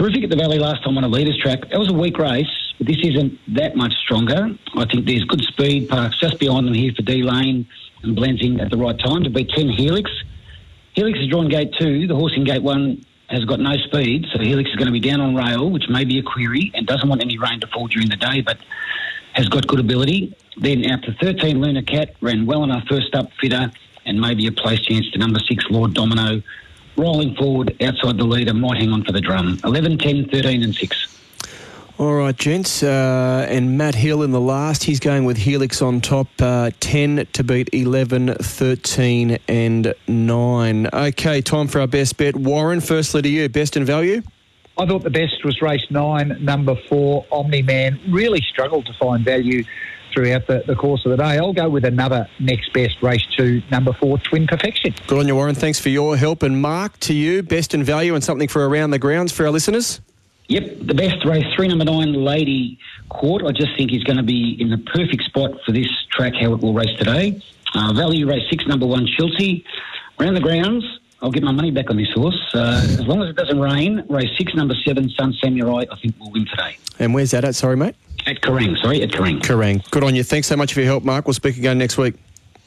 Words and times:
terrific 0.00 0.24
at 0.24 0.30
the 0.30 0.36
Valley 0.36 0.58
last 0.58 0.82
time 0.82 0.96
on 0.96 1.04
a 1.04 1.08
leaders 1.08 1.36
track. 1.36 1.60
That 1.68 1.78
was 1.78 1.90
a 1.90 1.92
weak 1.92 2.16
race, 2.16 2.48
but 2.78 2.86
this 2.86 2.96
isn't 3.02 3.38
that 3.54 3.76
much 3.76 3.92
stronger. 3.96 4.48
I 4.74 4.86
think 4.86 5.04
there's 5.04 5.24
good 5.24 5.42
speed 5.42 5.90
parks 5.90 6.18
just 6.18 6.38
behind 6.38 6.66
them 6.66 6.72
here 6.72 6.90
for 6.96 7.02
D 7.02 7.22
Lane 7.22 7.68
and 8.02 8.16
blends 8.16 8.42
in 8.42 8.58
at 8.60 8.70
the 8.70 8.78
right 8.78 8.98
time 8.98 9.24
to 9.24 9.30
beat 9.30 9.50
10 9.50 9.68
Helix. 9.68 10.10
Helix 10.94 11.18
is 11.18 11.28
drawn 11.28 11.50
gate 11.50 11.74
two. 11.78 12.06
The 12.06 12.14
horse 12.14 12.32
in 12.34 12.44
gate 12.44 12.62
one 12.62 13.04
has 13.28 13.44
got 13.44 13.60
no 13.60 13.76
speed, 13.76 14.24
so 14.32 14.38
Helix 14.38 14.70
is 14.70 14.76
going 14.76 14.86
to 14.86 14.92
be 14.92 15.00
down 15.00 15.20
on 15.20 15.36
rail, 15.36 15.70
which 15.70 15.90
may 15.90 16.04
be 16.04 16.18
a 16.18 16.22
query, 16.22 16.72
and 16.74 16.86
doesn't 16.86 17.08
want 17.08 17.20
any 17.22 17.36
rain 17.36 17.60
to 17.60 17.66
fall 17.66 17.86
during 17.86 18.08
the 18.08 18.16
day, 18.16 18.40
but 18.40 18.56
has 19.34 19.48
got 19.48 19.66
good 19.66 19.80
ability. 19.80 20.34
Then 20.56 20.90
out 20.90 21.02
to 21.02 21.12
13 21.20 21.60
Luna 21.60 21.82
Cat, 21.82 22.14
ran 22.22 22.46
well 22.46 22.64
in 22.64 22.70
enough 22.70 22.88
first 22.88 23.14
up 23.14 23.30
fitter, 23.38 23.70
and 24.06 24.18
maybe 24.18 24.46
a 24.46 24.52
place 24.52 24.80
chance 24.80 25.10
to 25.10 25.18
number 25.18 25.40
six 25.40 25.62
Lord 25.68 25.92
Domino. 25.92 26.42
Rolling 26.96 27.34
forward 27.36 27.76
outside 27.82 28.18
the 28.18 28.24
leader, 28.24 28.52
might 28.52 28.78
hang 28.78 28.92
on 28.92 29.04
for 29.04 29.12
the 29.12 29.20
drum. 29.20 29.58
11, 29.64 29.98
10, 29.98 30.28
13, 30.28 30.62
and 30.62 30.74
6. 30.74 31.06
All 32.00 32.14
right, 32.14 32.34
gents. 32.34 32.82
Uh, 32.82 33.46
and 33.48 33.76
Matt 33.76 33.94
Hill 33.94 34.22
in 34.22 34.30
the 34.30 34.40
last. 34.40 34.84
He's 34.84 35.00
going 35.00 35.26
with 35.26 35.36
Helix 35.36 35.82
on 35.82 36.00
top. 36.00 36.28
Uh, 36.40 36.70
10 36.80 37.26
to 37.34 37.44
beat 37.44 37.68
11, 37.74 38.36
13, 38.36 39.38
and 39.48 39.94
9. 40.08 40.86
Okay, 40.92 41.42
time 41.42 41.68
for 41.68 41.80
our 41.80 41.86
best 41.86 42.16
bet. 42.16 42.36
Warren, 42.36 42.80
firstly 42.80 43.20
to 43.20 43.28
you. 43.28 43.48
Best 43.50 43.76
in 43.76 43.84
value? 43.84 44.22
I 44.78 44.86
thought 44.86 45.02
the 45.02 45.10
best 45.10 45.44
was 45.44 45.60
race 45.60 45.84
nine, 45.90 46.38
number 46.40 46.74
four, 46.88 47.26
Omni 47.30 47.60
Man. 47.60 48.00
Really 48.08 48.40
struggled 48.40 48.86
to 48.86 48.94
find 48.94 49.22
value 49.22 49.62
throughout 50.12 50.46
the, 50.46 50.62
the 50.66 50.74
course 50.74 51.04
of 51.04 51.10
the 51.10 51.16
day. 51.16 51.38
I'll 51.38 51.52
go 51.52 51.68
with 51.68 51.84
another 51.84 52.28
next 52.38 52.72
best 52.72 53.02
race 53.02 53.24
two, 53.36 53.62
number 53.70 53.92
four, 53.92 54.18
Twin 54.18 54.46
Perfection. 54.46 54.94
Good 55.06 55.18
on 55.18 55.28
you, 55.28 55.34
Warren. 55.34 55.54
Thanks 55.54 55.78
for 55.78 55.88
your 55.88 56.16
help. 56.16 56.42
And 56.42 56.60
Mark, 56.60 56.98
to 57.00 57.14
you, 57.14 57.42
best 57.42 57.74
in 57.74 57.82
value 57.82 58.14
and 58.14 58.22
something 58.22 58.48
for 58.48 58.68
around 58.68 58.90
the 58.90 58.98
grounds 58.98 59.32
for 59.32 59.44
our 59.46 59.50
listeners? 59.50 60.00
Yep, 60.48 60.78
the 60.80 60.94
best 60.94 61.24
race, 61.24 61.44
three 61.54 61.68
number 61.68 61.84
nine, 61.84 62.12
Lady 62.12 62.78
Court. 63.08 63.44
I 63.46 63.52
just 63.52 63.76
think 63.76 63.92
he's 63.92 64.02
going 64.02 64.16
to 64.16 64.24
be 64.24 64.56
in 64.60 64.68
the 64.68 64.78
perfect 64.78 65.22
spot 65.22 65.52
for 65.64 65.70
this 65.70 65.86
track, 66.10 66.34
how 66.34 66.52
it 66.52 66.60
will 66.60 66.74
race 66.74 66.96
today. 66.98 67.40
Uh, 67.72 67.92
value 67.92 68.28
race 68.28 68.42
six, 68.50 68.66
number 68.66 68.86
one, 68.86 69.06
Chelsea. 69.16 69.64
Around 70.18 70.34
the 70.34 70.40
grounds, 70.40 70.84
I'll 71.22 71.30
get 71.30 71.44
my 71.44 71.52
money 71.52 71.70
back 71.70 71.88
on 71.88 71.96
this 71.96 72.10
horse. 72.12 72.50
Uh, 72.52 72.80
as 72.84 73.06
long 73.06 73.22
as 73.22 73.30
it 73.30 73.36
doesn't 73.36 73.60
rain, 73.60 74.04
race 74.08 74.36
six, 74.36 74.52
number 74.54 74.74
seven, 74.84 75.08
Sun 75.10 75.34
Samurai, 75.34 75.84
I 75.88 75.96
think 75.96 76.18
will 76.18 76.32
win 76.32 76.46
today. 76.46 76.78
And 76.98 77.14
where's 77.14 77.30
that 77.30 77.44
at? 77.44 77.54
Sorry, 77.54 77.76
mate. 77.76 77.94
At 78.26 78.40
Kerang, 78.42 78.76
sorry, 78.80 79.02
at 79.02 79.10
Kerang. 79.10 79.40
Kerang. 79.40 79.88
Good 79.90 80.04
on 80.04 80.14
you. 80.14 80.22
Thanks 80.22 80.46
so 80.46 80.56
much 80.56 80.74
for 80.74 80.80
your 80.80 80.88
help, 80.88 81.04
Mark. 81.04 81.26
We'll 81.26 81.34
speak 81.34 81.56
again 81.56 81.78
next 81.78 81.98
week. 81.98 82.14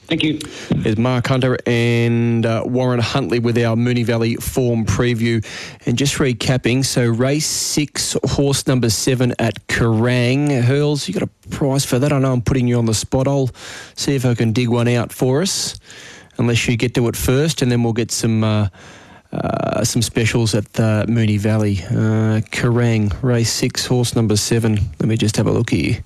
Thank 0.08 0.24
you. 0.24 0.40
There's 0.70 0.98
Mark 0.98 1.26
Hunter 1.28 1.58
and 1.66 2.46
uh, 2.46 2.64
Warren 2.66 3.00
Huntley 3.00 3.40
with 3.40 3.58
our 3.58 3.78
Moonee 3.78 4.06
Valley 4.06 4.36
form 4.36 4.86
preview. 4.86 5.46
And 5.86 5.98
just 5.98 6.16
recapping, 6.16 6.84
so 6.84 7.06
race 7.06 7.46
six, 7.46 8.18
horse 8.26 8.68
number 8.68 8.90
seven 8.90 9.34
at 9.40 9.66
Kerang. 9.68 10.62
Hurls, 10.62 11.08
you 11.08 11.14
got 11.14 11.24
a 11.24 11.50
price 11.50 11.86
for 11.86 12.00
that? 12.00 12.12
I 12.12 12.20
know 12.20 12.34
I'm 12.34 12.42
putting 12.42 12.68
you 12.68 12.78
on 12.78 12.86
the 12.86 12.94
spot. 12.94 13.28
I'll 13.28 13.52
see 13.96 14.16
if 14.16 14.26
I 14.26 14.36
can 14.36 14.52
dig 14.52 14.68
one 14.68 14.90
out 14.90 15.14
for 15.14 15.42
us, 15.42 15.80
unless 16.38 16.68
you 16.68 16.76
get 16.76 16.94
to 16.96 17.08
it 17.08 17.16
first, 17.16 17.62
and 17.62 17.72
then 17.72 17.84
we'll 17.84 17.94
get 17.94 18.12
some. 18.12 18.44
Uh, 18.44 18.68
uh, 19.34 19.84
some 19.84 20.02
specials 20.02 20.54
at 20.54 20.72
the 20.74 21.06
Moonee 21.08 21.40
Valley. 21.40 21.80
Uh, 21.90 22.42
Kerang, 22.52 23.12
race 23.22 23.52
six, 23.52 23.86
horse 23.86 24.16
number 24.16 24.36
seven. 24.36 24.80
Let 25.00 25.10
me 25.10 25.18
just 25.18 25.38
have 25.38 25.48
a 25.48 25.52
look 25.52 25.72
here. 25.72 26.04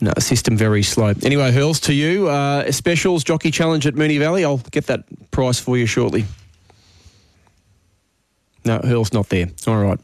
No, 0.00 0.12
system 0.18 0.56
very 0.56 0.82
slow. 0.82 1.12
Anyway, 1.22 1.50
Hurls, 1.50 1.80
to 1.80 1.92
you. 1.92 2.28
Uh, 2.28 2.70
specials, 2.70 3.24
Jockey 3.24 3.50
Challenge 3.50 3.86
at 3.86 3.94
Moonee 3.94 4.18
Valley. 4.18 4.44
I'll 4.44 4.58
get 4.70 4.86
that 4.86 5.04
price 5.30 5.58
for 5.58 5.76
you 5.76 5.86
shortly. 5.86 6.24
No, 8.68 8.78
Hurl's 8.84 9.14
not 9.14 9.30
there. 9.30 9.46
All 9.66 9.82
right. 9.82 9.98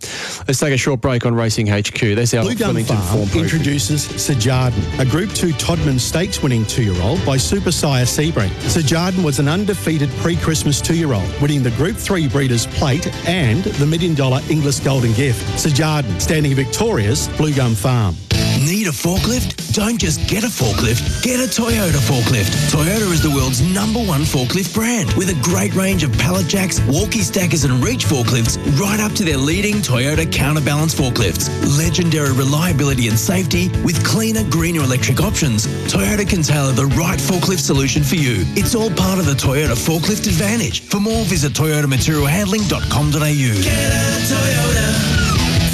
Let's 0.49 0.59
take 0.59 0.73
a 0.73 0.79
short 0.79 1.03
break 1.03 1.27
on 1.27 1.35
Racing 1.35 1.67
HQ. 1.67 2.01
That's 2.17 2.33
our 2.33 2.45
Blue 2.45 2.55
Flemington 2.55 2.97
Farm 2.97 3.27
form. 3.27 3.43
introduces 3.43 4.05
Sir 4.05 4.33
Jarden, 4.33 4.99
a 4.99 5.05
Group 5.05 5.31
2 5.33 5.49
Todman 5.53 6.01
Stakes 6.01 6.43
winning 6.43 6.65
two-year-old 6.65 7.25
by 7.27 7.37
Super 7.37 7.71
Sire 7.71 8.07
Sebring. 8.07 8.51
Sir 8.63 8.81
Jarden 8.81 9.23
was 9.23 9.39
an 9.39 9.49
undefeated 9.49 10.09
pre-Christmas 10.23 10.81
two-year-old, 10.81 11.29
winning 11.43 11.63
the 11.63 11.73
Group 11.73 11.97
3 11.99 12.27
Breeders' 12.29 12.67
Plate 12.67 13.07
and 13.29 13.63
the 13.65 13.85
Million 13.87 14.15
Dollar 14.15 14.41
Inglis 14.49 14.81
Golden 14.81 15.13
Gift. 15.13 15.61
Sir 15.61 15.69
Jarden, 15.69 16.19
standing 16.19 16.53
in 16.53 16.57
Victoria's 16.57 17.29
Blue 17.37 17.53
Gum 17.53 17.75
Farm. 17.75 18.17
Need 18.63 18.87
a 18.87 18.93
forklift? 18.93 19.75
Don't 19.75 19.99
just 19.99 20.29
get 20.29 20.45
a 20.45 20.47
forklift, 20.47 21.23
get 21.23 21.41
a 21.41 21.49
Toyota 21.51 21.99
forklift. 21.99 22.55
Toyota 22.71 23.11
is 23.11 23.21
the 23.21 23.31
world's 23.31 23.61
number 23.61 23.99
one 23.99 24.23
forklift 24.23 24.73
brand 24.73 25.13
with 25.15 25.29
a 25.29 25.35
great 25.43 25.75
range 25.75 26.05
of 26.05 26.13
pallet 26.19 26.47
jacks, 26.47 26.81
walkie 26.87 27.23
stackers, 27.23 27.65
and 27.65 27.83
reach 27.83 28.05
forklifts, 28.07 28.57
right 28.79 29.01
up 29.01 29.11
to 29.13 29.25
their 29.25 29.37
leading 29.37 29.77
Toyota 29.77 30.31
counterbalance 30.31 30.95
forklifts. 30.95 31.49
Legendary 31.77 32.33
reliability 32.33 33.09
and 33.09 33.19
safety 33.19 33.69
with 33.83 34.05
cleaner, 34.07 34.45
greener 34.49 34.85
electric 34.85 35.21
options. 35.21 35.67
Toyota 35.91 36.25
can 36.29 36.43
tailor 36.43 36.71
the 36.73 36.87
right 36.95 37.19
forklift 37.19 37.61
solution 37.61 38.05
for 38.05 38.15
you. 38.15 38.45
It's 38.55 38.77
all 38.77 38.91
part 38.91 39.19
of 39.19 39.27
the 39.27 39.35
Toyota 39.35 39.75
forklift 39.75 40.29
advantage. 40.29 40.83
For 40.83 41.01
more, 41.01 41.25
visit 41.25 41.53
toyotamaterialhandling.com.au. 41.53 43.19
Get 43.19 43.93
a 43.93 44.23
Toyota 44.31 44.87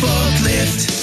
forklift. 0.00 0.99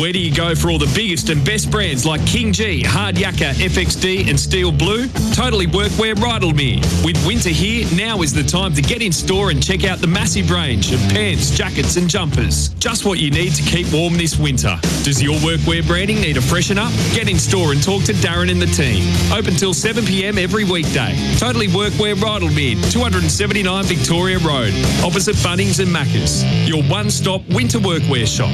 Where 0.00 0.10
do 0.10 0.18
you 0.18 0.34
go 0.34 0.54
for 0.54 0.70
all 0.70 0.78
the 0.78 0.90
biggest 0.94 1.28
and 1.28 1.44
best 1.44 1.70
brands 1.70 2.06
like 2.06 2.22
KingGee, 2.22 2.86
Hard 2.86 3.16
Yakka, 3.16 3.52
FXD, 3.52 4.26
and 4.28 4.40
Steel 4.40 4.72
Blue? 4.72 5.06
Totally 5.34 5.66
Workwear 5.66 6.14
Rydalmere. 6.14 6.80
With 7.04 7.24
winter 7.26 7.50
here, 7.50 7.86
now 7.94 8.22
is 8.22 8.32
the 8.32 8.42
time 8.42 8.72
to 8.72 8.80
get 8.80 9.02
in 9.02 9.12
store 9.12 9.50
and 9.50 9.62
check 9.62 9.84
out 9.84 9.98
the 9.98 10.06
massive 10.06 10.50
range 10.50 10.92
of 10.92 11.00
pants, 11.10 11.50
jackets, 11.50 11.96
and 11.96 12.08
jumpers. 12.08 12.70
Just 12.80 13.04
what 13.04 13.18
you 13.18 13.30
need 13.30 13.54
to 13.54 13.62
keep 13.62 13.92
warm 13.92 14.14
this 14.16 14.38
winter. 14.38 14.78
Does 15.04 15.22
your 15.22 15.36
workwear 15.40 15.86
branding 15.86 16.22
need 16.22 16.38
a 16.38 16.42
freshen 16.42 16.78
up? 16.78 16.92
Get 17.12 17.28
in 17.28 17.38
store 17.38 17.72
and 17.72 17.82
talk 17.82 18.02
to 18.04 18.14
Darren 18.14 18.50
and 18.50 18.62
the 18.62 18.66
team. 18.66 19.04
Open 19.30 19.54
till 19.54 19.74
7 19.74 20.06
pm 20.06 20.38
every 20.38 20.64
weekday. 20.64 21.14
Totally 21.36 21.68
Workwear 21.68 22.14
Rydalmere, 22.14 22.90
279 22.90 23.84
Victoria 23.84 24.38
Road, 24.38 24.72
opposite 25.04 25.36
Bunnings 25.36 25.80
and 25.80 25.90
Maccas. 25.94 26.44
Your 26.66 26.82
one 26.84 27.10
stop 27.10 27.42
winter 27.50 27.78
workwear 27.78 28.26
shop. 28.26 28.50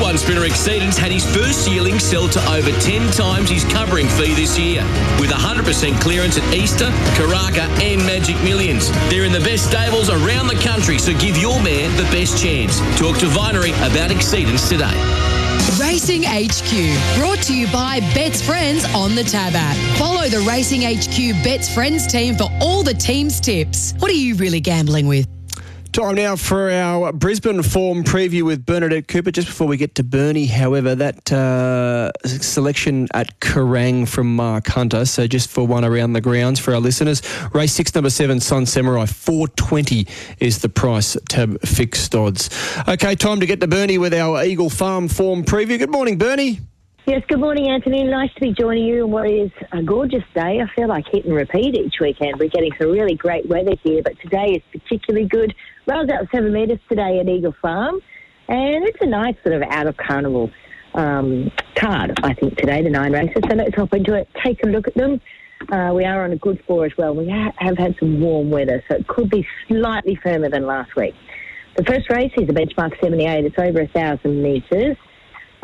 1 0.00 0.16
spinner 0.16 0.42
Exceedance 0.42 0.96
had 0.96 1.12
his 1.12 1.24
first 1.36 1.68
yearling 1.68 1.98
sell 1.98 2.26
to 2.28 2.40
over 2.50 2.70
10 2.80 3.12
times 3.12 3.50
his 3.50 3.64
covering 3.64 4.08
fee 4.08 4.34
this 4.34 4.58
year, 4.58 4.82
with 5.20 5.30
100% 5.30 6.00
clearance 6.00 6.38
at 6.38 6.54
Easter, 6.54 6.86
Karaka, 7.14 7.68
and 7.82 8.00
Magic 8.06 8.36
Millions. 8.42 8.90
They're 9.10 9.24
in 9.24 9.32
the 9.32 9.40
best 9.40 9.68
stables 9.68 10.08
around 10.08 10.48
the 10.48 10.58
country, 10.64 10.98
so 10.98 11.12
give 11.18 11.36
your 11.36 11.60
mare 11.62 11.88
the 11.96 12.08
best 12.10 12.42
chance. 12.42 12.80
Talk 12.98 13.18
to 13.18 13.26
Vinery 13.26 13.74
about 13.86 14.10
Exceedance 14.10 14.68
today. 14.68 14.96
Racing 15.78 16.22
HQ, 16.24 17.18
brought 17.18 17.42
to 17.44 17.54
you 17.54 17.70
by 17.70 18.00
Bet's 18.14 18.40
Friends 18.40 18.86
on 18.94 19.14
the 19.14 19.22
Tab 19.22 19.52
app. 19.54 19.76
Follow 19.98 20.28
the 20.28 20.40
Racing 20.40 20.82
HQ 20.82 21.44
Bet's 21.44 21.72
Friends 21.72 22.06
team 22.06 22.36
for 22.36 22.48
all 22.60 22.82
the 22.82 22.94
team's 22.94 23.38
tips. 23.38 23.92
What 23.98 24.10
are 24.10 24.14
you 24.14 24.34
really 24.36 24.60
gambling 24.60 25.06
with? 25.06 25.26
Time 25.92 26.14
now 26.14 26.36
for 26.36 26.70
our 26.70 27.12
Brisbane 27.12 27.64
form 27.64 28.04
preview 28.04 28.42
with 28.42 28.64
Bernadette 28.64 29.08
Cooper. 29.08 29.32
Just 29.32 29.48
before 29.48 29.66
we 29.66 29.76
get 29.76 29.96
to 29.96 30.04
Bernie, 30.04 30.46
however, 30.46 30.94
that 30.94 31.32
uh, 31.32 32.12
selection 32.24 33.08
at 33.12 33.40
Kerang 33.40 34.06
from 34.06 34.36
Mark 34.36 34.68
Hunter. 34.68 35.04
So 35.04 35.26
just 35.26 35.50
for 35.50 35.66
one 35.66 35.84
around 35.84 36.12
the 36.12 36.20
grounds 36.20 36.60
for 36.60 36.72
our 36.72 36.80
listeners, 36.80 37.22
race 37.52 37.72
six, 37.72 37.92
number 37.92 38.08
seven, 38.08 38.38
Sun 38.38 38.66
Samurai, 38.66 39.06
four 39.06 39.48
twenty 39.48 40.06
is 40.38 40.60
the 40.60 40.68
price. 40.68 41.16
Tab 41.28 41.60
fixed 41.62 42.14
odds. 42.14 42.50
Okay, 42.86 43.16
time 43.16 43.40
to 43.40 43.46
get 43.46 43.58
to 43.60 43.66
Bernie 43.66 43.98
with 43.98 44.14
our 44.14 44.44
Eagle 44.44 44.70
Farm 44.70 45.08
form 45.08 45.42
preview. 45.42 45.76
Good 45.76 45.90
morning, 45.90 46.18
Bernie. 46.18 46.60
Yes, 47.06 47.24
good 47.26 47.40
morning, 47.40 47.68
Anthony. 47.68 48.04
Nice 48.04 48.32
to 48.34 48.40
be 48.40 48.52
joining 48.52 48.84
you 48.84 49.04
on 49.04 49.10
what 49.10 49.28
is 49.28 49.50
a 49.72 49.82
gorgeous 49.82 50.22
day. 50.34 50.60
I 50.60 50.72
feel 50.76 50.86
like 50.86 51.06
hit 51.10 51.24
and 51.24 51.34
repeat 51.34 51.74
each 51.74 51.96
weekend. 52.00 52.38
We're 52.38 52.50
getting 52.50 52.70
some 52.78 52.90
really 52.90 53.16
great 53.16 53.48
weather 53.48 53.74
here, 53.82 54.02
but 54.04 54.20
today 54.20 54.52
is 54.52 54.80
particularly 54.80 55.26
good. 55.26 55.52
Rails 55.90 56.08
out 56.10 56.28
seven 56.32 56.52
metres 56.52 56.78
today 56.88 57.18
at 57.18 57.28
Eagle 57.28 57.52
Farm, 57.60 58.00
and 58.46 58.84
it's 58.84 58.98
a 59.00 59.06
nice 59.06 59.34
sort 59.42 59.56
of 59.56 59.62
out 59.70 59.88
of 59.88 59.96
carnival 59.96 60.48
um, 60.94 61.50
card, 61.74 62.16
I 62.22 62.32
think, 62.32 62.56
today, 62.58 62.80
the 62.80 62.90
nine 62.90 63.12
races. 63.12 63.42
So 63.50 63.56
let's 63.56 63.74
hop 63.74 63.92
into 63.92 64.14
it, 64.14 64.28
take 64.44 64.62
a 64.64 64.68
look 64.68 64.86
at 64.86 64.94
them. 64.94 65.20
Uh, 65.68 65.92
we 65.92 66.04
are 66.04 66.22
on 66.22 66.30
a 66.30 66.36
good 66.36 66.62
four 66.64 66.86
as 66.86 66.92
well. 66.96 67.16
We 67.16 67.28
ha- 67.28 67.52
have 67.56 67.76
had 67.76 67.96
some 67.98 68.20
warm 68.20 68.50
weather, 68.50 68.84
so 68.88 68.98
it 68.98 69.08
could 69.08 69.30
be 69.30 69.44
slightly 69.66 70.16
firmer 70.22 70.48
than 70.48 70.64
last 70.64 70.94
week. 70.94 71.12
The 71.76 71.82
first 71.82 72.08
race 72.08 72.30
is 72.36 72.48
a 72.48 72.52
benchmark 72.52 72.92
78. 73.00 73.46
It's 73.46 73.58
over 73.58 73.80
a 73.80 73.88
thousand 73.88 74.44
metres. 74.44 74.96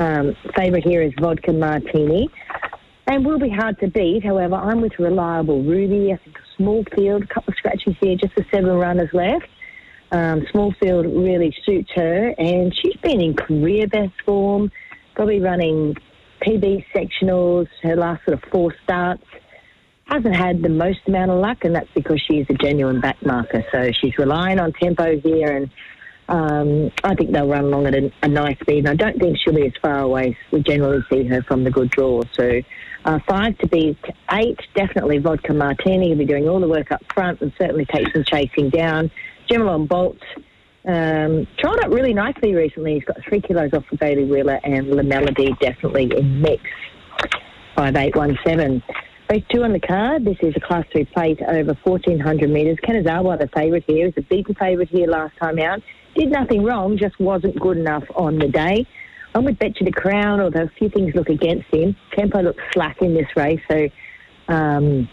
Um, 0.01 0.35
favourite 0.57 0.85
here 0.85 1.03
is 1.03 1.13
Vodka 1.21 1.53
Martini. 1.53 2.29
And 3.07 3.25
will 3.25 3.39
be 3.39 3.51
hard 3.51 3.79
to 3.79 3.87
beat. 3.87 4.25
However, 4.25 4.57
I'm 4.57 4.81
with 4.81 4.99
reliable 4.99 5.63
Ruby. 5.63 6.13
I 6.13 6.17
think 6.17 6.37
a 6.37 6.57
small 6.57 6.85
field, 6.97 7.23
a 7.23 7.27
couple 7.29 7.53
of 7.53 7.59
scratches 7.59 7.95
here, 8.01 8.17
just 8.17 8.35
the 8.35 8.45
seven 8.51 8.73
runners 8.73 9.11
left. 9.13 9.47
Um, 10.13 10.47
small 10.51 10.73
field 10.81 11.07
really 11.07 11.55
suits 11.65 11.91
her, 11.95 12.35
and 12.39 12.75
she's 12.75 12.97
been 12.97 13.21
in 13.21 13.35
career 13.35 13.87
best 13.87 14.15
form, 14.25 14.71
probably 15.15 15.41
running 15.41 15.97
PB 16.43 16.85
sectionals, 16.95 17.67
her 17.83 17.97
last 17.97 18.25
sort 18.25 18.43
of 18.43 18.51
four 18.51 18.75
starts. 18.85 19.25
Hasn't 20.05 20.37
had 20.37 20.63
the 20.63 20.69
most 20.69 21.01
amount 21.09 21.33
of 21.33 21.41
luck, 21.41 21.65
and 21.65 21.75
that's 21.75 21.91
because 21.95 22.21
she's 22.21 22.47
a 22.49 22.55
genuine 22.55 23.01
back 23.01 23.17
marker. 23.25 23.65
So 23.73 23.91
she's 23.91 24.17
relying 24.19 24.61
on 24.61 24.73
tempo 24.73 25.19
here, 25.21 25.57
and 25.57 25.71
Um, 26.29 26.91
I 27.05 27.15
think 27.15 27.31
they'll 27.31 27.47
run 27.47 27.67
along 27.67 27.87
at 27.87 27.95
a, 27.95 28.11
a, 28.23 28.27
nice 28.27 28.59
speed, 28.59 28.79
and 28.79 28.89
I 28.89 28.95
don't 28.97 29.17
think 29.17 29.39
she'll 29.39 29.55
be 29.55 29.67
as 29.67 29.73
far 29.81 30.01
away 30.01 30.37
we 30.51 30.61
generally 30.61 31.05
see 31.09 31.23
her 31.29 31.41
from 31.43 31.63
the 31.63 31.71
good 31.71 31.91
draw. 31.91 32.23
So, 32.33 32.63
uh, 33.05 33.21
five 33.29 33.57
to 33.59 33.69
beat 33.69 33.99
eight, 34.33 34.59
definitely 34.75 35.19
Vodka 35.19 35.55
Martini. 35.55 36.09
He'll 36.09 36.19
be 36.19 36.25
doing 36.25 36.49
all 36.49 36.59
the 36.59 36.67
work 36.67 36.91
up 36.91 37.01
front 37.15 37.41
and 37.43 37.53
certainly 37.57 37.85
take 37.85 38.13
some 38.13 38.25
chasing 38.25 38.71
down. 38.71 39.13
Gemelon 39.51 39.89
Bolt 39.89 40.19
um, 40.87 41.47
tried 41.59 41.85
up 41.85 41.91
really 41.91 42.15
nicely 42.15 42.55
recently. 42.55 42.95
He's 42.95 43.05
got 43.05 43.17
three 43.29 43.41
kilos 43.41 43.73
off 43.73 43.85
for 43.87 43.97
Bailey 43.97 44.25
Wheeler 44.25 44.61
and 44.65 44.89
La 44.89 45.03
Melody 45.03 45.55
definitely 45.61 46.11
in 46.17 46.41
mix. 46.41 46.63
5817. 47.77 48.83
Race 49.29 49.45
two 49.53 49.65
on 49.65 49.73
the 49.73 49.81
card. 49.81 50.25
This 50.25 50.37
is 50.41 50.55
a 50.57 50.61
Class 50.61 50.85
3 50.93 51.05
plate 51.07 51.41
over 51.43 51.77
1,400 51.83 52.49
metres. 52.49 52.79
Kanazawa, 52.87 53.39
the 53.39 53.49
favourite 53.49 53.85
here, 53.87 54.07
is 54.07 54.15
a 54.17 54.23
beaten 54.23 54.55
favourite 54.55 54.89
here 54.89 55.09
last 55.09 55.37
time 55.39 55.59
out. 55.59 55.83
Did 56.15 56.31
nothing 56.31 56.63
wrong, 56.63 56.97
just 56.97 57.19
wasn't 57.19 57.59
good 57.61 57.77
enough 57.77 58.05
on 58.15 58.39
the 58.39 58.49
day. 58.49 58.87
I'm 59.35 59.45
with 59.45 59.59
Betcha 59.59 59.85
the 59.85 59.93
Crown, 59.93 60.41
although 60.41 60.63
a 60.63 60.71
few 60.79 60.89
things 60.89 61.15
look 61.15 61.29
against 61.29 61.67
him. 61.75 61.97
Tempo 62.17 62.41
looks 62.41 62.63
slack 62.73 63.03
in 63.03 63.15
this 63.15 63.27
race, 63.37 63.61
so 63.69 63.89
um, 64.49 65.09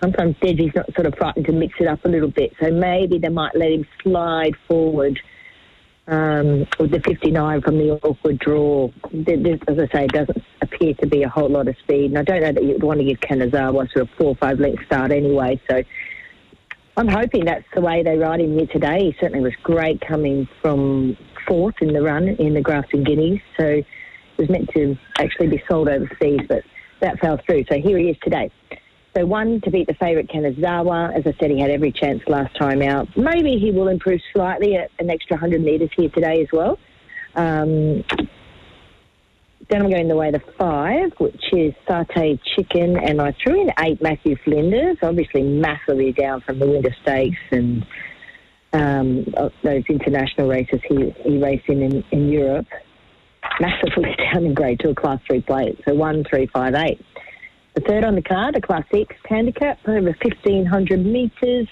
sometimes 0.00 0.36
Deji's 0.36 0.74
not 0.74 0.92
sort 0.94 1.06
of 1.06 1.14
frightened 1.16 1.46
to 1.46 1.52
mix 1.52 1.74
it 1.80 1.86
up 1.86 2.04
a 2.04 2.08
little 2.08 2.30
bit. 2.30 2.52
So 2.60 2.70
maybe 2.70 3.18
they 3.18 3.28
might 3.28 3.54
let 3.54 3.72
him 3.72 3.86
slide 4.02 4.54
forward 4.66 5.20
um, 6.06 6.66
with 6.78 6.90
the 6.90 7.00
59 7.04 7.60
from 7.62 7.78
the 7.78 7.90
awkward 8.02 8.38
draw. 8.38 8.90
As 9.04 9.78
I 9.78 9.88
say, 9.92 10.06
doesn't 10.06 10.42
appear 10.62 10.94
to 10.94 11.06
be 11.06 11.22
a 11.22 11.28
whole 11.28 11.48
lot 11.48 11.68
of 11.68 11.76
speed. 11.78 12.10
And 12.10 12.18
I 12.18 12.22
don't 12.22 12.40
know 12.40 12.52
that 12.52 12.64
you'd 12.64 12.82
want 12.82 13.00
to 13.00 13.04
give 13.04 13.20
Kanazawa 13.20 13.90
sort 13.92 13.96
of 14.02 14.08
four 14.16 14.28
or 14.28 14.36
five 14.36 14.58
length 14.58 14.84
start 14.86 15.12
anyway. 15.12 15.60
So 15.70 15.82
I'm 16.96 17.08
hoping 17.08 17.44
that's 17.44 17.66
the 17.74 17.80
way 17.80 18.02
they 18.02 18.16
ride 18.16 18.40
him 18.40 18.56
here 18.58 18.66
today. 18.66 19.04
He 19.04 19.16
certainly 19.20 19.40
was 19.40 19.54
great 19.62 20.00
coming 20.00 20.48
from 20.62 21.16
fourth 21.46 21.76
in 21.80 21.92
the 21.92 22.02
run 22.02 22.28
in 22.28 22.54
the 22.54 22.60
Grafton 22.60 23.04
Guineas. 23.04 23.40
So 23.56 23.64
it 23.66 23.86
was 24.38 24.48
meant 24.48 24.70
to 24.74 24.96
actually 25.18 25.48
be 25.48 25.62
sold 25.68 25.88
overseas, 25.88 26.40
but 26.48 26.62
that 27.00 27.18
fell 27.20 27.38
through. 27.46 27.64
So 27.70 27.78
here 27.78 27.98
he 27.98 28.10
is 28.10 28.16
today. 28.22 28.50
So 29.16 29.26
one 29.26 29.60
to 29.62 29.70
beat 29.70 29.86
the 29.86 29.94
favourite 29.94 30.28
Kanazawa. 30.28 31.16
As 31.16 31.26
I 31.26 31.34
said, 31.40 31.50
he 31.50 31.60
had 31.60 31.70
every 31.70 31.92
chance 31.92 32.22
last 32.26 32.54
time 32.56 32.82
out. 32.82 33.08
Maybe 33.16 33.58
he 33.58 33.70
will 33.70 33.88
improve 33.88 34.20
slightly 34.32 34.76
at 34.76 34.90
an 34.98 35.10
extra 35.10 35.34
100 35.34 35.62
metres 35.62 35.90
here 35.96 36.10
today 36.10 36.42
as 36.42 36.48
well. 36.52 36.78
Um, 37.34 38.04
then 39.68 39.82
I'm 39.82 39.90
going 39.90 40.08
the 40.08 40.16
way 40.16 40.30
to 40.30 40.40
five, 40.58 41.12
which 41.18 41.42
is 41.52 41.74
satay 41.86 42.40
chicken, 42.56 42.96
and 42.96 43.20
I 43.20 43.34
threw 43.42 43.60
in 43.60 43.70
eight 43.80 44.00
Matthew 44.00 44.36
Flinders, 44.44 44.96
obviously 45.02 45.42
massively 45.42 46.12
down 46.12 46.40
from 46.40 46.58
the 46.58 46.66
Winter 46.66 46.94
Stakes 47.02 47.38
and 47.50 47.86
um, 48.72 49.24
those 49.62 49.84
international 49.88 50.48
races 50.48 50.80
he, 50.88 51.10
he 51.24 51.38
raced 51.38 51.68
in, 51.68 51.82
in 51.82 52.04
in 52.12 52.28
Europe. 52.28 52.66
Massively 53.60 54.14
down 54.32 54.46
in 54.46 54.54
grade 54.54 54.80
to 54.80 54.90
a 54.90 54.94
class 54.94 55.20
three 55.26 55.42
plate, 55.42 55.78
so 55.86 55.94
one, 55.94 56.24
three, 56.24 56.46
five, 56.46 56.74
eight. 56.74 57.04
The 57.74 57.82
third 57.82 58.04
on 58.04 58.14
the 58.14 58.22
card, 58.22 58.56
a 58.56 58.60
Class 58.60 58.84
X 58.92 59.14
handicap, 59.28 59.78
over 59.86 60.00
1,500 60.00 61.04
metres. 61.04 61.68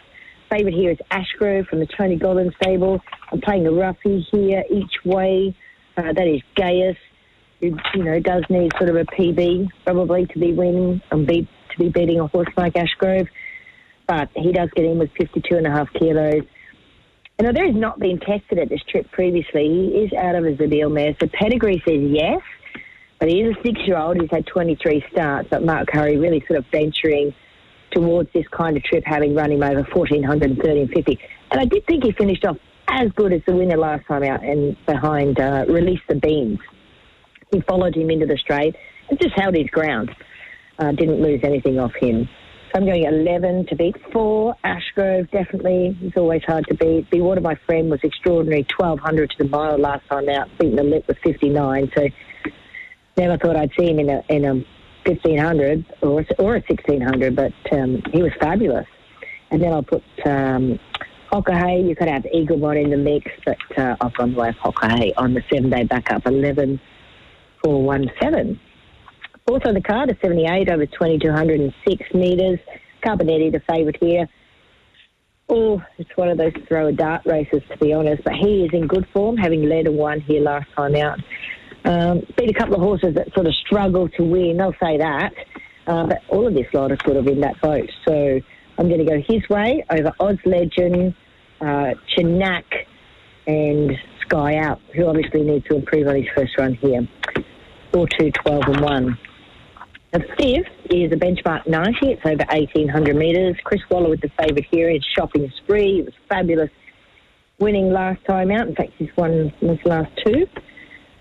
Favourite 0.51 0.75
here 0.75 0.91
is 0.93 0.99
Ashgrove 1.11 1.67
from 1.67 1.81
the 1.81 1.87
Tony 1.87 2.17
Gollan 2.17 2.55
stable. 2.63 3.01
I'm 3.33 3.41
playing 3.41 3.67
a 3.67 3.73
roughie 3.73 4.27
here 4.31 4.63
each 4.71 5.05
way. 5.05 5.57
Uh, 5.97 6.13
that 6.13 6.29
is 6.29 6.41
Gaius, 6.55 6.97
who 7.61 7.77
you 7.95 8.05
know 8.05 8.21
does 8.21 8.45
need 8.49 8.71
sort 8.79 8.91
of 8.91 8.97
a 8.97 9.05
PB 9.05 9.69
probably 9.85 10.27
to 10.27 10.39
be 10.39 10.53
winning 10.53 11.01
and 11.11 11.27
be 11.27 11.49
to 11.71 11.79
be 11.79 11.89
beating 11.89 12.21
a 12.21 12.27
horse 12.29 12.49
like 12.57 12.75
Ashgrove, 12.75 13.27
but 14.07 14.29
he 14.37 14.53
does 14.53 14.69
get 14.77 14.85
in 14.85 14.99
with 14.99 15.11
52 15.19 15.57
and 15.57 15.67
a 15.67 15.71
half 15.71 15.89
kilos. 15.95 16.43
And 17.39 17.47
although 17.49 17.71
not 17.71 17.99
been 17.99 18.19
tested 18.19 18.59
at 18.59 18.69
this 18.69 18.81
trip 18.89 19.11
previously, 19.11 19.69
he 19.69 20.05
is 20.05 20.13
out 20.13 20.37
of 20.37 20.45
a 20.45 20.53
Zabeel 20.53 20.93
mare. 20.93 21.15
So 21.21 21.29
pedigree 21.33 21.83
says 21.87 22.01
yes. 22.01 22.41
But 23.19 23.29
he 23.29 23.41
is 23.41 23.57
a 23.57 23.63
six-year-old 23.63 24.21
He's 24.21 24.31
had 24.31 24.47
23 24.47 25.05
starts, 25.11 25.49
but 25.51 25.65
Mark 25.65 25.89
Currie 25.89 26.19
really 26.19 26.45
sort 26.47 26.59
of 26.59 26.67
venturing 26.71 27.35
towards 27.93 28.31
this 28.33 28.47
kind 28.49 28.77
of 28.77 28.83
trip, 28.83 29.05
having 29.07 29.35
run 29.35 29.53
him 29.53 29.63
over 29.63 29.83
1,400 29.83 30.51
and 30.51 30.59
1350. 30.59 31.19
And 31.51 31.61
I 31.61 31.65
did 31.65 31.87
think 31.87 32.05
he 32.05 32.13
finished 32.13 32.45
off 32.45 32.59
as 32.89 33.11
good 33.17 33.33
as 33.33 33.41
the 33.47 33.55
winner 33.55 33.77
last 33.77 34.07
time 34.07 34.23
out 34.23 34.45
and 34.45 34.77
behind 34.87 35.41
uh, 35.41 35.65
Release 35.69 36.01
the 36.09 36.17
Beans. 36.17 36.59
He 37.53 37.61
followed 37.63 37.97
him 37.97 38.11
into 38.11 38.27
the 38.27 38.37
straight 38.37 38.77
and 39.09 39.21
just 39.21 39.35
held 39.37 39.57
his 39.57 39.69
ground. 39.69 40.11
Uh, 40.79 40.93
didn't 40.93 41.23
lose 41.23 41.41
anything 41.43 41.79
off 41.79 41.93
him. 41.99 42.29
So 42.73 42.81
I'm 42.81 42.85
going 42.85 43.05
11 43.05 43.67
to 43.69 43.77
beat 43.77 43.97
4. 44.13 44.55
Ashgrove, 44.65 45.31
definitely. 45.31 45.97
It's 46.03 46.17
always 46.17 46.43
hard 46.45 46.67
to 46.69 46.75
beat. 46.75 47.11
Be 47.11 47.21
Water, 47.21 47.41
my 47.41 47.55
friend, 47.67 47.91
was 47.91 48.01
extraordinary. 48.03 48.67
1200 48.77 49.31
to 49.31 49.37
the 49.39 49.49
mile 49.49 49.79
last 49.79 50.07
time 50.09 50.29
out. 50.29 50.49
Beating 50.59 50.77
the 50.77 50.83
lip 50.83 51.07
with 51.09 51.19
59. 51.25 51.91
So 51.97 52.09
never 53.17 53.39
thought 53.39 53.57
I'd 53.57 53.73
see 53.79 53.91
him 53.91 53.99
in 53.99 54.11
a 54.11 54.23
in 54.29 54.45
a 54.45 54.55
1500 55.05 55.85
or 56.03 56.25
or 56.39 56.57
a 56.57 56.61
1600, 56.61 57.37
but 57.37 57.53
um, 57.73 58.03
he 58.13 58.23
was 58.23 58.33
fabulous. 58.41 58.87
And 59.51 59.63
then 59.63 59.73
I'll 59.73 59.83
put 59.83 60.03
um. 60.25 60.79
You 61.33 61.95
could 61.95 62.09
have 62.09 62.23
Eaglebot 62.23 62.83
in 62.83 62.89
the 62.89 62.97
mix, 62.97 63.31
but 63.45 63.59
uh, 63.77 63.95
I've 64.01 64.15
gone 64.15 64.35
with 64.35 64.57
Hokahay 64.57 65.13
on 65.19 65.35
the 65.35 65.43
seven 65.53 65.69
day 65.69 65.85
backup 65.85 66.25
11 66.25 66.81
417. 67.63 68.59
Also, 69.49 69.73
the 69.73 69.83
card 69.83 70.11
is 70.11 70.17
78 70.23 70.71
over 70.71 70.87
2206 70.87 72.15
metres. 72.15 72.59
Carbonetti, 73.05 73.53
the 73.53 73.61
favourite 73.69 73.99
here. 74.01 74.29
Oh, 75.49 75.83
it's 75.99 76.11
one 76.17 76.29
of 76.29 76.39
those 76.39 76.53
throw 76.67 76.89
a 76.89 76.93
dart 76.93 77.23
races, 77.27 77.63
to 77.71 77.77
be 77.79 77.93
honest. 77.93 78.25
But 78.25 78.35
he 78.35 78.65
is 78.65 78.71
in 78.73 78.87
good 78.87 79.07
form, 79.13 79.37
having 79.37 79.69
led 79.69 79.87
a 79.87 79.93
one 79.93 80.21
here 80.21 80.41
last 80.41 80.69
time 80.75 80.97
out. 80.97 81.19
Um, 81.87 82.23
beat 82.37 82.51
a 82.51 82.59
couple 82.59 82.75
of 82.75 82.81
horses 82.81 83.15
that 83.15 83.33
sort 83.33 83.47
of 83.47 83.55
struggle 83.55 84.09
to 84.09 84.23
win. 84.25 84.61
I'll 84.61 84.75
say 84.83 84.99
that. 84.99 85.33
Uh, 85.87 86.07
but 86.07 86.19
all 86.29 86.47
of 86.47 86.55
this 86.55 86.67
lot 86.75 86.91
are 86.91 86.99
sort 87.05 87.17
of 87.17 87.29
in 87.29 87.41
that 87.41 87.61
boat. 87.61 87.89
So 88.07 88.41
I'm 88.79 88.89
going 88.89 88.99
to 88.99 89.05
go 89.05 89.23
his 89.27 89.49
way 89.49 89.85
over 89.91 90.13
Oz 90.19 90.39
Legend, 90.45 91.15
uh, 91.61 91.95
Chinak, 92.17 92.65
and 93.47 93.93
Sky 94.23 94.57
Out, 94.57 94.81
who 94.97 95.07
obviously 95.07 95.43
needs 95.43 95.65
to 95.69 95.77
improve 95.77 96.09
on 96.09 96.17
his 96.17 96.27
first 96.35 96.59
run 96.59 96.75
here. 96.75 97.07
4 97.93 98.07
2 98.19 98.33
12 98.33 98.63
and 98.67 98.81
1. 98.81 99.19
The 100.13 100.21
fifth 100.39 100.93
is 100.93 101.13
a 101.13 101.17
benchmark 101.17 101.69
90. 101.69 101.99
It's 102.03 102.23
over 102.25 102.45
1,800 102.51 103.15
metres. 103.15 103.57
Chris 103.63 103.81
Waller 103.91 104.11
with 104.11 104.21
the 104.21 104.31
favourite 104.39 104.67
here. 104.71 104.89
It's 104.91 105.07
shopping 105.17 105.51
spree. 105.63 106.01
It 106.01 106.07
was 106.07 106.15
fabulous 106.29 106.71
winning 107.59 107.93
last 107.93 108.25
time 108.25 108.51
out. 108.51 108.67
In 108.67 108.75
fact, 108.75 108.93
he's 108.99 109.11
won 109.17 109.53
his 109.61 109.79
last 109.85 110.11
two. 110.25 110.47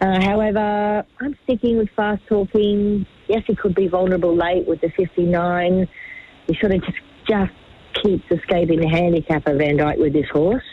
Uh, 0.06 0.22
however, 0.22 1.04
I'm 1.20 1.36
sticking 1.46 1.78
with 1.78 1.90
fast 1.96 2.22
talking. 2.28 3.08
Yes, 3.28 3.42
he 3.48 3.56
could 3.56 3.74
be 3.74 3.88
vulnerable 3.88 4.36
late 4.36 4.68
with 4.68 4.82
the 4.82 4.90
59. 4.96 5.88
He 6.48 6.58
sort 6.60 6.74
of 6.74 6.84
just 6.84 6.98
just 7.28 7.52
keeps 8.04 8.24
escaping 8.30 8.82
the 8.82 8.88
handicap 8.88 9.48
of 9.48 9.58
Van 9.58 9.78
Dyke 9.78 9.98
with 9.98 10.14
this 10.14 10.30
horse. 10.32 10.64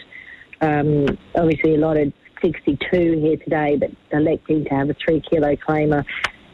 Um, 0.61 1.07
obviously, 1.35 1.77
a 1.77 1.79
lot 1.79 1.97
of 1.97 2.13
62 2.43 2.79
here 2.93 3.37
today, 3.39 3.77
but 3.77 3.91
electing 4.11 4.65
to 4.65 4.71
have 4.71 4.91
a 4.91 4.95
three 5.03 5.23
kilo 5.23 5.57
claimer. 5.57 6.05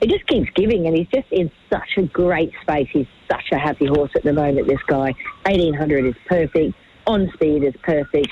He 0.00 0.06
just 0.06 0.26
keeps 0.28 0.48
giving, 0.54 0.86
and 0.86 0.96
he's 0.96 1.08
just 1.12 1.26
in 1.32 1.50
such 1.72 1.96
a 1.96 2.02
great 2.02 2.52
space. 2.62 2.88
He's 2.92 3.08
such 3.28 3.50
a 3.50 3.58
happy 3.58 3.86
horse 3.86 4.12
at 4.14 4.22
the 4.22 4.32
moment, 4.32 4.68
this 4.68 4.82
guy. 4.86 5.14
1800 5.46 6.06
is 6.06 6.14
perfect. 6.26 6.74
On 7.08 7.28
speed 7.34 7.64
is 7.64 7.74
perfect. 7.82 8.28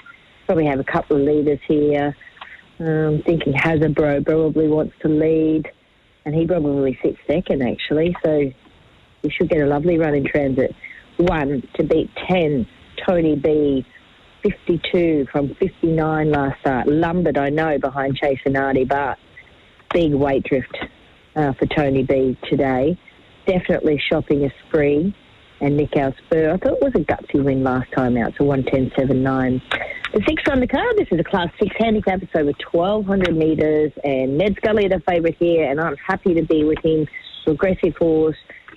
Probably 0.46 0.66
have 0.66 0.78
a 0.78 0.84
couple 0.84 1.16
of 1.16 1.22
leaders 1.22 1.58
here. 1.66 2.14
Um, 2.78 3.22
thinking 3.24 3.54
Hasbro 3.54 4.24
probably 4.24 4.68
wants 4.68 4.94
to 5.00 5.08
lead, 5.08 5.64
and 6.24 6.34
he 6.34 6.46
probably 6.46 6.98
sits 7.02 7.18
second 7.26 7.62
actually. 7.62 8.14
So 8.24 8.52
he 9.22 9.30
should 9.30 9.48
get 9.48 9.60
a 9.60 9.66
lovely 9.66 9.98
run 9.98 10.14
in 10.14 10.24
transit. 10.26 10.74
One 11.16 11.62
to 11.74 11.82
beat 11.84 12.10
ten, 12.28 12.66
Tony 13.06 13.36
B. 13.36 13.86
52 14.42 15.26
from 15.32 15.56
59 15.56 16.30
last 16.30 16.60
start. 16.60 16.86
Lumbered, 16.86 17.36
I 17.36 17.48
know, 17.48 17.78
behind 17.78 18.16
Chase 18.16 18.38
and 18.44 18.54
Nardi 18.54 18.84
but 18.84 19.18
big 19.92 20.14
weight 20.14 20.44
drift 20.44 20.76
uh, 21.34 21.52
for 21.54 21.66
Tony 21.66 22.04
B 22.04 22.38
today. 22.48 22.96
Definitely 23.46 24.00
shopping 24.08 24.44
a 24.44 24.50
spree 24.66 25.14
and 25.60 25.76
Nick 25.76 25.90
Spur. 25.92 26.52
I 26.52 26.56
thought 26.56 26.78
it 26.78 26.82
was 26.82 26.92
a 26.94 27.04
gutsy 27.04 27.42
win 27.42 27.62
last 27.62 27.90
time 27.92 28.16
out, 28.16 28.32
so 28.38 28.44
110.79. 28.44 29.62
The 30.12 30.22
sixth 30.26 30.48
on 30.50 30.60
the 30.60 30.66
card, 30.66 30.96
this 30.96 31.08
is 31.10 31.20
a 31.20 31.24
Class 31.24 31.48
6 31.60 31.74
handicap. 31.78 32.22
It's 32.22 32.32
over 32.34 32.52
1,200 32.72 33.36
metres, 33.36 33.92
and 34.04 34.38
Ned 34.38 34.56
Scully, 34.56 34.88
the 34.88 35.02
favourite 35.08 35.36
here, 35.38 35.70
and 35.70 35.80
I'm 35.80 35.96
happy 35.96 36.34
to 36.34 36.42
be 36.42 36.64
with 36.64 36.78
him. 36.84 37.06
Aggressive 37.46 37.94
horse, 37.96 38.36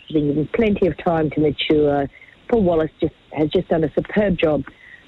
him 0.10 0.48
plenty 0.54 0.88
of 0.88 0.98
time 1.04 1.30
to 1.32 1.40
mature. 1.40 2.08
Paul 2.50 2.64
Wallace 2.64 2.92
just 3.02 3.16
has 3.34 3.50
just 3.50 3.68
done 3.70 3.84
a 3.84 3.92
superb 3.94 4.38
job 4.38 4.64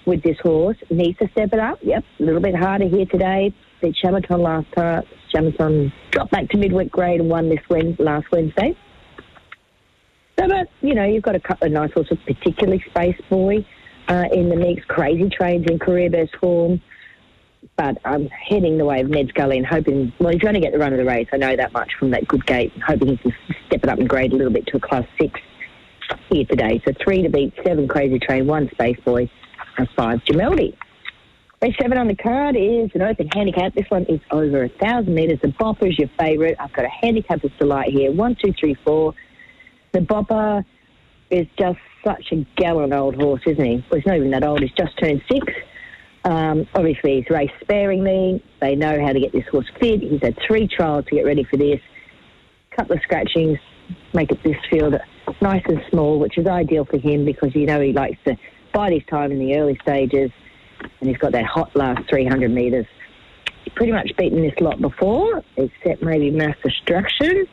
with 0.06 0.24
this 0.24 0.38
horse. 0.42 0.78
Needs 0.90 1.20
to 1.20 1.30
step 1.32 1.54
it 1.54 1.60
up. 1.60 1.80
Yep, 1.82 2.04
a 2.20 2.24
little 2.24 2.42
bit 2.42 2.56
harder 2.56 2.88
here 2.88 3.06
today. 3.06 3.54
Beat 3.82 3.96
Shamaton 4.04 4.40
last 4.40 4.68
time. 4.76 5.04
Shamaton 5.34 5.92
dropped 6.12 6.32
back 6.32 6.50
to 6.50 6.58
midweek 6.58 6.92
grade 6.92 7.20
and 7.20 7.30
won 7.30 7.50
this 7.50 7.60
Wednesday, 7.70 8.04
last 8.04 8.26
Wednesday. 8.32 8.76
So, 10.42 10.48
but, 10.48 10.70
you 10.82 10.96
know, 10.96 11.04
you've 11.04 11.22
got 11.22 11.36
a 11.36 11.40
couple 11.40 11.68
of 11.68 11.74
nice 11.74 11.92
horses, 11.94 12.18
particularly 12.26 12.84
Space 12.90 13.20
Boy 13.30 13.64
uh, 14.08 14.26
in 14.32 14.50
the 14.50 14.56
mix. 14.56 14.84
Crazy 14.86 15.30
Trains 15.30 15.68
in 15.70 15.78
career 15.78 16.10
best 16.10 16.36
form. 16.38 16.82
but 17.76 17.98
I'm 18.06 18.28
heading 18.28 18.80
the 18.80 18.86
way 18.86 19.02
of 19.02 19.10
Ned's 19.10 19.32
Gully 19.34 19.58
and 19.58 19.68
hoping, 19.68 20.12
well, 20.20 20.32
he's 20.32 20.42
going 20.42 20.56
to 20.56 20.60
get 20.60 20.72
the 20.72 20.80
run 20.80 20.94
of 20.94 20.98
the 20.98 21.06
race. 21.06 21.28
I 21.32 21.38
know 21.38 21.56
that 21.56 21.74
much 21.74 21.92
from 22.00 22.10
that 22.12 22.28
good 22.28 22.44
gate. 22.48 22.74
Hoping 22.88 23.10
he 23.10 23.18
can 23.18 23.36
step 23.68 23.84
it 23.84 23.90
up 23.90 24.00
and 24.00 24.10
grade 24.10 24.34
a 24.34 24.36
little 24.36 24.52
bit 24.52 24.66
to 24.68 24.78
a 24.78 24.80
class 24.80 25.04
six 25.20 25.40
here 26.32 26.46
today. 26.46 26.82
So 26.86 26.94
three 27.04 27.22
to 27.22 27.30
beat, 27.30 27.54
seven 27.64 27.88
Crazy 27.88 28.18
Train, 28.18 28.48
one 28.48 28.68
Space 28.72 28.98
Boy, 29.06 29.30
and 29.78 29.88
five 29.96 30.22
Jameldi. 30.22 30.76
Race 31.62 31.76
seven 31.80 32.00
on 32.00 32.08
the 32.08 32.16
card 32.16 32.56
is 32.56 32.90
an 32.96 33.04
open 33.04 33.28
handicap. 33.28 33.76
This 33.76 33.86
one 33.90 34.06
is 34.06 34.20
over 34.32 34.64
a 34.64 34.70
thousand 34.70 35.14
metres. 35.14 35.38
The 35.44 35.50
Bopper 35.50 35.88
is 35.88 36.00
your 36.00 36.10
favourite. 36.20 36.56
I've 36.60 36.74
got 36.74 36.86
a 36.86 36.90
handicap 36.90 37.44
of 37.44 37.52
delight 37.60 37.92
here. 37.92 38.12
One, 38.12 38.36
two, 38.44 38.52
three, 38.60 38.76
four. 38.84 39.14
The 39.94 40.00
Bopper 40.00 40.64
is 41.30 41.48
just 41.60 41.80
such 42.06 42.32
a 42.32 42.46
gallant 42.56 42.94
old 42.94 43.16
horse, 43.16 43.42
isn't 43.46 43.64
he? 43.64 43.86
Well, 43.90 44.00
he's 44.00 44.06
not 44.06 44.18
even 44.18 44.32
that 44.32 44.44
old. 44.44 44.62
He's 44.62 44.72
just 44.72 44.98
turned 44.98 45.22
six. 45.32 45.46
Um, 46.24 46.68
obviously, 46.76 47.18
he's 47.18 47.30
raced 47.30 47.54
sparingly. 47.62 48.44
They 48.62 48.76
know 48.76 49.00
how 49.04 49.12
to 49.12 49.20
get 49.20 49.32
this 49.32 49.46
horse 49.52 49.70
fit. 49.80 50.02
He's 50.02 50.22
had 50.22 50.38
three 50.48 50.68
trials 50.68 51.06
to 51.06 51.16
get 51.16 51.26
ready 51.26 51.44
for 51.44 51.58
this. 51.58 51.80
couple 52.76 52.96
of 52.96 53.02
scratchings 53.04 53.58
make 54.14 54.32
it 54.32 54.42
this 54.44 54.56
field 54.70 54.96
nice 55.42 55.64
and 55.68 55.82
small, 55.90 56.20
which 56.20 56.38
is 56.38 56.48
ideal 56.48 56.86
for 56.86 56.98
him 56.98 57.26
because 57.26 57.54
you 57.56 57.66
know 57.66 57.82
he 57.82 57.92
likes 57.92 58.18
to 58.26 58.36
bide 58.74 58.94
his 58.94 59.04
time 59.10 59.32
in 59.32 59.40
the 59.40 59.58
early 59.58 59.78
stages, 59.82 60.32
and 61.00 61.10
he's 61.10 61.18
got 61.18 61.32
that 61.34 61.46
hot 61.46 61.76
last 61.76 62.02
300 62.10 62.50
metres. 62.50 62.86
He's 63.64 63.74
pretty 63.74 63.92
much 63.92 64.12
beaten 64.18 64.42
this 64.42 64.54
lot 64.60 64.80
before, 64.80 65.44
except 65.58 66.02
maybe 66.02 66.32
Mass 66.32 66.56
Destruction. 66.64 67.48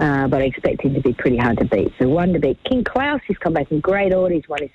Uh, 0.00 0.26
but 0.28 0.40
I 0.40 0.46
expect 0.46 0.82
him 0.82 0.94
to 0.94 1.00
be 1.00 1.12
pretty 1.12 1.36
hard 1.36 1.58
to 1.58 1.66
beat. 1.66 1.92
So 2.00 2.08
one 2.08 2.32
to 2.32 2.38
beat 2.38 2.58
King 2.64 2.84
Klaus. 2.84 3.20
He's 3.28 3.36
come 3.36 3.52
back 3.52 3.70
in 3.70 3.80
great 3.80 4.14
order. 4.14 4.34
He's 4.34 4.48
won 4.48 4.62
his 4.62 4.70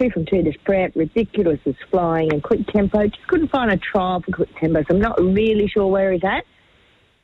two 0.00 0.10
from 0.10 0.24
two 0.24 0.42
this 0.42 0.56
prep. 0.64 0.96
Ridiculous 0.96 1.60
is 1.66 1.76
flying 1.90 2.32
and 2.32 2.42
quick 2.42 2.66
tempo. 2.68 3.06
Just 3.06 3.26
couldn't 3.28 3.50
find 3.50 3.70
a 3.70 3.76
trial 3.76 4.22
for 4.22 4.32
quick 4.32 4.48
tempo, 4.58 4.80
so 4.80 4.94
I'm 4.94 5.00
not 5.00 5.20
really 5.20 5.68
sure 5.68 5.86
where 5.86 6.12
he's 6.12 6.24
at. 6.24 6.44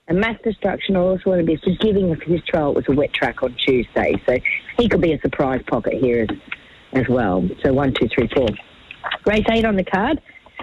And 0.09 0.20
mass 0.20 0.37
destruction, 0.44 0.97
I 0.97 1.00
also 1.00 1.30
want 1.30 1.40
to 1.40 1.47
be 1.47 1.56
forgiving 1.56 2.12
of 2.12 2.20
his 2.23 2.42
trial. 2.44 2.75
Was 2.75 2.85
a 2.88 2.92
wet 2.92 3.12
track 3.14 3.42
on 3.42 3.56
Tuesday, 3.66 4.14
so 4.26 4.37
he 4.76 4.88
could 4.88 5.00
be 5.00 5.14
a 5.14 5.20
surprise 5.20 5.62
pocket 5.66 5.94
here 5.94 6.26
as, 6.28 6.37
as 6.92 7.09
well. 7.09 7.49
So 7.64 7.73
one, 7.73 7.94
two, 7.99 8.09
three, 8.14 8.28
four. 8.35 8.49
Race 9.25 9.47
eight 9.50 9.64
on 9.64 9.76
the 9.76 9.85
card. 9.85 10.20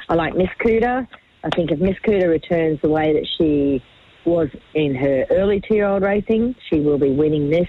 I 0.09 0.13
like 0.13 0.35
Miss 0.35 0.49
Cooter. 0.63 1.07
I 1.43 1.49
think 1.55 1.71
if 1.71 1.79
Miss 1.79 1.95
Cooter 2.05 2.29
returns 2.29 2.79
the 2.81 2.89
way 2.89 3.13
that 3.13 3.27
she 3.37 3.81
was 4.27 4.49
in 4.73 4.93
her 4.95 5.25
early 5.31 5.61
two-year-old 5.67 6.03
racing, 6.03 6.55
she 6.69 6.81
will 6.81 6.99
be 6.99 7.11
winning 7.11 7.49
this. 7.49 7.67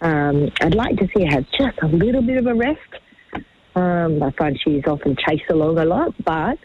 Um, 0.00 0.48
I'd 0.60 0.74
like 0.74 0.96
to 0.96 1.08
see 1.14 1.24
her 1.24 1.30
have 1.30 1.44
just 1.58 1.78
a 1.82 1.88
little 1.88 2.22
bit 2.22 2.38
of 2.38 2.46
a 2.46 2.54
rest. 2.54 2.78
Um, 3.74 4.22
I 4.22 4.30
find 4.38 4.58
she's 4.62 4.84
often 4.86 5.16
chased 5.28 5.50
along 5.50 5.78
a 5.78 5.84
lot, 5.84 6.14
but 6.24 6.58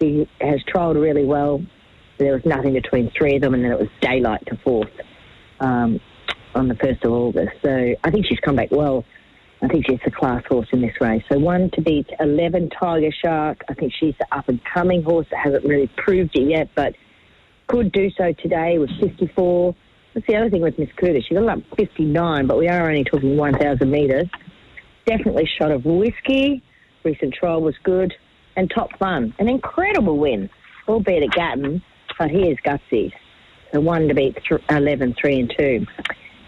she 0.00 0.28
has 0.40 0.60
trialled 0.72 1.00
really 1.00 1.24
well. 1.24 1.64
There 2.18 2.32
was 2.32 2.42
nothing 2.44 2.74
between 2.74 3.10
three 3.16 3.36
of 3.36 3.42
them, 3.42 3.54
and 3.54 3.64
then 3.64 3.72
it 3.72 3.78
was 3.78 3.88
daylight 4.00 4.44
to 4.46 4.56
fourth 4.62 4.90
um, 5.60 6.00
on 6.54 6.68
the 6.68 6.74
1st 6.74 7.04
of 7.04 7.12
August. 7.12 7.52
So 7.62 7.94
I 8.04 8.10
think 8.10 8.26
she's 8.26 8.40
come 8.40 8.56
back 8.56 8.70
well. 8.70 9.04
I 9.62 9.68
think 9.68 9.86
she's 9.88 10.00
the 10.04 10.10
class 10.10 10.42
horse 10.48 10.68
in 10.72 10.82
this 10.82 10.94
race. 11.00 11.22
So 11.32 11.38
one 11.38 11.70
to 11.74 11.80
beat 11.80 12.08
11 12.20 12.70
Tiger 12.78 13.10
Shark. 13.24 13.62
I 13.70 13.74
think 13.74 13.92
she's 13.98 14.14
the 14.18 14.26
up 14.36 14.48
and 14.48 14.60
coming 14.72 15.02
horse 15.02 15.26
that 15.30 15.40
hasn't 15.42 15.64
really 15.64 15.90
proved 15.96 16.36
it 16.36 16.50
yet, 16.50 16.68
but 16.74 16.94
could 17.66 17.92
do 17.92 18.10
so 18.16 18.32
today 18.32 18.78
with 18.78 18.90
54. 19.00 19.74
That's 20.14 20.26
the 20.26 20.36
other 20.36 20.50
thing 20.50 20.62
with 20.62 20.78
Miss 20.78 20.88
Cooter. 21.00 21.22
She 21.26 21.34
got 21.34 21.48
up 21.48 21.58
59, 21.76 22.46
but 22.46 22.58
we 22.58 22.68
are 22.68 22.88
only 22.88 23.04
talking 23.04 23.36
1,000 23.36 23.90
metres. 23.90 24.28
Definitely 25.04 25.48
shot 25.58 25.70
of 25.70 25.84
whiskey. 25.84 26.62
Recent 27.04 27.34
trial 27.34 27.60
was 27.60 27.74
good. 27.84 28.14
And 28.56 28.70
top 28.70 28.96
fun. 28.98 29.34
An 29.38 29.48
incredible 29.48 30.18
win, 30.18 30.48
albeit 30.88 31.24
at 31.24 31.30
Gatton, 31.30 31.82
but 32.18 32.30
he 32.30 32.48
is 32.48 32.56
gutsy. 32.64 33.12
So 33.72 33.80
one 33.80 34.08
to 34.08 34.14
beat 34.14 34.38
th- 34.48 34.62
11, 34.70 35.16
3 35.20 35.40
and 35.40 35.54
2. 35.58 35.86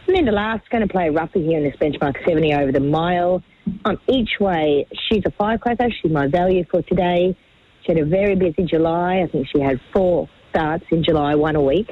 And 0.07 0.17
then 0.17 0.25
the 0.25 0.33
last, 0.33 0.69
going 0.71 0.87
to 0.87 0.91
play 0.91 1.11
roughly 1.11 1.45
here 1.45 1.59
in 1.59 1.65
this 1.65 1.77
benchmark 1.77 2.17
70 2.27 2.55
over 2.55 2.73
the 2.73 2.81
mile. 2.81 3.43
On 3.85 3.99
each 4.09 4.41
way, 4.41 4.87
she's 5.11 5.23
a 5.27 5.31
firecracker. 5.33 5.89
She's 6.01 6.11
my 6.11 6.27
value 6.27 6.65
for 6.71 6.81
today. 6.83 7.37
She 7.83 7.93
had 7.93 8.01
a 8.01 8.07
very 8.07 8.35
busy 8.35 8.65
July. 8.65 9.21
I 9.23 9.31
think 9.31 9.47
she 9.55 9.61
had 9.61 9.79
four 9.93 10.27
starts 10.59 10.85
in 10.91 11.05
July, 11.05 11.37
one 11.37 11.55
a 11.55 11.63
week, 11.63 11.89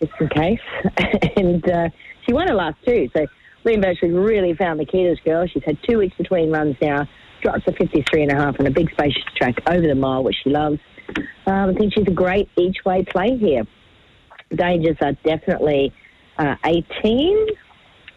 just 0.00 0.12
in 0.20 0.28
case. 0.28 0.60
and 1.36 1.68
uh, 1.68 1.88
she 2.24 2.32
won 2.32 2.46
her 2.46 2.54
last 2.54 2.76
two. 2.86 3.08
So 3.16 3.26
Liam 3.64 3.84
Birchley 3.84 4.12
really 4.12 4.54
found 4.54 4.78
the 4.78 4.84
key 4.84 5.02
to 5.02 5.10
this 5.10 5.18
girl. 5.24 5.44
She's 5.46 5.64
had 5.64 5.76
two 5.88 5.98
weeks 5.98 6.16
between 6.16 6.52
runs 6.52 6.76
now. 6.80 7.08
Drops 7.42 7.64
a 7.66 7.72
53 7.72 8.22
and 8.22 8.32
a 8.32 8.36
half 8.36 8.60
on 8.60 8.66
a 8.66 8.70
big 8.70 8.90
spacious 8.92 9.24
track 9.36 9.56
over 9.66 9.86
the 9.86 9.94
mile, 9.94 10.22
which 10.22 10.36
she 10.44 10.50
loves. 10.50 10.78
Um, 11.46 11.70
I 11.70 11.74
think 11.74 11.92
she's 11.94 12.06
a 12.06 12.12
great 12.12 12.48
each 12.56 12.76
way 12.84 13.04
play 13.04 13.36
here. 13.36 13.66
Dangers 14.54 14.96
are 15.00 15.12
definitely 15.24 15.92
uh, 16.38 16.54
18, 16.64 17.46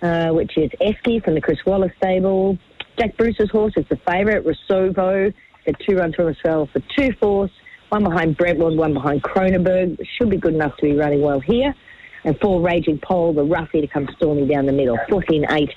uh, 0.02 0.30
which 0.30 0.56
is 0.56 0.70
Esky 0.82 1.24
from 1.24 1.34
the 1.34 1.42
Chris 1.42 1.58
Waller 1.66 1.94
stable. 1.98 2.60
Jack 3.00 3.18
Bruce's 3.18 3.50
horse 3.50 3.74
is 3.76 3.86
the 3.90 3.98
favourite, 4.08 4.46
Rosovo. 4.46 5.34
The 5.66 5.74
two 5.88 5.96
runs 5.96 6.14
from 6.14 6.36
well 6.44 6.70
for 6.72 6.82
two 6.96 7.14
fourths. 7.20 7.54
One 7.94 8.06
behind 8.06 8.38
Brentwood, 8.38 8.76
one 8.76 8.96
behind 8.96 9.22
Cronenberg. 9.22 10.00
Should 10.18 10.32
be 10.32 10.38
good 10.38 10.56
enough 10.56 10.76
to 10.78 10.82
be 10.82 10.96
running 10.96 11.22
well 11.22 11.40
here. 11.40 11.76
And 12.24 12.36
four 12.40 12.60
Raging 12.60 12.98
Pole, 12.98 13.34
the 13.34 13.44
roughie 13.44 13.82
to 13.82 13.88
come 13.88 14.10
storming 14.18 14.48
down 14.48 14.66
the 14.66 14.72
middle. 14.72 14.98
14, 15.12 15.46
8, 15.48 15.70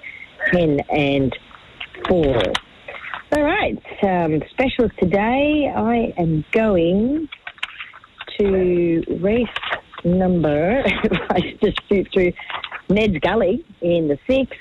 10 0.51 0.81
and 0.89 1.37
4. 2.09 2.43
All 3.37 3.43
right, 3.43 3.77
um, 4.03 4.41
today. 4.99 5.71
I 5.77 6.15
am 6.17 6.43
going 6.53 7.29
to 8.39 9.03
race 9.21 9.49
number, 10.03 10.85
I 11.31 11.59
just 11.63 11.87
shoot 11.87 12.09
through 12.15 12.33
Ned's 12.89 13.19
Gully 13.19 13.63
in 13.83 14.09
the 14.09 14.19
six, 14.27 14.57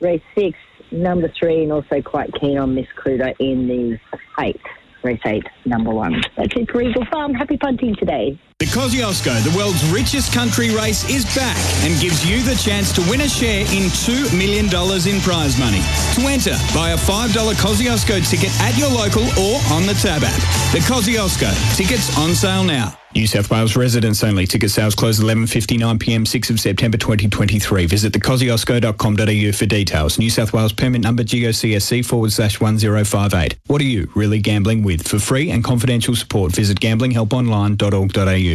race 0.00 0.20
six, 0.36 0.58
number 0.90 1.32
three, 1.38 1.62
and 1.62 1.70
also 1.70 2.02
quite 2.02 2.32
keen 2.40 2.58
on 2.58 2.74
Miss 2.74 2.88
Cooter 3.00 3.36
in 3.38 3.68
the 3.68 4.00
eight, 4.40 4.60
race 5.02 5.20
eight, 5.26 5.46
number 5.64 5.90
one. 5.90 6.22
That's 6.36 6.54
it 6.56 6.70
for 6.70 6.82
Eagle 6.82 7.04
Farm. 7.10 7.34
Happy 7.34 7.56
punting 7.56 7.96
today. 7.96 8.38
The 8.58 8.66
Kosciuszko, 8.66 9.44
the 9.44 9.56
world's 9.56 9.88
richest 9.88 10.32
country 10.32 10.74
race, 10.74 11.08
is 11.08 11.24
back 11.36 11.56
and 11.84 11.94
gives 12.00 12.28
you 12.28 12.42
the 12.42 12.56
chance 12.56 12.90
to 12.90 13.00
win 13.08 13.20
a 13.20 13.28
share 13.28 13.60
in 13.60 13.86
$2 13.86 14.36
million 14.36 14.64
in 14.66 15.20
prize 15.22 15.56
money. 15.56 15.80
To 16.14 16.26
enter, 16.26 16.58
buy 16.74 16.90
a 16.90 16.96
$5 16.96 17.28
Kosciuszko 17.54 18.28
ticket 18.28 18.50
at 18.60 18.76
your 18.76 18.90
local 18.90 19.22
or 19.38 19.60
on 19.70 19.86
the 19.86 19.94
Tab 20.02 20.24
app. 20.24 20.40
The 20.72 20.80
Kosciuszko, 20.80 21.76
tickets 21.76 22.18
on 22.18 22.34
sale 22.34 22.64
now. 22.64 22.98
New 23.14 23.26
South 23.26 23.50
Wales 23.50 23.74
residents 23.74 24.22
only. 24.22 24.46
Ticket 24.46 24.70
sales 24.70 24.94
close 24.94 25.18
11.59pm 25.18 26.28
6 26.28 26.50
of 26.50 26.60
September 26.60 26.98
2023. 26.98 27.86
Visit 27.86 28.12
thekosciuszko.com.au 28.12 29.52
for 29.52 29.66
details. 29.66 30.18
New 30.18 30.28
South 30.28 30.52
Wales 30.52 30.72
permit 30.72 31.00
number 31.00 31.24
GOCSC 31.24 32.04
forward 32.04 32.32
slash 32.32 32.60
1058. 32.60 33.56
What 33.66 33.80
are 33.80 33.84
you 33.84 34.10
really 34.14 34.40
gambling 34.40 34.82
with? 34.82 35.08
For 35.08 35.18
free 35.18 35.50
and 35.50 35.64
confidential 35.64 36.14
support, 36.14 36.52
visit 36.52 36.78
gamblinghelponline.org.au. 36.80 38.47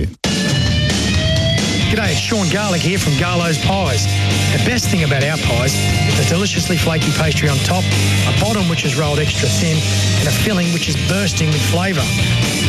G'day, 1.94 2.10
it's 2.10 2.18
Sean 2.18 2.50
Garlick 2.50 2.82
here 2.82 2.98
from 2.98 3.14
Garlo's 3.22 3.60
Pies. 3.62 4.10
The 4.58 4.64
best 4.66 4.90
thing 4.90 5.04
about 5.04 5.24
our 5.24 5.38
pies 5.38 5.78
is 6.10 6.18
the 6.18 6.26
deliciously 6.26 6.78
flaky 6.78 7.12
pastry 7.12 7.48
on 7.48 7.58
top, 7.58 7.84
a 8.26 8.34
bottom 8.42 8.68
which 8.70 8.86
is 8.86 8.98
rolled 8.98 9.20
extra 9.20 9.48
thin, 9.48 9.78
and 10.18 10.28
a 10.28 10.32
filling 10.32 10.74
which 10.74 10.90
is 10.90 10.98
bursting 11.08 11.50
with 11.50 11.62
flavour. 11.70 12.02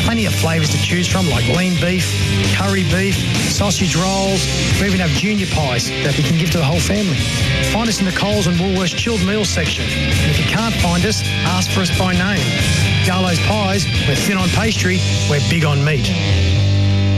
Plenty 0.04 0.26
of 0.26 0.35
flavours 0.35 0.69
to 0.76 0.78
choose 0.83 1.09
from 1.09 1.26
like 1.31 1.49
lean 1.57 1.73
beef, 1.81 2.04
curry 2.61 2.85
beef, 2.93 3.16
sausage 3.49 3.97
rolls. 3.97 4.45
We 4.78 4.87
even 4.87 5.00
have 5.00 5.09
junior 5.16 5.47
pies 5.47 5.88
that 6.04 6.12
we 6.19 6.25
can 6.25 6.37
give 6.37 6.50
to 6.50 6.59
the 6.59 6.64
whole 6.64 6.81
family. 6.81 7.16
Find 7.73 7.88
us 7.88 8.00
in 8.00 8.04
the 8.04 8.12
Coles 8.12 8.47
and 8.47 8.57
Woolworths 8.57 8.95
chilled 8.95 9.25
meals 9.25 9.49
section. 9.49 9.88
And 9.88 10.28
if 10.28 10.38
you 10.38 10.45
can't 10.45 10.75
find 10.85 11.00
us, 11.07 11.25
ask 11.49 11.71
for 11.71 11.81
us 11.81 11.88
by 11.99 12.12
name. 12.12 12.45
Garlo's 13.09 13.40
Pies, 13.49 13.88
we're 14.04 14.14
thin 14.14 14.37
on 14.37 14.50
pastry, 14.50 15.00
we're 15.31 15.40
big 15.49 15.64
on 15.64 15.83
meat. 15.83 16.74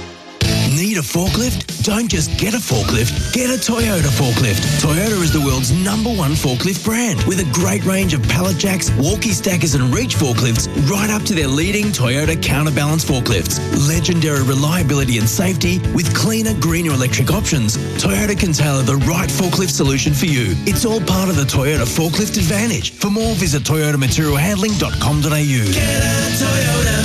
Need 0.70 0.98
a 0.98 1.02
forklift? 1.02 1.66
Don't 1.84 2.08
just 2.08 2.38
get 2.38 2.54
a 2.54 2.58
forklift, 2.58 3.34
get 3.34 3.50
a 3.50 3.58
Toyota 3.58 4.12
forklift. 4.14 4.62
Toyota 4.80 5.20
is 5.24 5.32
the 5.34 5.42
world's 5.42 5.72
number 5.72 6.12
one 6.12 6.34
forklift 6.34 6.86
brand 6.86 7.24
with 7.24 7.40
a 7.40 7.46
great 7.52 7.84
range 7.86 8.14
of 8.14 8.22
pallet 8.30 8.58
jacks, 8.58 8.92
walkie 8.92 9.32
stackers, 9.32 9.74
and 9.74 9.92
reach 9.94 10.16
forklifts, 10.16 10.68
right 10.88 11.10
up 11.10 11.24
to 11.24 11.34
their 11.34 11.48
leading 11.48 11.86
Toyota 11.86 12.40
counterbalance 12.42 13.04
forklifts. 13.04 13.60
Legendary 13.88 14.44
reliability 14.44 15.18
and 15.18 15.28
safety 15.28 15.80
with 15.96 16.14
cleaner, 16.16 16.54
greener 16.62 16.94
electric 16.94 17.32
options. 17.32 17.76
Toyota 17.98 18.38
can 18.38 18.54
tailor 18.54 18.84
the 18.84 18.98
right 19.10 19.30
forklift 19.30 19.72
solution 19.72 20.14
for 20.14 20.28
you. 20.28 20.54
It's 20.70 20.86
all 20.86 21.02
part 21.02 21.30
of 21.30 21.36
the 21.36 21.46
Toyota 21.46 21.88
Forklift 21.90 22.38
Advantage. 22.38 22.92
For 22.94 23.10
more, 23.10 23.34
visit 23.36 23.64
toyotamaterialhandling.com.au. 23.64 25.72
Get 25.74 26.04
a 26.04 26.30
Toyota. 26.38 26.99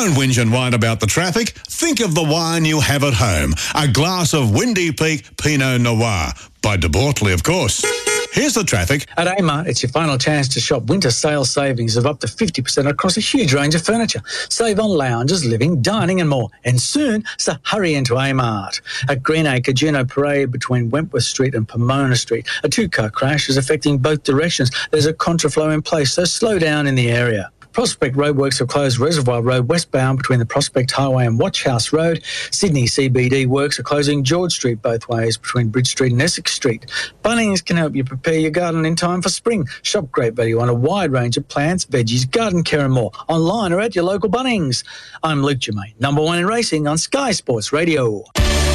Don't 0.00 0.12
whinge 0.12 0.40
and 0.40 0.50
whine 0.50 0.72
about 0.72 0.98
the 0.98 1.06
traffic. 1.06 1.50
Think 1.50 2.00
of 2.00 2.14
the 2.14 2.22
wine 2.22 2.64
you 2.64 2.80
have 2.80 3.04
at 3.04 3.12
home. 3.12 3.52
A 3.74 3.86
glass 3.86 4.32
of 4.32 4.50
Windy 4.50 4.92
Peak 4.92 5.36
Pinot 5.36 5.82
Noir. 5.82 6.32
By 6.62 6.78
De 6.78 6.88
Bortoli, 6.88 7.34
of 7.34 7.42
course. 7.42 7.84
Here's 8.32 8.54
the 8.54 8.64
traffic. 8.64 9.04
At 9.18 9.26
Amart, 9.26 9.66
it's 9.66 9.82
your 9.82 9.92
final 9.92 10.16
chance 10.16 10.48
to 10.54 10.60
shop 10.60 10.84
winter 10.84 11.10
sale 11.10 11.44
savings 11.44 11.98
of 11.98 12.06
up 12.06 12.18
to 12.20 12.26
50% 12.26 12.88
across 12.88 13.18
a 13.18 13.20
huge 13.20 13.52
range 13.52 13.74
of 13.74 13.84
furniture. 13.84 14.22
Save 14.48 14.80
on 14.80 14.88
lounges, 14.88 15.44
living, 15.44 15.82
dining, 15.82 16.22
and 16.22 16.30
more. 16.30 16.48
And 16.64 16.80
soon, 16.80 17.22
so 17.36 17.52
hurry 17.66 17.92
into 17.92 18.14
Amart. 18.14 18.80
At 19.10 19.22
Greenacre, 19.22 19.74
Juno 19.74 20.06
Parade 20.06 20.50
between 20.50 20.88
Wentworth 20.88 21.24
Street 21.24 21.54
and 21.54 21.68
Pomona 21.68 22.16
Street, 22.16 22.48
a 22.64 22.70
two 22.70 22.88
car 22.88 23.10
crash 23.10 23.50
is 23.50 23.58
affecting 23.58 23.98
both 23.98 24.22
directions. 24.22 24.70
There's 24.92 25.04
a 25.04 25.12
contraflow 25.12 25.74
in 25.74 25.82
place, 25.82 26.14
so 26.14 26.24
slow 26.24 26.58
down 26.58 26.86
in 26.86 26.94
the 26.94 27.10
area. 27.10 27.52
Prospect 27.72 28.16
roadworks 28.16 28.58
have 28.58 28.66
closed 28.66 28.98
Reservoir 28.98 29.42
Road 29.42 29.68
westbound 29.68 30.18
between 30.18 30.40
the 30.40 30.46
Prospect 30.46 30.90
Highway 30.90 31.24
and 31.24 31.38
Watch 31.38 31.62
House 31.62 31.92
Road. 31.92 32.22
Sydney 32.50 32.86
CBD 32.86 33.46
works 33.46 33.78
are 33.78 33.84
closing 33.84 34.24
George 34.24 34.52
Street 34.52 34.82
both 34.82 35.08
ways 35.08 35.36
between 35.36 35.68
Bridge 35.68 35.88
Street 35.88 36.10
and 36.10 36.20
Essex 36.20 36.52
Street. 36.52 36.86
Bunnings 37.22 37.64
can 37.64 37.76
help 37.76 37.94
you 37.94 38.02
prepare 38.02 38.38
your 38.38 38.50
garden 38.50 38.84
in 38.84 38.96
time 38.96 39.22
for 39.22 39.28
spring. 39.28 39.68
Shop 39.82 40.10
great 40.10 40.34
value 40.34 40.58
on 40.58 40.68
a 40.68 40.74
wide 40.74 41.12
range 41.12 41.36
of 41.36 41.46
plants, 41.46 41.86
veggies, 41.86 42.28
garden 42.28 42.64
care 42.64 42.84
and 42.84 42.92
more. 42.92 43.12
Online 43.28 43.72
or 43.72 43.80
at 43.80 43.94
your 43.94 44.04
local 44.04 44.28
Bunnings. 44.28 44.82
I'm 45.22 45.44
Luke 45.44 45.60
Germain, 45.60 45.94
number 46.00 46.22
one 46.22 46.38
in 46.38 46.46
racing 46.46 46.88
on 46.88 46.98
Sky 46.98 47.30
Sports 47.30 47.72
Radio. 47.72 48.24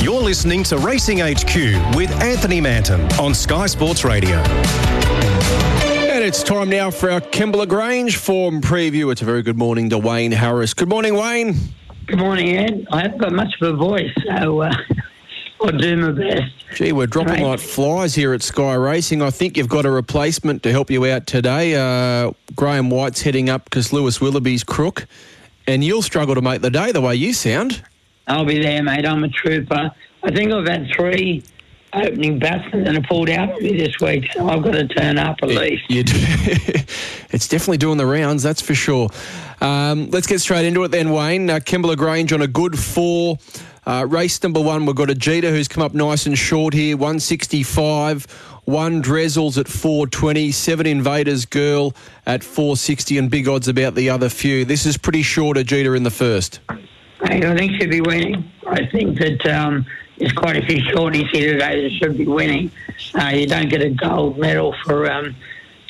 You're 0.01 0.21
listening 0.21 0.63
to 0.65 0.77
Racing 0.77 1.19
HQ 1.19 1.95
with 1.95 2.11
Anthony 2.21 2.61
Manton 2.61 3.01
on 3.19 3.33
Sky 3.33 3.65
Sports 3.65 4.05
Radio. 4.05 4.41
It's 6.25 6.41
time 6.41 6.69
now 6.69 6.89
for 6.89 7.11
our 7.11 7.21
Kembla 7.21 7.67
Grange 7.67 8.17
form 8.17 8.59
preview. 8.59 9.11
It's 9.11 9.21
a 9.21 9.25
very 9.25 9.43
good 9.43 9.59
morning 9.59 9.91
to 9.91 9.99
Wayne 9.99 10.31
Harris. 10.31 10.73
Good 10.73 10.89
morning, 10.89 11.13
Wayne. 11.13 11.53
Good 12.07 12.17
morning, 12.17 12.57
Ed. 12.57 12.87
I 12.91 13.01
haven't 13.03 13.19
got 13.19 13.31
much 13.31 13.53
of 13.61 13.75
a 13.75 13.77
voice, 13.77 14.09
so 14.25 14.61
uh, 14.63 14.73
I'll 15.61 15.71
do 15.77 15.95
my 15.97 16.11
best. 16.13 16.51
Gee, 16.73 16.93
we're 16.93 17.05
dropping 17.05 17.33
Right. 17.33 17.43
like 17.43 17.59
flies 17.59 18.15
here 18.15 18.33
at 18.33 18.41
Sky 18.41 18.73
Racing. 18.73 19.21
I 19.21 19.29
think 19.29 19.55
you've 19.55 19.69
got 19.69 19.85
a 19.85 19.91
replacement 19.91 20.63
to 20.63 20.71
help 20.71 20.89
you 20.89 21.05
out 21.05 21.27
today. 21.27 21.75
Uh, 21.75 22.31
Graham 22.55 22.89
White's 22.89 23.21
heading 23.21 23.47
up 23.51 23.65
because 23.65 23.93
Lewis 23.93 24.19
Willoughby's 24.19 24.63
crook, 24.63 25.05
and 25.67 25.83
you'll 25.83 26.01
struggle 26.01 26.33
to 26.33 26.41
make 26.41 26.61
the 26.61 26.71
day 26.71 26.91
the 26.91 27.01
way 27.01 27.15
you 27.15 27.33
sound. 27.33 27.83
I'll 28.27 28.45
be 28.45 28.59
there, 28.63 28.81
mate. 28.81 29.05
I'm 29.05 29.23
a 29.23 29.29
trooper. 29.29 29.91
I 30.23 30.31
think 30.31 30.51
I've 30.51 30.67
had 30.67 30.87
three 30.95 31.43
opening 31.95 32.39
batsmen 32.39 32.87
and 32.87 32.97
have 32.97 33.05
pulled 33.05 33.29
out 33.29 33.53
on 33.53 33.63
me 33.63 33.77
this 33.77 33.99
week, 33.99 34.31
so 34.33 34.47
I've 34.47 34.63
got 34.63 34.71
to 34.71 34.87
turn 34.87 35.17
up 35.17 35.37
at 35.41 35.49
least. 35.49 35.83
You 35.89 36.03
do. 36.03 36.13
it's 37.31 37.47
definitely 37.47 37.77
doing 37.77 37.97
the 37.97 38.05
rounds, 38.05 38.43
that's 38.43 38.61
for 38.61 38.75
sure. 38.75 39.09
Um, 39.61 40.09
let's 40.11 40.27
get 40.27 40.41
straight 40.41 40.65
into 40.65 40.83
it 40.83 40.89
then, 40.89 41.11
Wayne. 41.11 41.49
Uh, 41.49 41.59
Grange 41.59 42.33
on 42.33 42.41
a 42.41 42.47
good 42.47 42.77
four. 42.77 43.37
Uh, 43.85 44.05
race 44.09 44.41
number 44.41 44.59
one, 44.59 44.85
we've 44.85 44.95
got 44.95 45.09
a 45.09 45.15
Jeter 45.15 45.51
who's 45.51 45.67
come 45.67 45.83
up 45.83 45.93
nice 45.93 46.25
and 46.25 46.37
short 46.37 46.73
here, 46.73 46.97
165. 46.97 48.25
One 48.65 49.03
Drezzles 49.03 49.59
at 49.59 49.67
420, 49.67 50.51
seven 50.51 50.87
Invaders 50.87 51.45
Girl 51.45 51.93
at 52.25 52.43
460, 52.43 53.19
and 53.19 53.29
big 53.29 53.47
odds 53.47 53.67
about 53.67 53.93
the 53.93 54.09
other 54.09 54.27
few. 54.27 54.65
This 54.65 54.87
is 54.87 54.97
pretty 54.97 55.21
short 55.21 55.57
a 55.57 55.63
Jeter 55.63 55.95
in 55.95 56.01
the 56.01 56.09
first. 56.09 56.59
I 57.21 57.39
think 57.39 57.79
she'll 57.79 57.89
be 57.89 58.01
winning. 58.01 58.51
I 58.67 58.85
think 58.87 59.19
that 59.19 59.45
um, 59.45 59.85
there's 60.17 60.33
quite 60.33 60.57
a 60.57 60.65
few 60.65 60.77
shorties 60.77 61.29
here 61.29 61.53
today 61.53 61.81
that 61.81 61.91
should 61.91 62.17
be 62.17 62.25
winning. 62.25 62.71
Uh, 63.13 63.27
you 63.27 63.47
don't 63.47 63.69
get 63.69 63.81
a 63.81 63.89
gold 63.89 64.37
medal 64.37 64.73
for 64.83 65.09
um, 65.11 65.35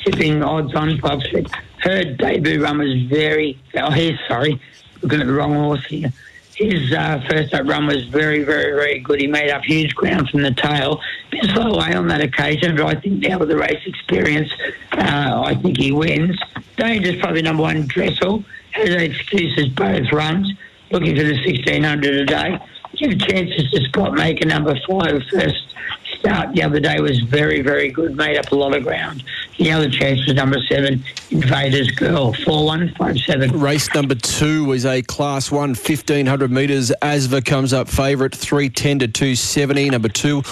tipping 0.04 0.42
odds 0.42 0.74
on 0.74 0.98
pops. 0.98 1.26
But 1.32 1.50
her 1.78 2.04
debut 2.04 2.62
run 2.62 2.78
was 2.78 3.02
very, 3.02 3.58
oh, 3.74 3.90
his, 3.90 4.18
sorry, 4.28 4.60
looking 5.02 5.20
at 5.20 5.26
the 5.26 5.32
wrong 5.32 5.54
horse 5.54 5.84
here. 5.86 6.12
His 6.56 6.90
uh, 6.90 7.22
first 7.28 7.52
up 7.52 7.66
run 7.66 7.86
was 7.86 8.06
very, 8.06 8.42
very, 8.42 8.72
very 8.72 8.98
good. 9.00 9.20
He 9.20 9.26
made 9.26 9.50
up 9.50 9.62
huge 9.62 9.94
ground 9.94 10.30
from 10.30 10.40
the 10.40 10.52
tail. 10.52 11.02
Bit 11.30 11.44
slow 11.50 11.74
away 11.74 11.92
on 11.94 12.08
that 12.08 12.22
occasion, 12.22 12.76
but 12.76 12.86
I 12.86 12.98
think 12.98 13.22
now 13.22 13.38
with 13.38 13.50
the 13.50 13.58
race 13.58 13.82
experience, 13.84 14.50
uh, 14.92 15.42
I 15.44 15.54
think 15.56 15.76
he 15.76 15.92
wins. 15.92 16.40
Danger's 16.76 17.20
probably 17.20 17.42
number 17.42 17.62
one 17.62 17.86
Dressel. 17.86 18.42
Has 18.70 18.88
excuses 18.88 19.68
both 19.68 20.10
runs. 20.12 20.52
Looking 20.90 21.16
for 21.16 21.24
the 21.24 21.34
1600 21.34 22.30
a 22.30 22.60
Give 22.98 23.18
chances 23.18 23.70
to 23.72 23.80
Scott 23.88 24.14
Maker, 24.14 24.46
number 24.46 24.74
five. 24.88 25.22
First 25.30 25.74
start 26.18 26.54
the 26.54 26.62
other 26.62 26.80
day 26.80 27.00
was 27.00 27.20
very, 27.20 27.60
very 27.60 27.90
good. 27.90 28.16
Made 28.16 28.36
up 28.36 28.50
a 28.52 28.54
lot 28.54 28.74
of 28.74 28.82
ground. 28.82 29.22
The 29.58 29.70
other 29.70 29.88
chance 29.88 30.24
was 30.26 30.34
number 30.34 30.58
seven, 30.68 31.04
Invaders 31.30 31.90
Girl, 31.92 32.32
4157. 32.32 33.58
Race 33.60 33.92
number 33.94 34.14
two 34.14 34.72
is 34.72 34.84
a 34.84 35.02
Class 35.02 35.50
1 35.50 35.70
1500 35.70 36.50
metres. 36.50 36.92
Asva 37.02 37.44
comes 37.44 37.72
up 37.72 37.88
favourite, 37.88 38.34
310 38.34 39.00
to 39.00 39.08
270. 39.08 39.90
Number 39.90 40.08
two, 40.08 40.42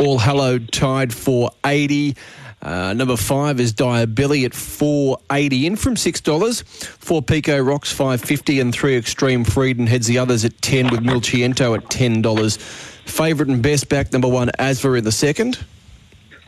All 0.00 0.18
Hallowed 0.18 0.72
tied 0.72 1.12
for 1.12 1.50
80. 1.64 2.16
Uh, 2.62 2.92
number 2.92 3.16
five 3.16 3.58
is 3.58 3.72
Diabelli 3.72 4.44
at 4.44 4.54
480 4.54 5.66
in 5.66 5.76
from 5.76 5.96
$6. 5.96 6.64
Four 6.64 7.20
Pico 7.20 7.58
Rocks 7.58 7.90
550 7.90 8.60
and 8.60 8.72
three 8.72 8.96
Extreme 8.96 9.44
Freedom 9.44 9.86
heads 9.86 10.06
the 10.06 10.18
others 10.18 10.44
at 10.44 10.60
10 10.62 10.90
with 10.90 11.00
Milchiento 11.00 11.76
at 11.76 11.84
$10. 11.86 12.58
Favourite 13.06 13.50
and 13.50 13.62
best 13.62 13.88
back 13.88 14.12
number 14.12 14.28
one, 14.28 14.48
Asva 14.60 14.96
in 14.96 15.04
the 15.04 15.10
second. 15.12 15.58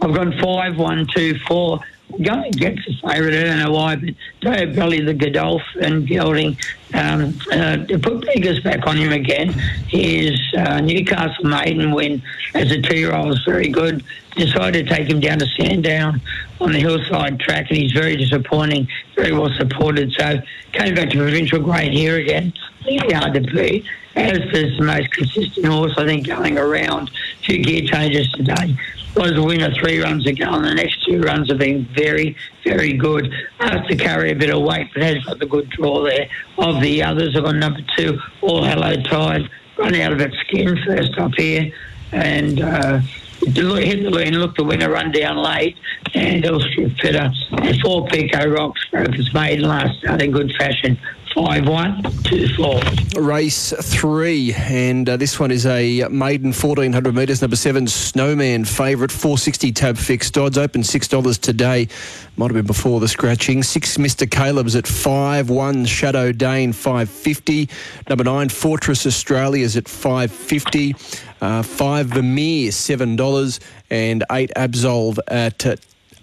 I've 0.00 0.14
gone 0.14 0.32
five, 0.40 0.76
one, 0.76 1.06
two, 1.14 1.38
four. 1.48 1.80
Going 2.22 2.52
the 2.52 2.76
favourite, 3.02 3.34
I 3.34 3.44
don't 3.44 3.58
know 3.58 3.72
why, 3.72 3.96
but 3.96 4.10
Diabelli, 4.40 5.04
the 5.04 5.14
Godolph 5.14 5.62
and 5.80 6.06
Gelding, 6.06 6.56
um, 6.94 7.36
uh, 7.50 7.78
to 7.78 7.98
put 7.98 8.24
Beggars 8.24 8.60
back 8.60 8.86
on 8.86 8.96
him 8.96 9.12
again. 9.12 9.48
His 9.88 10.38
uh, 10.56 10.80
Newcastle 10.80 11.44
maiden 11.44 11.92
win 11.92 12.22
as 12.54 12.70
a 12.70 12.80
two-year-old 12.80 13.28
was 13.28 13.44
very 13.44 13.68
good. 13.68 14.04
Decided 14.36 14.86
to 14.86 14.94
take 14.94 15.08
him 15.08 15.18
down 15.18 15.40
to 15.40 15.46
Sandown 15.58 16.20
on 16.60 16.72
the 16.72 16.78
hillside 16.78 17.40
track, 17.40 17.66
and 17.68 17.78
he's 17.78 17.92
very 17.92 18.16
disappointing, 18.16 18.86
very 19.16 19.32
well 19.32 19.52
supported. 19.56 20.12
So 20.12 20.40
came 20.72 20.94
back 20.94 21.10
to 21.10 21.16
provincial 21.16 21.60
grade 21.60 21.92
here 21.92 22.18
again. 22.18 22.52
Really 22.86 23.12
hard 23.12 23.34
to 23.34 23.40
beat. 23.40 23.84
As 24.14 24.38
is 24.38 24.78
the 24.78 24.84
most 24.84 25.10
consistent 25.10 25.66
horse, 25.66 25.94
I 25.96 26.04
think, 26.04 26.26
going 26.26 26.58
around. 26.58 27.10
Two 27.42 27.58
gear 27.58 27.82
changes 27.86 28.28
today. 28.30 28.76
Was 29.16 29.30
a 29.32 29.42
winner 29.42 29.72
three 29.72 30.00
runs 30.00 30.26
ago, 30.26 30.54
and 30.54 30.64
the 30.64 30.74
next 30.74 31.04
two 31.04 31.20
runs 31.20 31.48
have 31.48 31.58
been 31.58 31.86
very, 31.94 32.36
very 32.64 32.94
good. 32.94 33.32
Has 33.60 33.86
to 33.86 33.96
carry 33.96 34.32
a 34.32 34.34
bit 34.34 34.52
of 34.52 34.62
weight, 34.62 34.88
but 34.92 35.04
has 35.04 35.22
got 35.24 35.38
the 35.38 35.46
good 35.46 35.70
draw 35.70 36.02
there. 36.02 36.28
Of 36.58 36.80
the 36.80 37.02
others, 37.04 37.36
I've 37.36 37.44
got 37.44 37.54
number 37.54 37.80
two, 37.96 38.18
All 38.40 38.64
Hello 38.64 39.00
Tide, 39.02 39.48
run 39.78 39.94
out 39.94 40.12
of 40.12 40.20
its 40.20 40.36
skin 40.40 40.76
first 40.84 41.16
up 41.16 41.32
here, 41.36 41.72
and 42.10 42.60
uh, 42.60 42.98
hit 42.98 43.54
the 43.54 44.10
lean, 44.10 44.34
look 44.34 44.56
the 44.56 44.64
winner 44.64 44.90
run 44.90 45.12
down 45.12 45.36
late, 45.36 45.76
and 46.14 46.44
strip 46.44 46.98
fitter. 46.98 47.30
And 47.52 47.80
four 47.80 48.06
Pico 48.08 48.48
Rocks 48.48 48.84
broke 48.90 49.14
its 49.16 49.32
maiden 49.32 49.68
last 49.68 50.00
start 50.00 50.22
in 50.22 50.32
good 50.32 50.52
fashion, 50.58 50.98
five 51.34 51.68
one 51.68 52.02
two 52.22 52.48
four. 52.54 52.80
Race 53.16 53.72
three, 53.82 54.54
and 54.54 55.08
uh, 55.08 55.16
this 55.16 55.38
one 55.40 55.50
is 55.50 55.66
a 55.66 56.06
maiden 56.08 56.52
1400 56.52 57.14
metres, 57.14 57.42
number 57.42 57.56
seven, 57.56 57.86
Snowman 57.86 58.64
favourite, 58.64 59.10
460 59.10 59.72
tab 59.72 59.96
fixed 59.96 60.38
odds, 60.38 60.56
open 60.56 60.82
$6 60.82 61.40
today. 61.40 61.88
Might 62.36 62.46
have 62.46 62.54
been 62.54 62.66
before 62.66 63.00
the 63.00 63.08
scratching. 63.08 63.62
Six, 63.62 63.96
Mr. 63.96 64.30
Caleb's 64.30 64.76
at 64.76 64.86
five, 64.86 65.50
one, 65.50 65.84
Shadow 65.84 66.32
Dane, 66.32 66.72
550. 66.72 67.68
Number 68.08 68.24
nine, 68.24 68.48
Fortress 68.48 69.06
Australia's 69.06 69.76
at 69.76 69.88
550. 69.88 70.94
Uh, 71.40 71.62
five, 71.62 72.06
Vermeer, 72.06 72.70
$7, 72.70 73.60
and 73.90 74.24
eight, 74.32 74.50
Absolve 74.56 75.18
at 75.28 75.64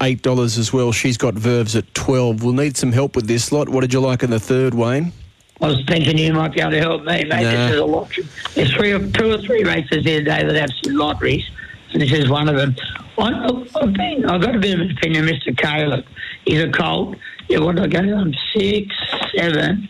uh, 0.01 0.05
eight 0.05 0.21
dollars 0.21 0.57
as 0.57 0.73
well. 0.73 0.91
She's 0.91 1.17
got 1.17 1.33
Verves 1.33 1.75
at 1.75 1.93
twelve. 1.93 2.43
We'll 2.43 2.53
need 2.53 2.77
some 2.77 2.91
help 2.91 3.15
with 3.15 3.27
this 3.27 3.51
lot. 3.51 3.69
What 3.69 3.81
did 3.81 3.93
you 3.93 3.99
like 3.99 4.23
in 4.23 4.29
the 4.29 4.39
third, 4.39 4.73
Wayne? 4.73 5.13
I 5.61 5.67
was 5.67 5.83
thinking 5.87 6.17
you 6.17 6.33
might 6.33 6.53
be 6.53 6.61
able 6.61 6.71
to 6.71 6.79
help 6.79 7.01
me, 7.03 7.23
mate. 7.23 7.27
Nah. 7.27 7.37
This 7.37 7.71
is 7.71 7.79
a 7.79 7.85
lottery. 7.85 8.27
There's 8.55 8.73
three 8.73 8.91
or 8.93 9.11
two 9.11 9.31
or 9.31 9.37
three 9.37 9.63
races 9.63 10.03
here 10.03 10.19
today 10.19 10.43
that 10.43 10.55
have 10.55 10.71
some 10.83 10.95
lotteries, 10.95 11.47
and 11.93 12.01
this 12.01 12.11
is 12.11 12.29
one 12.29 12.49
of 12.49 12.55
them. 12.55 12.75
I, 13.17 13.65
I've 13.75 13.93
been, 13.93 14.25
I've 14.25 14.41
got 14.41 14.55
a 14.55 14.59
bit 14.59 14.73
of 14.73 14.81
an 14.81 14.91
opinion, 14.91 15.25
Mr. 15.25 15.55
Caleb. 15.55 16.05
He's 16.45 16.63
a 16.63 16.71
colt. 16.71 17.17
Yeah, 17.47 17.59
what 17.59 17.75
did 17.75 17.95
I 17.95 18.01
go 18.01 18.15
on? 18.15 18.35
Six, 18.53 18.95
seven, 19.35 19.87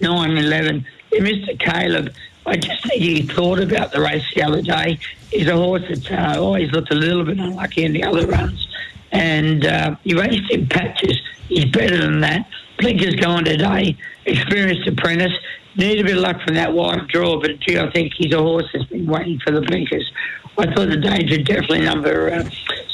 nine, 0.00 0.36
eleven. 0.36 0.84
Yeah, 1.12 1.20
Mr. 1.20 1.58
Caleb, 1.60 2.12
I 2.46 2.56
just 2.56 2.82
think 2.82 3.00
he 3.02 3.22
thought 3.22 3.60
about 3.60 3.92
the 3.92 4.00
race 4.00 4.24
the 4.34 4.42
other 4.42 4.62
day. 4.62 4.98
He's 5.30 5.46
a 5.46 5.54
horse 5.54 5.82
that 5.88 6.10
uh, 6.10 6.40
always 6.40 6.72
looked 6.72 6.90
a 6.90 6.96
little 6.96 7.24
bit 7.24 7.38
unlucky 7.38 7.84
in 7.84 7.92
the 7.92 8.02
other 8.02 8.26
runs, 8.26 8.66
and 9.16 9.64
uh, 9.64 9.96
in 10.04 10.68
patches. 10.68 11.20
He's 11.48 11.64
better 11.66 11.96
than 11.96 12.20
that. 12.20 12.48
Blinker's 12.78 13.16
going 13.16 13.44
today. 13.44 13.96
Experienced 14.26 14.86
apprentice. 14.86 15.32
Need 15.76 16.00
a 16.00 16.04
bit 16.04 16.16
of 16.16 16.22
luck 16.22 16.40
from 16.42 16.54
that 16.54 16.72
wide 16.72 17.08
draw, 17.08 17.40
but 17.40 17.58
gee, 17.60 17.78
I 17.78 17.90
think 17.90 18.12
he's 18.14 18.32
a 18.32 18.38
horse 18.38 18.68
that's 18.72 18.84
been 18.86 19.06
waiting 19.06 19.38
for 19.40 19.52
the 19.52 19.60
blinkers. 19.60 20.10
I 20.58 20.66
thought 20.74 20.88
the 20.88 20.96
danger 20.96 21.42
definitely 21.42 21.82
number 21.82 22.30
uh, 22.30 22.48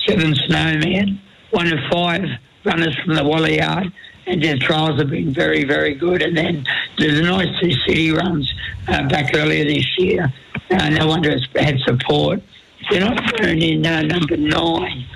seven 0.07 0.35
Snowman, 0.35 1.21
one 1.51 1.73
of 1.73 1.79
five 1.91 2.25
runners 2.65 2.97
from 3.05 3.15
the 3.15 3.25
Waller 3.25 3.49
Yard, 3.49 3.93
and 4.27 4.43
their 4.43 4.59
trials 4.59 4.99
have 4.99 5.11
been 5.11 5.33
very, 5.33 5.65
very 5.65 5.95
good. 5.95 6.23
And 6.23 6.37
then 6.37 6.67
there's 6.99 7.21
a 7.21 7.23
nice 7.23 7.49
two 7.61 7.73
city 7.87 8.11
runs 8.11 8.53
uh, 8.89 9.09
back 9.09 9.35
earlier 9.35 9.65
this 9.65 9.99
year. 9.99 10.33
Uh, 10.71 10.89
no 10.91 11.07
wonder 11.07 11.31
it's 11.31 11.47
had 11.55 11.79
support. 11.81 12.43
They're 12.91 13.01
not 13.01 13.37
thrown 13.37 13.63
in 13.63 13.87
uh, 13.87 14.03
number 14.03 14.37
nine, 14.37 15.07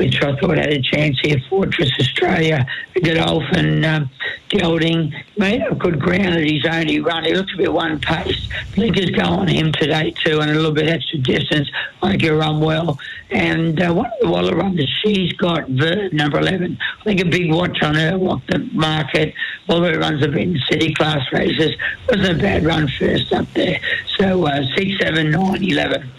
which 0.00 0.22
I 0.22 0.34
thought 0.36 0.56
had 0.56 0.72
a 0.72 0.80
chance 0.80 1.20
here. 1.20 1.36
Fortress 1.50 1.92
Australia, 2.00 2.66
Godolphin, 3.02 3.84
um, 3.84 4.08
Gelding, 4.48 5.12
made 5.36 5.60
up 5.60 5.76
good 5.76 6.00
ground 6.00 6.36
at 6.36 6.42
his 6.42 6.64
only 6.64 7.00
run. 7.00 7.24
He 7.24 7.34
looked 7.34 7.52
a 7.52 7.58
bit 7.58 7.70
one 7.70 8.00
pace. 8.00 8.48
Blinkers 8.74 9.10
go 9.10 9.24
on 9.24 9.46
him 9.46 9.72
today 9.72 10.12
too, 10.12 10.40
and 10.40 10.52
a 10.52 10.54
little 10.54 10.72
bit 10.72 10.88
extra 10.88 11.18
distance. 11.18 11.70
I 12.02 12.12
think 12.12 12.22
he'll 12.22 12.36
run 12.36 12.60
well. 12.60 12.98
And 13.30 13.78
uh, 13.78 13.92
one 13.92 14.06
of 14.06 14.12
the 14.22 14.28
Waller 14.30 14.56
runners, 14.56 14.90
she's 15.04 15.34
got 15.34 15.68
Verb, 15.68 16.14
number 16.14 16.38
11. 16.38 16.78
I 17.00 17.04
think 17.04 17.20
a 17.20 17.26
big 17.26 17.52
watch 17.52 17.82
on 17.82 17.94
her, 17.94 18.16
what 18.16 18.40
the 18.46 18.58
market. 18.72 19.34
Her 19.68 19.98
runs 19.98 20.22
have 20.22 20.32
been 20.32 20.58
city 20.70 20.94
class 20.94 21.30
races. 21.30 21.76
Wasn't 22.08 22.38
a 22.38 22.42
bad 22.42 22.64
run 22.64 22.88
first 22.88 23.34
up 23.34 23.52
there. 23.52 23.78
So 24.16 24.46
uh, 24.46 24.62
6, 24.74 24.98
7, 24.98 25.30
9, 25.30 25.62
11. 25.62 26.10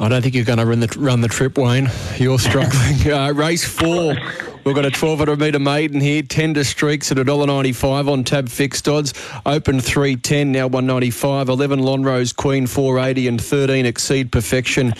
I 0.00 0.08
don't 0.08 0.22
think 0.22 0.34
you're 0.34 0.46
going 0.46 0.58
to 0.58 0.64
run 0.64 0.80
the 0.80 0.96
run 0.98 1.20
the 1.20 1.28
trip, 1.28 1.58
Wayne. 1.58 1.90
You're 2.16 2.38
struggling. 2.38 3.12
uh, 3.12 3.34
race 3.34 3.64
four. 3.64 4.14
We've 4.64 4.74
got 4.74 4.84
a 4.84 4.88
1200 4.88 5.38
metre 5.38 5.58
maiden 5.58 6.00
here. 6.00 6.22
Tender 6.22 6.64
streaks 6.64 7.12
at 7.12 7.18
$1.95 7.18 8.10
on 8.10 8.24
tab 8.24 8.48
fixed 8.48 8.88
odds. 8.88 9.12
Open 9.44 9.78
310, 9.80 10.52
now 10.52 10.66
195. 10.68 11.50
11 11.50 11.80
Lonrose 11.80 12.32
Queen 12.34 12.66
480 12.66 13.28
and 13.28 13.42
13 13.42 13.86
Exceed 13.86 14.32
Perfection 14.32 14.92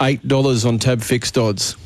$8 0.00 0.66
on 0.66 0.78
tab 0.78 1.00
fixed 1.02 1.38
odds. 1.38 1.76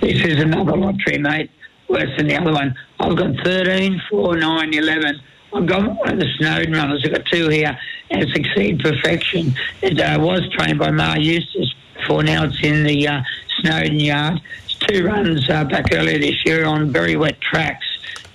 This 0.00 0.24
is 0.24 0.40
another 0.40 0.76
lottery, 0.76 1.18
mate. 1.18 1.50
Worse 1.88 2.16
than 2.16 2.28
the 2.28 2.36
other 2.36 2.52
one. 2.52 2.74
I've 3.00 3.16
got 3.16 3.34
13, 3.44 4.00
4, 4.10 4.36
9, 4.36 4.74
11. 4.74 5.20
I've 5.54 5.66
got 5.66 5.96
one 5.98 6.12
of 6.12 6.18
the 6.18 6.28
Snowden 6.36 6.72
runners. 6.72 7.02
I've 7.04 7.12
got 7.12 7.26
two 7.26 7.48
here. 7.48 7.78
And 8.10 8.28
Succeed 8.30 8.80
Perfection. 8.80 9.54
It 9.82 10.00
uh, 10.00 10.18
was 10.20 10.48
trained 10.50 10.78
by 10.78 10.90
Mar 10.90 11.18
Eustace 11.18 11.72
before. 11.96 12.22
Now 12.24 12.44
it's 12.44 12.62
in 12.62 12.82
the 12.82 13.06
uh, 13.06 13.22
Snowden 13.60 14.00
yard. 14.00 14.40
It's 14.64 14.74
two 14.74 15.06
runs 15.06 15.48
uh, 15.48 15.64
back 15.64 15.86
earlier 15.92 16.18
this 16.18 16.44
year 16.44 16.64
on 16.64 16.90
very 16.90 17.16
wet 17.16 17.40
tracks. 17.40 17.86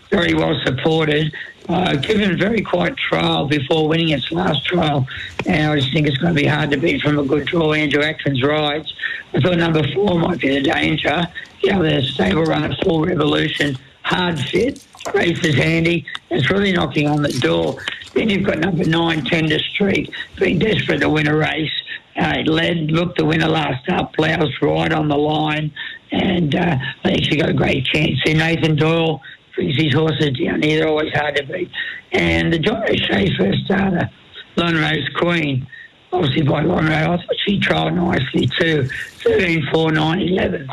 Very 0.09 0.33
well 0.33 0.59
supported. 0.65 1.33
Uh, 1.67 1.95
given 1.97 2.35
very 2.35 2.61
quiet 2.61 2.97
trial 2.97 3.45
before 3.47 3.87
winning 3.87 4.09
its 4.09 4.31
last 4.31 4.65
trial. 4.65 5.05
And 5.45 5.71
I 5.71 5.75
just 5.75 5.93
think 5.93 6.07
it's 6.07 6.17
going 6.17 6.33
to 6.33 6.41
be 6.41 6.47
hard 6.47 6.71
to 6.71 6.77
beat 6.77 7.01
from 7.01 7.19
a 7.19 7.23
good 7.23 7.45
draw. 7.45 7.73
Andrew 7.73 8.01
Atkins 8.01 8.41
rides. 8.41 8.91
I 9.35 9.39
thought 9.39 9.57
number 9.57 9.83
four 9.93 10.17
might 10.17 10.39
be 10.39 10.49
the 10.49 10.61
danger. 10.61 11.27
The 11.61 11.71
other 11.71 12.01
stable 12.01 12.45
runner, 12.45 12.75
Full 12.83 13.05
Revolution, 13.05 13.77
hard 14.01 14.39
fit. 14.39 14.83
Race 15.13 15.43
is 15.43 15.55
handy. 15.55 16.05
It's 16.29 16.49
really 16.49 16.71
knocking 16.71 17.07
on 17.07 17.21
the 17.21 17.31
door. 17.39 17.77
Then 18.13 18.29
you've 18.29 18.45
got 18.45 18.59
number 18.59 18.85
nine, 18.85 19.23
Tender 19.25 19.59
Streak, 19.59 20.11
being 20.37 20.59
desperate 20.59 20.99
to 21.01 21.09
win 21.09 21.27
a 21.27 21.35
race. 21.35 21.71
Uh, 22.15 22.41
led, 22.45 22.91
looked 22.91 23.17
the 23.17 23.25
winner 23.25 23.47
last 23.47 23.87
up, 23.89 24.13
Plows 24.13 24.53
right 24.61 24.91
on 24.91 25.07
the 25.07 25.17
line, 25.17 25.71
and 26.11 26.53
uh, 26.53 26.75
think 27.03 27.23
she 27.23 27.37
got 27.37 27.49
a 27.49 27.53
great 27.53 27.85
chance 27.85 28.19
there. 28.25 28.35
Nathan 28.35 28.75
Doyle 28.75 29.21
brings 29.55 29.81
his 29.81 29.93
horses 29.93 30.37
down 30.37 30.61
here, 30.61 30.79
they're 30.79 30.87
always 30.87 31.13
hard 31.13 31.37
to 31.37 31.43
beat. 31.43 31.69
And 32.11 32.51
the 32.51 32.59
John 32.59 32.83
O'Shea 32.83 33.33
first 33.37 33.65
starter, 33.65 34.09
Lonrose 34.57 35.07
Queen, 35.15 35.65
obviously 36.11 36.43
by 36.43 36.63
Lonrose, 36.63 36.91
I 36.91 37.17
thought 37.17 37.35
she 37.45 37.59
trialled 37.59 37.95
nicely 37.95 38.49
too. 38.59 38.87
13, 39.23 39.67
4, 39.71 39.91
9, 39.91 40.19
11. 40.19 40.69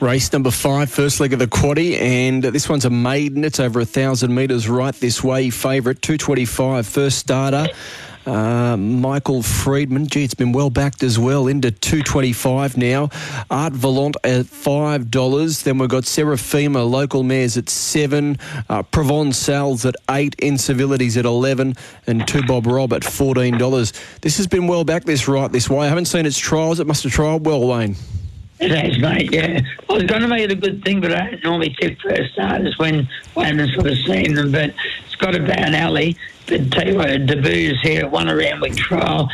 Race 0.00 0.32
number 0.32 0.50
five, 0.50 0.90
first 0.90 1.20
leg 1.20 1.32
of 1.32 1.38
the 1.38 1.46
quaddy, 1.46 1.98
and 2.00 2.42
this 2.44 2.68
one's 2.68 2.84
a 2.84 2.90
maiden. 2.90 3.44
It's 3.44 3.60
over 3.60 3.80
a 3.80 3.84
thousand 3.84 4.34
metres 4.34 4.68
right 4.68 4.94
this 4.94 5.24
way. 5.24 5.50
Favourite, 5.50 6.02
225, 6.02 6.86
first 6.86 7.18
starter. 7.18 7.68
Uh, 8.28 8.76
Michael 8.76 9.42
Friedman, 9.42 10.06
gee, 10.06 10.22
it's 10.22 10.34
been 10.34 10.52
well 10.52 10.68
backed 10.68 11.02
as 11.02 11.18
well, 11.18 11.46
into 11.46 11.70
225 11.70 12.76
now. 12.76 13.08
Art 13.50 13.72
Volant 13.72 14.16
at 14.22 14.44
$5. 14.44 15.62
Then 15.62 15.78
we've 15.78 15.88
got 15.88 16.02
Seraphima, 16.02 16.88
local 16.88 17.22
mares 17.22 17.56
at 17.56 17.70
7 17.70 18.36
uh, 18.68 18.82
Provençals 18.82 19.86
at 19.86 19.94
8 20.10 20.36
Incivilities 20.42 21.16
at 21.16 21.24
11 21.24 21.74
and 22.06 22.28
Two 22.28 22.42
Bob 22.42 22.66
Rob 22.66 22.92
at 22.92 23.00
$14. 23.00 24.20
This 24.20 24.36
has 24.36 24.46
been 24.46 24.66
well 24.66 24.84
backed 24.84 25.06
this 25.06 25.26
right 25.26 25.50
this 25.50 25.70
way. 25.70 25.86
I 25.86 25.88
haven't 25.88 26.04
seen 26.04 26.26
its 26.26 26.38
trials. 26.38 26.80
It 26.80 26.86
must 26.86 27.04
have 27.04 27.12
trialled 27.12 27.44
well, 27.44 27.66
Wayne. 27.66 27.96
It 28.60 28.72
has, 28.72 28.98
mate, 28.98 29.32
yeah. 29.32 29.60
I 29.88 29.92
was 29.92 30.02
going 30.04 30.20
to 30.20 30.28
make 30.28 30.42
it 30.42 30.50
a 30.50 30.56
good 30.56 30.84
thing, 30.84 31.00
but 31.00 31.14
I 31.14 31.30
don't 31.30 31.44
normally 31.44 31.74
tip 31.80 31.98
first 32.00 32.32
starters 32.32 32.76
when 32.76 33.08
I 33.36 33.44
haven't 33.44 33.72
sort 33.72 33.86
of 33.86 33.96
seen 33.98 34.34
them. 34.34 34.50
But 34.50 34.74
got 35.18 35.34
a 35.34 35.40
bad 35.40 35.74
alley. 35.74 36.16
But 36.46 36.74
what, 36.94 37.10
her 37.10 37.74
here 37.82 38.00
at 38.00 38.10
one 38.10 38.28
around 38.28 38.62
week 38.62 38.76
trial. 38.76 39.28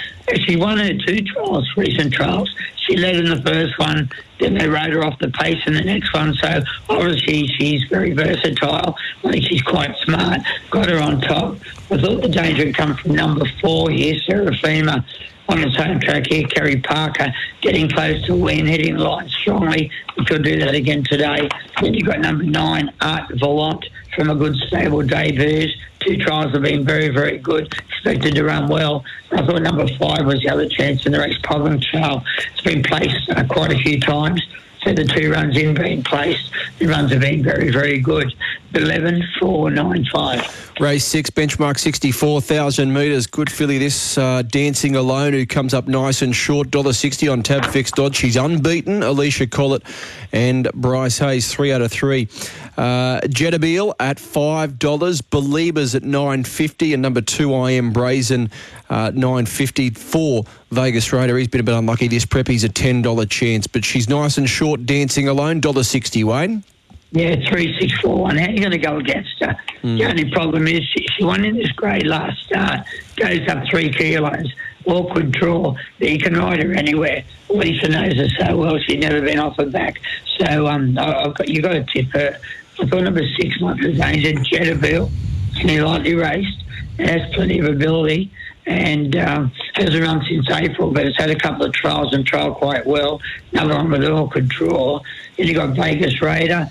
She 0.47 0.57
won 0.57 0.79
her 0.79 0.95
two 1.07 1.23
trials, 1.23 1.71
recent 1.77 2.13
trials. 2.13 2.53
She 2.77 2.97
led 2.97 3.17
in 3.17 3.27
the 3.27 3.41
first 3.43 3.79
one, 3.79 4.11
then 4.41 4.55
they 4.55 4.69
rode 4.69 4.93
her 4.93 5.05
off 5.05 5.19
the 5.21 5.31
pace 5.31 5.63
in 5.67 5.75
the 5.75 5.83
next 5.83 6.13
one. 6.13 6.35
So 6.35 6.61
obviously 6.91 7.47
she's 7.47 7.85
very 7.85 8.13
versatile. 8.13 8.97
I 9.25 9.31
think 9.31 9.45
she's 9.45 9.63
quite 9.63 9.97
smart. 9.99 10.41
Got 10.71 10.91
her 10.91 11.01
on 11.01 11.21
top. 11.21 11.57
I 11.91 11.99
thought 11.99 12.23
the 12.23 12.29
danger 12.29 12.67
had 12.67 12.75
come 12.75 12.97
from 12.97 13.15
number 13.15 13.47
four 13.61 13.91
here, 13.91 14.17
Seraphima 14.29 15.05
on 15.49 15.63
its 15.63 15.77
home 15.77 16.01
track 16.01 16.27
here, 16.27 16.47
Kerry 16.49 16.77
Parker 16.81 17.33
getting 17.61 17.89
close 17.89 18.25
to 18.27 18.35
win, 18.35 18.67
hitting 18.67 18.97
the 18.97 19.05
line 19.05 19.29
strongly. 19.29 19.91
If 20.17 20.29
he'll 20.29 20.39
do 20.39 20.59
that 20.61 20.75
again 20.75 21.05
today. 21.05 21.49
Then 21.81 21.95
you've 21.95 22.07
got 22.07 22.21
number 22.21 22.45
nine, 22.45 22.91
Art 23.01 23.29
Volant, 23.31 23.85
from 24.15 24.31
a 24.31 24.35
good 24.35 24.57
stable 24.57 25.03
debuts. 25.03 25.73
Two 26.01 26.17
trials 26.19 26.53
have 26.53 26.63
been 26.63 26.85
very, 26.85 27.09
very 27.09 27.39
good. 27.39 27.73
Expected 27.89 28.35
to 28.35 28.45
run 28.45 28.69
well. 28.69 29.05
I 29.33 29.45
thought 29.45 29.63
number 29.63 29.87
five 29.99 30.27
was 30.27 30.41
the 30.41 30.51
other 30.51 30.69
chance 30.69 31.07
in 31.07 31.13
the 31.13 31.19
race, 31.19 31.39
Provençal. 31.39 32.23
It's 32.53 32.61
been 32.61 32.83
placed 32.83 33.31
uh, 33.31 33.45
quite 33.47 33.73
a 33.73 33.79
few 33.79 34.01
times. 34.01 34.43
So 34.85 34.93
the 34.93 35.05
two 35.05 35.33
runs 35.33 35.57
in 35.57 35.75
being 35.75 36.03
placed, 36.03 36.53
the 36.79 36.87
runs 36.87 37.11
have 37.11 37.23
been 37.23 37.43
very, 37.43 37.71
very 37.71 37.99
good. 37.99 38.35
11, 38.75 39.23
4, 39.41 39.71
9, 39.71 40.05
5. 40.13 40.73
Race 40.81 41.05
six, 41.05 41.31
benchmark 41.31 41.79
64,000 41.79 42.93
metres. 42.93 43.27
Good 43.27 43.51
filly 43.51 43.79
this, 43.79 44.19
uh, 44.19 44.43
Dancing 44.43 44.97
Alone, 44.97 45.33
who 45.33 45.47
comes 45.47 45.73
up 45.73 45.87
nice 45.87 46.21
and 46.21 46.35
short, 46.35 46.69
$1.60 46.71 47.33
on 47.33 47.43
tab 47.43 47.65
fixed 47.67 47.99
odds. 47.99 48.17
She's 48.17 48.37
unbeaten. 48.37 49.03
Alicia 49.03 49.47
Collett 49.47 49.85
and 50.35 50.71
Bryce 50.73 51.19
Hayes, 51.19 51.51
three 51.51 51.73
out 51.73 51.81
of 51.81 51.93
three. 51.93 52.29
Uh, 52.77 53.21
Jetabil 53.21 53.95
at 54.01 54.19
$5. 54.19 55.31
Believers 55.31 55.95
at 55.95 56.03
nine 56.03 56.43
fifty, 56.43 56.93
and 56.93 57.01
number 57.01 57.21
two, 57.21 57.55
I 57.55 57.71
Am 57.71 57.93
Brazen, 57.93 58.51
uh, 58.91 59.13
nine 59.15 59.47
fifty 59.47 59.91
for 59.91 60.45
Vegas 60.73 61.13
Raider. 61.13 61.39
He's 61.39 61.47
been 61.47 61.61
a 61.61 61.65
bit 61.65 61.77
unlucky 61.77 62.09
this 62.09 62.27
prep. 62.27 62.49
He's 62.49 62.65
a 62.65 62.69
$10 62.69 63.31
chance, 63.31 63.69
but 63.69 63.85
she's 63.85 64.09
nice 64.09 64.37
and 64.37 64.51
short, 64.51 64.85
Dancing 64.87 65.29
Alone, 65.29 65.61
$1.60, 65.61 66.25
Wayne. 66.25 66.65
Yeah, 67.13 67.37
three, 67.49 67.79
six, 67.79 67.93
four, 68.01 68.23
one. 68.23 68.37
How 68.37 68.47
are 68.47 68.51
you 68.51 68.59
going 68.59 68.73
to 68.73 68.79
go 68.79 68.97
against 68.97 69.39
her? 69.39 69.57
Mm. 69.85 69.99
The 69.99 70.05
only 70.05 70.31
problem 70.33 70.67
is 70.67 70.83
she, 70.83 71.07
She 71.17 71.23
won 71.23 71.45
in 71.45 71.57
this 71.57 71.71
grade 71.71 72.09
last 72.09 72.43
start. 72.47 72.85
Goes 73.15 73.47
up 73.49 73.65
three 73.71 73.93
kilos. 73.93 74.53
Awkward 74.87 75.33
draw. 75.33 75.77
He 75.99 76.19
can 76.19 76.35
ride 76.37 76.63
her 76.63 76.73
anywhere. 76.73 77.25
Lisa 77.49 77.89
knows 77.89 78.17
her 78.17 78.29
so 78.39 78.57
well. 78.57 78.79
She's 78.79 78.99
never 78.99 79.21
been 79.21 79.39
off 79.39 79.57
her 79.57 79.67
back. 79.67 80.01
So 80.39 80.67
um, 80.67 80.99
I've 80.99 81.35
got, 81.35 81.49
you've 81.49 81.63
got 81.63 81.73
to 81.73 81.85
tip 81.85 82.11
her. 82.13 82.39
I 82.81 82.87
thought 82.87 83.03
number 83.03 83.23
six 83.41 83.61
might 83.61 83.79
be 83.79 83.95
danger. 83.95 84.33
Jetterville. 84.33 85.11
She 85.57 85.81
lightly 85.81 86.15
raced. 86.15 86.65
It 86.99 87.09
has 87.09 87.35
plenty 87.35 87.59
of 87.59 87.67
ability 87.67 88.31
and 88.67 89.15
um, 89.17 89.53
hasn't 89.75 90.03
run 90.03 90.25
since 90.29 90.51
April, 90.51 90.91
but 90.91 91.07
it's 91.07 91.19
had 91.19 91.31
a 91.31 91.39
couple 91.39 91.67
of 91.67 91.73
trials 91.73 92.13
and 92.13 92.27
trialled 92.27 92.57
quite 92.57 92.87
well. 92.87 93.21
Another 93.53 93.75
one 93.75 93.91
with 93.91 94.05
an 94.05 94.13
awkward 94.13 94.49
draw. 94.49 95.01
Then 95.37 95.47
you 95.47 95.55
got 95.55 95.77
Vegas 95.77 96.21
Raider. 96.23 96.71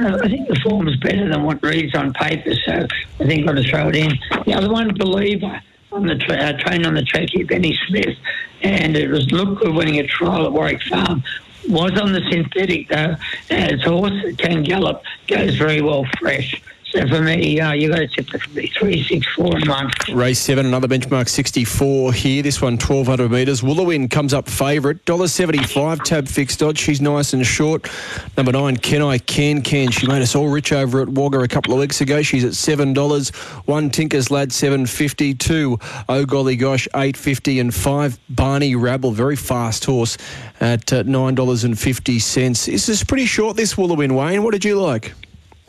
Uh, 0.00 0.18
I 0.22 0.28
think 0.28 0.48
the 0.48 0.58
form's 0.62 0.96
better 0.96 1.28
than 1.28 1.42
what 1.42 1.62
reads 1.62 1.94
on 1.94 2.12
paper, 2.12 2.54
so 2.64 2.86
I 3.20 3.24
think 3.24 3.40
I've 3.40 3.46
got 3.54 3.62
to 3.62 3.68
throw 3.68 3.88
it 3.88 3.96
in. 3.96 4.18
The 4.46 4.54
other 4.54 4.70
one, 4.70 4.94
Believer, 4.94 5.60
on 5.92 6.06
the 6.06 6.16
tra- 6.16 6.36
uh, 6.36 6.52
train 6.58 6.86
on 6.86 6.94
the 6.94 7.02
track 7.02 7.28
here, 7.30 7.44
Benny 7.44 7.78
Smith, 7.88 8.16
and 8.62 8.96
it 8.96 9.08
was 9.08 9.30
look 9.32 9.60
good 9.60 9.74
winning 9.74 9.98
a 9.98 10.06
trial 10.06 10.46
at 10.46 10.52
Warwick 10.52 10.82
Farm. 10.82 11.22
Was 11.68 11.98
on 12.00 12.12
the 12.12 12.22
synthetic 12.30 12.88
though, 12.88 13.16
and 13.50 13.82
a 13.82 13.90
horse 13.90 14.34
can 14.38 14.62
gallop, 14.62 15.02
goes 15.26 15.56
very 15.56 15.82
well 15.82 16.06
fresh. 16.18 16.60
For 16.92 17.22
me, 17.22 17.52
you 17.52 17.88
got 17.88 17.96
to 17.96 18.06
tip 18.08 18.28
the 18.30 18.66
three, 18.78 19.04
six, 19.04 19.26
four, 19.34 19.56
and. 19.56 19.90
Race 20.12 20.40
seven, 20.40 20.66
another 20.66 20.88
benchmark 20.88 21.28
64 21.28 22.12
here. 22.12 22.42
This 22.42 22.60
one 22.60 22.72
1200 22.72 23.30
metres. 23.30 23.60
Woolowin 23.62 24.10
comes 24.10 24.34
up 24.34 24.48
favourite. 24.48 25.04
$1.75 25.04 26.02
tab 26.02 26.26
fixed 26.26 26.62
odds. 26.62 26.80
She's 26.80 27.00
nice 27.00 27.32
and 27.32 27.46
short. 27.46 27.88
Number 28.36 28.52
nine, 28.52 28.76
Can 28.76 29.02
I 29.02 29.18
Can 29.18 29.62
Can. 29.62 29.90
She 29.90 30.06
made 30.08 30.20
us 30.20 30.34
all 30.34 30.48
rich 30.48 30.72
over 30.72 31.00
at 31.02 31.08
Wagga 31.08 31.40
a 31.40 31.48
couple 31.48 31.72
of 31.72 31.78
weeks 31.78 32.00
ago. 32.00 32.22
She's 32.22 32.44
at 32.44 32.52
$7. 32.52 33.34
One 33.66 33.90
Tinker's 33.90 34.30
Lad 34.30 34.52
750 34.52 35.78
Oh, 36.08 36.24
Golly 36.24 36.56
Gosh 36.56 36.88
850 36.88 37.60
And 37.60 37.74
five 37.74 38.18
Barney 38.28 38.74
Rabble, 38.74 39.12
very 39.12 39.36
fast 39.36 39.84
horse 39.84 40.18
at 40.60 40.92
uh, 40.92 41.04
$9.50. 41.04 42.66
This 42.66 42.88
is 42.88 43.04
pretty 43.04 43.26
short, 43.26 43.56
this 43.56 43.74
Woolowin, 43.74 44.12
Wayne. 44.16 44.42
What 44.42 44.52
did 44.52 44.64
you 44.64 44.80
like? 44.80 45.12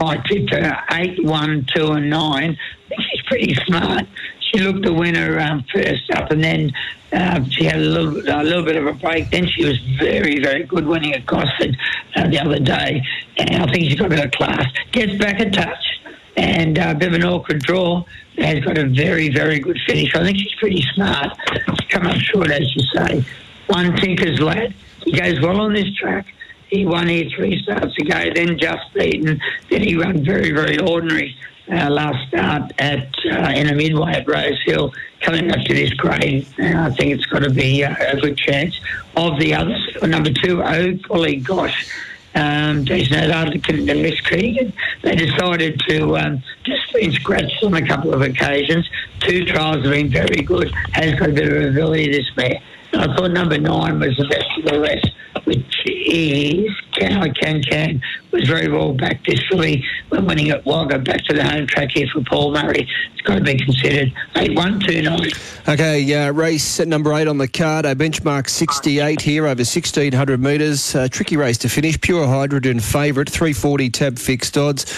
I 0.01 0.17
tipped 0.27 0.51
her 0.51 0.83
eight, 0.91 1.23
one, 1.23 1.65
two, 1.73 1.91
and 1.91 2.09
nine. 2.09 2.57
I 2.85 2.87
think 2.89 3.01
she's 3.09 3.21
pretty 3.27 3.55
smart. 3.65 4.05
She 4.39 4.59
looked 4.59 4.83
the 4.83 4.93
winner 4.93 5.39
um, 5.39 5.63
first 5.73 6.09
up, 6.11 6.31
and 6.31 6.43
then 6.43 6.71
uh, 7.13 7.43
she 7.49 7.65
had 7.65 7.75
a 7.75 7.85
little, 7.85 8.17
a 8.17 8.43
little 8.43 8.63
bit 8.63 8.75
of 8.75 8.85
a 8.85 8.93
break. 8.93 9.29
Then 9.29 9.47
she 9.47 9.63
was 9.63 9.77
very, 9.99 10.39
very 10.39 10.63
good 10.63 10.85
winning 10.85 11.13
at 11.13 11.25
Gosford 11.25 11.77
uh, 12.15 12.27
the 12.27 12.39
other 12.39 12.59
day, 12.59 13.01
and 13.37 13.63
I 13.63 13.71
think 13.71 13.85
she's 13.85 13.95
got 13.95 14.07
a 14.07 14.09
bit 14.09 14.25
of 14.25 14.31
class. 14.31 14.65
Gets 14.91 15.17
back 15.17 15.39
a 15.39 15.49
touch, 15.49 16.01
and 16.35 16.77
uh, 16.77 16.91
a 16.91 16.95
bit 16.95 17.09
of 17.09 17.13
an 17.13 17.23
awkward 17.23 17.59
draw. 17.59 18.03
Has 18.37 18.63
got 18.63 18.77
a 18.77 18.87
very, 18.87 19.29
very 19.29 19.59
good 19.59 19.77
finish. 19.85 20.15
I 20.15 20.23
think 20.23 20.37
she's 20.37 20.55
pretty 20.55 20.81
smart. 20.95 21.37
She's 21.51 21.87
come 21.89 22.07
up 22.07 22.17
short, 22.17 22.49
as 22.49 22.75
you 22.75 22.81
say. 22.95 23.25
One 23.67 23.95
Tinker's 23.97 24.39
lad. 24.39 24.73
He 25.03 25.11
goes 25.11 25.39
well 25.41 25.61
on 25.61 25.73
this 25.73 25.93
track. 25.95 26.25
He 26.71 26.86
won 26.86 27.10
here 27.10 27.29
three 27.36 27.62
starts 27.62 27.97
ago, 27.97 28.31
then 28.34 28.57
just 28.57 28.93
beaten. 28.93 29.41
Then 29.69 29.81
he 29.81 29.97
ran 29.97 30.23
very, 30.23 30.51
very 30.51 30.79
ordinary 30.79 31.36
uh, 31.69 31.89
last 31.89 32.29
start 32.29 32.71
at 32.79 33.13
uh, 33.29 33.51
in 33.53 33.67
a 33.67 33.75
midway 33.75 34.13
at 34.13 34.27
Rose 34.27 34.62
Hill. 34.65 34.93
Coming 35.19 35.51
up 35.51 35.60
to 35.65 35.73
this 35.73 35.93
grade, 35.93 36.47
uh, 36.57 36.88
I 36.88 36.89
think 36.91 37.12
it's 37.12 37.25
got 37.25 37.43
to 37.43 37.49
be 37.49 37.84
uh, 37.84 37.93
a 38.13 38.15
good 38.21 38.38
chance. 38.38 38.79
Of 39.17 39.38
the 39.38 39.53
others, 39.53 39.97
number 40.01 40.31
two, 40.31 40.63
oh 40.63 40.93
golly 40.93 41.36
gosh, 41.36 41.91
um, 42.36 42.86
Jason 42.86 43.15
Atherton 43.15 43.89
and 43.89 44.01
Miss 44.01 44.21
Keegan, 44.21 44.71
they 45.03 45.15
decided 45.15 45.77
to 45.89 46.17
um, 46.17 46.41
just 46.63 46.93
been 46.93 47.12
scratched 47.12 47.62
on 47.63 47.73
a 47.73 47.86
couple 47.86 48.13
of 48.13 48.21
occasions. 48.21 48.89
Two 49.19 49.43
trials 49.43 49.84
have 49.84 49.91
been 49.91 50.10
very 50.10 50.41
good. 50.41 50.71
Has 50.93 51.19
got 51.19 51.29
a 51.31 51.34
bit 51.34 51.51
of 51.51 51.71
ability, 51.71 52.12
this 52.12 52.31
mare. 52.38 52.62
I 52.93 53.15
thought 53.15 53.32
number 53.32 53.58
nine 53.58 53.99
was 53.99 54.15
the 54.17 54.27
best 54.27 54.45
of 54.58 54.65
the 54.65 54.80
rest, 54.80 55.12
which 55.45 55.84
is 55.88 56.69
Can 56.93 57.13
I 57.13 57.30
Can 57.30 57.62
Can 57.63 58.01
was 58.32 58.47
very 58.47 58.69
well 58.69 58.93
back 58.93 59.23
this 59.25 59.41
filly 59.49 59.84
when 60.10 60.25
winning 60.25 60.49
at 60.49 60.65
Wagga 60.65 60.99
back 60.99 61.23
to 61.25 61.34
the 61.34 61.43
home 61.43 61.67
track 61.67 61.91
here 61.93 62.08
for 62.13 62.21
Paul 62.21 62.51
Murray. 62.51 62.88
It's 63.13 63.21
got 63.21 63.36
to 63.36 63.41
be 63.41 63.58
considered 63.58 64.13
eight 64.36 64.56
one 64.56 64.80
two 64.80 65.01
nine. 65.01 65.32
Okay, 65.67 66.13
uh, 66.13 66.32
race 66.32 66.80
number 66.80 67.13
eight 67.13 67.27
on 67.27 67.38
the 67.38 67.47
card. 67.47 67.86
A 67.86 67.95
benchmark 67.95 68.49
68 68.49 69.21
here 69.21 69.43
over 69.43 69.60
1600 69.60 70.39
metres. 70.39 70.95
Uh, 70.95 71.08
tricky 71.08 71.38
race 71.38 71.58
to 71.60 71.69
finish. 71.69 71.99
Pure 72.01 72.27
Hydrogen 72.27 72.80
favourite. 72.80 73.30
340 73.30 73.89
tab 73.89 74.19
fixed 74.19 74.58
odds. 74.58 74.91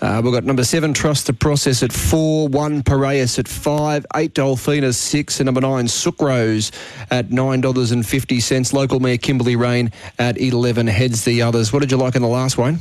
Uh, 0.00 0.20
we've 0.22 0.32
got 0.32 0.44
number 0.44 0.62
seven, 0.62 0.94
Trust 0.94 1.26
the 1.26 1.32
Process 1.32 1.82
at 1.82 1.92
four, 1.92 2.48
one, 2.48 2.82
Piraeus 2.82 3.38
at 3.38 3.48
five, 3.48 4.06
eight, 4.14 4.34
Dolphina 4.34 4.94
six, 4.94 5.40
and 5.40 5.46
number 5.46 5.60
nine, 5.60 5.86
Sucrose 5.86 6.70
at 7.10 7.28
$9.50. 7.28 8.72
Local 8.72 9.00
Mayor 9.00 9.16
Kimberley 9.16 9.56
Rain 9.56 9.90
at 10.18 10.38
11 10.38 10.86
heads 10.86 11.24
the 11.24 11.42
others. 11.42 11.72
What 11.72 11.80
did 11.80 11.90
you 11.90 11.96
like 11.96 12.14
in 12.14 12.22
the 12.22 12.28
last 12.28 12.56
one? 12.56 12.78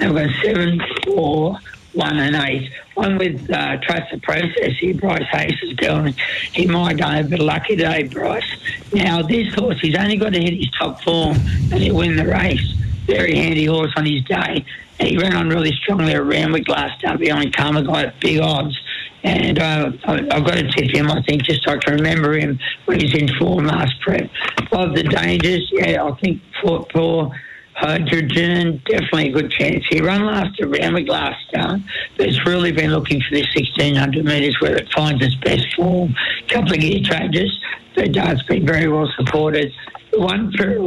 I've 0.00 0.14
seven, 0.42 0.80
four, 1.04 1.58
one, 1.92 2.18
and 2.18 2.36
eight. 2.36 2.70
One 2.94 3.18
with 3.18 3.50
uh, 3.50 3.78
Trust 3.78 4.12
the 4.12 4.20
Process 4.20 4.76
here, 4.78 4.94
Bryce 4.94 5.26
Hayes 5.32 5.60
is 5.62 5.74
going. 5.74 6.14
He 6.52 6.66
might 6.66 6.98
bit 6.98 7.40
of 7.40 7.46
lucky 7.46 7.76
today, 7.76 8.04
Bryce. 8.04 8.44
Now, 8.92 9.22
this 9.22 9.52
horse, 9.54 9.80
he's 9.80 9.96
only 9.96 10.16
got 10.16 10.32
to 10.32 10.40
hit 10.40 10.54
his 10.54 10.70
top 10.78 11.02
form 11.02 11.36
and 11.72 11.74
he'll 11.74 11.96
win 11.96 12.16
the 12.16 12.26
race. 12.26 12.74
Very 13.06 13.34
handy 13.36 13.66
horse 13.66 13.92
on 13.96 14.06
his 14.06 14.22
day. 14.24 14.64
And 14.98 15.08
he 15.08 15.18
ran 15.18 15.34
on 15.34 15.48
really 15.48 15.72
strongly 15.82 16.12
at 16.14 16.24
Randwick 16.24 16.68
last 16.68 17.00
time 17.02 17.18
behind 17.18 17.52
Carmaguy 17.54 18.04
at 18.06 18.20
big 18.20 18.40
odds. 18.40 18.78
And 19.24 19.58
uh, 19.58 19.90
I- 20.04 20.28
I've 20.30 20.44
got 20.44 20.54
to 20.56 20.70
tip 20.70 20.94
him, 20.94 21.10
I 21.10 21.22
think, 21.22 21.42
just 21.42 21.66
I 21.66 21.78
can 21.78 21.94
remember 21.94 22.38
him 22.38 22.58
when 22.84 23.00
he's 23.00 23.14
in 23.14 23.28
form 23.38 23.66
last 23.66 24.00
prep. 24.02 24.30
Of 24.72 24.94
the 24.94 25.02
dangers, 25.02 25.68
yeah, 25.72 26.04
I 26.04 26.12
think 26.20 26.40
Fort 26.62 26.90
Paul, 26.92 27.32
Hydrogen, 27.74 28.80
definitely 28.86 29.28
a 29.30 29.32
good 29.32 29.50
chance. 29.50 29.84
He 29.90 30.00
ran 30.00 30.24
last 30.24 30.60
at 30.60 30.68
Randwick 30.68 31.08
last 31.08 31.38
start, 31.48 31.80
but 32.16 32.28
it's 32.28 32.44
really 32.46 32.70
been 32.72 32.90
looking 32.90 33.20
for 33.20 33.34
this 33.34 33.46
1600 33.54 34.24
metres 34.24 34.60
where 34.60 34.76
it 34.76 34.88
finds 34.92 35.24
its 35.24 35.34
best 35.36 35.74
form. 35.74 36.14
A 36.44 36.52
couple 36.52 36.72
of 36.72 36.80
gear 36.80 37.00
changes, 37.02 37.50
but 37.94 38.16
uh, 38.16 38.30
it's 38.30 38.42
been 38.44 38.66
very 38.66 38.88
well 38.88 39.10
supported. 39.16 39.72
One 40.12 40.52
for 40.52 40.80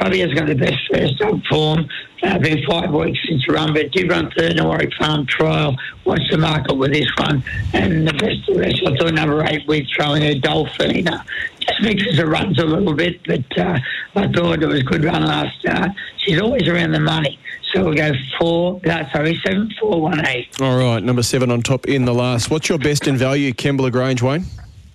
Probably 0.00 0.20
has 0.20 0.32
got 0.32 0.46
the 0.46 0.54
best 0.54 0.78
first 0.90 1.20
up 1.20 1.34
form. 1.50 1.86
Uh, 2.22 2.38
been 2.38 2.64
five 2.66 2.90
weeks 2.90 3.18
since 3.28 3.46
run, 3.48 3.74
but 3.74 3.92
did 3.92 4.10
run 4.10 4.30
third 4.30 4.52
in 4.52 4.56
the 4.56 4.64
Warwick 4.64 4.94
Farm 4.94 5.26
trial. 5.26 5.76
Watched 6.06 6.30
the 6.30 6.38
market 6.38 6.74
with 6.74 6.92
this 6.92 7.10
one, 7.18 7.42
and 7.74 8.08
the 8.08 8.14
best 8.14 8.48
of 8.48 8.54
the 8.54 8.60
rest. 8.60 8.82
I 8.86 8.96
thought 8.96 9.12
number 9.12 9.44
eight 9.44 9.68
with 9.68 9.86
throwing 9.94 10.22
a 10.22 10.40
Dolphina. 10.40 11.22
Just 11.60 11.82
mixes 11.82 12.16
the 12.16 12.26
runs 12.26 12.58
a 12.58 12.64
little 12.64 12.94
bit, 12.94 13.22
but 13.26 13.58
uh, 13.58 13.78
I 14.16 14.28
thought 14.28 14.62
it 14.62 14.66
was 14.66 14.80
a 14.80 14.84
good 14.84 15.04
run 15.04 15.22
last 15.22 15.60
start. 15.60 15.90
She's 16.16 16.40
always 16.40 16.66
around 16.66 16.92
the 16.92 17.00
money, 17.00 17.38
so 17.70 17.84
we'll 17.84 17.94
go 17.94 18.12
four. 18.38 18.80
No, 18.86 19.06
sorry, 19.12 19.38
seven, 19.44 19.70
four, 19.78 20.00
one, 20.00 20.26
eight. 20.26 20.48
All 20.62 20.78
right, 20.78 21.02
number 21.02 21.22
seven 21.22 21.50
on 21.50 21.60
top 21.60 21.86
in 21.88 22.06
the 22.06 22.14
last. 22.14 22.50
What's 22.50 22.70
your 22.70 22.78
best 22.78 23.06
in 23.06 23.18
value, 23.18 23.52
Kembla 23.52 23.92
Grange, 23.92 24.22
Wayne? 24.22 24.46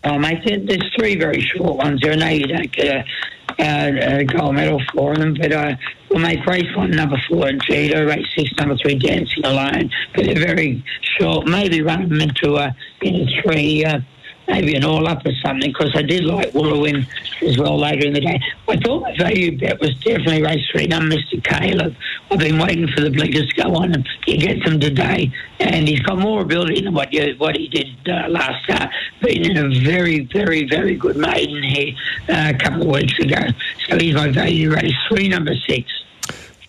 Oh, 0.03 0.17
mate, 0.17 0.41
there's 0.45 0.93
three 0.97 1.15
very 1.15 1.41
short 1.41 1.77
ones 1.77 2.01
there. 2.01 2.13
I 2.13 2.15
know 2.15 2.27
you 2.27 2.47
don't 2.47 2.71
get 2.71 2.85
a, 2.85 3.05
a, 3.59 4.19
a 4.19 4.23
gold 4.25 4.55
medal 4.55 4.81
for 4.93 5.15
them, 5.15 5.33
but 5.33 5.51
uh, 5.51 5.75
we'll 6.09 6.19
make 6.19 6.45
race 6.45 6.75
one, 6.75 6.91
number 6.91 7.17
four, 7.29 7.51
Cheetah, 7.61 8.05
race 8.05 8.27
six, 8.35 8.51
number 8.57 8.75
three, 8.77 8.95
Dancing 8.95 9.45
Alone. 9.45 9.89
But 10.13 10.25
they're 10.25 10.35
very 10.35 10.83
short. 11.19 11.47
Maybe 11.47 11.81
run 11.81 12.09
them 12.09 12.21
into 12.21 12.55
a, 12.55 12.75
in 13.01 13.15
a 13.15 13.41
three, 13.41 13.85
uh, 13.85 13.99
maybe 14.47 14.75
an 14.75 14.83
all 14.83 15.07
up 15.07 15.25
or 15.25 15.33
something, 15.43 15.71
because 15.71 15.95
I 15.95 16.01
did 16.01 16.23
like 16.23 16.51
Woolowin 16.51 17.05
as 17.41 17.57
well 17.57 17.77
later 17.77 18.07
in 18.07 18.13
the 18.13 18.21
day. 18.21 18.39
I 18.67 18.77
thought 18.77 19.01
my 19.01 19.15
value 19.17 19.57
bet 19.57 19.79
was 19.79 19.95
definitely 19.99 20.43
race 20.43 20.65
three, 20.71 20.87
number 20.87 21.15
Mr. 21.15 21.43
Caleb. 21.43 21.95
I've 22.31 22.39
been 22.39 22.59
waiting 22.59 22.87
for 22.87 23.01
the 23.01 23.09
blinkers 23.09 23.47
to 23.49 23.63
go 23.63 23.75
on, 23.75 23.93
and 23.93 24.07
he 24.25 24.37
gets 24.37 24.63
them 24.65 24.79
today. 24.79 25.31
And 25.59 25.87
he's 25.87 26.01
got 26.01 26.17
more 26.17 26.41
ability 26.41 26.81
than 26.81 26.93
what 26.93 27.13
you, 27.13 27.35
what 27.37 27.55
he 27.55 27.67
did 27.67 27.87
uh, 28.07 28.27
last 28.29 28.63
start. 28.63 28.91
Been 29.21 29.51
in 29.51 29.57
a 29.57 29.79
very, 29.81 30.19
very, 30.19 30.67
very 30.67 30.95
good 30.95 31.17
maiden 31.17 31.63
here 31.63 31.95
uh, 32.29 32.53
a 32.53 32.57
couple 32.57 32.83
of 32.83 32.87
weeks 32.87 33.17
ago. 33.19 33.41
So 33.87 33.97
he's 33.97 34.15
my 34.15 34.29
value 34.29 34.73
race 34.73 34.93
three, 35.07 35.27
number 35.27 35.53
six. 35.67 35.91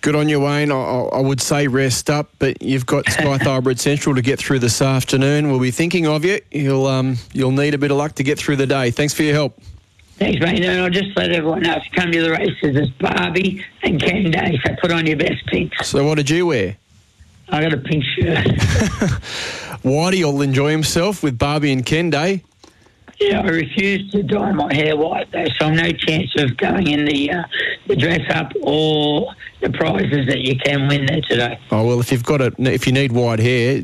Good 0.06 0.14
on 0.14 0.28
you, 0.28 0.38
Wayne. 0.38 0.70
I, 0.70 0.76
I 0.76 1.20
would 1.20 1.40
say 1.40 1.66
rest 1.66 2.10
up, 2.10 2.30
but 2.38 2.62
you've 2.62 2.86
got 2.86 3.08
Sky 3.10 3.38
Thoroughbred 3.38 3.80
Central 3.80 4.14
to 4.14 4.22
get 4.22 4.38
through 4.38 4.60
this 4.60 4.80
afternoon. 4.80 5.50
We'll 5.50 5.58
be 5.58 5.72
thinking 5.72 6.06
of 6.06 6.24
you. 6.24 6.38
You'll 6.52 6.86
um, 6.86 7.16
you'll 7.32 7.50
need 7.50 7.74
a 7.74 7.78
bit 7.78 7.90
of 7.90 7.96
luck 7.96 8.12
to 8.14 8.22
get 8.22 8.38
through 8.38 8.54
the 8.54 8.68
day. 8.68 8.92
Thanks 8.92 9.12
for 9.14 9.24
your 9.24 9.34
help. 9.34 9.60
Thanks, 10.14 10.40
mate. 10.40 10.64
And 10.64 10.80
I'll 10.80 10.90
just 10.90 11.16
let 11.16 11.32
everyone 11.32 11.62
know 11.62 11.72
if 11.72 11.86
you 11.86 11.90
come 11.90 12.12
to 12.12 12.22
the 12.22 12.30
races, 12.30 12.76
it's 12.76 12.90
Barbie 13.00 13.64
and 13.82 14.00
Ken 14.00 14.30
Day. 14.30 14.60
So 14.64 14.76
put 14.80 14.92
on 14.92 15.06
your 15.06 15.16
best 15.16 15.44
pinks. 15.46 15.88
So, 15.88 16.06
what 16.06 16.14
did 16.18 16.30
you 16.30 16.46
wear? 16.46 16.76
I 17.48 17.62
got 17.62 17.72
a 17.72 17.78
pink 17.78 18.04
shirt. 18.04 18.46
Whitey 19.82 20.22
will 20.22 20.40
enjoy 20.40 20.70
himself 20.70 21.24
with 21.24 21.36
Barbie 21.36 21.72
and 21.72 21.84
Ken 21.84 22.10
Day. 22.10 22.44
Yeah, 23.18 23.40
I 23.40 23.46
refuse 23.48 24.10
to 24.12 24.22
dye 24.22 24.52
my 24.52 24.72
hair 24.74 24.96
white, 24.96 25.30
though, 25.32 25.46
so 25.58 25.66
I'm 25.66 25.76
no 25.76 25.90
chance 25.92 26.30
of 26.36 26.56
going 26.58 26.86
in 26.88 27.06
the 27.06 27.30
uh, 27.30 27.42
the 27.86 27.96
dress 27.96 28.20
up 28.30 28.52
or 28.62 29.32
the 29.62 29.70
prizes 29.70 30.26
that 30.26 30.40
you 30.40 30.56
can 30.58 30.86
win 30.88 31.06
there 31.06 31.22
today. 31.22 31.58
Oh 31.70 31.86
well, 31.86 32.00
if 32.00 32.12
you've 32.12 32.24
got 32.24 32.40
it, 32.42 32.54
if 32.58 32.86
you 32.86 32.92
need 32.92 33.12
white 33.12 33.38
hair, 33.38 33.80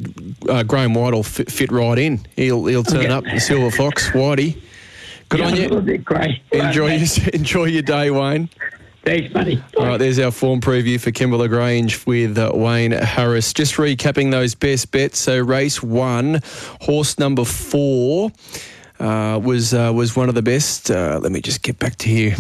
uh, 0.51 0.63
Graham 0.65 0.93
White 0.95 1.15
will 1.15 1.23
fit, 1.23 1.51
fit 1.51 1.73
right 1.73 1.99
in. 1.99 2.21
He'll 2.37 2.67
he'll 2.67 2.83
turn 2.85 3.01
Okay. 3.07 3.09
up 3.09 3.25
the 3.25 3.41
silver 3.41 3.71
fox, 3.75 4.11
Whitey. 4.11 4.61
Good 5.31 5.41
Yeah, 5.41 5.47
on 5.47 5.57
you. 5.57 5.63
a 5.63 5.65
little 5.65 5.81
bit 5.81 6.05
grey. 6.05 6.43
Enjoy 6.53 6.95
your, 6.95 7.09
enjoy 7.33 7.65
your 7.65 7.83
day, 7.83 8.11
Wayne. 8.11 8.51
Thanks, 9.05 9.33
buddy. 9.33 9.61
All 9.79 9.87
right, 9.87 9.97
there's 9.97 10.19
our 10.21 10.31
form 10.31 10.61
preview 10.61 11.01
for 11.01 11.11
Kembla 11.11 11.49
Grange 11.49 12.07
with 12.07 12.39
uh, 12.39 12.53
Wayne 12.55 12.93
Harris. 12.93 13.53
Just 13.53 13.75
recapping 13.77 14.31
those 14.31 14.55
best 14.55 14.93
bets. 14.93 15.19
So 15.19 15.39
race 15.41 15.83
one, 15.83 16.41
horse 16.83 17.19
number 17.19 17.45
four. 17.45 18.31
Uh, 19.03 19.37
was 19.37 19.75
uh, 19.75 19.91
was 19.93 20.15
one 20.15 20.29
of 20.29 20.37
the 20.37 20.43
best. 20.43 20.89
Uh, 20.89 21.19
let 21.21 21.33
me 21.33 21.41
just 21.41 21.63
get 21.63 21.77
back 21.81 21.97
to 21.97 22.09
here. 22.09 22.37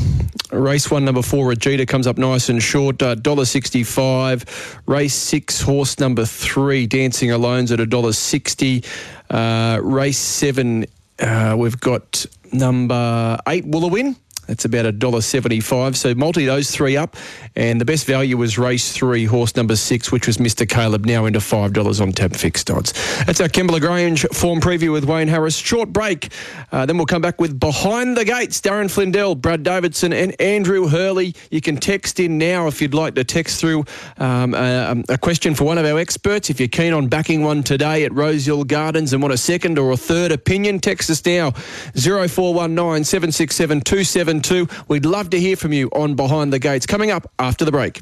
Race 0.52 0.88
one, 0.92 1.04
number 1.04 1.20
four, 1.20 1.48
Regita 1.48 1.84
comes 1.86 2.06
up 2.06 2.18
nice 2.18 2.48
and 2.48 2.62
short, 2.62 3.02
uh, 3.02 3.16
dollar 3.16 3.44
sixty 3.44 3.82
five. 3.82 4.44
Race 4.86 5.12
six, 5.12 5.60
horse 5.60 5.98
number 5.98 6.24
three, 6.24 6.86
Dancing 6.86 7.32
Alone's 7.32 7.72
at 7.72 7.80
a 7.80 7.86
dollar 7.86 8.12
sixty. 8.12 8.84
Uh, 9.28 9.80
race 9.82 10.18
seven, 10.18 10.86
uh, 11.18 11.56
we've 11.58 11.80
got 11.80 12.24
number 12.52 13.38
eight, 13.48 13.68
Woolawin. 13.68 14.14
That's 14.46 14.64
about 14.64 14.86
a 14.86 14.92
dollar 14.92 15.20
seventy-five. 15.20 15.96
So 15.96 16.14
multi 16.14 16.44
those 16.44 16.70
three 16.70 16.96
up, 16.96 17.16
and 17.54 17.80
the 17.80 17.84
best 17.84 18.06
value 18.06 18.36
was 18.36 18.58
race 18.58 18.92
three, 18.92 19.24
horse 19.24 19.56
number 19.56 19.76
six, 19.76 20.10
which 20.10 20.26
was 20.26 20.38
Mr. 20.38 20.68
Caleb, 20.68 21.04
now 21.04 21.26
into 21.26 21.40
five 21.40 21.72
dollars 21.72 22.00
on 22.00 22.12
tab 22.12 22.34
fixed 22.34 22.70
odds. 22.70 22.92
That's 23.24 23.40
our 23.40 23.48
Kembla 23.48 23.80
Grange 23.80 24.26
form 24.32 24.60
preview 24.60 24.92
with 24.92 25.04
Wayne 25.04 25.28
Harris. 25.28 25.56
Short 25.56 25.92
break, 25.92 26.32
uh, 26.72 26.86
then 26.86 26.96
we'll 26.96 27.06
come 27.06 27.22
back 27.22 27.40
with 27.40 27.58
behind 27.58 28.16
the 28.16 28.24
gates. 28.24 28.60
Darren 28.60 28.90
Flindell, 28.90 29.40
Brad 29.40 29.62
Davidson, 29.62 30.12
and 30.12 30.38
Andrew 30.40 30.88
Hurley. 30.88 31.34
You 31.50 31.60
can 31.60 31.76
text 31.76 32.20
in 32.20 32.38
now 32.38 32.66
if 32.66 32.82
you'd 32.82 32.94
like 32.94 33.14
to 33.14 33.24
text 33.24 33.60
through 33.60 33.84
um, 34.18 34.54
a, 34.54 35.02
a 35.08 35.18
question 35.18 35.54
for 35.54 35.64
one 35.64 35.78
of 35.78 35.86
our 35.86 35.98
experts. 35.98 36.50
If 36.50 36.58
you're 36.58 36.68
keen 36.68 36.92
on 36.92 37.08
backing 37.08 37.42
one 37.42 37.62
today 37.62 38.04
at 38.04 38.12
Rosehill 38.12 38.64
Gardens 38.64 39.12
and 39.12 39.22
want 39.22 39.34
a 39.34 39.38
second 39.38 39.78
or 39.78 39.92
a 39.92 39.96
third 39.96 40.32
opinion, 40.32 40.80
text 40.80 41.10
us 41.10 41.24
now 41.24 41.52
0419 41.52 43.04
767 43.04 44.31
272. 44.40 44.84
We'd 44.88 45.04
love 45.04 45.30
to 45.30 45.40
hear 45.40 45.56
from 45.56 45.72
you 45.72 45.88
on 45.92 46.14
Behind 46.14 46.52
the 46.52 46.58
Gates. 46.58 46.86
Coming 46.86 47.10
up 47.10 47.30
after 47.38 47.64
the 47.64 47.72
break. 47.72 48.00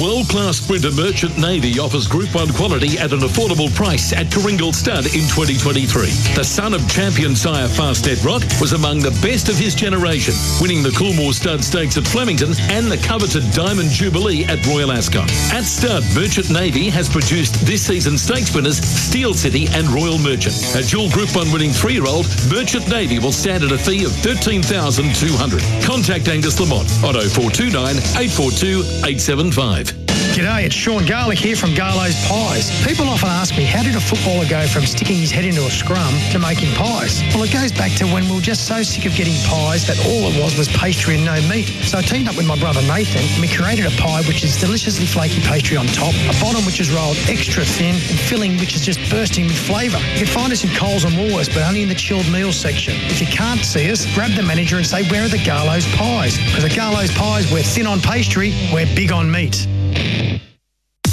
World 0.00 0.28
class 0.28 0.58
sprinter 0.58 0.90
Merchant 0.92 1.38
Navy 1.38 1.78
offers 1.78 2.06
Group 2.06 2.34
1 2.34 2.52
quality 2.52 2.98
at 2.98 3.12
an 3.12 3.20
affordable 3.20 3.74
price 3.74 4.12
at 4.12 4.26
Coringal 4.26 4.74
Stud 4.74 5.06
in 5.06 5.24
2023. 5.32 6.36
The 6.36 6.44
son 6.44 6.74
of 6.74 6.86
champion 6.86 7.34
sire 7.34 7.66
Fastnet 7.66 8.22
Rock 8.22 8.42
was 8.60 8.72
among 8.72 9.00
the 9.00 9.16
best 9.24 9.48
of 9.48 9.56
his 9.56 9.74
generation, 9.74 10.34
winning 10.60 10.82
the 10.82 10.90
Coolmore 10.90 11.32
Stud 11.32 11.64
Stakes 11.64 11.96
at 11.96 12.06
Flemington 12.06 12.52
and 12.68 12.92
the 12.92 12.98
coveted 12.98 13.42
Diamond 13.52 13.88
Jubilee 13.88 14.44
at 14.44 14.64
Royal 14.66 14.92
Ascot. 14.92 15.30
At 15.52 15.64
Stud, 15.64 16.04
Merchant 16.14 16.50
Navy 16.50 16.90
has 16.90 17.08
produced 17.08 17.54
this 17.64 17.86
season's 17.86 18.20
stakes 18.20 18.54
winners 18.54 18.76
Steel 18.76 19.32
City 19.32 19.66
and 19.72 19.88
Royal 19.88 20.18
Merchant. 20.18 20.56
A 20.76 20.82
dual 20.84 21.08
Group 21.08 21.34
1 21.34 21.50
winning 21.50 21.72
three-year-old, 21.72 22.28
Merchant 22.52 22.86
Navy 22.88 23.18
will 23.18 23.32
stand 23.32 23.64
at 23.64 23.72
a 23.72 23.78
fee 23.78 24.04
of 24.04 24.12
13200 24.20 25.62
Contact 25.82 26.28
Angus 26.28 26.60
Lamont 26.60 26.88
on 27.00 27.16
0429 27.16 27.96
842 28.20 28.84
875. 29.08 29.65
5. 29.66 30.05
G'day, 30.32 30.64
it's 30.64 30.74
Sean 30.74 31.04
Garlick 31.04 31.38
here 31.38 31.56
from 31.56 31.74
Garlo's 31.74 32.16
Pies. 32.26 32.70
People 32.84 33.08
often 33.08 33.28
ask 33.28 33.56
me, 33.56 33.64
how 33.64 33.82
did 33.82 33.94
a 33.94 34.00
footballer 34.00 34.46
go 34.48 34.66
from 34.66 34.84
sticking 34.84 35.18
his 35.18 35.30
head 35.30 35.44
into 35.44 35.64
a 35.64 35.70
scrum 35.70 36.12
to 36.30 36.38
making 36.38 36.72
pies? 36.74 37.22
Well, 37.34 37.44
it 37.44 37.52
goes 37.52 37.72
back 37.72 37.92
to 37.98 38.06
when 38.06 38.24
we 38.24 38.34
were 38.34 38.40
just 38.40 38.66
so 38.66 38.82
sick 38.82 39.06
of 39.06 39.14
getting 39.14 39.34
pies 39.44 39.86
that 39.86 39.96
all 40.06 40.28
it 40.28 40.40
was 40.40 40.56
was 40.56 40.68
pastry 40.68 41.16
and 41.16 41.24
no 41.24 41.40
meat. 41.48 41.68
So 41.88 41.98
I 41.98 42.02
teamed 42.02 42.28
up 42.28 42.36
with 42.36 42.46
my 42.46 42.58
brother 42.58 42.82
Nathan 42.82 43.22
and 43.22 43.40
we 43.40 43.48
created 43.48 43.86
a 43.86 43.94
pie 43.96 44.22
which 44.28 44.44
is 44.44 44.56
deliciously 44.56 45.06
flaky 45.06 45.40
pastry 45.40 45.76
on 45.76 45.86
top, 45.88 46.14
a 46.28 46.34
bottom 46.40 46.64
which 46.66 46.80
is 46.80 46.90
rolled 46.90 47.16
extra 47.28 47.64
thin, 47.64 47.94
and 47.94 48.18
filling 48.18 48.56
which 48.58 48.74
is 48.74 48.84
just 48.84 49.00
bursting 49.10 49.46
with 49.46 49.58
flavour. 49.58 49.98
You 50.16 50.24
can 50.24 50.32
find 50.32 50.52
us 50.52 50.64
in 50.64 50.70
Coles 50.74 51.04
and 51.04 51.14
Woolworths, 51.14 51.52
but 51.52 51.62
only 51.62 51.82
in 51.82 51.88
the 51.88 51.94
chilled 51.94 52.28
meals 52.32 52.56
section. 52.56 52.94
If 53.12 53.20
you 53.20 53.26
can't 53.26 53.64
see 53.64 53.90
us, 53.90 54.04
grab 54.14 54.32
the 54.32 54.42
manager 54.42 54.76
and 54.76 54.86
say, 54.86 55.06
where 55.08 55.24
are 55.24 55.28
the 55.28 55.42
Garlo's 55.44 55.86
Pies? 55.94 56.36
Because 56.36 56.64
at 56.64 56.72
Garlo's 56.72 57.12
Pies, 57.12 57.50
we're 57.52 57.62
thin 57.62 57.86
on 57.86 58.00
pastry, 58.00 58.52
we're 58.72 58.86
big 58.94 59.12
on 59.12 59.30
meat. 59.30 59.66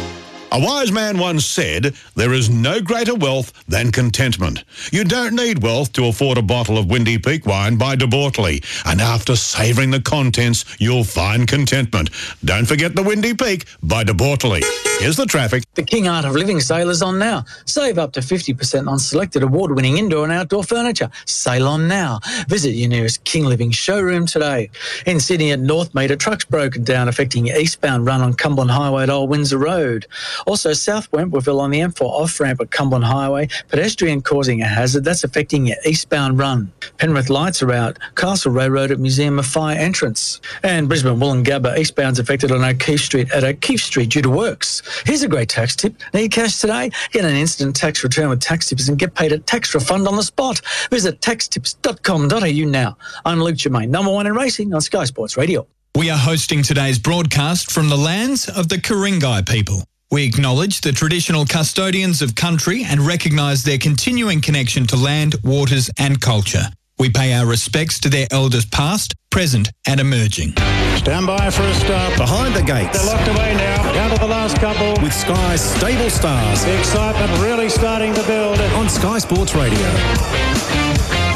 A 0.51 0.59
wise 0.59 0.91
man 0.91 1.19
once 1.19 1.45
said, 1.45 1.93
There 2.15 2.33
is 2.33 2.49
no 2.49 2.81
greater 2.81 3.13
wealth 3.13 3.53
than 3.67 3.91
contentment. 3.91 4.63
You 4.91 5.03
don't 5.03 5.35
need 5.35 5.61
wealth 5.61 5.93
to 5.93 6.07
afford 6.07 6.39
a 6.39 6.41
bottle 6.41 6.79
of 6.79 6.87
Windy 6.87 7.19
Peak 7.19 7.45
wine 7.45 7.77
by 7.77 7.95
De 7.95 8.07
Bortoli. 8.07 8.65
And 8.85 8.99
after 8.99 9.35
savouring 9.35 9.91
the 9.91 10.01
contents, 10.01 10.65
you'll 10.79 11.03
find 11.03 11.47
contentment. 11.47 12.09
Don't 12.43 12.65
forget 12.65 12.95
the 12.95 13.03
Windy 13.03 13.35
Peak 13.35 13.65
by 13.83 14.03
De 14.03 14.13
Bortoli. 14.13 14.63
Here's 14.99 15.17
the 15.17 15.27
traffic. 15.27 15.63
The 15.75 15.83
King 15.83 16.07
Art 16.07 16.25
of 16.25 16.33
Living 16.33 16.59
sale 16.59 16.89
is 16.89 17.01
on 17.01 17.19
now. 17.19 17.45
Save 17.65 17.99
up 17.99 18.11
to 18.13 18.19
50% 18.19 18.87
on 18.87 18.97
selected 18.97 19.43
award 19.43 19.75
winning 19.75 19.97
indoor 19.97 20.23
and 20.23 20.33
outdoor 20.33 20.63
furniture. 20.63 21.09
Sale 21.25 21.67
on 21.67 21.87
now. 21.87 22.19
Visit 22.47 22.71
your 22.71 22.89
nearest 22.89 23.23
King 23.23 23.45
Living 23.45 23.71
showroom 23.71 24.25
today. 24.25 24.71
In 25.05 25.19
Sydney 25.19 25.51
at 25.51 25.59
Northmead, 25.59 26.09
a 26.09 26.17
truck's 26.17 26.43
broken 26.43 26.83
down, 26.83 27.07
affecting 27.07 27.47
eastbound 27.47 28.07
run 28.07 28.21
on 28.21 28.33
Cumberland 28.33 28.71
Highway 28.71 29.03
at 29.03 29.09
Old 29.09 29.29
Windsor 29.29 29.59
Road. 29.59 30.07
Also, 30.45 30.73
South 30.73 31.09
Wentworthville 31.11 31.59
on 31.59 31.71
the 31.71 31.79
M4 31.79 32.01
off 32.01 32.39
ramp 32.39 32.61
at 32.61 32.71
Cumberland 32.71 33.05
Highway, 33.05 33.47
pedestrian 33.67 34.21
causing 34.21 34.61
a 34.61 34.67
hazard 34.67 35.03
that's 35.03 35.23
affecting 35.23 35.67
your 35.67 35.77
eastbound 35.85 36.37
run. 36.37 36.71
Penrith 36.97 37.29
lights 37.29 37.61
are 37.61 37.71
out. 37.71 37.97
Castlereagh 38.15 38.71
Road 38.71 38.91
at 38.91 38.99
Museum 38.99 39.39
of 39.39 39.45
Fire 39.45 39.77
entrance. 39.77 40.41
And 40.63 40.87
Brisbane 40.87 41.19
Woolloongabba 41.19 41.77
eastbound's 41.77 42.19
affected 42.19 42.51
on 42.51 42.63
O'Keefe 42.63 43.01
Street 43.01 43.31
at 43.31 43.43
O'Keefe 43.43 43.81
Street 43.81 44.09
due 44.09 44.21
to 44.21 44.29
works. 44.29 44.81
Here's 45.05 45.23
a 45.23 45.27
great 45.27 45.49
tax 45.49 45.75
tip. 45.75 45.95
Need 46.13 46.31
cash 46.31 46.59
today? 46.59 46.91
Get 47.11 47.25
an 47.25 47.35
instant 47.35 47.75
tax 47.75 48.03
return 48.03 48.29
with 48.29 48.39
tax 48.39 48.69
tips 48.69 48.87
and 48.87 48.97
get 48.97 49.15
paid 49.15 49.31
a 49.31 49.39
tax 49.39 49.73
refund 49.73 50.07
on 50.07 50.15
the 50.15 50.23
spot. 50.23 50.61
Visit 50.89 51.21
taxtips.com.au 51.21 52.69
now. 52.69 52.97
I'm 53.25 53.41
Luke 53.41 53.55
Germain, 53.55 53.91
number 53.91 54.11
one 54.11 54.27
in 54.27 54.33
racing 54.33 54.73
on 54.73 54.81
Sky 54.81 55.05
Sports 55.05 55.37
Radio. 55.37 55.67
We 55.95 56.09
are 56.09 56.17
hosting 56.17 56.61
today's 56.63 56.99
broadcast 56.99 57.71
from 57.71 57.89
the 57.89 57.97
lands 57.97 58.47
of 58.47 58.69
the 58.69 58.75
Karingai 58.75 59.47
people. 59.49 59.83
We 60.11 60.25
acknowledge 60.25 60.81
the 60.81 60.91
traditional 60.91 61.45
custodians 61.45 62.23
of 62.23 62.33
country 62.33 62.83
and 62.83 62.99
recognise 62.99 63.61
their 63.61 63.77
continuing 63.77 64.41
connection 64.41 64.87
to 64.87 64.95
land, 64.95 65.35
waters 65.43 65.91
and 65.99 66.19
culture. 66.19 66.63
We 66.97 67.11
pay 67.11 67.33
our 67.33 67.45
respects 67.45 67.99
to 67.99 68.09
their 68.09 68.27
elders 68.31 68.65
past, 68.65 69.13
present 69.29 69.69
and 69.85 69.99
emerging. 69.99 70.53
Stand 70.97 71.27
by 71.27 71.51
for 71.51 71.61
a 71.61 71.73
start. 71.75 72.17
Behind 72.17 72.55
the 72.55 72.63
gates. 72.63 72.97
They're 72.97 73.15
locked 73.15 73.27
away 73.27 73.53
now. 73.53 73.93
Down 73.93 74.09
to 74.09 74.19
the 74.19 74.27
last 74.27 74.57
couple. 74.57 75.01
With 75.03 75.13
Sky's 75.13 75.61
stable 75.61 76.09
stars. 76.09 76.65
The 76.65 76.77
excitement 76.79 77.31
really 77.43 77.69
starting 77.69 78.11
to 78.15 78.23
build. 78.23 78.59
On 78.59 78.89
Sky 78.89 79.19
Sports 79.19 79.53
Radio. 79.53 79.77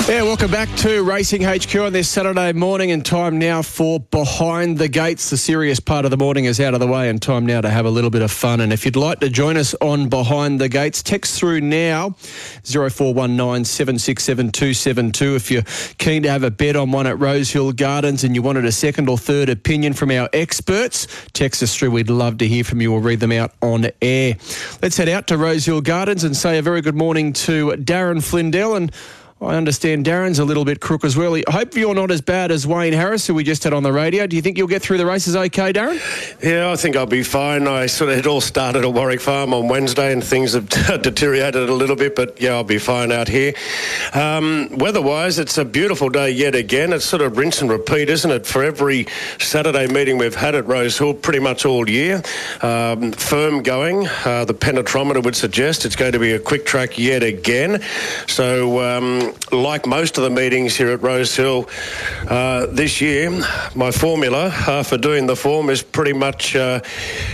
Yeah, 0.05 0.23
welcome 0.23 0.51
back 0.51 0.67
to 0.79 1.01
Racing 1.01 1.43
HQ 1.43 1.73
on 1.77 1.93
this 1.93 2.09
Saturday 2.09 2.51
morning, 2.51 2.91
and 2.91 3.05
time 3.05 3.39
now 3.39 3.61
for 3.61 4.01
Behind 4.01 4.77
the 4.77 4.89
Gates. 4.89 5.29
The 5.29 5.37
serious 5.37 5.79
part 5.79 6.03
of 6.03 6.11
the 6.11 6.17
morning 6.17 6.43
is 6.43 6.59
out 6.59 6.73
of 6.73 6.81
the 6.81 6.87
way, 6.87 7.07
and 7.07 7.21
time 7.21 7.45
now 7.45 7.61
to 7.61 7.69
have 7.69 7.85
a 7.85 7.89
little 7.89 8.09
bit 8.09 8.21
of 8.21 8.29
fun. 8.29 8.59
And 8.59 8.73
if 8.73 8.83
you'd 8.83 8.97
like 8.97 9.21
to 9.21 9.29
join 9.29 9.55
us 9.55 9.73
on 9.75 10.09
Behind 10.09 10.59
the 10.59 10.67
Gates, 10.67 11.01
text 11.03 11.39
through 11.39 11.61
now 11.61 12.17
0419 12.65 13.63
767 13.63 14.51
272. 14.51 15.35
If 15.35 15.49
you're 15.49 15.63
keen 15.99 16.23
to 16.23 16.29
have 16.29 16.43
a 16.43 16.51
bet 16.51 16.75
on 16.75 16.91
one 16.91 17.07
at 17.07 17.17
Rosehill 17.17 17.71
Gardens 17.71 18.25
and 18.25 18.35
you 18.35 18.41
wanted 18.41 18.65
a 18.65 18.73
second 18.73 19.07
or 19.07 19.17
third 19.17 19.47
opinion 19.47 19.93
from 19.93 20.11
our 20.11 20.27
experts, 20.33 21.07
text 21.31 21.63
us 21.63 21.73
through. 21.77 21.91
We'd 21.91 22.09
love 22.09 22.39
to 22.39 22.47
hear 22.47 22.65
from 22.65 22.81
you. 22.81 22.91
We'll 22.91 22.99
read 22.99 23.21
them 23.21 23.31
out 23.31 23.53
on 23.61 23.87
air. 24.01 24.35
Let's 24.81 24.97
head 24.97 25.07
out 25.07 25.27
to 25.27 25.37
Rosehill 25.37 25.79
Gardens 25.79 26.25
and 26.25 26.35
say 26.35 26.57
a 26.57 26.61
very 26.61 26.81
good 26.81 26.95
morning 26.95 27.31
to 27.33 27.69
Darren 27.77 28.17
Flindell. 28.17 28.75
And 28.75 28.91
I 29.41 29.55
understand 29.55 30.05
Darren's 30.05 30.39
a 30.39 30.45
little 30.45 30.63
bit 30.63 30.79
crook 30.79 31.03
as 31.03 31.17
well. 31.17 31.35
I 31.35 31.51
hope 31.51 31.75
you're 31.75 31.93
not 31.93 32.11
as 32.11 32.21
bad 32.21 32.49
as 32.49 32.65
Wayne 32.65 32.93
Harris, 32.93 33.27
who 33.27 33.33
we 33.33 33.43
just 33.43 33.63
had 33.65 33.73
on 33.73 33.83
the 33.83 33.91
radio. 33.91 34.25
Do 34.25 34.37
you 34.37 34.41
think 34.41 34.57
you'll 34.57 34.67
get 34.67 34.81
through 34.81 34.99
the 34.99 35.05
races 35.05 35.35
okay, 35.35 35.73
Darren? 35.73 35.99
Yeah, 36.41 36.71
I 36.71 36.77
think 36.77 36.95
I'll 36.95 37.05
be 37.05 37.23
fine. 37.23 37.67
I 37.67 37.87
sort 37.87 38.11
of 38.11 38.19
it 38.19 38.25
all 38.25 38.39
started 38.39 38.85
at 38.85 38.93
Warwick 38.93 39.19
Farm 39.19 39.53
on 39.53 39.67
Wednesday, 39.67 40.13
and 40.13 40.23
things 40.23 40.53
have 40.53 40.69
deteriorated 41.01 41.69
a 41.69 41.73
little 41.73 41.97
bit, 41.97 42.15
but 42.15 42.39
yeah, 42.39 42.53
I'll 42.53 42.63
be 42.63 42.77
fine 42.77 43.11
out 43.11 43.27
here. 43.27 43.53
Um, 44.13 44.69
weather-wise, 44.77 45.39
it's 45.39 45.57
a 45.57 45.65
beautiful 45.65 46.07
day 46.09 46.29
yet 46.29 46.55
again. 46.55 46.93
It's 46.93 47.05
sort 47.05 47.21
of 47.21 47.37
rinse 47.37 47.61
and 47.61 47.69
repeat, 47.69 48.09
isn't 48.09 48.31
it? 48.31 48.45
For 48.45 48.63
every 48.63 49.07
Saturday 49.39 49.87
meeting 49.87 50.17
we've 50.17 50.35
had 50.35 50.55
at 50.55 50.65
Rose 50.67 50.97
Hill, 50.97 51.13
pretty 51.15 51.39
much 51.39 51.65
all 51.65 51.89
year, 51.89 52.21
um, 52.61 53.11
firm 53.11 53.61
going. 53.61 54.07
Uh, 54.23 54.45
the 54.45 54.53
penetrometer 54.53 55.21
would 55.21 55.35
suggest 55.35 55.83
it's 55.85 55.97
going 55.97 56.13
to 56.13 56.19
be 56.19 56.31
a 56.31 56.39
quick 56.39 56.65
track 56.65 56.97
yet 56.97 57.23
again. 57.23 57.81
So. 58.27 58.79
Um, 58.79 59.32
like 59.51 59.85
most 59.85 60.17
of 60.17 60.23
the 60.23 60.29
meetings 60.29 60.75
here 60.75 60.89
at 60.89 61.01
Rose 61.01 61.35
Hill 61.35 61.69
uh, 62.27 62.67
this 62.67 63.01
year, 63.01 63.29
my 63.75 63.91
formula 63.91 64.51
uh, 64.67 64.83
for 64.83 64.97
doing 64.97 65.27
the 65.27 65.35
form 65.35 65.69
is 65.69 65.83
pretty 65.83 66.13
much, 66.13 66.55
uh, 66.55 66.79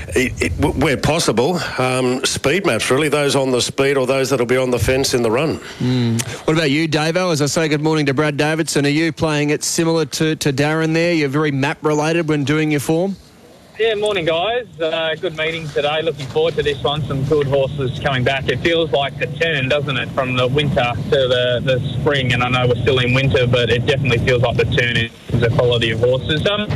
it, 0.09 0.33
it, 0.41 0.51
where 0.75 0.97
possible, 0.97 1.59
um, 1.77 2.23
speed 2.25 2.65
maps, 2.65 2.89
really, 2.91 3.09
those 3.09 3.35
on 3.35 3.51
the 3.51 3.61
speed 3.61 3.97
or 3.97 4.05
those 4.05 4.29
that'll 4.29 4.45
be 4.45 4.57
on 4.57 4.71
the 4.71 4.79
fence 4.79 5.13
in 5.13 5.21
the 5.21 5.31
run. 5.31 5.57
Mm. 5.79 6.21
What 6.47 6.55
about 6.55 6.71
you, 6.71 6.87
Davo? 6.87 7.31
As 7.31 7.41
I 7.41 7.45
say 7.45 7.67
good 7.67 7.81
morning 7.81 8.05
to 8.07 8.13
Brad 8.13 8.37
Davidson, 8.37 8.85
are 8.85 8.89
you 8.89 9.11
playing 9.11 9.49
it 9.51 9.63
similar 9.63 10.05
to, 10.05 10.35
to 10.35 10.53
Darren 10.53 10.93
there? 10.93 11.13
You're 11.13 11.29
very 11.29 11.51
map 11.51 11.83
related 11.83 12.27
when 12.27 12.43
doing 12.43 12.71
your 12.71 12.79
form? 12.79 13.15
Yeah, 13.79 13.95
morning, 13.95 14.25
guys. 14.25 14.67
Uh, 14.77 15.15
good 15.15 15.37
meeting 15.37 15.65
today. 15.69 16.01
Looking 16.01 16.25
forward 16.27 16.55
to 16.55 16.63
this 16.63 16.83
one. 16.83 17.01
Some 17.05 17.23
good 17.23 17.47
horses 17.47 17.97
coming 17.99 18.25
back. 18.25 18.49
It 18.49 18.59
feels 18.59 18.91
like 18.91 19.21
a 19.21 19.27
turn, 19.37 19.69
doesn't 19.69 19.95
it, 19.95 20.09
from 20.09 20.35
the 20.35 20.49
winter 20.49 20.91
to 20.95 21.09
the, 21.09 21.61
the 21.63 21.79
spring? 21.97 22.33
And 22.33 22.43
I 22.43 22.49
know 22.49 22.67
we're 22.67 22.81
still 22.81 22.99
in 22.99 23.13
winter, 23.13 23.47
but 23.47 23.69
it 23.69 23.85
definitely 23.85 24.17
feels 24.17 24.41
like 24.41 24.57
the 24.57 24.65
turn 24.65 24.97
in 24.97 25.09
the 25.39 25.47
quality 25.55 25.91
of 25.91 26.01
horses. 26.01 26.45
Um, 26.45 26.67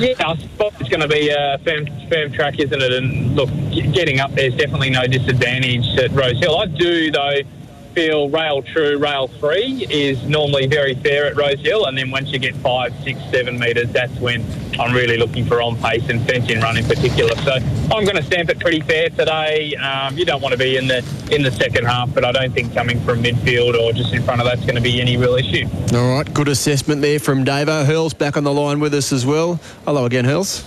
yeah, 0.00 0.14
I 0.26 0.36
suppose 0.38 0.72
it's 0.80 0.88
going 0.88 1.02
to 1.02 1.06
be 1.06 1.28
a 1.28 1.56
firm, 1.64 1.86
firm 2.10 2.32
track, 2.32 2.58
isn't 2.58 2.82
it? 2.82 2.92
And 2.94 3.36
look, 3.36 3.48
getting 3.94 4.18
up 4.18 4.32
there's 4.32 4.56
definitely 4.56 4.90
no 4.90 5.06
disadvantage 5.06 5.86
at 5.98 6.10
Rose 6.10 6.40
Hill. 6.40 6.58
I 6.58 6.66
do, 6.66 7.12
though 7.12 7.42
feel 7.94 8.28
rail 8.30 8.62
true, 8.62 8.98
rail 8.98 9.28
free 9.28 9.86
is 9.90 10.22
normally 10.24 10.66
very 10.66 10.94
fair 10.94 11.26
at 11.26 11.36
Rose 11.36 11.60
Hill, 11.60 11.86
and 11.86 11.96
then 11.96 12.10
once 12.10 12.30
you 12.30 12.38
get 12.38 12.54
five, 12.56 12.94
six, 13.02 13.20
seven 13.30 13.58
metres, 13.58 13.90
that's 13.92 14.14
when 14.20 14.44
I'm 14.78 14.94
really 14.94 15.16
looking 15.16 15.44
for 15.44 15.60
on 15.60 15.76
pace 15.76 16.08
and 16.08 16.24
fencing 16.26 16.60
run 16.60 16.76
in 16.76 16.84
particular. 16.84 17.34
So 17.36 17.52
I'm 17.52 18.04
going 18.04 18.16
to 18.16 18.22
stamp 18.22 18.50
it 18.50 18.60
pretty 18.60 18.80
fair 18.80 19.10
today. 19.10 19.74
Um, 19.76 20.16
you 20.16 20.24
don't 20.24 20.40
want 20.40 20.52
to 20.52 20.58
be 20.58 20.76
in 20.76 20.86
the 20.86 20.98
in 21.30 21.42
the 21.42 21.52
second 21.52 21.84
half, 21.86 22.12
but 22.14 22.24
I 22.24 22.32
don't 22.32 22.52
think 22.52 22.74
coming 22.74 23.00
from 23.00 23.22
midfield 23.22 23.78
or 23.78 23.92
just 23.92 24.12
in 24.12 24.22
front 24.22 24.40
of 24.40 24.46
that's 24.46 24.62
going 24.62 24.76
to 24.76 24.80
be 24.80 25.00
any 25.00 25.16
real 25.16 25.34
issue. 25.34 25.66
All 25.94 26.16
right, 26.16 26.32
good 26.32 26.48
assessment 26.48 27.02
there 27.02 27.18
from 27.18 27.44
Davo. 27.44 27.84
Hurls 27.84 28.14
back 28.14 28.36
on 28.36 28.44
the 28.44 28.52
line 28.52 28.80
with 28.80 28.94
us 28.94 29.12
as 29.12 29.26
well. 29.26 29.60
Hello 29.84 30.06
again, 30.06 30.24
Hurls. 30.24 30.64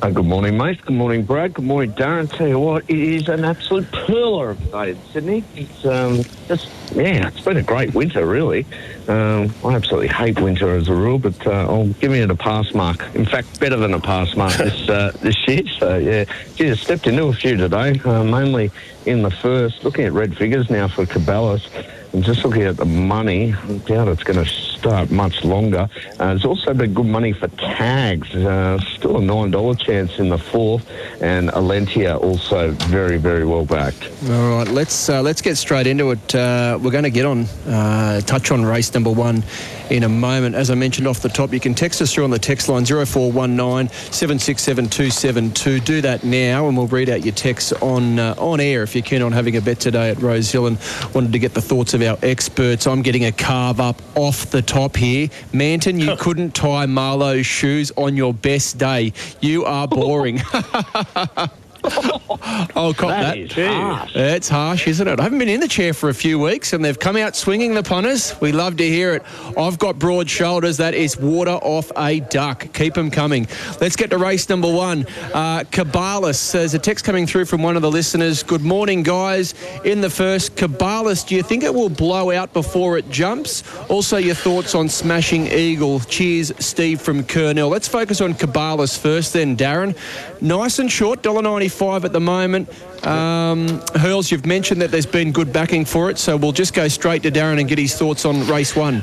Uh, 0.00 0.10
good 0.10 0.26
morning, 0.26 0.56
mate. 0.56 0.80
Good 0.82 0.94
morning, 0.94 1.24
Brad. 1.24 1.54
Good 1.54 1.64
morning, 1.64 1.92
Darren. 1.92 2.32
Tell 2.32 2.46
you 2.46 2.60
what, 2.60 2.84
it 2.88 2.96
is 2.96 3.28
an 3.28 3.44
absolute 3.44 3.90
perler 3.90 4.50
of 4.50 4.62
a 4.62 4.70
day 4.70 4.90
in 4.92 5.02
Sydney. 5.10 5.44
It's 5.56 5.84
um, 5.84 6.22
just, 6.46 6.68
yeah, 6.94 7.26
it's 7.26 7.40
been 7.40 7.56
a 7.56 7.64
great 7.64 7.92
winter, 7.94 8.24
really. 8.24 8.64
Um, 9.08 9.52
I 9.64 9.74
absolutely 9.74 10.06
hate 10.06 10.38
winter 10.38 10.72
as 10.76 10.86
a 10.86 10.94
rule, 10.94 11.18
but 11.18 11.44
uh, 11.44 11.50
I'll 11.50 11.88
give 11.88 12.12
it 12.12 12.30
a 12.30 12.36
pass 12.36 12.72
mark. 12.74 13.12
In 13.16 13.26
fact, 13.26 13.58
better 13.58 13.74
than 13.74 13.92
a 13.92 13.98
pass 13.98 14.36
mark 14.36 14.52
this 14.58 14.88
uh, 14.88 15.10
this 15.20 15.36
year. 15.48 15.66
So 15.66 15.96
yeah, 15.96 16.26
geez, 16.54 16.80
stepped 16.80 17.08
into 17.08 17.24
a 17.24 17.32
few 17.32 17.56
today, 17.56 17.98
uh, 18.04 18.22
mainly 18.22 18.70
in 19.04 19.22
the 19.22 19.32
first. 19.32 19.82
Looking 19.82 20.04
at 20.04 20.12
red 20.12 20.36
figures 20.36 20.70
now 20.70 20.86
for 20.86 21.06
Cabalas. 21.06 21.66
And 22.12 22.22
just 22.22 22.44
looking 22.44 22.62
at 22.62 22.76
the 22.76 22.86
money, 22.86 23.52
I 23.52 23.78
doubt 23.78 24.08
it's 24.08 24.22
going 24.22 24.42
to 24.42 24.50
start 24.78 25.10
much 25.10 25.44
longer. 25.44 25.88
Uh, 26.18 26.26
there's 26.28 26.44
also 26.44 26.72
been 26.72 26.94
good 26.94 27.06
money 27.06 27.32
for 27.32 27.48
tags. 27.48 28.34
Uh, 28.34 28.78
still 28.78 29.16
a 29.16 29.20
$9 29.20 29.78
chance 29.80 30.18
in 30.18 30.28
the 30.28 30.38
fourth. 30.38 30.88
And 31.20 31.50
Alentia 31.50 32.20
also 32.20 32.70
very, 32.88 33.18
very 33.18 33.44
well 33.44 33.64
backed. 33.64 34.08
All 34.30 34.58
right, 34.58 34.68
let's 34.68 35.08
uh, 35.08 35.22
let's 35.22 35.40
get 35.42 35.56
straight 35.56 35.86
into 35.86 36.10
it. 36.12 36.34
Uh, 36.34 36.78
we're 36.80 36.92
going 36.92 37.04
to 37.04 37.10
get 37.10 37.26
on, 37.26 37.44
uh, 37.66 38.20
touch 38.22 38.50
on 38.50 38.64
race 38.64 38.92
number 38.94 39.10
one 39.10 39.42
in 39.90 40.04
a 40.04 40.08
moment. 40.08 40.54
As 40.54 40.70
I 40.70 40.74
mentioned 40.74 41.06
off 41.06 41.20
the 41.20 41.28
top, 41.28 41.52
you 41.52 41.60
can 41.60 41.74
text 41.74 42.00
us 42.02 42.12
through 42.12 42.24
on 42.24 42.30
the 42.30 42.38
text 42.38 42.68
line 42.68 42.84
0419 42.84 43.88
767 43.88 44.88
272. 44.88 45.80
Do 45.80 46.00
that 46.00 46.24
now, 46.24 46.68
and 46.68 46.76
we'll 46.76 46.86
read 46.86 47.08
out 47.08 47.24
your 47.24 47.34
texts 47.34 47.72
on 47.74 48.18
uh, 48.18 48.34
on 48.38 48.60
air 48.60 48.82
if 48.82 48.94
you're 48.94 49.02
keen 49.02 49.22
on 49.22 49.32
having 49.32 49.56
a 49.56 49.60
bet 49.60 49.80
today 49.80 50.10
at 50.10 50.18
Rose 50.20 50.50
Hill 50.50 50.66
and 50.66 50.78
wanted 51.14 51.32
to 51.32 51.38
get 51.38 51.54
the 51.54 51.62
thoughts 51.62 51.94
of 51.94 52.02
our 52.02 52.18
experts. 52.22 52.86
I'm 52.86 53.02
getting 53.02 53.24
a 53.24 53.32
carve 53.32 53.80
up 53.80 54.00
off 54.16 54.50
the 54.50 54.62
top 54.62 54.96
here. 54.96 55.28
Manton, 55.52 55.98
you 55.98 56.16
couldn't 56.18 56.54
tie 56.54 56.86
Marlowe's 56.86 57.46
shoes 57.46 57.92
on 57.96 58.16
your 58.16 58.34
best 58.34 58.78
day. 58.78 59.12
You 59.40 59.64
are 59.64 59.88
boring. 59.88 60.40
I'll 61.84 62.94
cop 62.94 63.10
that. 63.10 63.50
That 63.50 63.72
harsh. 63.72 64.12
It's 64.14 64.48
harsh, 64.48 64.88
isn't 64.88 65.08
it? 65.08 65.20
I 65.20 65.22
haven't 65.22 65.38
been 65.38 65.48
in 65.48 65.60
the 65.60 65.68
chair 65.68 65.94
for 65.94 66.08
a 66.08 66.14
few 66.14 66.38
weeks 66.38 66.72
and 66.72 66.84
they've 66.84 66.98
come 66.98 67.16
out 67.16 67.36
swinging 67.36 67.74
the 67.74 67.82
punters. 67.82 68.38
We 68.40 68.52
love 68.52 68.76
to 68.78 68.88
hear 68.88 69.14
it. 69.14 69.22
I've 69.56 69.78
got 69.78 69.98
broad 69.98 70.28
shoulders. 70.28 70.76
That 70.76 70.94
is 70.94 71.16
water 71.16 71.52
off 71.52 71.90
a 71.96 72.20
duck. 72.20 72.72
Keep 72.72 72.94
them 72.94 73.10
coming. 73.10 73.46
Let's 73.80 73.96
get 73.96 74.10
to 74.10 74.18
race 74.18 74.48
number 74.48 74.72
one. 74.72 75.06
Uh, 75.32 75.64
Cabalas. 75.70 76.52
There's 76.52 76.74
a 76.74 76.78
text 76.78 77.04
coming 77.04 77.26
through 77.26 77.46
from 77.46 77.62
one 77.62 77.76
of 77.76 77.82
the 77.82 77.90
listeners. 77.90 78.42
Good 78.42 78.62
morning, 78.62 79.02
guys. 79.02 79.54
In 79.84 80.00
the 80.00 80.10
first, 80.10 80.56
Cabalas, 80.56 81.26
do 81.26 81.34
you 81.34 81.42
think 81.42 81.62
it 81.62 81.74
will 81.74 81.88
blow 81.88 82.30
out 82.30 82.52
before 82.52 82.98
it 82.98 83.08
jumps? 83.10 83.62
Also, 83.88 84.16
your 84.16 84.34
thoughts 84.34 84.74
on 84.74 84.88
Smashing 84.88 85.46
Eagle. 85.46 86.00
Cheers, 86.00 86.52
Steve 86.58 87.00
from 87.00 87.24
Kurnell. 87.24 87.68
Let's 87.70 87.88
focus 87.88 88.20
on 88.20 88.34
Cabalas 88.34 88.98
first, 88.98 89.32
then, 89.32 89.56
Darren. 89.56 89.96
Nice 90.40 90.78
and 90.78 90.90
short, 90.90 91.22
$1.95 91.22 92.04
at 92.04 92.12
the 92.12 92.20
moment. 92.20 92.68
Um, 93.06 93.80
Hurls, 93.94 94.30
you've 94.30 94.46
mentioned 94.46 94.80
that 94.82 94.90
there's 94.90 95.06
been 95.06 95.32
good 95.32 95.52
backing 95.52 95.84
for 95.84 96.10
it, 96.10 96.18
so 96.18 96.36
we'll 96.36 96.52
just 96.52 96.74
go 96.74 96.88
straight 96.88 97.22
to 97.24 97.30
Darren 97.30 97.58
and 97.60 97.68
get 97.68 97.78
his 97.78 97.94
thoughts 97.96 98.24
on 98.24 98.46
race 98.46 98.76
one. 98.76 99.02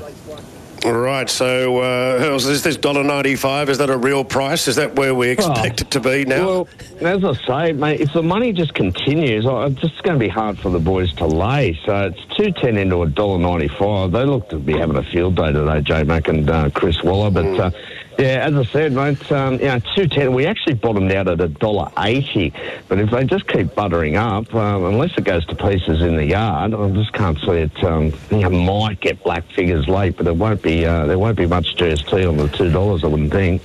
All 0.86 0.92
right, 0.94 1.28
so 1.28 1.80
uh, 1.80 2.20
Hurls, 2.20 2.46
is 2.46 2.62
this 2.62 2.78
$1.95? 2.78 3.70
Is 3.70 3.80
that 3.80 3.90
a 3.90 3.98
real 3.98 4.24
price? 4.24 4.68
Is 4.68 4.76
that 4.76 4.96
where 4.96 5.16
we 5.16 5.30
expect 5.30 5.82
it 5.82 5.90
to 5.92 6.00
be 6.00 6.26
now? 6.26 6.46
Well, 6.46 6.68
as 7.02 7.24
I 7.24 7.34
say, 7.48 7.72
mate, 7.74 8.02
if 8.02 8.14
the 8.14 8.22
money 8.22 8.54
just 8.54 8.76
continues, 8.76 9.48
I- 9.48 9.66
it's 9.66 9.82
just 9.82 10.04
going 10.04 10.20
to 10.20 10.24
be 10.24 10.30
hard 10.30 10.60
for 10.60 10.70
the 10.70 10.80
boys 10.80 11.12
to 11.14 11.26
lay. 11.26 11.80
So 11.86 12.04
it's 12.14 12.24
two 12.38 12.52
ten 12.52 12.78
into 12.78 13.02
a 13.02 13.08
dollar 13.10 13.40
ninety 13.40 13.68
five. 13.68 14.12
They 14.12 14.26
look 14.26 14.48
to 14.50 14.60
be 14.60 14.74
having 14.78 14.96
a 14.98 15.04
field 15.04 15.36
day 15.38 15.52
today, 15.52 15.82
J 15.82 16.04
Mac 16.04 16.28
and 16.28 16.48
uh, 16.48 16.70
Chris 16.70 17.02
Waller. 17.02 17.32
But 17.32 17.60
uh, 17.60 17.72
yeah, 18.18 18.48
as 18.48 18.56
I 18.56 18.64
said, 18.66 18.94
mate, 18.94 19.32
um, 19.32 19.58
know, 19.58 19.80
two 19.96 20.08
ten. 20.08 20.34
We 20.34 20.46
actually 20.46 20.76
bottomed 20.76 21.12
out 21.12 21.28
at 21.28 21.42
a 21.42 21.48
dollar 21.48 21.92
eighty. 22.00 22.54
But 22.88 23.00
if 23.00 23.12
they 23.12 23.26
just 23.26 23.48
keep 23.48 23.76
buttering 23.76 24.16
up, 24.16 24.54
um, 24.56 24.86
unless 24.86 25.18
it 25.18 25.24
goes 25.24 25.46
to 25.48 25.56
pieces 25.56 26.02
in 26.02 26.16
the 26.16 26.26
yard, 26.26 26.74
I 26.74 26.90
just 26.92 27.14
can't 27.14 27.38
see 27.40 27.52
it. 27.52 27.84
Um, 27.84 28.14
you 28.32 28.50
might 28.50 29.00
get 29.00 29.24
black 29.24 29.44
figures 29.46 29.88
late, 29.88 30.18
but 30.18 30.28
it 30.28 30.36
won't 30.36 30.62
be. 30.62 30.86
Uh, 30.86 31.06
there 31.06 31.20
won't 31.20 31.38
be 31.38 31.46
much 31.46 31.76
GST 31.76 32.28
on 32.28 32.38
the 32.38 32.48
two 32.50 32.72
dollars. 32.72 33.04
I 33.04 33.08
wouldn't 33.08 33.32
think. 33.32 33.62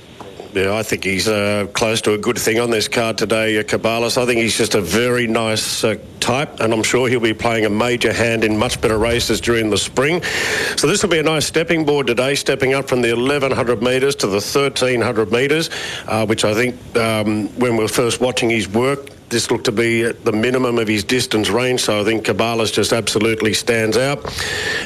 Yeah, 0.53 0.75
I 0.75 0.83
think 0.83 1.05
he's 1.05 1.29
uh, 1.29 1.67
close 1.71 2.01
to 2.01 2.13
a 2.13 2.17
good 2.17 2.37
thing 2.37 2.59
on 2.59 2.71
this 2.71 2.89
card 2.89 3.17
today, 3.17 3.57
uh, 3.57 3.63
Cabalas. 3.63 4.21
I 4.21 4.25
think 4.25 4.41
he's 4.41 4.57
just 4.57 4.75
a 4.75 4.81
very 4.81 5.25
nice 5.25 5.85
uh, 5.85 5.95
type, 6.19 6.59
and 6.59 6.73
I'm 6.73 6.83
sure 6.83 7.07
he'll 7.07 7.21
be 7.21 7.33
playing 7.33 7.63
a 7.65 7.69
major 7.69 8.11
hand 8.11 8.43
in 8.43 8.57
much 8.57 8.81
better 8.81 8.97
races 8.97 9.39
during 9.39 9.69
the 9.69 9.77
spring. 9.77 10.21
So 10.75 10.87
this 10.87 11.03
will 11.03 11.09
be 11.09 11.19
a 11.19 11.23
nice 11.23 11.45
stepping 11.45 11.85
board 11.85 12.07
today, 12.07 12.35
stepping 12.35 12.73
up 12.73 12.89
from 12.89 13.01
the 13.01 13.13
1100 13.13 13.81
metres 13.81 14.13
to 14.17 14.27
the 14.27 14.41
1300 14.41 15.31
metres, 15.31 15.69
uh, 16.07 16.25
which 16.25 16.43
I 16.43 16.53
think 16.53 16.75
um, 16.97 17.47
when 17.57 17.77
we 17.77 17.83
were 17.83 17.87
first 17.87 18.19
watching 18.19 18.49
his 18.49 18.67
work, 18.67 19.07
this 19.31 19.49
looked 19.49 19.65
to 19.65 19.71
be 19.71 20.03
at 20.03 20.23
the 20.25 20.31
minimum 20.31 20.77
of 20.77 20.87
his 20.87 21.03
distance 21.03 21.49
range, 21.49 21.81
so 21.81 22.01
I 22.01 22.03
think 22.03 22.25
Cabalas 22.25 22.71
just 22.71 22.91
absolutely 22.91 23.53
stands 23.53 23.97
out. 23.97 24.19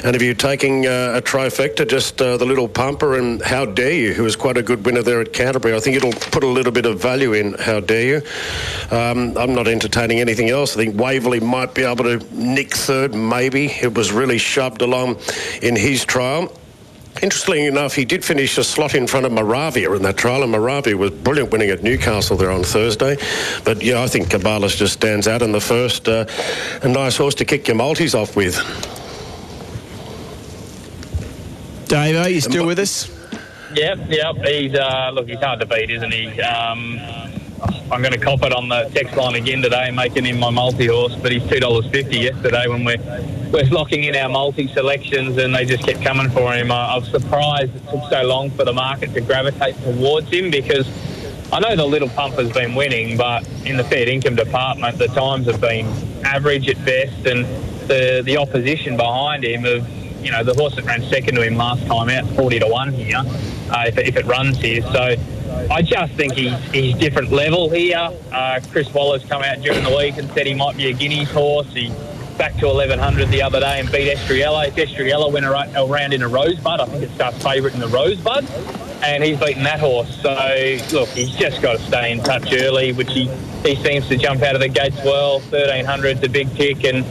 And 0.04 0.14
if 0.14 0.22
you're 0.22 0.34
taking 0.34 0.86
uh, 0.86 1.14
a 1.16 1.20
trifecta, 1.20 1.86
just 1.86 2.22
uh, 2.22 2.36
the 2.36 2.46
little 2.46 2.68
pumper 2.68 3.18
and 3.18 3.42
How 3.42 3.66
Dare 3.66 3.92
You, 3.92 4.14
who 4.14 4.22
was 4.22 4.36
quite 4.36 4.56
a 4.56 4.62
good 4.62 4.86
winner 4.86 5.02
there 5.02 5.20
at 5.20 5.32
Canterbury, 5.32 5.74
I 5.74 5.80
think 5.80 5.96
it'll 5.96 6.12
put 6.12 6.44
a 6.44 6.48
little 6.48 6.72
bit 6.72 6.86
of 6.86 7.00
value 7.00 7.32
in 7.32 7.54
How 7.54 7.80
Dare 7.80 8.06
You. 8.06 8.96
Um, 8.96 9.36
I'm 9.36 9.54
not 9.54 9.66
entertaining 9.68 10.20
anything 10.20 10.48
else. 10.48 10.76
I 10.76 10.84
think 10.84 10.98
Waverley 10.98 11.40
might 11.40 11.74
be 11.74 11.82
able 11.82 12.04
to 12.04 12.18
nick 12.32 12.72
third, 12.74 13.14
maybe. 13.14 13.66
It 13.66 13.94
was 13.94 14.12
really 14.12 14.38
shoved 14.38 14.80
along 14.80 15.18
in 15.60 15.74
his 15.74 16.04
trial. 16.04 16.52
Interestingly 17.22 17.66
enough, 17.66 17.94
he 17.94 18.04
did 18.04 18.24
finish 18.24 18.58
a 18.58 18.64
slot 18.64 18.94
in 18.94 19.06
front 19.06 19.24
of 19.24 19.32
Moravia 19.32 19.92
in 19.92 20.02
that 20.02 20.16
trial, 20.16 20.42
and 20.42 20.52
Moravia 20.52 20.96
was 20.96 21.10
brilliant 21.10 21.50
winning 21.50 21.70
at 21.70 21.82
Newcastle 21.82 22.36
there 22.36 22.50
on 22.50 22.62
Thursday. 22.62 23.16
But 23.64 23.82
yeah, 23.82 24.02
I 24.02 24.06
think 24.06 24.28
Cabalas 24.28 24.76
just 24.76 24.94
stands 24.94 25.26
out 25.26 25.40
in 25.40 25.52
the 25.52 25.60
first. 25.60 26.08
Uh, 26.08 26.26
a 26.82 26.88
nice 26.88 27.16
horse 27.16 27.34
to 27.36 27.44
kick 27.44 27.68
your 27.68 27.76
multis 27.76 28.14
off 28.14 28.36
with. 28.36 28.56
Dave, 31.88 32.16
are 32.16 32.28
you 32.28 32.40
still 32.40 32.66
with 32.66 32.78
us? 32.78 33.10
Yep, 33.74 33.98
yep. 34.08 34.36
He's 34.44 34.74
uh, 34.74 35.10
look, 35.14 35.28
he's 35.28 35.38
hard 35.38 35.60
to 35.60 35.66
beat, 35.66 35.90
isn't 35.90 36.12
he? 36.12 36.40
Um, 36.42 37.00
I'm 37.90 38.02
going 38.02 38.12
to 38.12 38.18
cop 38.18 38.42
it 38.42 38.52
on 38.52 38.68
the 38.68 38.90
text 38.92 39.16
line 39.16 39.34
again 39.34 39.62
today, 39.62 39.90
making 39.90 40.24
him 40.24 40.38
my 40.38 40.50
multi 40.50 40.86
horse. 40.86 41.14
But 41.14 41.32
he's 41.32 41.46
two 41.48 41.60
dollars 41.60 41.86
fifty 41.86 42.18
yesterday 42.18 42.66
when 42.68 42.84
we're 42.84 42.98
we're 43.50 43.64
locking 43.70 44.04
in 44.04 44.16
our 44.16 44.28
multi 44.28 44.68
selections, 44.68 45.38
and 45.38 45.54
they 45.54 45.64
just 45.64 45.84
kept 45.84 46.02
coming 46.02 46.28
for 46.30 46.52
him. 46.52 46.70
I, 46.70 46.96
was 46.96 47.08
surprised 47.08 47.74
it 47.74 47.88
took 47.88 48.10
so 48.10 48.22
long 48.24 48.50
for 48.50 48.64
the 48.64 48.72
market 48.72 49.14
to 49.14 49.20
gravitate 49.20 49.76
towards 49.82 50.28
him 50.30 50.50
because 50.50 50.86
I 51.52 51.60
know 51.60 51.76
the 51.76 51.86
little 51.86 52.08
pump 52.08 52.34
has 52.34 52.52
been 52.52 52.74
winning, 52.74 53.16
but 53.16 53.48
in 53.64 53.76
the 53.76 53.84
fair 53.84 54.08
income 54.08 54.34
department, 54.34 54.98
the 54.98 55.08
times 55.08 55.46
have 55.46 55.60
been 55.60 55.86
average 56.24 56.68
at 56.68 56.84
best, 56.84 57.26
and 57.26 57.46
the 57.88 58.22
the 58.24 58.36
opposition 58.36 58.96
behind 58.96 59.44
him 59.44 59.64
of 59.64 59.86
you 60.26 60.32
know 60.32 60.42
the 60.42 60.54
horse 60.54 60.74
that 60.74 60.84
ran 60.84 61.02
second 61.02 61.36
to 61.36 61.42
him 61.42 61.56
last 61.56 61.86
time 61.86 62.10
out, 62.10 62.28
forty 62.34 62.58
to 62.58 62.66
one 62.66 62.92
here, 62.92 63.18
uh, 63.18 63.84
if, 63.86 63.96
it, 63.96 64.08
if 64.08 64.16
it 64.16 64.26
runs 64.26 64.58
here. 64.58 64.82
So 64.82 65.14
I 65.70 65.82
just 65.82 66.14
think 66.14 66.32
he's 66.32 66.58
he's 66.72 66.96
different 66.96 67.30
level 67.30 67.70
here. 67.70 68.10
Uh, 68.32 68.58
Chris 68.72 68.92
Waller's 68.92 69.24
come 69.24 69.44
out 69.44 69.62
during 69.62 69.84
the 69.84 69.96
week 69.96 70.16
and 70.16 70.28
said 70.32 70.48
he 70.48 70.54
might 70.54 70.76
be 70.76 70.90
a 70.90 70.92
Guineas 70.92 71.30
horse. 71.30 71.72
He 71.72 71.92
back 72.36 72.56
to 72.56 72.66
1100 72.66 73.28
the 73.28 73.40
other 73.40 73.60
day 73.60 73.78
and 73.78 73.90
beat 73.90 74.12
Estriella. 74.14 74.68
Estriella 74.72 75.32
went 75.32 75.46
ar- 75.46 75.68
around 75.76 76.12
in 76.12 76.22
a 76.22 76.28
Rosebud, 76.28 76.80
I 76.80 76.86
think 76.86 77.04
it 77.04 77.10
starts 77.14 77.42
favourite 77.42 77.74
in 77.74 77.80
the 77.80 77.88
Rosebud, 77.88 78.50
and 79.04 79.22
he's 79.22 79.38
beaten 79.38 79.62
that 79.62 79.78
horse. 79.78 80.20
So 80.20 80.32
look, 80.92 81.08
he's 81.10 81.34
just 81.36 81.62
got 81.62 81.78
to 81.78 81.82
stay 81.84 82.10
in 82.10 82.18
touch 82.18 82.52
early, 82.52 82.92
which 82.92 83.12
he 83.12 83.28
he 83.64 83.76
seems 83.76 84.08
to 84.08 84.16
jump 84.16 84.42
out 84.42 84.56
of 84.56 84.60
the 84.60 84.68
gates 84.68 84.96
well. 85.04 85.40
1300's 85.40 86.22
a 86.24 86.28
big 86.28 86.52
tick, 86.56 86.84
and 86.84 87.04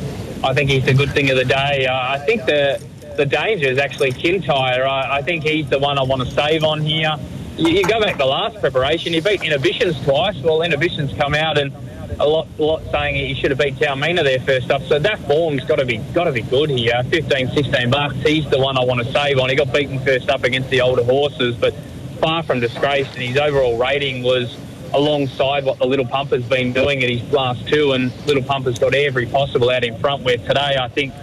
I 0.43 0.53
think 0.53 0.69
he's 0.69 0.85
the 0.85 0.93
good 0.93 1.11
thing 1.11 1.29
of 1.29 1.37
the 1.37 1.45
day. 1.45 1.87
Uh, 1.87 2.13
I 2.13 2.19
think 2.19 2.45
the 2.45 2.79
the 3.17 3.25
danger 3.25 3.67
is 3.67 3.77
actually 3.77 4.11
Kintyre. 4.11 4.85
I, 4.85 5.17
I 5.17 5.21
think 5.21 5.43
he's 5.43 5.69
the 5.69 5.79
one 5.79 5.97
I 5.97 6.03
want 6.03 6.23
to 6.27 6.31
save 6.31 6.63
on 6.63 6.81
here. 6.81 7.15
You, 7.57 7.69
you 7.69 7.83
go 7.83 8.01
back 8.01 8.17
to 8.17 8.25
last 8.25 8.59
preparation, 8.59 9.13
he 9.13 9.21
beat 9.21 9.41
Inhibitions 9.41 10.01
twice. 10.03 10.37
Well, 10.37 10.61
Inhibitions 10.61 11.13
come 11.17 11.33
out 11.33 11.57
and 11.57 11.73
a 12.19 12.25
lot, 12.27 12.47
lot 12.59 12.83
saying 12.91 13.15
he 13.15 13.33
should 13.33 13.51
have 13.51 13.59
beat 13.59 13.75
Taumina 13.75 14.23
there 14.23 14.39
first 14.39 14.71
up. 14.71 14.81
So 14.83 14.99
that 14.99 15.19
form's 15.19 15.63
got 15.65 15.77
to 15.77 15.85
be 15.85 15.97
got 16.13 16.25
to 16.25 16.31
be 16.31 16.41
good 16.41 16.69
here. 16.69 17.01
15, 17.09 17.51
16 17.51 17.89
bucks. 17.89 18.15
He's 18.17 18.49
the 18.49 18.59
one 18.59 18.77
I 18.77 18.83
want 18.83 19.05
to 19.05 19.11
save 19.11 19.39
on. 19.39 19.49
He 19.49 19.55
got 19.55 19.73
beaten 19.73 19.99
first 19.99 20.29
up 20.29 20.43
against 20.43 20.69
the 20.69 20.81
older 20.81 21.03
horses, 21.03 21.55
but 21.55 21.73
far 22.19 22.43
from 22.43 22.59
disgraced. 22.59 23.13
And 23.15 23.23
his 23.23 23.37
overall 23.37 23.77
rating 23.77 24.23
was 24.23 24.57
alongside 24.93 25.65
what 25.65 25.77
the 25.79 25.85
Little 25.85 26.05
Pumper's 26.05 26.45
been 26.45 26.71
doing 26.71 27.03
at 27.03 27.09
his 27.09 27.23
last 27.31 27.67
two. 27.67 27.93
And 27.93 28.13
Little 28.25 28.43
Pumper's 28.43 28.79
got 28.79 28.93
every 28.93 29.25
possible 29.25 29.69
out 29.69 29.83
in 29.83 29.97
front. 29.99 30.23
Where 30.23 30.37
today 30.37 30.77
I 30.79 30.87
think 30.87 31.13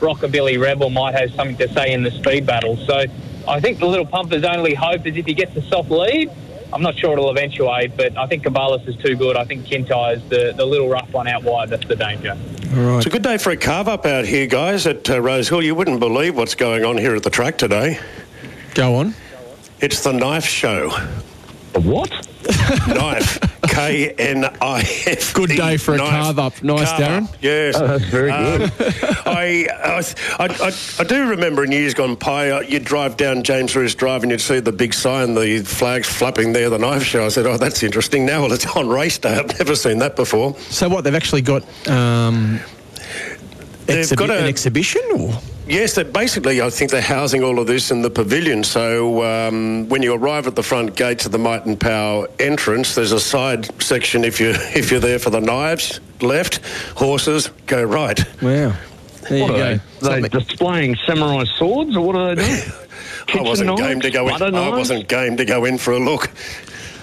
Rockabilly 0.00 0.60
Rebel 0.60 0.90
might 0.90 1.14
have 1.14 1.30
something 1.32 1.56
to 1.58 1.72
say 1.72 1.92
in 1.92 2.02
the 2.02 2.10
speed 2.10 2.46
battle. 2.46 2.76
So 2.76 3.04
I 3.46 3.60
think 3.60 3.78
the 3.78 3.86
Little 3.86 4.06
Pumper's 4.06 4.44
only 4.44 4.74
hope 4.74 5.06
is 5.06 5.16
if 5.16 5.26
he 5.26 5.34
gets 5.34 5.56
a 5.56 5.62
soft 5.62 5.90
lead. 5.90 6.30
I'm 6.72 6.82
not 6.82 6.96
sure 6.96 7.12
it'll 7.12 7.30
eventuate, 7.30 7.96
but 7.96 8.16
I 8.16 8.26
think 8.26 8.44
Cabalas 8.44 8.86
is 8.86 8.96
too 8.96 9.16
good. 9.16 9.36
I 9.36 9.44
think 9.44 9.66
Kintyre 9.66 10.14
is 10.14 10.22
the, 10.28 10.54
the 10.56 10.64
little 10.64 10.88
rough 10.88 11.12
one 11.12 11.26
out 11.26 11.42
wide. 11.42 11.68
That's 11.68 11.86
the 11.86 11.96
danger. 11.96 12.36
It's 12.72 13.06
a 13.06 13.10
good 13.10 13.22
day 13.24 13.38
for 13.38 13.50
a 13.50 13.56
carve 13.56 13.88
up 13.88 14.06
out 14.06 14.24
here, 14.24 14.46
guys, 14.46 14.86
at 14.86 15.10
uh, 15.10 15.20
Rose 15.20 15.48
Hill. 15.48 15.62
You 15.62 15.74
wouldn't 15.74 15.98
believe 15.98 16.36
what's 16.36 16.54
going 16.54 16.84
on 16.84 16.96
here 16.96 17.16
at 17.16 17.24
the 17.24 17.30
track 17.30 17.58
today. 17.58 17.98
Go 18.74 18.94
on. 18.94 19.14
It's 19.80 20.04
the 20.04 20.12
knife 20.12 20.44
show. 20.44 20.90
The 21.72 21.80
what? 21.80 22.28
Knife. 22.88 23.38
K 23.68 24.10
N 24.18 24.44
I 24.60 24.80
F. 25.06 25.32
Good 25.34 25.50
day 25.50 25.76
for 25.76 25.94
a 25.94 25.98
carve 25.98 26.38
up. 26.38 26.62
Nice, 26.62 26.90
Darren. 26.92 27.28
Yes. 27.40 27.76
Oh, 27.76 27.86
that's 27.86 28.04
very 28.04 28.30
good. 28.30 28.72
I, 29.26 29.66
I, 29.84 30.02
I, 30.44 30.72
I 30.98 31.04
do 31.04 31.28
remember 31.28 31.62
in 31.64 31.70
years 31.72 31.94
gone 31.94 32.16
by, 32.16 32.50
uh, 32.50 32.60
you'd 32.60 32.84
drive 32.84 33.16
down 33.16 33.42
James 33.42 33.76
Ruse 33.76 33.94
Drive 33.94 34.22
and 34.22 34.32
you'd 34.32 34.40
see 34.40 34.58
the 34.60 34.72
big 34.72 34.92
sign, 34.92 35.34
the 35.34 35.60
flags 35.60 36.08
flapping 36.08 36.52
there, 36.52 36.68
the 36.70 36.78
knife 36.78 37.04
show. 37.04 37.24
I 37.24 37.28
said, 37.28 37.46
oh, 37.46 37.58
that's 37.58 37.82
interesting. 37.82 38.26
Now 38.26 38.42
well, 38.42 38.52
it's 38.52 38.66
on 38.76 38.88
race 38.88 39.18
day. 39.18 39.36
I've 39.36 39.58
never 39.58 39.76
seen 39.76 39.98
that 39.98 40.16
before. 40.16 40.56
So 40.58 40.88
what? 40.88 41.04
They've 41.04 41.14
actually 41.14 41.42
got 41.42 41.62
um, 41.88 42.60
They've 43.86 43.98
exhibi- 44.04 44.16
got 44.16 44.30
a- 44.30 44.38
an 44.38 44.46
exhibition, 44.46 45.02
or 45.16 45.32
Yes, 45.70 45.94
that 45.94 46.12
basically, 46.12 46.60
I 46.60 46.68
think 46.68 46.90
they're 46.90 47.00
housing 47.00 47.44
all 47.44 47.60
of 47.60 47.68
this 47.68 47.92
in 47.92 48.02
the 48.02 48.10
pavilion. 48.10 48.64
So 48.64 49.22
um, 49.22 49.88
when 49.88 50.02
you 50.02 50.14
arrive 50.14 50.48
at 50.48 50.56
the 50.56 50.64
front 50.64 50.96
gates 50.96 51.26
of 51.26 51.32
the 51.32 51.38
Might 51.38 51.64
and 51.64 51.78
Power 51.78 52.26
entrance, 52.40 52.96
there's 52.96 53.12
a 53.12 53.20
side 53.20 53.80
section 53.80 54.24
if 54.24 54.40
you 54.40 54.50
if 54.74 54.90
you're 54.90 54.98
there 54.98 55.20
for 55.20 55.30
the 55.30 55.40
knives, 55.40 56.00
left, 56.20 56.56
horses, 56.96 57.50
go 57.68 57.84
right. 57.84 58.18
Wow. 58.42 58.50
There 58.50 58.72
what 58.72 59.30
you 59.30 59.44
are 59.44 59.76
go. 59.76 59.80
they? 60.00 60.20
They 60.22 60.28
displaying 60.28 60.96
samurai 61.06 61.44
swords, 61.44 61.96
or 61.96 62.04
what 62.04 62.16
are 62.16 62.34
they 62.34 62.44
doing? 62.44 62.62
I 63.34 63.42
wasn't 63.42 63.70
Kitchen 63.70 63.76
game 63.76 64.00
to 64.00 64.10
go 64.10 64.22
in. 64.22 64.26
knives, 64.26 64.40
butter 64.40 64.56
I 64.56 64.68
wasn't 64.70 65.08
game 65.08 65.36
to 65.36 65.44
go 65.44 65.66
in 65.66 65.78
for 65.78 65.92
a 65.92 66.00
look. 66.00 66.30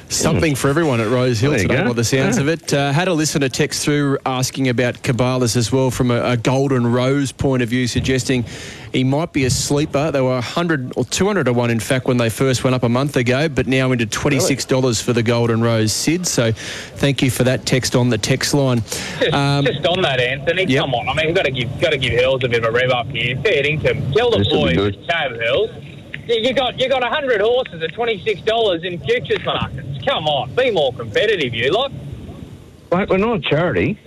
Something 0.09 0.55
for 0.55 0.69
everyone 0.69 1.01
at 1.01 1.09
Rose 1.09 1.39
Hill 1.39 1.51
There 1.51 1.59
today, 1.59 1.75
go. 1.77 1.87
by 1.87 1.93
the 1.93 2.03
sounds 2.03 2.37
Yeah. 2.37 2.43
of 2.43 2.47
it. 2.47 2.73
Uh, 2.73 2.91
had 2.93 3.07
a 3.09 3.13
listener 3.13 3.49
text 3.49 3.83
through 3.83 4.17
asking 4.25 4.69
about 4.69 5.01
Cabalas 5.03 5.57
as 5.57 5.71
well 5.71 5.91
from 5.91 6.11
a, 6.11 6.21
a 6.23 6.37
Golden 6.37 6.87
Rose 6.91 7.31
point 7.33 7.61
of 7.61 7.67
view, 7.69 7.87
suggesting 7.87 8.45
he 8.93 9.03
might 9.03 9.33
be 9.33 9.43
a 9.43 9.49
sleeper. 9.49 10.09
They 10.11 10.21
were 10.21 10.35
100 10.35 10.93
or 10.95 11.03
200 11.05 11.43
to 11.45 11.53
1, 11.53 11.69
in 11.69 11.79
fact, 11.81 12.05
when 12.05 12.15
they 12.17 12.29
first 12.29 12.63
went 12.63 12.73
up 12.73 12.83
a 12.83 12.89
month 12.89 13.17
ago, 13.17 13.49
but 13.49 13.67
now 13.67 13.91
into 13.91 14.05
$26 14.07 15.01
for 15.01 15.11
the 15.11 15.23
Golden 15.23 15.61
Rose 15.61 15.91
Sid. 15.91 16.25
So 16.25 16.51
thank 16.53 17.21
you 17.21 17.29
for 17.29 17.43
that 17.43 17.65
text 17.65 17.93
on 17.95 18.09
the 18.09 18.17
text 18.17 18.53
line. 18.53 18.81
Just, 19.19 19.33
Um, 19.33 19.65
just 19.65 19.85
on 19.85 20.01
that, 20.03 20.21
Anthony. 20.21 20.65
Yep. 20.65 20.81
Come 20.85 20.93
on. 20.95 21.09
I 21.09 21.13
mean, 21.15 21.27
you've 21.27 21.35
got 21.35 21.45
to 21.45 21.51
give 21.51 21.81
got 21.81 21.89
to 21.91 21.97
give 21.97 22.13
Hills 22.13 22.43
a 22.45 22.47
bit 22.49 22.63
of 22.63 22.69
a 22.69 22.71
rev 22.71 22.91
up 22.91 23.07
here. 23.09 23.35
Fair 23.43 23.65
income. 23.65 24.13
Tell 24.13 24.31
the 24.31 24.37
This 24.39 24.47
will 24.51 24.67
be 24.67 24.75
boys 24.75 24.95
good. 24.95 25.09
at 25.09 25.31
Hills. 25.41 25.69
You 26.27 26.53
got 26.53 26.77
you 26.77 26.89
got 26.89 27.03
hundred 27.03 27.39
horses 27.39 27.81
at 27.81 27.93
twenty 27.93 28.21
six 28.23 28.41
dollars 28.41 28.83
in 28.83 28.99
futures 28.99 29.43
markets. 29.45 30.03
Come 30.05 30.27
on, 30.27 30.53
be 30.55 30.71
more 30.71 30.91
competitive, 30.91 31.53
you 31.53 31.71
lot. 31.71 31.91
Mate, 32.91 33.09
we're 33.09 33.17
not 33.17 33.37
a 33.37 33.41
charity. 33.41 33.97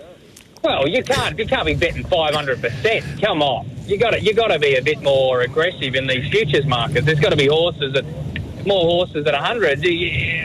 Well, 0.62 0.87
you 0.87 1.03
can't 1.03 1.39
you 1.39 1.47
can't 1.47 1.64
be 1.64 1.75
betting 1.75 2.05
five 2.05 2.35
hundred 2.35 2.61
percent. 2.61 3.05
Come 3.23 3.41
on, 3.43 3.71
you 3.87 3.97
got 3.97 4.11
to 4.11 4.21
you 4.21 4.35
got 4.35 4.49
to 4.49 4.59
be 4.59 4.77
a 4.77 4.83
bit 4.83 5.01
more 5.03 5.41
aggressive 5.41 5.95
in 5.95 6.07
these 6.07 6.31
futures 6.31 6.66
markets. 6.66 7.07
There's 7.07 7.21
got 7.21 7.31
to 7.31 7.37
be 7.37 7.47
horses 7.47 7.95
at 7.97 8.05
more 8.66 8.83
horses 8.83 9.27
at 9.27 9.35
hundred. 9.35 9.83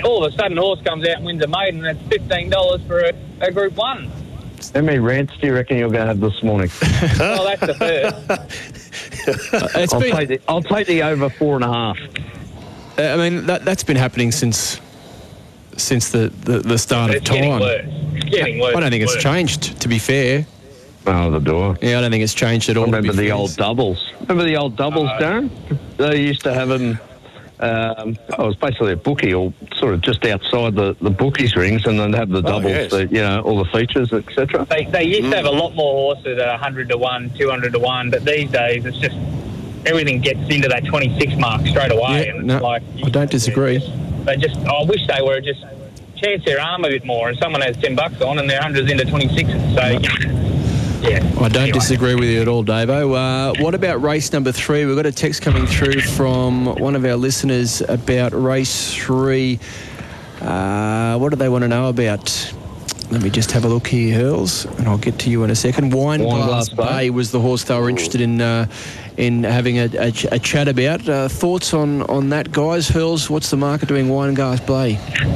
All 0.06 0.24
of 0.24 0.34
a 0.34 0.36
sudden, 0.38 0.58
a 0.58 0.62
horse 0.62 0.82
comes 0.82 1.06
out 1.06 1.18
and 1.18 1.26
wins 1.26 1.44
a 1.44 1.48
maiden, 1.48 1.86
and 1.86 2.00
it's 2.00 2.08
fifteen 2.08 2.50
dollars 2.50 2.82
for 2.88 3.00
a, 3.00 3.14
a 3.42 3.52
Group 3.52 3.76
One. 3.76 4.10
How 4.74 4.82
many 4.82 5.00
rants 5.00 5.34
do 5.40 5.48
you 5.48 5.54
reckon 5.54 5.78
you're 5.78 5.90
going 5.90 6.02
to 6.02 6.08
have 6.08 6.20
this 6.20 6.42
morning? 6.44 6.70
well, 7.20 7.46
that's 7.58 7.68
the 7.68 7.74
first. 7.76 9.76
it's 9.76 9.94
I'll, 9.94 10.00
been- 10.02 10.16
take 10.16 10.28
the, 10.28 10.42
I'll 10.48 10.64
take 10.64 10.88
the 10.88 11.04
over 11.04 11.30
four 11.30 11.56
and 11.56 11.64
a 11.64 11.68
half. 11.72 11.98
Uh, 12.98 13.02
I 13.04 13.18
mean, 13.18 13.46
that, 13.48 13.66
that's 13.66 13.84
been 13.84 13.98
happening 13.98 14.32
since 14.32 14.80
since 15.78 16.10
the, 16.10 16.30
the, 16.30 16.60
the 16.60 16.78
start 16.78 17.10
of 17.10 17.18
It's 17.18 17.30
getting 17.30 17.52
time. 17.52 17.60
worse. 17.60 17.86
It's 18.16 18.30
getting 18.30 18.60
worse. 18.60 18.76
I 18.78 18.80
don't 18.80 18.92
think 18.92 19.04
it's 19.04 19.14
Worse. 19.16 19.24
changed, 19.24 19.82
to 19.82 19.90
be 19.90 20.00
fair. 20.00 20.46
Oh, 21.06 21.30
the 21.30 21.40
door. 21.40 21.78
Yeah, 21.82 21.98
I 21.98 22.02
don't 22.02 22.12
think 22.12 22.24
it's 22.24 22.34
changed 22.34 22.70
at 22.70 22.78
all. 22.78 22.86
to 22.86 22.92
Remember 22.92 23.12
the 23.12 23.28
fair. 23.28 23.36
old 23.36 23.58
doubles? 23.58 24.14
Remember 24.22 24.46
the 24.46 24.56
old 24.56 24.78
doubles, 24.78 25.10
Uh, 25.10 25.20
Darren? 25.20 25.50
They 25.98 26.22
used 26.22 26.44
to 26.44 26.54
have 26.54 26.70
them. 26.70 26.98
Um, 27.60 28.18
oh, 28.38 28.44
it 28.44 28.48
was 28.48 28.56
basically 28.58 28.92
a 28.94 28.98
bookie, 28.98 29.34
or 29.34 29.54
sort 29.78 29.94
of 29.94 30.02
just 30.02 30.26
outside 30.26 30.76
the, 30.76 30.96
the 31.02 31.10
bookies 31.10 31.56
rings, 31.56 31.86
and 31.86 32.00
then 32.00 32.12
have 32.14 32.30
the 32.30 32.40
Oh, 32.40 32.42
doubles, 32.42 32.66
yes. 32.66 32.92
the, 32.92 33.08
you 33.08 33.22
know, 33.22 33.42
all 33.42 33.64
the 33.64 33.70
features, 33.72 34.12
etc. 34.12 34.66
They, 34.70 34.86
they 34.86 35.04
used 35.04 35.30
to 35.32 35.36
have 35.38 35.46
a 35.46 35.52
lot 35.52 35.74
more 35.76 36.14
horses 36.14 36.38
at 36.38 36.48
100 36.50 36.90
to 36.90 36.98
1, 36.98 37.32
200 37.38 37.72
to 37.74 37.80
1, 37.80 38.10
but 38.12 38.26
these 38.26 38.50
days 38.52 38.86
it's 38.86 38.98
just 38.98 39.16
everything 39.86 40.20
gets 40.20 40.40
into 40.50 40.68
that 40.68 40.84
26 40.86 41.36
mark 41.38 41.66
straight 41.68 41.92
away. 41.92 42.26
Yeah, 42.26 42.32
and 42.32 42.38
it's 42.40 42.46
no, 42.48 42.60
like, 42.60 42.84
I 43.04 43.10
don't 43.10 43.30
disagree. 43.32 43.78
they 44.26 44.36
just, 44.38 44.58
I 44.58 44.84
wish 44.84 45.06
they 45.08 45.22
were 45.22 45.40
just 45.40 45.64
chance 46.18 46.44
their 46.46 46.60
arm 46.60 46.84
a 46.86 46.90
bit 46.90 47.06
more 47.06 47.30
and 47.30 47.38
someone 47.38 47.62
has 47.62 47.78
10 47.78 47.96
bucks 47.96 48.22
on 48.22 48.40
and 48.40 48.50
their 48.50 48.60
100's 48.62 48.90
into 48.90 49.06
26. 49.06 49.50
So, 49.50 49.52
yeah. 51.10 51.34
I 51.40 51.50
don't 51.50 51.74
disagree 51.74 52.16
with 52.16 52.30
you 52.30 52.42
at 52.42 52.48
all, 52.48 52.64
Davo. 52.64 53.16
Uh, 53.16 53.62
what 53.62 53.76
about 53.76 54.02
race 54.02 54.32
number 54.34 54.52
three? 54.52 54.86
We've 54.86 54.96
got 54.96 55.06
a 55.06 55.12
text 55.12 55.42
coming 55.42 55.66
through 55.66 56.02
from 56.02 56.66
one 56.66 56.96
of 56.96 57.06
our 57.06 57.16
listeners 57.16 57.82
about 57.82 58.34
race 58.34 58.94
three. 58.94 59.60
Uh, 60.42 61.18
what 61.18 61.30
do 61.30 61.36
they 61.36 61.50
want 61.50 61.64
to 61.64 61.68
know 61.68 61.90
about? 61.90 62.54
Let 63.12 63.22
me 63.22 63.30
just 63.30 63.52
have 63.52 63.66
a 63.66 63.70
look 63.70 63.88
here, 63.88 64.16
Hurls, 64.16 64.66
and 64.66 64.88
I'll 64.88 64.98
get 64.98 65.20
to 65.20 65.30
you 65.30 65.44
in 65.44 65.52
a 65.52 65.56
second. 65.56 65.94
Wine, 65.94 66.22
Glass 66.22 66.70
Wineglass 66.70 66.76
Bay. 66.76 66.86
Bay 66.86 67.10
was 67.12 67.32
the 67.32 67.40
horse 67.40 67.64
they 67.64 67.80
were 67.80 67.90
interested 67.90 68.20
in 68.22 68.42
uh, 68.42 68.68
in 69.18 69.44
having 69.44 69.80
a, 69.80 69.86
a, 69.98 70.14
a 70.32 70.40
chat 70.40 70.68
about. 70.68 71.08
Uh, 71.08 71.28
thoughts 71.28 71.74
on, 71.74 72.02
on 72.04 72.30
that, 72.30 72.52
guys? 72.52 72.88
Hurls, 72.90 73.30
what's 73.30 73.50
the 73.50 73.58
market 73.58 73.88
doing 73.90 74.10
Wine 74.10 74.34
Glass 74.34 74.60
Bay? 74.62 74.92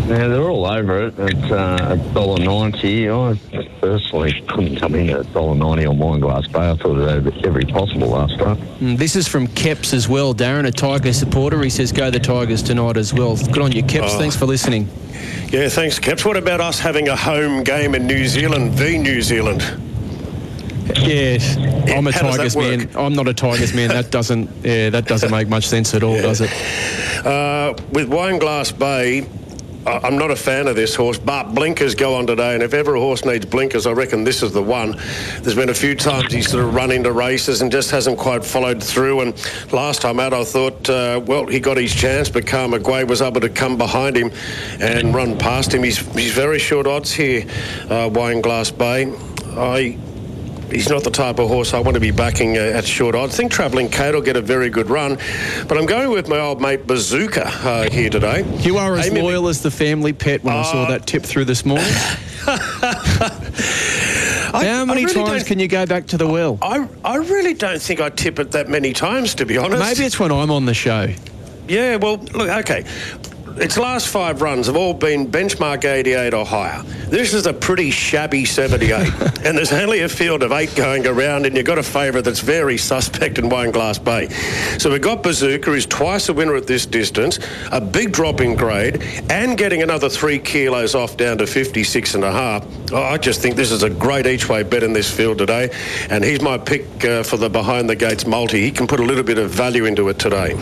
Yeah, 0.07 0.27
they're 0.27 0.49
all 0.49 0.65
over 0.65 1.07
it 1.07 1.19
at 1.19 1.51
uh, 1.51 1.95
dollar 2.13 2.43
ninety. 2.43 3.09
I 3.09 3.37
personally 3.79 4.41
couldn't 4.47 4.77
come 4.77 4.95
in 4.95 5.09
at 5.11 5.31
dollar 5.33 5.55
ninety 5.55 5.85
on 5.85 5.99
wine 5.99 6.19
glass 6.19 6.47
bay. 6.47 6.71
I 6.71 6.75
thought 6.75 6.97
it 6.97 7.25
had 7.25 7.45
every 7.45 7.65
possible 7.65 8.07
last 8.07 8.37
time. 8.39 8.57
Mm, 8.79 8.97
This 8.97 9.15
is 9.15 9.27
from 9.27 9.45
Keps 9.47 9.93
as 9.93 10.09
well, 10.09 10.33
Darren, 10.33 10.65
a 10.65 10.71
Tiger 10.71 11.13
supporter. 11.13 11.61
He 11.61 11.69
says, 11.69 11.91
go 11.91 12.09
the 12.09 12.19
Tigers 12.19 12.63
tonight 12.63 12.97
as 12.97 13.13
well. 13.13 13.37
Good 13.37 13.59
on 13.59 13.71
you, 13.71 13.83
Keps. 13.83 14.15
Oh. 14.15 14.17
Thanks 14.19 14.35
for 14.35 14.47
listening. 14.47 14.87
Yeah, 15.49 15.69
thanks, 15.69 15.99
Keps. 15.99 16.25
What 16.25 16.37
about 16.37 16.59
us 16.59 16.79
having 16.79 17.07
a 17.09 17.15
home 17.15 17.63
game 17.63 17.93
in 17.93 18.07
New 18.07 18.27
Zealand, 18.27 18.73
v 18.73 18.97
New 18.97 19.21
Zealand? 19.21 19.61
Yes, 20.95 21.57
I'm 21.95 22.07
a 22.07 22.11
how 22.11 22.31
Tigers 22.31 22.55
man. 22.55 22.89
I'm 22.95 23.13
not 23.13 23.27
a 23.27 23.33
Tigers 23.33 23.73
man. 23.73 23.89
That 23.89 24.11
doesn't, 24.11 24.49
yeah, 24.65 24.89
that 24.89 25.05
doesn't 25.05 25.31
make 25.31 25.47
much 25.47 25.67
sense 25.67 25.93
at 25.93 26.03
all, 26.03 26.15
does 26.15 26.41
it? 26.41 26.51
Uh, 27.25 27.73
with 27.91 28.09
Wineglass 28.09 28.77
Bay, 28.77 29.27
I'm 29.85 30.17
not 30.17 30.29
a 30.29 30.35
fan 30.35 30.67
of 30.67 30.75
this 30.75 30.93
horse, 30.93 31.17
but 31.17 31.55
blinkers 31.55 31.95
go 31.95 32.15
on 32.15 32.27
today, 32.27 32.53
and 32.53 32.61
if 32.61 32.73
ever 32.73 32.95
a 32.95 32.99
horse 32.99 33.23
needs 33.23 33.45
blinkers, 33.45 33.87
I 33.87 33.91
reckon 33.91 34.23
this 34.23 34.43
is 34.43 34.51
the 34.51 34.61
one. 34.61 34.99
There's 35.41 35.55
been 35.55 35.69
a 35.69 35.73
few 35.73 35.95
times 35.95 36.33
he's 36.33 36.49
sort 36.49 36.65
of 36.65 36.75
run 36.75 36.91
into 36.91 37.11
races 37.11 37.61
and 37.61 37.71
just 37.71 37.89
hasn't 37.89 38.17
quite 38.17 38.43
followed 38.43 38.83
through. 38.83 39.21
And 39.21 39.73
last 39.73 40.01
time 40.01 40.19
out, 40.19 40.33
I 40.33 40.43
thought, 40.43 40.89
uh, 40.89 41.21
well, 41.25 41.47
he 41.47 41.59
got 41.59 41.77
his 41.77 41.95
chance, 41.95 42.29
but 42.29 42.45
Karma 42.45 42.79
Guay 42.79 43.07
was 43.07 43.21
able 43.21 43.41
to 43.41 43.49
come 43.49 43.77
behind 43.77 44.17
him 44.17 44.31
and 44.79 45.15
run 45.15 45.37
past 45.37 45.73
him. 45.73 45.83
He's, 45.83 45.97
he's 46.13 46.33
very 46.33 46.59
short 46.59 46.85
odds 46.85 47.11
here, 47.11 47.45
uh, 47.89 48.09
Wine 48.13 48.41
Glass 48.41 48.71
Bay. 48.71 49.11
I 49.57 49.97
He's 50.71 50.89
not 50.89 51.03
the 51.03 51.11
type 51.11 51.39
of 51.39 51.47
horse 51.47 51.73
I 51.73 51.79
want 51.79 51.95
to 51.95 51.99
be 51.99 52.11
backing 52.11 52.57
uh, 52.57 52.61
at 52.61 52.85
short 52.85 53.15
odds. 53.15 53.33
I 53.33 53.37
think 53.37 53.51
Travelling 53.51 53.89
Kate 53.89 54.13
will 54.13 54.21
get 54.21 54.35
a 54.37 54.41
very 54.41 54.69
good 54.69 54.89
run, 54.89 55.17
but 55.67 55.77
I'm 55.77 55.85
going 55.85 56.09
with 56.11 56.27
my 56.27 56.39
old 56.39 56.61
mate 56.61 56.85
Bazooka 56.87 57.47
uh, 57.47 57.89
here 57.89 58.09
today. 58.09 58.45
You 58.59 58.77
are 58.77 58.95
as 58.95 59.07
Amy- 59.07 59.21
loyal 59.21 59.47
as 59.47 59.61
the 59.61 59.71
family 59.71 60.13
pet 60.13 60.43
when 60.43 60.55
I 60.55 60.63
saw 60.63 60.83
Uh, 60.83 60.89
that 60.91 61.05
tip 61.07 61.23
through 61.23 61.45
this 61.45 61.65
morning. 61.65 61.85
How 64.51 64.85
many 64.85 65.05
really 65.05 65.23
times 65.23 65.43
can 65.43 65.59
you 65.59 65.67
go 65.67 65.85
back 65.85 66.07
to 66.07 66.17
the 66.17 66.27
well? 66.27 66.57
I, 66.61 66.87
I 67.03 67.17
really 67.17 67.53
don't 67.53 67.81
think 67.81 67.99
I 68.01 68.09
tip 68.09 68.39
it 68.39 68.51
that 68.51 68.67
many 68.69 68.93
times, 68.93 69.35
to 69.35 69.45
be 69.45 69.57
honest. 69.57 69.79
Maybe 69.83 70.05
it's 70.05 70.19
when 70.19 70.31
I'm 70.31 70.49
on 70.51 70.65
the 70.65 70.73
show. 70.73 71.07
Yeah, 71.67 71.97
well, 71.97 72.17
look, 72.17 72.49
okay. 72.49 72.83
Its 73.61 73.77
last 73.77 74.07
five 74.07 74.41
runs 74.41 74.67
have 74.67 74.77
all 74.77 74.93
been 74.93 75.27
benchmark 75.27 75.83
88 75.83 76.33
or 76.33 76.45
higher. 76.45 76.81
This 77.09 77.33
is 77.33 77.45
a 77.45 77.53
pretty 77.53 77.91
shabby 77.91 78.45
78, 78.45 78.91
and 79.43 79.57
there's 79.57 79.73
only 79.73 79.99
a 80.01 80.07
field 80.07 80.43
of 80.43 80.53
eight 80.53 80.73
going 80.75 81.05
around, 81.05 81.45
and 81.45 81.57
you've 81.57 81.65
got 81.65 81.77
a 81.77 81.83
favourite 81.83 82.23
that's 82.23 82.39
very 82.39 82.77
suspect 82.77 83.37
in 83.37 83.49
Wine 83.49 83.71
Glass 83.71 83.99
Bay. 83.99 84.29
So 84.77 84.89
we've 84.89 85.01
got 85.01 85.23
Bazooka, 85.23 85.71
who's 85.71 85.85
twice 85.85 86.29
a 86.29 86.33
winner 86.33 86.55
at 86.55 86.67
this 86.67 86.85
distance, 86.85 87.37
a 87.73 87.81
big 87.81 88.13
drop 88.13 88.39
in 88.39 88.55
grade, 88.55 89.03
and 89.29 89.57
getting 89.57 89.83
another 89.83 90.07
three 90.07 90.39
kilos 90.39 90.95
off 90.95 91.17
down 91.17 91.37
to 91.39 91.45
56 91.45 92.15
and 92.15 92.23
a 92.23 92.31
half. 92.31 92.65
Oh, 92.93 93.03
I 93.03 93.17
just 93.17 93.41
think 93.41 93.57
this 93.57 93.71
is 93.71 93.83
a 93.83 93.89
great 93.89 94.25
each 94.25 94.47
way 94.47 94.63
bet 94.63 94.83
in 94.83 94.93
this 94.93 95.13
field 95.13 95.37
today, 95.37 95.69
and 96.09 96.23
he's 96.23 96.41
my 96.41 96.57
pick 96.57 97.03
uh, 97.03 97.23
for 97.23 97.35
the 97.35 97.49
behind 97.49 97.89
the 97.89 97.95
gates 97.97 98.25
multi. 98.25 98.61
He 98.61 98.71
can 98.71 98.87
put 98.87 99.01
a 99.01 99.03
little 99.03 99.23
bit 99.23 99.37
of 99.37 99.49
value 99.49 99.83
into 99.83 100.07
it 100.07 100.17
today. 100.17 100.55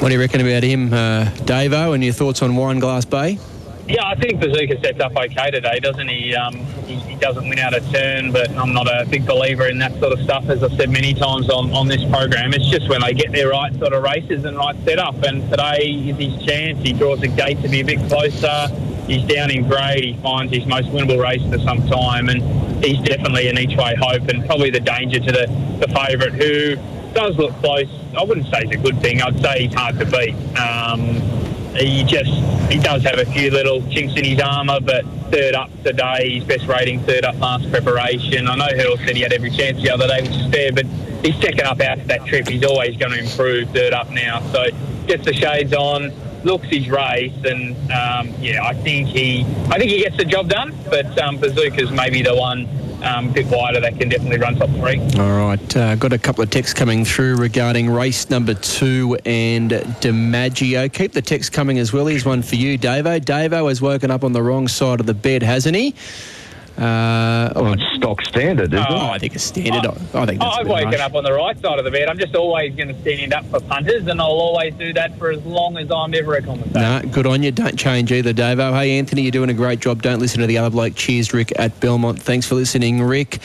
What 0.00 0.08
do 0.08 0.14
you 0.14 0.20
reckon 0.20 0.40
about 0.40 0.62
him, 0.62 0.94
uh, 0.94 1.26
Davo, 1.44 1.94
and 1.94 2.02
your 2.02 2.14
thoughts 2.14 2.40
on 2.40 2.56
Wine 2.56 2.78
Glass 2.78 3.04
Bay? 3.04 3.38
Yeah, 3.86 4.06
I 4.06 4.14
think 4.14 4.40
Bazooka 4.40 4.80
sets 4.80 4.98
up 4.98 5.14
okay 5.14 5.50
today, 5.50 5.78
doesn't 5.78 6.08
he? 6.08 6.34
Um, 6.34 6.54
he? 6.86 6.94
He 6.94 7.16
doesn't 7.16 7.46
win 7.46 7.58
out 7.58 7.74
of 7.74 7.86
turn, 7.92 8.32
but 8.32 8.48
I'm 8.56 8.72
not 8.72 8.86
a 8.86 9.04
big 9.10 9.26
believer 9.26 9.66
in 9.66 9.78
that 9.80 9.92
sort 9.98 10.14
of 10.14 10.20
stuff, 10.20 10.48
as 10.48 10.62
I've 10.62 10.72
said 10.72 10.88
many 10.88 11.12
times 11.12 11.50
on, 11.50 11.70
on 11.74 11.86
this 11.86 12.02
program. 12.06 12.54
It's 12.54 12.70
just 12.70 12.88
when 12.88 13.02
they 13.02 13.12
get 13.12 13.30
their 13.30 13.50
right 13.50 13.78
sort 13.78 13.92
of 13.92 14.02
races 14.02 14.46
and 14.46 14.56
right 14.56 14.74
setup, 14.86 15.22
and 15.22 15.42
today 15.50 15.90
is 15.90 16.16
his 16.16 16.46
chance. 16.46 16.82
He 16.82 16.94
draws 16.94 17.22
a 17.22 17.28
gate 17.28 17.60
to 17.60 17.68
be 17.68 17.80
a 17.80 17.84
bit 17.84 17.98
closer. 18.08 18.68
He's 19.06 19.24
down 19.24 19.50
in 19.50 19.68
grade. 19.68 20.02
He 20.02 20.14
finds 20.22 20.50
his 20.50 20.64
most 20.64 20.88
winnable 20.88 21.22
race 21.22 21.42
for 21.52 21.58
some 21.58 21.86
time, 21.88 22.30
and 22.30 22.40
he's 22.82 23.00
definitely 23.00 23.48
an 23.48 23.58
each 23.58 23.76
way 23.76 23.94
hope 24.00 24.26
and 24.28 24.46
probably 24.46 24.70
the 24.70 24.80
danger 24.80 25.20
to 25.20 25.30
the, 25.30 25.46
the 25.78 25.94
favourite 25.94 26.32
who 26.32 26.76
does 27.14 27.36
look 27.36 27.52
close. 27.60 27.88
I 28.16 28.24
wouldn't 28.24 28.46
say 28.46 28.60
it's 28.62 28.72
a 28.72 28.78
good 28.78 29.00
thing. 29.00 29.22
I'd 29.22 29.40
say 29.40 29.66
he's 29.66 29.74
hard 29.74 29.98
to 29.98 30.06
beat. 30.06 30.34
Um, 30.58 31.20
he 31.76 32.02
just 32.04 32.30
he 32.70 32.78
does 32.78 33.02
have 33.04 33.18
a 33.18 33.24
few 33.26 33.50
little 33.50 33.80
chinks 33.90 34.16
in 34.16 34.24
his 34.24 34.40
armour, 34.40 34.80
but 34.80 35.04
third 35.30 35.54
up 35.54 35.70
today, 35.84 36.34
his 36.34 36.44
best 36.44 36.66
rating, 36.66 37.00
third 37.00 37.24
up 37.24 37.38
last 37.38 37.70
preparation. 37.70 38.48
I 38.48 38.56
know 38.56 38.76
Hurl 38.76 38.96
said 38.98 39.16
he 39.16 39.22
had 39.22 39.32
every 39.32 39.50
chance 39.50 39.80
the 39.80 39.90
other 39.90 40.08
day, 40.08 40.22
which 40.22 40.32
is 40.32 40.46
fair, 40.52 40.72
but 40.72 40.86
he's 41.24 41.36
second 41.40 41.66
up 41.66 41.80
after 41.80 42.04
that 42.06 42.26
trip. 42.26 42.48
He's 42.48 42.64
always 42.64 42.96
going 42.96 43.12
to 43.12 43.18
improve 43.18 43.70
third 43.70 43.92
up 43.92 44.10
now. 44.10 44.40
So 44.52 44.66
gets 45.06 45.24
the 45.24 45.32
shades 45.32 45.72
on, 45.72 46.12
looks 46.44 46.68
his 46.68 46.88
race, 46.88 47.32
and 47.44 47.76
um, 47.90 48.34
yeah, 48.40 48.64
I 48.64 48.74
think 48.74 49.08
he 49.08 49.44
I 49.68 49.78
think 49.78 49.90
he 49.90 50.02
gets 50.02 50.16
the 50.16 50.24
job 50.24 50.48
done. 50.48 50.74
But 50.88 51.18
um, 51.20 51.38
Bazooka's 51.38 51.90
maybe 51.90 52.22
the 52.22 52.34
one 52.34 52.68
um, 53.02 53.30
a 53.30 53.32
bit 53.32 53.46
wider 53.46 53.80
that 53.80 53.98
can 53.98 54.08
definitely 54.08 54.38
run 54.38 54.56
top 54.56 54.70
three. 54.70 55.00
All 55.18 55.38
right, 55.38 55.76
uh, 55.76 55.96
got 55.96 56.12
a 56.12 56.18
couple 56.18 56.42
of 56.42 56.50
texts 56.50 56.74
coming 56.74 57.04
through 57.04 57.36
regarding 57.36 57.90
race 57.90 58.30
number 58.30 58.54
two 58.54 59.18
and 59.24 59.70
DiMaggio. 59.70 60.92
Keep 60.92 61.12
the 61.12 61.22
text 61.22 61.52
coming 61.52 61.78
as 61.78 61.92
well. 61.92 62.06
Here's 62.06 62.24
one 62.24 62.42
for 62.42 62.56
you, 62.56 62.78
Davo. 62.78 63.20
Davo 63.20 63.68
has 63.68 63.80
woken 63.80 64.10
up 64.10 64.24
on 64.24 64.32
the 64.32 64.42
wrong 64.42 64.68
side 64.68 65.00
of 65.00 65.06
the 65.06 65.14
bed, 65.14 65.42
hasn't 65.42 65.76
he? 65.76 65.94
Uh, 66.80 67.52
oh, 67.56 67.72
it's 67.72 67.82
stock 67.96 68.22
standard, 68.22 68.72
isn't 68.72 68.86
oh, 68.88 68.94
it? 68.94 69.10
I 69.10 69.18
think 69.18 69.34
it's 69.34 69.44
standard. 69.44 69.84
I, 69.84 70.22
I 70.22 70.24
think 70.24 70.40
that's 70.40 70.56
a 70.56 70.60
I've 70.60 70.66
woken 70.66 70.86
harsh. 70.86 71.00
up 71.00 71.14
on 71.14 71.24
the 71.24 71.32
right 71.34 71.60
side 71.60 71.78
of 71.78 71.84
the 71.84 71.90
bed. 71.90 72.08
I'm 72.08 72.18
just 72.18 72.34
always 72.34 72.74
going 72.74 72.88
to 72.88 72.98
stand 73.02 73.34
up 73.34 73.44
for 73.46 73.60
punters, 73.60 74.06
and 74.06 74.18
I'll 74.18 74.28
always 74.28 74.72
do 74.74 74.94
that 74.94 75.18
for 75.18 75.30
as 75.30 75.44
long 75.44 75.76
as 75.76 75.90
I'm 75.90 76.14
ever 76.14 76.36
a 76.36 76.42
commentator. 76.42 76.80
No, 76.80 77.02
good 77.12 77.26
on 77.26 77.42
you. 77.42 77.52
Don't 77.52 77.78
change 77.78 78.12
either, 78.12 78.32
Davo. 78.32 78.72
Hey, 78.72 78.98
Anthony, 78.98 79.22
you're 79.22 79.30
doing 79.30 79.50
a 79.50 79.54
great 79.54 79.80
job. 79.80 80.00
Don't 80.00 80.20
listen 80.20 80.40
to 80.40 80.46
the 80.46 80.56
other 80.56 80.70
bloke. 80.70 80.94
Cheers, 80.94 81.34
Rick 81.34 81.52
at 81.58 81.78
Belmont. 81.80 82.20
Thanks 82.22 82.46
for 82.46 82.54
listening, 82.54 83.02
Rick. 83.02 83.40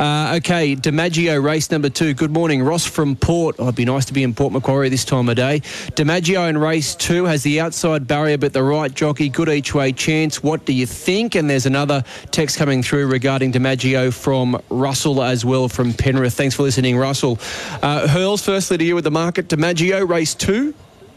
Uh, 0.00 0.34
okay, 0.38 0.74
DiMaggio, 0.74 1.40
race 1.40 1.70
number 1.70 1.88
two. 1.88 2.14
Good 2.14 2.32
morning, 2.32 2.64
Ross 2.64 2.84
from 2.84 3.14
Port. 3.14 3.54
Oh, 3.60 3.64
it'd 3.64 3.76
be 3.76 3.84
nice 3.84 4.06
to 4.06 4.12
be 4.12 4.24
in 4.24 4.34
Port 4.34 4.52
Macquarie 4.52 4.88
this 4.88 5.04
time 5.04 5.28
of 5.28 5.36
day. 5.36 5.60
DiMaggio 5.60 6.48
in 6.48 6.58
race 6.58 6.96
two 6.96 7.26
has 7.26 7.44
the 7.44 7.60
outside 7.60 8.08
barrier, 8.08 8.38
but 8.38 8.52
the 8.52 8.64
right 8.64 8.92
jockey. 8.92 9.28
Good 9.28 9.48
each 9.48 9.72
way 9.72 9.92
chance. 9.92 10.42
What 10.42 10.64
do 10.64 10.72
you 10.72 10.86
think? 10.86 11.36
And 11.36 11.48
there's 11.48 11.66
another 11.66 12.02
text 12.32 12.56
coming 12.56 12.71
through 12.80 13.08
regarding 13.08 13.52
DiMaggio 13.52 14.14
from 14.14 14.62
Russell 14.70 15.20
as 15.20 15.44
well 15.44 15.68
from 15.68 15.92
Penrith. 15.92 16.34
Thanks 16.34 16.54
for 16.54 16.62
listening, 16.62 16.96
Russell. 16.96 17.40
Uh, 17.82 18.06
Hurls, 18.06 18.42
firstly 18.44 18.78
to 18.78 18.84
you 18.84 18.94
with 18.94 19.02
the 19.02 19.10
market. 19.10 19.48
DiMaggio, 19.48 20.08
race 20.08 20.34
two. 20.34 20.72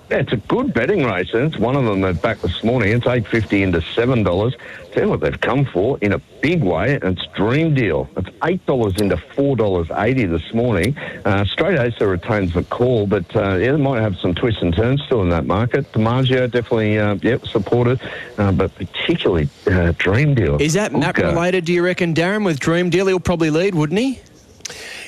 Yeah, 0.09 0.17
it's 0.17 0.33
a 0.33 0.37
good 0.37 0.71
betting 0.71 1.03
race, 1.03 1.33
and 1.33 1.51
it's 1.51 1.57
one 1.59 1.75
of 1.75 1.83
them 1.83 2.01
that 2.01 2.21
back 2.21 2.39
this 2.41 2.63
morning. 2.63 2.93
It's 2.93 3.07
eight 3.07 3.27
fifty 3.27 3.63
into 3.63 3.81
seven 3.81 4.21
dollars. 4.21 4.55
Tell 4.91 5.09
what 5.09 5.19
they've 5.19 5.41
come 5.41 5.65
for 5.65 5.97
in 5.99 6.13
a 6.13 6.19
big 6.41 6.63
way. 6.63 6.93
and 7.01 7.17
It's 7.17 7.25
Dream 7.35 7.73
Deal. 7.73 8.07
It's 8.15 8.29
eight 8.43 8.63
dollars 8.67 9.01
into 9.01 9.17
four 9.17 9.55
dollars 9.55 9.87
eighty 9.95 10.25
this 10.25 10.53
morning. 10.53 10.95
Uh, 11.25 11.43
straight 11.45 11.79
Acer 11.79 12.07
retains 12.07 12.53
the 12.53 12.63
call, 12.65 13.07
but 13.07 13.35
uh, 13.35 13.55
yeah, 13.55 13.71
they 13.71 13.77
might 13.77 13.99
have 13.99 14.15
some 14.17 14.35
twists 14.35 14.61
and 14.61 14.75
turns 14.75 15.01
still 15.03 15.23
in 15.23 15.29
that 15.29 15.47
market. 15.47 15.91
DiMaggio 15.91 16.51
definitely, 16.51 16.99
uh, 16.99 17.15
yep, 17.23 17.47
supported, 17.47 17.99
uh, 18.37 18.51
but 18.51 18.75
particularly 18.75 19.49
uh, 19.65 19.91
Dream 19.97 20.35
Deal. 20.35 20.61
Is 20.61 20.73
that 20.73 20.93
map 20.93 21.17
related, 21.17 21.65
do 21.65 21.73
you 21.73 21.83
reckon, 21.83 22.13
Darren, 22.13 22.45
with 22.45 22.59
Dream 22.59 22.91
Deal? 22.91 23.07
He'll 23.07 23.19
probably 23.19 23.49
lead, 23.49 23.73
wouldn't 23.73 23.99
he? 23.99 24.19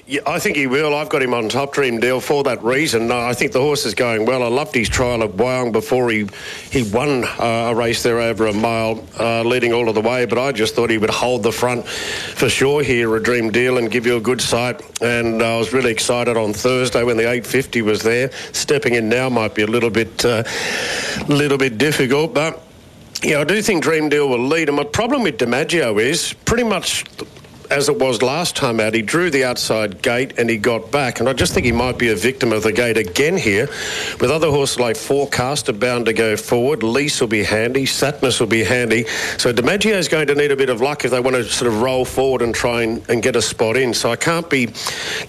Yeah, 0.09 0.21
I 0.25 0.39
think 0.39 0.55
he 0.55 0.67
will. 0.67 0.95
I've 0.95 1.09
got 1.09 1.21
him 1.21 1.33
on 1.33 1.49
top 1.49 1.73
dream 1.73 1.99
deal 1.99 2.21
for 2.21 2.41
that 2.43 2.63
reason. 2.63 3.11
I 3.11 3.33
think 3.33 3.51
the 3.51 3.59
horse 3.59 3.85
is 3.85 3.93
going 3.93 4.25
well. 4.25 4.41
I 4.41 4.47
loved 4.47 4.73
his 4.73 4.87
trial 4.87 5.21
at 5.21 5.31
Wyong 5.31 5.73
before 5.73 6.09
he 6.09 6.29
he 6.71 6.89
won 6.89 7.25
uh, 7.25 7.71
a 7.71 7.75
race 7.75 8.03
there 8.03 8.21
over 8.21 8.47
a 8.47 8.53
mile, 8.53 9.03
uh, 9.19 9.43
leading 9.43 9.73
all 9.73 9.89
of 9.89 9.95
the 9.95 10.01
way. 10.01 10.25
But 10.25 10.37
I 10.37 10.53
just 10.53 10.75
thought 10.75 10.89
he 10.89 10.97
would 10.97 11.09
hold 11.09 11.43
the 11.43 11.51
front 11.51 11.85
for 11.85 12.47
sure 12.47 12.81
here, 12.81 13.13
a 13.17 13.21
dream 13.21 13.51
deal, 13.51 13.77
and 13.77 13.91
give 13.91 14.05
you 14.05 14.15
a 14.15 14.21
good 14.21 14.39
sight. 14.39 14.81
And 15.01 15.43
I 15.43 15.57
was 15.57 15.73
really 15.73 15.91
excited 15.91 16.37
on 16.37 16.53
Thursday 16.53 17.03
when 17.03 17.17
the 17.17 17.23
850 17.23 17.81
was 17.81 18.01
there. 18.01 18.31
Stepping 18.53 18.93
in 18.93 19.09
now 19.09 19.27
might 19.27 19.55
be 19.55 19.63
a 19.63 19.67
little 19.67 19.89
bit, 19.89 20.23
uh, 20.23 20.43
little 21.27 21.57
bit 21.57 21.77
difficult, 21.77 22.33
but. 22.33 22.63
Yeah, 23.23 23.39
I 23.39 23.45
do 23.45 23.59
think 23.63 23.81
Dream 23.81 24.09
Deal 24.09 24.29
will 24.29 24.47
lead. 24.47 24.69
And 24.69 24.77
my 24.77 24.83
problem 24.83 25.23
with 25.23 25.39
DiMaggio 25.39 25.99
is 25.99 26.33
pretty 26.45 26.63
much 26.63 27.03
as 27.69 27.89
it 27.89 27.99
was 27.99 28.21
last 28.21 28.55
time 28.55 28.79
out. 28.79 28.93
He 28.93 29.01
drew 29.01 29.29
the 29.29 29.43
outside 29.43 30.01
gate 30.01 30.37
and 30.37 30.49
he 30.49 30.57
got 30.57 30.91
back. 30.91 31.19
And 31.19 31.27
I 31.27 31.33
just 31.33 31.53
think 31.53 31.65
he 31.65 31.71
might 31.71 31.97
be 31.97 32.09
a 32.09 32.15
victim 32.15 32.51
of 32.51 32.63
the 32.63 32.71
gate 32.71 32.97
again 32.97 33.37
here. 33.37 33.67
With 34.19 34.31
other 34.31 34.49
horses 34.49 34.79
like 34.79 34.95
Forecaster 34.95 35.73
bound 35.73 36.05
to 36.05 36.13
go 36.13 36.37
forward, 36.37 36.83
Lease 36.83 37.19
will 37.19 37.27
be 37.27 37.43
handy, 37.43 37.85
Satnus 37.85 38.39
will 38.39 38.47
be 38.47 38.63
handy. 38.63 39.05
So 39.37 39.53
DiMaggio 39.53 39.93
is 39.93 40.07
going 40.07 40.27
to 40.27 40.35
need 40.35 40.51
a 40.51 40.55
bit 40.55 40.69
of 40.69 40.81
luck 40.81 41.05
if 41.05 41.11
they 41.11 41.19
want 41.19 41.35
to 41.35 41.43
sort 41.43 41.71
of 41.71 41.81
roll 41.81 42.05
forward 42.05 42.41
and 42.41 42.53
try 42.53 42.83
and, 42.83 43.07
and 43.09 43.21
get 43.21 43.35
a 43.35 43.41
spot 43.41 43.77
in. 43.77 43.93
So 43.93 44.11
I 44.11 44.15
can't 44.15 44.49
be 44.49 44.67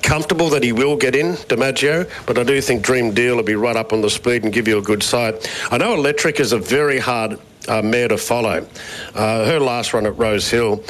comfortable 0.03 0.49
that 0.51 0.63
he 0.63 0.73
will 0.73 0.97
get 0.97 1.15
in, 1.15 1.35
DiMaggio, 1.35 2.11
but 2.27 2.39
I 2.39 2.45
do 2.45 2.61
think 2.61 2.83
Dream 2.83 3.13
Deal 3.13 3.37
will 3.37 3.43
be 3.43 3.57
right 3.57 3.77
up 3.77 3.93
on 3.93 4.01
the 4.01 4.11
speed 4.11 4.45
and 4.45 4.53
give 4.53 4.69
you 4.69 4.79
a 4.79 4.83
good 4.83 5.03
sight. 5.03 5.51
I 5.71 5.79
know 5.79 5.95
Electric 5.95 6.41
is 6.41 6.53
a 6.53 6.59
very 6.59 6.99
hard 6.99 7.39
uh, 7.69 7.83
mare 7.83 8.09
to 8.09 8.17
follow. 8.17 8.67
Uh, 9.15 9.45
her 9.45 9.61
last 9.61 9.93
run 9.93 10.07
at 10.07 10.17
Rose 10.19 10.49
Hill, 10.49 10.83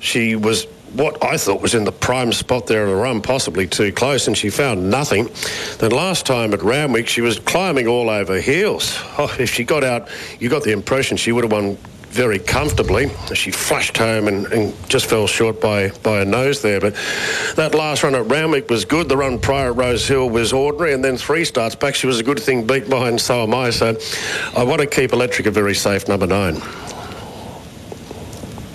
she 0.00 0.34
was 0.34 0.66
what 0.94 1.22
I 1.24 1.36
thought 1.36 1.62
was 1.62 1.74
in 1.74 1.84
the 1.84 1.92
prime 1.92 2.32
spot 2.32 2.66
there 2.66 2.84
of 2.84 2.90
the 2.90 2.96
run, 2.96 3.22
possibly 3.22 3.66
too 3.66 3.92
close, 3.92 4.26
and 4.26 4.36
she 4.36 4.50
found 4.50 4.90
nothing. 4.90 5.28
Then 5.78 5.90
last 5.90 6.26
time 6.26 6.52
at 6.52 6.62
Randwick, 6.62 7.08
she 7.08 7.20
was 7.20 7.38
climbing 7.38 7.86
all 7.86 8.10
over 8.10 8.40
heels. 8.40 8.98
Oh, 9.18 9.32
if 9.38 9.52
she 9.52 9.62
got 9.62 9.84
out, 9.84 10.08
you 10.40 10.48
got 10.48 10.62
the 10.62 10.72
impression 10.72 11.18
she 11.18 11.32
would 11.32 11.44
have 11.44 11.52
won 11.52 11.76
very 12.08 12.38
comfortably. 12.38 13.10
She 13.34 13.50
flushed 13.50 13.96
home 13.96 14.26
and, 14.26 14.46
and 14.46 14.88
just 14.88 15.06
fell 15.06 15.26
short 15.26 15.60
by, 15.60 15.90
by 16.02 16.20
a 16.20 16.24
nose 16.24 16.60
there. 16.60 16.80
But 16.80 16.94
that 17.56 17.74
last 17.74 18.02
run 18.02 18.14
at 18.14 18.26
Randwick 18.26 18.68
was 18.68 18.84
good. 18.84 19.08
The 19.08 19.16
run 19.16 19.38
prior 19.38 19.70
at 19.70 19.76
Rose 19.76 20.08
Hill 20.08 20.28
was 20.28 20.52
ordinary. 20.52 20.92
And 20.92 21.04
then 21.04 21.16
three 21.16 21.44
starts 21.44 21.74
back, 21.74 21.94
she 21.94 22.06
was 22.06 22.20
a 22.20 22.22
good 22.22 22.40
thing 22.40 22.66
beat 22.66 22.88
behind 22.88 23.20
So 23.20 23.42
Am 23.42 23.54
I. 23.54 23.70
So 23.70 23.96
I 24.56 24.62
want 24.64 24.80
to 24.80 24.86
keep 24.86 25.12
Electric 25.12 25.46
a 25.46 25.50
very 25.50 25.74
safe 25.74 26.08
number 26.08 26.26
nine. 26.26 26.56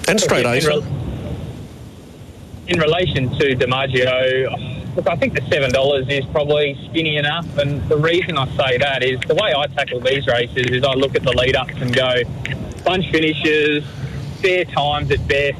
And 0.07 0.19
straight 0.19 0.65
rel- 0.65 0.83
in 2.67 2.79
relation 2.79 3.29
to 3.29 3.55
DiMaggio, 3.55 4.95
look, 4.95 5.07
I 5.07 5.15
think 5.15 5.35
the 5.35 5.45
seven 5.49 5.71
dollars 5.71 6.07
is 6.09 6.25
probably 6.25 6.77
skinny 6.89 7.17
enough, 7.17 7.57
and 7.57 7.87
the 7.89 7.97
reason 7.97 8.37
I 8.37 8.45
say 8.57 8.77
that 8.77 9.03
is 9.03 9.19
the 9.21 9.35
way 9.35 9.53
I 9.55 9.67
tackle 9.67 10.01
these 10.01 10.27
races 10.27 10.67
is 10.71 10.83
I 10.83 10.93
look 10.93 11.15
at 11.15 11.23
the 11.23 11.31
lead 11.31 11.55
ups 11.55 11.75
and 11.77 11.95
go 11.95 12.23
bunch 12.83 13.09
finishes, 13.11 13.85
fair 14.41 14.65
times 14.65 15.11
at 15.11 15.25
best, 15.27 15.59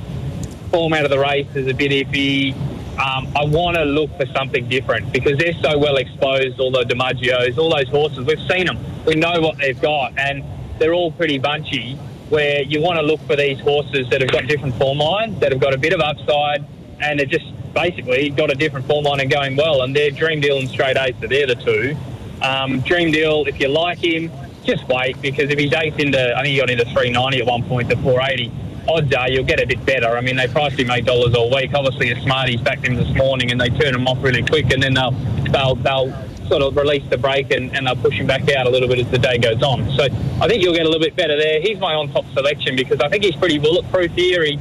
form 0.70 0.94
out 0.94 1.06
of 1.06 1.12
the 1.12 1.20
race 1.20 1.48
is 1.56 1.68
a 1.68 1.74
bit 1.74 1.92
iffy. 1.92 2.54
Um, 2.98 3.28
I 3.36 3.46
want 3.46 3.78
to 3.78 3.84
look 3.84 4.10
for 4.18 4.26
something 4.28 4.68
different 4.68 5.14
because 5.14 5.38
they're 5.38 5.54
so 5.62 5.78
well 5.78 5.98
exposed. 5.98 6.60
All 6.60 6.72
the 6.72 6.84
DiMaggios, 6.84 7.58
all 7.58 7.74
those 7.76 7.90
horses, 7.90 8.26
we've 8.26 8.40
seen 8.50 8.66
them. 8.66 8.80
We 9.06 9.16
know 9.16 9.40
what 9.40 9.58
they've 9.58 9.80
got, 9.80 10.18
and 10.18 10.44
they're 10.80 10.94
all 10.94 11.12
pretty 11.12 11.38
bunchy. 11.38 11.96
Where 12.30 12.62
you 12.62 12.82
want 12.82 13.00
to 13.00 13.06
look 13.06 13.22
for 13.22 13.38
these 13.38 13.58
horses 13.62 14.10
that 14.10 14.20
have 14.20 14.32
got 14.32 14.48
different 14.48 14.76
form 14.76 14.98
lines, 14.98 15.40
that 15.40 15.54
have 15.54 15.62
got 15.62 15.74
a 15.74 15.78
bit 15.78 15.94
of 15.94 16.02
upside, 16.02 16.66
and 17.02 17.20
are 17.20 17.26
just 17.26 17.46
basically 17.74 18.30
got 18.30 18.52
a 18.52 18.56
different 18.56 18.86
form 18.88 19.06
line 19.06 19.20
and 19.20 19.32
going 19.32 19.56
well. 19.56 19.82
And 19.82 19.96
they're 19.96 20.12
Dream 20.12 20.40
Deal 20.40 20.58
and 20.58 20.70
Straight 20.70 20.98
Ace, 20.98 21.16
so 21.22 21.28
they're 21.28 21.48
the 21.48 21.56
two. 21.56 21.96
Um, 22.42 22.82
Dream 22.82 23.12
Deal, 23.12 23.46
if 23.48 23.60
you 23.60 23.68
like 23.68 24.00
him, 24.00 24.32
just 24.64 24.88
wait 24.88 25.22
because 25.22 25.50
if 25.50 25.58
he's 25.58 25.74
eighth 25.74 26.00
into, 26.00 26.20
I 26.36 26.42
think 26.42 26.48
he 26.48 26.58
got 26.58 26.70
into 26.70 26.84
390 26.86 27.40
at 27.40 27.46
one 27.46 27.64
point 27.64 27.90
to 27.90 27.96
480 27.98 28.52
odds 28.88 29.14
are 29.14 29.30
you'll 29.30 29.44
get 29.44 29.60
a 29.60 29.68
bit 29.68 29.86
better. 29.86 30.18
I 30.18 30.22
mean, 30.22 30.36
they 30.36 30.48
priced 30.48 30.80
him 30.80 30.90
eight 30.92 31.06
dollars 31.06 31.36
all 31.36 31.54
week. 31.54 31.72
Obviously, 31.74 32.12
a 32.12 32.22
Smarties 32.22 32.62
backed 32.62 32.86
him 32.86 32.96
this 32.96 33.14
morning, 33.16 33.52
and 33.52 33.60
they 33.60 33.70
turn 33.70 33.94
him 33.94 34.08
off 34.08 34.24
really 34.24 34.44
quick, 34.44 34.72
and 34.72 34.82
then 34.82 34.94
they'll 34.94 35.12
they'll 35.52 35.76
they'll 35.76 36.28
sort 36.48 36.62
of 36.62 36.76
release 36.78 37.04
the 37.10 37.18
brake 37.18 37.52
and, 37.52 37.76
and 37.76 37.86
they'll 37.86 37.96
push 37.98 38.14
him 38.14 38.26
back 38.26 38.50
out 38.52 38.66
a 38.66 38.70
little 38.70 38.88
bit 38.88 39.00
as 39.00 39.12
the 39.12 39.18
day 39.18 39.38
goes 39.38 39.62
on. 39.62 39.90
So 39.92 40.04
I 40.42 40.48
think 40.48 40.64
you'll 40.64 40.74
get 40.74 40.86
a 40.86 40.90
little 40.90 41.02
bit 41.02 41.14
better 41.14 41.36
there. 41.36 41.60
He's 41.60 41.78
my 41.78 41.94
on 41.94 42.10
top 42.10 42.26
selection 42.34 42.78
because 42.78 43.02
I 43.02 43.10
think 43.10 43.26
he's 43.26 43.36
pretty 43.36 43.58
bulletproof 43.58 44.12
here. 44.14 44.46
He 44.46 44.58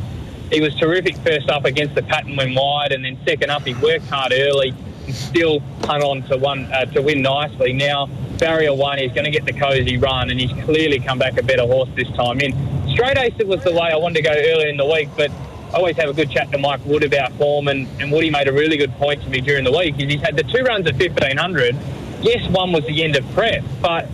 he 0.51 0.61
was 0.61 0.75
terrific 0.77 1.17
first 1.19 1.49
up 1.49 1.65
against 1.65 1.95
the 1.95 2.03
pattern 2.03 2.37
when 2.37 2.55
wide, 2.55 2.93
and 2.93 3.05
then 3.05 3.19
second 3.27 3.51
up 3.51 3.63
he 3.63 3.75
worked 3.75 4.07
hard 4.07 4.33
early 4.33 4.75
and 5.07 5.15
still 5.15 5.61
hung 5.85 6.03
on 6.03 6.23
to 6.25 6.37
one 6.37 6.65
uh, 6.73 6.85
to 6.87 7.03
win 7.03 7.23
nicely. 7.23 7.73
Now 7.73 8.09
barrier 8.39 8.75
one, 8.75 8.99
he's 8.99 9.13
going 9.13 9.25
to 9.25 9.31
get 9.31 9.45
the 9.45 9.53
cosy 9.53 9.97
run, 9.97 10.31
and 10.31 10.39
he's 10.41 10.53
clearly 10.65 10.99
come 10.99 11.19
back 11.19 11.39
a 11.39 11.43
better 11.43 11.63
horse 11.63 11.89
this 11.97 12.09
time 12.13 12.41
in. 12.41 12.53
Straight 12.89 13.19
Ace 13.19 13.35
it 13.39 13.47
was 13.47 13.63
the 13.65 13.73
way 13.73 13.91
I 13.93 13.97
wanted 13.97 14.17
to 14.17 14.23
go 14.23 14.31
earlier 14.31 14.69
in 14.69 14.77
the 14.77 14.87
week, 14.87 15.09
but 15.17 15.31
I 15.73 15.79
always 15.79 15.97
have 15.97 16.09
a 16.09 16.13
good 16.13 16.31
chat 16.31 16.51
to 16.53 16.59
Mike 16.59 16.85
Wood 16.85 17.05
about 17.05 17.33
form, 17.33 17.69
and, 17.69 17.89
and 18.01 18.13
Woody 18.13 18.31
made 18.31 18.49
a 18.49 18.53
really 18.53 18.77
good 18.77 18.93
point 18.93 19.23
to 19.23 19.29
me 19.29 19.41
during 19.41 19.65
the 19.65 19.73
week. 19.73 19.97
Is 19.99 20.13
he's 20.13 20.21
had 20.21 20.37
the 20.37 20.45
two 20.45 20.63
runs 20.63 20.87
at 20.87 20.95
1500. 20.95 21.77
Yes, 22.21 22.49
one 22.51 22.73
was 22.73 22.85
the 22.87 23.03
end 23.05 23.17
of 23.17 23.29
prep, 23.33 23.63
but 23.83 24.09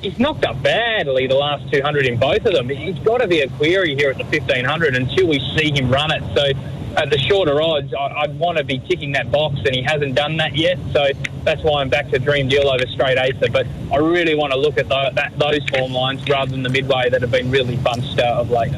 he's 0.00 0.18
knocked 0.18 0.44
up 0.44 0.62
badly 0.62 1.26
the 1.26 1.34
last 1.34 1.70
200 1.72 2.06
in 2.06 2.18
both 2.18 2.44
of 2.44 2.52
them. 2.52 2.68
He's 2.68 2.98
got 3.00 3.18
to 3.18 3.28
be 3.28 3.40
a 3.40 3.48
query 3.50 3.94
here 3.94 4.10
at 4.10 4.18
the 4.18 4.24
1500 4.24 4.96
until 4.96 5.28
we 5.28 5.38
see 5.56 5.70
him 5.70 5.90
run 5.90 6.10
it. 6.10 6.22
So 6.34 6.58
at 6.96 7.10
the 7.10 7.18
shorter 7.18 7.60
odds, 7.60 7.92
I, 7.94 8.26
would 8.26 8.38
want 8.38 8.58
to 8.58 8.64
be 8.64 8.78
ticking 8.78 9.12
that 9.12 9.30
box, 9.30 9.56
and 9.64 9.74
he 9.74 9.82
hasn't 9.82 10.14
done 10.14 10.36
that 10.38 10.56
yet. 10.56 10.78
So 10.92 11.08
that's 11.44 11.62
why 11.62 11.80
I'm 11.80 11.88
back 11.88 12.08
to 12.10 12.18
Dream 12.18 12.48
Deal 12.48 12.68
over 12.68 12.86
Straight 12.86 13.18
Acer. 13.18 13.50
But 13.52 13.66
I 13.92 13.96
really 13.96 14.34
want 14.34 14.52
to 14.52 14.58
look 14.58 14.78
at 14.78 14.88
the, 14.88 15.10
that, 15.14 15.38
those 15.38 15.64
form 15.68 15.92
lines 15.92 16.28
rather 16.28 16.50
than 16.50 16.62
the 16.62 16.70
midway 16.70 17.08
that 17.10 17.20
have 17.20 17.30
been 17.30 17.50
really 17.50 17.76
bunched 17.76 18.18
out 18.18 18.38
of 18.38 18.50
late. 18.50 18.74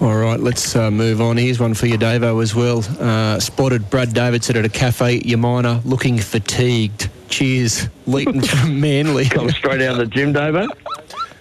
All 0.00 0.16
right, 0.16 0.38
let's 0.38 0.76
uh, 0.76 0.92
move 0.92 1.20
on. 1.20 1.36
Here's 1.36 1.58
one 1.58 1.74
for 1.74 1.86
you, 1.86 1.98
Davo, 1.98 2.40
as 2.40 2.54
well. 2.54 2.84
Uh, 3.00 3.40
spotted 3.40 3.90
Brad 3.90 4.12
Davidson 4.12 4.56
at 4.56 4.64
a 4.64 4.68
cafe, 4.68 5.20
Umina, 5.20 5.84
looking 5.84 6.18
fatigued. 6.18 7.10
Cheers, 7.28 7.88
Leighton 8.06 8.40
from 8.42 8.80
Manly. 8.80 9.26
Come 9.26 9.50
straight 9.50 9.82
out 9.82 9.92
of 9.92 9.98
the 9.98 10.06
gym, 10.06 10.32
Davo. 10.32 10.68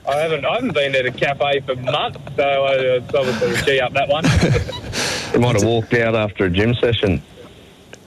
I 0.07 0.15
haven't, 0.17 0.45
I 0.45 0.55
haven't 0.55 0.73
been 0.73 0.95
at 0.95 1.05
a 1.05 1.11
cafe 1.11 1.59
for 1.61 1.75
months, 1.75 2.19
so 2.35 2.43
I, 2.43 2.73
it's 2.75 3.13
obviously 3.13 3.53
a 3.53 3.61
G 3.63 3.79
up 3.81 3.93
that 3.93 4.07
one. 4.07 4.23
you 5.33 5.39
might 5.39 5.55
have 5.55 5.65
walked 5.65 5.93
out 5.93 6.15
after 6.15 6.45
a 6.45 6.49
gym 6.49 6.73
session. 6.75 7.21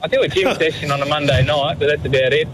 I 0.02 0.08
do 0.08 0.22
a 0.22 0.28
gym 0.28 0.54
session 0.58 0.90
on 0.90 1.02
a 1.02 1.06
Monday 1.06 1.44
night, 1.44 1.78
but 1.78 1.88
that's 1.88 2.04
about 2.06 2.32
it. 2.32 2.48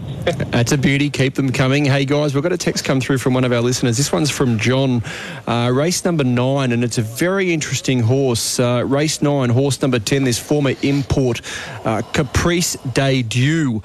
that's 0.51 0.73
a 0.73 0.77
beauty. 0.77 1.09
Keep 1.09 1.35
them 1.35 1.51
coming. 1.53 1.85
Hey, 1.85 2.03
guys, 2.03 2.33
we've 2.33 2.43
got 2.43 2.51
a 2.51 2.57
text 2.57 2.83
come 2.83 2.99
through 2.99 3.19
from 3.19 3.33
one 3.33 3.45
of 3.45 3.53
our 3.53 3.61
listeners. 3.61 3.95
This 3.95 4.11
one's 4.11 4.29
from 4.29 4.59
John. 4.59 5.01
Uh, 5.47 5.71
race 5.73 6.03
number 6.03 6.25
nine, 6.25 6.73
and 6.73 6.83
it's 6.83 6.97
a 6.97 7.01
very 7.01 7.53
interesting 7.53 8.01
horse. 8.01 8.59
Uh, 8.59 8.83
race 8.85 9.21
nine, 9.21 9.49
horse 9.49 9.81
number 9.81 9.99
10, 9.99 10.25
this 10.25 10.37
former 10.37 10.73
import, 10.81 11.41
uh, 11.85 12.01
Caprice 12.11 12.73
de 12.93 13.23
Dieu. 13.23 13.81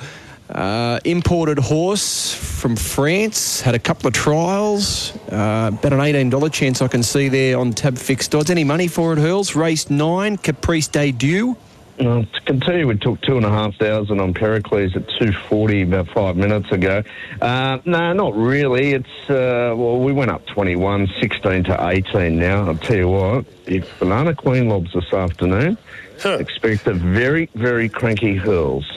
Uh, 0.53 1.01
imported 1.07 1.59
horse 1.59 2.35
from 2.35 2.77
France, 2.77 3.63
had 3.63 3.75
a 3.75 3.79
couple 3.79 4.07
of 4.07 4.13
trials, 4.13 5.17
uh, 5.31 5.71
about 5.73 5.95
an 5.95 5.99
$18 5.99 6.53
chance 6.53 6.83
I 6.83 6.89
can 6.89 7.03
see 7.03 7.31
there 7.31 7.59
on 7.59 7.73
tab 7.73 7.97
fixed 7.97 8.35
odds. 8.35 8.51
Any 8.51 8.63
money 8.63 8.87
for 8.87 9.15
it, 9.15 9.19
Hurls? 9.19 9.57
Race 9.57 9.89
nine, 9.89 10.37
Caprice 10.37 10.89
de 10.89 11.11
Dieu. 11.11 11.57
I 11.99 12.27
can 12.45 12.61
tell 12.61 12.77
you 12.77 12.89
we 12.89 12.99
took 12.99 13.21
two 13.23 13.37
and 13.37 13.47
a 13.47 13.51
half 13.51 13.77
thousand 13.77 14.21
on 14.21 14.35
Pericles 14.35 14.97
at 14.97 15.09
two 15.21 15.33
forty 15.49 15.83
about 15.83 16.09
five 16.09 16.37
minutes 16.37 16.71
ago. 16.73 17.03
Uh, 17.41 17.79
no, 17.85 18.13
not 18.13 18.35
really. 18.35 18.93
It's 18.93 19.31
uh, 19.31 19.75
well, 19.77 20.01
we 20.01 20.13
went 20.13 20.31
up 20.31 20.45
21, 20.47 21.09
16 21.21 21.65
to 21.65 21.89
eighteen 21.89 22.39
now. 22.39 22.67
I'll 22.67 22.77
tell 22.77 22.97
you 22.97 23.09
what, 23.09 23.45
if 23.67 23.99
Banana 23.99 24.35
Queen 24.35 24.69
lobs 24.69 24.93
this 24.93 25.13
afternoon, 25.13 25.79
expect 26.25 26.87
a 26.87 26.95
very, 26.95 27.49
very 27.55 27.89
cranky 27.89 28.37
hurls. 28.37 28.91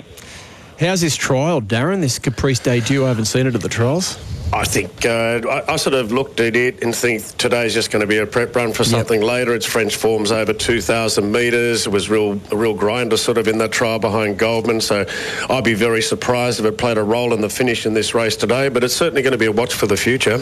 How's 0.78 0.99
this 0.99 1.15
trial, 1.15 1.61
Darren? 1.61 2.01
This 2.01 2.19
Caprice 2.19 2.59
de 2.59 2.82
Dieu? 2.82 3.05
I 3.05 3.07
haven't 3.07 3.26
seen 3.26 3.47
it 3.47 3.55
at 3.55 3.61
the 3.61 3.69
trials. 3.69 4.17
I 4.54 4.64
think 4.64 5.06
uh, 5.06 5.41
I, 5.50 5.74
I, 5.74 5.76
sort 5.76 5.96
of 5.96 6.12
looked 6.12 6.39
at 6.39 6.56
it 6.56 6.84
and 6.84 6.96
think 6.96 7.24
today's 7.38 7.74
just 7.74 7.91
going 7.91 8.02
to 8.02 8.08
be 8.08 8.18
a 8.18 8.26
prep 8.26 8.56
run 8.56 8.74
for 8.74 8.84
something 8.84 9.22
yep. 9.22 9.30
later. 9.30 9.54
It's 9.54 9.66
French 9.66 9.96
forms 9.96 10.32
over 10.32 10.54
2,000 10.54 11.32
metres. 11.32 11.88
It 11.88 11.89
was 11.91 12.10
real 12.10 12.39
a 12.52 12.56
real 12.56 12.74
grinder 12.74 13.18
sort 13.18 13.38
of 13.38 13.48
in 13.48 13.58
that 13.58 13.72
trial 13.72 14.00
behind 14.00 14.38
Goldman. 14.38 14.82
So 14.82 15.06
I'd 15.50 15.64
be 15.64 15.74
very 15.74 16.02
surprised 16.02 16.60
if 16.60 16.66
it 16.66 16.78
played 16.78 16.98
a 16.98 17.04
role 17.04 17.34
in 17.34 17.41
the 17.41 17.50
finish 17.50 17.86
in 17.86 17.93
this 17.93 18.14
race 18.14 18.36
today. 18.36 18.70
But 18.70 18.84
it's 18.84 18.96
certainly 18.96 19.22
going 19.22 19.34
to 19.34 19.38
be 19.38 19.48
a 19.48 19.52
watch 19.52 19.74
for 19.74 19.88
the 19.88 19.98
future. 19.98 20.39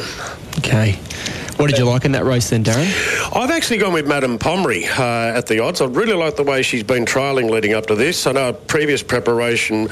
Okay. 0.59 0.99
What 1.57 1.69
did 1.69 1.77
you 1.77 1.85
like 1.85 2.03
in 2.03 2.13
that 2.13 2.25
race 2.25 2.49
then, 2.49 2.63
Darren? 2.63 2.89
I've 3.35 3.51
actually 3.51 3.77
gone 3.77 3.93
with 3.93 4.07
Madame 4.07 4.39
Pommery 4.39 4.85
uh, 4.85 5.37
at 5.37 5.45
the 5.45 5.59
odds. 5.59 5.81
I 5.81 5.85
really 5.85 6.13
like 6.13 6.35
the 6.35 6.43
way 6.43 6.63
she's 6.63 6.83
been 6.83 7.05
trialling 7.05 7.49
leading 7.49 7.73
up 7.73 7.85
to 7.87 7.95
this. 7.95 8.25
I 8.25 8.31
know 8.31 8.53
previous 8.53 9.03
preparation 9.03 9.87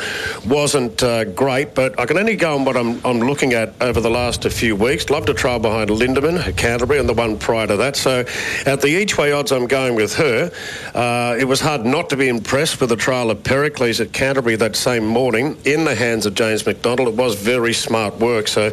wasn't 0.45 1.03
uh, 1.03 1.25
great, 1.25 1.75
but 1.75 1.99
I 1.99 2.07
can 2.07 2.17
only 2.17 2.35
go 2.35 2.55
on 2.55 2.65
what 2.65 2.75
I'm, 2.75 2.99
I'm 3.05 3.19
looking 3.19 3.53
at 3.53 3.73
over 3.79 4.01
the 4.01 4.09
last 4.11 4.45
a 4.45 4.49
few 4.49 4.75
weeks. 4.75 5.09
Love 5.09 5.25
to 5.25 5.33
trial 5.33 5.59
behind 5.59 5.89
Lindemann 5.89 6.45
at 6.45 6.57
Canterbury 6.57 6.99
and 6.99 7.07
the 7.07 7.13
one 7.13 7.37
prior 7.37 7.67
to 7.67 7.77
that. 7.77 7.95
So 7.95 8.25
at 8.65 8.81
the 8.81 8.87
each 8.87 9.17
way 9.17 9.31
odds, 9.31 9.51
I'm 9.51 9.67
going 9.67 9.95
with 9.95 10.13
her. 10.15 10.51
Uh, 10.93 11.37
it 11.39 11.45
was 11.45 11.61
hard 11.61 11.85
not 11.85 12.09
to 12.09 12.17
be 12.17 12.27
impressed 12.27 12.81
with 12.81 12.89
the 12.89 12.95
trial 12.95 13.31
of 13.31 13.43
Pericles 13.43 13.99
at 13.99 14.11
Canterbury 14.13 14.57
that 14.57 14.75
same 14.75 15.05
morning 15.05 15.57
in 15.65 15.85
the 15.85 15.95
hands 15.95 16.25
of 16.25 16.35
James 16.35 16.65
McDonald. 16.65 17.07
It 17.07 17.15
was 17.15 17.35
very 17.35 17.73
smart 17.73 18.19
work. 18.19 18.47
So 18.47 18.69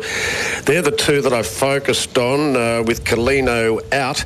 they're 0.64 0.82
the 0.82 0.90
two 0.90 1.22
that 1.22 1.32
I 1.32 1.42
focused 1.42 2.18
on. 2.18 2.56
Uh, 2.56 2.82
with 2.88 3.04
Colino 3.04 3.80
out. 3.92 4.24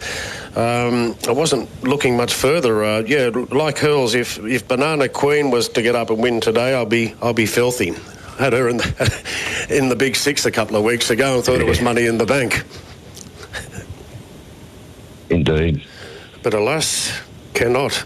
Um, 0.56 1.16
I 1.28 1.32
wasn't 1.32 1.68
looking 1.82 2.16
much 2.16 2.32
further. 2.32 2.84
Uh, 2.84 3.00
yeah, 3.00 3.30
like 3.50 3.78
Hurls, 3.78 4.14
if 4.14 4.38
if 4.44 4.66
Banana 4.68 5.08
Queen 5.08 5.50
was 5.50 5.68
to 5.70 5.82
get 5.82 5.94
up 5.94 6.10
and 6.10 6.22
win 6.22 6.40
today, 6.40 6.74
I'll 6.74 6.86
be 6.86 7.14
I'll 7.20 7.34
be 7.34 7.46
filthy. 7.46 7.94
Had 8.38 8.52
her 8.52 8.68
in 8.68 8.78
the, 8.78 9.66
in 9.70 9.88
the 9.88 9.96
big 9.96 10.16
six 10.16 10.46
a 10.46 10.50
couple 10.50 10.76
of 10.76 10.84
weeks 10.84 11.10
ago 11.10 11.36
and 11.36 11.44
thought 11.44 11.60
it 11.60 11.66
was 11.66 11.80
money 11.80 12.06
in 12.06 12.18
the 12.18 12.26
bank. 12.26 12.64
Indeed. 15.30 15.86
But 16.42 16.54
alas, 16.54 17.12
cannot. 17.54 18.04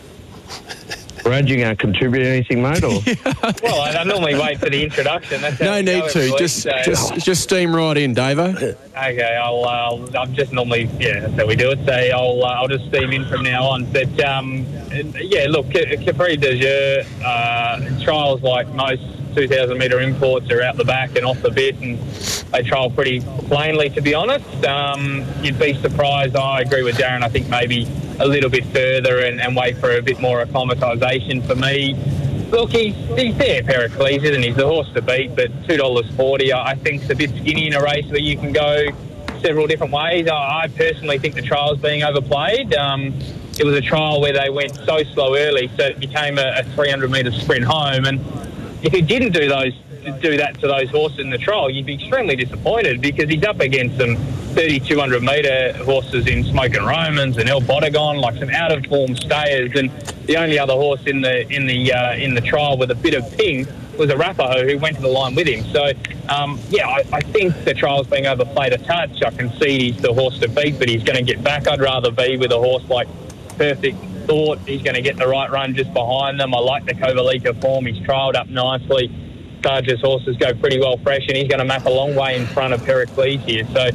Brad, 1.27 1.49
you 1.49 1.57
going 1.57 1.77
to 1.77 1.81
contribute 1.81 2.25
anything, 2.25 2.63
mate? 2.63 2.85
Or? 2.85 3.01
well, 3.63 3.81
I, 3.81 3.97
I, 3.99 4.05
normally 4.05 4.37
wait 4.37 4.61
for 4.61 4.71
the 4.71 4.85
introduction. 4.85 5.41
That's 5.41 5.59
no 5.61 5.81
need 5.81 6.09
to. 6.11 6.19
Week, 6.21 6.39
just, 6.39 6.63
so. 6.63 6.71
just, 6.85 7.15
just 7.17 7.43
steam 7.43 7.75
right 7.75 7.97
in, 7.97 8.15
Davo. 8.15 8.55
Okay, 8.57 9.37
I'll. 9.43 9.65
Uh, 9.65 10.19
I'm 10.21 10.33
just 10.35 10.53
normally, 10.53 10.89
yeah, 11.01 11.21
that's 11.21 11.35
how 11.35 11.47
we 11.47 11.57
do 11.57 11.73
it. 11.73 11.85
So 11.85 11.93
I'll, 11.93 12.45
uh, 12.45 12.61
I'll 12.61 12.69
just 12.69 12.87
steam 12.87 13.11
in 13.11 13.25
from 13.27 13.43
now 13.43 13.65
on. 13.65 13.91
But 13.91 14.21
um, 14.25 14.65
yeah, 15.17 15.47
look, 15.49 15.69
Caprice 15.73 16.39
de 16.39 16.59
Dieu 16.59 17.25
uh, 17.25 18.05
trials 18.05 18.43
like 18.43 18.69
most 18.69 19.03
2,000 19.37 19.77
metre 19.77 20.01
imports 20.01 20.51
are 20.51 20.63
out 20.63 20.77
the 20.77 20.85
back 20.85 21.15
and 21.15 21.27
off 21.27 21.41
the 21.43 21.51
bit, 21.51 21.79
and 21.81 21.99
they 22.53 22.63
trial 22.63 22.89
pretty 22.89 23.21
plainly, 23.21 23.91
to 23.91 24.01
be 24.01 24.15
honest. 24.15 24.65
Um, 24.65 25.27
you'd 25.43 25.59
be 25.59 25.75
surprised. 25.75 26.35
I 26.35 26.63
agree 26.63 26.83
with 26.83 26.97
Darren. 26.97 27.23
I 27.23 27.29
think 27.29 27.49
maybe 27.51 27.87
a 28.19 28.27
little 28.27 28.49
bit 28.49 28.65
further 28.67 29.19
and, 29.19 29.39
and 29.39 29.55
wait 29.55 29.77
for 29.77 29.95
a 29.95 30.01
bit 30.01 30.21
more 30.21 30.43
acclimatisation 30.43 31.47
for 31.47 31.55
me. 31.55 31.95
Look, 32.51 32.71
he's, 32.71 32.95
he's 33.19 33.37
there, 33.37 33.63
Pericles, 33.63 34.25
isn't 34.25 34.41
he? 34.41 34.49
He's 34.49 34.57
the 34.57 34.67
horse 34.67 34.91
to 34.95 35.03
beat, 35.03 35.37
but 35.37 35.51
$2.40 35.65 36.53
I 36.53 36.75
think 36.77 37.03
is 37.03 37.11
a 37.11 37.15
bit 37.15 37.29
skinny 37.31 37.67
in 37.67 37.75
a 37.75 37.83
race 37.83 38.07
where 38.07 38.21
you 38.21 38.39
can 38.39 38.53
go 38.53 38.87
several 39.43 39.67
different 39.67 39.93
ways. 39.93 40.29
I, 40.29 40.63
I 40.63 40.69
personally 40.69 41.19
think 41.19 41.35
the 41.35 41.43
trial's 41.43 41.79
being 41.79 42.03
overplayed. 42.03 42.75
Um, 42.75 43.13
it 43.59 43.65
was 43.65 43.75
a 43.75 43.83
trial 43.83 44.23
where 44.23 44.33
they 44.33 44.49
went 44.49 44.75
so 44.77 45.03
slow 45.03 45.37
early, 45.37 45.71
so 45.77 45.85
it 45.85 45.99
became 45.99 46.39
a, 46.39 46.61
a 46.61 46.63
300 46.75 47.11
metre 47.11 47.33
sprint 47.33 47.65
home. 47.65 48.07
And 48.07 48.21
if 48.87 48.93
he 48.93 49.03
didn't 49.03 49.33
do 49.33 49.49
those 49.49 49.75
do 50.21 50.37
that 50.37 50.55
to 50.61 50.69
those 50.69 50.89
horses 50.91 51.19
in 51.19 51.31
the 51.31 51.39
trial, 51.39 51.69
you'd 51.69 51.87
be 51.87 51.95
extremely 51.95 52.37
disappointed 52.37 53.01
because 53.01 53.29
he's 53.29 53.43
up 53.43 53.59
against 53.59 53.99
some 53.99 54.15
3,200 54.55 55.21
metre 55.21 55.73
horses 55.85 56.29
in 56.29 56.45
Smoking 56.45 56.85
Romans 56.85 57.37
and 57.37 57.49
El 57.49 57.61
Bodegon, 57.61 58.21
like 58.21 58.37
some 58.37 58.51
out 58.51 58.71
of 58.71 58.87
form 58.87 59.17
stayers. 59.17 59.73
And 59.75 59.91
the 60.27 60.37
only 60.37 60.57
other 60.57 60.75
horse 60.75 61.05
in 61.07 61.21
the 61.21 61.53
in 61.53 61.67
the 61.67 61.93
uh, 61.93 62.15
in 62.15 62.35
the 62.35 62.41
trial 62.41 62.79
with 62.79 62.93
a 62.93 62.95
bit 62.95 63.15
of 63.15 63.29
ping 63.37 63.67
was 63.99 64.09
Arapaho 64.11 64.65
who 64.65 64.79
went 64.79 64.95
to 64.97 65.03
the 65.03 65.09
line 65.09 65.35
with 65.35 65.49
him. 65.49 65.65
So, 65.73 65.91
um, 66.29 66.61
yeah, 66.69 66.87
I, 66.87 67.03
I 67.13 67.21
think 67.23 67.65
the 67.65 67.75
trial's 67.75 68.07
being 68.07 68.27
overplayed 68.27 68.73
a 68.73 68.79
touch. 68.79 69.21
I 69.25 69.31
can 69.31 69.51
see 69.59 69.91
he's 69.91 70.01
the 70.01 70.13
horse 70.13 70.39
to 70.39 70.49
beat, 70.49 70.79
but 70.79 70.89
he's 70.89 71.03
going 71.03 71.17
to 71.17 71.25
get 71.25 71.43
back. 71.43 71.67
I'd 71.67 71.81
rather 71.81 72.13
be 72.13 72.37
with 72.37 72.53
a 72.53 72.59
horse 72.59 72.85
like 72.89 73.09
Perfect 73.59 73.97
Thought. 74.27 74.59
He's 74.67 74.83
going 74.83 74.95
to 74.95 75.03
get 75.03 75.17
the 75.17 75.27
right 75.27 75.51
run 75.51 75.75
just 75.75 75.93
behind 75.95 76.41
them. 76.41 76.55
I 76.55 76.59
like 76.59 76.85
the 76.85 76.95
Kovalica 76.95 77.61
form. 77.61 77.87
He's 77.87 78.05
trialled 78.07 78.35
up 78.35 78.49
nicely. 78.49 79.11
Sarge's 79.63 80.01
horses 80.01 80.37
go 80.37 80.55
pretty 80.55 80.79
well 80.79 80.97
fresh, 80.99 81.27
and 81.27 81.37
he's 81.37 81.49
going 81.49 81.59
to 81.59 81.65
map 81.65 81.87
a 81.87 81.91
long 81.91 82.15
way 82.15 82.37
in 82.37 82.47
front 82.47 82.73
of 82.73 82.85
Pericles 82.85 83.41
here. 83.45 83.67
So, 83.73 83.91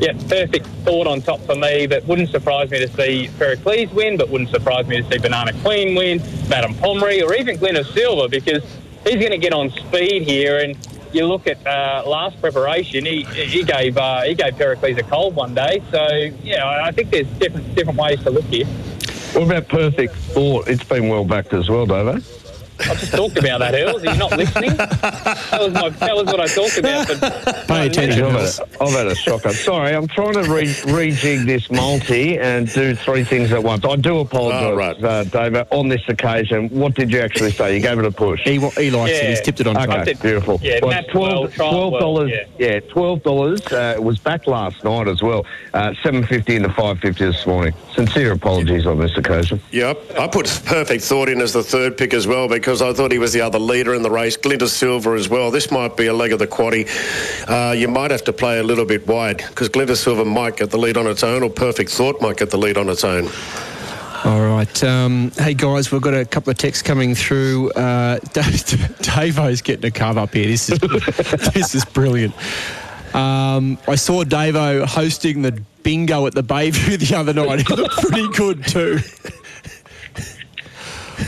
yeah, 0.00 0.12
perfect 0.28 0.66
thought 0.84 1.06
on 1.06 1.22
top 1.22 1.40
for 1.40 1.54
me, 1.54 1.86
but 1.86 2.04
wouldn't 2.04 2.30
surprise 2.30 2.70
me 2.70 2.78
to 2.78 2.88
see 2.88 3.30
Pericles 3.38 3.90
win, 3.92 4.16
but 4.16 4.28
wouldn't 4.28 4.50
surprise 4.50 4.86
me 4.86 5.00
to 5.00 5.10
see 5.10 5.18
Banana 5.18 5.52
Queen 5.62 5.94
win, 5.94 6.20
Madame 6.48 6.74
Pommery, 6.74 7.22
or 7.22 7.34
even 7.34 7.56
Glen 7.56 7.76
of 7.76 7.86
Silver, 7.86 8.28
because 8.28 8.62
he's 9.04 9.16
going 9.16 9.30
to 9.30 9.38
get 9.38 9.52
on 9.52 9.70
speed 9.70 10.22
here. 10.22 10.58
And 10.58 10.76
you 11.12 11.26
look 11.26 11.46
at 11.46 11.64
uh, 11.66 12.02
last 12.06 12.40
preparation, 12.40 13.04
he, 13.04 13.22
he 13.24 13.62
gave 13.62 13.96
uh, 13.96 14.22
he 14.22 14.34
gave 14.34 14.56
Pericles 14.56 14.98
a 14.98 15.04
cold 15.04 15.36
one 15.36 15.54
day. 15.54 15.82
So 15.90 16.06
yeah, 16.42 16.82
I 16.82 16.90
think 16.90 17.10
there's 17.10 17.28
different 17.38 17.74
different 17.74 17.98
ways 17.98 18.22
to 18.24 18.30
look 18.30 18.44
here. 18.44 18.66
What 19.34 19.42
about 19.42 19.68
Perfect 19.68 20.14
Thought? 20.14 20.68
It's 20.68 20.84
been 20.84 21.08
well 21.08 21.24
backed 21.24 21.52
as 21.54 21.68
well, 21.68 21.88
Davo. 21.88 22.43
I 22.80 22.94
just 22.94 23.12
talked 23.12 23.38
about 23.38 23.60
that, 23.60 23.74
Earls. 23.74 24.04
Are 24.04 24.12
you 24.12 24.18
not 24.18 24.36
listening? 24.36 24.76
That 24.76 25.58
was, 25.60 25.72
my, 25.72 25.88
that 25.90 26.14
was 26.16 26.26
what 26.26 26.40
I 26.40 26.46
talked 26.48 26.76
about. 26.78 27.06
But 27.08 27.64
Pay 27.68 27.86
attention. 27.86 28.24
I've 28.24 28.32
had, 28.32 28.68
a, 28.70 28.82
I've 28.82 28.90
had 28.90 29.06
a 29.06 29.14
shocker. 29.14 29.52
Sorry, 29.52 29.94
I'm 29.94 30.08
trying 30.08 30.34
to 30.34 30.42
re- 30.42 30.64
rejig 30.66 31.46
this 31.46 31.70
multi 31.70 32.38
and 32.38 32.70
do 32.72 32.94
three 32.96 33.22
things 33.24 33.52
at 33.52 33.62
once. 33.62 33.84
I 33.84 33.96
do 33.96 34.18
apologise, 34.18 34.62
Oh, 34.64 34.74
right. 34.74 35.04
uh, 35.04 35.24
David. 35.24 35.66
On 35.70 35.88
this 35.88 36.02
occasion, 36.08 36.68
what 36.70 36.94
did 36.94 37.12
you 37.12 37.20
actually 37.20 37.52
say? 37.52 37.76
You 37.76 37.80
gave 37.82 37.98
it 37.98 38.04
a 38.04 38.10
push. 38.10 38.40
He, 38.42 38.58
wa- 38.58 38.70
he 38.70 38.90
likes 38.90 39.12
it. 39.12 39.28
He's 39.30 39.40
tipped 39.40 39.60
it 39.60 39.66
on 39.68 39.76
Okay, 39.76 39.86
track. 39.86 40.20
beautiful. 40.20 40.58
Yeah, 40.62 40.80
well, 40.82 40.90
mapped 40.90 41.14
well, 41.14 41.30
twelve 41.48 41.52
trialled 41.52 41.56
twelve 41.70 41.92
well, 41.92 42.00
dollars. 42.00 42.30
yeah. 42.32 42.44
yeah, 42.58 42.80
twelve 42.80 43.22
dollars. 43.22 43.60
Uh, 43.70 43.94
it 43.96 44.02
was 44.02 44.18
back 44.18 44.46
last 44.46 44.82
night 44.84 45.06
as 45.08 45.22
well. 45.22 45.46
Uh, 45.72 45.94
Seven 46.02 46.26
fifty 46.26 46.56
into 46.56 46.70
five 46.72 46.98
fifty 46.98 47.24
this 47.24 47.46
morning. 47.46 47.72
Sincere 47.94 48.32
apologies 48.32 48.84
on 48.86 48.98
this 48.98 49.16
occasion. 49.16 49.60
Yep, 49.70 50.18
I 50.18 50.26
put 50.26 50.46
Perfect 50.66 51.04
Thought 51.04 51.28
in 51.28 51.40
as 51.40 51.52
the 51.52 51.62
third 51.62 51.96
pick 51.96 52.12
as 52.14 52.26
well 52.26 52.48
because 52.48 52.63
I 52.66 52.92
thought 52.92 53.12
he 53.12 53.18
was 53.18 53.32
the 53.32 53.40
other 53.40 53.58
leader 53.58 53.94
in 53.94 54.02
the 54.02 54.10
race. 54.10 54.36
Glinter 54.36 54.68
Silver 54.68 55.14
as 55.14 55.28
well. 55.28 55.50
This 55.50 55.70
might 55.70 55.96
be 55.96 56.06
a 56.06 56.14
leg 56.14 56.32
of 56.32 56.38
the 56.38 56.46
quaddy. 56.46 56.88
Uh, 57.48 57.72
you 57.72 57.88
might 57.88 58.10
have 58.10 58.24
to 58.24 58.32
play 58.32 58.58
a 58.58 58.62
little 58.62 58.84
bit 58.84 59.06
wide 59.06 59.38
because 59.38 59.68
Glinter 59.68 59.96
Silver 59.96 60.24
might 60.24 60.56
get 60.56 60.70
the 60.70 60.78
lead 60.78 60.96
on 60.96 61.06
its 61.06 61.22
own, 61.22 61.42
or 61.42 61.50
Perfect 61.50 61.90
Thought 61.90 62.20
might 62.20 62.36
get 62.36 62.50
the 62.50 62.58
lead 62.58 62.76
on 62.76 62.88
its 62.88 63.04
own. 63.04 63.28
All 64.24 64.40
right. 64.40 64.84
Um, 64.84 65.32
hey, 65.36 65.52
guys, 65.52 65.92
we've 65.92 66.00
got 66.00 66.14
a 66.14 66.24
couple 66.24 66.50
of 66.50 66.56
texts 66.56 66.82
coming 66.82 67.14
through. 67.14 67.70
Uh, 67.72 68.18
Davo's 68.32 69.60
getting 69.60 69.84
a 69.84 69.90
carve 69.90 70.16
up 70.16 70.32
here. 70.32 70.46
This 70.46 70.70
is, 70.70 70.78
this 71.52 71.74
is 71.74 71.84
brilliant. 71.84 72.34
Um, 73.14 73.78
I 73.86 73.96
saw 73.96 74.24
Davo 74.24 74.86
hosting 74.86 75.42
the 75.42 75.52
bingo 75.82 76.26
at 76.26 76.34
the 76.34 76.42
Bayview 76.42 76.98
the 77.08 77.16
other 77.16 77.34
night. 77.34 77.68
He 77.68 77.74
looked 77.74 77.98
pretty 77.98 78.28
good, 78.30 78.66
too. 78.66 78.98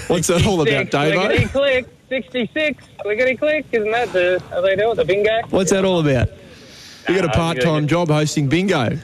What's 0.09 0.29
that 0.29 0.47
all 0.47 0.61
about, 0.61 0.91
Clickety 0.91 1.45
Davo? 1.45 1.51
click, 1.51 1.89
66. 2.09 2.85
Clickety 2.99 3.37
click. 3.37 3.67
Isn't 3.73 3.91
that 3.91 4.13
the, 4.13 4.43
how 4.51 4.61
they 4.61 4.77
do 4.77 4.93
it, 4.93 4.95
the 4.97 5.05
bingo? 5.05 5.43
What's 5.51 5.71
that 5.71 5.85
all 5.85 6.01
about? 6.01 6.29
You 7.09 7.15
got 7.15 7.25
a 7.25 7.29
part 7.29 7.61
time 7.61 7.87
job 7.87 8.09
hosting 8.09 8.49
bingo. 8.49 8.99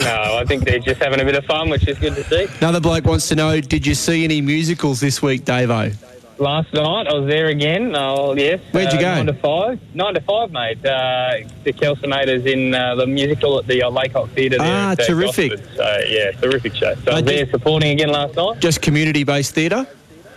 No, 0.00 0.38
I 0.38 0.44
think 0.44 0.64
they're 0.64 0.78
just 0.78 1.00
having 1.00 1.20
a 1.20 1.24
bit 1.24 1.34
of 1.34 1.44
fun, 1.44 1.70
which 1.70 1.86
is 1.86 1.98
good 1.98 2.14
to 2.14 2.24
see. 2.24 2.46
Another 2.58 2.80
bloke 2.80 3.04
wants 3.04 3.28
to 3.28 3.34
know 3.34 3.60
Did 3.60 3.86
you 3.86 3.94
see 3.94 4.24
any 4.24 4.40
musicals 4.40 5.00
this 5.00 5.22
week, 5.22 5.44
Davo? 5.44 5.96
Last 6.38 6.72
night 6.72 7.06
I 7.06 7.14
was 7.14 7.28
there 7.28 7.48
again. 7.48 7.94
Oh 7.94 8.34
yes. 8.34 8.60
Where'd 8.72 8.92
you 8.92 8.98
uh, 8.98 9.02
go? 9.02 9.14
Nine 9.14 9.26
to 9.26 9.34
five. 9.34 9.80
Nine 9.94 10.14
to 10.14 10.20
five, 10.22 10.50
mate. 10.50 10.84
Uh, 10.84 11.46
the 11.62 11.72
Kelsomators 11.72 12.46
in 12.46 12.74
uh, 12.74 12.96
the 12.96 13.06
musical 13.06 13.58
at 13.58 13.66
the 13.66 13.82
uh, 13.82 13.90
Laycock 13.90 14.28
Theatre. 14.30 14.56
Ah, 14.58 14.92
at, 14.92 15.00
uh, 15.00 15.04
terrific. 15.04 15.50
Gosford. 15.50 15.76
So 15.76 15.98
yeah, 16.08 16.32
terrific 16.32 16.74
show. 16.74 16.94
So 17.04 17.12
I 17.12 17.14
was 17.16 17.24
there 17.24 17.46
supporting 17.46 17.92
again 17.92 18.08
last 18.08 18.34
night. 18.34 18.58
Just 18.58 18.82
community 18.82 19.22
based 19.22 19.54
theatre? 19.54 19.86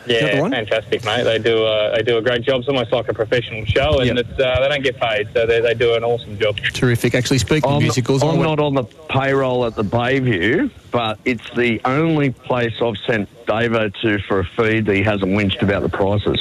That 0.07 0.21
the 0.21 0.27
Yeah, 0.35 0.41
one? 0.41 0.51
fantastic, 0.51 1.03
mate. 1.05 1.23
They 1.23 1.39
do 1.39 1.63
uh, 1.65 1.95
they 1.95 2.03
do 2.03 2.17
a 2.17 2.21
great 2.21 2.41
job. 2.41 2.59
It's 2.59 2.69
almost 2.69 2.91
like 2.91 3.07
a 3.07 3.13
professional 3.13 3.65
show, 3.65 3.99
and 3.99 4.19
it's, 4.19 4.29
uh, 4.39 4.59
they 4.61 4.69
don't 4.69 4.83
get 4.83 4.97
paid, 4.99 5.27
so 5.33 5.45
they, 5.45 5.61
they 5.61 5.73
do 5.73 5.93
an 5.95 6.03
awesome 6.03 6.37
job. 6.39 6.57
Terrific. 6.57 7.15
Actually, 7.15 7.39
speaking 7.39 7.69
of 7.69 7.77
I'm, 7.77 7.83
musicals, 7.83 8.23
I 8.23 8.27
I'm 8.27 8.41
not 8.41 8.59
on 8.59 8.73
the 8.75 8.83
payroll 8.83 9.65
at 9.65 9.75
the 9.75 9.83
Bayview, 9.83 10.69
but 10.91 11.19
it's 11.25 11.49
the 11.55 11.81
only 11.85 12.31
place 12.31 12.73
I've 12.81 12.97
sent 13.05 13.29
Davo 13.45 13.93
to 14.01 14.19
for 14.19 14.39
a 14.39 14.45
feed 14.45 14.85
that 14.85 14.95
he 14.95 15.03
hasn't 15.03 15.35
winched 15.35 15.61
about 15.61 15.83
the 15.83 15.89
prices. 15.89 16.39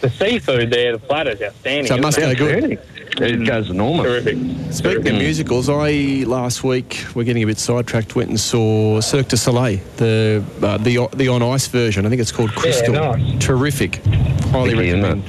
The 0.00 0.10
seafood 0.10 0.70
there, 0.70 0.92
the 0.92 0.98
platter's 0.98 1.40
outstanding. 1.40 1.86
So 1.86 1.96
it 1.96 2.02
must 2.02 2.18
isn't 2.18 2.36
go 2.38 2.46
it? 2.46 2.60
good. 2.60 3.22
It 3.22 3.46
goes 3.46 3.70
enormous. 3.70 4.04
Terrific. 4.06 4.36
Speaking 4.72 5.08
of 5.08 5.14
musicals, 5.14 5.70
I 5.70 6.24
last 6.26 6.62
week 6.62 7.06
we're 7.14 7.24
getting 7.24 7.42
a 7.44 7.46
bit 7.46 7.58
sidetracked. 7.58 8.14
Went 8.14 8.28
and 8.28 8.38
saw 8.38 9.00
Cirque 9.00 9.28
du 9.28 9.36
Soleil, 9.38 9.80
the 9.96 10.44
uh, 10.62 10.76
the 10.78 11.08
the 11.16 11.28
on 11.28 11.42
ice 11.42 11.66
version. 11.66 12.04
I 12.04 12.10
think 12.10 12.20
it's 12.20 12.32
called 12.32 12.54
Crystal. 12.54 12.92
nice. 12.92 13.42
Terrific. 13.42 14.04
Highly 14.50 14.74
Vicky, 14.74 14.88
isn't 14.88 15.02
recommend. 15.02 15.22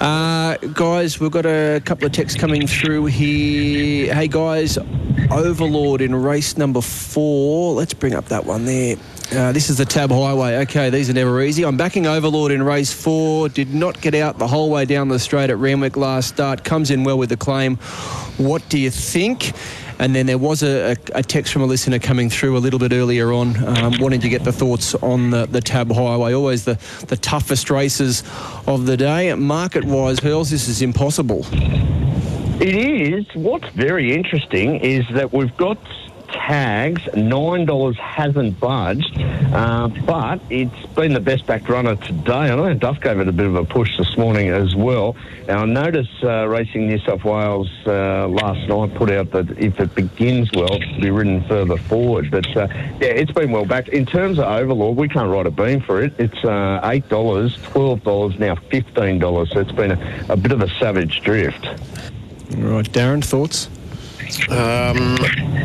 Uh, 0.00 0.56
guys, 0.72 1.20
we've 1.20 1.30
got 1.30 1.44
a 1.44 1.82
couple 1.84 2.06
of 2.06 2.12
texts 2.12 2.40
coming 2.40 2.66
through 2.66 3.04
here. 3.04 4.14
Hey 4.14 4.28
guys, 4.28 4.78
Overlord 5.30 6.00
in 6.00 6.14
race 6.14 6.56
number 6.56 6.80
four. 6.80 7.74
Let's 7.74 7.92
bring 7.92 8.14
up 8.14 8.24
that 8.26 8.46
one 8.46 8.64
there. 8.64 8.96
Uh, 9.30 9.52
this 9.52 9.68
is 9.68 9.76
the 9.76 9.84
Tab 9.84 10.10
Highway. 10.10 10.56
Okay, 10.62 10.88
these 10.88 11.10
are 11.10 11.12
never 11.12 11.42
easy. 11.42 11.66
I'm 11.66 11.76
backing 11.76 12.06
Overlord 12.06 12.50
in 12.50 12.62
race 12.62 12.90
four. 12.90 13.50
Did 13.50 13.74
not 13.74 14.00
get 14.00 14.14
out 14.14 14.38
the 14.38 14.48
whole 14.48 14.70
way 14.70 14.86
down 14.86 15.08
the 15.08 15.18
straight 15.18 15.50
at 15.50 15.58
Randwick 15.58 15.98
last 15.98 16.28
start. 16.28 16.64
Comes 16.64 16.90
in 16.90 17.04
well 17.04 17.18
with 17.18 17.28
the 17.28 17.36
claim. 17.36 17.76
What 18.38 18.66
do 18.70 18.78
you 18.78 18.90
think? 18.90 19.52
And 20.00 20.16
then 20.16 20.24
there 20.24 20.38
was 20.38 20.62
a, 20.62 20.96
a, 21.14 21.22
text 21.22 21.52
from 21.52 21.60
a 21.60 21.66
listener 21.66 21.98
coming 21.98 22.30
through 22.30 22.56
a 22.56 22.58
little 22.58 22.78
bit 22.78 22.90
earlier 22.90 23.34
on, 23.34 23.62
um, 23.66 23.92
wanting 24.00 24.22
to 24.22 24.30
get 24.30 24.44
the 24.44 24.52
thoughts 24.52 24.94
on 24.94 25.28
the, 25.28 25.44
the 25.44 25.60
Tab 25.60 25.92
Highway. 25.92 26.32
Always 26.32 26.64
the, 26.64 26.78
the 27.08 27.18
toughest 27.18 27.68
races 27.68 28.22
of 28.66 28.86
the 28.86 28.96
day. 28.96 29.34
Market 29.34 29.84
wise, 29.84 30.18
Hurls, 30.18 30.48
this 30.50 30.68
is 30.68 30.80
impossible. 30.80 31.44
It 32.62 32.74
is. 32.74 33.26
What's 33.34 33.68
very 33.74 34.14
interesting 34.14 34.76
is 34.76 35.04
that 35.12 35.34
we've 35.34 35.54
got 35.58 35.76
tags. 36.32 37.02
Nine 37.14 37.64
dollars 37.64 37.96
hasn't 37.98 38.58
budged, 38.60 39.18
uh, 39.18 39.88
but 40.06 40.40
it's 40.50 40.86
been 40.94 41.12
the 41.12 41.20
best 41.20 41.46
backed 41.46 41.68
runner 41.68 41.96
today. 41.96 42.32
I 42.32 42.54
know 42.56 42.74
Duff 42.74 43.00
gave 43.00 43.20
it 43.20 43.28
a 43.28 43.32
bit 43.32 43.46
of 43.46 43.54
a 43.54 43.64
push 43.64 43.96
this 43.98 44.16
morning 44.16 44.48
as 44.48 44.74
well. 44.74 45.16
Now 45.46 45.62
I 45.62 45.64
noticed 45.64 46.22
uh, 46.22 46.46
Racing 46.48 46.86
New 46.86 46.98
South 47.00 47.24
Wales 47.24 47.70
uh, 47.86 48.28
last 48.28 48.68
night 48.68 48.94
put 48.94 49.10
out 49.10 49.30
that 49.32 49.58
if 49.58 49.80
it 49.80 49.94
begins 49.94 50.50
well, 50.52 50.72
it'll 50.72 51.00
be 51.00 51.10
ridden 51.10 51.42
further 51.44 51.76
forward. 51.76 52.30
But 52.30 52.46
uh, 52.56 52.68
yeah, 52.70 53.08
it's 53.08 53.32
been 53.32 53.50
well 53.50 53.66
backed. 53.66 53.88
In 53.88 54.06
terms 54.06 54.38
of 54.38 54.44
Overlord, 54.44 54.96
we 54.96 55.08
can't 55.08 55.30
write 55.30 55.46
a 55.46 55.50
beam 55.50 55.80
for 55.80 56.02
it. 56.02 56.12
It's 56.18 56.44
uh, 56.44 56.80
eight 56.84 57.08
dollars, 57.08 57.58
twelve 57.62 58.02
dollars, 58.04 58.38
now 58.38 58.54
fifteen 58.54 59.18
dollars. 59.18 59.50
So 59.52 59.60
it's 59.60 59.72
been 59.72 59.92
a, 59.92 60.26
a 60.28 60.36
bit 60.36 60.52
of 60.52 60.62
a 60.62 60.68
savage 60.78 61.20
drift. 61.22 61.66
All 61.66 62.62
right, 62.62 62.90
Darren, 62.90 63.24
thoughts? 63.24 63.68
Um, 64.50 65.16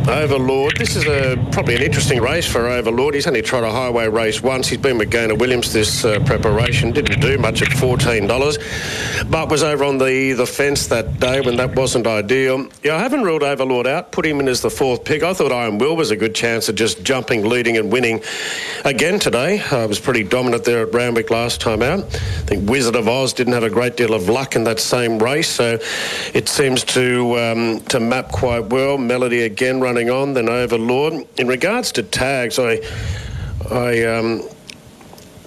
Overlord. 0.08 0.78
This 0.78 0.96
is 0.96 1.06
a, 1.08 1.36
probably 1.52 1.76
an 1.76 1.82
interesting 1.82 2.22
race 2.22 2.46
for 2.46 2.68
Overlord. 2.68 3.16
He's 3.16 3.26
only 3.28 3.42
tried 3.42 3.64
a 3.64 3.72
highway 3.72 4.08
race 4.08 4.42
once. 4.42 4.68
He's 4.68 4.78
been 4.78 4.98
with 4.98 5.10
Gaynor 5.10 5.36
Williams 5.36 5.74
this 5.74 6.06
uh, 6.06 6.20
preparation. 6.26 6.92
Didn't 6.92 7.20
do 7.22 7.38
much 7.38 7.62
at 7.62 7.70
fourteen 7.74 8.28
dollars, 8.28 8.58
but 9.30 9.50
was 9.50 9.64
over 9.64 9.84
on 9.84 9.98
the 9.98 10.34
the 10.34 10.46
fence 10.46 10.88
that 10.88 11.20
day 11.20 11.42
when 11.42 11.56
that 11.58 11.76
wasn't 11.76 12.06
ideal. 12.06 12.68
Yeah, 12.84 12.96
I 12.96 13.00
haven't 13.00 13.24
ruled 13.24 13.44
Overlord 13.44 13.88
out. 13.88 14.12
Put 14.12 14.26
him 14.26 14.40
in 14.40 14.48
as 14.48 14.62
the 14.62 14.70
fourth 14.70 15.04
pick. 15.04 15.24
I 15.24 15.34
thought 15.34 15.52
Iron 15.52 15.80
Will 15.80 15.96
was 15.96 16.12
a 16.12 16.16
good 16.16 16.36
chance 16.36 16.70
of 16.70 16.76
just 16.76 17.04
jumping, 17.04 17.46
leading, 17.46 17.78
and 17.78 17.92
winning 17.92 18.22
again 18.84 19.20
today. 19.20 19.62
I 19.72 19.86
was 19.86 20.00
pretty 20.00 20.24
dominant 20.24 20.66
there 20.66 20.86
at 20.86 20.94
Randwick 20.94 21.32
last 21.32 21.62
time 21.62 21.82
out. 21.82 22.04
I 22.04 22.46
think 22.46 22.70
Wizard 22.70 22.96
of 22.96 23.08
Oz 23.08 23.34
didn't 23.34 23.54
have 23.54 23.64
a 23.64 23.70
great 23.70 23.98
deal 23.98 24.14
of 24.14 24.30
luck 24.30 24.56
in 24.56 24.64
that 24.66 24.80
same 24.80 25.18
race, 25.18 25.50
so 25.50 25.80
it 26.34 26.48
seems 26.48 26.84
to 26.86 27.40
um, 27.40 27.80
to 27.86 28.00
map 28.00 28.32
quite 28.32 28.55
well. 28.60 28.98
Melody 28.98 29.42
again 29.42 29.80
running 29.82 30.10
on, 30.10 30.34
then 30.34 30.50
Overlord. 30.50 31.26
In 31.38 31.48
regards 31.48 31.92
to 31.94 32.04
tags, 32.04 32.60
I 32.60 32.82
I 33.72 34.04
um, 34.04 34.42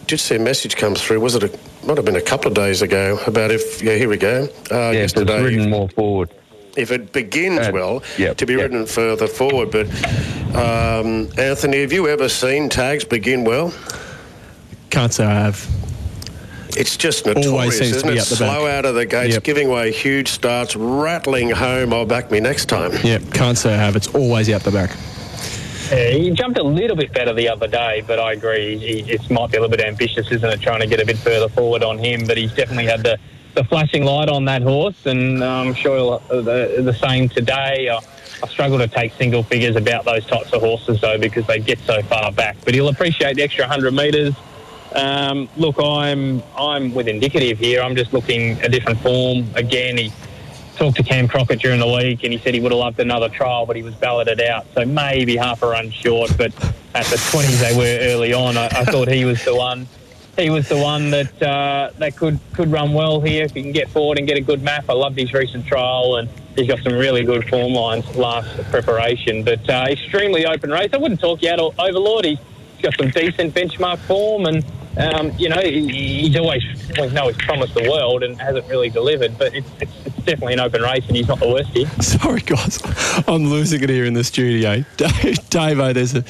did 0.07 0.19
see 0.19 0.37
a 0.37 0.39
message 0.39 0.77
come 0.77 0.95
through. 0.95 1.21
Was 1.21 1.35
it 1.35 1.43
a 1.45 1.51
might 1.87 1.97
have 1.97 2.05
been 2.05 2.17
a 2.17 2.21
couple 2.21 2.49
of 2.49 2.55
days 2.55 2.83
ago 2.83 3.19
about 3.27 3.51
if 3.51 3.83
yeah 3.83 3.95
here 3.95 4.09
we 4.09 4.17
go. 4.17 4.45
Uh, 4.71 4.75
Yeah, 4.75 4.91
it's 4.91 5.15
yesterday, 5.15 5.43
ridden 5.43 5.71
more 5.71 5.89
forward. 5.91 6.31
if 6.77 6.91
it 6.91 7.13
begins 7.13 7.69
Uh, 7.69 7.71
well, 7.73 8.03
yep, 8.19 8.37
to 8.37 8.47
be 8.47 8.55
yep. 8.55 8.63
ridden 8.63 8.87
further 8.87 9.27
forward. 9.27 9.71
But 9.71 9.87
um, 10.55 11.29
Anthony, 11.39 11.81
have 11.81 11.93
you 11.93 12.09
ever 12.09 12.29
seen 12.29 12.69
tags 12.69 13.05
begin 13.05 13.45
well? 13.45 13.73
Can't 14.91 15.13
say 15.13 15.25
I 15.25 15.35
have. 15.35 15.67
It's 16.77 16.97
just 16.97 17.27
notorious, 17.27 17.79
seems 17.79 17.97
isn't 17.97 18.09
it? 18.09 18.19
up 18.19 18.27
the 18.29 18.37
Slow 18.37 18.65
back. 18.67 18.75
out 18.75 18.85
of 18.85 18.95
the 18.95 19.07
gates, 19.07 19.35
Yep. 19.35 19.43
giving 19.43 19.69
away 19.69 19.93
huge 19.93 20.29
starts, 20.29 20.77
rattling 20.77 21.51
home. 21.51 21.93
I'll 21.93 22.05
back 22.07 22.31
me 22.31 22.41
next 22.41 22.67
time. 22.67 22.93
Yeah, 23.03 23.19
can't 23.33 23.57
say 23.59 23.73
I 23.75 23.77
have. 23.77 23.97
It's 23.97 24.09
always 24.09 24.51
out 24.51 24.63
the 24.63 24.71
back. 24.71 24.91
Yeah, 25.91 26.11
he 26.11 26.31
jumped 26.33 26.59
a 26.59 26.63
little 26.63 26.97
bit 26.97 27.13
better 27.15 27.33
the 27.33 27.49
other 27.49 27.67
day, 27.67 28.03
but 28.07 28.19
I 28.19 28.33
agree. 28.33 28.77
He, 28.77 29.11
it 29.13 29.31
might 29.31 29.51
be 29.51 29.57
a 29.57 29.61
little 29.61 29.75
bit 29.75 29.81
ambitious, 29.85 30.31
isn't 30.31 30.49
it, 30.49 30.61
trying 30.61 30.81
to 30.81 30.87
get 30.87 31.01
a 31.01 31.07
bit 31.07 31.17
further 31.19 31.49
forward 31.49 31.83
on 31.83 31.97
him? 31.99 32.27
But 32.27 32.37
he's 32.37 32.53
definitely 32.53 32.85
had 32.87 33.03
the, 33.03 33.19
the 33.55 33.65
flashing 33.65 34.05
light 34.05 34.29
on 34.29 34.45
that 34.45 34.61
horse, 34.63 35.07
and 35.07 35.43
I'm 35.43 35.73
sure 35.75 35.97
he'll, 35.97 36.23
uh, 36.31 36.43
the, 36.43 36.83
the 36.83 36.93
same 36.93 37.29
today. 37.31 37.89
I, 37.89 38.01
I 38.43 38.47
struggle 38.49 38.77
to 38.79 38.87
take 38.87 39.15
single 39.15 39.43
figures 39.43 39.75
about 39.77 40.05
those 40.05 40.25
types 40.27 40.53
of 40.53 40.61
horses 40.61 41.01
though 41.01 41.19
because 41.19 41.45
they 41.49 41.59
get 41.59 41.79
so 41.81 42.03
far 42.03 42.31
back. 42.31 42.57
But 42.65 42.75
he'll 42.75 42.89
appreciate 42.89 43.35
the 43.37 43.43
extra 43.43 43.65
100 43.65 43.93
metres. 43.95 44.35
Um, 44.95 45.49
look, 45.57 45.77
I'm 45.83 46.43
I'm 46.57 46.95
with 46.95 47.09
indicative 47.09 47.59
here. 47.59 47.83
I'm 47.83 47.97
just 47.97 48.13
looking 48.13 48.61
a 48.63 48.69
different 48.69 48.99
form. 49.01 49.47
Again, 49.55 49.99
he 49.99 50.13
talked 50.77 50.97
to 50.97 51.03
Cam 51.03 51.29
Crockett 51.29 51.61
during 51.61 51.81
the 51.81 51.87
week, 51.87 52.25
and 52.25 52.33
he 52.33 52.39
said 52.39 52.55
he 52.55 52.61
would 52.61 52.73
have 52.73 52.79
loved 52.79 53.01
another 53.01 53.29
trial, 53.29 53.67
but 53.67 53.77
he 53.77 53.83
was 53.83 53.95
balloted 53.97 54.41
out, 54.41 54.65
so 54.75 54.85
maybe 54.85 55.37
half 55.37 55.63
a 55.63 55.67
run 55.67 55.91
short. 55.91 56.31
But 56.39 56.55
at 56.95 57.05
the 57.07 57.17
20s 57.17 57.61
they 57.61 57.77
were 57.77 58.13
early 58.13 58.33
on, 58.33 58.57
I, 58.57 58.67
I 58.67 58.85
thought 58.85 59.09
he 59.09 59.25
was 59.25 59.45
the 59.45 59.55
one. 59.55 59.87
He 60.39 60.51
was 60.51 60.69
the 60.69 60.79
one 60.79 61.11
that 61.11 61.43
uh, 61.43 61.91
that 61.99 62.17
could 62.17 62.39
could 62.55 62.71
run 62.71 62.95
well 62.95 63.21
here 63.21 63.45
if 63.45 63.53
he 63.53 63.63
can 63.63 63.73
get 63.73 63.91
forward 63.91 64.19
and 64.19 64.27
get 64.27 64.39
a 64.39 64.41
good 64.41 64.63
map. 64.63 64.85
I 64.89 64.93
loved 64.93 65.19
his 65.19 65.33
recent 65.35 65.67
trial, 65.67 66.17
and 66.17 66.29
he's 66.57 66.69
got 66.69 66.79
some 66.79 66.95
really 66.95 67.25
good 67.25 67.49
form 67.49 67.73
lines 67.73 68.07
last 68.17 68.49
preparation. 68.71 69.43
But 69.43 69.69
uh, 69.69 69.87
extremely 69.89 70.47
open 70.47 70.71
race. 70.71 70.91
I 70.93 70.97
wouldn't 70.97 71.21
talk 71.21 71.43
you 71.43 71.51
out 71.51 71.75
Overlord. 71.79 72.25
He's 72.25 72.39
got 72.83 72.97
some 72.97 73.11
decent 73.11 73.55
benchmark 73.55 73.99
form, 73.99 74.47
and 74.47 74.65
um, 74.97 75.33
you 75.39 75.49
know 75.49 75.61
he, 75.61 76.23
he's 76.23 76.37
always 76.37 76.63
we 76.99 77.09
know 77.09 77.29
he's 77.29 77.37
promised 77.39 77.75
the 77.75 77.89
world 77.89 78.23
and 78.23 78.41
hasn't 78.41 78.67
really 78.69 78.91
delivered. 78.91 79.39
But 79.39 79.55
it's, 79.55 79.69
it's, 79.81 79.93
it's 80.07 80.17
definitely 80.17 80.55
an 80.55 80.61
open 80.61 80.83
race, 80.83 81.07
and 81.07 81.17
he's 81.17 81.29
not 81.29 81.41
the 81.41 81.49
worst 81.49 81.71
here. 81.71 81.87
Sorry, 82.01 82.41
guys, 82.41 82.81
I'm 83.29 83.47
losing 83.49 83.83
it 83.83 83.91
here 83.91 84.05
in 84.05 84.15
the 84.15 84.25
studio. 84.25 84.77
Davo, 84.97 85.95
there's 85.95 86.15
a 86.15 86.25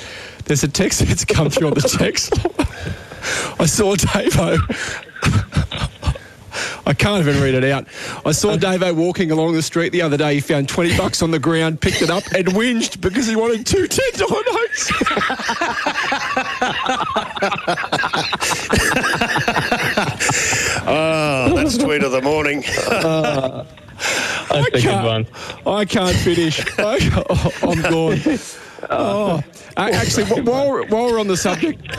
there's 0.45 0.65
a 0.65 0.69
text 0.69 1.01
that's 1.01 1.25
come 1.25 1.51
through 1.51 1.69
on 1.69 1.75
the 1.75 1.81
text. 1.83 2.33
I 3.61 3.67
saw 3.67 3.95
Davo. 3.97 4.59
I 6.89 6.95
can't 6.95 7.21
even 7.21 7.41
read 7.43 7.55
it 7.55 7.65
out. 7.65 7.87
I 8.25 8.33
saw 8.33 8.57
Davo 8.57 8.95
walking 8.95 9.31
along 9.31 9.53
the 9.53 9.63
street 9.63 9.93
the 9.93 10.01
other 10.03 10.17
day. 10.17 10.35
He 10.35 10.41
found 10.41 10.69
20 10.71 10.97
bucks 10.97 11.23
on 11.23 11.31
the 11.31 11.39
ground, 11.39 11.81
picked 11.83 12.01
it 12.01 12.09
up, 12.11 12.25
and 12.35 12.49
whinged 12.49 13.01
because 13.03 13.27
he 13.27 13.37
wanted 13.37 13.67
two 13.67 13.87
$10 13.87 14.21
notes. 14.31 14.91
oh, 20.87 21.53
that's 21.55 21.77
tweet 21.79 22.03
of 22.03 22.13
the 22.13 22.23
morning. 22.23 22.65
Uh, 22.89 23.65
That's 24.51 24.69
a 24.69 24.71
good 24.71 24.83
can't- 24.83 25.05
one. 25.65 25.75
I 25.77 25.85
can't 25.85 26.17
finish. 26.17 26.61
I, 26.79 27.25
oh, 27.29 27.53
I'm 27.63 27.83
gone. 28.89 29.01
Oh, 29.01 29.43
A- 29.77 29.81
actually, 29.93 30.25
while 30.43 30.69
we're, 30.69 30.87
while 30.87 31.07
we're 31.07 31.21
on 31.21 31.29
the 31.29 31.37
subject, 31.37 31.81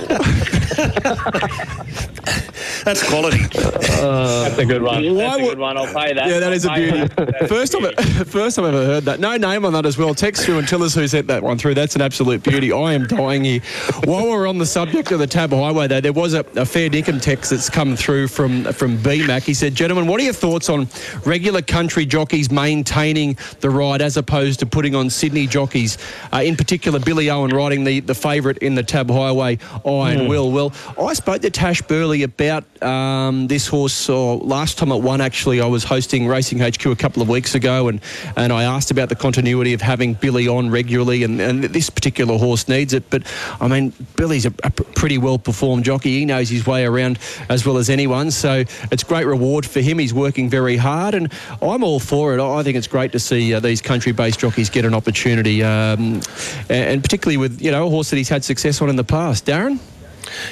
That's 2.86 3.08
quality. 3.08 3.40
That's 3.52 4.58
a 4.58 4.66
good 4.66 4.82
one. 4.82 5.04
Why 5.16 5.24
That's 5.24 5.40
a 5.40 5.44
would- 5.44 5.50
good 5.50 5.60
one. 5.60 5.78
I'll 5.78 5.86
pay 5.94 6.14
that. 6.14 6.28
yeah, 6.28 6.40
that 6.40 6.54
is 6.54 6.66
a 6.66 6.72
I'll 6.72 6.76
pay 6.78 6.92
beauty. 6.92 7.08
that. 7.08 7.16
That 7.16 7.42
is 7.44 7.50
First 7.50 7.72
time, 7.74 7.94
first 8.26 8.56
time 8.56 8.66
I've 8.66 8.74
ever 8.74 8.86
heard 8.86 9.04
that. 9.06 9.20
No 9.20 9.36
name 9.38 9.66
on 9.66 9.74
that 9.74 9.86
as 9.86 9.98
well. 9.98 10.14
Text 10.16 10.46
through 10.46 10.60
and 10.60 10.68
tell 10.68 10.82
us 10.84 10.96
who 10.96 11.08
sent 11.08 11.28
that 11.28 11.44
one 11.44 11.58
through. 11.58 11.74
That's 11.74 11.96
an 11.96 12.02
absolute 12.02 12.42
beauty. 12.44 12.72
I 12.72 12.94
am 12.94 13.06
dying 13.08 13.44
here. 13.44 13.60
While 14.06 14.30
we're 14.30 14.48
on 14.48 14.58
the 14.60 14.66
subject 14.66 15.12
of 15.12 15.20
the 15.20 15.28
Tab 15.28 15.52
Highway, 15.52 15.88
though, 15.88 16.02
there 16.02 16.14
was 16.14 16.34
a, 16.34 16.46
a 16.56 16.66
fair 16.66 16.90
dinkum 16.90 17.22
text 17.22 17.50
that's 17.52 17.70
come 17.70 17.96
through 17.96 18.28
from 18.30 18.64
from 18.74 18.98
BMAC. 19.00 19.44
He 19.44 19.54
said, 19.54 19.76
"Gentlemen, 19.76 20.08
what 20.08 20.22
are 20.22 20.24
your 20.24 20.34
thoughts 20.34 20.70
on 20.70 20.88
regular 21.26 21.62
country 21.62 22.06
jockeys 22.06 22.50
maintaining 22.52 23.38
the 23.60 23.70
ride 23.70 24.02
as 24.02 24.16
opposed 24.18 24.60
to 24.62 24.66
putting 24.66 24.96
on 24.96 25.10
Sydney 25.10 25.48
jockeys? 25.48 25.98
Uh, 26.32 26.42
in 26.46 26.56
particular, 26.56 26.79
Billy 26.82 27.30
Owen 27.30 27.52
riding 27.52 27.84
the 27.84 28.00
the 28.00 28.16
favourite 28.16 28.58
in 28.60 28.76
the 28.76 28.84
Tab 28.84 29.10
Highway, 29.10 29.60
Iron 29.86 30.20
Hmm. 30.20 30.28
Will. 30.28 30.52
Well, 30.52 30.74
I 31.00 31.14
spoke 31.14 31.42
to 31.42 31.50
Tash 31.50 31.82
Burley 31.84 32.24
about 32.24 32.64
um, 32.84 33.48
this 33.48 33.68
horse 33.68 34.10
or 34.10 34.38
last 34.38 34.78
time 34.78 34.92
it 34.92 35.02
won. 35.02 35.22
Actually, 35.22 35.62
I 35.62 35.66
was 35.68 35.84
hosting 35.84 36.28
Racing 36.28 36.60
HQ 36.60 36.86
a 36.88 36.96
couple 36.96 37.22
of 37.22 37.30
weeks 37.30 37.56
ago, 37.56 37.88
and 37.88 38.02
and 38.36 38.52
I 38.54 38.64
asked 38.64 38.92
about 38.92 39.10
the 39.10 39.16
continuity 39.16 39.74
of 39.74 39.82
having 39.82 40.14
Billy 40.14 40.48
on 40.48 40.70
regularly, 40.70 41.24
and, 41.24 41.40
and 41.42 41.64
this 41.64 41.90
particular 41.90 42.38
horse 42.38 42.68
needs 42.68 42.94
it. 42.94 43.10
But 43.10 43.24
I 43.62 43.68
mean, 43.68 43.94
Billy's 44.16 44.46
a, 44.46 44.54
a 44.64 44.72
pretty 44.72 45.18
well 45.18 45.38
performed 45.38 45.86
jockey. 45.86 46.20
He 46.20 46.26
knows 46.26 46.50
his 46.50 46.66
way 46.66 46.86
around 46.86 47.20
as 47.50 47.66
well 47.66 47.78
as 47.78 47.90
anyone, 47.90 48.32
so 48.32 48.64
it's 48.92 49.04
great 49.04 49.26
reward 49.26 49.66
for 49.66 49.82
him. 49.82 50.00
He's 50.00 50.14
working 50.14 50.50
very 50.50 50.78
hard, 50.78 51.14
and 51.14 51.32
I'm 51.62 51.84
all 51.84 52.00
for 52.00 52.34
it. 52.34 52.42
I 52.42 52.64
think 52.64 52.78
it's 52.78 52.88
great 52.88 53.12
to 53.12 53.20
see 53.20 53.54
uh, 53.54 53.60
these 53.60 53.82
country-based 53.82 54.40
jockeys 54.40 54.70
get 54.70 54.86
an 54.86 54.94
opportunity, 54.94 55.64
um, 55.64 56.22
and, 56.70 56.90
and 56.90 57.04
particularly 57.04 57.38
with 57.38 57.62
you 57.62 57.72
know 57.72 57.88
a 57.88 57.90
horse 57.90 58.10
that 58.10 58.18
he's 58.18 58.30
had 58.30 58.44
success 58.44 58.82
on 58.82 58.90
in 58.90 58.96
the 58.96 59.04
past. 59.04 59.46
Darren. 59.46 59.80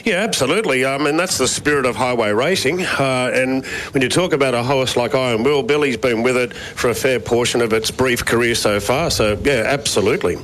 Yeah, 0.04 0.16
absolutely. 0.16 0.86
I 0.86 0.98
mean, 0.98 1.18
that's 1.18 1.38
the 1.38 1.48
spirit 1.48 1.86
of 1.86 1.96
highway 1.96 2.32
racing. 2.32 2.82
Uh, 2.82 3.32
and 3.34 3.66
when 3.94 4.02
you 4.02 4.10
talk 4.10 4.34
about 4.34 4.54
a 4.54 4.64
horse 4.64 4.96
like 4.96 5.14
Iron 5.14 5.44
Will, 5.44 5.62
Billy's 5.62 5.98
been 5.98 6.24
with 6.24 6.38
it 6.38 6.54
for 6.54 6.90
a 6.90 6.96
fair 6.96 7.20
portion 7.20 7.62
of 7.62 7.74
its 7.74 7.92
brief 7.92 8.26
career 8.26 8.56
so 8.56 8.80
far. 8.80 9.12
So, 9.12 9.38
yeah, 9.44 9.64
absolutely. 9.68 10.38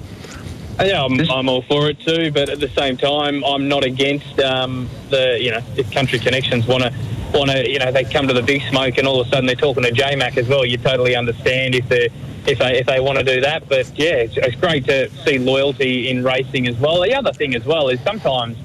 Yeah, 0.80 1.04
I'm, 1.04 1.20
I'm 1.30 1.50
all 1.50 1.62
for 1.64 1.90
it 1.90 2.00
too, 2.00 2.32
but 2.32 2.50
at 2.50 2.60
the 2.60 2.70
same 2.70 2.98
time, 2.98 3.44
I'm 3.46 3.68
not 3.68 3.84
against 3.84 4.40
um, 4.40 4.90
the 5.10 5.38
you 5.40 5.52
know 5.52 5.62
if 5.78 5.92
country 5.92 6.18
connections 6.18 6.66
want 6.66 6.84
to 6.84 6.94
want 7.34 7.52
to 7.52 7.70
you 7.70 7.78
know 7.78 7.92
they 7.92 8.04
come 8.04 8.28
to 8.28 8.34
the 8.34 8.42
big 8.42 8.64
smoke 8.64 8.98
and 8.98 9.08
all 9.08 9.22
of 9.22 9.28
a 9.28 9.30
sudden 9.30 9.46
they're 9.46 9.56
talking 9.56 9.84
to 9.84 9.92
JMac 9.92 10.36
as 10.38 10.48
well. 10.48 10.66
You 10.66 10.78
totally 10.78 11.16
understand 11.16 11.76
if 11.76 11.88
they 11.90 12.10
if 12.46 12.60
they 12.60 12.80
if 12.80 12.86
they 12.86 13.00
want 13.00 13.18
to 13.20 13.24
do 13.24 13.42
that, 13.42 13.68
but 13.70 13.88
yeah, 13.98 14.16
it's, 14.16 14.38
it's 14.38 14.56
great 14.56 14.86
to 14.86 15.10
see 15.24 15.38
loyalty 15.38 16.10
in 16.10 16.24
racing 16.24 16.68
as 16.68 16.78
well. 16.78 17.02
The 17.02 17.14
other 17.16 17.32
thing 17.32 17.56
as 17.56 17.66
well 17.66 17.90
is 17.90 18.00
sometimes 18.02 18.58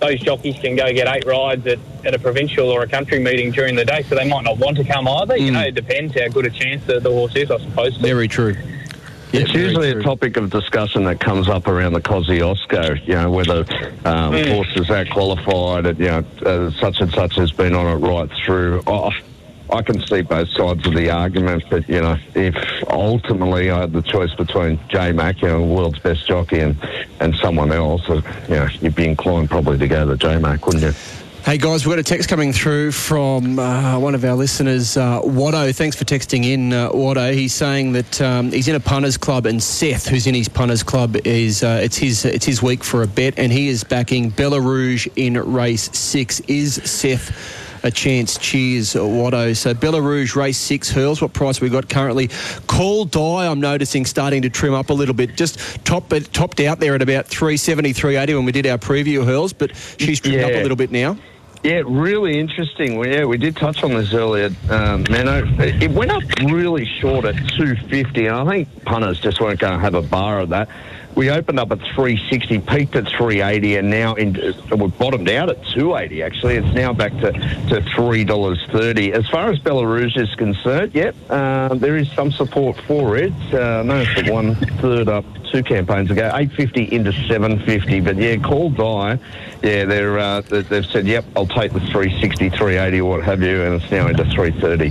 those 0.00 0.18
jockeys 0.20 0.58
can 0.58 0.76
go 0.76 0.90
get 0.92 1.06
eight 1.14 1.26
rides 1.26 1.66
at, 1.66 1.78
at 2.04 2.14
a 2.14 2.18
provincial 2.18 2.70
or 2.70 2.82
a 2.82 2.88
country 2.88 3.18
meeting 3.18 3.50
during 3.52 3.76
the 3.76 3.84
day, 3.84 4.02
so 4.02 4.14
they 4.14 4.26
might 4.28 4.44
not 4.44 4.58
want 4.58 4.76
to 4.78 4.84
come 4.84 5.06
either. 5.06 5.36
You 5.36 5.50
know, 5.50 5.60
it 5.60 5.74
depends 5.74 6.18
how 6.18 6.26
good 6.28 6.46
a 6.46 6.50
chance 6.50 6.84
the, 6.86 7.00
the 7.00 7.10
horse 7.10 7.36
is, 7.36 7.50
I 7.50 7.58
suppose. 7.58 7.96
Very 7.98 8.26
true. 8.26 8.56
it's 9.32 9.52
usually 9.52 9.90
a 9.90 10.02
topic 10.02 10.38
of 10.38 10.48
discussion 10.48 11.04
that 11.04 11.20
comes 11.20 11.48
up 11.48 11.68
around 11.68 11.92
the 11.92 12.00
Kosciuszko, 12.00 13.06
you 13.06 13.14
know, 13.14 13.30
whether 13.30 13.58
um, 14.06 14.32
Mm. 14.32 14.54
horses 14.54 14.90
are 14.90 15.04
qualified, 15.04 15.84
and, 15.86 15.98
you 15.98 16.06
know, 16.06 16.24
uh, 16.46 16.70
such 16.80 17.00
and 17.00 17.12
such 17.12 17.36
has 17.36 17.52
been 17.52 17.74
on 17.74 17.86
it 17.86 18.04
right 18.06 18.30
through. 18.44 18.82
Oh, 18.86 19.10
I 19.72 19.82
can 19.82 20.00
see 20.06 20.22
both 20.22 20.48
sides 20.48 20.86
of 20.86 20.94
the 20.94 21.10
argument, 21.10 21.64
but, 21.70 21.88
you 21.88 22.00
know, 22.00 22.16
if 22.34 22.54
ultimately 22.88 23.70
I 23.70 23.80
had 23.80 23.92
the 23.92 24.02
choice 24.02 24.34
between 24.34 24.80
J 24.88 25.12
Mac, 25.12 25.40
you 25.42 25.48
know, 25.48 25.62
world's 25.64 26.00
best 26.00 26.26
jockey, 26.26 26.58
and, 26.58 26.76
and 27.20 27.34
someone 27.36 27.70
else, 27.70 28.08
uh, 28.08 28.20
you 28.48 28.56
know, 28.56 28.68
you'd 28.80 28.96
be 28.96 29.06
inclined 29.06 29.48
probably 29.48 29.78
to 29.78 29.86
go 29.86 30.06
to 30.06 30.16
J 30.16 30.38
Mac, 30.38 30.66
wouldn't 30.66 30.82
you? 30.82 30.92
Hey 31.44 31.56
guys, 31.56 31.86
we've 31.86 31.92
got 31.92 31.98
a 31.98 32.02
text 32.02 32.28
coming 32.28 32.52
through 32.52 32.92
from 32.92 33.58
uh, 33.58 33.98
one 33.98 34.14
of 34.14 34.24
our 34.26 34.34
listeners, 34.34 34.98
uh, 34.98 35.22
Watto. 35.22 35.74
Thanks 35.74 35.96
for 35.96 36.04
texting 36.04 36.44
in, 36.44 36.72
uh, 36.72 36.90
Watto. 36.90 37.32
He's 37.32 37.54
saying 37.54 37.92
that 37.92 38.20
um, 38.20 38.52
he's 38.52 38.68
in 38.68 38.74
a 38.74 38.80
punters 38.80 39.16
club, 39.16 39.46
and 39.46 39.62
Seth, 39.62 40.06
who's 40.06 40.26
in 40.26 40.34
his 40.34 40.50
punters 40.50 40.82
club, 40.82 41.16
is 41.24 41.62
uh, 41.62 41.80
it's 41.82 41.96
his 41.96 42.26
it's 42.26 42.44
his 42.44 42.62
week 42.62 42.84
for 42.84 43.02
a 43.02 43.06
bet, 43.06 43.38
and 43.38 43.50
he 43.50 43.68
is 43.68 43.84
backing 43.84 44.28
Bella 44.28 44.60
Rouge 44.60 45.08
in 45.16 45.38
race 45.38 45.88
six. 45.96 46.40
Is 46.40 46.74
Seth? 46.74 47.68
A 47.82 47.90
chance. 47.90 48.36
Cheers, 48.36 48.94
Watto. 48.94 49.56
So 49.56 49.72
Bella 49.72 50.02
Rouge, 50.02 50.36
race 50.36 50.58
six, 50.58 50.90
hurls. 50.90 51.22
What 51.22 51.32
price 51.32 51.60
we 51.60 51.68
got 51.68 51.88
currently? 51.88 52.28
Call 52.66 53.06
Die, 53.06 53.46
I'm 53.46 53.60
noticing, 53.60 54.04
starting 54.04 54.42
to 54.42 54.50
trim 54.50 54.74
up 54.74 54.90
a 54.90 54.92
little 54.92 55.14
bit. 55.14 55.36
Just 55.36 55.82
top, 55.84 56.12
topped 56.32 56.60
out 56.60 56.80
there 56.80 56.94
at 56.94 57.02
about 57.02 57.26
370, 57.26 57.92
380 57.92 58.34
when 58.34 58.44
we 58.44 58.52
did 58.52 58.66
our 58.66 58.78
preview 58.78 59.24
hurls, 59.24 59.52
but 59.52 59.74
she's 59.98 60.20
trimmed 60.20 60.44
up 60.44 60.52
a 60.52 60.62
little 60.62 60.76
bit 60.76 60.90
now. 60.90 61.16
Yeah, 61.62 61.82
really 61.84 62.38
interesting. 62.38 62.96
Well, 62.96 63.08
yeah, 63.08 63.24
we 63.26 63.36
did 63.36 63.54
touch 63.54 63.82
on 63.82 63.92
this 63.92 64.14
earlier, 64.14 64.46
um, 64.70 65.04
Menno. 65.04 65.60
It 65.60 65.82
it 65.82 65.90
went 65.90 66.10
up 66.10 66.22
really 66.44 66.86
short 66.86 67.26
at 67.26 67.36
250, 67.36 68.26
and 68.26 68.36
I 68.36 68.44
think 68.46 68.84
punters 68.84 69.20
just 69.20 69.40
weren't 69.42 69.60
going 69.60 69.74
to 69.74 69.78
have 69.78 69.94
a 69.94 70.00
bar 70.00 70.40
of 70.40 70.48
that. 70.50 70.70
We 71.16 71.28
opened 71.28 71.58
up 71.58 71.70
at 71.72 71.78
360, 71.94 72.60
peaked 72.60 72.96
at 72.96 73.04
380, 73.08 73.76
and 73.76 73.90
now 73.90 74.14
in, 74.14 74.32
we 74.70 74.86
bottomed 74.88 75.28
out 75.28 75.50
at 75.50 75.56
280. 75.66 76.22
Actually, 76.22 76.54
it's 76.56 76.72
now 76.74 76.92
back 76.92 77.12
to, 77.18 77.32
to 77.32 77.84
three 77.94 78.24
dollars 78.24 78.64
thirty. 78.70 79.12
As 79.12 79.28
far 79.28 79.50
as 79.50 79.58
Bella 79.58 79.86
Rouge 79.86 80.16
is 80.16 80.32
concerned, 80.36 80.94
yep, 80.94 81.14
uh, 81.28 81.74
there 81.74 81.96
is 81.96 82.10
some 82.12 82.30
support 82.30 82.76
for 82.82 83.16
it. 83.16 83.32
Uh, 83.52 83.80
I 83.80 83.82
noticed 83.82 84.18
it 84.18 84.32
one 84.32 84.54
third 84.80 85.08
up 85.08 85.24
two 85.52 85.62
campaigns 85.64 86.10
ago, 86.12 86.26
850 86.32 86.94
into 86.94 87.12
750. 87.26 88.00
But 88.00 88.16
yeah, 88.16 88.36
call 88.36 88.70
die. 88.70 89.18
Yeah, 89.62 89.84
they're 89.86 90.18
uh, 90.18 90.40
they- 90.42 90.62
they've 90.62 90.86
said, 90.86 91.06
yep, 91.06 91.24
I'll 91.36 91.44
take 91.46 91.72
the 91.72 91.80
360, 91.80 92.50
380, 92.50 93.00
or 93.00 93.16
what 93.18 93.24
have 93.24 93.42
you, 93.42 93.62
and 93.62 93.82
it's 93.82 93.90
now 93.90 94.06
into 94.06 94.24
330. 94.24 94.90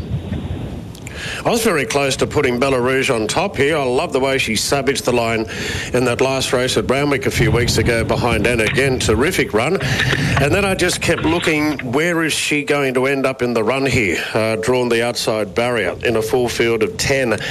I 1.46 1.50
was 1.50 1.64
very 1.64 1.86
close 1.86 2.16
to 2.18 2.28
putting 2.28 2.60
Bella 2.60 2.80
Rouge 2.80 3.10
on 3.10 3.28
top 3.28 3.56
here. 3.56 3.78
I 3.78 3.84
love 3.84 4.14
the 4.14 4.20
way 4.20 4.38
she 4.38 4.56
savaged 4.56 5.06
the 5.06 5.12
line 5.12 5.46
in 5.94 6.06
that 6.06 6.22
last 6.22 6.54
race 6.54 6.78
at 6.78 6.90
Randwick 6.90 7.26
a 7.26 7.32
few 7.32 7.52
weeks 7.52 7.78
ago 7.78 8.04
behind 8.04 8.48
Anna. 8.48 8.64
Again, 8.64 9.00
terrific 9.00 9.54
run. 9.54 9.78
And 9.82 10.54
then 10.54 10.66
I 10.66 10.76
just 10.76 11.02
kept 11.02 11.24
looking, 11.24 11.80
where 11.92 12.24
is 12.24 12.34
she 12.34 12.64
going 12.64 12.94
to 12.94 13.06
end 13.08 13.26
up 13.26 13.42
in 13.42 13.54
the 13.54 13.64
run 13.64 13.86
here? 13.86 14.24
Uh, 14.34 14.56
drawn 14.58 14.90
the 14.90 15.04
outside 15.04 15.54
barrier 15.56 15.98
in 16.06 16.16
a 16.16 16.22
full 16.22 16.48
field 16.48 16.84
of 16.84 16.96
10. 16.98 17.34
And 17.34 17.42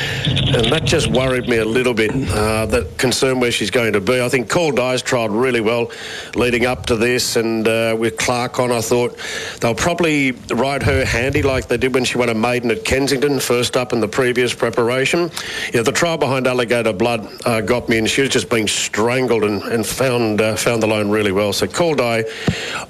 that 0.72 0.84
just 0.84 1.08
worried 1.08 1.48
me 1.48 1.58
a 1.58 1.64
little 1.64 1.94
bit, 1.94 2.10
uh, 2.30 2.66
that 2.66 2.98
concern 2.98 3.40
where 3.40 3.50
she's 3.50 3.70
going 3.70 3.92
to 3.92 4.00
be. 4.00 4.20
I 4.20 4.28
think 4.28 4.48
Call 4.48 4.72
Dies 4.72 5.02
trialled 5.02 5.40
really 5.40 5.60
well 5.60 5.90
leading 6.34 6.66
up 6.66 6.86
to 6.86 6.96
this. 6.96 7.36
And 7.36 7.66
uh, 7.66 7.96
with 7.98 8.16
Clark 8.16 8.58
on, 8.60 8.72
I 8.72 8.80
thought 8.80 9.18
they'll 9.60 9.74
probably 9.74 10.32
ride 10.50 10.82
her 10.84 11.04
handy 11.04 11.42
like 11.42 11.68
they 11.68 11.76
did 11.76 11.94
when 11.94 12.04
she 12.04 12.18
won 12.18 12.28
a 12.28 12.34
maiden 12.34 12.70
at 12.70 12.84
Kensington, 12.84 13.40
first 13.40 13.57
up 13.76 13.92
in 13.92 14.00
the 14.00 14.08
previous 14.08 14.54
preparation. 14.54 15.30
Yeah, 15.74 15.82
the 15.82 15.92
trial 15.92 16.16
behind 16.16 16.46
Alligator 16.46 16.92
Blood 16.92 17.28
uh, 17.44 17.60
got 17.60 17.88
me, 17.88 17.98
and 17.98 18.08
she 18.08 18.22
was 18.22 18.30
just 18.30 18.48
being 18.48 18.68
strangled 18.68 19.44
and, 19.44 19.62
and 19.62 19.84
found 19.84 20.40
uh, 20.40 20.56
found 20.56 20.82
the 20.82 20.86
line 20.86 21.08
really 21.08 21.32
well. 21.32 21.52
So 21.52 21.66
Caldai, 21.66 22.24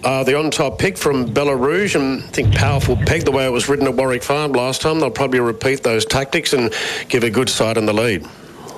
uh, 0.04 0.24
the 0.24 0.38
on 0.38 0.50
top 0.50 0.78
pick 0.78 0.98
from 0.98 1.32
Bella 1.32 1.56
Rouge, 1.56 1.94
and 1.96 2.22
I 2.22 2.26
think 2.26 2.54
powerful 2.54 2.96
peg 2.96 3.24
the 3.24 3.32
way 3.32 3.46
it 3.46 3.52
was 3.52 3.68
ridden 3.68 3.86
at 3.86 3.94
Warwick 3.94 4.22
Farm 4.22 4.52
last 4.52 4.82
time. 4.82 5.00
They'll 5.00 5.10
probably 5.10 5.40
repeat 5.40 5.82
those 5.82 6.04
tactics 6.04 6.52
and 6.52 6.72
give 7.08 7.24
a 7.24 7.30
good 7.30 7.48
side 7.48 7.76
in 7.78 7.86
the 7.86 7.94
lead. 7.94 8.26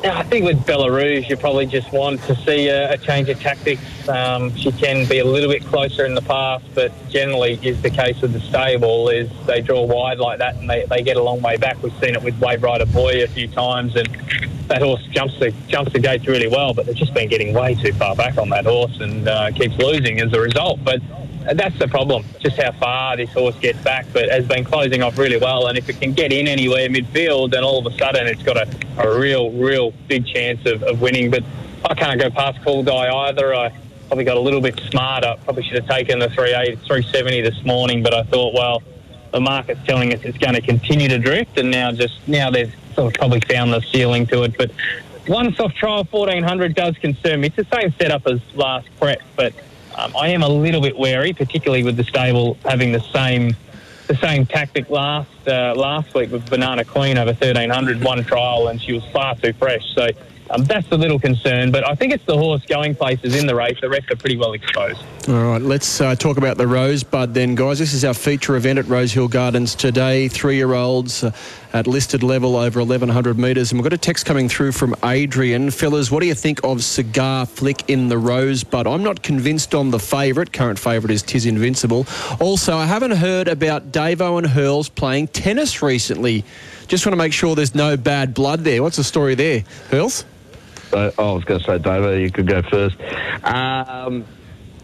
I 0.03 0.23
think 0.23 0.47
with 0.47 0.65
Bella 0.65 0.91
Rouge, 0.91 1.29
you 1.29 1.37
probably 1.37 1.67
just 1.67 1.93
want 1.93 2.23
to 2.23 2.35
see 2.35 2.69
a, 2.69 2.93
a 2.93 2.99
change 2.99 3.29
of 3.29 3.39
tactics. 3.39 4.09
Um, 4.09 4.55
she 4.57 4.73
can 4.73 5.07
be 5.07 5.19
a 5.19 5.25
little 5.25 5.51
bit 5.51 5.63
closer 5.67 6.07
in 6.07 6.15
the 6.15 6.23
past, 6.23 6.65
but 6.75 6.91
generally 7.11 7.59
is 7.63 7.83
the 7.83 7.91
case 7.91 8.21
with 8.23 8.33
the 8.33 8.41
stable 8.41 9.11
is 9.11 9.29
they 9.47 9.61
draw 9.61 9.85
wide 9.85 10.19
like 10.19 10.39
that 10.39 10.57
and 10.57 10.71
they, 10.71 10.87
they 10.87 11.03
get 11.03 11.19
a 11.19 11.23
long 11.23 11.43
way 11.43 11.59
back. 11.59 11.83
We've 11.83 11.93
seen 12.01 12.15
it 12.15 12.23
with 12.23 12.39
Wave 12.41 12.63
Rider 12.63 12.87
Boy 12.87 13.23
a 13.23 13.29
few 13.29 13.47
times, 13.49 13.95
and 13.95 14.09
that 14.69 14.81
horse 14.81 15.05
jumps 15.11 15.39
the 15.39 15.51
jumps 15.69 15.93
the 15.93 15.99
gates 15.99 16.27
really 16.27 16.49
well, 16.49 16.73
but 16.73 16.87
they've 16.87 16.95
just 16.95 17.13
been 17.13 17.29
getting 17.29 17.53
way 17.53 17.75
too 17.75 17.93
far 17.93 18.17
back 18.17 18.39
on 18.39 18.49
that 18.51 18.65
horse 18.65 19.01
and 19.01 19.29
uh, 19.29 19.51
keeps 19.51 19.77
losing 19.77 20.21
as 20.21 20.33
a 20.33 20.41
result. 20.41 20.83
But 20.83 21.03
that's 21.55 21.79
the 21.79 21.89
problem, 21.89 22.25
just 22.39 22.61
how 22.61 22.73
far 22.73 23.17
this 23.17 23.33
horse 23.33 23.57
gets 23.57 23.79
back, 23.83 24.07
but 24.13 24.29
has 24.29 24.47
been 24.47 24.65
closing 24.65 25.03
off 25.03 25.19
really 25.19 25.39
well. 25.39 25.67
And 25.67 25.77
if 25.77 25.89
it 25.89 26.01
can 26.01 26.13
get 26.13 26.33
in 26.33 26.47
anywhere 26.47 26.89
midfield, 26.89 27.53
then 27.53 27.65
all 27.65 27.85
of 27.85 27.93
a 27.93 27.97
sudden 27.97 28.27
it's 28.27 28.43
got 28.43 28.57
a, 28.57 28.69
a 28.99 29.19
real, 29.19 29.51
real 29.53 29.93
big 30.09 30.27
chance 30.27 30.65
of, 30.67 30.83
of 30.83 31.01
winning. 31.01 31.31
But 31.31 31.43
I 31.85 31.95
can't 31.95 32.21
go 32.21 32.31
past 32.31 32.63
Cool 32.63 32.83
Guy 32.83 33.29
either. 33.29 33.55
I 33.55 33.73
probably 34.07 34.25
got 34.25 34.37
a 34.37 34.41
little 34.41 34.61
bit 34.61 34.79
smarter. 34.91 35.37
Probably 35.45 35.63
should 35.63 35.77
have 35.83 35.89
taken 35.89 36.19
the 36.19 36.29
380, 36.29 36.77
370 36.87 37.41
this 37.43 37.65
morning, 37.65 38.03
but 38.03 38.15
I 38.15 38.23
thought, 38.25 38.55
well, 38.55 38.83
the 39.33 39.41
market's 39.41 39.85
telling 39.87 40.13
us 40.13 40.21
it's 40.25 40.39
going 40.39 40.55
to 40.55 40.61
continue 40.61 41.09
to 41.09 41.19
drift, 41.19 41.59
and 41.59 41.71
now 41.71 41.93
just 41.93 42.27
now 42.27 42.51
they've 42.51 42.75
sort 42.95 43.15
of 43.15 43.19
probably 43.19 43.41
found 43.41 43.73
the 43.73 43.81
ceiling 43.81 44.27
to 44.27 44.43
it. 44.43 44.57
But 44.59 44.73
one 45.27 45.55
soft 45.55 45.77
trial 45.77 46.05
1400 46.11 46.75
does 46.75 46.99
concern 46.99 47.41
me. 47.41 47.47
It's 47.47 47.57
the 47.57 47.67
same 47.73 47.93
setup 47.93 48.27
as 48.27 48.41
last 48.55 48.89
prep, 48.99 49.23
but 49.37 49.55
um, 49.97 50.15
I 50.17 50.29
am 50.29 50.43
a 50.43 50.49
little 50.49 50.81
bit 50.81 50.97
wary, 50.97 51.33
particularly 51.33 51.83
with 51.83 51.97
the 51.97 52.05
stable 52.05 52.57
having 52.65 52.93
the 52.93 53.01
same 53.01 53.57
the 54.07 54.17
same 54.17 54.45
tactic 54.45 54.91
last 54.91 55.31
uh, 55.47 55.73
last 55.77 56.15
week 56.15 56.33
with 56.33 56.49
Banana 56.51 56.85
Queen 56.85 57.17
over 57.17 57.31
1300 57.31 58.03
one 58.03 58.25
trial, 58.25 58.69
and 58.69 58.81
she 58.83 58.93
was 58.93 59.05
far 59.13 59.37
too 59.37 59.53
fresh. 59.53 59.85
So 59.95 60.09
um, 60.51 60.65
that's 60.65 60.91
a 60.91 60.97
little 60.97 61.19
concern, 61.19 61.71
but 61.71 61.87
I 61.89 61.95
think 61.95 62.13
it's 62.13 62.25
the 62.27 62.37
horse 62.37 62.65
going 62.67 62.95
places 62.95 63.37
in 63.37 63.47
the 63.47 63.55
race. 63.55 63.79
The 63.81 63.89
rest 63.89 64.11
are 64.11 64.17
pretty 64.17 64.37
well 64.37 64.53
exposed. 64.53 65.01
All 65.29 65.45
right, 65.45 65.63
let's 65.63 66.01
uh, 66.01 66.17
talk 66.17 66.39
about 66.39 66.57
the 66.57 66.67
Rosebud 66.67 67.35
then, 67.35 67.55
guys. 67.55 67.79
This 67.79 67.95
is 67.95 68.05
our 68.05 68.15
feature 68.15 68.57
event 68.57 68.79
at 68.79 68.89
Rosehill 68.89 69.29
Gardens 69.29 69.77
today. 69.77 70.27
Three-year-olds 70.27 71.25
uh, 71.25 71.33
at 71.73 71.87
listed 71.87 72.25
level 72.25 72.57
over 72.57 72.81
1,100 72.81 73.39
metres. 73.39 73.71
And 73.71 73.81
we've 73.81 73.89
got 73.89 73.93
a 73.93 73.99
text 73.99 74.27
coming 74.27 74.49
through 74.49 74.73
from 74.73 74.97
Adrian. 75.05 75.71
Fellas, 75.71 76.11
what 76.11 76.21
do 76.21 76.27
you 76.27 76.35
think 76.35 76.65
of 76.65 76.83
Cigar 76.83 77.47
Flick 77.47 77.89
in 77.89 78.09
the 78.09 78.19
Rosebud? 78.19 78.89
I'm 78.89 79.05
not 79.05 79.23
convinced 79.23 79.75
on 79.75 79.91
the 79.91 80.01
favourite. 80.01 80.53
Current 80.53 80.79
favourite 80.79 81.13
is 81.13 81.23
Tiz 81.23 81.47
Invincible. 81.47 82.07
Also, 82.41 82.77
I 82.77 82.87
haven't 82.87 83.13
heard 83.13 83.47
about 83.47 83.93
Davo 83.93 84.39
and 84.39 84.47
Hurls 84.47 84.89
playing 84.89 85.29
tennis 85.29 85.81
recently. 85.81 86.45
Just 86.89 87.07
want 87.07 87.13
to 87.13 87.19
make 87.19 87.33
sure 87.33 87.55
there's 87.55 87.77
no 87.77 87.97
bad 87.97 88.35
blood 88.35 88.65
there. 88.65 88.83
What's 88.83 88.97
the 88.97 89.05
story 89.05 89.37
there, 89.37 89.63
Hurls? 89.91 90.25
Oh, 90.93 91.13
I 91.19 91.33
was 91.33 91.45
going 91.45 91.61
to 91.61 91.67
say, 91.67 91.79
Davo, 91.79 92.21
you 92.21 92.31
could 92.31 92.47
go 92.47 92.63
first. 92.63 92.97
Um, 93.45 94.25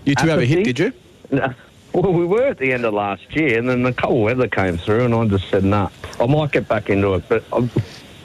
you 0.05 0.15
two 0.15 0.29
have 0.29 0.41
a 0.41 0.45
hit, 0.45 0.65
did 0.65 0.79
you? 0.79 0.93
No. 1.31 1.53
Well, 1.93 2.13
we 2.13 2.27
were 2.27 2.49
at 2.49 2.59
the 2.59 2.73
end 2.73 2.85
of 2.85 2.93
last 2.93 3.35
year, 3.35 3.59
and 3.59 3.69
then 3.69 3.83
the 3.83 3.93
cold 3.93 4.23
weather 4.23 4.49
came 4.49 4.77
through, 4.77 5.07
and 5.07 5.15
I 5.15 5.27
just 5.27 5.49
said, 5.49 5.65
nah, 5.65 5.89
I 6.21 6.27
might 6.27 6.53
get 6.53 6.69
back 6.69 6.91
into 6.91 7.15
it. 7.15 7.25
But 7.29 7.45
um, 7.53 7.71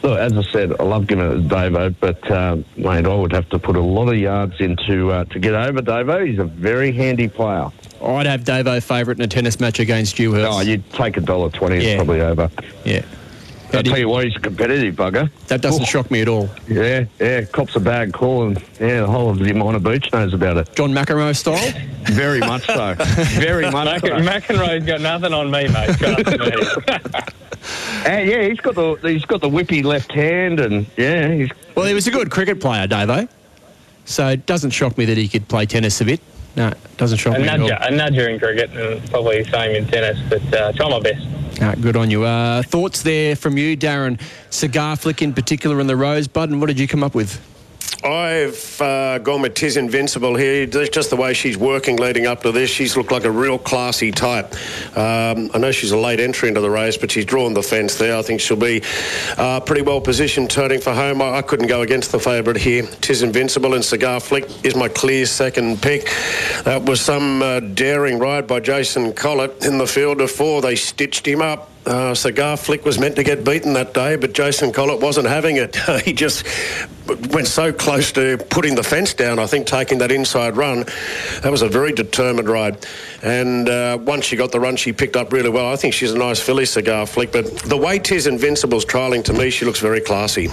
look, 0.04 0.20
as 0.20 0.34
I 0.34 0.42
said, 0.52 0.74
I 0.80 0.84
love 0.84 1.08
giving 1.08 1.26
it 1.26 1.36
to 1.50 1.56
Davo, 1.56 1.96
but 2.00 2.30
um, 2.30 2.66
mate, 2.76 3.06
I 3.06 3.16
would 3.16 3.32
have 3.32 3.48
to 3.50 3.60
put 3.60 3.78
a 3.78 3.82
lot 3.82 4.10
of 4.10 4.18
yards 4.18 4.60
into 4.60 5.12
uh, 5.12 5.24
to 5.26 5.40
get 5.40 5.54
over 5.54 5.82
Davo. 5.82 6.28
He's 6.28 6.40
a 6.40 6.44
very 6.44 6.92
handy 6.92 7.30
player. 7.30 7.70
I'd 8.04 8.26
have 8.26 8.42
Davo 8.42 8.84
favourite 8.84 9.20
in 9.20 9.24
a 9.24 9.28
tennis 9.28 9.60
match 9.60 9.80
against 9.80 10.20
you. 10.20 10.36
Oh, 10.38 10.60
you'd 10.60 10.88
take 10.92 11.16
a 11.18 11.22
dollar 11.22 11.50
twenty. 11.50 11.78
Yeah. 11.78 11.82
It's 11.92 11.96
probably 11.98 12.22
over. 12.22 12.50
Yeah. 12.84 13.06
I'll 13.74 13.84
tell 13.84 13.98
you 13.98 14.10
what, 14.10 14.26
he's 14.26 14.36
a 14.36 14.40
competitive 14.40 14.96
bugger. 14.96 15.30
That 15.48 15.62
doesn't 15.62 15.86
shock 15.86 16.12
me 16.12 16.22
at 16.22 16.28
all. 16.28 16.50
Yeah, 16.68 17.06
yeah, 17.20 17.44
cops 17.46 17.76
a 17.76 17.80
bad 17.80 18.14
call, 18.14 18.48
and 18.48 18.58
yeah, 18.80 19.02
the 19.02 19.08
whole 19.08 19.30
of 19.30 19.38
Umina 19.38 19.82
Beach 19.82 20.12
knows 20.12 20.34
about 20.34 20.58
it. 20.58 20.76
John 20.76 20.92
McEnroe 20.92 21.36
style? 21.36 21.74
Very 22.12 22.40
much 22.40 22.66
so. 22.66 22.96
Very 23.40 23.70
much 23.72 24.04
Mc- 24.04 24.12
so. 24.12 24.18
McEnroe's 24.18 24.86
got 24.86 25.02
nothing 25.02 25.34
on 25.34 25.50
me, 25.52 25.68
mate. 25.68 25.98
Trust. 25.98 27.34
And 28.06 28.28
yeah, 28.28 28.48
he's 28.48 28.60
got 28.60 28.74
the 28.74 28.96
he's 29.04 29.24
got 29.26 29.42
the 29.42 29.50
whippy 29.50 29.84
left 29.84 30.12
hand, 30.12 30.60
and 30.60 30.88
yeah, 30.98 31.32
he's 31.32 31.50
Well, 31.76 31.86
he 31.86 31.94
was 31.94 32.08
a 32.08 32.12
good 32.12 32.32
cricket 32.32 32.60
player, 32.60 32.88
Davo. 32.88 33.30
So 34.06 34.30
it 34.30 34.48
doesn't 34.48 34.72
shock 34.72 34.98
me 34.98 35.06
that 35.06 35.18
he 35.18 35.28
could 35.28 35.48
play 35.48 35.68
tennis 35.68 36.02
a 36.02 36.06
bit. 36.06 36.20
No, 36.56 36.68
it 36.68 36.98
doesn't 36.98 37.18
shock 37.18 37.38
a 37.38 37.40
me 37.40 37.48
at 37.48 37.60
all. 37.60 37.68
a 37.70 37.90
nudger 37.92 38.30
in 38.30 38.40
cricket, 38.40 38.72
and 38.72 39.10
probably 39.10 39.44
the 39.44 39.50
same 39.50 39.76
in 39.76 39.88
tennis. 39.88 40.20
But 40.30 40.54
uh, 40.54 40.72
try 40.74 40.90
my 40.90 41.00
best. 41.00 41.26
Ah, 41.62 41.76
good 41.80 41.96
on 41.96 42.10
you. 42.10 42.24
Uh, 42.24 42.62
thoughts 42.64 43.04
there 43.04 43.36
from 43.36 43.58
you, 43.58 43.78
Darren? 43.78 44.20
Cigar 44.50 44.96
flick 44.96 45.22
in 45.22 45.34
particular 45.34 45.80
in 45.80 45.88
the 45.88 45.96
Rosebud, 45.96 46.50
and 46.50 46.60
what 46.60 46.68
did 46.68 46.80
you 46.80 46.88
come 46.88 47.04
up 47.04 47.16
with? 47.16 47.40
I've 48.04 48.82
uh, 48.82 49.20
gone 49.20 49.44
with 49.44 49.54
Tiz 49.54 49.78
Invincible 49.78 50.36
here. 50.36 50.66
Just 50.66 51.12
the 51.12 51.16
way 51.16 51.36
she's 51.36 51.56
working 51.56 51.98
leading 51.98 52.26
up 52.26 52.42
to 52.42 52.52
this. 52.52 52.70
She's 52.70 52.98
looked 52.98 53.12
like 53.12 53.26
a 53.26 53.32
real 53.32 53.60
classy 53.60 54.12
type. 54.12 54.54
Um, 54.98 55.52
I 55.54 55.60
know 55.60 55.72
she's 55.72 55.92
a 55.92 55.98
late 55.98 56.20
entry 56.20 56.50
into 56.50 56.62
the 56.62 56.70
race, 56.70 56.98
but 56.98 57.12
she's 57.12 57.26
drawn 57.26 57.54
the 57.54 57.62
fence 57.62 57.96
there. 58.00 58.18
I 58.18 58.24
think 58.24 58.42
she'll 58.42 58.58
be 58.58 58.82
uh, 59.38 59.60
pretty 59.60 59.84
well 59.84 60.02
positioned 60.02 60.50
turning 60.50 60.82
for 60.82 60.94
home. 60.94 61.22
I, 61.22 61.38
I 61.38 61.42
couldn't 61.44 61.68
go 61.68 61.82
against 61.82 62.12
the 62.12 62.20
favourite 62.20 62.60
here. 62.60 62.88
Tiz 63.02 63.22
Invincible 63.22 63.76
and 63.76 63.86
Cigar 63.86 64.20
Flick 64.20 64.66
is 64.66 64.76
my 64.76 64.88
clear 64.88 65.28
second 65.28 65.82
pick. 65.82 66.06
That 66.64 66.84
was 66.84 67.02
some 67.02 67.44
uh, 67.44 67.60
daring 67.60 68.18
ride 68.18 68.48
by 68.48 68.62
Jason 68.62 69.14
Collett 69.14 69.64
in 69.64 69.78
the 69.78 69.88
field 69.88 70.22
of 70.22 70.32
four. 70.32 70.62
They 70.62 70.76
stitched 70.76 71.28
him 71.28 71.42
up. 71.42 71.71
Uh, 71.86 72.14
Cigar 72.14 72.58
Flick 72.58 72.86
was 72.86 73.00
meant 73.00 73.16
to 73.16 73.24
get 73.24 73.44
beaten 73.44 73.74
that 73.74 73.94
day, 73.94 74.16
but 74.16 74.34
Jason 74.34 74.72
Collett 74.72 75.02
wasn't 75.02 75.28
having 75.28 75.58
it. 75.58 75.76
he 76.06 76.14
just 76.14 76.46
went 77.32 77.48
so 77.48 77.74
close 77.74 78.12
to 78.12 78.38
putting 78.50 78.76
the 78.76 78.84
fence 78.84 79.14
down, 79.14 79.40
I 79.40 79.48
think, 79.48 79.68
taking 79.68 79.98
that 79.98 80.12
inside 80.12 80.56
run. 80.56 80.86
That 81.42 81.52
was 81.52 81.62
a 81.62 81.68
very 81.68 81.92
determined 81.92 82.48
ride. 82.48 82.86
And 83.24 83.68
uh, 83.68 83.98
once 84.00 84.26
she 84.26 84.36
got 84.36 84.52
the 84.52 84.60
run, 84.60 84.76
she 84.76 84.94
picked 84.94 85.16
up 85.16 85.34
really 85.34 85.50
well. 85.50 85.72
I 85.72 85.76
think 85.76 85.94
she's 85.94 86.12
a 86.12 86.18
nice 86.18 86.40
filly, 86.40 86.66
Cigar 86.66 87.06
Flick, 87.06 87.32
but 87.32 87.48
the 87.64 87.78
way 87.78 88.00
Tiz 88.00 88.28
Invincible's 88.28 88.86
trialling 88.86 89.24
to 89.26 89.34
me, 89.34 89.50
she 89.50 89.66
looks 89.66 89.80
very 89.80 90.02
classy. 90.02 90.50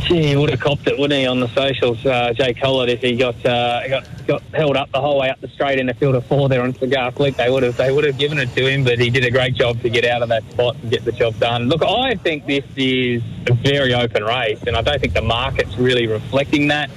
Gee, 0.00 0.28
he 0.28 0.36
would 0.36 0.50
have 0.50 0.60
copped 0.60 0.86
it, 0.86 0.98
wouldn't 0.98 1.18
he, 1.18 1.26
on 1.26 1.40
the 1.40 1.48
socials, 1.48 2.04
uh, 2.04 2.32
Jay 2.34 2.54
Collett, 2.54 2.90
if 2.90 3.00
he 3.00 3.16
got, 3.16 3.34
uh, 3.46 3.88
got 3.88 4.06
got 4.26 4.42
held 4.54 4.76
up 4.76 4.90
the 4.92 5.00
whole 5.00 5.20
way 5.20 5.30
up 5.30 5.40
the 5.40 5.48
straight 5.48 5.78
in 5.78 5.88
a 5.88 5.94
field 5.94 6.14
of 6.14 6.26
four 6.26 6.48
there 6.48 6.62
on 6.62 6.74
Cigar 6.74 7.12
Flick. 7.12 7.36
They 7.36 7.48
would 7.48 7.62
have 7.62 7.76
they 7.76 7.92
would 7.92 8.04
have 8.04 8.18
given 8.18 8.38
it 8.38 8.52
to 8.54 8.66
him, 8.66 8.84
but 8.84 8.98
he 8.98 9.08
did 9.08 9.24
a 9.24 9.30
great 9.30 9.54
job 9.54 9.80
to 9.82 9.88
get 9.88 10.04
out 10.04 10.22
of 10.22 10.28
that 10.28 10.42
spot 10.50 10.65
and 10.74 10.90
get 10.90 11.04
the 11.04 11.12
job 11.12 11.38
done. 11.38 11.68
Look, 11.68 11.82
I 11.82 12.16
think 12.16 12.46
this 12.46 12.64
is 12.76 13.22
a 13.46 13.54
very 13.54 13.94
open 13.94 14.24
race, 14.24 14.62
and 14.66 14.76
I 14.76 14.82
don't 14.82 15.00
think 15.00 15.14
the 15.14 15.22
market's 15.22 15.76
really 15.76 16.06
reflecting 16.06 16.68
that. 16.68 16.90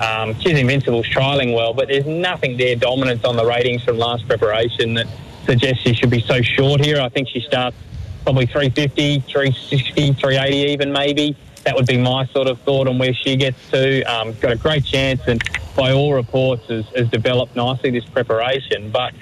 Um, 0.00 0.34
Tiz 0.34 0.58
Invincible's 0.58 1.06
trialling 1.06 1.54
well, 1.54 1.72
but 1.72 1.88
there's 1.88 2.06
nothing 2.06 2.56
there 2.56 2.76
dominance 2.76 3.24
on 3.24 3.36
the 3.36 3.44
ratings 3.44 3.82
from 3.84 3.96
last 3.96 4.26
preparation 4.26 4.94
that 4.94 5.06
suggests 5.44 5.82
she 5.82 5.94
should 5.94 6.10
be 6.10 6.20
so 6.20 6.42
short 6.42 6.84
here. 6.84 7.00
I 7.00 7.08
think 7.08 7.28
she 7.28 7.40
starts 7.40 7.76
probably 8.24 8.46
350, 8.46 9.20
360, 9.20 10.12
380 10.14 10.56
even 10.72 10.92
maybe. 10.92 11.36
That 11.64 11.74
would 11.76 11.86
be 11.86 11.96
my 11.96 12.26
sort 12.26 12.48
of 12.48 12.60
thought 12.60 12.88
on 12.88 12.98
where 12.98 13.14
she 13.14 13.36
gets 13.36 13.70
to. 13.70 14.02
Um, 14.02 14.34
got 14.40 14.52
a 14.52 14.56
great 14.56 14.84
chance 14.84 15.20
and 15.26 15.42
by 15.76 15.92
all 15.92 16.12
reports 16.12 16.66
has, 16.68 16.86
has 16.88 17.08
developed 17.08 17.56
nicely 17.56 17.90
this 17.90 18.04
preparation. 18.04 18.90
But 18.90 19.14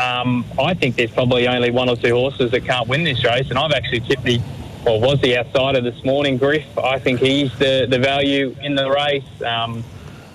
um, 0.00 0.44
I 0.58 0.74
think 0.74 0.96
there's 0.96 1.10
probably 1.10 1.46
only 1.46 1.70
one 1.70 1.88
or 1.88 1.96
two 1.96 2.14
horses 2.14 2.50
that 2.52 2.64
can't 2.64 2.88
win 2.88 3.04
this 3.04 3.24
race. 3.24 3.50
And 3.50 3.58
I've 3.58 3.72
actually 3.72 4.00
tipped 4.00 4.24
the, 4.24 4.40
well, 4.84 5.00
was 5.00 5.20
the 5.20 5.36
outsider 5.36 5.80
this 5.80 6.04
morning, 6.04 6.38
Griff. 6.38 6.78
I 6.78 6.98
think 6.98 7.20
he's 7.20 7.56
the, 7.58 7.86
the 7.88 7.98
value 7.98 8.56
in 8.62 8.74
the 8.74 8.90
race. 8.90 9.42
Um, 9.42 9.84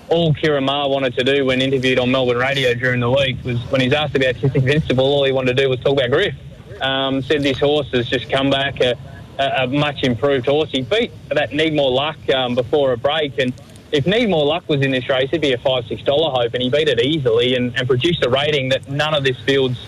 all 0.08 0.32
Ciaron 0.34 0.64
Maher 0.64 0.88
wanted 0.88 1.14
to 1.16 1.24
do 1.24 1.44
when 1.44 1.60
interviewed 1.60 1.98
on 1.98 2.12
Melbourne 2.12 2.38
radio 2.38 2.74
during 2.74 3.00
the 3.00 3.10
week 3.10 3.36
was 3.44 3.58
when 3.70 3.80
he's 3.80 3.92
asked 3.92 4.14
about 4.14 4.36
Tiz 4.36 4.54
Invincible, 4.54 5.04
all 5.04 5.24
he 5.24 5.32
wanted 5.32 5.56
to 5.56 5.62
do 5.62 5.68
was 5.68 5.80
talk 5.80 5.94
about 5.94 6.10
Griff. 6.10 6.34
Um, 6.80 7.22
said 7.22 7.42
this 7.42 7.58
horse 7.58 7.90
has 7.92 8.08
just 8.08 8.30
come 8.30 8.50
back 8.50 8.80
a, 8.80 8.96
a, 9.38 9.64
a 9.64 9.66
much 9.66 10.04
improved 10.04 10.46
horse. 10.46 10.70
He 10.70 10.82
beat 10.82 11.10
that 11.30 11.52
Need 11.52 11.74
More 11.74 11.90
Luck 11.90 12.18
um, 12.32 12.54
before 12.54 12.92
a 12.92 12.96
break, 12.96 13.38
and 13.38 13.52
if 13.92 14.06
Need 14.06 14.28
More 14.28 14.44
Luck 14.44 14.68
was 14.68 14.82
in 14.82 14.90
this 14.90 15.08
race, 15.08 15.28
it'd 15.30 15.40
be 15.40 15.52
a 15.52 15.58
five 15.58 15.86
six 15.86 16.02
dollar 16.02 16.30
hope, 16.30 16.54
and 16.54 16.62
he 16.62 16.70
beat 16.70 16.88
it 16.88 17.00
easily 17.00 17.54
and, 17.54 17.76
and 17.76 17.86
produced 17.86 18.24
a 18.24 18.28
rating 18.28 18.68
that 18.70 18.88
none 18.88 19.14
of 19.14 19.24
this 19.24 19.38
field's 19.40 19.86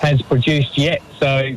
has 0.00 0.22
produced 0.22 0.78
yet. 0.78 1.02
So 1.18 1.56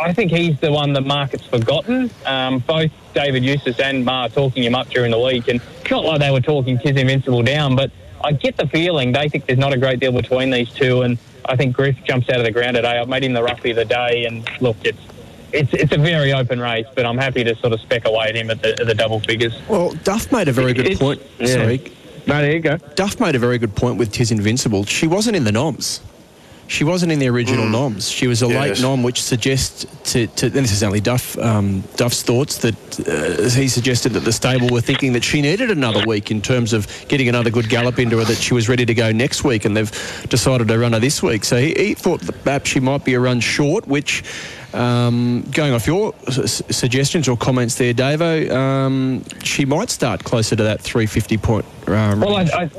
I 0.00 0.12
think 0.12 0.30
he's 0.30 0.58
the 0.60 0.72
one 0.72 0.92
the 0.92 1.00
market's 1.00 1.44
forgotten. 1.44 2.10
Um, 2.24 2.60
both 2.60 2.90
David 3.14 3.44
Eustace 3.44 3.78
and 3.80 4.04
Maher 4.04 4.28
talking 4.28 4.62
him 4.62 4.74
up 4.74 4.88
during 4.88 5.10
the 5.10 5.18
week, 5.18 5.48
and 5.48 5.60
it's 5.80 5.90
not 5.90 6.04
like 6.04 6.20
they 6.20 6.30
were 6.30 6.40
talking 6.40 6.78
Tiz 6.78 6.96
Invincible 6.96 7.42
down, 7.42 7.76
but 7.76 7.90
I 8.22 8.32
get 8.32 8.56
the 8.56 8.66
feeling 8.66 9.12
they 9.12 9.28
think 9.28 9.46
there's 9.46 9.58
not 9.58 9.72
a 9.72 9.78
great 9.78 10.00
deal 10.00 10.12
between 10.12 10.50
these 10.50 10.70
two, 10.70 11.02
and 11.02 11.18
I 11.44 11.56
think 11.56 11.74
Griff 11.74 11.96
jumps 12.04 12.28
out 12.28 12.36
of 12.36 12.44
the 12.44 12.50
ground 12.50 12.76
today. 12.76 12.98
I've 12.98 13.08
made 13.08 13.24
him 13.24 13.32
the 13.32 13.42
roughie 13.42 13.70
of 13.70 13.76
the 13.76 13.84
day, 13.84 14.24
and 14.24 14.48
look, 14.60 14.76
it's 14.84 15.00
it's 15.52 15.72
it's 15.72 15.92
a 15.92 15.98
very 15.98 16.32
open 16.32 16.60
race, 16.60 16.86
but 16.94 17.04
I'm 17.06 17.18
happy 17.18 17.44
to 17.44 17.54
sort 17.56 17.72
of 17.72 17.80
spec 17.80 18.06
away 18.06 18.26
at 18.28 18.36
him 18.36 18.50
at 18.50 18.62
the, 18.62 18.78
at 18.80 18.86
the 18.86 18.94
double 18.94 19.20
figures. 19.20 19.54
Well, 19.68 19.90
Duff 20.04 20.30
made 20.32 20.48
a 20.48 20.52
very 20.52 20.72
good 20.72 20.86
It's- 20.86 20.98
point. 20.98 21.20
yeah. 21.38 21.46
Sorry. 21.46 21.92
No, 22.26 22.40
there 22.42 22.52
you 22.52 22.60
go. 22.60 22.76
Duff 22.94 23.18
made 23.18 23.34
a 23.34 23.38
very 23.38 23.58
good 23.58 23.74
point 23.74 23.96
with 23.98 24.12
Tiz 24.12 24.30
Invincible. 24.30 24.84
She 24.84 25.06
wasn't 25.06 25.36
in 25.36 25.44
the 25.44 25.52
noms. 25.52 26.00
She 26.68 26.84
wasn't 26.84 27.10
in 27.10 27.18
the 27.18 27.26
original 27.28 27.68
noms. 27.68 28.08
She 28.08 28.28
was 28.28 28.42
a 28.42 28.46
late 28.46 28.80
nom, 28.80 29.02
which 29.02 29.20
suggests 29.20 29.84
to, 30.12 30.28
to 30.28 30.46
and 30.46 30.54
this 30.54 30.70
is 30.70 30.84
only 30.84 31.00
Duff 31.00 31.36
um, 31.38 31.80
Duff's 31.96 32.22
thoughts 32.22 32.58
that 32.58 32.76
uh, 33.08 33.50
he 33.50 33.66
suggested 33.66 34.12
that 34.12 34.20
the 34.20 34.32
stable 34.32 34.68
were 34.68 34.80
thinking 34.80 35.12
that 35.14 35.24
she 35.24 35.42
needed 35.42 35.72
another 35.72 36.06
week 36.06 36.30
in 36.30 36.40
terms 36.40 36.72
of 36.72 36.86
getting 37.08 37.28
another 37.28 37.50
good 37.50 37.68
gallop 37.68 37.98
into 37.98 38.18
her. 38.18 38.24
That 38.24 38.36
she 38.36 38.54
was 38.54 38.68
ready 38.68 38.86
to 38.86 38.94
go 38.94 39.10
next 39.10 39.42
week, 39.42 39.64
and 39.64 39.76
they've 39.76 39.90
decided 40.28 40.68
to 40.68 40.78
run 40.78 40.92
her 40.92 41.00
this 41.00 41.20
week. 41.24 41.42
So 41.42 41.56
he, 41.58 41.74
he 41.74 41.94
thought 41.94 42.20
that 42.20 42.44
perhaps 42.44 42.70
she 42.70 42.78
might 42.78 43.04
be 43.04 43.14
a 43.14 43.20
run 43.20 43.40
short, 43.40 43.88
which. 43.88 44.22
Um, 44.72 45.42
going 45.52 45.72
off 45.72 45.86
your 45.86 46.14
s- 46.28 46.62
suggestions 46.70 47.28
or 47.28 47.36
comments 47.36 47.74
there, 47.74 47.92
Davo, 47.92 48.50
um, 48.50 49.24
she 49.42 49.64
might 49.64 49.90
start 49.90 50.22
closer 50.24 50.54
to 50.56 50.62
that 50.62 50.80
350 50.80 51.36
point 51.38 51.64
um, 51.88 52.20
Well, 52.20 52.36
I, 52.36 52.42
I, 52.42 52.70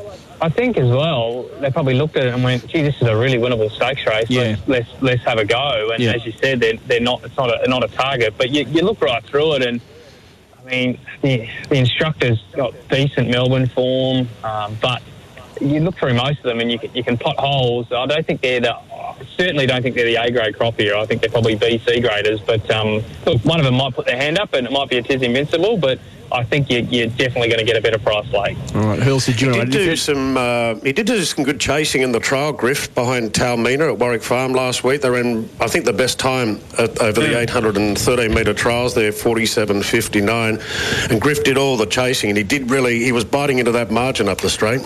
I 0.42 0.50
think 0.50 0.78
as 0.78 0.88
well, 0.90 1.44
they 1.60 1.70
probably 1.70 1.94
looked 1.96 2.16
at 2.16 2.28
it 2.28 2.34
and 2.34 2.44
went, 2.44 2.66
gee, 2.68 2.82
this 2.82 2.96
is 3.02 3.08
a 3.08 3.16
really 3.16 3.38
winnable 3.38 3.70
stakes 3.70 4.06
race. 4.08 4.30
Yeah. 4.30 4.42
Let's, 4.42 4.68
let's, 4.68 5.02
let's 5.02 5.24
have 5.26 5.38
a 5.38 5.46
go. 5.46 5.92
And 5.94 6.02
Yeah. 6.02 6.14
as 6.14 6.26
you 6.26 6.32
said, 6.32 6.60
they're, 6.62 6.78
they're 6.88 7.00
not, 7.02 7.24
it's 7.24 7.36
not 7.38 7.50
a, 7.50 7.68
not 7.70 7.84
a 7.84 7.88
target. 7.90 8.36
But 8.38 8.50
you, 8.52 8.66
you 8.66 8.82
look 8.84 9.02
right 9.02 9.24
through 9.24 9.56
it 9.56 9.64
and, 9.64 9.82
I 10.60 10.70
mean, 10.70 11.00
the, 11.22 11.50
the 11.70 11.76
instructor's 11.76 12.42
got 12.54 12.74
decent 12.90 13.30
Melbourne 13.30 13.68
form, 13.68 14.30
um, 14.44 14.78
but 14.82 15.02
you 15.62 15.80
look 15.80 15.96
through 15.96 16.14
most 16.14 16.40
of 16.40 16.44
them 16.44 16.60
and 16.60 16.72
you 16.72 16.80
can, 16.80 16.94
you 16.94 17.04
can 17.04 17.18
pot 17.18 17.38
holes. 17.38 17.92
I 17.92 18.06
don't 18.06 18.26
think 18.26 18.42
they're 18.42 18.60
the, 18.60 18.76
certainly 19.38 19.66
don't 19.66 19.82
think 19.82 19.96
they're 19.96 20.06
the 20.06 20.16
A 20.16 20.32
grade 20.32 20.58
crop 20.58 20.76
here. 20.76 20.96
I 20.96 21.06
think 21.06 21.22
they're 21.22 21.30
probably 21.30 21.56
B, 21.56 21.82
C 21.86 22.02
graders. 22.02 22.42
But 22.42 22.70
um, 22.72 23.04
look, 23.26 23.44
one 23.46 23.60
of 23.60 23.66
them 23.66 23.76
might 23.76 23.94
put 23.94 24.06
their 24.06 24.18
hand 24.18 24.40
up 24.40 24.54
and 24.54 24.66
it 24.66 24.74
might 24.74 24.90
be 24.90 24.98
a 24.98 25.04
Tiz 25.04 25.22
Invincible, 25.22 25.78
but 25.78 26.00
I 26.32 26.44
think 26.44 26.70
you, 26.70 26.80
you're 26.80 27.08
definitely 27.08 27.50
going 27.50 27.60
to 27.60 27.66
get 27.66 27.76
a 27.76 27.82
better 27.82 28.00
price 28.00 28.32
late. 28.32 28.58
All 28.74 28.88
right, 28.88 29.00
Hurls, 29.00 29.26
did 29.26 29.42
you 29.42 29.52
He 29.52 29.66
did 29.66 29.72
do 29.72 29.96
some. 29.96 30.38
Uh, 30.38 30.76
he 30.76 30.94
did 30.94 31.06
do 31.06 31.22
some 31.24 31.44
good 31.44 31.60
chasing 31.60 32.04
in 32.04 32.14
the 32.14 32.20
trial 32.20 32.54
Griff 32.54 32.94
behind 32.96 33.34
Talmina 33.34 33.92
at 33.92 34.00
Warwick 34.00 34.24
Farm 34.24 34.54
last 34.54 34.84
week. 34.84 35.02
They 35.02 35.10
ran, 35.10 35.50
I 35.60 35.68
think, 35.68 35.86
the 35.86 35.94
best 35.94 36.20
time 36.20 36.62
at, 36.80 37.00
over 37.02 37.20
the 37.20 37.38
813 37.38 38.34
metre 38.34 38.54
trials 38.54 38.96
there, 38.96 39.12
47.59. 39.12 41.12
And 41.12 41.22
Griff 41.22 41.44
did 41.44 41.58
all 41.58 41.76
the 41.76 41.86
chasing, 41.86 42.30
and 42.30 42.38
he 42.38 42.44
did 42.44 42.72
really. 42.72 43.04
He 43.04 43.12
was 43.12 43.26
biting 43.26 43.60
into 43.60 43.74
that 43.74 43.92
margin 43.92 44.30
up 44.30 44.40
the 44.40 44.50
straight. 44.50 44.82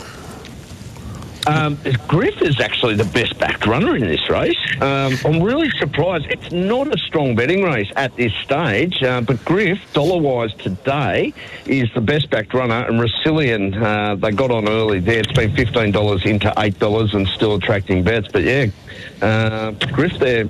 Um, 1.47 1.77
Griff 2.07 2.41
is 2.41 2.59
actually 2.59 2.95
the 2.95 3.05
best 3.05 3.38
backed 3.38 3.67
runner 3.67 3.95
in 3.95 4.03
this 4.03 4.30
race. 4.30 4.57
Um, 4.81 5.13
I'm 5.26 5.43
really 5.43 5.69
surprised. 5.77 6.26
It's 6.30 6.51
not 6.51 6.93
a 6.93 6.97
strong 6.97 7.35
betting 7.35 7.61
race 7.61 7.91
at 7.95 8.15
this 8.15 8.34
stage, 8.43 9.03
uh, 9.03 9.22
but 9.22 9.43
Griff, 9.45 9.80
dollar 9.93 10.19
wise 10.19 10.53
today, 10.55 11.34
is 11.67 11.91
the 11.93 12.01
best 12.01 12.30
backed 12.31 12.53
runner. 12.53 12.85
And 12.88 12.99
Resilient, 12.99 13.76
uh, 13.76 14.15
they 14.15 14.31
got 14.31 14.49
on 14.49 14.67
early 14.67 14.99
there. 14.99 15.19
It's 15.19 15.31
been 15.34 15.51
$15 15.51 16.26
into 16.26 16.49
$8 16.49 17.13
and 17.13 17.27
still 17.27 17.55
attracting 17.55 18.03
bets. 18.03 18.27
But 18.31 18.43
yeah, 18.43 18.65
uh, 19.22 19.72
Griff 19.91 20.17
there, 20.17 20.45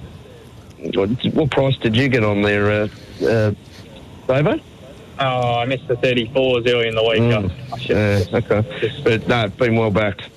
what, 0.93 1.09
what 1.33 1.51
price 1.51 1.77
did 1.77 1.95
you 1.95 2.07
get 2.07 2.23
on 2.23 2.41
there, 2.41 2.71
uh, 2.71 2.87
uh, 3.25 3.51
Oh, 5.17 5.59
I 5.59 5.65
missed 5.65 5.87
the 5.87 5.95
34s 5.95 6.67
early 6.67 6.87
in 6.87 6.95
the 6.95 7.03
week. 7.03 7.21
I 7.73 7.77
should 7.79 7.95
Yeah, 7.95 8.37
okay. 8.37 9.01
But 9.03 9.27
no, 9.27 9.45
it's 9.45 9.55
been 9.55 9.75
well 9.75 9.91
backed. 9.91 10.29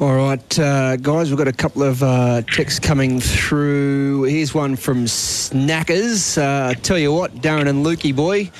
All 0.00 0.12
right, 0.12 0.58
uh, 0.58 0.96
guys, 0.96 1.30
we've 1.30 1.38
got 1.38 1.46
a 1.46 1.52
couple 1.52 1.84
of 1.84 2.02
uh, 2.02 2.42
texts 2.42 2.80
coming 2.80 3.20
through. 3.20 4.24
Here's 4.24 4.52
one 4.52 4.74
from 4.74 5.04
Snackers. 5.04 6.36
Uh, 6.36 6.74
tell 6.82 6.98
you 6.98 7.12
what, 7.12 7.32
Darren 7.36 7.68
and 7.68 7.86
Lukey 7.86 8.14
boy, 8.14 8.50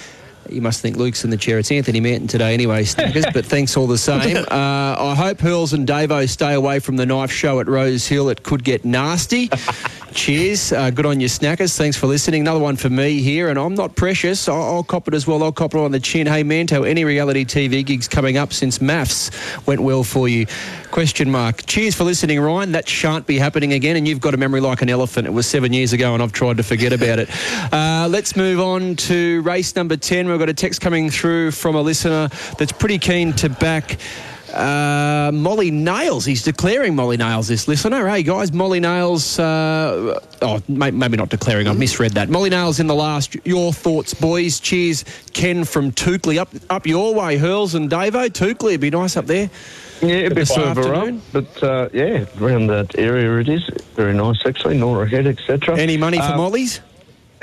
you 0.48 0.60
must 0.60 0.80
think 0.80 0.96
Luke's 0.96 1.24
in 1.24 1.30
the 1.30 1.36
chair. 1.36 1.58
It's 1.58 1.72
Anthony 1.72 1.98
Manton 1.98 2.28
today, 2.28 2.54
anyway, 2.54 2.84
Snackers, 2.84 3.32
but 3.34 3.44
thanks 3.44 3.76
all 3.76 3.88
the 3.88 3.98
same. 3.98 4.44
Uh, 4.54 4.96
I 4.96 5.14
hope 5.16 5.40
Hurls 5.40 5.72
and 5.72 5.88
Davo 5.88 6.28
stay 6.28 6.54
away 6.54 6.78
from 6.78 6.96
the 6.96 7.04
knife 7.04 7.32
show 7.32 7.58
at 7.58 7.66
Rose 7.66 8.06
Hill. 8.06 8.28
It 8.28 8.44
could 8.44 8.62
get 8.62 8.84
nasty. 8.84 9.50
Cheers. 10.14 10.72
Uh, 10.72 10.90
good 10.90 11.06
on 11.06 11.18
you, 11.18 11.26
Snackers. 11.26 11.76
Thanks 11.76 11.96
for 11.96 12.06
listening. 12.06 12.42
Another 12.42 12.60
one 12.60 12.76
for 12.76 12.88
me 12.88 13.20
here, 13.20 13.48
and 13.48 13.58
I'm 13.58 13.74
not 13.74 13.96
precious. 13.96 14.48
I'll, 14.48 14.62
I'll 14.62 14.84
cop 14.84 15.08
it 15.08 15.12
as 15.12 15.26
well. 15.26 15.42
I'll 15.42 15.50
cop 15.50 15.74
it 15.74 15.80
on 15.80 15.90
the 15.90 15.98
chin. 15.98 16.28
Hey, 16.28 16.44
Manto, 16.44 16.84
any 16.84 17.04
reality 17.04 17.44
TV 17.44 17.84
gigs 17.84 18.06
coming 18.06 18.36
up 18.36 18.52
since 18.52 18.80
maths 18.80 19.32
went 19.66 19.80
well 19.80 20.04
for 20.04 20.28
you? 20.28 20.46
Question 20.92 21.32
mark. 21.32 21.66
Cheers 21.66 21.96
for 21.96 22.04
listening, 22.04 22.40
Ryan. 22.40 22.70
That 22.70 22.88
shan't 22.88 23.26
be 23.26 23.38
happening 23.38 23.72
again, 23.72 23.96
and 23.96 24.06
you've 24.06 24.20
got 24.20 24.34
a 24.34 24.36
memory 24.36 24.60
like 24.60 24.82
an 24.82 24.88
elephant. 24.88 25.26
It 25.26 25.32
was 25.32 25.48
seven 25.48 25.72
years 25.72 25.92
ago, 25.92 26.14
and 26.14 26.22
I've 26.22 26.32
tried 26.32 26.58
to 26.58 26.62
forget 26.62 26.92
about 26.92 27.18
it. 27.18 27.28
Uh, 27.72 28.06
let's 28.08 28.36
move 28.36 28.60
on 28.60 28.94
to 28.94 29.42
race 29.42 29.74
number 29.74 29.96
10. 29.96 30.28
We've 30.28 30.38
got 30.38 30.48
a 30.48 30.54
text 30.54 30.80
coming 30.80 31.10
through 31.10 31.50
from 31.50 31.74
a 31.74 31.82
listener 31.82 32.28
that's 32.56 32.72
pretty 32.72 33.00
keen 33.00 33.32
to 33.34 33.48
back. 33.48 33.98
Uh, 34.54 35.30
Molly 35.32 35.70
Nails. 35.70 36.24
He's 36.24 36.42
declaring 36.42 36.94
Molly 36.94 37.16
Nails, 37.16 37.48
this 37.48 37.66
listener. 37.66 38.08
Hey, 38.08 38.22
guys, 38.22 38.52
Molly 38.52 38.80
Nails. 38.80 39.38
Uh, 39.38 40.20
oh, 40.42 40.62
may, 40.68 40.90
maybe 40.90 41.16
not 41.16 41.28
declaring. 41.28 41.66
I've 41.66 41.78
misread 41.78 42.12
that. 42.12 42.28
Molly 42.28 42.50
Nails 42.50 42.78
in 42.80 42.86
the 42.86 42.94
last. 42.94 43.36
Your 43.44 43.72
thoughts, 43.72 44.14
boys. 44.14 44.60
Cheers, 44.60 45.04
Ken 45.32 45.64
from 45.64 45.90
Toukley. 45.92 46.38
Up 46.38 46.50
up 46.70 46.86
your 46.86 47.14
way, 47.14 47.36
Hurls 47.36 47.74
and 47.74 47.90
Davo. 47.90 48.28
Toukley 48.28 48.72
would 48.72 48.80
be 48.80 48.90
nice 48.90 49.16
up 49.16 49.26
there. 49.26 49.50
Yeah, 50.02 50.16
a 50.16 50.30
bit 50.34 50.48
further 50.48 50.94
up, 50.94 51.14
but 51.32 51.62
uh, 51.62 51.88
yeah, 51.92 52.26
around 52.40 52.66
that 52.66 52.98
area 52.98 53.38
it 53.38 53.48
is 53.48 53.62
very 53.94 54.12
nice 54.12 54.44
actually. 54.44 54.76
Norah 54.76 55.08
Head, 55.08 55.26
etc. 55.26 55.78
Any 55.78 55.96
money 55.96 56.18
for 56.18 56.24
Um, 56.24 56.36
Molly's? 56.36 56.80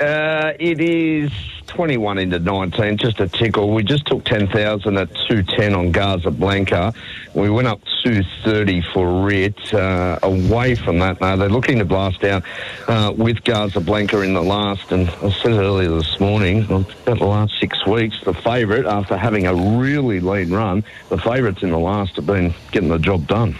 Uh, 0.02 0.52
it 0.58 0.80
is 0.80 1.30
21 1.68 2.18
into 2.18 2.40
19, 2.40 2.96
just 2.96 3.20
a 3.20 3.28
tickle. 3.28 3.72
We 3.72 3.84
just 3.84 4.04
took 4.04 4.24
10,000 4.24 4.98
at 4.98 5.14
210 5.14 5.74
on 5.76 5.92
Casablanca. 5.92 6.92
We 7.34 7.48
went 7.48 7.68
up 7.68 7.80
230 8.02 8.82
for 8.92 9.22
Rit. 9.24 9.72
Uh, 9.72 10.18
away 10.24 10.74
from 10.74 10.98
that, 10.98 11.20
now 11.20 11.36
they're 11.36 11.48
looking 11.48 11.78
to 11.78 11.84
blast 11.84 12.24
out 12.24 12.42
uh, 12.88 13.12
with 13.16 13.44
Casablanca 13.44 14.22
in 14.22 14.34
the 14.34 14.42
last. 14.42 14.90
And 14.90 15.08
I 15.08 15.30
said 15.30 15.52
earlier 15.52 15.90
this 15.90 16.18
morning, 16.18 16.66
well, 16.66 16.84
about 17.04 17.18
the 17.20 17.24
last 17.24 17.52
six 17.60 17.86
weeks, 17.86 18.20
the 18.24 18.34
favourite, 18.34 18.86
after 18.86 19.16
having 19.16 19.46
a 19.46 19.54
really 19.54 20.18
lean 20.18 20.50
run, 20.50 20.82
the 21.10 21.18
favourites 21.18 21.62
in 21.62 21.70
the 21.70 21.78
last 21.78 22.16
have 22.16 22.26
been 22.26 22.52
getting 22.72 22.88
the 22.88 22.98
job 22.98 23.28
done. 23.28 23.54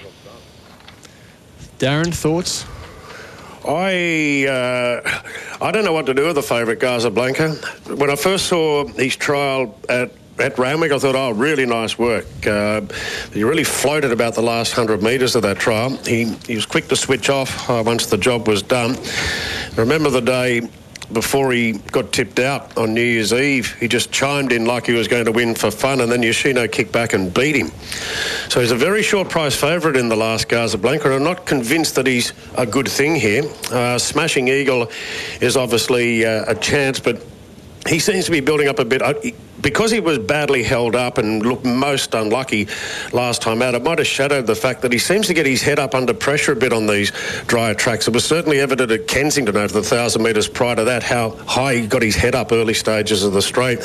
Darren, 1.79 2.13
thoughts? 2.13 2.67
I 3.67 4.47
uh, 4.47 5.21
I 5.61 5.71
don't 5.71 5.85
know 5.85 5.93
what 5.93 6.07
to 6.07 6.15
do 6.15 6.27
with 6.27 6.35
the 6.35 6.43
favourite 6.43 6.81
Casablanca. 6.81 7.53
When 7.97 8.11
I 8.11 8.17
first 8.17 8.47
saw 8.47 8.87
his 8.87 9.17
trial 9.17 9.79
at 9.89 10.11
at 10.39 10.59
Randwick, 10.59 10.93
I 10.93 10.99
thought, 10.99 11.15
oh, 11.15 11.31
really 11.31 11.67
nice 11.67 11.99
work. 11.99 12.27
Uh, 12.47 12.81
he 13.33 13.45
really 13.45 13.65
floated 13.65 14.13
about 14.13 14.35
the 14.35 14.43
last 14.43 14.73
hundred 14.73 15.03
metres 15.03 15.37
of 15.37 15.43
that 15.43 15.59
trial. 15.59 15.91
He 15.99 16.35
he 16.47 16.55
was 16.55 16.67
quick 16.67 16.89
to 16.89 16.97
switch 16.97 17.31
off 17.31 17.71
uh, 17.71 17.83
once 17.85 18.07
the 18.07 18.19
job 18.19 18.49
was 18.49 18.63
done. 18.63 18.97
I 18.97 19.81
remember 19.81 20.11
the 20.11 20.23
day 20.23 20.69
before 21.13 21.53
he 21.53 21.73
got 21.73 22.13
tipped 22.13 22.39
out 22.39 22.77
on 22.77 22.95
New 22.95 23.03
Year's 23.03 23.33
Eve, 23.33 23.75
he 23.81 23.89
just 23.89 24.13
chimed 24.13 24.53
in 24.53 24.65
like 24.65 24.87
he 24.87 24.93
was 24.93 25.09
going 25.09 25.25
to 25.25 25.33
win 25.33 25.55
for 25.55 25.71
fun, 25.71 26.01
and 26.01 26.11
then 26.11 26.23
Yoshino 26.23 26.69
kicked 26.69 26.93
back 26.93 27.13
and 27.13 27.33
beat 27.33 27.57
him. 27.57 27.71
So 28.49 28.61
he's 28.61 28.71
a 28.71 28.77
very 28.77 29.03
short 29.03 29.29
price 29.29 29.55
favourite 29.55 29.97
in 29.97 30.09
the 30.09 30.17
last 30.17 30.49
Casablanca, 30.49 31.07
and 31.07 31.15
I'm 31.15 31.25
not 31.25 31.47
convinced 31.47 31.95
that 31.97 32.07
he's 32.07 32.33
a 32.57 32.67
good 32.67 32.89
thing 32.89 33.17
here. 33.17 33.45
Uh, 33.71 33.99
Smashing 33.99 34.49
Eagle 34.49 34.91
is 35.41 35.57
obviously 35.57 36.25
uh, 36.25 36.45
a 36.47 36.55
chance, 36.55 37.01
but 37.01 37.21
he 37.89 37.99
seems 37.99 38.27
to 38.27 38.31
be 38.31 38.41
building 38.41 38.69
up 38.69 38.79
a 38.79 38.85
bit. 38.85 39.03
Uh, 39.03 39.15
because 39.61 39.93
he 39.93 40.01
was 40.01 40.19
badly 40.19 40.63
held 40.63 40.97
up 40.97 41.19
and 41.19 41.45
looked 41.47 41.65
most 41.65 42.15
unlucky 42.15 42.67
last 43.13 43.43
time 43.43 43.63
out, 43.63 43.75
it 43.75 43.83
might 43.83 43.99
have 43.99 44.07
shadowed 44.07 44.47
the 44.47 44.57
fact 44.57 44.83
that 44.83 44.93
he 44.93 44.99
seems 44.99 45.29
to 45.29 45.35
get 45.35 45.47
his 45.47 45.63
head 45.63 45.79
up 45.79 45.95
under 45.95 46.13
pressure 46.13 46.53
a 46.53 46.57
bit 46.57 46.73
on 46.73 46.87
these 46.87 47.13
drier 47.47 47.75
tracks. 47.75 48.09
It 48.09 48.15
was 48.15 48.25
certainly 48.25 48.59
evident 48.59 48.91
at 48.91 49.07
Kensington 49.07 49.57
over 49.57 49.73
the 49.73 49.81
1,000 49.81 50.21
metres 50.21 50.49
prior 50.49 50.77
to 50.77 50.85
that 50.85 51.03
how 51.03 51.31
high 51.31 51.77
he 51.77 51.87
got 51.87 52.03
his 52.03 52.17
head 52.17 52.35
up 52.35 52.51
early 52.51 52.75
stages 52.75 53.23
of 53.23 53.33
the 53.33 53.43
straight. 53.43 53.79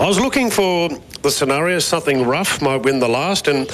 I 0.00 0.06
was 0.06 0.18
looking 0.18 0.50
for 0.50 0.88
the 1.22 1.30
scenario, 1.30 1.78
something 1.78 2.24
rough 2.24 2.62
might 2.62 2.82
win 2.82 2.98
the 2.98 3.08
last, 3.08 3.48
and 3.48 3.70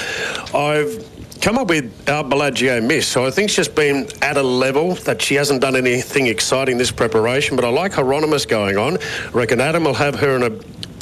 I've 0.52 1.13
come 1.40 1.58
up 1.58 1.68
with 1.68 2.08
our 2.08 2.24
Bellagio 2.24 2.80
Miss. 2.80 3.06
So 3.06 3.26
I 3.26 3.30
think 3.30 3.50
she's 3.50 3.68
been 3.68 4.08
at 4.22 4.36
a 4.36 4.42
level 4.42 4.94
that 5.06 5.20
she 5.20 5.34
hasn't 5.34 5.60
done 5.60 5.76
anything 5.76 6.26
exciting 6.26 6.78
this 6.78 6.90
preparation. 6.90 7.56
But 7.56 7.64
I 7.64 7.68
like 7.68 7.92
Hyeronimus 7.92 8.46
going 8.48 8.76
on. 8.76 8.98
I 8.98 9.30
reckon 9.30 9.60
Adam 9.60 9.84
will 9.84 9.94
have 9.94 10.14
her 10.16 10.36
in 10.36 10.42
a 10.42 10.50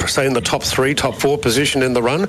say 0.07 0.25
in 0.25 0.33
the 0.33 0.41
top 0.41 0.63
three, 0.63 0.93
top 0.93 1.15
four 1.15 1.37
position 1.37 1.81
in 1.81 1.93
the 1.93 2.01
run. 2.01 2.27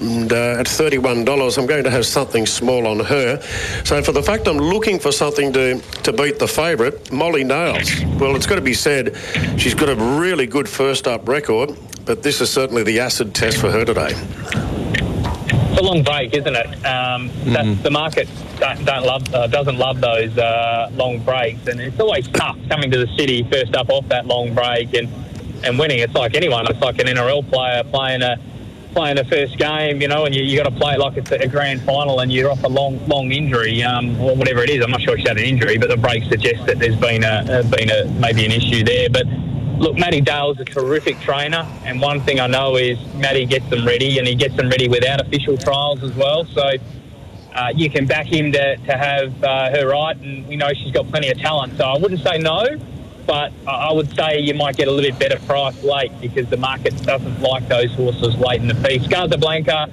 And 0.00 0.32
uh, 0.32 0.60
at 0.60 0.66
$31, 0.66 1.58
I'm 1.58 1.66
going 1.66 1.84
to 1.84 1.90
have 1.90 2.06
something 2.06 2.46
small 2.46 2.86
on 2.86 3.00
her. 3.00 3.40
So 3.84 4.02
for 4.02 4.12
the 4.12 4.22
fact 4.22 4.46
I'm 4.48 4.58
looking 4.58 4.98
for 4.98 5.12
something 5.12 5.52
to, 5.52 5.80
to 5.80 6.12
beat 6.12 6.38
the 6.38 6.48
favourite, 6.48 7.10
Molly 7.12 7.44
Nails. 7.44 7.90
Well, 8.18 8.36
it's 8.36 8.46
got 8.46 8.56
to 8.56 8.60
be 8.60 8.74
said, 8.74 9.16
she's 9.58 9.74
got 9.74 9.88
a 9.88 9.96
really 9.96 10.46
good 10.46 10.68
first 10.68 11.06
up 11.06 11.28
record, 11.28 11.76
but 12.04 12.22
this 12.22 12.40
is 12.40 12.50
certainly 12.50 12.82
the 12.82 13.00
acid 13.00 13.34
test 13.34 13.58
for 13.58 13.70
her 13.70 13.84
today. 13.84 14.14
It's 15.76 15.82
a 15.82 15.92
long 15.92 16.02
break, 16.02 16.32
isn't 16.32 16.56
it? 16.56 16.86
Um, 16.86 17.30
that's, 17.44 17.82
the 17.82 17.90
market 17.90 18.26
don't, 18.58 18.82
don't 18.86 19.04
love, 19.04 19.34
uh, 19.34 19.46
doesn't 19.46 19.76
love 19.76 20.00
those 20.00 20.38
uh, 20.38 20.88
long 20.94 21.18
breaks, 21.18 21.66
and 21.66 21.78
it's 21.78 22.00
always 22.00 22.26
tough 22.28 22.56
coming 22.70 22.90
to 22.92 22.96
the 22.96 23.14
city 23.14 23.46
first 23.52 23.76
up 23.76 23.90
off 23.90 24.08
that 24.08 24.24
long 24.24 24.54
break 24.54 24.94
and, 24.94 25.06
and 25.66 25.78
winning. 25.78 25.98
It's 25.98 26.14
like 26.14 26.34
anyone. 26.34 26.66
It's 26.70 26.80
like 26.80 26.98
an 26.98 27.08
NRL 27.08 27.46
player 27.50 27.84
playing 27.84 28.22
a 28.22 28.38
playing 28.92 29.18
a 29.18 29.24
first 29.26 29.58
game, 29.58 30.00
you 30.00 30.08
know, 30.08 30.24
and 30.24 30.34
you, 30.34 30.42
you 30.44 30.56
got 30.56 30.66
to 30.66 30.74
play 30.74 30.96
like 30.96 31.18
it's 31.18 31.30
a 31.30 31.46
grand 31.46 31.82
final, 31.82 32.20
and 32.20 32.32
you're 32.32 32.50
off 32.50 32.64
a 32.64 32.68
long 32.68 33.06
long 33.06 33.30
injury, 33.30 33.82
um, 33.82 34.18
or 34.18 34.34
whatever 34.34 34.62
it 34.62 34.70
is. 34.70 34.82
I'm 34.82 34.90
not 34.90 35.02
sure 35.02 35.18
she's 35.18 35.28
had 35.28 35.36
an 35.36 35.44
injury, 35.44 35.76
but 35.76 35.90
the 35.90 35.98
break 35.98 36.24
suggests 36.24 36.64
that 36.64 36.78
there's 36.78 36.96
been 36.96 37.22
a 37.22 37.62
been 37.64 37.90
a 37.90 38.06
maybe 38.18 38.46
an 38.46 38.52
issue 38.52 38.82
there, 38.82 39.10
but. 39.10 39.26
Look, 39.78 39.98
Matty 39.98 40.22
Dale's 40.22 40.58
a 40.58 40.64
terrific 40.64 41.20
trainer, 41.20 41.66
and 41.84 42.00
one 42.00 42.20
thing 42.22 42.40
I 42.40 42.46
know 42.46 42.76
is 42.76 42.98
Matty 43.16 43.44
gets 43.44 43.68
them 43.68 43.86
ready, 43.86 44.18
and 44.18 44.26
he 44.26 44.34
gets 44.34 44.56
them 44.56 44.70
ready 44.70 44.88
without 44.88 45.20
official 45.20 45.58
trials 45.58 46.02
as 46.02 46.14
well. 46.14 46.46
So 46.46 46.70
uh, 47.54 47.72
you 47.74 47.90
can 47.90 48.06
back 48.06 48.26
him 48.26 48.52
to, 48.52 48.76
to 48.76 48.96
have 48.96 49.44
uh, 49.44 49.70
her 49.70 49.88
right, 49.88 50.16
and 50.16 50.46
we 50.48 50.56
know 50.56 50.70
she's 50.72 50.92
got 50.92 51.06
plenty 51.08 51.30
of 51.30 51.38
talent. 51.38 51.76
So 51.76 51.84
I 51.84 51.98
wouldn't 51.98 52.22
say 52.22 52.38
no, 52.38 52.64
but 53.26 53.52
I 53.66 53.92
would 53.92 54.14
say 54.16 54.40
you 54.40 54.54
might 54.54 54.78
get 54.78 54.88
a 54.88 54.90
little 54.90 55.10
bit 55.10 55.18
better 55.18 55.38
price 55.46 55.82
late 55.82 56.12
because 56.22 56.48
the 56.48 56.56
market 56.56 56.96
doesn't 57.02 57.40
like 57.42 57.68
those 57.68 57.92
horses 57.94 58.34
late 58.36 58.62
in 58.62 58.68
the 58.68 58.88
piece. 58.88 59.06
Casablanca, 59.06 59.90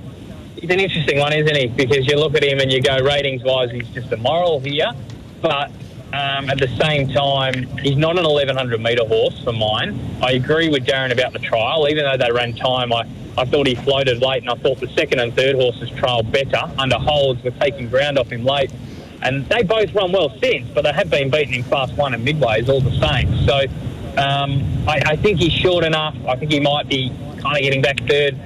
he's 0.56 0.70
an 0.70 0.80
interesting 0.80 1.20
one, 1.20 1.34
isn't 1.34 1.56
he? 1.58 1.68
Because 1.68 2.08
you 2.08 2.18
look 2.18 2.36
at 2.36 2.44
him 2.44 2.60
and 2.60 2.72
you 2.72 2.82
go 2.82 3.00
ratings 3.00 3.44
wise, 3.44 3.70
he's 3.72 3.90
just 3.90 4.12
a 4.14 4.18
moral 4.18 4.62
here, 4.62 4.92
but 5.42 5.72
um, 6.14 6.48
at 6.48 6.60
the 6.60 6.68
same 6.80 7.08
time, 7.08 7.68
he's 7.80 7.98
not 7.98 8.20
an 8.20 8.24
1100 8.24 8.80
metre 8.80 9.04
horse 9.04 9.44
for 9.44 9.52
mine. 9.52 10.00
I 10.22 10.34
agree 10.34 10.70
with 10.70 10.86
Darren 10.86 11.12
about 11.12 11.34
the 11.34 11.40
trial. 11.40 11.88
Even 11.90 12.04
though 12.04 12.24
they 12.24 12.32
ran 12.32 12.54
time, 12.54 12.94
I, 12.94 13.08
I 13.36 13.46
thought 13.46 13.66
he 13.66 13.74
floated 13.74 14.22
late, 14.22 14.44
and 14.44 14.52
I 14.52 14.56
thought 14.56 14.80
the 14.80 14.90
second 14.90 15.20
and 15.20 15.36
third 15.36 15.56
horses 15.56 15.90
trialled 15.90 16.32
better 16.32 16.72
under 16.78 16.98
holds 16.98 17.44
were 17.44 17.50
taking 17.50 17.90
ground 17.90 18.20
off 18.20 18.32
him 18.32 18.46
late. 18.46 18.72
And 19.24 19.44
they 19.50 19.64
both 19.64 19.92
run 19.96 20.12
well 20.12 20.30
since, 20.40 20.70
but 20.70 20.84
they 20.84 20.94
have 20.94 21.10
been 21.10 21.32
beaten 21.32 21.56
in 21.56 21.64
class 21.64 21.92
one 21.94 22.14
and 22.14 22.28
midways 22.28 22.70
all 22.70 22.82
the 22.82 22.92
same. 22.92 23.36
So 23.48 23.62
um, 24.22 24.88
I, 24.88 25.02
I 25.04 25.16
think 25.16 25.40
he's 25.40 25.54
short 25.54 25.84
enough. 25.84 26.16
I 26.28 26.36
think 26.36 26.52
he 26.52 26.60
might 26.60 26.88
be 26.88 27.10
kind 27.40 27.58
of 27.58 27.64
getting 27.64 27.82
back 27.82 28.00
third, 28.02 28.38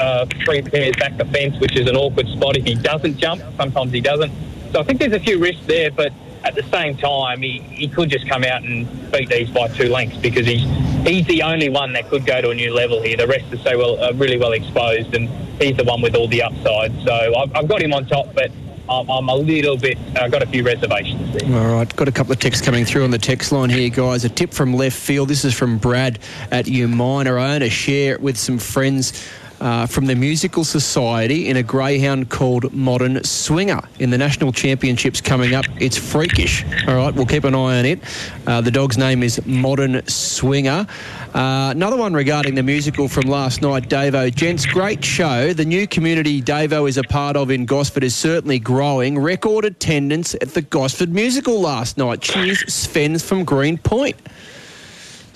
uh, 0.00 0.24
three 0.42 0.62
pairs 0.62 0.96
back 0.96 1.18
the 1.18 1.26
fence, 1.26 1.58
which 1.60 1.76
is 1.76 1.86
an 1.86 1.96
awkward 1.96 2.28
spot 2.28 2.56
if 2.56 2.64
he 2.64 2.76
doesn't 2.76 3.18
jump. 3.18 3.42
Sometimes 3.58 3.92
he 3.92 4.00
doesn't. 4.00 4.32
So 4.72 4.80
I 4.80 4.84
think 4.84 5.00
there's 5.00 5.12
a 5.12 5.20
few 5.20 5.38
risks 5.38 5.66
there, 5.66 5.90
but 5.90 6.14
at 6.50 6.56
the 6.56 6.68
same 6.70 6.96
time, 6.96 7.42
he, 7.42 7.60
he 7.60 7.86
could 7.86 8.10
just 8.10 8.28
come 8.28 8.42
out 8.42 8.64
and 8.64 8.86
beat 9.12 9.28
these 9.28 9.48
by 9.50 9.68
two 9.68 9.88
lengths 9.88 10.16
because 10.16 10.46
he's 10.46 10.62
he's 11.06 11.24
the 11.28 11.42
only 11.42 11.68
one 11.68 11.92
that 11.92 12.08
could 12.08 12.26
go 12.26 12.40
to 12.40 12.50
a 12.50 12.54
new 12.54 12.74
level 12.74 13.00
here. 13.00 13.16
The 13.16 13.28
rest 13.28 13.52
are 13.52 13.58
so 13.58 13.78
well, 13.78 14.02
uh, 14.02 14.12
really 14.14 14.36
well 14.36 14.52
exposed, 14.52 15.14
and 15.14 15.28
he's 15.62 15.76
the 15.76 15.84
one 15.84 16.02
with 16.02 16.16
all 16.16 16.26
the 16.26 16.42
upside. 16.42 16.92
So 17.04 17.12
I've, 17.12 17.54
I've 17.54 17.68
got 17.68 17.80
him 17.80 17.92
on 17.92 18.04
top, 18.06 18.34
but 18.34 18.50
I'm, 18.88 19.28
a 19.28 19.36
little 19.36 19.76
bit. 19.76 19.96
I've 20.16 20.32
got 20.32 20.42
a 20.42 20.46
few 20.46 20.64
reservations 20.64 21.38
there. 21.38 21.56
All 21.56 21.72
right, 21.72 21.94
got 21.94 22.08
a 22.08 22.12
couple 22.12 22.32
of 22.32 22.40
texts 22.40 22.64
coming 22.64 22.84
through 22.84 23.04
on 23.04 23.12
the 23.12 23.18
text 23.18 23.52
line 23.52 23.70
here, 23.70 23.88
guys. 23.88 24.24
A 24.24 24.28
tip 24.28 24.52
from 24.52 24.74
left 24.74 24.96
field. 24.96 25.28
This 25.28 25.44
is 25.44 25.54
from 25.54 25.78
Brad 25.78 26.18
at 26.50 26.64
Umina. 26.64 27.40
I 27.40 27.54
own 27.54 27.62
a 27.62 27.70
share 27.70 28.14
it 28.14 28.20
with 28.20 28.36
some 28.36 28.58
friends. 28.58 29.12
Uh, 29.60 29.86
from 29.86 30.06
the 30.06 30.14
Musical 30.14 30.64
Society 30.64 31.48
in 31.48 31.58
a 31.58 31.62
greyhound 31.62 32.30
called 32.30 32.72
Modern 32.72 33.22
Swinger 33.22 33.82
in 33.98 34.08
the 34.08 34.16
National 34.16 34.52
Championships 34.52 35.20
coming 35.20 35.54
up. 35.54 35.66
It's 35.78 35.98
freakish. 35.98 36.64
All 36.88 36.94
right, 36.94 37.14
we'll 37.14 37.26
keep 37.26 37.44
an 37.44 37.54
eye 37.54 37.78
on 37.78 37.84
it. 37.84 38.00
Uh, 38.46 38.62
the 38.62 38.70
dog's 38.70 38.96
name 38.96 39.22
is 39.22 39.44
Modern 39.44 40.06
Swinger. 40.06 40.86
Uh, 41.34 41.72
another 41.74 41.96
one 41.96 42.14
regarding 42.14 42.54
the 42.54 42.62
musical 42.62 43.06
from 43.06 43.28
last 43.28 43.60
night, 43.60 43.88
Davo. 43.88 44.34
Gents, 44.34 44.64
great 44.64 45.04
show. 45.04 45.52
The 45.52 45.66
new 45.66 45.86
community 45.86 46.40
Davo 46.40 46.88
is 46.88 46.96
a 46.96 47.04
part 47.04 47.36
of 47.36 47.50
in 47.50 47.66
Gosford 47.66 48.02
is 48.02 48.16
certainly 48.16 48.58
growing. 48.58 49.18
Record 49.18 49.66
attendance 49.66 50.34
at 50.34 50.54
the 50.54 50.62
Gosford 50.62 51.12
musical 51.12 51.60
last 51.60 51.98
night. 51.98 52.22
Cheers, 52.22 52.64
Svens 52.64 53.22
from 53.22 53.44
Green 53.44 53.76
Point. 53.76 54.16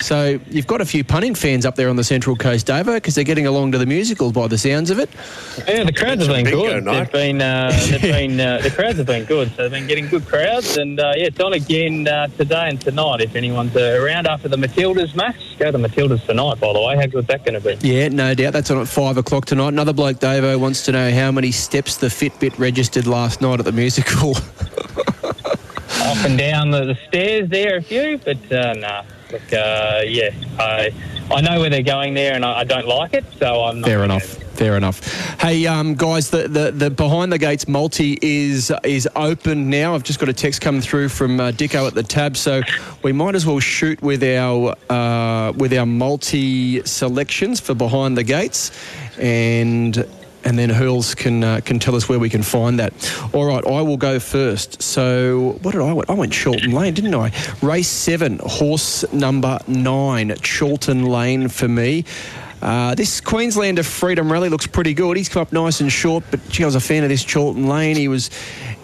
So 0.01 0.39
you've 0.51 0.67
got 0.67 0.81
a 0.81 0.85
few 0.85 1.05
punning 1.05 1.35
fans 1.35 1.65
up 1.65 1.77
there 1.77 1.89
on 1.89 1.97
the 1.97 2.05
Central 2.05 2.37
Coast, 2.37 2.67
Davo, 2.67 2.95
because 2.95 3.15
they're 3.15 3.25
getting 3.25 3.47
along 3.47 3.73
to 3.73 3.79
the 3.79 3.87
musical 3.87 4.33
by 4.33 4.49
the 4.49 4.59
sounds 4.59 4.91
of 4.91 4.99
it. 4.99 5.09
Yeah, 5.67 5.85
the 5.85 5.93
crowds 5.93 6.27
have 6.27 6.35
been 6.35 6.45
good. 6.45 6.85
night. 6.85 7.11
They've 7.11 7.13
been, 7.13 7.41
uh, 7.41 7.71
they've 7.91 8.03
been, 8.03 8.41
uh, 8.41 8.59
the 8.59 8.71
crowds 8.71 8.99
have 8.99 9.07
been 9.07 9.25
good. 9.25 9.51
So 9.51 9.63
they've 9.63 9.71
been 9.71 9.87
getting 9.87 10.09
good 10.09 10.27
crowds, 10.27 10.77
and 10.77 10.99
uh, 11.01 11.13
yeah, 11.17 11.27
it's 11.27 11.41
on 11.41 11.53
again 11.53 12.07
uh, 12.07 12.27
today 12.29 12.69
and 12.69 12.81
tonight. 12.81 13.21
If 13.21 13.35
anyone's 13.35 13.75
uh, 13.77 13.99
around 14.03 14.27
after 14.27 14.49
the 14.49 14.57
Matildas 14.57 15.15
match, 15.15 15.37
go 15.59 15.71
to 15.71 15.79
the 15.79 15.89
Matildas 15.89 16.27
tonight. 16.27 16.61
By 16.61 16.73
the 16.73 16.81
way, 16.81 16.97
how 16.97 17.07
good's 17.07 17.29
that 17.29 17.45
going 17.45 17.61
to 17.61 17.79
be? 17.79 17.89
Yeah, 17.89 18.09
no 18.09 18.35
doubt. 18.35 18.53
That's 18.53 18.71
on 18.71 18.81
at 18.81 18.89
five 18.89 19.17
o'clock 19.17 19.47
tonight. 19.47 19.69
Another 19.69 19.93
bloke, 19.93 20.19
Davo, 20.19 20.59
wants 20.59 20.85
to 20.87 20.93
know 20.93 21.11
how 21.13 21.31
many 21.31 21.53
steps 21.53 21.97
the 21.97 22.09
Fitbit 22.09 22.59
registered 22.59 23.07
last 23.07 23.41
night 23.41 23.59
at 23.59 23.65
the 23.65 23.73
musical. 23.73 24.37
Up 26.05 26.19
and 26.27 26.37
down 26.37 26.71
the, 26.71 26.85
the 26.85 26.99
stairs 27.09 27.49
there, 27.49 27.77
a 27.77 27.83
few, 27.83 28.19
but 28.19 28.53
uh, 28.53 28.75
nah. 28.75 29.03
Look, 29.35 29.53
uh, 29.53 30.03
yeah, 30.07 30.31
I 30.61 30.93
I 31.29 31.41
know 31.41 31.59
where 31.59 31.69
they're 31.69 31.83
going 31.83 32.15
there, 32.15 32.35
and 32.35 32.45
I, 32.45 32.61
I 32.61 32.65
don't 32.65 32.87
like 32.87 33.15
it, 33.15 33.25
so 33.37 33.65
I'm 33.65 33.81
not. 33.81 33.89
Fair 33.89 34.05
enough. 34.05 34.23
Fair 34.23 34.77
enough. 34.77 35.01
Hey, 35.41 35.67
um, 35.67 35.95
guys, 35.95 36.31
the, 36.31 36.47
the, 36.47 36.71
the 36.71 36.89
behind 36.89 37.33
the 37.33 37.39
gates 37.39 37.67
multi 37.67 38.17
is 38.23 38.71
is 38.85 39.09
open 39.17 39.69
now. 39.69 39.97
I've 39.97 40.05
just 40.05 40.21
got 40.21 40.29
a 40.29 40.33
text 40.33 40.61
come 40.61 40.81
through 40.81 41.09
from 41.09 41.41
uh, 41.41 41.51
Dicko 41.51 41.89
at 41.89 41.95
the 41.95 42.05
tab, 42.05 42.37
so 42.37 42.63
we 43.03 43.11
might 43.11 43.35
as 43.35 43.45
well 43.45 43.59
shoot 43.59 44.01
with 44.03 44.23
our 44.23 44.77
uh, 44.89 45.51
with 45.57 45.75
our 45.75 45.87
multi 45.87 46.85
selections 46.85 47.59
for 47.59 47.75
behind 47.75 48.17
the 48.17 48.23
gates, 48.23 48.71
and 49.19 50.07
and 50.45 50.59
then 50.59 50.71
Hurls 50.71 51.15
can 51.15 51.43
uh, 51.43 51.61
can 51.65 51.79
tell 51.79 51.95
us 51.95 52.09
where 52.09 52.19
we 52.19 52.29
can 52.29 52.43
find 52.43 52.79
that. 52.79 52.93
All 53.33 53.47
right, 53.47 53.67
I 53.67 53.83
will 53.83 53.97
go 53.97 54.19
first. 54.19 54.83
So 54.83 55.59
what 55.63 55.73
did 55.73 55.81
I 55.81 55.93
went? 55.93 56.11
I 56.11 56.15
went 56.15 56.35
Chorlton 56.35 56.73
Lane, 56.73 56.95
didn't 56.95 57.15
I? 57.15 57.33
Race 57.63 57.89
seven, 57.89 58.39
horse 58.43 59.11
number 59.13 59.59
nine, 59.67 60.35
Chorlton 60.43 61.05
Lane 61.05 61.49
for 61.49 61.69
me. 61.69 62.05
Uh, 62.63 62.95
this 62.95 63.21
Queenslander 63.21 63.83
Freedom 63.83 64.33
Rally 64.33 64.49
looks 64.49 64.67
pretty 64.67 64.95
good. 64.95 65.19
He's 65.19 65.29
come 65.29 65.43
up 65.43 65.53
nice 65.53 65.83
and 65.83 65.93
short, 65.93 66.25
but 66.31 66.41
gee, 66.49 66.63
I 66.63 66.67
was 66.67 66.75
a 66.75 66.81
fan 66.81 67.03
of 67.03 67.11
this 67.11 67.23
Chorlton 67.23 67.69
Lane. 67.69 67.95
He 67.97 68.09
was 68.09 68.31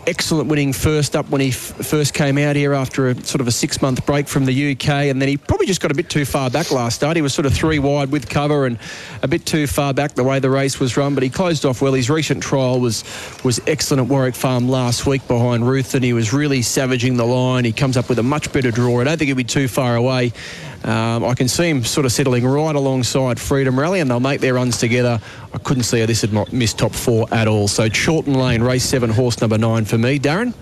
excellent 0.06 0.48
winning 0.48 0.72
first 0.72 1.14
up 1.14 1.28
when 1.30 1.40
he 1.40 1.48
f- 1.48 1.56
first 1.56 2.14
came 2.14 2.38
out 2.38 2.56
here 2.56 2.72
after 2.72 3.08
a 3.08 3.24
sort 3.24 3.40
of 3.40 3.48
a 3.48 3.52
six 3.52 3.80
month 3.82 4.04
break 4.06 4.28
from 4.28 4.44
the 4.44 4.72
UK, 4.72 4.88
and 4.88 5.20
then 5.20 5.28
he 5.28 5.36
probably 5.36 5.66
just 5.66 5.80
got 5.80 5.90
a 5.90 5.94
bit 5.94 6.08
too 6.08 6.24
far 6.24 6.50
back 6.50 6.70
last 6.70 6.96
start. 6.96 7.16
He 7.16 7.22
was 7.22 7.34
sort 7.34 7.46
of 7.46 7.52
three 7.54 7.78
wide 7.78 8.10
with 8.10 8.28
cover 8.28 8.66
and 8.66 8.78
a 9.22 9.28
bit 9.28 9.46
too 9.46 9.66
far 9.66 9.94
back 9.94 10.14
the 10.14 10.24
way 10.24 10.38
the 10.38 10.50
race 10.50 10.80
was 10.80 10.96
run, 10.96 11.14
but 11.14 11.22
he 11.22 11.30
closed 11.30 11.64
off 11.64 11.82
well. 11.82 11.92
His 11.92 12.10
recent 12.10 12.42
trial 12.42 12.80
was 12.80 13.04
was 13.44 13.60
excellent 13.66 14.02
at 14.02 14.08
Warwick 14.08 14.34
Farm 14.34 14.68
last 14.68 15.06
week 15.06 15.26
behind 15.28 15.68
Ruth, 15.68 15.94
and 15.94 16.04
he 16.04 16.12
was 16.12 16.32
really 16.32 16.62
savaging 16.62 17.16
the 17.16 17.26
line. 17.26 17.64
He 17.64 17.72
comes 17.72 17.96
up 17.96 18.08
with 18.08 18.18
a 18.18 18.22
much 18.22 18.52
better 18.52 18.70
draw. 18.70 19.00
I 19.00 19.04
don't 19.04 19.18
think 19.18 19.28
he'll 19.28 19.36
be 19.36 19.44
too 19.44 19.68
far 19.68 19.96
away. 19.96 20.32
Um, 20.84 21.24
I 21.24 21.34
can 21.34 21.48
see 21.48 21.68
him 21.68 21.84
sort 21.84 22.06
of 22.06 22.12
settling 22.12 22.46
right 22.46 22.74
alongside 22.74 23.38
Freedom 23.38 23.78
Rally, 23.78 24.00
and 24.00 24.10
they'll 24.10 24.20
make 24.20 24.40
their 24.40 24.54
runs 24.54 24.78
together. 24.78 25.20
I 25.52 25.58
couldn't 25.58 25.82
see 25.82 26.00
how 26.00 26.06
this 26.06 26.22
had 26.22 26.52
missed 26.52 26.78
top 26.78 26.92
four 26.92 27.26
at 27.32 27.48
all. 27.48 27.68
So 27.68 27.88
Chorlton 27.88 28.34
Lane, 28.34 28.62
race 28.62 28.84
seven, 28.84 29.10
horse 29.10 29.40
number 29.40 29.58
nine 29.58 29.84
for 29.84 29.98
me. 29.98 30.18
Darren? 30.18 30.54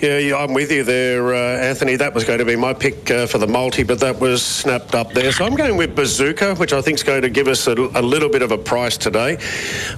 Yeah, 0.00 0.36
I'm 0.36 0.54
with 0.54 0.70
you 0.70 0.84
there, 0.84 1.34
uh, 1.34 1.58
Anthony. 1.58 1.96
That 1.96 2.14
was 2.14 2.24
going 2.24 2.38
to 2.38 2.44
be 2.44 2.56
my 2.56 2.72
pick 2.74 3.10
uh, 3.10 3.26
for 3.26 3.38
the 3.38 3.46
multi, 3.46 3.82
but 3.82 4.00
that 4.00 4.20
was 4.20 4.42
snapped 4.42 4.94
up 4.94 5.12
there. 5.12 5.32
So 5.32 5.44
I'm 5.44 5.54
going 5.54 5.76
with 5.76 5.94
Bazooka, 5.94 6.56
which 6.56 6.72
I 6.72 6.80
think 6.82 6.96
is 6.96 7.02
going 7.02 7.22
to 7.22 7.30
give 7.30 7.48
us 7.48 7.66
a, 7.66 7.72
a 7.72 8.02
little 8.02 8.28
bit 8.28 8.42
of 8.42 8.52
a 8.52 8.58
price 8.58 8.96
today 8.96 9.36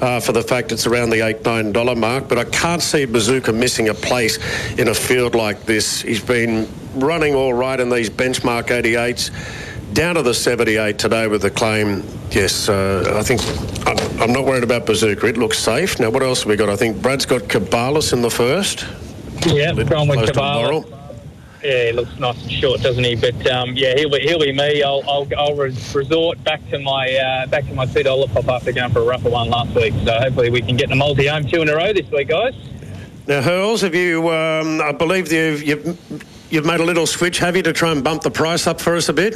uh, 0.00 0.20
for 0.20 0.32
the 0.32 0.42
fact 0.42 0.72
it's 0.72 0.86
around 0.86 1.10
the 1.10 1.26
eight 1.26 1.44
nine 1.44 1.72
dollar 1.72 1.94
mark. 1.94 2.28
But 2.28 2.38
I 2.38 2.44
can't 2.44 2.82
see 2.82 3.04
Bazooka 3.04 3.52
missing 3.52 3.88
a 3.88 3.94
place 3.94 4.38
in 4.78 4.88
a 4.88 4.94
field 4.94 5.34
like 5.34 5.64
this. 5.64 6.02
He's 6.02 6.22
been 6.22 6.68
running 6.94 7.34
all 7.34 7.54
right 7.54 7.78
in 7.78 7.90
these 7.90 8.10
benchmark 8.10 8.66
88s. 8.68 9.30
Down 9.94 10.16
to 10.16 10.22
the 10.22 10.34
78 10.34 10.98
today 10.98 11.26
with 11.28 11.42
the 11.42 11.50
claim. 11.50 12.04
Yes, 12.30 12.68
uh, 12.68 13.14
I 13.16 13.22
think 13.22 13.40
I'm, 13.86 14.22
I'm 14.22 14.32
not 14.32 14.44
worried 14.44 14.62
about 14.62 14.84
Bazooka. 14.84 15.26
It 15.26 15.38
looks 15.38 15.58
safe. 15.58 15.98
Now, 15.98 16.10
what 16.10 16.22
else 16.22 16.40
have 16.40 16.48
we 16.48 16.56
got? 16.56 16.68
I 16.68 16.76
think 16.76 17.00
Brad's 17.00 17.24
got 17.24 17.42
Cabalas 17.42 18.12
in 18.12 18.20
the 18.20 18.30
first. 18.30 18.86
Yeah, 19.46 19.72
going 19.84 20.08
with 20.08 20.18
Close 20.18 20.30
Cabal. 20.30 20.84
Yeah, 21.62 21.86
he 21.86 21.92
looks 21.92 22.16
nice 22.20 22.40
and 22.42 22.52
short, 22.52 22.80
doesn't 22.82 23.02
he? 23.02 23.16
But 23.16 23.44
um, 23.48 23.76
yeah, 23.76 23.94
he'll 23.96 24.10
be, 24.10 24.20
he'll 24.20 24.38
be 24.38 24.52
me. 24.52 24.82
I'll, 24.82 25.02
I'll, 25.08 25.26
I'll 25.36 25.56
res- 25.56 25.92
resort 25.94 26.42
back 26.44 26.60
to 26.70 26.78
my 26.78 27.12
uh, 27.16 27.46
back 27.46 27.66
to 27.66 27.74
my 27.74 27.84
two 27.86 28.04
dollar 28.04 28.28
pop 28.28 28.48
up. 28.48 28.62
They're 28.62 28.72
going 28.72 28.92
for 28.92 29.00
a 29.00 29.04
rougher 29.04 29.28
one 29.30 29.48
last 29.50 29.74
week, 29.74 29.92
so 30.04 30.18
hopefully 30.20 30.50
we 30.50 30.60
can 30.62 30.76
get 30.76 30.88
the 30.88 30.94
multi 30.94 31.26
home 31.26 31.46
two 31.48 31.60
in 31.62 31.68
a 31.68 31.74
row 31.74 31.92
this 31.92 32.08
week, 32.10 32.28
guys. 32.28 32.54
Now, 33.26 33.42
Hurls, 33.42 33.80
have 33.80 33.94
you? 33.94 34.28
Um, 34.30 34.80
I 34.80 34.92
believe 34.92 35.32
you've, 35.32 35.62
you've 35.62 36.32
you've 36.50 36.64
made 36.64 36.80
a 36.80 36.84
little 36.84 37.06
switch, 37.06 37.38
have 37.40 37.56
you, 37.56 37.62
to 37.64 37.72
try 37.72 37.90
and 37.90 38.04
bump 38.04 38.22
the 38.22 38.30
price 38.30 38.66
up 38.68 38.80
for 38.80 38.94
us 38.94 39.08
a 39.08 39.12
bit? 39.12 39.34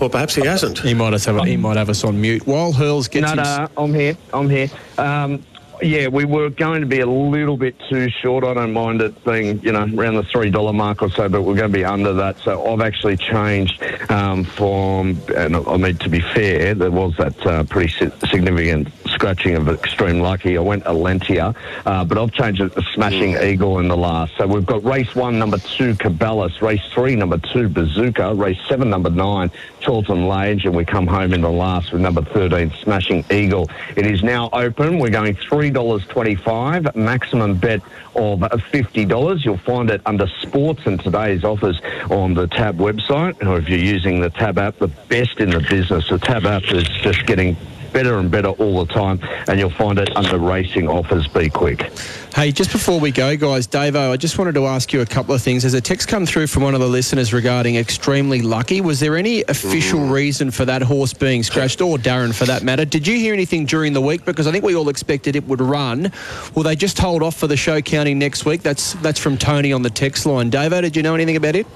Or 0.00 0.08
perhaps 0.08 0.34
he 0.34 0.44
hasn't. 0.46 0.78
He 0.78 0.94
might 0.94 1.12
have 1.18 1.44
he 1.46 1.56
might 1.56 1.76
have 1.76 1.88
us 1.88 2.04
on 2.04 2.20
mute 2.20 2.46
while 2.46 2.72
Hurls 2.72 3.08
gets. 3.08 3.34
No, 3.34 3.42
his- 3.42 3.58
no, 3.58 3.68
I'm 3.76 3.94
here. 3.94 4.16
I'm 4.32 4.48
here. 4.50 4.68
Um, 4.98 5.42
yeah, 5.82 6.08
we 6.08 6.24
were 6.24 6.50
going 6.50 6.80
to 6.80 6.86
be 6.86 7.00
a 7.00 7.06
little 7.06 7.56
bit 7.56 7.76
too 7.88 8.08
short. 8.10 8.44
I 8.44 8.54
don't 8.54 8.72
mind 8.72 9.00
it 9.02 9.24
being, 9.24 9.60
you 9.60 9.72
know, 9.72 9.82
around 9.82 10.14
the 10.14 10.24
three 10.24 10.50
dollar 10.50 10.72
mark 10.72 11.02
or 11.02 11.10
so, 11.10 11.28
but 11.28 11.42
we're 11.42 11.56
going 11.56 11.70
to 11.70 11.78
be 11.78 11.84
under 11.84 12.12
that. 12.14 12.38
So 12.38 12.66
I've 12.66 12.80
actually 12.80 13.16
changed 13.16 13.82
um, 14.10 14.44
from, 14.44 15.20
and 15.36 15.56
I 15.56 15.76
mean 15.76 15.96
to 15.98 16.08
be 16.08 16.20
fair, 16.20 16.74
there 16.74 16.90
was 16.90 17.14
that 17.18 17.46
uh, 17.46 17.64
pretty 17.64 17.92
si- 17.92 18.26
significant 18.28 18.88
scratching 19.08 19.54
of 19.56 19.68
extreme 19.68 20.20
lucky. 20.20 20.56
I 20.56 20.60
went 20.60 20.84
Alentia, 20.84 21.54
uh, 21.86 22.04
but 22.04 22.18
I've 22.18 22.32
changed 22.32 22.60
it 22.60 22.74
to 22.74 22.82
Smashing 22.94 23.36
Eagle 23.36 23.78
in 23.78 23.88
the 23.88 23.96
last. 23.96 24.32
So 24.36 24.46
we've 24.46 24.66
got 24.66 24.84
race 24.84 25.14
one, 25.14 25.38
number 25.38 25.58
two, 25.58 25.94
Cabalas, 25.94 26.60
race 26.60 26.82
three, 26.92 27.16
number 27.16 27.38
two, 27.38 27.68
Bazooka, 27.68 28.34
race 28.34 28.58
seven, 28.68 28.90
number 28.90 29.10
nine, 29.10 29.50
Chorlton 29.82 30.28
Lane, 30.28 30.60
and 30.64 30.74
we 30.74 30.84
come 30.84 31.06
home 31.06 31.32
in 31.32 31.40
the 31.42 31.50
last 31.50 31.92
with 31.92 32.00
number 32.00 32.22
13, 32.22 32.72
Smashing 32.82 33.24
Eagle. 33.30 33.68
It 33.96 34.06
is 34.06 34.22
now 34.22 34.48
open. 34.52 34.98
We're 34.98 35.10
going 35.10 35.34
$3.25, 35.34 36.96
maximum 36.96 37.56
bet 37.56 37.82
of 38.16 38.40
$50. 38.40 39.44
You'll 39.44 39.58
find 39.58 39.90
it 39.90 40.00
under 40.06 40.26
sports 40.40 40.82
and 40.86 41.00
today's 41.00 41.44
offers 41.44 41.80
on 42.10 42.34
the 42.34 42.46
Tab 42.46 42.78
website, 42.78 43.46
or 43.46 43.58
if 43.58 43.68
you're 43.68 43.78
using 43.78 44.20
the 44.20 44.30
Tab 44.30 44.58
app, 44.58 44.78
the 44.78 44.88
best 44.88 45.38
in 45.38 45.50
the 45.50 45.60
business. 45.60 46.08
The 46.08 46.18
Tab 46.18 46.46
app 46.46 46.64
is 46.64 46.88
just 46.88 47.26
getting 47.26 47.56
better 47.92 48.18
and 48.18 48.30
better 48.30 48.48
all 48.48 48.84
the 48.84 48.92
time, 48.92 49.20
and 49.48 49.58
you'll 49.58 49.70
find 49.70 49.98
it 49.98 50.14
under 50.16 50.38
racing 50.38 50.88
offers. 50.88 51.26
Be 51.28 51.48
quick. 51.48 51.90
Hey, 52.34 52.52
just 52.52 52.70
before 52.70 53.00
we 53.00 53.10
go, 53.10 53.36
guys, 53.36 53.66
Davo, 53.66 54.12
I 54.12 54.16
just 54.16 54.38
wanted 54.38 54.54
to 54.54 54.66
ask 54.66 54.92
you 54.92 55.00
a 55.00 55.06
couple 55.06 55.34
of 55.34 55.42
things. 55.42 55.62
There's 55.62 55.74
a 55.74 55.80
text 55.80 56.08
come 56.08 56.24
through 56.24 56.46
from 56.46 56.62
one 56.62 56.74
of 56.74 56.80
the 56.80 56.86
listeners 56.86 57.32
regarding 57.32 57.76
extremely 57.76 58.42
lucky. 58.42 58.80
Was 58.80 59.00
there 59.00 59.16
any 59.16 59.42
official 59.48 60.00
mm. 60.00 60.12
reason 60.12 60.50
for 60.50 60.64
that 60.64 60.82
horse 60.82 61.12
being 61.12 61.42
scratched, 61.42 61.80
or 61.80 61.98
Darren 61.98 62.34
for 62.34 62.44
that 62.44 62.62
matter? 62.62 62.84
Did 62.84 63.06
you 63.06 63.16
hear 63.16 63.32
anything 63.32 63.66
during 63.66 63.92
the 63.92 64.00
week? 64.00 64.24
Because 64.24 64.46
I 64.46 64.52
think 64.52 64.64
we 64.64 64.76
all 64.76 64.88
expected 64.88 65.36
it 65.36 65.44
would 65.46 65.60
run. 65.60 66.12
Will 66.54 66.62
they 66.62 66.76
just 66.76 66.98
hold 66.98 67.22
off 67.22 67.36
for 67.36 67.46
the 67.46 67.56
Show 67.56 67.80
County 67.80 68.14
next 68.14 68.44
week? 68.44 68.62
That's 68.62 68.92
that's 68.94 69.18
from 69.18 69.36
Tony 69.36 69.72
on 69.72 69.82
the 69.82 69.90
text 69.90 70.26
line. 70.26 70.50
Davo, 70.50 70.80
did 70.82 70.94
you 70.94 71.02
know 71.02 71.14
anything 71.14 71.36
about 71.36 71.56
it? 71.56 71.66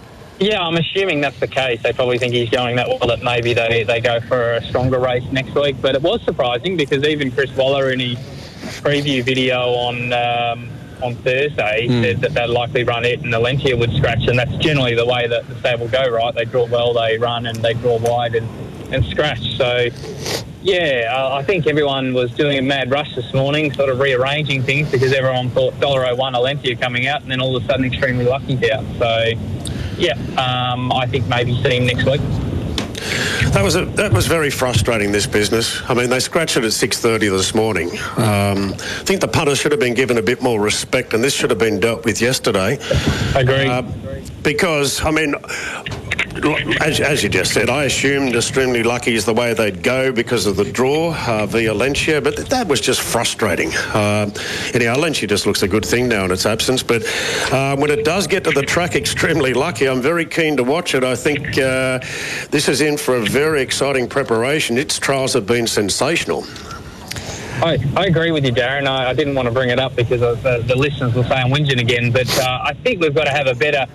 Yeah, 0.43 0.61
I'm 0.61 0.77
assuming 0.77 1.21
that's 1.21 1.39
the 1.39 1.47
case. 1.47 1.81
They 1.83 1.93
probably 1.93 2.19
think 2.19 2.35
he's 2.35 2.51
going 2.51 2.75
that 2.77 2.89
well 2.89 3.07
that 3.07 3.23
maybe 3.23 3.55
they, 3.55 3.85
they 3.85 4.01
go 4.01 4.21
for 4.23 4.55
a 4.55 4.65
stronger 4.65 4.99
race 4.99 5.23
next 5.31 5.55
week. 5.55 5.77
But 5.81 5.95
it 5.95 6.03
was 6.03 6.21
surprising 6.23 6.77
because 6.77 7.05
even 7.05 7.31
Chris 7.31 7.51
Waller 7.57 7.91
in 7.91 8.01
his 8.01 8.19
preview 8.83 9.23
video 9.23 9.61
on 9.71 10.13
um, 10.13 10.69
on 11.01 11.15
Thursday 11.17 11.87
Hmm. 11.87 12.03
said 12.03 12.21
that 12.23 12.35
they'd 12.35 12.47
likely 12.47 12.83
run 12.83 13.05
it 13.05 13.21
and 13.23 13.33
the 13.33 13.39
Lentia 13.39 13.79
would 13.79 13.93
scratch. 13.93 14.27
And 14.27 14.37
that's 14.37 14.57
generally 14.57 14.95
the 14.97 15.07
way 15.07 15.29
that 15.29 15.47
the 15.49 15.55
stable 15.61 15.87
go, 15.89 16.09
right? 16.09 16.35
They 16.35 16.45
draw 16.45 16.67
well, 16.67 16.93
they 16.93 17.19
run, 17.19 17.47
and 17.47 17.57
they 17.63 17.75
draw 17.75 17.99
wide 17.99 18.35
and, 18.35 18.49
and 18.93 19.05
scratch. 19.05 19.57
So, 19.57 19.89
yeah, 20.63 21.13
I 21.15 21.39
I 21.39 21.43
think 21.45 21.69
everyone 21.69 22.15
was 22.15 22.33
doing 22.33 22.59
a 22.59 22.63
mad 22.63 22.91
rush 22.91 23.15
this 23.15 23.33
morning, 23.33 23.73
sort 23.75 23.91
of 23.91 24.01
rearranging 24.01 24.63
things 24.65 24.91
because 24.91 25.13
everyone 25.13 25.51
thought 25.51 25.75
$1.01 25.75 26.17
Alentia 26.35 26.81
coming 26.81 27.07
out 27.07 27.23
and 27.23 27.31
then 27.31 27.41
all 27.41 27.55
of 27.57 27.63
a 27.63 27.67
sudden 27.67 27.85
extremely 27.85 28.25
lucky's 28.25 28.69
out. 28.71 28.85
So, 28.99 29.33
yeah, 30.03 30.15
um, 30.37 30.93
I 30.93 31.07
think 31.07 31.27
maybe 31.29 31.55
see 31.63 31.77
him 31.77 31.87
next 31.87 32.05
week. 32.05 32.21
That 33.53 33.63
was 33.63 33.77
a, 33.77 33.85
that 33.85 34.13
was 34.13 34.27
very 34.27 34.51
frustrating. 34.51 35.13
This 35.13 35.27
business. 35.27 35.81
I 35.89 35.95
mean, 35.95 36.11
they 36.11 36.21
scratched 36.21 36.57
it 36.57 36.65
at 36.65 36.73
six 36.73 36.99
thirty 36.99 37.29
this 37.29 37.55
morning. 37.55 37.91
Um, 38.17 38.73
I 38.73 39.05
think 39.05 39.21
the 39.21 39.29
punters 39.29 39.59
should 39.59 39.73
have 39.73 39.81
been 39.81 39.95
given 39.95 40.19
a 40.19 40.23
bit 40.23 40.43
more 40.43 40.61
respect, 40.61 41.15
and 41.15 41.23
this 41.23 41.35
should 41.35 41.51
have 41.51 41.59
been 41.59 41.79
dealt 41.79 42.05
with 42.05 42.21
yesterday. 42.21 42.79
I 43.35 43.41
agree. 43.41 43.69
Uh, 43.69 43.83
because 44.43 45.05
I 45.05 45.11
mean, 45.11 45.35
as, 46.81 47.01
as 47.01 47.23
you 47.23 47.29
just 47.29 47.53
said, 47.53 47.69
I 47.69 47.85
assumed 47.85 48.35
extremely 48.35 48.83
lucky 48.83 49.15
is 49.15 49.25
the 49.25 49.35
way 49.35 49.55
they'd 49.55 49.83
go 49.83 50.13
because 50.13 50.47
of 50.47 50.57
the 50.57 50.65
draw 50.65 51.15
uh, 51.15 51.47
via 51.47 51.75
Lencia, 51.75 52.23
but 52.23 52.37
th- 52.37 52.49
that 52.49 52.67
was 52.69 52.81
just 52.81 53.01
frustrating. 53.01 53.73
Uh, 53.75 54.31
anyhow, 54.75 54.97
Lencia 54.97 55.29
just 55.29 55.47
looks 55.47 55.63
a 55.63 55.69
good 55.69 55.85
thing 55.85 56.09
now 56.09 56.25
in 56.25 56.31
its 56.31 56.47
absence, 56.47 56.83
but 56.83 57.03
uh, 57.53 57.77
when 57.77 57.91
it 57.91 58.05
does 58.05 58.27
get 58.27 58.45
to 58.45 58.51
the 58.51 58.63
track, 58.63 58.95
extremely 58.95 59.55
lucky. 59.55 59.89
I'm 59.89 60.01
very 60.01 60.25
keen 60.25 60.57
to 60.57 60.65
watch 60.65 60.95
it. 60.95 61.05
I 61.05 61.15
think 61.15 61.59
uh, 61.59 61.99
this 62.51 62.69
is 62.69 62.81
in 62.81 62.97
for 62.97 63.17
a 63.17 63.23
very 63.23 63.63
exciting 63.63 64.09
preparation. 64.09 64.79
Its 64.79 64.99
trials 64.99 65.33
have 65.35 65.47
been 65.47 65.67
sensational. 65.67 66.45
I, 67.63 67.79
I 67.97 68.07
agree 68.07 68.33
with 68.33 68.45
you, 68.45 68.53
Darren. 68.53 68.87
I, 68.87 69.11
I 69.11 69.15
didn't 69.15 69.35
want 69.35 69.47
to 69.47 69.53
bring 69.53 69.71
it 69.71 69.79
up 69.79 69.95
because 69.95 70.23
of, 70.23 70.45
uh, 70.45 70.59
the 70.61 70.75
listeners 70.75 71.15
will 71.15 71.25
say 71.25 71.35
I'm 71.35 71.51
whinging 71.51 71.81
again, 71.81 72.11
but 72.11 72.29
uh, 72.39 72.61
I 72.65 72.75
think 72.75 73.01
we've 73.01 73.15
got 73.15 73.25
to 73.25 73.31
have 73.31 73.47
a 73.47 73.55
better 73.55 73.87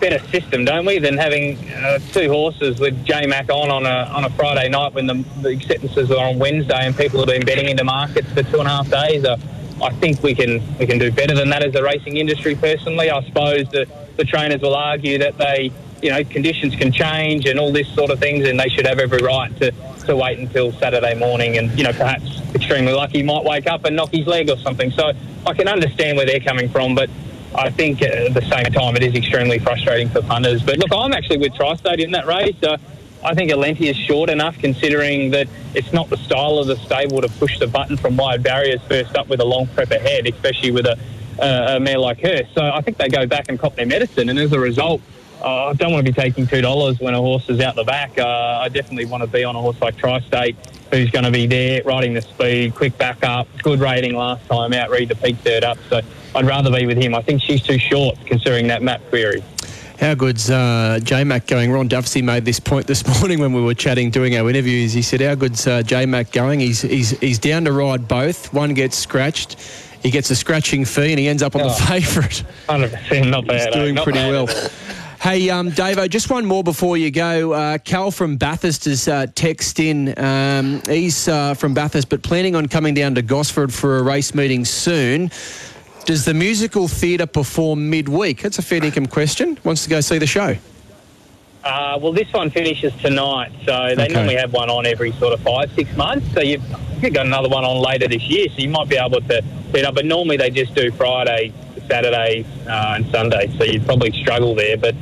better 0.00 0.18
system, 0.28 0.64
don't 0.64 0.86
we, 0.86 0.98
than 0.98 1.16
having 1.16 1.56
uh, 1.70 1.98
two 2.12 2.28
horses 2.28 2.78
with 2.78 3.04
J 3.04 3.26
Mac 3.26 3.50
on 3.50 3.70
on 3.70 3.86
a, 3.86 4.10
on 4.12 4.24
a 4.24 4.30
Friday 4.30 4.68
night 4.68 4.94
when 4.94 5.06
the, 5.06 5.24
the 5.42 5.48
acceptances 5.50 6.10
are 6.10 6.28
on 6.28 6.38
Wednesday 6.38 6.86
and 6.86 6.96
people 6.96 7.20
have 7.20 7.28
been 7.28 7.44
betting 7.44 7.68
into 7.68 7.84
markets 7.84 8.30
for 8.32 8.42
two 8.42 8.58
and 8.58 8.68
a 8.68 8.70
half 8.70 8.88
days. 8.88 9.24
Uh, 9.24 9.36
I 9.82 9.90
think 9.90 10.22
we 10.22 10.34
can 10.34 10.62
we 10.78 10.86
can 10.86 10.98
do 10.98 11.10
better 11.10 11.34
than 11.34 11.50
that 11.50 11.62
as 11.62 11.74
a 11.74 11.82
racing 11.82 12.16
industry. 12.16 12.54
Personally, 12.54 13.10
I 13.10 13.22
suppose 13.24 13.68
the, 13.70 13.86
the 14.16 14.24
trainers 14.24 14.62
will 14.62 14.74
argue 14.74 15.18
that 15.18 15.36
they 15.36 15.70
you 16.02 16.10
know 16.10 16.24
conditions 16.24 16.74
can 16.74 16.92
change 16.92 17.46
and 17.46 17.58
all 17.58 17.72
this 17.72 17.88
sort 17.94 18.10
of 18.10 18.18
things, 18.18 18.48
and 18.48 18.58
they 18.58 18.68
should 18.68 18.86
have 18.86 18.98
every 18.98 19.18
right 19.18 19.54
to, 19.58 19.72
to 20.06 20.16
wait 20.16 20.38
until 20.38 20.72
Saturday 20.72 21.14
morning. 21.14 21.58
And 21.58 21.76
you 21.76 21.84
know 21.84 21.92
perhaps 21.92 22.40
extremely 22.54 22.92
lucky 22.92 23.22
might 23.22 23.44
wake 23.44 23.66
up 23.66 23.84
and 23.84 23.94
knock 23.96 24.10
his 24.12 24.26
leg 24.26 24.48
or 24.48 24.56
something. 24.58 24.90
So 24.90 25.12
I 25.46 25.52
can 25.52 25.68
understand 25.68 26.16
where 26.16 26.26
they're 26.26 26.40
coming 26.40 26.68
from, 26.68 26.94
but 26.94 27.10
I 27.56 27.70
think 27.70 28.02
at 28.02 28.34
the 28.34 28.42
same 28.42 28.72
time 28.72 28.96
it 28.96 29.02
is 29.02 29.14
extremely 29.14 29.58
frustrating 29.58 30.08
for 30.08 30.22
punters. 30.22 30.62
But 30.62 30.78
look, 30.78 30.92
I'm 30.92 31.12
actually 31.12 31.38
with 31.38 31.54
Tri-State 31.54 32.00
in 32.00 32.10
that 32.12 32.26
race. 32.26 32.56
Uh, 32.62 32.76
I 33.24 33.34
think 33.34 33.50
Alenti 33.50 33.90
is 33.90 33.96
short 33.96 34.30
enough 34.30 34.58
considering 34.58 35.30
that 35.30 35.48
it's 35.74 35.92
not 35.92 36.10
the 36.10 36.16
style 36.18 36.58
of 36.58 36.66
the 36.66 36.76
stable 36.76 37.20
to 37.22 37.28
push 37.28 37.58
the 37.58 37.66
button 37.66 37.96
from 37.96 38.16
wide 38.16 38.42
barriers 38.42 38.80
first 38.88 39.16
up 39.16 39.28
with 39.28 39.40
a 39.40 39.44
long 39.44 39.66
prep 39.68 39.90
ahead, 39.90 40.26
especially 40.26 40.70
with 40.70 40.86
a, 40.86 40.98
uh, 41.40 41.76
a 41.76 41.80
mare 41.80 41.98
like 41.98 42.20
her. 42.20 42.42
So 42.54 42.62
I 42.62 42.82
think 42.82 42.98
they 42.98 43.08
go 43.08 43.26
back 43.26 43.46
and 43.48 43.58
cop 43.58 43.74
their 43.74 43.86
medicine. 43.86 44.28
And 44.28 44.38
as 44.38 44.52
a 44.52 44.60
result, 44.60 45.00
I 45.46 45.72
don't 45.74 45.92
want 45.92 46.04
to 46.06 46.12
be 46.12 46.18
taking 46.20 46.46
$2 46.46 47.00
when 47.00 47.14
a 47.14 47.18
horse 47.20 47.48
is 47.48 47.60
out 47.60 47.76
the 47.76 47.84
back. 47.84 48.18
Uh, 48.18 48.26
I 48.62 48.68
definitely 48.68 49.04
want 49.04 49.22
to 49.22 49.26
be 49.28 49.44
on 49.44 49.54
a 49.56 49.60
horse 49.60 49.80
like 49.80 49.96
Tri-State 49.96 50.56
who's 50.90 51.10
going 51.10 51.24
to 51.24 51.30
be 51.30 51.46
there, 51.46 51.82
riding 51.84 52.14
the 52.14 52.22
speed, 52.22 52.74
quick 52.74 52.96
back 52.98 53.22
up, 53.24 53.48
good 53.62 53.80
rating 53.80 54.14
last 54.14 54.46
time 54.46 54.72
out, 54.72 54.90
read 54.90 55.08
the 55.08 55.14
peak 55.16 55.36
third 55.38 55.64
up. 55.64 55.78
So 55.88 56.00
I'd 56.34 56.46
rather 56.46 56.70
be 56.70 56.86
with 56.86 56.96
him. 56.98 57.14
I 57.14 57.22
think 57.22 57.42
she's 57.42 57.62
too 57.62 57.78
short 57.78 58.16
considering 58.26 58.66
that 58.68 58.82
map 58.82 59.00
query. 59.08 59.42
How 60.00 60.14
good's 60.14 60.50
uh, 60.50 61.00
J 61.02 61.24
Mac 61.24 61.46
going? 61.46 61.72
Ron 61.72 61.88
Dufficy 61.88 62.20
made 62.22 62.44
this 62.44 62.60
point 62.60 62.86
this 62.86 63.06
morning 63.20 63.40
when 63.40 63.52
we 63.54 63.62
were 63.62 63.72
chatting, 63.72 64.10
doing 64.10 64.36
our 64.36 64.48
interviews. 64.50 64.92
He 64.92 65.00
said, 65.00 65.22
"How 65.22 65.34
good's 65.34 65.66
uh, 65.66 65.82
J 65.82 66.04
Mac 66.04 66.32
going? 66.32 66.60
He's 66.60 66.82
he's 66.82 67.18
he's 67.18 67.38
down 67.38 67.64
to 67.64 67.72
ride 67.72 68.06
both. 68.06 68.52
One 68.52 68.74
gets 68.74 68.98
scratched, 68.98 69.58
he 70.02 70.10
gets 70.10 70.28
a 70.30 70.36
scratching 70.36 70.84
fee, 70.84 71.12
and 71.12 71.18
he 71.18 71.28
ends 71.28 71.42
up 71.42 71.56
on 71.56 71.62
Oh. 71.62 71.68
the 71.70 71.74
favourite. 71.86 72.44
Hundred 72.68 72.92
percent, 72.92 73.28
not 73.30 73.46
bad. 73.46 73.68
He's 73.68 73.74
eh? 73.76 73.80
doing 73.80 73.96
pretty 73.96 74.18
bad 74.18 74.30
well. 74.32 74.46
Hey, 75.26 75.50
um, 75.50 75.72
Davo, 75.72 76.08
just 76.08 76.30
one 76.30 76.46
more 76.46 76.62
before 76.62 76.96
you 76.96 77.10
go. 77.10 77.50
Uh, 77.52 77.78
Cal 77.78 78.12
from 78.12 78.36
Bathurst 78.36 78.84
has 78.84 79.08
uh, 79.08 79.26
text 79.34 79.80
in. 79.80 80.16
Um, 80.20 80.80
he's 80.86 81.26
uh, 81.26 81.54
from 81.54 81.74
Bathurst, 81.74 82.08
but 82.08 82.22
planning 82.22 82.54
on 82.54 82.68
coming 82.68 82.94
down 82.94 83.16
to 83.16 83.22
Gosford 83.22 83.74
for 83.74 83.98
a 83.98 84.04
race 84.04 84.36
meeting 84.36 84.64
soon. 84.64 85.32
Does 86.04 86.24
the 86.24 86.32
musical 86.32 86.86
theatre 86.86 87.26
perform 87.26 87.90
midweek? 87.90 88.40
That's 88.40 88.60
a 88.60 88.62
fair 88.62 88.84
income 88.84 89.06
question. 89.06 89.58
Wants 89.64 89.82
to 89.82 89.90
go 89.90 90.00
see 90.00 90.18
the 90.18 90.28
show. 90.28 90.54
Uh, 91.64 91.98
well, 92.00 92.12
this 92.12 92.32
one 92.32 92.48
finishes 92.48 92.92
tonight, 93.02 93.50
so 93.64 93.96
they 93.96 94.04
Okay. 94.04 94.12
normally 94.12 94.36
have 94.36 94.52
one 94.52 94.70
on 94.70 94.86
every 94.86 95.10
sort 95.14 95.32
of 95.32 95.40
five, 95.40 95.72
six 95.74 95.90
months. 95.96 96.32
So 96.34 96.40
you've, 96.40 96.62
you've 97.02 97.14
got 97.14 97.26
another 97.26 97.48
one 97.48 97.64
on 97.64 97.82
later 97.82 98.06
this 98.06 98.22
year, 98.28 98.46
so 98.50 98.58
you 98.58 98.68
might 98.68 98.88
be 98.88 98.96
able 98.96 99.20
to 99.22 99.42
beat 99.72 99.84
up. 99.84 99.96
But 99.96 100.04
normally 100.04 100.36
they 100.36 100.50
just 100.50 100.76
do 100.76 100.92
Friday, 100.92 101.52
Saturday, 101.88 102.46
uh, 102.68 102.94
and 102.94 103.10
Sunday, 103.10 103.52
so 103.58 103.64
you'd 103.64 103.84
probably 103.84 104.12
struggle 104.12 104.54
there. 104.54 104.76
But 104.76 104.94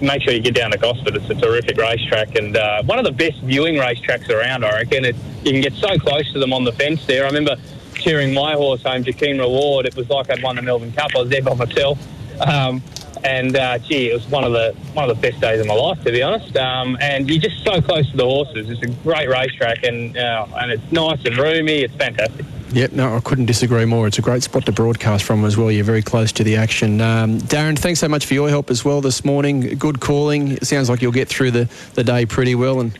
make 0.00 0.22
sure 0.22 0.32
you 0.32 0.40
get 0.40 0.54
down 0.54 0.70
to 0.70 0.78
Gosford. 0.78 1.16
It's 1.16 1.28
a 1.30 1.34
terrific 1.34 1.76
racetrack 1.76 2.34
and 2.36 2.56
uh, 2.56 2.82
one 2.84 2.98
of 2.98 3.04
the 3.04 3.12
best 3.12 3.38
viewing 3.40 3.76
racetracks 3.76 4.28
around, 4.30 4.64
I 4.64 4.72
reckon. 4.72 5.04
It, 5.04 5.16
you 5.44 5.52
can 5.52 5.60
get 5.60 5.72
so 5.74 5.98
close 5.98 6.30
to 6.32 6.38
them 6.38 6.52
on 6.52 6.64
the 6.64 6.72
fence 6.72 7.06
there. 7.06 7.24
I 7.24 7.26
remember 7.26 7.56
cheering 7.94 8.34
my 8.34 8.54
horse 8.54 8.82
home, 8.82 9.04
Jakeem 9.04 9.38
Reward. 9.38 9.86
It 9.86 9.96
was 9.96 10.08
like 10.08 10.30
I'd 10.30 10.42
won 10.42 10.56
the 10.56 10.62
Melbourne 10.62 10.92
Cup. 10.92 11.10
I 11.14 11.20
was 11.20 11.30
there 11.30 11.42
by 11.42 11.54
myself. 11.54 11.98
Um, 12.40 12.82
and 13.24 13.56
uh, 13.56 13.78
gee, 13.78 14.10
it 14.10 14.14
was 14.14 14.28
one 14.28 14.44
of 14.44 14.52
the 14.52 14.74
one 14.92 15.08
of 15.08 15.16
the 15.16 15.20
best 15.20 15.40
days 15.40 15.60
of 15.60 15.66
my 15.66 15.74
life, 15.74 16.02
to 16.04 16.12
be 16.12 16.22
honest. 16.22 16.56
Um, 16.56 16.96
and 17.00 17.28
you're 17.28 17.40
just 17.40 17.64
so 17.64 17.80
close 17.80 18.08
to 18.10 18.16
the 18.16 18.24
horses. 18.24 18.70
It's 18.70 18.82
a 18.82 18.88
great 19.02 19.28
racetrack, 19.28 19.84
and 19.84 20.16
uh, 20.16 20.46
and 20.56 20.70
it's 20.70 20.92
nice 20.92 21.24
and 21.24 21.36
roomy. 21.36 21.80
It's 21.80 21.94
fantastic. 21.94 22.44
Yep, 22.72 22.92
no, 22.92 23.16
I 23.16 23.20
couldn't 23.20 23.46
disagree 23.46 23.84
more. 23.84 24.06
It's 24.06 24.18
a 24.18 24.22
great 24.22 24.42
spot 24.42 24.66
to 24.66 24.72
broadcast 24.72 25.24
from 25.24 25.44
as 25.44 25.56
well. 25.56 25.70
You're 25.70 25.84
very 25.84 26.02
close 26.02 26.32
to 26.32 26.44
the 26.44 26.56
action. 26.56 27.00
Um, 27.00 27.38
Darren, 27.38 27.78
thanks 27.78 28.00
so 28.00 28.08
much 28.08 28.26
for 28.26 28.34
your 28.34 28.48
help 28.48 28.70
as 28.70 28.84
well 28.84 29.00
this 29.00 29.24
morning. 29.24 29.78
Good 29.78 30.00
calling. 30.00 30.52
It 30.52 30.66
sounds 30.66 30.90
like 30.90 31.00
you'll 31.00 31.12
get 31.12 31.28
through 31.28 31.52
the, 31.52 31.68
the 31.94 32.02
day 32.02 32.26
pretty 32.26 32.54
well 32.54 32.80
and 32.80 32.98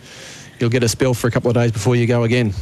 you'll 0.61 0.71
get 0.71 0.85
a 0.85 0.89
spell 0.89 1.15
for 1.15 1.27
a 1.27 1.31
couple 1.31 1.51
of 1.51 1.55
days 1.55 1.73
before 1.73 1.97
you 1.97 2.07
go 2.07 2.23
again. 2.23 2.55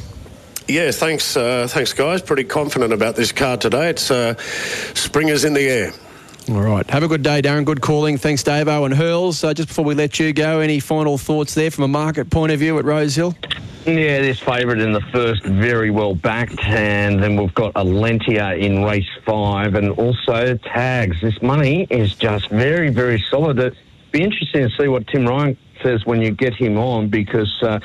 Yeah, 0.67 0.91
thanks, 0.93 1.37
uh, 1.37 1.67
thanks, 1.69 1.93
guys. 1.93 2.23
Pretty 2.23 2.45
confident 2.45 2.93
about 2.93 3.17
this 3.17 3.33
card 3.33 3.61
today. 3.61 3.91
It's 3.91 4.11
uh, 4.11 4.35
springers 4.95 5.45
in 5.45 5.53
the 5.53 5.61
air. 5.61 5.93
All 6.51 6.61
right. 6.61 6.89
Have 6.91 7.03
a 7.03 7.09
good 7.09 7.23
day, 7.23 7.41
Darren. 7.41 7.65
Good 7.65 7.81
calling. 7.81 8.19
Thanks, 8.19 8.43
Dave 8.43 8.69
and 8.69 8.93
Hurls. 8.93 9.43
Uh, 9.43 9.55
just 9.55 9.69
before 9.69 9.87
we 9.87 9.95
let 9.95 10.21
you 10.21 10.31
go, 10.35 10.61
any 10.61 10.79
final 10.79 11.17
thoughts 11.17 11.55
there 11.55 11.71
from 11.71 11.85
a 11.85 11.89
market 11.89 12.29
point 12.29 12.53
of 12.53 12.59
view 12.59 12.79
at 12.79 12.85
Rosehill? 12.85 13.35
Yeah, 13.87 14.21
this 14.21 14.41
favourite 14.41 14.79
in 14.79 14.93
the 14.93 15.01
first, 15.13 15.43
very 15.43 15.91
well 15.91 16.15
backed, 16.15 16.63
and 16.65 17.23
then 17.23 17.37
we've 17.37 17.55
got 17.55 17.73
Alentia 17.75 18.59
in 18.59 18.85
race 18.85 19.09
five, 19.25 19.75
and 19.75 19.91
also 19.93 20.59
tags. 20.59 21.19
This 21.23 21.41
money 21.41 21.87
is 21.89 22.15
just 22.15 22.51
very, 22.51 22.91
very 22.91 23.25
solid. 23.31 23.59
It'd 23.59 23.77
be 24.11 24.23
interesting 24.23 24.69
to 24.69 24.77
see 24.77 24.89
what 24.89 25.07
Tim 25.07 25.27
Ryan 25.27 25.57
says 25.83 26.05
when 26.05 26.21
you 26.21 26.31
get 26.31 26.55
him 26.55 26.77
on, 26.77 27.09
because 27.09 27.53
uh, 27.63 27.81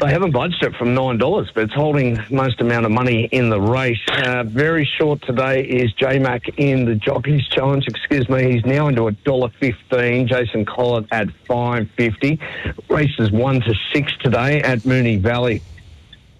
they 0.00 0.10
haven't 0.10 0.32
budged 0.32 0.62
it 0.62 0.74
from 0.76 0.94
nine 0.94 1.18
dollars, 1.18 1.50
but 1.54 1.64
it's 1.64 1.74
holding 1.74 2.18
most 2.30 2.60
amount 2.60 2.86
of 2.86 2.92
money 2.92 3.24
in 3.26 3.50
the 3.50 3.60
race. 3.60 4.00
Uh, 4.08 4.44
very 4.44 4.84
short 4.84 5.22
today 5.22 5.62
is 5.64 5.92
J 5.92 6.18
Mac 6.18 6.48
in 6.58 6.84
the 6.84 6.94
Jockeys 6.94 7.46
Challenge. 7.48 7.86
Excuse 7.86 8.28
me, 8.28 8.52
he's 8.52 8.64
now 8.64 8.88
into 8.88 9.06
a 9.06 9.12
dollar 9.12 9.50
fifteen. 9.60 10.26
Jason 10.26 10.64
Collett 10.64 11.06
at 11.10 11.30
five 11.46 11.90
fifty. 11.96 12.40
Races 12.88 13.30
one 13.30 13.60
to 13.60 13.74
six 13.92 14.12
today 14.18 14.60
at 14.62 14.80
Moonee 14.80 15.20
Valley 15.20 15.62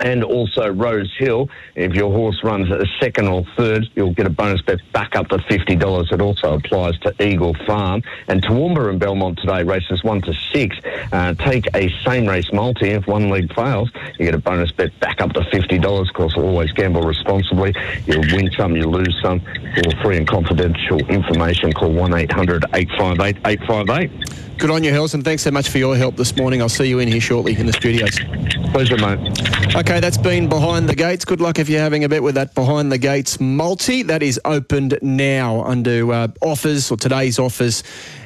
and 0.02 0.24
also 0.24 0.68
Rose 0.68 1.12
Hill. 1.16 1.48
If 1.74 1.94
your 1.94 2.12
horse 2.12 2.42
runs 2.44 2.70
at 2.70 2.80
a 2.80 2.86
second 3.00 3.28
or 3.28 3.44
third, 3.56 3.88
you'll 3.94 4.12
get 4.12 4.26
a 4.26 4.30
bonus 4.30 4.60
bet 4.62 4.80
back 4.92 5.16
up 5.16 5.28
to 5.28 5.38
$50. 5.38 6.12
It 6.12 6.20
also 6.20 6.54
applies 6.54 6.98
to 7.00 7.14
Eagle 7.22 7.54
Farm. 7.66 8.02
And 8.28 8.42
Toowoomba 8.42 8.90
and 8.90 9.00
Belmont 9.00 9.38
today, 9.38 9.62
races 9.62 10.02
one 10.02 10.20
to 10.22 10.34
six. 10.52 10.76
Uh, 11.12 11.34
take 11.34 11.66
a 11.74 11.88
same 12.04 12.26
race 12.26 12.52
multi. 12.52 12.90
If 12.90 13.06
one 13.06 13.30
leg 13.30 13.52
fails, 13.54 13.90
you 14.18 14.26
get 14.26 14.34
a 14.34 14.38
bonus 14.38 14.72
bet 14.72 14.98
back 15.00 15.20
up 15.20 15.32
to 15.34 15.40
$50. 15.40 16.08
Of 16.08 16.14
course, 16.14 16.34
always 16.36 16.72
gamble 16.72 17.02
responsibly. 17.02 17.74
You'll 18.06 18.20
win 18.32 18.50
some, 18.56 18.76
you 18.76 18.88
lose 18.88 19.16
some. 19.22 19.40
For 19.40 20.02
free 20.02 20.18
and 20.18 20.28
confidential 20.28 20.98
information, 21.08 21.72
call 21.72 21.92
1 21.92 22.14
800 22.14 22.64
858 22.74 23.36
858. 23.46 24.42
Good 24.58 24.70
on 24.70 24.84
you, 24.84 24.92
Hurls, 24.92 25.14
and 25.14 25.24
thanks 25.24 25.42
so 25.42 25.50
much 25.50 25.70
for 25.70 25.78
your 25.78 25.96
help 25.96 26.16
this 26.16 26.36
morning. 26.36 26.62
I'll 26.62 26.68
see 26.68 26.86
you 26.86 27.00
in 27.00 27.08
here 27.08 27.20
shortly 27.20 27.56
in 27.56 27.66
the 27.66 27.72
studios. 27.72 28.16
Pleasure, 28.70 28.96
mate. 28.96 29.18
Okay, 29.74 29.91
that's 30.01 30.16
been 30.16 30.48
Behind 30.48 30.89
the 30.89 30.94
Gates. 30.94 31.24
Good 31.24 31.40
luck 31.40 31.59
if 31.59 31.69
you're 31.69 31.81
having 31.81 32.05
a 32.05 32.09
bet 32.09 32.23
with 32.23 32.36
that 32.36 32.55
Behind 32.55 32.90
the 32.90 32.98
Gates 32.98 33.40
multi. 33.40 34.02
That 34.02 34.23
is 34.23 34.40
opened 34.44 34.98
now 35.02 35.62
under 35.64 36.12
uh, 36.12 36.28
offers 36.40 36.90
or 36.90 36.97
today's 36.97 37.39
offers, 37.39 37.82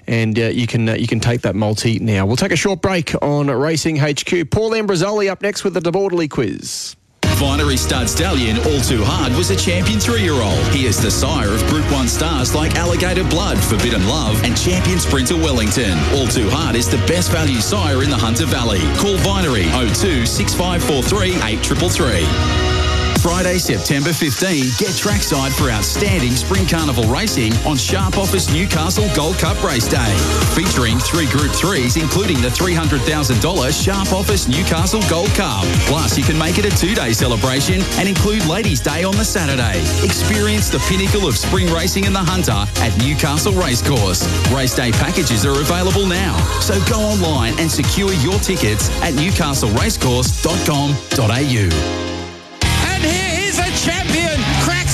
and 0.06 0.38
uh, 0.38 0.42
you 0.42 0.66
can 0.66 0.88
uh, 0.88 0.94
you 0.94 1.06
can 1.06 1.18
take 1.18 1.40
that 1.42 1.54
multi 1.54 1.98
now. 1.98 2.26
We'll 2.26 2.36
take 2.36 2.52
a 2.52 2.56
short 2.56 2.82
break 2.82 3.14
on 3.22 3.48
Racing 3.48 3.96
HQ. 3.96 4.50
Paul 4.50 4.72
Ambrosoli 4.72 5.30
up 5.30 5.40
next 5.40 5.64
with 5.64 5.74
the 5.74 5.80
De 5.80 5.90
Bortoli 5.90 6.28
quiz. 6.28 6.94
Vinery 7.36 7.76
Stud 7.76 8.08
Stallion 8.08 8.56
All 8.58 8.80
Too 8.80 9.04
Hard 9.04 9.34
was 9.34 9.50
a 9.50 9.56
champion 9.56 10.00
three-year-old. 10.00 10.58
He 10.68 10.86
is 10.86 11.00
the 11.00 11.10
sire 11.10 11.52
of 11.52 11.62
Group 11.66 11.84
1 11.92 12.08
stars 12.08 12.54
like 12.54 12.76
Alligator 12.76 13.24
Blood, 13.24 13.58
Forbidden 13.62 14.06
Love 14.08 14.42
and 14.42 14.56
champion 14.56 14.98
sprinter 14.98 15.36
Wellington. 15.36 15.98
All 16.14 16.26
Too 16.26 16.48
Hard 16.48 16.76
is 16.76 16.88
the 16.88 16.98
best 17.06 17.30
value 17.30 17.60
sire 17.60 18.02
in 18.02 18.08
the 18.08 18.16
Hunter 18.16 18.46
Valley. 18.46 18.80
Call 18.96 19.18
Vinery 19.18 19.68
02 19.94 20.24
6543 20.24 21.36
8333. 21.36 22.65
Friday, 23.26 23.58
September 23.58 24.12
15, 24.12 24.70
get 24.78 24.94
trackside 24.94 25.52
for 25.52 25.68
outstanding 25.68 26.36
Spring 26.36 26.64
Carnival 26.64 27.02
racing 27.10 27.52
on 27.66 27.76
Sharp 27.76 28.18
Office 28.18 28.48
Newcastle 28.52 29.08
Gold 29.16 29.36
Cup 29.38 29.60
Race 29.64 29.88
Day. 29.88 30.16
Featuring 30.54 31.00
three 31.00 31.26
Group 31.26 31.50
3s, 31.50 32.00
including 32.00 32.40
the 32.40 32.46
$300,000 32.46 33.84
Sharp 33.84 34.12
Office 34.12 34.46
Newcastle 34.46 35.02
Gold 35.10 35.30
Cup. 35.30 35.64
Plus, 35.90 36.16
you 36.16 36.22
can 36.22 36.38
make 36.38 36.58
it 36.58 36.66
a 36.66 36.70
two-day 36.78 37.12
celebration 37.12 37.82
and 37.98 38.08
include 38.08 38.46
Ladies' 38.46 38.78
Day 38.78 39.02
on 39.02 39.16
the 39.16 39.24
Saturday. 39.24 39.80
Experience 40.04 40.68
the 40.68 40.78
pinnacle 40.86 41.26
of 41.26 41.36
spring 41.36 41.68
racing 41.72 42.04
in 42.04 42.12
the 42.12 42.22
Hunter 42.22 42.64
at 42.80 42.96
Newcastle 42.98 43.54
Racecourse. 43.54 44.24
Race 44.54 44.76
day 44.76 44.92
packages 44.92 45.44
are 45.44 45.60
available 45.60 46.06
now, 46.06 46.38
so 46.60 46.78
go 46.88 47.00
online 47.00 47.58
and 47.58 47.68
secure 47.68 48.12
your 48.22 48.38
tickets 48.38 48.88
at 49.02 49.14
newcastleracecourse.com.au. 49.14 52.05
champion. 53.86 54.35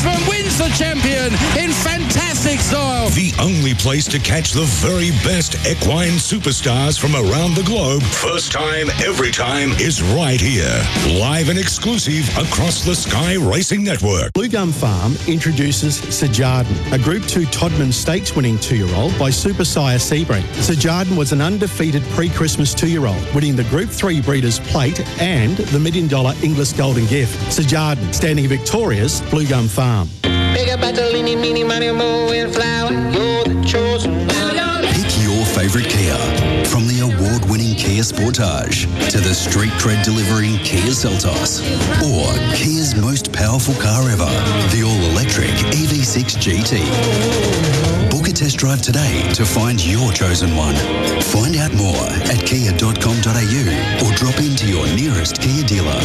Cracksman 0.03 0.29
wins 0.29 0.59
the 0.59 0.69
champion 0.70 1.33
in 1.62 1.70
fantastic 1.70 2.59
style. 2.59 3.09
The 3.11 3.33
only 3.41 3.73
place 3.74 4.07
to 4.09 4.19
catch 4.19 4.51
the 4.51 4.65
very 4.83 5.11
best 5.23 5.55
equine 5.65 6.19
superstars 6.19 6.99
from 6.99 7.15
around 7.15 7.55
the 7.55 7.62
globe, 7.62 8.03
first 8.03 8.51
time, 8.51 8.89
every 9.05 9.31
time, 9.31 9.70
is 9.73 10.03
right 10.03 10.41
here. 10.41 10.83
Live 11.20 11.51
and 11.51 11.59
exclusive 11.59 12.29
across 12.37 12.85
the 12.85 12.97
Sky 12.97 13.37
Racing 13.37 13.85
Network. 13.85 14.33
Blue 14.33 14.49
Gum 14.49 14.73
Farm 14.73 15.15
introduces 15.29 16.01
Sajardin, 16.01 16.93
a 16.93 16.99
Group 16.99 17.24
2 17.27 17.43
Todman 17.47 17.93
Stakes 17.93 18.35
winning 18.35 18.59
two-year-old 18.59 19.16
by 19.20 19.31
Super 19.31 19.65
Sire 19.65 19.99
Sebring. 19.99 20.43
Sajardin 20.66 21.16
was 21.16 21.33
an 21.33 21.41
undefeated 21.41 22.03
pre-Christmas 22.15 22.74
two-year-old, 22.74 23.35
winning 23.35 23.55
the 23.55 23.65
Group 23.65 23.89
3 23.89 24.20
Breeders' 24.20 24.59
Plate 24.59 25.01
and 25.20 25.57
the 25.57 25.79
Million 25.79 26.09
Dollar 26.09 26.35
Inglis 26.43 26.73
Golden 26.73 27.07
Gift. 27.07 27.39
Sajardin, 27.57 28.12
standing 28.12 28.49
victorious 28.49 29.20
Blue 29.31 29.47
Gum 29.47 29.69
Farm. 29.69 29.91
Bigger, 29.93 30.78
better, 30.78 31.02
leany, 31.02 31.39
meeny, 31.39 31.64
money, 31.64 31.93
mo, 31.93 32.32
and 32.32 32.51
flower. 32.51 32.93
You're 33.12 33.44
the 33.44 33.62
chosen 33.62 34.27
one. 34.27 34.85
Pick 34.89 35.20
your 35.20 35.44
favourite 35.44 35.86
Kia. 35.86 36.16
From 36.64 36.89
the 36.89 37.01
award-winning 37.05 37.77
Kia 37.77 38.01
Sportage 38.01 38.89
to 39.10 39.20
the 39.20 39.35
street 39.35 39.73
cred 39.73 40.02
delivering 40.02 40.56
Kia 40.64 40.93
Seltos. 40.97 41.60
Or 42.01 42.32
Kia's 42.56 42.94
most 42.97 43.35
powerful 43.35 43.74
car 43.74 44.09
ever, 44.09 44.32
the 44.73 44.82
all-electric 44.82 45.52
EV6 45.77 46.40
GT. 46.40 48.10
Book 48.10 48.28
a 48.28 48.32
test 48.32 48.56
drive 48.56 48.81
today 48.81 49.31
to 49.35 49.44
find 49.44 49.78
your 49.85 50.10
chosen 50.12 50.56
one. 50.56 50.74
Find 51.20 51.56
out 51.56 51.74
more 51.74 52.06
at 52.32 52.40
kia.com.au 52.47 53.62
or 54.09 54.12
drop 54.16 54.39
into 54.40 54.66
your 54.69 54.86
nearest 54.97 55.43
Kia 55.43 55.64
dealer. 55.64 56.01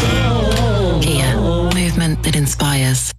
Kia, 1.01 1.38
movement 1.73 2.22
that 2.23 2.35
inspires. 2.35 3.16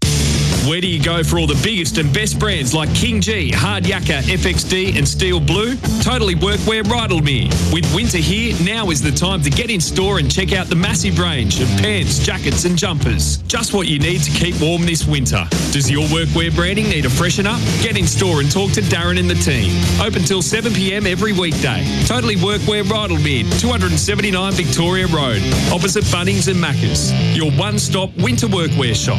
Where 0.68 0.82
do 0.82 0.86
you 0.86 1.02
go 1.02 1.24
for 1.24 1.38
all 1.38 1.46
the 1.46 1.58
biggest 1.64 1.96
and 1.96 2.12
best 2.12 2.38
brands 2.38 2.74
like 2.74 2.90
KingGee, 2.90 3.54
Hard 3.54 3.84
Yakka, 3.84 4.20
FXD, 4.20 4.98
and 4.98 5.08
Steel 5.08 5.40
Blue? 5.40 5.76
Totally 6.02 6.34
Workwear 6.34 6.82
Rydalmere. 6.82 7.48
With 7.72 7.90
winter 7.94 8.18
here, 8.18 8.54
now 8.62 8.90
is 8.90 9.00
the 9.00 9.10
time 9.10 9.40
to 9.44 9.48
get 9.48 9.70
in 9.70 9.80
store 9.80 10.18
and 10.18 10.30
check 10.30 10.52
out 10.52 10.66
the 10.66 10.76
massive 10.76 11.18
range 11.18 11.58
of 11.62 11.68
pants, 11.78 12.18
jackets, 12.18 12.66
and 12.66 12.76
jumpers. 12.76 13.38
Just 13.48 13.72
what 13.72 13.86
you 13.86 13.98
need 13.98 14.22
to 14.24 14.30
keep 14.30 14.60
warm 14.60 14.84
this 14.84 15.06
winter. 15.06 15.48
Does 15.72 15.90
your 15.90 16.04
workwear 16.08 16.54
branding 16.54 16.90
need 16.90 17.06
a 17.06 17.10
freshen 17.10 17.46
up? 17.46 17.60
Get 17.80 17.96
in 17.96 18.06
store 18.06 18.40
and 18.40 18.52
talk 18.52 18.70
to 18.72 18.82
Darren 18.82 19.18
and 19.18 19.30
the 19.30 19.36
team. 19.36 19.72
Open 20.06 20.22
till 20.22 20.42
7 20.42 20.74
pm 20.74 21.06
every 21.06 21.32
weekday. 21.32 21.82
Totally 22.04 22.36
Workwear 22.36 22.82
Rydalmere, 22.82 23.58
279 23.58 24.52
Victoria 24.52 25.06
Road, 25.06 25.40
opposite 25.72 26.04
Bunnings 26.04 26.46
and 26.46 26.62
Maccas. 26.62 27.10
Your 27.34 27.50
one-stop 27.52 28.14
winter 28.18 28.48
workwear 28.48 28.94
shop. 28.94 29.18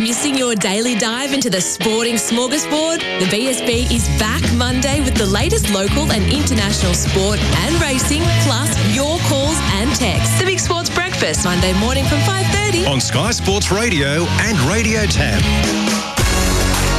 Missing 0.00 0.38
your 0.38 0.54
daily 0.54 0.94
dive 0.94 1.34
into 1.34 1.50
the 1.50 1.60
sporting 1.60 2.14
smorgasbord? 2.14 3.00
The 3.20 3.26
BSB 3.26 3.92
is 3.94 4.08
back 4.18 4.40
Monday 4.54 5.02
with 5.02 5.14
the 5.14 5.26
latest 5.26 5.68
local 5.68 6.10
and 6.10 6.24
international 6.32 6.94
sport 6.94 7.38
and 7.38 7.74
racing, 7.82 8.22
plus 8.44 8.70
your 8.96 9.18
calls 9.28 9.58
and 9.74 9.94
texts. 9.94 10.38
The 10.38 10.46
Big 10.46 10.58
Sports 10.58 10.88
Breakfast, 10.88 11.44
Monday 11.44 11.78
morning 11.78 12.06
from 12.06 12.18
5.30. 12.20 12.88
On 12.88 12.98
Sky 12.98 13.30
Sports 13.30 13.70
Radio 13.70 14.24
and 14.40 14.58
Radio 14.60 15.04
Tab. 15.04 15.42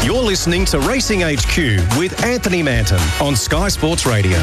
You're 0.05 0.21
listening 0.21 0.65
to 0.65 0.79
Racing 0.79 1.21
HQ 1.21 1.97
with 1.97 2.23
Anthony 2.23 2.61
Manton 2.61 2.99
on 3.19 3.35
Sky 3.35 3.69
Sports 3.69 4.05
Radio. 4.05 4.37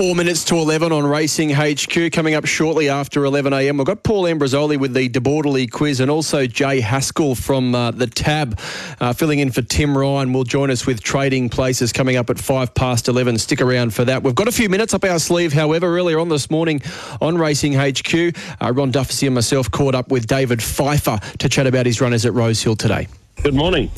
Four 0.00 0.14
minutes 0.14 0.44
to 0.44 0.54
11 0.56 0.92
on 0.92 1.04
Racing 1.04 1.50
HQ. 1.50 2.10
Coming 2.10 2.34
up 2.34 2.46
shortly 2.46 2.88
after 2.88 3.26
11 3.26 3.52
a.m. 3.52 3.76
We've 3.76 3.86
got 3.86 4.02
Paul 4.02 4.24
Ambrosoli 4.24 4.78
with 4.78 4.94
the 4.94 5.10
De 5.10 5.20
Bortoli 5.20 5.70
quiz 5.70 6.00
and 6.00 6.10
also 6.10 6.46
Jay 6.46 6.80
Haskell 6.80 7.34
from 7.34 7.74
uh, 7.74 7.90
the 7.90 8.06
Tab 8.06 8.58
uh, 8.98 9.12
filling 9.12 9.40
in 9.40 9.50
for 9.50 9.60
Tim 9.60 9.98
Ryan. 9.98 10.32
Will 10.32 10.44
join 10.44 10.70
us 10.70 10.86
with 10.86 11.02
Trading 11.02 11.50
Places 11.50 11.92
coming 11.92 12.16
up 12.16 12.30
at 12.30 12.38
five 12.38 12.72
past 12.74 13.08
11. 13.08 13.36
Stick 13.36 13.60
around 13.60 13.92
for 13.92 14.06
that. 14.06 14.22
We've 14.22 14.34
got 14.34 14.48
a 14.48 14.52
few 14.52 14.70
minutes 14.70 14.94
up 14.94 15.04
our 15.04 15.18
sleeve, 15.18 15.52
however, 15.52 15.94
earlier 15.98 16.18
on 16.18 16.30
this 16.30 16.50
morning 16.50 16.80
on 17.20 17.36
Racing 17.36 17.74
HQ, 17.74 18.34
uh, 18.62 18.72
Ron 18.72 18.92
Dufficy 18.92 19.26
and 19.26 19.34
myself 19.34 19.70
caught 19.70 19.94
up 19.94 20.10
with 20.10 20.26
David 20.26 20.60
Pfieffer 20.60 21.20
to 21.40 21.48
chat 21.50 21.66
about 21.66 21.84
his 21.84 22.00
runners 22.00 22.24
at 22.24 22.32
Rosehill 22.32 22.76
today. 22.76 23.06
Good 23.42 23.54
morning. 23.54 23.90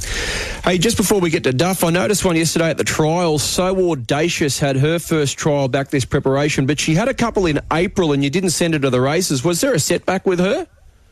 Hey, 0.62 0.78
just 0.78 0.96
before 0.96 1.20
we 1.20 1.28
get 1.28 1.42
to 1.44 1.52
Duff, 1.52 1.82
I 1.82 1.90
noticed 1.90 2.24
one 2.24 2.36
yesterday 2.36 2.70
at 2.70 2.78
the 2.78 2.84
trial. 2.84 3.40
So 3.40 3.90
Audacious 3.90 4.60
had 4.60 4.76
her 4.76 5.00
first 5.00 5.36
trial 5.36 5.66
back 5.66 5.88
this 5.88 6.04
preparation, 6.04 6.64
but 6.64 6.78
she 6.78 6.94
had 6.94 7.08
a 7.08 7.14
couple 7.14 7.46
in 7.46 7.58
April 7.72 8.12
and 8.12 8.22
you 8.22 8.30
didn't 8.30 8.50
send 8.50 8.74
her 8.74 8.80
to 8.80 8.88
the 8.88 9.00
races. 9.00 9.42
Was 9.42 9.60
there 9.60 9.74
a 9.74 9.80
setback 9.80 10.26
with 10.26 10.38
her? 10.38 10.68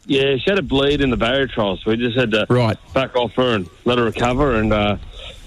Yeah, 0.06 0.36
she 0.36 0.48
had 0.48 0.60
a 0.60 0.62
bleed 0.62 1.00
in 1.00 1.10
the 1.10 1.16
barrier 1.16 1.48
trial, 1.48 1.76
so 1.76 1.90
we 1.90 1.96
just 1.96 2.16
had 2.16 2.30
to 2.30 2.46
right. 2.48 2.78
back 2.94 3.16
off 3.16 3.34
her 3.34 3.56
and 3.56 3.68
let 3.84 3.98
her 3.98 4.04
recover. 4.04 4.54
And 4.54 4.72
uh, 4.72 4.96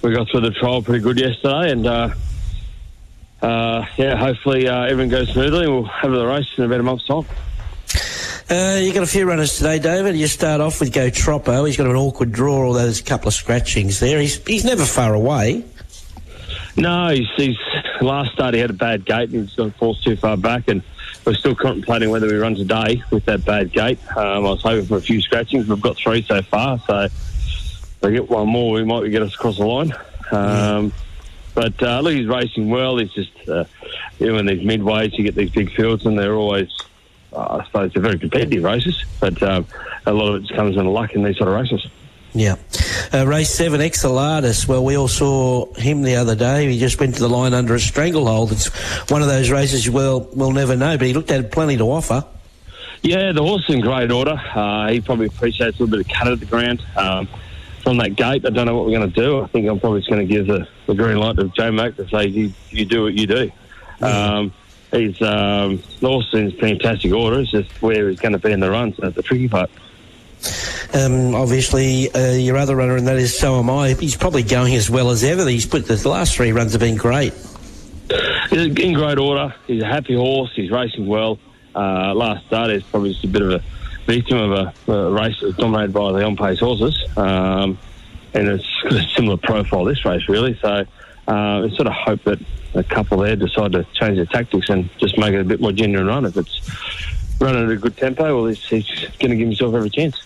we 0.01 0.13
got 0.13 0.29
through 0.29 0.41
the 0.41 0.51
trial 0.51 0.81
pretty 0.81 1.01
good 1.01 1.17
yesterday. 1.17 1.71
And 1.71 1.87
uh, 1.87 2.09
uh, 3.41 3.85
yeah, 3.95 4.17
hopefully 4.17 4.67
uh, 4.67 4.83
everything 4.83 5.09
goes 5.09 5.29
smoothly. 5.29 5.69
We'll 5.69 5.85
have 5.85 6.11
the 6.11 6.27
race 6.27 6.47
in 6.57 6.65
about 6.65 6.81
a 6.81 6.83
month's 6.83 7.07
time. 7.07 7.25
Uh, 8.49 8.77
you 8.81 8.93
got 8.93 9.03
a 9.03 9.07
few 9.07 9.25
runners 9.25 9.57
today, 9.57 9.79
David. 9.79 10.15
You 10.15 10.27
start 10.27 10.61
off 10.61 10.79
with 10.79 10.93
Go 10.93 11.09
Troppo. 11.09 11.63
He's 11.65 11.77
got 11.77 11.87
an 11.87 11.95
awkward 11.95 12.31
draw, 12.31 12.65
although 12.67 12.83
there's 12.83 12.99
a 12.99 13.03
couple 13.03 13.29
of 13.29 13.33
scratchings 13.33 13.99
there. 13.99 14.19
He's 14.19 14.45
he's 14.45 14.65
never 14.65 14.85
far 14.85 15.13
away. 15.13 15.63
No, 16.75 17.09
he's, 17.09 17.27
he's 17.35 17.57
last 18.01 18.33
start 18.33 18.53
he 18.53 18.59
had 18.59 18.69
a 18.69 18.73
bad 18.73 19.05
gate 19.05 19.29
and 19.29 19.47
he's 19.47 19.55
got 19.55 19.73
forced 19.75 20.03
too 20.03 20.15
far 20.17 20.35
back, 20.35 20.67
and 20.67 20.83
we're 21.25 21.35
still 21.35 21.55
contemplating 21.55 22.09
whether 22.09 22.27
we 22.27 22.33
run 22.35 22.55
today 22.55 23.01
with 23.11 23.23
that 23.25 23.45
bad 23.45 23.71
gate. 23.71 23.99
Um, 24.17 24.45
I 24.45 24.49
was 24.49 24.61
hoping 24.61 24.85
for 24.85 24.97
a 24.97 25.01
few 25.01 25.21
scratchings. 25.21 25.67
We've 25.67 25.81
got 25.81 25.97
three 25.97 26.21
so 26.23 26.41
far, 26.41 26.79
so 26.85 26.99
if 27.03 27.97
we 28.01 28.11
get 28.11 28.29
one 28.29 28.49
more, 28.49 28.73
we 28.73 28.83
might 28.83 29.07
get 29.09 29.21
us 29.21 29.33
across 29.35 29.57
the 29.57 29.65
line. 29.65 29.93
Um, 30.31 30.91
But 31.55 31.81
uh, 31.83 31.99
look, 32.01 32.13
he's 32.13 32.27
racing 32.27 32.69
well. 32.69 32.97
He's 32.97 33.11
just 33.13 33.31
uh, 33.47 33.65
in 34.19 34.45
these 34.47 34.65
midways, 34.65 35.15
you 35.17 35.23
get 35.23 35.35
these 35.35 35.51
big 35.51 35.71
fields, 35.75 36.03
and 36.05 36.17
they're 36.17 36.33
always, 36.33 36.75
uh, 37.35 37.59
I 37.59 37.65
suppose, 37.65 37.93
they're 37.93 38.01
very 38.01 38.19
competitive 38.19 38.63
races. 38.63 39.03
But 39.19 39.41
um, 39.43 39.65
a 40.05 40.13
lot 40.13 40.29
of 40.29 40.35
it 40.35 40.47
just 40.47 40.53
comes 40.53 40.77
in 40.77 40.85
luck 40.85 41.13
in 41.13 41.23
these 41.23 41.37
sort 41.37 41.49
of 41.49 41.55
races. 41.55 41.87
Yeah. 42.35 42.55
Uh, 43.13 43.27
race 43.27 43.51
seven, 43.51 43.79
Exelardis. 43.79 44.67
Well, 44.67 44.83
we 44.83 44.97
all 44.97 45.07
saw 45.07 45.71
him 45.75 46.01
the 46.01 46.15
other 46.15 46.35
day. 46.35 46.71
He 46.71 46.79
just 46.79 46.99
went 46.99 47.13
to 47.15 47.21
the 47.21 47.29
line 47.29 47.53
under 47.53 47.75
a 47.75 47.79
stranglehold. 47.79 48.51
It's 48.51 48.67
one 49.11 49.21
of 49.21 49.27
those 49.27 49.51
races 49.51 49.87
we'll, 49.89 50.21
we'll 50.33 50.51
never 50.51 50.75
know, 50.75 50.97
but 50.97 51.05
he 51.05 51.13
looked 51.13 51.29
at 51.29 51.51
plenty 51.51 51.77
to 51.77 51.83
offer. 51.83 52.25
Yeah, 53.03 53.33
the 53.33 53.43
horse 53.43 53.65
in 53.67 53.81
great 53.81 54.11
order. 54.11 54.41
Uh, 54.55 54.87
he 54.89 55.01
probably 55.01 55.27
appreciates 55.27 55.77
a 55.79 55.83
little 55.83 55.97
bit 55.97 56.07
of 56.07 56.11
cut 56.11 56.27
at 56.29 56.39
the 56.39 56.45
ground. 56.45 56.83
Um, 56.95 57.27
from 57.83 57.97
that 57.97 58.15
gate, 58.15 58.45
I 58.45 58.49
don't 58.49 58.65
know 58.65 58.77
what 58.77 58.85
we're 58.85 58.97
going 58.97 59.11
to 59.11 59.21
do. 59.21 59.41
I 59.41 59.47
think 59.47 59.67
I'm 59.67 59.79
probably 59.79 59.99
just 59.99 60.09
going 60.09 60.25
to 60.25 60.33
give 60.33 60.47
the, 60.47 60.67
the 60.87 60.95
green 60.95 61.17
light 61.17 61.35
to 61.35 61.49
Joe 61.49 61.71
Mack 61.71 61.97
to 61.97 62.07
say, 62.07 62.27
you, 62.27 62.53
you 62.69 62.85
do 62.85 63.03
what 63.03 63.13
you 63.13 63.27
do. 63.27 63.51
Um, 64.01 64.53
he's, 64.93 65.21
um, 65.21 65.81
horse 65.99 66.33
in 66.33 66.51
fantastic 66.51 67.11
order. 67.13 67.39
It's 67.39 67.51
just 67.51 67.81
where 67.81 68.09
he's 68.09 68.19
going 68.19 68.33
to 68.33 68.39
be 68.39 68.51
in 68.51 68.59
the 68.59 68.71
run, 68.71 68.93
so 68.93 69.01
that's 69.01 69.15
the 69.15 69.23
tricky 69.23 69.47
part. 69.47 69.69
Um, 70.93 71.33
obviously, 71.35 72.11
uh, 72.13 72.33
your 72.33 72.57
other 72.57 72.75
runner, 72.75 72.97
and 72.97 73.07
that 73.07 73.17
is 73.17 73.37
So 73.37 73.59
Am 73.59 73.69
I. 73.69 73.93
He's 73.93 74.15
probably 74.15 74.43
going 74.43 74.75
as 74.75 74.89
well 74.89 75.09
as 75.09 75.23
ever. 75.23 75.47
He's 75.47 75.65
put 75.65 75.87
the 75.87 76.09
last 76.09 76.35
three 76.35 76.51
runs 76.51 76.73
have 76.73 76.81
been 76.81 76.97
great. 76.97 77.33
He's 78.49 78.77
in 78.77 78.93
great 78.93 79.17
order. 79.17 79.55
He's 79.65 79.81
a 79.81 79.87
happy 79.87 80.15
horse. 80.15 80.51
He's 80.55 80.69
racing 80.69 81.07
well. 81.07 81.39
Uh, 81.73 82.13
last 82.13 82.45
start 82.45 82.69
is 82.69 82.83
probably 82.83 83.13
just 83.13 83.23
a 83.23 83.27
bit 83.27 83.41
of 83.41 83.51
a 83.51 83.63
victim 84.05 84.37
of 84.37 84.51
a, 84.51 84.91
a 84.91 85.11
race 85.11 85.39
that 85.39 85.47
was 85.47 85.55
dominated 85.55 85.93
by 85.93 86.11
the 86.11 86.23
on-pace 86.23 86.59
horses. 86.59 87.03
Um, 87.17 87.79
and 88.33 88.47
it's 88.47 88.81
got 88.83 88.93
a 88.93 89.07
similar 89.15 89.37
profile 89.37 89.85
this 89.85 90.05
race, 90.05 90.27
really. 90.27 90.57
So 90.61 90.85
uh, 91.27 91.63
I 91.63 91.69
sort 91.75 91.87
of 91.87 91.93
hope 91.93 92.23
that 92.23 92.39
a 92.73 92.83
couple 92.83 93.19
there 93.19 93.35
decide 93.35 93.71
to 93.73 93.85
change 93.93 94.17
their 94.17 94.25
tactics 94.25 94.69
and 94.69 94.89
just 94.97 95.17
make 95.17 95.33
it 95.33 95.41
a 95.41 95.43
bit 95.43 95.61
more 95.61 95.71
genuine 95.71 96.07
run. 96.07 96.25
If 96.25 96.37
it's 96.37 96.61
running 97.39 97.65
at 97.65 97.71
a 97.71 97.77
good 97.77 97.97
tempo, 97.97 98.35
well, 98.35 98.45
he's, 98.47 98.63
he's 98.65 98.87
going 99.19 99.31
to 99.31 99.35
give 99.35 99.47
himself 99.47 99.73
every 99.75 99.89
chance. 99.89 100.21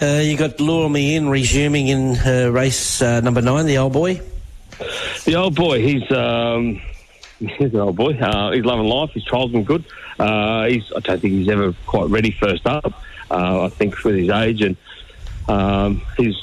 Uh, 0.00 0.20
you 0.22 0.36
got 0.36 0.58
Lure 0.60 0.88
Me 0.88 1.16
In 1.16 1.28
resuming 1.28 1.88
in 1.88 2.16
uh, 2.18 2.50
race 2.50 3.02
uh, 3.02 3.20
number 3.20 3.42
nine, 3.42 3.66
the 3.66 3.78
old 3.78 3.92
boy. 3.92 4.20
The 5.26 5.34
old 5.34 5.54
boy, 5.54 5.82
he's 5.82 6.10
um, 6.10 6.80
he's 7.38 7.74
an 7.74 7.76
old 7.76 7.96
boy. 7.96 8.14
Uh, 8.18 8.52
he's 8.52 8.64
loving 8.64 8.86
life. 8.86 9.10
His 9.10 9.24
trial's 9.24 9.52
been 9.52 9.64
good. 9.64 9.84
Uh, 10.18 10.66
he's, 10.66 10.90
I 10.96 11.00
don't 11.00 11.20
think 11.20 11.34
he's 11.34 11.48
ever 11.48 11.74
quite 11.86 12.08
ready 12.08 12.30
first 12.30 12.66
up. 12.66 12.92
Uh, 13.30 13.64
I 13.64 13.68
think 13.68 14.02
with 14.02 14.16
his 14.16 14.30
age 14.30 14.62
and 14.62 14.76
um, 15.48 16.02
his 16.16 16.36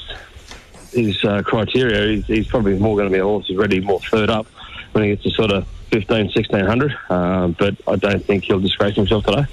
his 0.92 1.22
uh, 1.24 1.42
criteria, 1.42 2.16
he's, 2.16 2.26
he's 2.26 2.46
probably 2.46 2.78
more 2.78 2.96
going 2.96 3.08
to 3.08 3.12
be 3.12 3.18
a 3.20 3.24
horse 3.24 3.46
who's 3.48 3.56
ready 3.56 3.80
more 3.80 4.00
third 4.00 4.30
up 4.30 4.46
when 4.92 5.04
he 5.04 5.10
gets 5.10 5.22
to 5.24 5.30
sort 5.30 5.50
of 5.50 5.66
15, 5.90 6.26
1600. 6.26 6.96
Uh, 7.10 7.48
but 7.48 7.76
I 7.86 7.96
don't 7.96 8.24
think 8.24 8.44
he'll 8.44 8.60
disgrace 8.60 8.96
himself 8.96 9.24
today. 9.24 9.44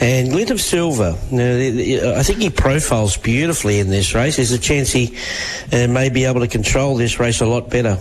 And 0.00 0.30
Glint 0.30 0.50
of 0.50 0.60
Silver, 0.60 1.14
now, 1.30 1.56
the- 1.56 1.70
the- 1.70 2.16
I 2.18 2.22
think 2.22 2.38
he 2.40 2.50
profiles 2.50 3.16
beautifully 3.16 3.80
in 3.80 3.88
this 3.90 4.14
race. 4.14 4.36
There's 4.36 4.52
a 4.52 4.58
chance 4.58 4.90
he 4.90 5.16
uh, 5.72 5.86
may 5.88 6.08
be 6.08 6.24
able 6.24 6.40
to 6.40 6.48
control 6.48 6.96
this 6.96 7.20
race 7.20 7.40
a 7.40 7.46
lot 7.46 7.68
better. 7.70 7.98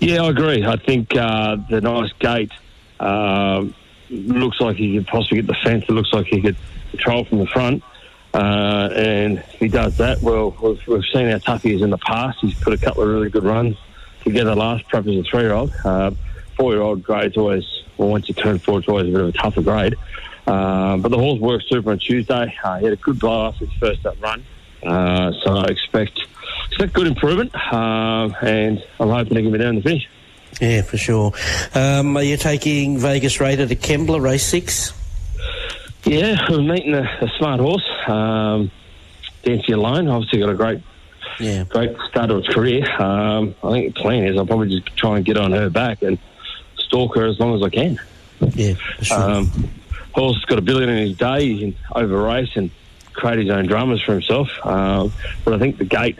Yeah, 0.00 0.22
I 0.22 0.30
agree. 0.30 0.64
I 0.64 0.76
think 0.76 1.14
uh, 1.16 1.56
the 1.68 1.80
nice 1.80 2.12
gate 2.18 2.52
um 3.00 3.74
looks 4.10 4.58
like 4.60 4.76
he 4.76 4.96
could 4.96 5.06
possibly 5.06 5.42
get 5.42 5.46
the 5.48 5.56
fence. 5.62 5.84
It 5.88 5.92
looks 5.92 6.12
like 6.12 6.26
he 6.26 6.40
could 6.40 6.56
control 6.92 7.24
from 7.26 7.38
the 7.40 7.46
front. 7.46 7.82
Uh, 8.34 8.88
and 8.94 9.38
if 9.38 9.52
he 9.58 9.68
does 9.68 9.96
that, 9.96 10.20
well, 10.22 10.56
we've, 10.62 10.86
we've 10.86 11.04
seen 11.12 11.28
how 11.28 11.38
tough 11.38 11.62
he 11.62 11.74
is 11.74 11.82
in 11.82 11.90
the 11.90 11.98
past. 11.98 12.38
He's 12.40 12.54
put 12.54 12.72
a 12.72 12.78
couple 12.78 13.02
of 13.02 13.08
really 13.08 13.30
good 13.30 13.44
runs 13.44 13.76
together 14.22 14.54
last 14.54 14.86
prep 14.88 15.06
as 15.06 15.16
a 15.16 15.22
three-year-old. 15.22 15.72
Uh, 15.84 16.10
four-year-old 16.56 17.02
grade's 17.02 17.36
always, 17.36 17.64
well, 17.96 18.08
once 18.08 18.28
you 18.28 18.34
turn 18.34 18.58
four, 18.58 18.80
it's 18.80 18.88
always 18.88 19.08
a 19.08 19.12
bit 19.12 19.20
of 19.20 19.28
a 19.28 19.32
tougher 19.32 19.62
grade. 19.62 19.94
Uh, 20.46 20.96
but 20.96 21.10
the 21.10 21.18
horse 21.18 21.40
worked 21.40 21.64
super 21.68 21.90
on 21.90 21.98
Tuesday. 21.98 22.54
Uh, 22.62 22.78
he 22.78 22.84
had 22.84 22.92
a 22.92 22.96
good 22.96 23.18
blow 23.18 23.32
off 23.32 23.56
his 23.56 23.72
first 23.74 24.04
up 24.06 24.20
run. 24.20 24.44
Uh, 24.82 25.32
so 25.42 25.56
I 25.56 25.64
expect 25.64 26.20
expect 26.68 26.92
good 26.92 27.06
improvement, 27.06 27.54
um, 27.72 28.34
and 28.40 28.82
I'm 29.00 29.08
hoping 29.08 29.36
he 29.36 29.42
can 29.42 29.52
be 29.52 29.58
down 29.58 29.74
the 29.74 29.82
finish. 29.82 30.08
Yeah, 30.60 30.82
for 30.82 30.96
sure. 30.96 31.32
Um, 31.74 32.16
are 32.16 32.22
you 32.22 32.36
taking 32.36 32.98
Vegas 32.98 33.40
Raider 33.40 33.66
to 33.66 33.76
Kembla, 33.76 34.20
race 34.20 34.46
six? 34.46 34.92
Yeah, 36.04 36.46
we're 36.50 36.62
meeting 36.62 36.94
a, 36.94 37.02
a 37.02 37.28
smart 37.38 37.60
horse. 37.60 37.88
Um, 38.06 38.70
Dancy 39.42 39.72
Alone, 39.72 40.08
obviously 40.08 40.40
got 40.40 40.50
a 40.50 40.54
great, 40.54 40.82
yeah. 41.38 41.64
great 41.64 41.96
start 42.08 42.28
to 42.30 42.38
its 42.38 42.48
career. 42.48 42.84
Um, 43.00 43.54
I 43.62 43.70
think 43.72 43.94
the 43.94 44.00
plan 44.00 44.24
is 44.24 44.36
I'll 44.36 44.46
probably 44.46 44.68
just 44.80 44.96
try 44.96 45.16
and 45.16 45.24
get 45.24 45.36
on 45.36 45.52
her 45.52 45.70
back 45.70 46.02
and 46.02 46.18
stalk 46.76 47.16
her 47.16 47.26
as 47.26 47.38
long 47.38 47.54
as 47.54 47.62
I 47.62 47.68
can. 47.68 47.98
Yeah, 48.54 48.74
for 48.74 49.04
sure. 49.04 49.18
Um, 49.18 49.70
horse 50.12 50.36
has 50.36 50.44
got 50.44 50.58
a 50.58 50.62
billion 50.62 50.88
in 50.88 51.08
his 51.08 51.16
day. 51.16 51.46
He 51.46 51.60
can 51.60 51.76
over 51.94 52.22
race 52.22 52.50
and 52.56 52.70
create 53.12 53.40
his 53.40 53.50
own 53.50 53.66
dramas 53.66 54.00
for 54.02 54.12
himself. 54.12 54.48
Um, 54.64 55.12
but 55.44 55.54
I 55.54 55.58
think 55.58 55.78
the 55.78 55.84
gate 55.84 56.18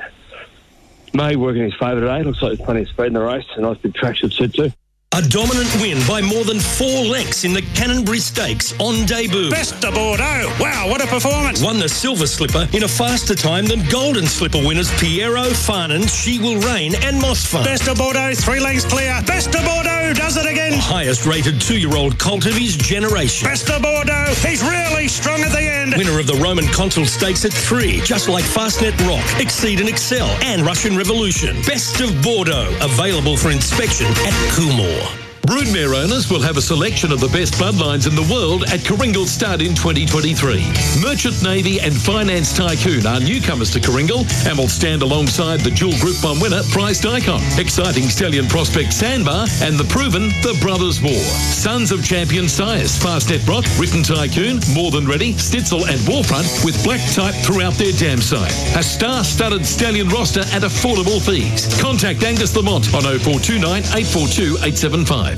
may 1.14 1.36
work 1.36 1.56
in 1.56 1.62
his 1.62 1.74
favour 1.74 2.00
today. 2.00 2.22
Looks 2.22 2.42
like 2.42 2.56
there's 2.56 2.64
plenty 2.64 2.82
of 2.82 2.88
speed 2.88 3.06
in 3.06 3.12
the 3.14 3.20
race. 3.20 3.46
and 3.55 3.62
nice 3.62 3.78
big 3.78 3.96
should 4.16 4.32
suit 4.32 4.55
too. 4.55 4.72
A 5.18 5.20
dominant 5.20 5.68
win 5.80 5.98
by 6.06 6.22
more 6.22 6.44
than 6.44 6.60
four 6.60 7.04
lengths 7.04 7.42
in 7.42 7.52
the 7.52 7.62
Canonbury 7.74 8.20
Stakes 8.20 8.72
on 8.78 9.04
debut. 9.04 9.50
Best 9.50 9.84
of 9.84 9.94
Bordeaux. 9.94 10.46
Wow, 10.60 10.86
what 10.88 11.02
a 11.02 11.08
performance. 11.08 11.60
Won 11.60 11.80
the 11.80 11.88
Silver 11.88 12.28
Slipper 12.28 12.68
in 12.72 12.84
a 12.84 12.88
faster 12.88 13.34
time 13.34 13.66
than 13.66 13.84
Golden 13.88 14.26
Slipper 14.26 14.64
winners 14.64 14.92
Pierro, 14.92 15.50
Farnan, 15.50 16.08
She 16.08 16.38
Will 16.38 16.60
Reign 16.60 16.94
and 17.02 17.20
Mossfun. 17.20 17.64
Best 17.64 17.88
of 17.88 17.98
Bordeaux, 17.98 18.32
three 18.36 18.60
lengths 18.60 18.84
clear. 18.84 19.20
Best 19.26 19.48
of 19.56 19.64
Bordeaux 19.64 20.12
does 20.14 20.36
it 20.36 20.46
again. 20.46 20.70
The 20.70 20.78
highest 20.78 21.26
rated 21.26 21.60
two-year-old 21.60 22.16
colt 22.20 22.46
of 22.46 22.54
his 22.54 22.76
generation. 22.76 23.48
Best 23.48 23.68
of 23.70 23.82
Bordeaux, 23.82 24.32
he's 24.46 24.62
really 24.62 25.08
strong 25.08 25.40
at 25.40 25.50
the 25.50 25.62
end. 25.62 25.96
Winner 25.96 26.20
of 26.20 26.28
the 26.28 26.38
Roman 26.40 26.66
Consul 26.68 27.06
Stakes 27.06 27.44
at 27.44 27.52
three, 27.52 28.00
just 28.02 28.28
like 28.28 28.44
Fastnet 28.44 28.96
Rock, 29.08 29.24
Exceed 29.40 29.80
and 29.80 29.88
Excel, 29.88 30.28
and 30.42 30.62
Russian 30.62 30.96
Revolution. 30.96 31.56
Best 31.62 31.98
of 31.98 32.22
Bordeaux, 32.22 32.72
available 32.80 33.36
for 33.36 33.50
inspection 33.50 34.06
at 34.06 34.52
Coolmore. 34.54 35.07
Broodmare 35.48 35.96
owners 35.96 36.28
will 36.28 36.42
have 36.42 36.58
a 36.58 36.60
selection 36.60 37.10
of 37.10 37.20
the 37.20 37.28
best 37.28 37.54
bloodlines 37.54 38.06
in 38.06 38.14
the 38.14 38.28
world 38.30 38.64
at 38.64 38.80
Kooringal 38.80 39.26
Stud 39.26 39.62
in 39.62 39.74
2023. 39.74 40.60
Merchant 41.00 41.42
Navy 41.42 41.80
and 41.80 41.96
Finance 41.96 42.52
Tycoon 42.52 43.06
are 43.06 43.18
newcomers 43.18 43.70
to 43.70 43.80
Kooringal 43.80 44.28
and 44.44 44.58
will 44.58 44.68
stand 44.68 45.00
alongside 45.00 45.60
the 45.60 45.70
dual 45.70 45.96
Group 46.04 46.22
1 46.22 46.38
winner 46.40 46.60
Priced 46.68 47.06
Icon, 47.06 47.40
exciting 47.56 48.12
stallion 48.12 48.46
prospect 48.46 48.92
Sandbar, 48.92 49.48
and 49.62 49.80
the 49.80 49.88
proven 49.88 50.28
The 50.44 50.52
Brothers 50.60 51.00
War. 51.00 51.16
Sons 51.48 51.92
of 51.92 52.04
champion 52.04 52.46
sires 52.46 52.98
Fastnet 53.00 53.40
Rock, 53.48 53.64
Written 53.80 54.02
Tycoon, 54.02 54.60
More 54.76 54.90
Than 54.90 55.08
Ready, 55.08 55.32
Snitzel 55.32 55.88
and 55.88 55.98
Warfront 56.04 56.44
with 56.62 56.76
black 56.84 57.00
type 57.16 57.34
throughout 57.40 57.72
their 57.80 57.96
dam 57.96 58.20
site. 58.20 58.52
A 58.76 58.82
star-studded 58.82 59.64
stallion 59.64 60.10
roster 60.10 60.44
at 60.52 60.60
affordable 60.60 61.24
fees. 61.24 61.72
Contact 61.80 62.22
Angus 62.22 62.54
Lamont 62.54 62.92
on 62.92 63.08
0429 63.08 63.64
842 63.96 64.60
875. 64.60 65.38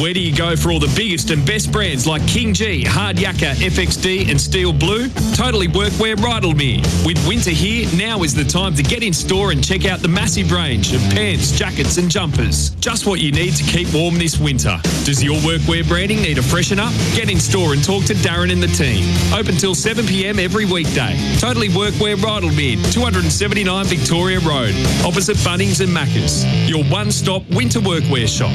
Where 0.00 0.14
do 0.14 0.20
you 0.20 0.34
go 0.34 0.56
for 0.56 0.72
all 0.72 0.80
the 0.80 0.92
biggest 0.96 1.30
and 1.30 1.44
best 1.44 1.70
brands 1.70 2.06
like 2.06 2.22
KingGee, 2.22 2.86
Hard 2.86 3.16
Yakka, 3.16 3.54
FXD, 3.56 4.30
and 4.30 4.40
Steel 4.40 4.72
Blue? 4.72 5.08
Totally 5.34 5.68
Workwear 5.68 6.16
Rydalmere. 6.16 6.82
With 7.06 7.24
winter 7.28 7.50
here, 7.50 7.86
now 7.94 8.22
is 8.22 8.34
the 8.34 8.44
time 8.44 8.74
to 8.74 8.82
get 8.82 9.02
in 9.02 9.12
store 9.12 9.52
and 9.52 9.62
check 9.62 9.84
out 9.84 10.00
the 10.00 10.08
massive 10.08 10.50
range 10.50 10.94
of 10.94 11.00
pants, 11.10 11.52
jackets, 11.52 11.98
and 11.98 12.10
jumpers. 12.10 12.70
Just 12.76 13.06
what 13.06 13.20
you 13.20 13.32
need 13.32 13.54
to 13.56 13.64
keep 13.64 13.92
warm 13.92 14.18
this 14.18 14.38
winter. 14.38 14.80
Does 15.04 15.22
your 15.22 15.36
workwear 15.40 15.86
branding 15.86 16.22
need 16.22 16.38
a 16.38 16.42
freshen 16.42 16.80
up? 16.80 16.92
Get 17.14 17.30
in 17.30 17.38
store 17.38 17.74
and 17.74 17.84
talk 17.84 18.04
to 18.06 18.14
Darren 18.14 18.50
and 18.50 18.62
the 18.62 18.68
team. 18.68 19.04
Open 19.38 19.56
till 19.56 19.74
7 19.74 20.06
pm 20.06 20.38
every 20.38 20.64
weekday. 20.64 21.16
Totally 21.38 21.68
Workwear 21.68 22.16
Rydalmere, 22.16 22.92
279 22.92 23.84
Victoria 23.86 24.40
Road, 24.40 24.74
opposite 25.04 25.36
Bunnings 25.38 25.80
and 25.82 25.94
Macca's. 25.94 26.46
Your 26.68 26.82
one-stop 26.84 27.42
winter 27.50 27.80
workwear 27.80 28.26
shop. 28.26 28.52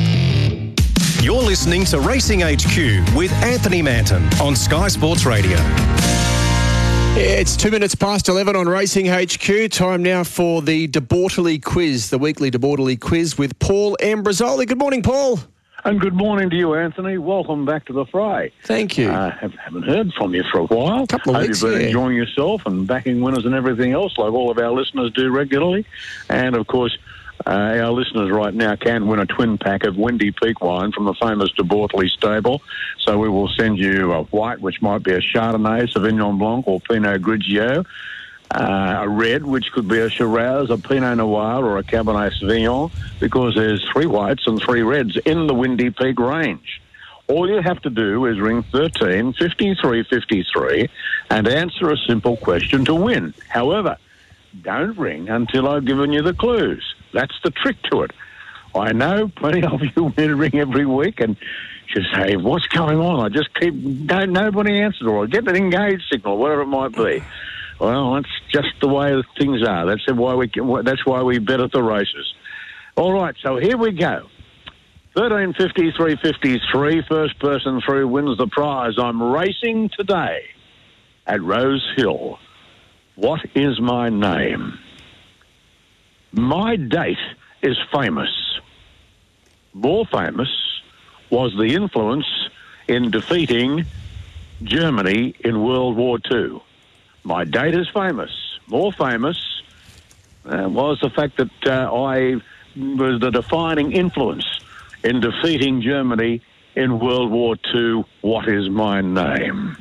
You're 1.28 1.44
listening 1.44 1.84
to 1.88 1.99
Racing 1.99 2.40
HQ 2.40 3.14
with 3.14 3.34
Anthony 3.44 3.82
Manton 3.82 4.24
on 4.40 4.56
Sky 4.56 4.88
Sports 4.88 5.26
Radio. 5.26 5.58
It's 7.18 7.58
two 7.58 7.70
minutes 7.70 7.95
past 7.95 8.30
11 8.30 8.56
on 8.56 8.66
Racing 8.66 9.08
HQ. 9.08 9.70
Time 9.70 10.02
now 10.02 10.24
for 10.24 10.62
the 10.62 10.88
De 10.88 11.02
Bortoli 11.02 11.62
quiz, 11.62 12.10
the 12.12 12.18
weekly 12.18 12.49
De 12.49 12.58
Bortoli 12.58 12.98
quiz 12.98 13.38
with 13.38 13.60
Paul 13.60 13.98
Ambrosoli. 13.99 14.66
Good 14.66 14.78
morning, 14.78 15.04
Paul. 15.04 15.41
And 15.84 15.99
good 15.99 16.14
morning 16.14 16.49
to 16.49 16.56
you, 16.56 16.76
Anthony. 16.76 17.18
Welcome 17.18 17.66
back 17.66 17.84
to 17.88 17.94
the 17.94 18.06
fray. 18.06 18.54
Thank 18.64 18.98
you. 18.98 19.10
Uh, 19.10 19.32
have, 19.32 19.54
haven't 19.56 19.84
heard 19.84 20.14
from 20.14 20.34
you 20.34 20.45
for 20.49 20.60
a 20.60 20.66
while. 20.66 21.04
A 21.04 21.08
Couple 21.08 21.36
of 21.36 21.41
Hope 21.41 21.48
weeks, 21.49 21.62
you've 21.62 21.74
been 21.74 21.82
yeah. 21.82 21.88
enjoying 21.88 22.16
yourself 22.16 22.66
and 22.66 22.88
backing 22.88 23.20
winners 23.20 23.45
and 23.45 23.54
everything 23.54 23.91
else, 23.91 24.18
like 24.18 24.32
all 24.32 24.49
of 24.49 24.58
our 24.60 24.72
listeners 24.72 25.12
do 25.12 25.30
regularly. 25.30 25.86
And 26.30 26.56
of 26.56 26.68
course, 26.68 26.98
uh, 27.45 27.49
our 27.49 27.91
listeners 27.91 28.31
right 28.31 28.53
now 28.53 28.76
can 28.76 29.07
win 29.07 29.19
a 29.19 29.26
twin 29.26 29.57
pack 29.57 29.84
of 29.84 29.95
Windy 29.95 30.31
Peak 30.31 30.61
wine 30.61 30.91
from 30.91 31.05
the 31.05 31.14
famous 31.14 31.51
De 31.51 31.64
Bortoli 31.64 32.09
stable. 32.09 32.61
So 32.99 33.18
we 33.18 33.30
will 33.30 33.47
send 33.49 33.77
you 33.77 34.11
a 34.11 34.23
white, 34.23 34.59
which 34.59 34.81
might 34.81 35.03
be 35.03 35.11
a 35.11 35.19
Chardonnay, 35.19 35.91
Sauvignon 35.93 36.39
Blanc, 36.39 36.68
or 36.68 36.80
Pinot 36.81 37.22
Grigio. 37.22 37.85
Uh, 38.49 38.99
a 39.01 39.09
red, 39.09 39.45
which 39.45 39.72
could 39.73 39.88
be 39.88 39.99
a 39.99 40.09
Shiraz, 40.09 40.69
a 40.69 40.77
Pinot 40.77 41.18
Noir, 41.18 41.64
or 41.64 41.77
a 41.77 41.84
Cabernet 41.84 42.31
Sauvignon, 42.41 42.91
because 43.19 43.55
there's 43.55 43.88
three 43.91 44.05
whites 44.05 44.47
and 44.47 44.61
three 44.61 44.81
reds 44.81 45.18
in 45.18 45.47
the 45.47 45.53
Windy 45.53 45.89
Peak 45.89 46.18
range. 46.19 46.81
All 47.27 47.49
you 47.49 47.61
have 47.61 47.81
to 47.81 47.89
do 47.89 48.26
is 48.26 48.39
ring 48.39 48.64
13 48.72 49.34
53 49.34 50.03
53 50.03 50.89
and 51.30 51.47
answer 51.47 51.91
a 51.91 51.97
simple 51.97 52.38
question 52.38 52.85
to 52.85 52.95
win. 52.95 53.34
However, 53.49 53.97
don't 54.61 54.97
ring 54.97 55.27
until 55.27 55.68
I've 55.68 55.85
given 55.85 56.14
you 56.14 56.22
the 56.22 56.34
clues. 56.34 56.95
That's 57.14 57.34
the 57.44 57.52
trick 57.52 57.82
to 57.92 58.04
it. 58.04 58.12
I 58.76 58.92
know 58.92 59.28
plenty 59.28 59.64
of 59.64 59.82
you 59.82 60.14
ring 60.36 60.56
every 60.56 60.86
week 60.86 61.20
and 61.20 61.36
just 61.94 62.14
say, 62.14 62.36
"What's 62.36 62.68
going 62.68 63.00
on?" 63.00 63.26
I 63.26 63.30
just 63.30 63.54
keep 63.56 63.74
don't 64.06 64.34
nobody 64.34 64.80
answers, 64.82 65.08
or 65.08 65.24
I 65.24 65.28
get 65.28 65.48
an 65.48 65.56
engaged 65.56 66.04
signal, 66.12 66.38
whatever 66.38 66.62
it 66.62 66.68
might 66.68 66.96
be. 66.96 67.24
Well, 67.80 68.16
that's 68.16 68.28
just 68.52 68.70
the 68.82 68.88
way 68.88 69.22
things 69.38 69.62
are. 69.62 69.86
That's 69.86 70.02
why 70.12 70.34
we 70.34 70.50
that's 70.84 71.06
why 71.06 71.22
we 71.22 71.38
bet 71.38 71.60
at 71.60 71.72
the 71.72 71.84
races. 71.84 72.34
All 72.96 73.14
right, 73.14 73.36
so 73.44 73.58
here 73.58 73.78
we 73.78 73.92
go. 73.92 74.26
135353, 75.14 77.04
first 77.08 77.38
person 77.40 77.80
through 77.82 78.08
wins 78.08 78.36
the 78.40 78.48
prize. 78.48 78.94
I'm 78.98 79.22
racing 79.22 79.92
today 79.96 80.46
at 81.28 81.42
Rose 81.44 81.88
Hill. 81.96 82.40
What 83.16 83.42
is 83.54 83.80
my 83.80 84.10
name? 84.10 84.80
My 86.38 86.76
date 86.76 87.18
is 87.64 87.76
famous. 87.91 88.30
More 89.73 90.05
famous 90.05 90.49
was 91.31 91.51
the 91.57 91.73
influence 91.73 92.27
in 92.88 93.09
defeating 93.09 93.85
Germany 94.61 95.34
in 95.39 95.64
World 95.64 95.97
War 95.97 96.19
II. 96.31 96.61
My 97.23 97.43
date 97.43 97.73
is 97.73 97.89
famous. 97.89 98.30
More 98.68 98.91
famous 98.91 99.64
uh, 100.45 100.69
was 100.69 100.99
the 101.01 101.09
fact 101.09 101.38
that 101.38 101.65
uh, 101.65 101.91
I 101.91 102.35
was 102.76 103.19
the 103.19 103.31
defining 103.31 103.91
influence 103.93 104.45
in 105.03 105.19
defeating 105.19 105.81
Germany 105.81 106.43
in 106.76 106.99
World 106.99 107.31
War 107.31 107.55
II. 107.73 108.05
What 108.22 108.47
is 108.47 108.69
my 108.69 109.01
name? 109.01 109.76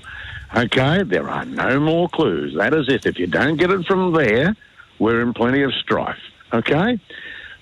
Okay, 0.57 1.03
there 1.03 1.29
are 1.29 1.45
no 1.45 1.79
more 1.81 2.09
clues. 2.09 2.55
That 2.57 2.73
is 2.73 2.89
it. 2.89 3.05
If 3.05 3.19
you 3.19 3.27
don't 3.27 3.59
get 3.59 3.71
it 3.71 3.85
from 3.85 4.15
there, 4.15 4.57
we're 4.99 5.21
in 5.21 5.35
plenty 5.35 5.61
of 5.61 5.75
strife. 5.75 6.17
Okay? 6.53 7.01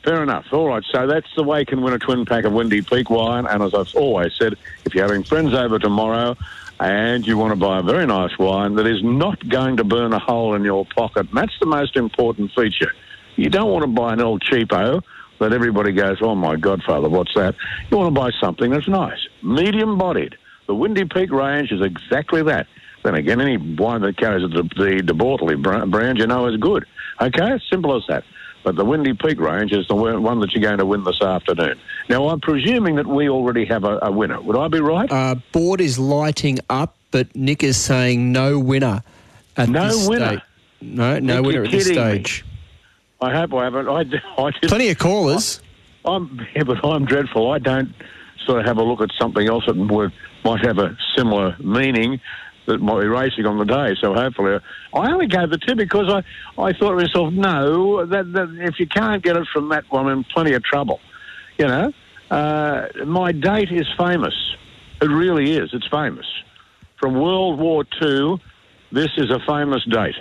Fair 0.05 0.23
enough. 0.23 0.47
All 0.53 0.69
right, 0.69 0.85
so 0.93 1.07
that's 1.07 1.35
the 1.35 1.43
way 1.43 1.61
you 1.61 1.67
can 1.67 1.81
win 1.81 1.95
a 1.95 1.99
twin 1.99 2.27
pack 2.27 2.45
of 2.45 2.53
Windy 2.53 2.83
Peak 2.83 3.09
wine. 3.09 3.47
And 3.47 3.63
as 3.63 3.73
I've 3.75 3.95
always 3.95 4.33
said, 4.39 4.55
if 4.85 4.95
you're 4.95 5.07
having 5.07 5.25
friends 5.25 5.55
over 5.55 5.79
tomorrow 5.79 6.37
and 6.79 7.27
you 7.27 7.39
want 7.39 7.53
to 7.53 7.57
buy 7.57 7.79
a 7.79 7.83
very 7.83 8.05
nice 8.05 8.37
wine 8.39 8.75
that 8.75 8.87
is 8.87 9.03
not 9.03 9.49
going 9.49 9.79
to 9.79 9.85
burn 9.85 10.13
a 10.13 10.19
hole 10.19 10.55
in 10.55 10.63
your 10.63 10.85
pocket, 10.85 11.27
that's 11.33 11.59
the 11.59 11.67
most 11.67 11.97
important 11.97 12.53
feature. 12.53 12.93
You 13.37 13.49
don't 13.49 13.71
want 13.71 13.83
to 13.85 13.89
buy 13.89 14.13
an 14.13 14.21
old 14.21 14.43
cheapo 14.43 15.03
that 15.41 15.53
everybody 15.53 15.93
goes, 15.93 16.19
oh 16.21 16.35
my 16.35 16.57
Godfather, 16.57 17.09
what's 17.09 17.35
that? 17.35 17.55
You 17.91 17.97
want 17.97 18.15
to 18.15 18.21
buy 18.21 18.31
something 18.41 18.71
that's 18.71 18.89
nice, 18.89 19.27
medium 19.43 19.97
bodied. 19.97 20.37
The 20.67 20.75
Windy 20.75 21.05
Peak 21.05 21.31
range 21.31 21.73
is 21.73 21.81
exactly 21.81 22.43
that. 22.43 22.67
Then 23.03 23.15
again, 23.15 23.41
any 23.41 23.57
wine 23.57 24.01
that 24.03 24.17
carries 24.17 24.43
the, 24.51 24.63
the 24.63 25.13
Bortoli 25.13 25.61
brand, 25.91 26.19
you 26.19 26.27
know, 26.27 26.47
is 26.47 26.57
good. 26.57 26.87
Okay, 27.21 27.61
simple 27.71 27.97
as 27.97 28.03
that. 28.09 28.25
But 28.65 28.77
the 28.77 28.85
Windy 28.85 29.13
Peak 29.13 29.39
range 29.39 29.73
is 29.73 29.87
the 29.89 29.95
one 29.95 30.23
one 30.23 30.41
that 30.41 30.53
you're 30.53 30.63
going 30.63 30.79
to 30.79 30.87
win 30.87 31.05
this 31.05 31.21
afternoon. 31.21 31.79
Now, 32.09 32.29
I'm 32.29 32.41
presuming 32.41 32.97
that 32.97 33.07
we 33.07 33.29
already 33.29 33.65
have 33.67 33.85
a, 33.85 33.99
a 34.03 34.11
winner. 34.11 34.41
Would 34.41 34.57
I 34.57 34.69
be 34.69 34.81
right? 34.81 35.11
Uh, 35.13 35.35
board 35.53 35.81
is 35.83 35.99
lighting 35.99 36.59
up, 36.71 36.97
but 37.11 37.35
Nick 37.37 37.63
is 37.63 37.77
saying 37.77 38.33
no 38.33 38.59
winner 38.59 39.03
at 39.57 39.69
No 39.69 39.89
this 39.89 40.09
winner? 40.09 40.27
stage. 40.27 40.41
No, 40.81 41.19
no 41.19 41.37
Nick, 41.37 41.47
winner 41.47 41.65
at 41.65 41.71
this 41.71 41.87
kidding 41.89 42.03
me. 42.05 42.11
stage. 42.25 42.45
I 43.21 43.33
hope 43.35 43.55
I 43.55 43.65
haven't. 43.65 43.89
I, 43.89 44.01
I 44.43 44.51
just, 44.51 44.63
Plenty 44.65 44.89
of 44.89 44.99
callers. 44.99 45.61
I'm, 46.07 46.41
yeah, 46.57 46.65
but 46.65 46.85
I'm 46.85 47.05
dreadful. 47.05 47.51
I 47.53 47.59
don't 47.59 47.95
sort 48.45 48.61
of 48.61 48.67
have 48.67 48.77
a 48.79 48.83
look 48.83 49.01
at 49.01 49.11
something 49.19 49.47
else 49.49 49.65
that 49.67 49.77
would, 49.77 50.13
might 50.45 50.65
have 50.67 50.79
a 50.79 50.97
similar 51.17 51.57
meaning 51.61 52.21
that 52.67 52.81
might 52.81 53.03
be 53.03 53.07
racing 53.09 53.47
on 53.47 53.59
the 53.59 53.65
day. 53.65 53.95
So 54.01 54.15
hopefully, 54.15 54.59
I 54.93 55.13
only 55.13 55.27
gave 55.27 55.51
the 55.51 55.59
two 55.59 55.75
because 55.75 56.09
I, 56.09 56.19
I 56.61 56.73
thought 56.73 56.91
to 56.91 56.97
myself, 56.97 57.33
no, 57.33 58.07
that, 58.07 58.33
that 58.33 58.57
if 58.61 58.79
you 58.79 58.87
can't 58.87 59.23
get 59.23 59.37
it 59.37 59.47
from 59.53 59.69
that 59.71 59.85
one, 59.91 60.07
I'm 60.07 60.19
in 60.19 60.25
plenty 60.25 60.55
of 60.55 60.63
trouble. 60.63 61.01
You 61.59 61.67
know, 61.67 61.93
uh, 62.31 62.87
my 63.07 63.33
date 63.33 63.71
is 63.71 63.87
famous. 63.99 64.35
It 65.01 65.07
really 65.07 65.57
is. 65.57 65.71
It's 65.73 65.89
famous. 65.89 66.27
From 67.01 67.15
World 67.15 67.59
War 67.59 67.85
II, 68.03 68.41
this 68.93 69.11
is 69.17 69.31
a 69.31 69.41
famous 69.47 69.85
date. 69.85 70.17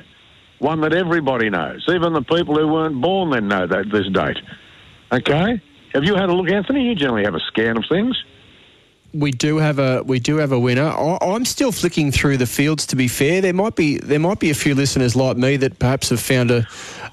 One 0.60 0.82
that 0.82 0.94
everybody 0.94 1.50
knows. 1.50 1.86
Even 1.90 2.14
the 2.14 2.22
people 2.22 2.58
who 2.58 2.68
weren't 2.68 3.02
born 3.02 3.32
then 3.32 3.48
know 3.48 3.68
that 3.68 3.86
this 3.92 4.08
date. 4.12 4.38
Okay? 5.12 5.62
Have 5.94 6.04
you 6.04 6.16
had 6.16 6.30
a 6.30 6.34
look, 6.34 6.50
Anthony? 6.50 6.88
You 6.88 6.96
generally 6.96 7.24
have 7.24 7.36
a 7.36 7.40
scan 7.40 7.78
of 7.78 7.86
things. 7.90 8.16
We 9.14 9.32
do 9.32 9.58
have 9.58 9.78
a 9.78 10.02
we 10.04 10.20
do 10.20 10.38
have 10.38 10.52
a 10.52 10.60
winner. 10.60 10.88
I, 10.88 11.18
I'm 11.22 11.46
still 11.46 11.72
flicking 11.72 12.12
through 12.12 12.38
the 12.38 12.48
fields. 12.48 12.88
To 12.88 12.96
be 12.96 13.08
fair, 13.08 13.42
there 13.42 13.54
might 13.54 13.76
be 13.76 13.98
there 13.98 14.20
might 14.20 14.40
be 14.40 14.50
a 14.50 14.56
few 14.56 14.74
listeners 14.74 15.16
like 15.16 15.38
me 15.38 15.56
that 15.58 15.78
perhaps 15.78 16.10
have 16.10 16.20
found 16.20 16.50
a, 16.50 16.68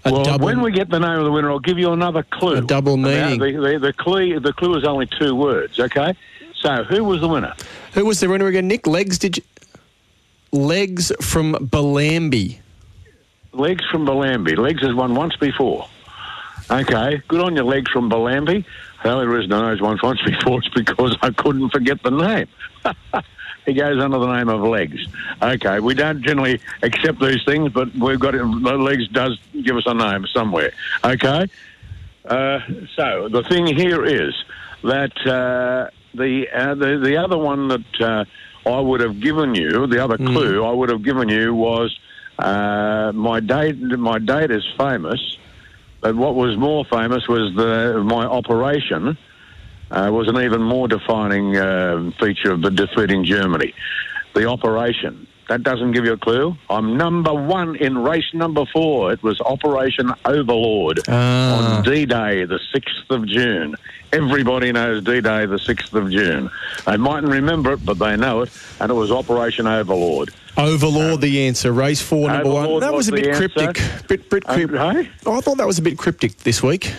a 0.04 0.12
well, 0.12 0.24
double. 0.24 0.46
when 0.46 0.62
we 0.62 0.72
get 0.72 0.88
the 0.88 0.98
name 0.98 1.18
of 1.18 1.24
the 1.24 1.30
winner, 1.30 1.50
I'll 1.50 1.58
give 1.58 1.78
you 1.78 1.92
another 1.92 2.22
clue. 2.22 2.56
A 2.56 2.60
double 2.62 2.96
meaning. 2.96 3.38
The, 3.38 3.52
the, 3.52 3.78
the, 3.78 3.92
clue, 3.92 4.40
the 4.40 4.52
clue 4.54 4.76
is 4.76 4.84
only 4.84 5.08
two 5.18 5.34
words, 5.34 5.78
okay? 5.78 6.14
So, 6.56 6.84
who 6.84 7.04
was 7.04 7.20
the 7.20 7.28
winner? 7.28 7.54
Who 7.92 8.04
was 8.04 8.20
the 8.20 8.28
winner 8.28 8.46
again? 8.46 8.66
Nick 8.68 8.86
Legs. 8.86 9.18
Did 9.18 9.38
you? 9.38 9.42
Legs 10.52 11.12
from 11.20 11.54
Bellambi. 11.54 12.58
Legs 13.52 13.84
from 13.90 14.06
Bellambi. 14.06 14.56
Legs 14.56 14.82
has 14.82 14.94
won 14.94 15.14
once 15.14 15.36
before. 15.36 15.88
Okay, 16.70 17.20
good 17.28 17.40
on 17.40 17.56
your 17.56 17.64
legs 17.64 17.90
from 17.90 18.08
Bellambi. 18.08 18.64
The 19.02 19.10
only 19.10 19.26
reason 19.26 19.52
I 19.52 19.60
know 19.62 19.72
he's 19.72 19.80
won 19.80 19.98
once 20.02 20.20
before 20.22 20.60
is 20.62 20.68
because 20.74 21.16
I 21.22 21.30
couldn't 21.30 21.70
forget 21.70 22.02
the 22.02 22.10
name. 22.10 22.48
he 23.66 23.74
goes 23.74 24.02
under 24.02 24.18
the 24.18 24.32
name 24.36 24.48
of 24.48 24.60
Legs. 24.62 25.06
Okay, 25.42 25.80
we 25.80 25.94
don't 25.94 26.22
generally 26.22 26.60
accept 26.82 27.20
these 27.20 27.42
things, 27.44 27.72
but 27.72 27.94
we've 27.94 28.20
got 28.20 28.34
it. 28.34 28.44
Legs 28.44 29.08
does 29.08 29.38
give 29.62 29.76
us 29.76 29.84
a 29.86 29.94
name 29.94 30.26
somewhere. 30.32 30.72
Okay, 31.04 31.46
uh, 32.26 32.60
so 32.96 33.28
the 33.28 33.42
thing 33.48 33.66
here 33.66 34.04
is 34.04 34.34
that 34.82 35.16
uh, 35.26 35.90
the, 36.14 36.48
uh, 36.52 36.74
the 36.74 36.98
the 37.02 37.16
other 37.16 37.38
one 37.38 37.68
that 37.68 38.00
uh, 38.00 38.24
I 38.68 38.80
would 38.80 39.00
have 39.00 39.20
given 39.20 39.54
you, 39.54 39.86
the 39.86 40.02
other 40.02 40.16
clue 40.16 40.64
I 40.64 40.72
would 40.72 40.90
have 40.90 41.02
given 41.02 41.28
you 41.28 41.54
was 41.54 41.98
uh, 42.38 43.12
my 43.14 43.40
date. 43.40 43.76
My 43.76 44.18
date 44.18 44.50
is 44.50 44.66
famous, 44.78 45.38
but 46.00 46.16
what 46.16 46.34
was 46.34 46.56
more 46.56 46.84
famous 46.84 47.26
was 47.28 47.54
the 47.54 48.02
my 48.04 48.24
operation. 48.24 49.16
Uh, 49.90 50.08
was 50.12 50.28
an 50.28 50.36
even 50.36 50.62
more 50.62 50.86
defining 50.86 51.56
uh, 51.56 52.12
feature 52.20 52.52
of 52.52 52.62
the 52.62 52.70
defeating 52.70 53.24
Germany. 53.24 53.74
The 54.34 54.46
operation. 54.46 55.26
That 55.50 55.64
doesn't 55.64 55.90
give 55.90 56.04
you 56.04 56.12
a 56.12 56.16
clue. 56.16 56.56
I'm 56.70 56.96
number 56.96 57.34
one 57.34 57.74
in 57.74 57.98
race 57.98 58.32
number 58.32 58.64
four. 58.72 59.12
It 59.12 59.20
was 59.24 59.40
Operation 59.40 60.12
Overlord 60.24 61.00
Ah. 61.08 61.78
on 61.78 61.82
D-Day, 61.82 62.44
the 62.44 62.60
6th 62.72 63.10
of 63.10 63.26
June. 63.26 63.74
Everybody 64.12 64.70
knows 64.70 65.02
D-Day, 65.02 65.46
the 65.46 65.58
6th 65.58 65.92
of 65.94 66.08
June. 66.08 66.48
They 66.86 66.96
mightn't 66.96 67.32
remember 67.32 67.72
it, 67.72 67.84
but 67.84 67.98
they 67.98 68.16
know 68.16 68.42
it, 68.42 68.50
and 68.78 68.92
it 68.92 68.94
was 68.94 69.10
Operation 69.10 69.66
Overlord. 69.66 70.30
Overlord, 70.56 71.20
the 71.20 71.44
answer. 71.48 71.72
Race 71.72 72.00
four, 72.00 72.28
number 72.30 72.48
one. 72.48 72.78
That 72.78 72.92
was 72.92 73.08
a 73.08 73.12
bit 73.12 73.34
cryptic. 73.34 73.80
answer. 73.80 74.04
Bit, 74.06 74.30
bit 74.30 74.46
cryptic. 74.46 74.78
I 74.78 75.40
thought 75.40 75.56
that 75.58 75.66
was 75.66 75.78
a 75.80 75.82
bit 75.82 75.98
cryptic 75.98 76.36
this 76.38 76.62
week. 76.62 76.92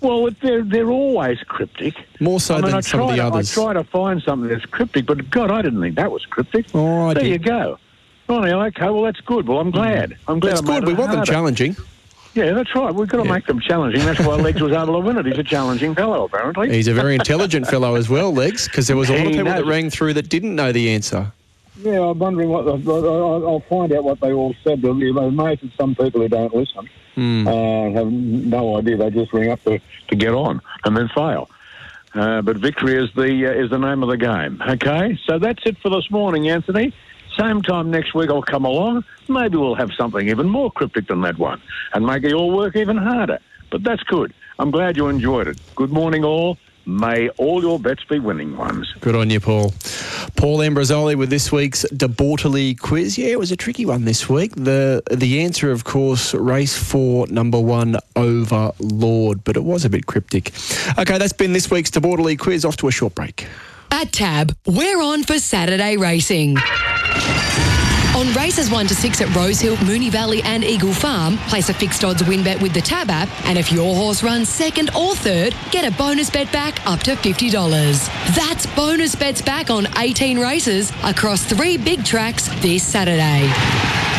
Well, 0.00 0.28
they're, 0.42 0.62
they're 0.62 0.90
always 0.90 1.38
cryptic. 1.40 1.94
More 2.20 2.40
so 2.40 2.54
I 2.54 2.58
mean, 2.58 2.66
than 2.66 2.74
I 2.74 2.80
some 2.80 3.00
of 3.00 3.10
the 3.10 3.16
to, 3.16 3.26
others. 3.26 3.56
I 3.56 3.62
try 3.62 3.72
to 3.72 3.84
find 3.84 4.22
something 4.22 4.48
that's 4.48 4.66
cryptic, 4.66 5.06
but 5.06 5.30
God, 5.30 5.50
I 5.50 5.62
didn't 5.62 5.80
think 5.80 5.96
that 5.96 6.12
was 6.12 6.24
cryptic. 6.26 6.66
Oh, 6.74 7.08
I 7.08 7.14
there 7.14 7.22
did. 7.24 7.32
you 7.32 7.38
go. 7.38 7.78
Ronnie, 8.28 8.52
okay, 8.52 8.90
well, 8.90 9.02
that's 9.02 9.20
good. 9.20 9.48
Well, 9.48 9.58
I'm 9.58 9.70
mm. 9.70 9.74
glad. 9.74 10.16
I'm 10.28 10.40
glad 10.40 10.52
That's 10.52 10.68
I 10.68 10.74
made 10.74 10.84
good. 10.84 10.88
We 10.88 10.94
want 10.94 11.12
them 11.12 11.24
challenging. 11.24 11.76
Yeah, 12.34 12.52
that's 12.52 12.74
right. 12.74 12.94
We've 12.94 13.08
got 13.08 13.22
to 13.22 13.32
make 13.32 13.46
them 13.46 13.60
challenging. 13.60 14.04
That's 14.04 14.20
why 14.20 14.34
Legs 14.34 14.60
was 14.60 14.72
able 14.72 14.92
to 14.92 14.98
win 14.98 15.16
it. 15.16 15.24
He's 15.24 15.38
a 15.38 15.42
challenging 15.42 15.94
fellow, 15.94 16.24
apparently. 16.24 16.70
He's 16.70 16.88
a 16.88 16.92
very 16.92 17.14
intelligent 17.14 17.66
fellow 17.66 17.94
as 17.94 18.10
well, 18.10 18.30
Legs, 18.30 18.66
because 18.68 18.86
there 18.86 18.96
was 18.96 19.08
a 19.08 19.14
lot 19.14 19.26
of 19.26 19.32
people 19.32 19.44
that 19.46 19.64
rang 19.64 19.88
through 19.88 20.12
that 20.14 20.28
didn't 20.28 20.54
know 20.54 20.70
the 20.70 20.90
answer. 20.90 21.32
Yeah, 21.78 22.02
I'm 22.02 22.18
wondering 22.18 22.50
what. 22.50 22.64
The, 22.64 22.92
I'll 22.92 23.60
find 23.60 23.90
out 23.92 24.04
what 24.04 24.20
they 24.20 24.32
all 24.32 24.54
said. 24.64 24.82
They're 24.82 24.90
amazed 24.90 25.62
some 25.78 25.94
people 25.94 26.20
who 26.20 26.28
don't 26.28 26.54
listen. 26.54 26.88
Hmm. 27.16 27.48
Uh, 27.48 27.90
have 27.92 28.12
no 28.12 28.76
idea. 28.76 28.96
They 28.98 29.10
just 29.10 29.32
ring 29.32 29.50
up 29.50 29.62
to, 29.64 29.80
to 30.08 30.16
get 30.16 30.34
on 30.34 30.60
and 30.84 30.96
then 30.96 31.08
fail. 31.14 31.50
Uh, 32.14 32.40
but 32.42 32.58
victory 32.58 33.02
is 33.02 33.10
the 33.14 33.46
uh, 33.46 33.64
is 33.64 33.70
the 33.70 33.78
name 33.78 34.02
of 34.02 34.08
the 34.08 34.16
game. 34.16 34.62
Okay, 34.66 35.18
so 35.26 35.38
that's 35.38 35.60
it 35.66 35.76
for 35.78 35.90
this 35.90 36.10
morning, 36.10 36.48
Anthony. 36.48 36.94
Same 37.38 37.62
time 37.62 37.90
next 37.90 38.14
week 38.14 38.30
I'll 38.30 38.42
come 38.42 38.64
along. 38.64 39.04
Maybe 39.28 39.56
we'll 39.56 39.74
have 39.74 39.90
something 39.98 40.28
even 40.28 40.48
more 40.48 40.70
cryptic 40.70 41.08
than 41.08 41.22
that 41.22 41.38
one, 41.38 41.60
and 41.92 42.06
make 42.06 42.22
your 42.22 42.50
work 42.50 42.76
even 42.76 42.96
harder. 42.96 43.38
But 43.70 43.82
that's 43.82 44.02
good. 44.04 44.32
I'm 44.58 44.70
glad 44.70 44.96
you 44.96 45.08
enjoyed 45.08 45.48
it. 45.48 45.58
Good 45.74 45.90
morning, 45.90 46.24
all. 46.24 46.56
May 46.86 47.28
all 47.30 47.62
your 47.62 47.80
bets 47.80 48.04
be 48.04 48.20
winning 48.20 48.56
ones. 48.56 48.92
Good 49.00 49.16
on 49.16 49.28
you, 49.28 49.40
Paul. 49.40 49.74
Paul 50.36 50.58
Ambrosoli 50.58 51.16
with 51.16 51.30
this 51.30 51.50
week's 51.50 51.82
De 51.82 52.06
Bortoli 52.06 52.78
quiz. 52.78 53.18
Yeah, 53.18 53.28
it 53.28 53.38
was 53.40 53.50
a 53.50 53.56
tricky 53.56 53.84
one 53.84 54.04
this 54.04 54.28
week. 54.28 54.54
The 54.54 55.02
the 55.10 55.40
answer, 55.40 55.72
of 55.72 55.82
course, 55.82 56.32
race 56.32 56.76
four, 56.76 57.26
number 57.26 57.60
one, 57.60 57.96
Overlord, 58.14 59.42
but 59.42 59.56
it 59.56 59.64
was 59.64 59.84
a 59.84 59.90
bit 59.90 60.06
cryptic. 60.06 60.52
Okay, 60.96 61.18
that's 61.18 61.32
been 61.32 61.52
this 61.52 61.70
week's 61.70 61.90
De 61.90 62.00
Bortoli 62.00 62.38
quiz. 62.38 62.64
Off 62.64 62.76
to 62.76 62.88
a 62.88 62.92
short 62.92 63.16
break. 63.16 63.48
At 63.90 64.12
Tab, 64.12 64.54
we're 64.66 65.00
on 65.00 65.24
for 65.24 65.38
Saturday 65.38 65.96
racing. 65.96 66.56
On 68.16 68.26
races 68.32 68.70
1 68.70 68.86
to 68.86 68.94
6 68.94 69.20
at 69.20 69.36
Rosehill, 69.36 69.76
Moonee 69.76 70.10
Valley 70.10 70.42
and 70.42 70.64
Eagle 70.64 70.94
Farm, 70.94 71.36
place 71.48 71.68
a 71.68 71.74
fixed 71.74 72.02
odds 72.02 72.24
win 72.24 72.42
bet 72.42 72.58
with 72.62 72.72
the 72.72 72.80
Tab 72.80 73.10
app, 73.10 73.28
and 73.44 73.58
if 73.58 73.70
your 73.70 73.94
horse 73.94 74.22
runs 74.22 74.48
second 74.48 74.88
or 74.96 75.14
third, 75.14 75.54
get 75.70 75.84
a 75.84 75.94
bonus 75.98 76.30
bet 76.30 76.50
back 76.50 76.80
up 76.86 77.00
to 77.00 77.14
$50. 77.14 77.52
That's 78.34 78.64
bonus 78.74 79.14
bets 79.14 79.42
back 79.42 79.68
on 79.68 79.86
18 79.98 80.38
races 80.38 80.90
across 81.04 81.44
three 81.44 81.76
big 81.76 82.06
tracks 82.06 82.48
this 82.62 82.82
Saturday. 82.82 83.50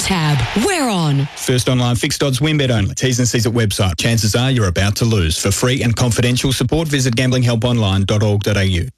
Tab, 0.01 0.37
we're 0.63 0.87
on. 0.87 1.25
First 1.35 1.67
online 1.67 1.95
fixed 1.95 2.21
odds 2.21 2.39
win 2.39 2.59
bet 2.59 2.69
only. 2.69 2.93
T's 2.93 3.17
and 3.17 3.27
C's 3.27 3.47
at 3.47 3.53
website. 3.53 3.97
Chances 3.99 4.35
are 4.35 4.51
you're 4.51 4.67
about 4.67 4.95
to 4.97 5.05
lose. 5.05 5.39
For 5.39 5.49
free 5.49 5.81
and 5.81 5.95
confidential 5.95 6.53
support, 6.53 6.87
visit 6.87 7.15
gamblinghelponline.org.au. 7.15 8.89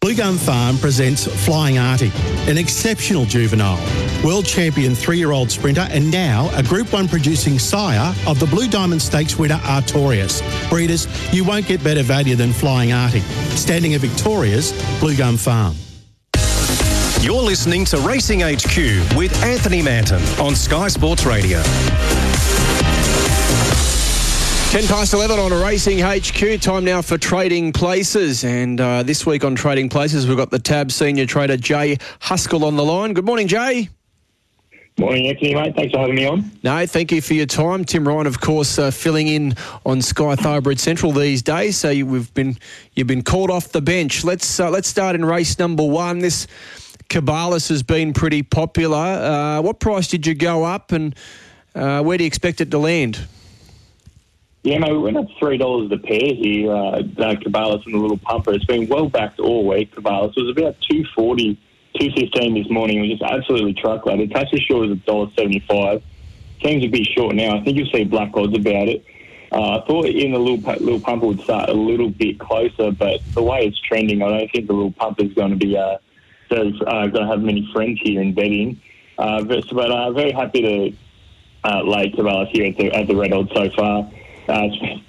Blue 0.00 0.14
Gum 0.14 0.38
Farm 0.38 0.78
presents 0.78 1.26
Flying 1.44 1.76
Artie, 1.76 2.12
an 2.48 2.56
exceptional 2.56 3.24
juvenile, 3.24 3.84
world 4.24 4.46
champion 4.46 4.94
three-year-old 4.94 5.50
sprinter 5.50 5.88
and 5.90 6.08
now 6.08 6.48
a 6.56 6.62
Group 6.62 6.92
1 6.92 7.08
producing 7.08 7.58
sire 7.58 8.14
of 8.28 8.38
the 8.38 8.46
Blue 8.46 8.68
Diamond 8.68 9.02
Stakes 9.02 9.36
winner 9.36 9.56
Artorius. 9.56 10.40
Breeders, 10.70 11.08
you 11.34 11.44
won't 11.44 11.66
get 11.66 11.82
better 11.82 12.04
value 12.04 12.36
than 12.36 12.52
Flying 12.52 12.92
Artie. 12.92 13.22
Standing 13.56 13.94
at 13.94 14.00
Victoria's 14.00 14.72
Blue 15.00 15.16
Gum 15.16 15.36
Farm. 15.36 15.74
You're 17.20 17.42
listening 17.42 17.84
to 17.86 17.98
Racing 17.98 18.42
HQ 18.42 19.16
with 19.16 19.42
Anthony 19.42 19.82
Manton 19.82 20.22
on 20.38 20.54
Sky 20.54 20.86
Sports 20.86 21.26
Radio. 21.26 21.60
10 24.68 24.86
past 24.86 25.14
11 25.14 25.38
on 25.38 25.50
Racing 25.50 25.98
HQ. 25.98 26.60
Time 26.60 26.84
now 26.84 27.00
for 27.00 27.16
Trading 27.16 27.72
Places. 27.72 28.44
And 28.44 28.78
uh, 28.78 29.02
this 29.02 29.24
week 29.24 29.42
on 29.42 29.54
Trading 29.54 29.88
Places, 29.88 30.26
we've 30.26 30.36
got 30.36 30.50
the 30.50 30.58
TAB 30.58 30.92
senior 30.92 31.24
trader 31.24 31.56
Jay 31.56 31.96
Huskell 32.20 32.64
on 32.64 32.76
the 32.76 32.84
line. 32.84 33.14
Good 33.14 33.24
morning, 33.24 33.48
Jay. 33.48 33.88
Morning, 34.98 35.26
Anthony, 35.26 35.54
mate. 35.54 35.74
Thanks 35.74 35.94
for 35.94 36.00
having 36.00 36.16
me 36.16 36.26
on. 36.26 36.50
No, 36.62 36.84
thank 36.84 37.10
you 37.12 37.22
for 37.22 37.32
your 37.32 37.46
time. 37.46 37.86
Tim 37.86 38.06
Ryan, 38.06 38.26
of 38.26 38.42
course, 38.42 38.78
uh, 38.78 38.90
filling 38.90 39.28
in 39.28 39.54
on 39.86 40.02
Sky 40.02 40.36
Thoroughbred 40.36 40.78
Central 40.78 41.12
these 41.12 41.40
days. 41.40 41.78
So 41.78 41.88
you, 41.88 42.04
we've 42.04 42.32
been 42.34 42.58
you've 42.92 43.06
been 43.06 43.22
called 43.22 43.50
off 43.50 43.72
the 43.72 43.80
bench. 43.80 44.22
Let's 44.22 44.60
uh, 44.60 44.68
let's 44.68 44.86
start 44.86 45.14
in 45.14 45.24
race 45.24 45.58
number 45.58 45.82
one. 45.82 46.18
This 46.18 46.46
Cabalas 47.08 47.70
has 47.70 47.82
been 47.82 48.12
pretty 48.12 48.42
popular. 48.42 48.98
Uh, 48.98 49.62
what 49.62 49.80
price 49.80 50.08
did 50.08 50.26
you 50.26 50.34
go 50.34 50.64
up, 50.64 50.92
and 50.92 51.14
uh, 51.74 52.02
where 52.02 52.18
do 52.18 52.24
you 52.24 52.28
expect 52.28 52.60
it 52.60 52.70
to 52.70 52.78
land? 52.78 53.26
Yeah, 54.64 54.78
mate, 54.78 54.92
we 54.92 54.98
went 54.98 55.16
up 55.16 55.26
three 55.38 55.56
dollars 55.56 55.88
the 55.88 55.98
pair 55.98 56.34
here. 56.34 56.72
Uh, 56.72 56.98
uh, 56.98 57.34
Cabalas 57.36 57.84
and 57.86 57.94
the 57.94 57.98
little 57.98 58.18
pumper. 58.18 58.52
It's 58.52 58.64
been 58.64 58.88
well 58.88 59.08
backed 59.08 59.38
all 59.38 59.66
week. 59.66 59.94
Cabalas 59.94 60.36
it 60.36 60.42
was 60.42 60.50
about 60.50 60.76
240, 60.90 61.54
215 61.98 62.54
this 62.54 62.70
morning. 62.70 62.98
It 62.98 63.00
was 63.02 63.18
just 63.18 63.22
absolutely 63.22 63.74
truckloaded. 63.74 64.30
Tasha 64.30 64.60
Shore 64.60 64.80
was 64.80 64.90
a 64.90 64.96
dollar 64.96 65.30
seventy 65.36 65.60
five. 65.60 66.02
Seems 66.62 66.84
a 66.84 66.88
bit 66.88 67.06
short 67.06 67.36
now. 67.36 67.56
I 67.56 67.62
think 67.62 67.78
you'll 67.78 67.90
see 67.92 68.04
black 68.04 68.36
odds 68.36 68.56
about 68.56 68.88
it. 68.88 69.04
Uh, 69.52 69.78
I 69.78 69.86
thought 69.86 70.06
in 70.06 70.32
the 70.32 70.38
little 70.38 70.58
little 70.84 71.00
pumper 71.00 71.26
would 71.26 71.40
start 71.40 71.70
a 71.70 71.74
little 71.74 72.10
bit 72.10 72.40
closer, 72.40 72.90
but 72.90 73.20
the 73.34 73.42
way 73.42 73.66
it's 73.66 73.80
trending, 73.80 74.22
I 74.22 74.28
don't 74.28 74.50
think 74.50 74.66
the 74.66 74.72
little 74.72 74.92
pumper 74.92 75.22
is 75.22 75.32
going 75.34 75.50
to 75.50 75.56
be 75.56 75.76
uh, 75.76 75.98
so, 76.50 76.56
uh, 76.86 77.06
going 77.06 77.12
to 77.12 77.26
have 77.26 77.42
many 77.42 77.70
friends 77.72 78.00
here 78.02 78.20
in 78.20 78.34
betting. 78.34 78.80
Uh, 79.16 79.42
but 79.42 79.64
but 79.72 79.90
uh, 79.90 80.10
very 80.10 80.32
happy 80.32 80.62
to 80.62 80.96
uh, 81.64 81.82
lay 81.82 82.10
Cabalas 82.10 82.48
here 82.48 82.66
at 82.66 82.76
the 82.76 82.92
at 82.92 83.06
the 83.06 83.14
Red 83.16 83.32
Odds 83.32 83.52
so 83.54 83.70
far. 83.70 84.10
Uh, 84.48 84.64
it's, 84.64 85.04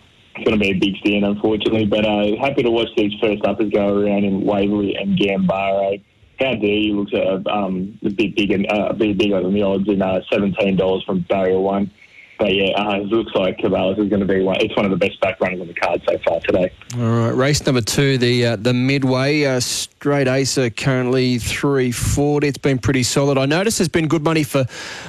going 0.45 0.57
to 0.57 0.57
be 0.57 0.69
a 0.71 0.73
big 0.73 0.95
stand, 0.97 1.25
unfortunately, 1.25 1.85
but 1.85 2.05
uh, 2.05 2.35
happy 2.39 2.63
to 2.63 2.71
watch 2.71 2.87
these 2.95 3.11
first 3.19 3.43
uppers 3.43 3.69
go 3.71 3.87
around 3.87 4.23
in 4.23 4.45
Waverley 4.45 4.95
and 4.95 5.17
Gambaro. 5.17 6.01
How 6.39 6.55
dare 6.55 6.63
you 6.63 7.01
looks 7.01 7.13
at 7.13 7.45
um, 7.47 7.99
a 8.05 8.09
bit 8.09 8.35
bigger, 8.37 8.63
uh, 8.71 8.89
a 8.89 8.93
bit 8.93 9.17
bigger 9.17 9.41
than 9.41 9.53
the 9.53 9.63
odds 9.63 9.89
in 9.89 10.01
uh, 10.01 10.21
seventeen 10.31 10.77
dollars 10.77 11.03
from 11.03 11.25
barrier 11.27 11.59
one. 11.59 11.91
But 12.37 12.55
yeah, 12.55 12.71
uh, 12.71 13.01
it 13.01 13.07
looks 13.07 13.35
like 13.35 13.57
Cabalas 13.57 13.99
is 13.99 14.07
going 14.07 14.21
to 14.21 14.25
be 14.25 14.41
one. 14.41 14.55
It's 14.61 14.73
one 14.77 14.85
of 14.85 14.91
the 14.91 14.97
best 14.97 15.19
back 15.19 15.41
runners 15.41 15.59
on 15.59 15.67
the 15.67 15.73
card 15.73 16.01
so 16.07 16.17
far 16.19 16.39
today. 16.39 16.71
All 16.95 17.01
right, 17.01 17.35
race 17.35 17.65
number 17.65 17.81
two, 17.81 18.17
the 18.17 18.45
uh, 18.45 18.55
the 18.55 18.73
Midway 18.73 19.43
uh, 19.43 19.59
straight 19.59 20.29
acer 20.29 20.69
currently 20.69 21.39
three 21.39 21.91
forty. 21.91 22.47
It's 22.47 22.57
been 22.57 22.79
pretty 22.79 23.03
solid. 23.03 23.37
I 23.37 23.45
notice 23.45 23.79
there's 23.79 23.89
been 23.89 24.07
good 24.07 24.23
money 24.23 24.43
for 24.45 24.65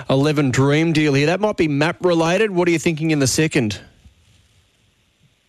eleven 0.08 0.50
Dream 0.50 0.92
Deal 0.92 1.14
here. 1.14 1.26
That 1.26 1.38
might 1.38 1.56
be 1.56 1.68
map 1.68 2.04
related. 2.04 2.50
What 2.50 2.66
are 2.66 2.72
you 2.72 2.80
thinking 2.80 3.12
in 3.12 3.20
the 3.20 3.28
second? 3.28 3.80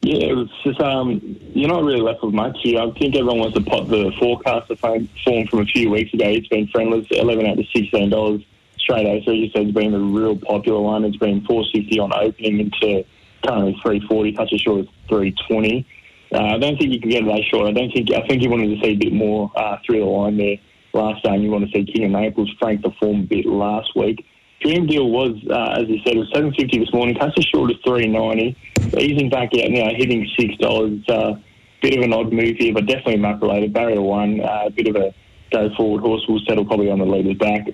Yeah, 0.04 0.42
it's 0.42 0.52
just 0.64 0.82
um, 0.82 1.22
you're 1.54 1.70
not 1.70 1.84
really 1.84 2.02
left 2.02 2.24
with 2.24 2.34
much. 2.34 2.58
I 2.66 2.90
think 2.98 3.16
everyone 3.16 3.38
wants 3.38 3.56
to 3.56 3.64
pop 3.64 3.88
the 3.88 4.12
forecaster 4.20 4.76
form 4.76 5.08
form 5.24 5.46
from 5.46 5.60
a 5.60 5.66
few 5.66 5.92
weeks 5.92 6.12
ago. 6.12 6.26
It's 6.28 6.48
been 6.48 6.68
friendless, 6.70 7.06
eleven 7.12 7.46
out 7.46 7.58
to 7.58 7.64
sixteen 7.72 8.10
dollars 8.10 8.42
straight 8.80 9.06
A. 9.06 9.24
So 9.24 9.32
you 9.32 9.52
said 9.52 9.68
it's 9.68 9.74
been 9.74 9.94
a 9.94 10.00
real 10.00 10.36
popular 10.38 10.82
one. 10.82 11.06
It's 11.06 11.18
been 11.18 11.46
four 11.46 11.64
sixty 11.72 12.00
on 12.00 12.12
opening 12.16 12.60
into 12.62 13.06
currently 13.46 13.78
three 13.84 14.00
forty. 14.08 14.32
Touch 14.32 14.52
as 14.52 14.62
short 14.62 14.80
as 14.80 14.88
three 15.08 15.36
twenty. 15.48 15.86
Uh, 16.34 16.56
I 16.56 16.58
don't 16.58 16.78
think 16.80 16.94
you 16.94 17.00
can 17.00 17.12
get 17.12 17.22
it 17.22 17.28
that 17.28 17.44
short. 17.52 17.68
I 17.68 17.72
don't 17.72 17.92
think. 17.92 18.12
I 18.12 18.26
think 18.26 18.42
you 18.42 18.50
wanted 18.50 18.76
to 18.76 18.82
see 18.84 18.94
a 18.94 18.98
bit 18.98 19.14
more 19.14 19.52
uh, 19.56 19.78
through 19.86 20.00
the 20.00 20.06
line 20.06 20.36
there 20.36 20.58
last 20.94 21.24
time. 21.24 21.44
You 21.44 21.52
want 21.52 21.70
to 21.70 21.72
see 21.72 21.86
King 21.86 22.06
of 22.06 22.12
Naples 22.12 22.52
frank 22.60 22.82
the 22.82 22.90
form 23.00 23.20
a 23.20 23.24
bit 23.24 23.46
last 23.46 23.96
week. 23.96 24.26
Dream 24.62 24.88
Deal 24.88 25.10
was, 25.10 25.36
uh, 25.50 25.80
as 25.80 25.88
you 25.90 26.00
said, 26.04 26.16
it 26.16 26.20
was 26.20 26.32
seven 26.34 26.52
fifty 26.56 26.80
this 26.80 26.92
morning. 26.92 27.14
Touch 27.14 27.34
as 27.38 27.46
short 27.46 27.70
as 27.70 27.78
three 27.86 28.08
ninety. 28.08 28.58
Easing 28.98 29.30
back 29.30 29.50
out 29.54 29.72
now, 29.72 29.90
hitting 29.96 30.28
six 30.38 30.56
dollars. 30.58 31.00
Uh, 31.08 31.36
bit 31.82 31.98
of 31.98 32.04
an 32.04 32.14
odd 32.14 32.32
move 32.32 32.58
here, 32.58 32.74
but 32.74 32.86
definitely 32.86 33.18
map 33.18 33.42
related. 33.42 33.74
Barrier 33.74 34.02
one, 34.02 34.40
uh, 34.40 34.64
a 34.68 34.70
bit 34.70 34.88
of 34.88 34.96
a 34.96 35.14
go 35.52 35.70
forward 35.76 36.02
horse 36.02 36.26
will 36.28 36.40
settle 36.48 36.66
probably 36.66 36.90
on 36.90 37.00
the 37.00 37.06
leader's 37.06 37.38
back. 37.38 37.68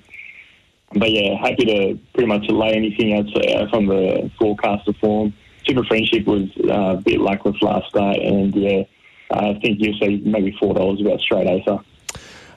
But 0.94 1.12
yeah, 1.12 1.38
happy 1.38 1.66
to 1.66 2.00
pretty 2.14 2.28
much 2.28 2.50
lay 2.50 2.74
anything 2.74 3.14
else 3.14 3.30
uh, 3.36 3.68
from 3.70 3.88
the 3.88 4.32
forecaster 4.40 4.94
form. 4.94 5.34
Super 5.66 5.84
Friendship 5.84 6.26
was 6.26 6.50
uh, 6.64 6.98
a 6.98 7.02
bit 7.02 7.20
lacklustre 7.20 7.66
last 7.66 7.90
start, 7.90 8.18
and 8.18 8.56
yeah, 8.56 8.84
I 9.32 9.54
think 9.62 9.80
you'll 9.80 10.00
see 10.00 10.22
maybe 10.26 10.56
four 10.60 10.74
dollars 10.74 11.02
about 11.02 11.20
straight 11.20 11.48
acer. 11.48 11.80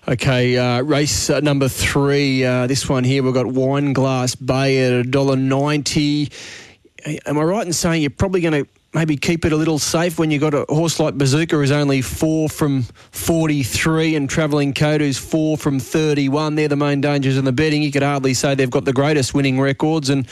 Okay, 0.09 0.57
uh, 0.57 0.83
race 0.83 1.29
uh, 1.29 1.41
number 1.41 1.69
three. 1.69 2.45
Uh, 2.45 2.67
this 2.67 2.89
one 2.89 3.05
here, 3.05 3.23
we've 3.23 3.35
got 3.35 3.47
Wine 3.47 3.93
Glass 3.93 4.35
Bay 4.35 5.01
at 5.01 5.07
$1.90. 5.07 6.33
Am 7.27 7.39
I 7.39 7.43
right 7.43 7.67
in 7.67 7.73
saying 7.73 8.03
you're 8.03 8.11
probably 8.11 8.41
going 8.41 8.65
to 8.65 8.71
maybe 8.93 9.17
keep 9.17 9.45
it 9.45 9.53
a 9.53 9.57
little 9.57 9.79
safe 9.79 10.19
when 10.19 10.31
you've 10.31 10.41
got 10.41 10.53
a 10.55 10.65
horse 10.69 10.99
like 10.99 11.15
Bazooka 11.17 11.57
who's 11.57 11.71
only 11.71 12.03
four 12.03 12.49
from 12.49 12.83
43 13.13 14.17
and 14.17 14.29
Travelling 14.29 14.75
Code 14.75 15.01
who's 15.01 15.19
four 15.19 15.57
from 15.57 15.79
31? 15.79 16.57
They're 16.57 16.69
the 16.69 16.77
main 16.77 17.01
dangers 17.01 17.37
in 17.39 17.45
the 17.45 17.53
betting. 17.53 17.83
You 17.83 17.93
could 17.93 18.03
hardly 18.03 18.35
say 18.35 18.55
they've 18.55 18.71
got 18.71 18.85
the 18.85 18.93
greatest 18.93 19.33
winning 19.35 19.61
records. 19.61 20.11
And 20.11 20.27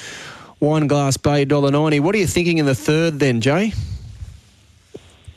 Wine 0.60 0.86
Glass 0.88 1.16
Bay, 1.16 1.46
$1.90. 1.46 2.00
What 2.00 2.14
are 2.14 2.18
you 2.18 2.26
thinking 2.26 2.58
in 2.58 2.66
the 2.66 2.74
third 2.74 3.20
then, 3.20 3.40
Jay? 3.40 3.72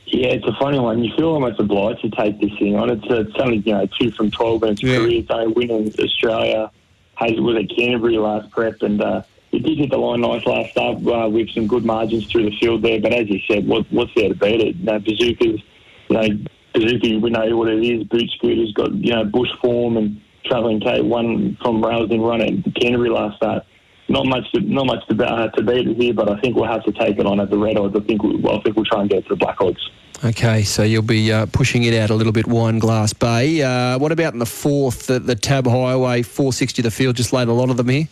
Yeah, 0.08 0.28
it's 0.30 0.46
a 0.46 0.54
funny 0.60 0.78
one. 0.80 1.04
You 1.04 1.16
feel 1.16 1.28
almost 1.30 1.60
obliged 1.60 2.02
to 2.02 2.10
take 2.10 2.40
this 2.42 2.52
thing 2.60 2.76
on. 2.76 2.90
It's, 2.90 3.06
it's 3.08 3.36
only 3.40 3.58
you 3.58 3.72
know 3.72 3.88
two 4.00 4.12
from 4.12 4.30
twelve 4.30 4.62
in 4.64 4.70
its 4.70 4.84
Yeah. 4.84 4.98
career. 4.98 5.24
Only 5.30 5.54
win 5.54 5.72
in 5.72 5.94
Australia. 6.04 6.70
Has 7.16 7.32
was 7.40 7.56
at 7.64 7.74
Canterbury 7.76 8.18
last 8.18 8.52
prep, 8.52 8.82
and 8.82 9.02
uh, 9.02 9.22
it 9.52 9.64
did 9.64 9.78
hit 9.78 9.90
the 9.90 9.98
line 9.98 10.22
nice 10.22 10.46
last 10.46 10.72
start 10.72 10.98
uh, 11.06 11.30
with 11.30 11.50
some 11.50 11.68
good 11.68 11.86
margins 11.86 12.26
through 12.28 12.50
the 12.50 12.56
field 12.58 12.82
there. 12.82 13.02
But 13.02 13.14
as 13.14 13.30
you 13.30 13.40
said, 13.48 13.68
what, 13.68 13.86
what's 13.92 14.12
there 14.16 14.30
to 14.30 14.36
beat 14.36 14.62
it? 14.62 14.76
You 14.78 14.86
know, 14.86 15.00
Bazooka's, 15.00 15.62
you 16.10 16.16
know, 16.16 16.28
Bazooka, 16.74 17.20
we 17.20 17.30
know 17.30 17.58
what 17.58 17.68
it 17.68 17.84
is. 17.84 18.04
Boot 18.06 18.30
Scooter's 18.38 18.74
got 18.74 18.94
you 18.94 19.14
know 19.14 19.26
bush 19.26 19.50
form 19.62 19.98
and 19.98 20.22
travelling 20.46 20.80
K 20.80 21.02
one 21.02 21.58
from 21.62 21.84
Rousing 21.84 22.22
run 22.22 22.42
at 22.42 22.76
Canterbury 22.76 23.10
last 23.10 23.38
start. 23.38 23.66
Not 24.10 24.26
much, 24.26 24.52
to, 24.52 24.60
not 24.60 24.88
much 24.88 25.08
to, 25.08 25.26
uh, 25.26 25.50
to 25.52 25.64
beat 25.64 25.88
it 25.88 25.96
here, 25.96 26.14
but 26.14 26.30
I 26.30 26.38
think 26.42 26.58
we'll 26.58 26.70
have 26.70 26.84
to 26.84 26.92
take 26.92 27.18
it 27.18 27.26
on 27.26 27.40
at 27.40 27.50
the 27.50 27.58
red 27.58 27.78
odds. 27.78 27.96
I 27.96 28.02
think, 28.02 28.24
we, 28.24 28.36
well, 28.36 28.60
I 28.60 28.62
think 28.62 28.76
we'll 28.76 28.84
try 28.84 29.00
and 29.00 29.10
get 29.10 29.24
to 29.24 29.30
the 29.30 29.36
black 29.38 29.62
odds. 29.62 29.80
Okay, 30.26 30.64
so 30.64 30.84
you'll 30.84 31.02
be 31.02 31.32
uh, 31.32 31.46
pushing 31.46 31.84
it 31.84 31.94
out 31.94 32.10
a 32.10 32.16
little 32.16 32.34
bit, 32.34 32.46
Wine 32.46 32.78
Glass 32.78 33.14
Bay. 33.14 33.62
Uh, 33.62 33.98
what 33.98 34.12
about 34.12 34.34
in 34.34 34.40
the 34.40 34.46
fourth, 34.46 35.08
the, 35.08 35.20
the 35.20 35.36
Tab 35.36 35.66
Highway, 35.66 36.24
460 36.24 36.82
the 36.82 36.92
field, 36.92 37.16
just 37.16 37.32
laid 37.32 37.48
a 37.48 37.54
lot 37.54 37.70
of 37.70 37.78
them 37.78 37.88
here? 37.88 38.10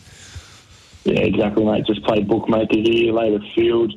Yeah, 1.09 1.21
exactly, 1.21 1.65
mate. 1.65 1.87
Just 1.87 2.03
play 2.03 2.21
bookmaker 2.21 2.77
here, 2.77 3.11
later 3.11 3.43
field. 3.55 3.93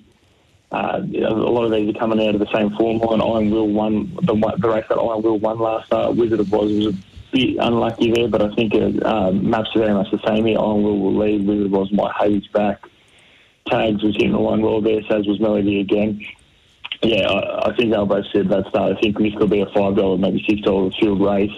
Uh, 0.70 1.02
a 1.02 1.34
lot 1.34 1.64
of 1.64 1.70
these 1.70 1.94
are 1.94 1.98
coming 1.98 2.26
out 2.26 2.34
of 2.34 2.40
the 2.40 2.50
same 2.54 2.70
form 2.76 2.98
line. 2.98 3.20
Iron 3.20 3.50
Will 3.50 3.68
won 3.68 4.14
the, 4.22 4.34
the 4.58 4.68
race 4.70 4.86
that 4.88 4.96
Iron 4.96 5.20
Will 5.20 5.38
won 5.38 5.58
last 5.58 5.88
start. 5.88 6.16
Wizard 6.16 6.40
of 6.40 6.54
Oz 6.54 6.72
was 6.72 6.86
a 6.86 6.98
bit 7.32 7.58
unlucky 7.60 8.12
there, 8.12 8.28
but 8.28 8.40
I 8.40 8.54
think 8.54 8.74
uh, 8.74 9.06
uh, 9.06 9.30
maps 9.32 9.68
are 9.76 9.80
very 9.80 9.92
much 9.92 10.10
the 10.10 10.26
same 10.26 10.46
here. 10.46 10.58
Iron 10.58 10.82
Will 10.82 10.98
will 10.98 11.18
lead. 11.18 11.46
Wizard 11.46 11.66
of 11.66 11.74
Oz 11.74 11.92
might 11.92 12.14
have 12.18 12.32
his 12.32 12.48
back. 12.48 12.82
Tags 13.66 14.02
was 14.02 14.14
hitting 14.16 14.32
the 14.32 14.38
line 14.38 14.62
well 14.62 14.80
there, 14.80 15.02
so 15.02 15.18
was 15.18 15.38
Melody 15.38 15.80
again. 15.80 16.18
Yeah, 17.02 17.28
I, 17.28 17.68
I 17.68 17.76
think 17.76 17.92
both 17.92 18.24
said 18.32 18.48
that 18.48 18.68
start. 18.70 18.96
I 18.96 19.00
think 19.02 19.18
this 19.18 19.34
could 19.34 19.50
be 19.50 19.60
a 19.60 19.66
five 19.66 19.96
dollar, 19.96 20.16
maybe 20.16 20.42
six 20.48 20.62
dollar 20.62 20.90
field 20.92 21.20
race. 21.20 21.52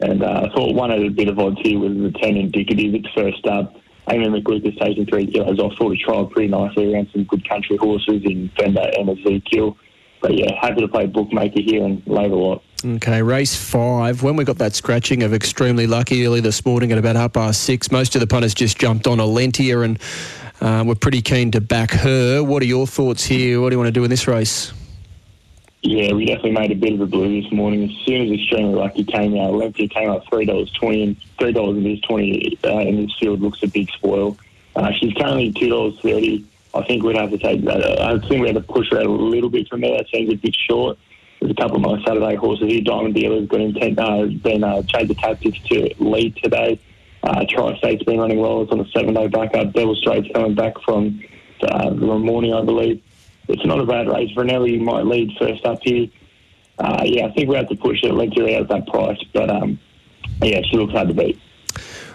And 0.00 0.22
uh, 0.22 0.48
I 0.50 0.54
thought 0.54 0.74
one 0.74 0.90
at 0.90 0.98
a 0.98 1.08
bit 1.08 1.28
of 1.28 1.38
odds 1.38 1.60
here 1.62 1.78
was 1.78 1.96
the 1.96 2.12
ten 2.20 2.36
indicative. 2.36 2.94
It's 2.94 3.08
first 3.14 3.46
up. 3.46 3.76
Amy 4.10 4.26
McLucas 4.26 4.78
taking 4.78 5.06
three 5.06 5.26
kilos 5.26 5.58
off. 5.58 5.74
Thought 5.78 5.96
he 5.96 6.04
trialled 6.04 6.30
pretty 6.30 6.48
nicely 6.48 6.92
around 6.92 7.08
some 7.12 7.24
good 7.24 7.48
country 7.48 7.76
horses 7.76 8.22
in 8.24 8.50
Fender 8.56 8.90
and 8.98 9.10
Ezekiel. 9.10 9.76
But 10.20 10.36
yeah, 10.36 10.52
happy 10.60 10.80
to 10.80 10.88
play 10.88 11.06
bookmaker 11.06 11.60
here 11.60 11.84
and 11.84 12.02
the 12.04 12.10
lot. 12.10 12.62
Okay, 12.84 13.22
race 13.22 13.54
five. 13.54 14.22
When 14.22 14.36
we 14.36 14.44
got 14.44 14.58
that 14.58 14.74
scratching 14.74 15.22
of 15.22 15.32
extremely 15.32 15.86
lucky 15.86 16.26
early 16.26 16.40
this 16.40 16.64
morning 16.64 16.90
at 16.92 16.98
about 16.98 17.16
half 17.16 17.32
past 17.32 17.62
six, 17.62 17.90
most 17.90 18.14
of 18.14 18.20
the 18.20 18.26
punters 18.26 18.54
just 18.54 18.78
jumped 18.78 19.06
on 19.06 19.18
Alentia 19.18 19.84
and 19.84 19.98
uh, 20.60 20.84
were 20.84 20.94
pretty 20.94 21.22
keen 21.22 21.50
to 21.52 21.60
back 21.60 21.90
her. 21.90 22.42
What 22.42 22.62
are 22.62 22.66
your 22.66 22.86
thoughts 22.86 23.24
here? 23.24 23.60
What 23.60 23.70
do 23.70 23.74
you 23.74 23.78
want 23.78 23.88
to 23.88 23.92
do 23.92 24.04
in 24.04 24.10
this 24.10 24.26
race? 24.26 24.72
Yeah, 25.82 26.12
we 26.12 26.26
definitely 26.26 26.52
made 26.52 26.70
a 26.70 26.76
bit 26.76 26.92
of 26.92 27.00
a 27.00 27.06
blue 27.06 27.42
this 27.42 27.50
morning. 27.50 27.90
As 27.90 28.06
soon 28.06 28.22
as 28.22 28.30
Extremely 28.38 28.74
Lucky 28.74 29.02
came 29.02 29.34
out, 29.34 29.50
Olympia 29.50 29.88
came 29.88 30.10
up 30.10 30.24
three 30.28 30.44
dollars 30.44 30.70
twenty, 30.72 31.02
and 31.02 31.16
three 31.38 31.52
dollars 31.52 31.76
in 31.76 31.82
this 31.82 32.00
twenty 32.02 32.56
uh, 32.64 32.78
in 32.78 33.02
this 33.02 33.12
field 33.18 33.40
looks 33.40 33.62
a 33.64 33.66
big 33.66 33.90
spoil. 33.90 34.38
Uh, 34.76 34.92
she's 34.92 35.12
currently 35.14 35.52
two 35.52 35.68
dollars 35.68 35.98
thirty. 36.00 36.44
I 36.72 36.84
think 36.84 37.02
we'd 37.02 37.16
have 37.16 37.30
to 37.30 37.38
take 37.38 37.64
that. 37.64 38.00
I 38.00 38.16
think 38.20 38.42
we 38.42 38.46
have 38.46 38.56
to 38.56 38.72
push 38.72 38.90
her 38.92 38.98
out 38.98 39.06
a 39.06 39.10
little 39.10 39.50
bit 39.50 39.68
from 39.68 39.80
there. 39.80 39.96
That 39.96 40.06
seems 40.08 40.32
a 40.32 40.36
bit 40.36 40.54
short. 40.68 40.98
There's 41.40 41.50
a 41.50 41.54
couple 41.56 41.76
of 41.76 41.82
my 41.82 42.04
Saturday 42.04 42.36
horses 42.36 42.70
here. 42.70 42.80
Diamond 42.80 43.16
Dealer's 43.16 43.48
got 43.48 43.60
intent, 43.60 43.98
uh, 43.98 44.26
been 44.26 44.62
uh, 44.62 44.82
changed 44.84 45.10
the 45.10 45.16
tactics 45.16 45.58
to 45.66 45.92
lead 45.98 46.36
today. 46.36 46.78
Uh, 47.24 47.44
Tri-State's 47.48 48.04
been 48.04 48.20
running 48.20 48.38
well. 48.38 48.62
It's 48.62 48.70
on 48.70 48.78
a 48.78 48.88
seven-day 48.90 49.26
backup. 49.26 49.72
Devil 49.72 49.96
Strait's 49.96 50.28
coming 50.32 50.54
back 50.54 50.80
from 50.84 51.20
uh, 51.62 51.90
the 51.90 52.18
morning, 52.18 52.54
I 52.54 52.62
believe. 52.62 53.02
It's 53.52 53.66
not 53.66 53.78
a 53.78 53.86
bad 53.86 54.08
race. 54.08 54.30
Vernelli 54.34 54.80
might 54.80 55.06
lead 55.06 55.30
first 55.38 55.64
up 55.64 55.78
here. 55.82 56.08
Uh, 56.78 57.02
yeah, 57.04 57.26
I 57.26 57.32
think 57.32 57.48
we 57.48 57.56
have 57.56 57.68
to 57.68 57.76
push 57.76 58.02
it, 58.02 58.12
let 58.12 58.36
her 58.36 58.44
out 58.44 58.62
at 58.62 58.68
that 58.68 58.86
price. 58.88 59.22
But 59.32 59.50
um, 59.50 59.78
yeah, 60.42 60.60
she 60.62 60.76
looks 60.76 60.92
hard 60.92 61.08
to 61.08 61.14
beat. 61.14 61.38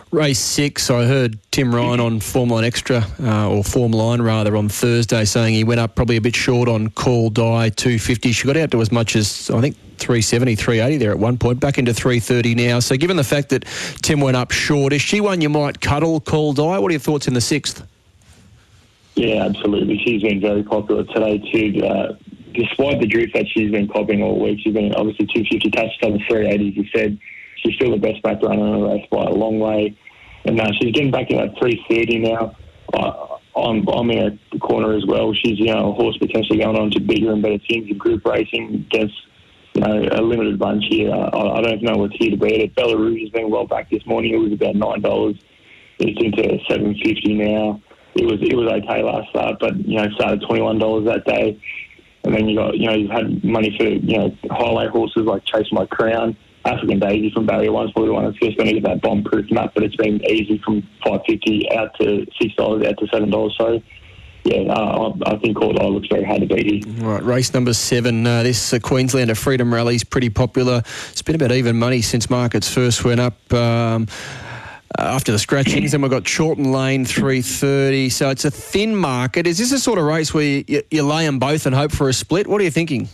Race 0.09 0.39
six, 0.39 0.89
I 0.89 1.03
heard 1.03 1.37
Tim 1.51 1.75
Ryan 1.75 1.99
on 1.99 2.19
Form 2.21 2.49
Line 2.49 2.63
Extra, 2.63 3.05
uh, 3.21 3.49
or 3.49 3.61
Form 3.61 3.91
Line 3.91 4.21
rather, 4.21 4.55
on 4.55 4.69
Thursday 4.69 5.25
saying 5.25 5.53
he 5.53 5.65
went 5.65 5.81
up 5.81 5.95
probably 5.95 6.15
a 6.15 6.21
bit 6.21 6.35
short 6.35 6.69
on 6.69 6.89
Call 6.91 7.29
Die 7.29 7.69
250. 7.69 8.31
She 8.31 8.47
got 8.47 8.55
out 8.55 8.71
to 8.71 8.79
as 8.79 8.89
much 8.89 9.17
as, 9.17 9.49
I 9.49 9.59
think, 9.59 9.75
370, 9.97 10.55
380 10.55 10.97
there 10.97 11.11
at 11.11 11.19
one 11.19 11.37
point, 11.37 11.59
back 11.59 11.77
into 11.77 11.93
330 11.93 12.55
now. 12.55 12.79
So 12.79 12.95
given 12.95 13.17
the 13.17 13.23
fact 13.23 13.49
that 13.49 13.65
Tim 14.01 14.21
went 14.21 14.37
up 14.37 14.51
short, 14.51 14.93
is 14.93 15.01
she 15.01 15.19
one 15.19 15.41
you 15.41 15.49
might 15.49 15.81
cuddle, 15.81 16.21
Call 16.21 16.53
Die? 16.53 16.79
What 16.79 16.87
are 16.87 16.93
your 16.93 16.99
thoughts 16.99 17.27
in 17.27 17.33
the 17.33 17.41
sixth? 17.41 17.85
Yeah, 19.17 19.45
absolutely. 19.45 19.99
She's 20.05 20.21
been 20.21 20.39
very 20.39 20.61
popular 20.61 21.03
today 21.05 21.39
too. 21.51 21.83
Uh, 21.83 22.13
despite 22.53 23.01
the 23.01 23.07
drift 23.07 23.33
that 23.33 23.47
she's 23.51 23.71
been 23.71 23.87
copping 23.87 24.21
all 24.21 24.39
week, 24.39 24.59
she's 24.63 24.75
been 24.75 24.93
obviously 24.93 25.25
250 25.25 25.71
touchdowns, 25.71 26.21
380 26.29 26.69
as 26.69 26.75
you 26.75 26.85
said. 26.93 27.19
She's 27.57 27.73
still 27.75 27.89
the 27.89 27.97
best 27.97 28.21
back 28.21 28.43
runner 28.43 28.75
in 28.75 28.79
the 28.79 28.87
race 28.87 29.07
by 29.09 29.23
a 29.23 29.33
long 29.33 29.57
way. 29.57 29.97
And 30.45 30.61
uh, 30.61 30.69
she's 30.79 30.93
getting 30.93 31.09
back 31.09 31.31
in 31.31 31.39
at 31.39 31.57
330 31.57 32.19
now. 32.19 32.55
Uh, 32.93 33.37
I'm, 33.59 33.87
I'm 33.87 34.11
in 34.11 34.39
a 34.53 34.59
corner 34.59 34.95
as 34.95 35.03
well. 35.07 35.33
She's, 35.33 35.57
you 35.57 35.73
know, 35.73 35.89
a 35.89 35.93
horse 35.93 36.15
potentially 36.17 36.59
going 36.59 36.77
on 36.77 36.91
to 36.91 36.99
bigger 36.99 37.33
and 37.33 37.41
better 37.41 37.57
teams 37.57 37.89
in 37.89 37.97
group 37.97 38.23
racing 38.23 38.85
against, 38.91 39.15
you 39.73 39.81
know, 39.81 40.07
a 40.11 40.21
limited 40.21 40.59
bunch 40.59 40.83
here. 40.91 41.11
I, 41.11 41.57
I 41.57 41.61
don't 41.61 41.81
know 41.81 41.97
what's 41.97 42.15
here 42.17 42.29
to 42.29 42.37
beat 42.37 42.61
it. 42.61 42.75
Bella 42.75 42.95
Rouge 42.95 43.21
has 43.21 43.29
been 43.31 43.49
well 43.49 43.65
back 43.65 43.89
this 43.89 44.05
morning. 44.05 44.35
It 44.35 44.37
was 44.37 44.53
about 44.53 44.75
$9. 44.75 45.39
It's 45.97 46.23
into 46.23 46.59
750 46.69 47.33
now. 47.33 47.81
It 48.17 48.25
was 48.25 48.39
it 48.41 48.55
was 48.55 48.67
okay 48.67 49.03
last 49.03 49.29
start, 49.29 49.59
but 49.59 49.77
you 49.77 49.97
know 49.97 50.09
started 50.15 50.43
twenty 50.47 50.61
one 50.61 50.79
dollars 50.79 51.05
that 51.05 51.25
day, 51.25 51.59
and 52.23 52.33
then 52.33 52.47
you 52.47 52.57
got 52.57 52.77
you 52.77 52.87
know 52.87 52.95
you've 52.95 53.11
had 53.11 53.43
money 53.43 53.75
for 53.77 53.85
you 53.85 54.17
know 54.17 54.35
highlight 54.49 54.89
horses 54.89 55.25
like 55.25 55.45
Chase 55.45 55.71
My 55.71 55.85
Crown, 55.85 56.35
African 56.65 56.99
Daisy 56.99 57.31
from 57.31 57.45
Barrier 57.45 57.71
One's 57.71 57.91
probably 57.91 58.11
one 58.11 58.25
that's 58.25 58.37
just 58.39 58.57
going 58.57 58.67
to 58.67 58.73
get 58.73 58.83
that 58.83 59.01
bomb 59.01 59.23
proof 59.23 59.49
map, 59.51 59.71
but 59.73 59.83
it's 59.83 59.95
been 59.95 60.23
easy 60.25 60.61
from 60.65 60.81
five 61.05 61.21
fifty 61.27 61.69
out 61.71 61.97
to 61.99 62.25
six 62.41 62.53
dollars 62.55 62.85
out 62.85 62.97
to 62.97 63.07
seven 63.07 63.29
dollars. 63.29 63.55
So 63.57 63.81
yeah, 64.43 64.71
uh, 64.71 65.13
I, 65.25 65.33
I 65.33 65.37
think 65.39 65.57
Cordell 65.57 65.93
looks 65.93 66.07
very 66.07 66.23
hard 66.23 66.41
to 66.41 66.47
beat 66.47 66.85
here. 66.85 66.93
Right, 67.03 67.23
race 67.23 67.53
number 67.53 67.73
seven. 67.73 68.25
Uh, 68.25 68.43
this 68.43 68.73
uh, 68.73 68.79
Queenslander 68.79 69.35
Freedom 69.35 69.73
Rally 69.73 69.95
is 69.95 70.03
pretty 70.03 70.29
popular. 70.29 70.81
It's 71.11 71.21
been 71.21 71.35
about 71.35 71.51
even 71.51 71.77
money 71.77 72.01
since 72.01 72.29
markets 72.29 72.73
first 72.73 73.03
went 73.03 73.19
up. 73.19 73.53
Um, 73.53 74.07
after 74.97 75.31
the 75.31 75.39
scratchings, 75.39 75.91
then 75.91 76.01
we've 76.01 76.11
got 76.11 76.25
Chorlton 76.25 76.71
Lane 76.71 77.05
330. 77.05 78.09
So 78.09 78.29
it's 78.29 78.45
a 78.45 78.51
thin 78.51 78.95
market. 78.95 79.47
Is 79.47 79.57
this 79.57 79.71
a 79.71 79.79
sort 79.79 79.99
of 79.99 80.05
race 80.05 80.33
where 80.33 80.43
you, 80.43 80.81
you, 80.89 81.03
lay 81.03 81.25
them 81.25 81.39
both 81.39 81.65
and 81.65 81.75
hope 81.75 81.91
for 81.91 82.09
a 82.09 82.13
split? 82.13 82.47
What 82.47 82.61
are 82.61 82.63
you 82.63 82.71
thinking? 82.71 83.09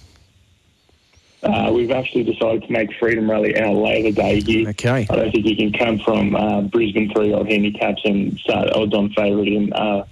Uh, 1.42 1.72
we've 1.74 1.92
actually 1.92 2.24
decided 2.24 2.64
to 2.64 2.72
make 2.72 2.90
Freedom 3.00 3.30
Rally 3.30 3.60
our 3.60 3.74
later 3.74 4.12
day 4.12 4.40
here. 4.40 4.70
Okay. 4.70 5.06
I 5.10 5.16
don't 5.16 5.32
think 5.32 5.46
you 5.46 5.58
can 5.58 5.74
come 5.74 6.00
from 6.00 6.36
uh, 6.36 6.62
Brisbane 6.62 7.12
three 7.14 7.34
odd 7.34 7.50
handicaps 7.50 8.02
and 8.06 8.38
start 8.40 8.70
odds 8.72 8.94
on 8.94 9.10
favourite 9.10 9.50
in 9.50 9.74
uh, 9.74 10.06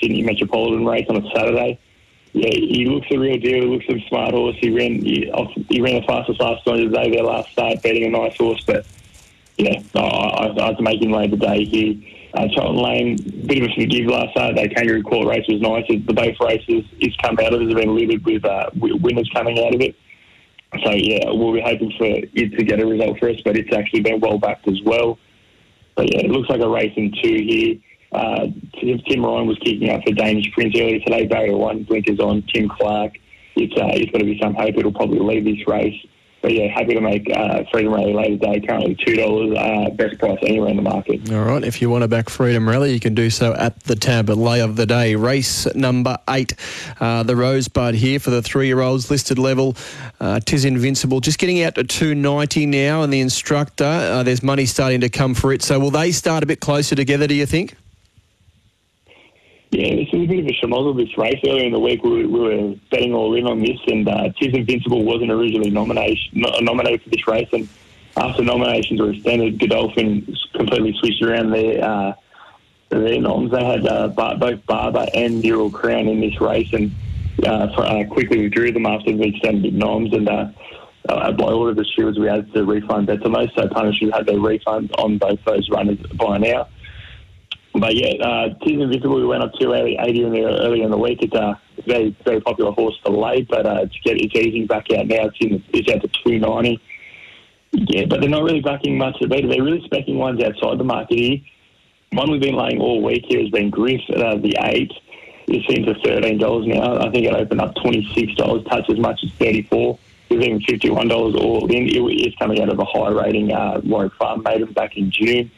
Sydney 0.00 0.22
Metropolitan 0.22 0.84
race 0.84 1.06
on 1.08 1.24
a 1.24 1.30
Saturday. 1.30 1.78
Yeah, 2.32 2.48
he 2.48 2.86
looks 2.86 3.06
a 3.12 3.18
real 3.18 3.38
deal. 3.38 3.62
He 3.62 3.68
looks 3.68 3.84
a 3.88 4.00
smart 4.08 4.32
horse. 4.32 4.56
He 4.58 4.70
ran 4.70 5.04
he, 5.04 5.30
he 5.68 5.80
ran 5.82 6.00
the 6.00 6.06
fastest 6.06 6.40
last 6.40 6.64
time 6.64 6.80
of 6.80 6.90
the 6.90 6.96
day 6.96 7.10
there 7.10 7.22
last 7.22 7.52
start, 7.52 7.82
betting 7.82 8.04
a 8.04 8.08
nice 8.08 8.36
horse. 8.36 8.64
But 8.64 8.86
yeah, 9.62 9.80
I, 9.94 10.72
him 10.74 11.12
lay 11.12 11.28
the 11.28 11.36
day 11.36 11.64
here. 11.64 11.94
Uh, 12.34 12.48
Chorlton 12.56 12.82
Lane, 12.82 13.16
bit 13.46 13.62
of 13.62 13.70
a 13.70 13.74
forgive 13.74 14.06
last 14.06 14.34
Saturday. 14.34 14.68
Kangaroo 14.74 15.02
Court 15.02 15.28
race 15.28 15.46
was 15.48 15.60
nice. 15.60 15.84
The 15.88 16.12
both 16.12 16.36
races 16.40 16.84
it's 16.98 17.16
come 17.16 17.38
out 17.38 17.52
of 17.52 17.60
it 17.60 17.66
has 17.66 17.74
been 17.74 17.94
littered 17.94 18.24
with 18.24 18.44
uh, 18.44 18.70
winners 18.74 19.30
coming 19.34 19.58
out 19.64 19.74
of 19.74 19.80
it. 19.80 19.94
So 20.84 20.92
yeah, 20.92 21.30
we'll 21.30 21.52
be 21.52 21.60
hoping 21.60 21.92
for 21.98 22.06
it 22.06 22.34
to 22.34 22.64
get 22.64 22.80
a 22.80 22.86
result 22.86 23.18
for 23.18 23.28
us, 23.28 23.36
but 23.44 23.56
it's 23.56 23.72
actually 23.74 24.00
been 24.00 24.20
well 24.20 24.38
backed 24.38 24.66
as 24.66 24.80
well. 24.84 25.18
But 25.94 26.12
yeah, 26.12 26.20
it 26.20 26.30
looks 26.30 26.48
like 26.48 26.62
a 26.62 26.68
race 26.68 26.92
in 26.96 27.12
two 27.22 27.36
here. 27.36 27.76
Uh, 28.10 28.46
Tim, 28.80 29.24
Ryan 29.24 29.46
was 29.46 29.58
kicking 29.58 29.90
out 29.90 30.02
for 30.04 30.12
Danish 30.12 30.50
Prince 30.52 30.74
earlier 30.76 31.00
today. 31.00 31.26
Barrier 31.26 31.56
one, 31.56 31.84
blinkers 31.84 32.18
on. 32.18 32.42
Tim 32.52 32.68
Clark. 32.68 33.12
It's 33.56 33.74
uh, 33.74 33.90
it's 33.92 34.10
got 34.10 34.18
to 34.18 34.24
be 34.24 34.38
some 34.40 34.54
hope 34.54 34.74
it'll 34.76 34.92
probably 34.92 35.18
lead 35.18 35.44
this 35.44 35.66
race. 35.66 36.00
But 36.42 36.54
yeah, 36.54 36.66
happy 36.66 36.94
to 36.94 37.00
make 37.00 37.30
uh, 37.30 37.62
Freedom 37.70 37.94
Rally 37.94 38.12
later 38.12 38.36
today. 38.36 38.66
Currently 38.66 38.96
two 38.96 39.16
dollars, 39.16 39.56
uh, 39.56 39.90
best 39.90 40.18
price 40.18 40.38
anywhere 40.42 40.70
in 40.70 40.76
the 40.76 40.82
market. 40.82 41.32
All 41.32 41.44
right, 41.44 41.62
if 41.62 41.80
you 41.80 41.88
want 41.88 42.02
to 42.02 42.08
back 42.08 42.28
Freedom 42.28 42.68
Rally, 42.68 42.92
you 42.92 43.00
can 43.00 43.14
do 43.14 43.30
so 43.30 43.54
at 43.54 43.78
the 43.84 43.94
tab 43.94 44.28
at 44.28 44.36
lay 44.36 44.60
of 44.60 44.74
the 44.74 44.84
day. 44.84 45.14
Race 45.14 45.72
number 45.74 46.18
eight, 46.28 46.54
uh, 47.00 47.22
the 47.22 47.36
Rosebud 47.36 47.94
here 47.94 48.18
for 48.18 48.30
the 48.30 48.42
three-year-olds 48.42 49.10
listed 49.10 49.38
level. 49.38 49.76
Uh, 50.20 50.40
Tiz 50.40 50.64
Invincible, 50.64 51.20
just 51.20 51.38
getting 51.38 51.62
out 51.62 51.76
to 51.76 51.84
290 51.84 52.66
now, 52.66 53.02
and 53.02 53.12
the 53.12 53.20
instructor, 53.20 53.84
uh, 53.84 54.22
there's 54.24 54.42
money 54.42 54.66
starting 54.66 55.00
to 55.00 55.08
come 55.08 55.34
for 55.34 55.52
it. 55.52 55.62
So 55.62 55.78
will 55.78 55.90
they 55.90 56.10
start 56.10 56.42
a 56.42 56.46
bit 56.46 56.60
closer 56.60 56.96
together, 56.96 57.26
do 57.26 57.34
you 57.34 57.46
think? 57.46 57.76
Yeah, 59.72 59.96
this 59.96 60.12
was 60.12 60.24
a 60.24 60.26
bit 60.26 60.40
of 60.40 60.46
a 60.46 60.52
schmozzle 60.52 60.94
this 60.94 61.16
race. 61.16 61.40
Earlier 61.46 61.64
in 61.64 61.72
the 61.72 61.78
week, 61.80 62.02
we 62.04 62.26
we 62.26 62.40
were 62.40 62.74
betting 62.90 63.14
all 63.14 63.34
in 63.34 63.46
on 63.46 63.60
this, 63.60 63.78
and 63.86 64.06
uh, 64.06 64.28
Tiz 64.38 64.52
Invincible 64.52 65.02
wasn't 65.02 65.32
originally 65.32 65.70
nomination, 65.70 66.44
nominated 66.60 67.00
for 67.02 67.08
this 67.08 67.26
race. 67.26 67.48
And 67.54 67.66
after 68.18 68.44
nominations 68.44 69.00
were 69.00 69.12
extended, 69.12 69.58
Godolphin 69.58 70.36
completely 70.52 70.94
switched 70.98 71.22
around 71.22 71.52
their 71.52 71.82
uh, 71.82 72.12
their 72.90 73.18
noms. 73.18 73.50
They 73.50 73.64
had 73.64 73.86
uh, 73.86 74.08
both 74.08 74.66
Barber 74.66 75.06
and 75.14 75.42
Neural 75.42 75.70
Crown 75.70 76.06
in 76.06 76.20
this 76.20 76.38
race, 76.38 76.70
and 76.74 76.92
uh, 77.42 77.48
uh, 77.48 78.04
quickly 78.08 78.42
withdrew 78.42 78.72
them 78.72 78.84
after 78.84 79.16
the 79.16 79.26
extended 79.26 79.72
noms. 79.72 80.12
And 80.12 80.28
uh, 80.28 80.48
uh, 81.08 81.32
by 81.32 81.50
order 81.50 81.70
of 81.70 81.76
the 81.76 81.86
stewards, 81.86 82.18
we 82.18 82.26
had 82.26 82.52
to 82.52 82.66
refund 82.66 83.08
those. 83.08 83.22
So 83.54 83.68
punishes 83.68 84.12
had 84.12 84.26
their 84.26 84.38
refund 84.38 84.92
on 84.98 85.16
both 85.16 85.42
those 85.46 85.70
runners 85.70 85.96
by 86.14 86.36
now. 86.36 86.68
But 87.74 87.96
yeah, 87.96 88.22
uh, 88.22 88.48
Tis 88.64 88.80
Invisible, 88.80 89.16
we 89.16 89.26
went 89.26 89.42
up 89.42 89.52
to 89.54 89.72
80 89.72 90.24
in 90.24 90.32
the, 90.32 90.44
earlier 90.44 90.84
in 90.84 90.90
the 90.90 90.98
week. 90.98 91.22
It's 91.22 91.34
a 91.34 91.58
very, 91.86 92.14
very 92.24 92.40
popular 92.40 92.72
horse 92.72 92.98
to 93.04 93.10
lay, 93.10 93.42
but 93.42 93.66
uh, 93.66 93.80
it's, 93.82 93.96
get, 94.04 94.20
it's 94.20 94.34
easing 94.34 94.66
back 94.66 94.92
out 94.92 95.06
now. 95.06 95.26
It's, 95.26 95.36
in, 95.40 95.64
it's 95.72 95.90
out 95.90 96.02
to 96.02 96.08
290. 96.08 96.80
Yeah, 97.72 98.04
but 98.04 98.20
they're 98.20 98.28
not 98.28 98.42
really 98.42 98.60
backing 98.60 98.98
much 98.98 99.18
to 99.20 99.28
beat 99.28 99.46
it. 99.46 99.48
They're 99.48 99.62
really 99.62 99.86
specking 99.88 100.16
ones 100.16 100.42
outside 100.42 100.78
the 100.78 100.84
market 100.84 101.18
here. 101.18 101.38
One 102.12 102.30
we've 102.30 102.42
been 102.42 102.56
laying 102.56 102.78
all 102.78 103.00
week 103.02 103.24
here 103.26 103.40
has 103.40 103.48
been 103.48 103.70
Griff 103.70 104.02
at 104.10 104.20
uh, 104.20 104.36
the 104.36 104.54
8. 104.60 104.92
It's 105.48 105.74
into 105.74 105.94
$13 105.94 106.66
now. 106.66 106.98
I 106.98 107.10
think 107.10 107.26
it 107.26 107.34
opened 107.34 107.62
up 107.62 107.74
$26, 107.76 108.68
touch 108.68 108.90
as 108.90 108.98
much 108.98 109.20
as 109.24 109.32
34 109.32 109.98
There's 110.28 110.44
even 110.44 110.60
$51 110.60 111.40
all 111.40 111.70
in. 111.72 111.88
It 111.88 112.26
is 112.26 112.34
coming 112.36 112.60
out 112.60 112.68
of 112.68 112.78
a 112.78 112.84
high 112.84 113.08
rating 113.08 113.52
uh, 113.52 113.80
Warwick 113.82 114.12
Farm 114.14 114.42
maiden 114.42 114.72
back 114.74 114.98
in 114.98 115.10
June. 115.10 115.50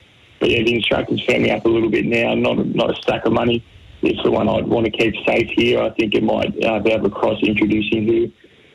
But 0.45 0.51
yeah, 0.51 0.63
the 0.63 0.75
instructors 0.75 1.25
firming 1.27 1.57
up 1.57 1.65
a 1.65 1.69
little 1.71 1.89
bit 1.89 2.05
now. 2.05 2.35
Not 2.35 2.67
not 2.67 2.91
a 2.91 2.97
stack 3.01 3.25
of 3.25 3.33
money. 3.33 3.65
it's 4.03 4.23
the 4.23 4.31
one 4.31 4.47
I'd 4.47 4.67
want 4.67 4.85
to 4.85 4.91
keep 4.91 5.15
safe 5.27 5.49
here. 5.57 5.81
I 5.81 5.89
think 5.89 6.15
it 6.15 6.23
might 6.23 6.53
uh, 6.63 6.81
be 6.81 6.93
able 6.93 7.09
to 7.09 7.15
cross 7.17 7.43
introducing 7.43 8.07
here. 8.07 8.29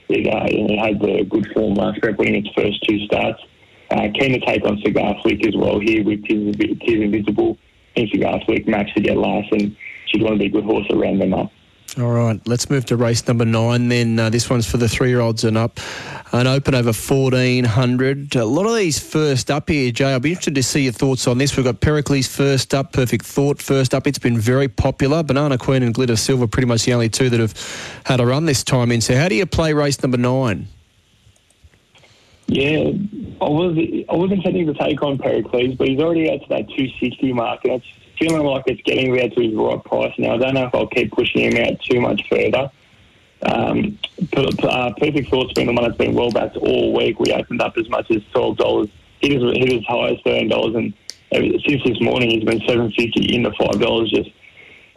It, 0.09 0.25
uh, 0.25 0.47
it 0.49 0.79
had 0.79 0.99
the 0.99 1.25
good 1.25 1.45
form 1.53 1.75
last 1.75 2.01
prep, 2.01 2.17
winning 2.17 2.43
its 2.43 2.49
first 2.55 2.83
two 2.89 3.05
starts. 3.05 3.43
Uh, 3.91 4.07
keen 4.15 4.33
to 4.33 4.39
take 4.39 4.65
on 4.65 4.81
Cigar 4.83 5.15
Flick 5.21 5.45
as 5.45 5.55
well 5.55 5.79
here 5.79 6.03
with 6.03 6.25
Tis, 6.25 6.55
Tis 6.57 7.01
Invisible. 7.03 7.55
I 7.91 7.99
think 7.99 8.13
Cigar 8.13 8.41
Flick 8.47 8.67
matched 8.67 8.95
to 8.95 9.03
get 9.03 9.17
last, 9.17 9.51
and 9.51 9.77
she'd 10.07 10.23
want 10.23 10.33
to 10.33 10.39
be 10.39 10.47
a 10.47 10.49
good 10.49 10.63
horse 10.65 10.87
around 10.89 11.19
them 11.19 11.35
up. 11.35 11.51
All 11.97 12.11
right, 12.11 12.39
let's 12.47 12.69
move 12.69 12.85
to 12.85 12.97
race 12.97 13.27
number 13.27 13.45
nine 13.45 13.89
then. 13.89 14.19
Uh, 14.19 14.29
this 14.29 14.47
one's 14.47 14.69
for 14.69 14.77
the 14.77 14.87
three 14.87 15.09
year 15.09 15.21
olds 15.21 15.43
and 15.43 15.57
up. 15.57 15.79
An 16.31 16.45
open 16.45 16.75
over 16.75 16.93
1400. 16.93 18.35
A 18.35 18.45
lot 18.45 18.67
of 18.67 18.75
these 18.75 18.99
first 18.99 19.49
up 19.49 19.69
here, 19.69 19.91
Jay. 19.91 20.13
I'll 20.13 20.19
be 20.19 20.29
interested 20.29 20.53
to 20.55 20.63
see 20.63 20.83
your 20.83 20.93
thoughts 20.93 21.27
on 21.27 21.39
this. 21.39 21.57
We've 21.57 21.65
got 21.65 21.81
Pericles 21.81 22.27
first 22.27 22.75
up, 22.75 22.93
Perfect 22.93 23.25
Thought 23.25 23.59
first 23.59 23.95
up. 23.95 24.05
It's 24.05 24.19
been 24.19 24.37
very 24.37 24.67
popular. 24.67 25.23
Banana 25.23 25.57
Queen 25.57 25.81
and 25.81 25.93
Glitter 25.93 26.15
Silver, 26.15 26.45
pretty 26.45 26.67
much 26.67 26.85
the 26.85 26.93
only 26.93 27.09
two 27.09 27.29
that 27.31 27.39
have 27.39 28.01
had 28.05 28.19
a 28.19 28.25
run 28.25 28.45
this 28.45 28.63
time 28.63 28.91
in. 28.91 29.01
So, 29.01 29.15
how 29.15 29.27
do 29.27 29.33
you 29.33 29.47
play 29.47 29.73
race 29.73 30.01
number 30.03 30.17
nine? 30.17 30.67
Yeah, 32.45 32.91
I 33.41 33.49
was 33.49 33.77
I 34.09 34.15
was 34.15 34.31
intending 34.31 34.67
to 34.67 34.73
take 34.75 35.01
on 35.01 35.17
Pericles, 35.17 35.73
but 35.75 35.87
he's 35.87 35.99
already 35.99 36.29
out 36.29 36.41
to 36.41 36.49
that 36.49 36.67
260 36.67 37.33
mark, 37.33 37.61
it's 37.63 37.85
feeling 38.19 38.43
like 38.43 38.63
it's 38.67 38.81
getting 38.81 39.13
there 39.13 39.29
to 39.29 39.41
his 39.41 39.55
right 39.55 39.83
price 39.83 40.13
now. 40.17 40.35
I 40.35 40.37
don't 40.37 40.53
know 40.53 40.65
if 40.65 40.75
I'll 40.75 40.87
keep 40.87 41.11
pushing 41.11 41.51
him 41.51 41.65
out 41.65 41.81
too 41.81 42.01
much 42.01 42.27
further. 42.29 42.69
Um, 43.41 43.97
uh, 44.35 44.91
Perfect 44.97 45.29
Thought's 45.29 45.53
been 45.53 45.67
the 45.67 45.73
one 45.73 45.83
that's 45.83 45.97
been 45.97 46.13
well 46.13 46.31
backed 46.31 46.57
all 46.57 46.93
week. 46.93 47.19
We 47.19 47.31
opened 47.31 47.61
up 47.61 47.77
as 47.77 47.89
much 47.89 48.11
as 48.11 48.21
twelve 48.33 48.57
dollars. 48.57 48.89
He 49.21 49.37
was 49.37 49.55
hit 49.57 49.71
as 49.71 49.85
high 49.85 50.09
as 50.09 50.17
thirteen 50.23 50.49
dollars, 50.49 50.75
and 50.75 50.93
since 51.31 51.83
this 51.83 52.01
morning 52.01 52.31
he's 52.31 52.43
been 52.43 52.61
seven 52.67 52.91
fifty 52.91 53.33
into 53.33 53.51
five 53.53 53.79
dollars. 53.79 54.11
Just 54.11 54.29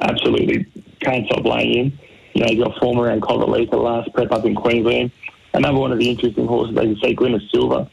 absolutely 0.00 0.66
can't 1.00 1.26
stop 1.26 1.44
laying 1.44 1.74
in. 1.74 1.98
You 2.34 2.42
know, 2.42 2.46
he's 2.48 2.64
got 2.64 2.78
form 2.78 2.98
around 2.98 3.22
Coventry 3.22 3.66
the 3.66 3.76
last 3.76 4.12
prep 4.12 4.32
up 4.32 4.44
in 4.44 4.54
Queensland. 4.54 5.12
Another 5.54 5.78
one 5.78 5.92
of 5.92 5.98
the 5.98 6.08
interesting 6.08 6.46
horses, 6.46 6.76
as 6.78 6.86
you 6.86 6.96
say, 6.96 7.14
Glimmer 7.14 7.40
Silver. 7.52 7.88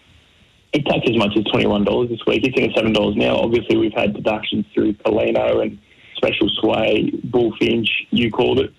It 0.71 0.83
touched 0.85 1.09
as 1.09 1.17
much 1.17 1.35
as 1.35 1.43
twenty 1.45 1.65
one 1.65 1.83
dollars 1.83 2.09
this 2.09 2.19
week. 2.27 2.45
It's 2.45 2.57
in 2.57 2.69
at 2.69 2.75
seven 2.75 2.93
dollars 2.93 3.15
now. 3.15 3.37
Obviously, 3.37 3.77
we've 3.77 3.93
had 3.93 4.13
deductions 4.13 4.65
through 4.73 4.93
Polino 4.93 5.63
and 5.63 5.79
Special 6.15 6.47
Sway, 6.61 7.11
Bullfinch. 7.25 7.89
You 8.11 8.29
called 8.31 8.59
it. 8.59 8.73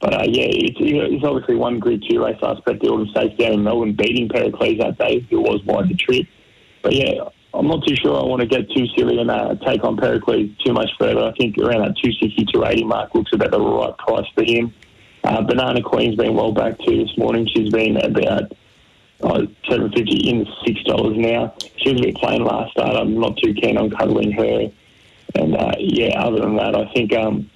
But 0.00 0.14
uh, 0.14 0.24
yeah, 0.26 0.46
it's, 0.48 0.76
it's 0.80 1.24
obviously 1.24 1.54
one 1.54 1.78
Group 1.78 2.02
2 2.10 2.22
race 2.22 2.36
last 2.42 2.62
prep 2.64 2.78
the 2.80 2.88
Autumn 2.88 3.08
Stakes 3.08 3.38
down 3.38 3.52
in 3.52 3.64
Melbourne, 3.64 3.94
beating 3.94 4.28
Pericles 4.28 4.76
that 4.78 4.98
day, 4.98 5.26
who 5.30 5.40
was 5.40 5.64
wide 5.64 5.88
the 5.88 5.94
trip. 5.94 6.26
But 6.82 6.92
yeah, 6.92 7.28
I'm 7.54 7.68
not 7.68 7.86
too 7.86 7.94
sure 7.96 8.20
I 8.20 8.24
want 8.26 8.42
to 8.42 8.46
get 8.46 8.68
too 8.70 8.86
silly 8.96 9.18
and 9.18 9.30
uh, 9.30 9.54
take 9.64 9.82
on 9.84 9.96
Pericles 9.96 10.50
too 10.64 10.72
much 10.72 10.90
further. 10.98 11.24
I 11.24 11.32
think 11.32 11.56
around 11.56 11.82
that 11.86 11.96
260 12.02 12.44
to 12.52 12.66
80 12.66 12.84
mark 12.84 13.14
looks 13.14 13.32
about 13.32 13.52
the 13.52 13.60
right 13.60 13.96
price 13.96 14.26
for 14.34 14.42
him. 14.44 14.74
Uh, 15.22 15.40
Banana 15.40 15.80
Queen's 15.80 16.16
been 16.16 16.34
well 16.34 16.52
back 16.52 16.78
too 16.80 17.02
this 17.02 17.16
morning. 17.16 17.48
She's 17.54 17.70
been 17.70 17.96
about 17.96 18.52
uh, 19.22 19.42
seven 19.68 19.92
fifty 19.92 20.28
in 20.28 20.46
six 20.66 20.82
dollars 20.84 21.16
now. 21.16 21.54
She 21.76 21.92
was 21.92 22.00
a 22.00 22.04
bit 22.04 22.16
plain 22.16 22.44
last 22.44 22.72
start. 22.72 22.96
I'm 22.96 23.18
not 23.18 23.36
too 23.38 23.54
keen 23.54 23.78
on 23.78 23.90
cuddling 23.90 24.32
her. 24.32 24.70
And 25.36 25.56
uh, 25.56 25.72
yeah, 25.78 26.22
other 26.22 26.40
than 26.40 26.56
that, 26.56 26.76
I 26.76 26.92
think 26.92 27.12
um, 27.14 27.50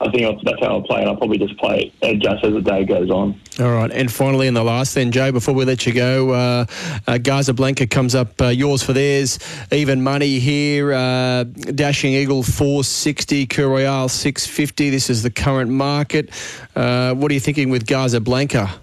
I 0.00 0.10
think 0.10 0.42
that's 0.42 0.60
how 0.60 0.66
I'll 0.66 0.82
play 0.82 1.02
it. 1.02 1.06
I'll 1.06 1.16
probably 1.16 1.38
just 1.38 1.56
play 1.56 1.92
it 2.02 2.18
just 2.18 2.44
as 2.44 2.52
the 2.52 2.60
day 2.60 2.84
goes 2.84 3.10
on. 3.10 3.40
All 3.60 3.72
right. 3.72 3.90
And 3.90 4.12
finally, 4.12 4.48
in 4.48 4.54
the 4.54 4.64
last, 4.64 4.94
then, 4.94 5.12
Joe, 5.12 5.30
before 5.30 5.54
we 5.54 5.64
let 5.64 5.86
you 5.86 5.94
go, 5.94 6.30
uh, 6.30 6.66
uh, 7.06 7.18
Casablanca 7.22 7.86
comes 7.86 8.14
up 8.14 8.40
uh, 8.42 8.48
yours 8.48 8.82
for 8.82 8.92
theirs. 8.92 9.38
Even 9.72 10.02
money 10.02 10.40
here. 10.40 10.92
Uh, 10.92 11.44
Dashing 11.44 12.12
Eagle 12.12 12.42
460, 12.42 13.46
Cur 13.46 13.68
Royale 13.68 14.08
650. 14.08 14.90
This 14.90 15.08
is 15.08 15.22
the 15.22 15.30
current 15.30 15.70
market. 15.70 16.30
Uh, 16.74 17.14
what 17.14 17.30
are 17.30 17.34
you 17.34 17.40
thinking 17.40 17.70
with 17.70 17.86
Casablanca? 17.86 18.74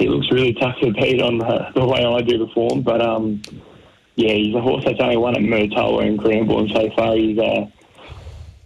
He 0.00 0.08
looks 0.08 0.32
really 0.32 0.54
tough 0.54 0.76
to 0.80 0.92
beat 0.92 1.20
on 1.20 1.36
the, 1.36 1.70
the 1.74 1.84
way 1.84 2.02
I 2.02 2.22
do 2.22 2.38
the 2.38 2.48
form, 2.54 2.80
but 2.80 3.02
um, 3.02 3.42
yeah, 4.16 4.32
he's 4.32 4.54
a 4.54 4.60
horse 4.60 4.82
that's 4.84 4.98
only 4.98 5.18
won 5.18 5.36
at 5.36 5.42
Murtoa 5.42 6.06
and 6.06 6.18
Cranbourne 6.18 6.70
so 6.74 6.90
far. 6.96 7.14
He's 7.16 7.38
uh, 7.38 7.66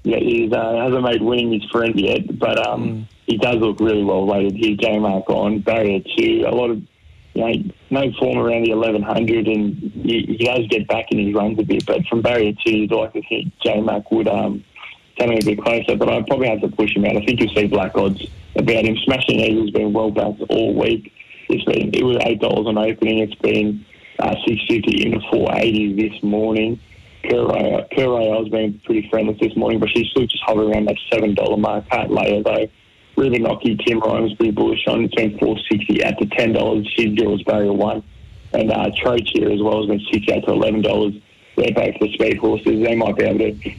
yeah, 0.04 0.18
he 0.18 0.48
uh, 0.52 0.84
hasn't 0.84 1.02
made 1.02 1.22
winning 1.22 1.52
his 1.52 1.68
friend 1.70 1.98
yet, 1.98 2.38
but 2.38 2.64
um, 2.64 2.82
mm. 2.84 3.08
he 3.26 3.36
does 3.36 3.56
look 3.56 3.80
really 3.80 4.04
well 4.04 4.26
weighted 4.26 4.54
here. 4.54 4.76
J 4.76 4.98
Mac 5.00 5.28
on 5.28 5.58
barrier 5.60 6.00
two, 6.16 6.44
a 6.46 6.54
lot 6.54 6.70
of 6.70 6.82
you 7.34 7.42
know 7.42 7.72
no 7.90 8.12
form 8.18 8.38
around 8.38 8.64
the 8.64 8.70
eleven 8.70 9.02
hundred, 9.02 9.48
and 9.48 9.74
he, 9.74 10.36
he, 10.38 10.44
does 10.44 10.68
get 10.68 10.86
back 10.86 11.06
in 11.10 11.18
his 11.18 11.34
runs 11.34 11.58
a 11.58 11.62
bit. 11.62 11.84
But 11.84 12.06
from 12.06 12.22
barrier 12.22 12.52
two, 12.64 12.76
you'd 12.78 12.92
like 12.92 13.12
to 13.14 13.22
think 13.22 13.52
J 13.60 13.80
Mac 13.80 14.08
would 14.12 14.28
um, 14.28 14.62
come 15.18 15.32
in 15.32 15.38
a 15.38 15.44
bit 15.44 15.60
closer. 15.60 15.96
But 15.96 16.08
I'd 16.10 16.26
probably 16.26 16.48
have 16.48 16.60
to 16.60 16.68
push 16.68 16.94
him 16.94 17.06
out. 17.06 17.16
I 17.16 17.24
think 17.24 17.40
you'll 17.40 17.54
see 17.54 17.66
black 17.66 17.96
odds 17.96 18.24
about 18.54 18.84
him. 18.84 18.96
Smashing 18.98 19.40
Eagle's 19.40 19.70
been 19.70 19.92
well 19.92 20.10
backed 20.10 20.42
all 20.48 20.74
week. 20.74 21.12
It's 21.54 21.64
been 21.64 21.94
it 21.94 22.04
was 22.04 22.18
eight 22.22 22.40
dollars 22.40 22.66
on 22.66 22.78
opening. 22.78 23.18
It's 23.18 23.34
been 23.36 23.84
uh, 24.18 24.34
six 24.46 24.60
fifty 24.68 25.06
into 25.06 25.20
four 25.30 25.48
eighty 25.54 25.92
this 25.94 26.22
morning. 26.22 26.80
Kurai, 27.24 28.38
has 28.38 28.48
been 28.48 28.80
pretty 28.84 29.08
friendly 29.08 29.36
this 29.40 29.56
morning, 29.56 29.80
but 29.80 29.88
she's 29.90 30.08
still 30.08 30.26
just 30.26 30.42
hovering 30.44 30.74
around 30.74 30.88
that 30.88 30.96
$7 31.10 31.58
mark. 31.58 31.88
Can't 31.88 32.10
lay 32.10 32.36
her 32.36 32.42
though. 32.42 32.68
Ruben 33.16 33.44
Nocky, 33.44 33.82
Tim 33.84 34.00
Ryan 34.00 34.24
was 34.24 34.34
pretty 34.34 34.50
bullish 34.50 34.86
on. 34.88 35.04
It's 35.04 35.14
been 35.14 35.38
460 35.38 36.02
at 36.02 36.18
to 36.18 36.26
$10. 36.26 36.88
She's 36.96 37.16
Jules 37.16 37.42
Barrier 37.44 37.72
1. 37.72 38.02
And 38.54 38.72
uh, 38.72 38.90
Troach 38.96 39.30
here 39.32 39.50
as 39.50 39.62
well 39.62 39.78
has 39.78 39.86
been 39.86 40.04
60 40.12 40.32
out 40.32 40.40
to 40.44 40.52
$11. 40.52 41.22
They're 41.56 41.72
both 41.72 41.94
the 42.00 42.12
speed 42.12 42.38
horses. 42.38 42.84
They 42.84 42.96
might 42.96 43.16
be 43.16 43.24
able 43.24 43.38
to 43.38 43.74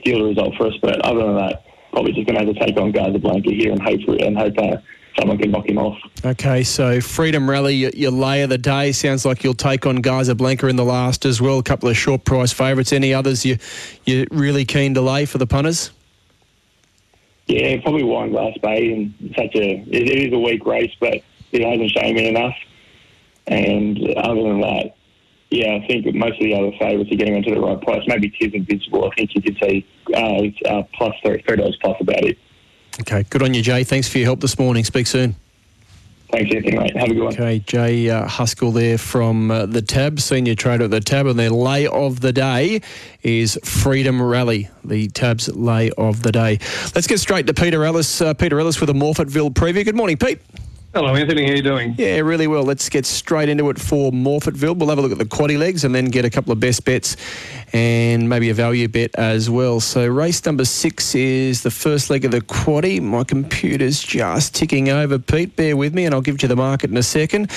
steal 0.00 0.18
the 0.18 0.24
result 0.24 0.54
for 0.56 0.66
us, 0.66 0.74
but 0.82 1.00
other 1.04 1.22
than 1.24 1.36
that, 1.36 1.64
probably 1.92 2.12
just 2.12 2.26
going 2.26 2.38
to 2.38 2.44
have 2.44 2.54
to 2.54 2.66
take 2.66 2.76
on 2.76 2.92
Casablanca 2.92 3.50
here 3.50 3.72
and 3.72 3.80
hope, 3.80 4.02
for, 4.02 4.16
and 4.16 4.36
hope 4.36 4.58
uh, 4.58 4.76
someone 5.18 5.38
can 5.38 5.50
knock 5.50 5.68
him 5.68 5.78
off. 5.78 5.98
Okay, 6.24 6.62
so 6.62 7.00
Freedom 7.00 7.48
Rally, 7.48 7.74
your, 7.74 8.10
lay 8.10 8.42
of 8.42 8.50
the 8.50 8.58
day 8.58 8.92
sounds 8.92 9.24
like 9.24 9.44
you'll 9.44 9.54
take 9.54 9.86
on 9.86 10.00
Blanca 10.00 10.66
in 10.66 10.76
the 10.76 10.84
last 10.84 11.24
as 11.24 11.40
well. 11.40 11.58
A 11.58 11.62
couple 11.62 11.88
of 11.88 11.96
short 11.96 12.24
price 12.24 12.52
favourites. 12.52 12.92
Any 12.92 13.14
others 13.14 13.44
you 13.44 13.58
you're 14.04 14.26
really 14.30 14.64
keen 14.64 14.94
to 14.94 15.00
lay 15.00 15.24
for 15.24 15.38
the 15.38 15.46
punters? 15.46 15.90
Yeah, 17.46 17.80
probably 17.82 18.02
Wineglass 18.02 18.60
Bay. 18.60 18.92
And 18.92 19.14
such 19.36 19.54
a 19.54 19.80
it, 19.88 20.08
it 20.08 20.28
is 20.28 20.32
a 20.32 20.38
weak 20.38 20.64
race, 20.66 20.92
but 21.00 21.22
it 21.52 21.62
hasn't 21.62 21.90
shown 21.90 22.14
me 22.14 22.28
enough. 22.28 22.56
And 23.46 23.98
other 24.16 24.42
than 24.42 24.60
that, 24.60 24.96
yeah, 25.50 25.78
I 25.82 25.86
think 25.86 26.14
most 26.14 26.34
of 26.34 26.44
the 26.44 26.54
other 26.54 26.72
favourites 26.78 27.10
are 27.10 27.16
getting 27.16 27.36
onto 27.36 27.54
the 27.54 27.60
right 27.60 27.80
price. 27.80 28.02
Maybe 28.06 28.28
Tiz 28.30 28.52
Invincible. 28.52 29.10
I 29.10 29.14
think 29.14 29.34
you 29.34 29.40
could 29.40 29.56
say 29.58 29.86
uh, 30.14 30.68
uh, 30.68 30.82
plus 30.92 31.14
three, 31.24 31.42
three 31.46 31.56
dollars 31.56 31.78
plus 31.80 31.96
about 32.00 32.24
it. 32.24 32.38
Okay, 33.00 33.24
good 33.30 33.42
on 33.42 33.54
you, 33.54 33.62
Jay. 33.62 33.84
Thanks 33.84 34.08
for 34.08 34.18
your 34.18 34.26
help 34.26 34.40
this 34.40 34.58
morning. 34.58 34.84
Speak 34.84 35.06
soon. 35.06 35.34
Thanks, 36.30 36.54
Anthony, 36.54 36.76
mate. 36.76 36.96
Have 36.96 37.10
a 37.10 37.14
good 37.14 37.22
one. 37.22 37.32
Okay, 37.32 37.60
Jay 37.60 38.10
uh, 38.10 38.26
Huskell 38.26 38.74
there 38.74 38.98
from 38.98 39.50
uh, 39.50 39.64
the 39.64 39.80
Tab, 39.80 40.20
senior 40.20 40.54
trader 40.54 40.84
at 40.84 40.90
the 40.90 41.00
Tab, 41.00 41.26
and 41.26 41.38
their 41.38 41.48
lay 41.48 41.86
of 41.86 42.20
the 42.20 42.34
day 42.34 42.82
is 43.22 43.58
Freedom 43.64 44.20
Rally, 44.20 44.68
the 44.84 45.08
Tab's 45.08 45.48
lay 45.48 45.90
of 45.92 46.22
the 46.22 46.32
day. 46.32 46.58
Let's 46.94 47.06
get 47.06 47.18
straight 47.18 47.46
to 47.46 47.54
Peter 47.54 47.82
Ellis. 47.82 48.20
Uh, 48.20 48.34
Peter 48.34 48.60
Ellis 48.60 48.78
with 48.78 48.90
a 48.90 48.94
Morphettville 48.94 49.54
preview. 49.54 49.86
Good 49.86 49.96
morning, 49.96 50.18
Pete. 50.18 50.40
Hello, 50.94 51.14
Anthony. 51.14 51.46
How 51.46 51.52
you 51.52 51.62
doing? 51.62 51.94
Yeah, 51.96 52.18
really 52.20 52.46
well. 52.46 52.62
Let's 52.62 52.88
get 52.88 53.06
straight 53.06 53.48
into 53.48 53.68
it 53.70 53.78
for 53.78 54.10
Morphettville. 54.10 54.76
We'll 54.76 54.88
have 54.88 54.98
a 54.98 55.02
look 55.02 55.12
at 55.12 55.18
the 55.18 55.26
quaddy 55.26 55.58
legs 55.58 55.84
and 55.84 55.94
then 55.94 56.06
get 56.06 56.24
a 56.24 56.30
couple 56.30 56.50
of 56.50 56.60
best 56.60 56.84
bets 56.84 57.16
and 57.72 58.28
maybe 58.28 58.50
a 58.50 58.54
value 58.54 58.88
bet 58.88 59.14
as 59.16 59.50
well. 59.50 59.80
So 59.80 60.06
race 60.06 60.44
number 60.44 60.64
six 60.64 61.14
is 61.14 61.62
the 61.62 61.70
first 61.70 62.10
leg 62.10 62.24
of 62.24 62.30
the 62.30 62.40
quaddy. 62.40 63.00
My 63.00 63.24
computer's 63.24 64.02
just 64.02 64.54
ticking 64.54 64.88
over, 64.88 65.18
Pete. 65.18 65.56
Bear 65.56 65.76
with 65.76 65.94
me 65.94 66.04
and 66.04 66.14
I'll 66.14 66.20
give 66.20 66.42
you 66.42 66.48
the 66.48 66.56
market 66.56 66.90
in 66.90 66.96
a 66.96 67.02
second. 67.02 67.50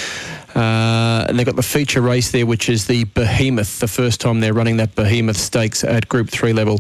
Uh, 0.56 1.26
and 1.30 1.40
they've 1.40 1.46
got 1.46 1.56
the 1.56 1.64
feature 1.64 2.02
race 2.02 2.32
there, 2.32 2.46
which 2.46 2.68
is 2.68 2.88
the 2.88 3.06
Behemoth, 3.06 3.80
the 3.80 3.88
first 3.88 4.20
time 4.20 4.42
they're 4.42 4.54
running 4.54 4.78
that 4.78 4.94
Behemoth 4.96 5.38
Stakes 5.38 5.84
at 5.84 6.10
Group 6.10 6.30
3 6.30 6.52
level. 6.52 6.80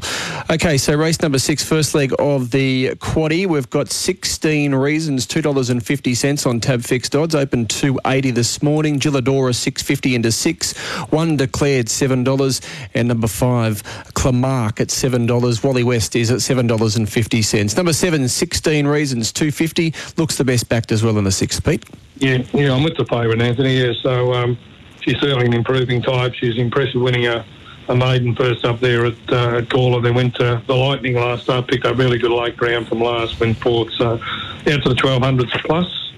Okay, 0.49 0.77
so 0.77 0.93
race 0.95 1.21
number 1.21 1.39
six, 1.39 1.63
first 1.63 1.95
leg 1.95 2.13
of 2.19 2.51
the 2.51 2.95
quaddy. 2.95 3.47
We've 3.47 3.69
got 3.69 3.89
16 3.89 4.75
reasons, 4.75 5.25
$2.50 5.25 6.45
on 6.45 6.59
tab 6.59 6.81
fixed 6.83 7.15
odds, 7.15 7.33
open 7.33 7.65
280 7.65 8.31
this 8.31 8.61
morning. 8.61 8.99
Gilladora 8.99 9.55
650 9.55 10.15
into 10.15 10.31
six. 10.31 10.77
One 11.11 11.37
declared 11.37 11.87
$7. 11.87 12.89
And 12.93 13.07
number 13.07 13.20
five, 13.27 13.83
Clamark 14.13 14.79
at 14.79 14.87
$7. 14.87 15.63
Wally 15.63 15.83
West 15.83 16.15
is 16.15 16.31
at 16.31 16.37
$7.50. 16.37 17.77
Number 17.77 17.93
seven, 17.93 18.27
16 18.27 18.87
reasons, 18.87 19.31
250 19.31 19.93
Looks 20.17 20.37
the 20.37 20.43
best 20.43 20.69
backed 20.69 20.91
as 20.91 21.03
well 21.03 21.17
in 21.17 21.23
the 21.23 21.31
sixth, 21.31 21.63
Pete. 21.63 21.83
Yeah, 22.17 22.43
yeah, 22.53 22.73
I'm 22.73 22.83
with 22.83 22.97
the 22.97 23.05
favourite, 23.05 23.41
Anthony. 23.41 23.77
Yeah, 23.77 23.93
so 24.01 24.33
um, 24.33 24.57
she's 25.01 25.17
certainly 25.19 25.45
an 25.45 25.53
improving 25.53 26.01
type. 26.01 26.33
She's 26.35 26.57
impressive 26.57 27.01
winning 27.01 27.27
a, 27.27 27.45
a 27.87 27.95
maiden 27.95 28.35
first 28.35 28.65
up 28.65 28.79
there 28.79 29.05
at, 29.05 29.13
uh, 29.31 29.57
at 29.57 29.69
Gawler. 29.69 30.03
Then 30.03 30.15
went 30.15 30.35
to 30.35 30.61
the 30.67 30.75
Lightning 30.75 31.15
last 31.15 31.43
start, 31.43 31.67
picked 31.67 31.85
up 31.85 31.97
really 31.97 32.19
good 32.19 32.31
late 32.31 32.57
ground 32.57 32.87
from 32.87 32.99
last, 32.99 33.39
went 33.39 33.57
fourth. 33.57 33.91
So 33.93 34.13
out 34.13 34.83
to 34.83 34.89
the 34.89 34.95
1200s 34.95 35.49
plus. 35.65 36.11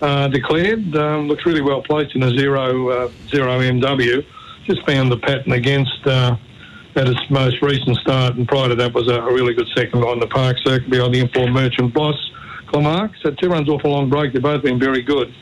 Uh, 0.00 0.28
declared 0.28 0.94
um, 0.94 1.26
looks 1.26 1.44
really 1.44 1.60
well 1.60 1.82
placed 1.82 2.14
in 2.14 2.22
a 2.22 2.30
zero 2.30 2.88
uh, 2.88 3.10
zero 3.28 3.58
MW. 3.58 4.24
Just 4.64 4.86
found 4.86 5.10
the 5.10 5.16
pattern 5.16 5.52
against 5.52 6.06
uh, 6.06 6.36
at 6.96 7.08
its 7.08 7.20
most 7.30 7.60
recent 7.62 7.96
start, 7.98 8.36
and 8.36 8.46
prior 8.48 8.68
to 8.68 8.74
that 8.74 8.92
was 8.92 9.08
a, 9.08 9.22
really 9.22 9.54
good 9.54 9.68
second 9.76 10.02
on 10.02 10.18
the 10.18 10.26
park 10.26 10.56
circuit 10.64 10.90
behind 10.90 11.14
the 11.14 11.20
Informed 11.20 11.52
Merchant 11.52 11.92
Boss. 11.94 12.16
Clamark, 12.66 13.14
so 13.22 13.30
two 13.30 13.48
runs 13.48 13.68
off 13.68 13.82
a 13.84 13.88
long 13.88 14.10
break. 14.10 14.32
They've 14.32 14.42
both 14.42 14.62
been 14.62 14.78
very 14.78 15.00
good. 15.00 15.34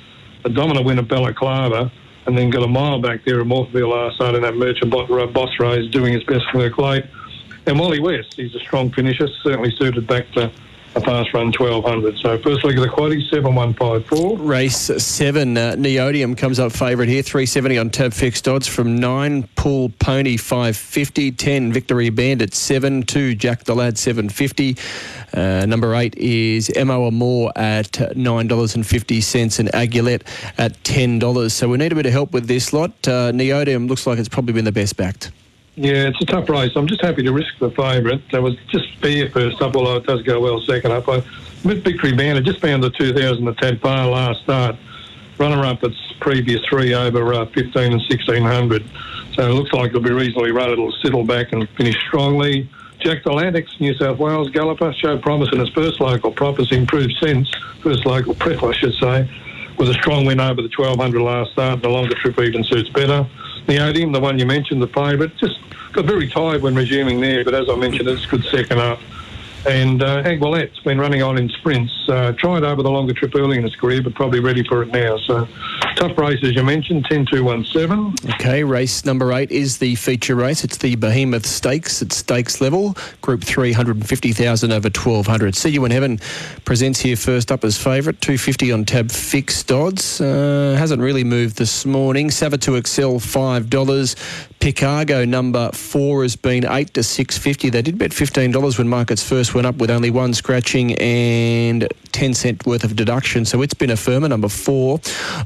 A 0.44 0.48
dominant 0.48 0.86
win 0.86 0.98
at 0.98 1.09
Balaclava, 1.09 1.90
and 2.27 2.39
then 2.39 2.51
got 2.51 2.62
a 2.62 2.68
mile 2.68 3.01
back 3.01 3.24
there 3.24 3.40
at 3.40 3.47
Morphettville 3.47 3.90
last 3.90 4.20
night 4.20 4.35
in 4.35 4.43
that 4.43 4.55
Merchant 4.55 4.90
Bo- 4.90 5.06
uh, 5.06 5.27
Boss 5.27 5.51
race, 5.59 5.90
doing 5.90 6.12
his 6.12 6.23
best 6.24 6.44
work 6.55 6.78
late. 6.78 7.05
And 7.66 7.81
Wally 7.81 7.98
West, 7.98 8.35
he's 8.36 8.55
a 8.55 8.60
strong 8.60 8.93
finisher, 8.93 9.27
certainly 9.43 9.74
suited 9.77 10.06
back 10.06 10.31
to 10.32 10.52
a 10.97 11.01
fast 11.01 11.35
run 11.35 11.52
1200. 11.52 12.18
So 12.18 12.39
first 12.39 12.64
leg 12.64 12.78
of 12.78 12.82
the 12.82 12.89
quaddy, 12.89 13.28
7154. 13.31 14.39
Race 14.39 14.77
seven, 14.77 15.56
uh, 15.56 15.74
Neodium 15.77 16.36
comes 16.36 16.59
up 16.59 16.73
favourite 16.73 17.09
here, 17.09 17.23
370 17.23 17.78
on 17.78 17.90
tab 17.90 18.14
fixed 18.14 18.48
odds 18.48 18.66
from 18.66 18.97
nine, 18.97 19.47
Pull 19.56 19.90
Pony 19.98 20.39
550, 20.39 21.32
10, 21.32 21.73
Victory 21.73 22.09
Bandit 22.09 22.55
7, 22.55 23.02
2, 23.02 23.35
Jack 23.35 23.64
the 23.64 23.74
Lad 23.74 23.98
750. 23.98 24.77
Uh, 25.35 25.66
number 25.66 25.94
eight 25.94 26.16
is 26.16 26.73
Mo 26.74 27.06
Amore 27.06 27.52
at 27.56 27.93
$9.50 27.93 29.59
and 29.59 29.68
Aguilette 29.73 30.23
at 30.56 30.82
$10. 30.82 31.51
So 31.51 31.68
we 31.68 31.77
need 31.77 31.93
a 31.93 31.94
bit 31.94 32.06
of 32.06 32.12
help 32.12 32.32
with 32.32 32.47
this 32.47 32.73
lot. 32.73 32.90
Uh, 33.06 33.32
Neodium 33.32 33.86
looks 33.86 34.06
like 34.06 34.18
it's 34.18 34.31
probably 34.31 34.55
been 34.55 34.64
the 34.64 34.73
best 34.73 34.97
backed. 34.97 35.31
Yeah, 35.77 36.09
it's 36.09 36.20
a 36.23 36.24
tough 36.24 36.48
race. 36.48 36.73
I'm 36.74 36.86
just 36.86 37.03
happy 37.03 37.23
to 37.23 37.32
risk 37.32 37.59
the 37.59 37.70
favourite. 37.70 38.23
That 38.32 38.43
was 38.43 38.57
just 38.69 38.97
fair 38.97 39.28
first 39.28 39.61
up, 39.61 39.77
although 39.77 39.97
it 39.97 40.07
does 40.07 40.23
go 40.23 40.40
well 40.40 40.59
second 40.62 40.90
up. 40.90 41.07
I, 41.07 41.16
with 41.65 41.85
Victory 41.85 42.15
Bandit, 42.15 42.44
just 42.44 42.61
found 42.61 42.82
the 42.82 42.89
2000 42.90 43.47
at 43.47 43.59
Tad 43.59 43.85
last 43.85 44.40
start. 44.40 44.77
Runner 45.36 45.66
up 45.66 45.85
its 45.85 46.01
previous 46.19 46.65
three 46.65 46.94
over 46.94 47.35
uh, 47.35 47.44
15 47.44 47.82
and 47.82 47.93
1600. 47.93 48.85
So 49.35 49.51
it 49.51 49.53
looks 49.53 49.70
like 49.74 49.90
it'll 49.90 50.01
be 50.01 50.12
reasonably 50.12 50.51
run. 50.51 50.70
It'll 50.70 50.93
settle 51.03 51.24
back 51.24 51.53
and 51.53 51.69
finish 51.70 51.98
strongly. 52.07 52.70
Jack 53.01 53.19
Atlantics, 53.27 53.78
New 53.78 53.93
South 53.94 54.19
Wales 54.19 54.48
galloper, 54.48 54.94
showed 54.94 55.20
promise 55.20 55.51
in 55.53 55.61
his 55.61 55.69
first 55.70 56.01
local 56.01 56.32
prop, 56.32 56.57
has 56.57 56.73
improved 56.73 57.12
since, 57.20 57.55
first 57.81 58.07
local 58.07 58.35
prep, 58.35 58.62
I 58.62 58.73
should 58.73 58.94
say, 58.94 59.31
with 59.77 59.90
a 59.90 59.94
strong 59.94 60.24
win 60.24 60.40
over 60.40 60.62
the 60.62 60.70
1200 60.74 61.20
last 61.20 61.53
start. 61.53 61.82
The 61.82 61.90
longer 61.90 62.15
trip 62.15 62.39
even 62.39 62.65
suits 62.65 62.89
better. 62.89 63.27
Neodium, 63.66 64.12
the 64.12 64.20
one 64.20 64.38
you 64.38 64.47
mentioned, 64.47 64.80
the 64.80 64.88
favourite, 64.88 65.36
just 65.36 65.59
got 65.93 66.05
very 66.05 66.28
tired 66.28 66.62
when 66.62 66.74
resuming 66.74 67.20
there, 67.20 67.44
but 67.44 67.55
as 67.55 67.68
I 67.68 67.74
mentioned, 67.76 68.09
it's 68.09 68.24
a 68.24 68.28
good 68.28 68.44
second 68.44 68.78
up. 68.78 69.01
And 69.66 70.02
uh, 70.02 70.22
Aguilette's 70.22 70.78
been 70.80 70.98
running 70.98 71.22
on 71.22 71.38
in 71.38 71.48
sprints. 71.48 71.93
Uh, 72.09 72.32
tried 72.32 72.62
over 72.62 72.82
the 72.82 72.90
longer 72.90 73.12
trip 73.12 73.34
early 73.34 73.56
in 73.56 73.64
his 73.64 73.74
career, 73.74 74.01
but 74.01 74.14
probably 74.14 74.38
ready 74.38 74.62
for 74.62 74.82
it 74.82 74.88
now. 74.93 75.16
So 75.18 75.48
tough 75.97 76.16
race, 76.16 76.38
as 76.44 76.55
you 76.55 76.62
mentioned, 76.62 77.06
10 77.06 77.26
2 77.32 77.43
1 77.43 77.64
7. 77.64 78.14
Okay, 78.34 78.62
race 78.62 79.05
number 79.05 79.32
eight 79.32 79.51
is 79.51 79.78
the 79.78 79.97
feature 79.97 80.36
race. 80.36 80.62
It's 80.62 80.76
the 80.76 80.94
Behemoth 80.94 81.47
Stakes 81.47 82.01
at 82.01 82.12
stakes 82.12 82.60
level, 82.60 82.97
Group 83.22 83.43
350,000 83.43 84.70
over 84.70 84.86
1200. 84.86 85.56
See 85.56 85.70
You 85.70 85.84
in 85.84 85.90
Heaven 85.90 86.20
presents 86.64 87.01
here 87.01 87.16
first 87.16 87.51
up 87.51 87.64
as 87.64 87.76
favourite, 87.76 88.20
250 88.20 88.70
on 88.70 88.84
tab 88.84 89.10
fixed 89.10 89.72
odds. 89.72 90.20
Uh, 90.20 90.76
hasn't 90.78 91.02
really 91.02 91.24
moved 91.24 91.56
this 91.56 91.84
morning. 91.84 92.28
Savatu 92.28 92.78
Excel, 92.78 93.14
$5. 93.14 94.51
Picargo 94.66 95.24
number 95.28 95.70
four 95.70 96.22
has 96.22 96.34
been 96.34 96.66
eight 96.66 96.93
to 96.94 97.05
six 97.05 97.38
fifty. 97.38 97.70
They 97.70 97.82
did 97.82 97.98
bet 97.98 98.12
fifteen 98.12 98.51
dollars 98.51 98.78
when 98.78 98.88
markets 98.88 99.22
first 99.22 99.55
went 99.55 99.64
up 99.64 99.76
with 99.76 99.93
only 99.93 100.10
one 100.10 100.34
scratching 100.34 100.98
and 100.98 101.86
ten 102.10 102.34
cent 102.34 102.66
worth 102.66 102.82
of 102.82 102.97
deduction. 102.97 103.44
So 103.44 103.62
it's 103.62 103.74
been 103.74 103.90
a 103.90 103.97
firmer 103.97 104.26
number 104.26 104.48
four. 104.48 104.98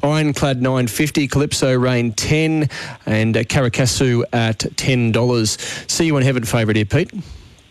Ironclad 0.03 0.63
nine 0.63 0.87
fifty. 0.87 1.29
Calypso 1.29 1.77
Rain 1.77 2.15
ten 2.15 2.71
and 3.05 3.37
uh, 3.37 3.43
Caracassu 3.43 4.25
at 4.33 4.65
ten 4.79 5.13
dollars. 5.13 5.59
See 5.87 6.07
you 6.07 6.17
in 6.17 6.23
heaven 6.23 6.43
favourite 6.43 6.77
here, 6.77 6.87
Pete. 6.87 7.13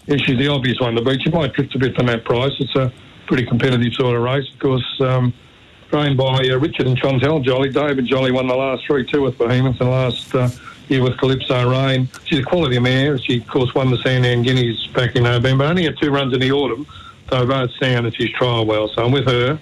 Yeah, 0.06 0.18
she's 0.18 0.38
the 0.38 0.50
obvious 0.50 0.80
one 0.80 0.94
to 0.94 1.02
beat. 1.02 1.24
She 1.24 1.32
might 1.32 1.54
drift 1.54 1.74
a 1.74 1.80
bit 1.80 1.96
from 1.96 2.06
that 2.06 2.26
price. 2.26 2.52
It's 2.60 2.76
a 2.76 2.94
pretty 3.26 3.48
competitive 3.48 3.92
sort 3.96 4.16
of 4.16 4.22
race. 4.22 4.46
Of 4.54 4.60
course, 4.60 5.02
um, 5.02 5.34
trained 5.90 6.18
by 6.18 6.48
uh, 6.48 6.58
Richard 6.58 6.88
and 6.88 7.00
Chantel 7.00 7.44
Jolly. 7.44 7.70
David 7.70 8.06
Jolly 8.06 8.32
won 8.32 8.48
the 8.48 8.56
last 8.56 8.86
three, 8.86 9.06
two 9.06 9.22
with 9.22 9.38
Behemoth, 9.38 9.82
and 9.82 9.90
last 9.90 10.34
uh, 10.36 10.50
year 10.88 11.02
with 11.02 11.18
Calypso 11.18 11.70
Rain. 11.70 12.08
She's 12.26 12.40
a 12.40 12.44
quality 12.44 12.78
mare. 12.80 13.18
She, 13.18 13.38
of 13.38 13.48
course, 13.48 13.74
won 13.74 13.90
the 13.90 13.98
Sandown 13.98 14.44
Guineas 14.44 14.88
back 14.88 15.16
in 15.16 15.24
November. 15.24 15.66
Only 15.66 15.86
had 15.86 15.98
two 15.98 16.12
runs 16.12 16.34
in 16.34 16.40
the 16.40 16.52
autumn, 16.52 16.86
so 17.30 17.46
both 17.46 17.72
sound 17.80 18.06
and 18.06 18.16
she's 18.16 18.30
trialled 18.36 18.68
well. 18.68 18.88
So 18.90 19.04
I'm 19.04 19.12
with 19.12 19.26
her. 19.26 19.60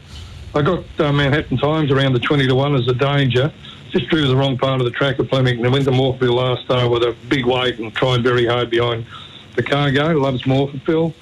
I 0.54 0.62
got 0.62 0.84
uh, 1.00 1.12
Manhattan 1.14 1.58
Times 1.58 1.92
around 1.92 2.14
the 2.14 2.20
20 2.20 2.48
to 2.48 2.56
1 2.56 2.76
as 2.76 2.88
a 2.88 2.94
danger. 2.94 3.52
Just 3.92 4.10
drew 4.10 4.28
the 4.28 4.36
wrong 4.36 4.58
part 4.58 4.82
of 4.82 4.86
the 4.86 4.92
track 4.92 5.20
at 5.20 5.30
Flemington 5.30 5.64
and 5.64 5.74
went 5.74 5.86
to 5.86 5.92
Morphettville 5.92 6.34
last 6.34 6.66
start 6.66 6.92
with 6.92 7.04
a 7.04 7.16
big 7.30 7.46
weight 7.46 7.80
and 7.80 7.94
tried 7.94 8.22
very 8.22 8.46
hard 8.46 8.70
behind 8.70 9.06
the 9.56 9.64
cargo. 9.64 10.18
Loves 10.18 10.44
Morphettville. 10.44 11.14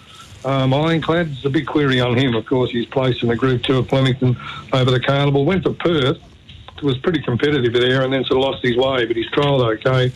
Um, 0.45 0.71
Ironclad's 0.71 1.43
a 1.43 1.49
big 1.49 1.65
query 1.65 1.99
on 1.99 2.15
him. 2.15 2.35
Of 2.35 2.45
course, 2.45 2.71
he's 2.71 2.85
placed 2.85 3.23
in 3.23 3.29
the 3.29 3.35
Group 3.35 3.63
2 3.63 3.79
at 3.79 3.89
Flemington 3.89 4.37
over 4.71 4.91
the 4.91 4.99
Carnival. 4.99 5.43
Went 5.43 5.63
to 5.63 5.73
Perth 5.73 6.19
was 6.85 6.97
pretty 6.99 7.21
competitive 7.21 7.73
there 7.73 8.03
and 8.03 8.13
then 8.13 8.23
sort 8.25 8.37
of 8.37 8.51
lost 8.51 8.63
his 8.63 8.77
way, 8.77 9.05
but 9.05 9.15
he's 9.15 9.29
trialled 9.31 9.63
okay. 9.79 10.13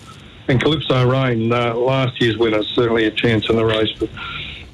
And 0.48 0.62
Calypso 0.62 1.08
Rain, 1.08 1.52
uh, 1.52 1.74
last 1.76 2.20
year's 2.22 2.38
winner, 2.38 2.64
certainly 2.64 3.06
a 3.06 3.12
chance 3.12 3.50
in 3.50 3.56
the 3.56 3.66
race. 3.66 3.92
But 4.00 4.10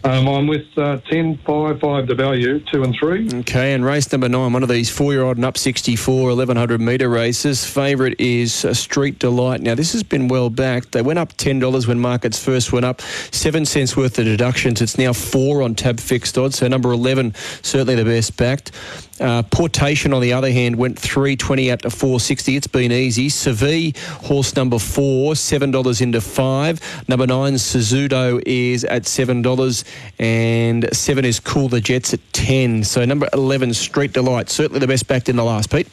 um, 0.06 0.28
I'm 0.28 0.46
with 0.46 0.66
uh, 0.78 0.98
10, 1.10 1.40
5, 1.46 1.80
5 1.80 2.08
to 2.08 2.16
value, 2.16 2.60
2 2.72 2.84
and 2.84 2.96
3. 2.96 3.30
Okay, 3.40 3.74
and 3.74 3.84
race 3.84 4.12
number 4.12 4.30
nine, 4.30 4.54
one 4.54 4.62
of 4.62 4.70
these 4.70 4.88
four 4.88 5.14
year 5.14 5.24
old 5.24 5.38
and 5.38 5.46
up 5.46 5.58
64, 5.58 6.28
1100 6.28 6.80
metre 6.80 7.10
races. 7.10 7.66
Favourite 7.66 8.20
is 8.20 8.66
uh, 8.66 8.74
Street 8.74 9.18
Delight. 9.18 9.62
Now, 9.62 9.74
this 9.74 9.94
has 9.94 10.04
been 10.04 10.28
well 10.28 10.52
backed. 10.52 10.92
They 10.92 11.02
went 11.02 11.18
up 11.18 11.34
$10 11.34 11.88
when 11.88 12.00
markets 12.00 12.44
first 12.44 12.72
went 12.72 12.86
up, 12.86 13.02
7 13.02 13.66
cents 13.66 13.98
worth 13.98 14.20
of 14.20 14.26
deductions. 14.26 14.80
It's 14.80 15.00
now 15.00 15.12
4 15.12 15.64
on 15.64 15.74
tab 15.74 16.00
fixed 16.00 16.38
odds, 16.38 16.60
so 16.60 16.68
number 16.68 16.92
11, 16.92 17.34
certainly 17.64 17.96
the 17.96 18.06
best 18.06 18.38
backed. 18.38 18.72
Uh, 19.20 19.44
Portation, 19.44 20.14
on 20.14 20.22
the 20.22 20.34
other 20.34 20.52
hand, 20.52 20.76
went 20.76 21.00
320 21.00 21.72
out 21.72 21.82
to 21.84 21.90
460. 21.90 22.56
It's 22.58 22.68
been 22.68 22.92
easy. 22.92 23.30
Seville, 23.30 23.92
horse 24.24 24.56
number 24.56 24.78
four, 24.78 25.34
$7 25.34 26.02
into 26.02 26.20
five. 26.20 26.82
Number 27.08 27.26
nine, 27.26 27.54
Suzudo, 27.54 28.44
is 28.46 28.84
at 28.84 29.04
$7. 29.04 29.84
And 30.20 30.94
seven 30.96 31.24
is 31.24 31.40
Cool 31.40 31.70
the 31.70 31.80
Jets 31.80 32.14
at 32.14 32.20
10. 32.34 32.84
So 32.84 33.06
number 33.06 33.30
11, 33.32 33.74
Street 33.74 34.12
Delight, 34.12 34.50
certainly 34.50 34.80
the 34.80 34.88
best 34.88 35.08
backed 35.08 35.30
in 35.30 35.38
the 35.38 35.46
last, 35.46 35.72
Pete. 35.72 35.88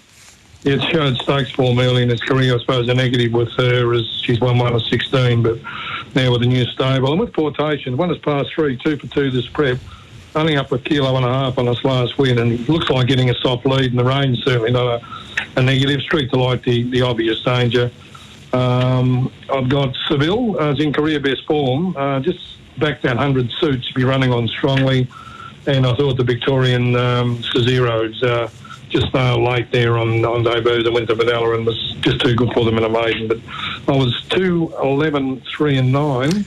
Yeah, 0.64 0.74
it 0.74 0.82
showed 0.92 1.16
stakes 1.16 1.50
form 1.50 1.78
early 1.78 2.02
in 2.02 2.08
his 2.08 2.20
career. 2.20 2.54
I 2.54 2.58
suppose 2.58 2.88
a 2.88 2.94
negative 2.94 3.32
with 3.32 3.50
her 3.56 3.94
as 3.94 4.04
she's 4.24 4.40
won 4.40 4.58
one 4.58 4.72
of 4.72 4.82
16, 4.82 5.42
but 5.42 5.58
now 6.14 6.32
with 6.32 6.42
a 6.42 6.46
new 6.46 6.64
stable. 6.66 7.10
And 7.12 7.20
with 7.20 7.32
Portation, 7.32 7.96
one 7.96 8.08
has 8.10 8.18
passed 8.18 8.52
three, 8.54 8.76
two 8.76 8.96
for 8.96 9.06
two 9.08 9.30
this 9.30 9.48
prep 9.48 9.78
only 10.34 10.56
up 10.56 10.72
a 10.72 10.78
kilo 10.78 11.16
and 11.16 11.24
a 11.24 11.28
half 11.28 11.58
on 11.58 11.66
this 11.66 11.84
last 11.84 12.18
win, 12.18 12.38
and 12.38 12.68
looks 12.68 12.88
like 12.88 13.06
getting 13.06 13.30
a 13.30 13.34
soft 13.34 13.66
lead. 13.66 13.90
And 13.90 13.98
the 13.98 14.04
rain's 14.04 14.42
certainly 14.42 14.70
not 14.70 15.02
a, 15.02 15.06
a 15.56 15.62
negative. 15.62 16.00
Street 16.02 16.30
Delight, 16.30 16.62
the, 16.62 16.84
the 16.90 17.02
obvious 17.02 17.42
danger. 17.42 17.90
Um, 18.52 19.32
I've 19.50 19.68
got 19.68 19.94
Seville 20.08 20.60
uh, 20.60 20.74
in 20.74 20.92
career 20.92 21.20
best 21.20 21.46
form. 21.46 21.96
Uh, 21.96 22.20
just 22.20 22.58
back 22.78 23.02
that 23.02 23.16
100 23.16 23.50
suits 23.52 23.88
to 23.88 23.94
be 23.94 24.04
running 24.04 24.32
on 24.32 24.48
strongly. 24.48 25.08
And 25.66 25.86
I 25.86 25.94
thought 25.94 26.16
the 26.16 26.24
Victorian 26.24 26.96
um, 26.96 27.38
Cezero's 27.38 28.22
uh, 28.22 28.50
just 28.88 29.14
uh, 29.14 29.36
late 29.38 29.70
there 29.70 29.96
on, 29.96 30.24
on 30.24 30.42
debut 30.42 30.82
that 30.82 30.92
went 30.92 31.08
to 31.08 31.14
Vanilla 31.14 31.54
and 31.54 31.64
was 31.64 31.96
just 32.00 32.20
too 32.20 32.34
good 32.34 32.52
for 32.52 32.64
them 32.64 32.76
in 32.78 32.84
a 32.84 32.88
maiden. 32.88 33.28
But 33.28 33.38
I 33.88 33.96
was 33.96 34.22
2, 34.30 34.74
11, 34.82 35.42
3 35.42 35.78
and 35.78 35.92
9. 35.92 36.44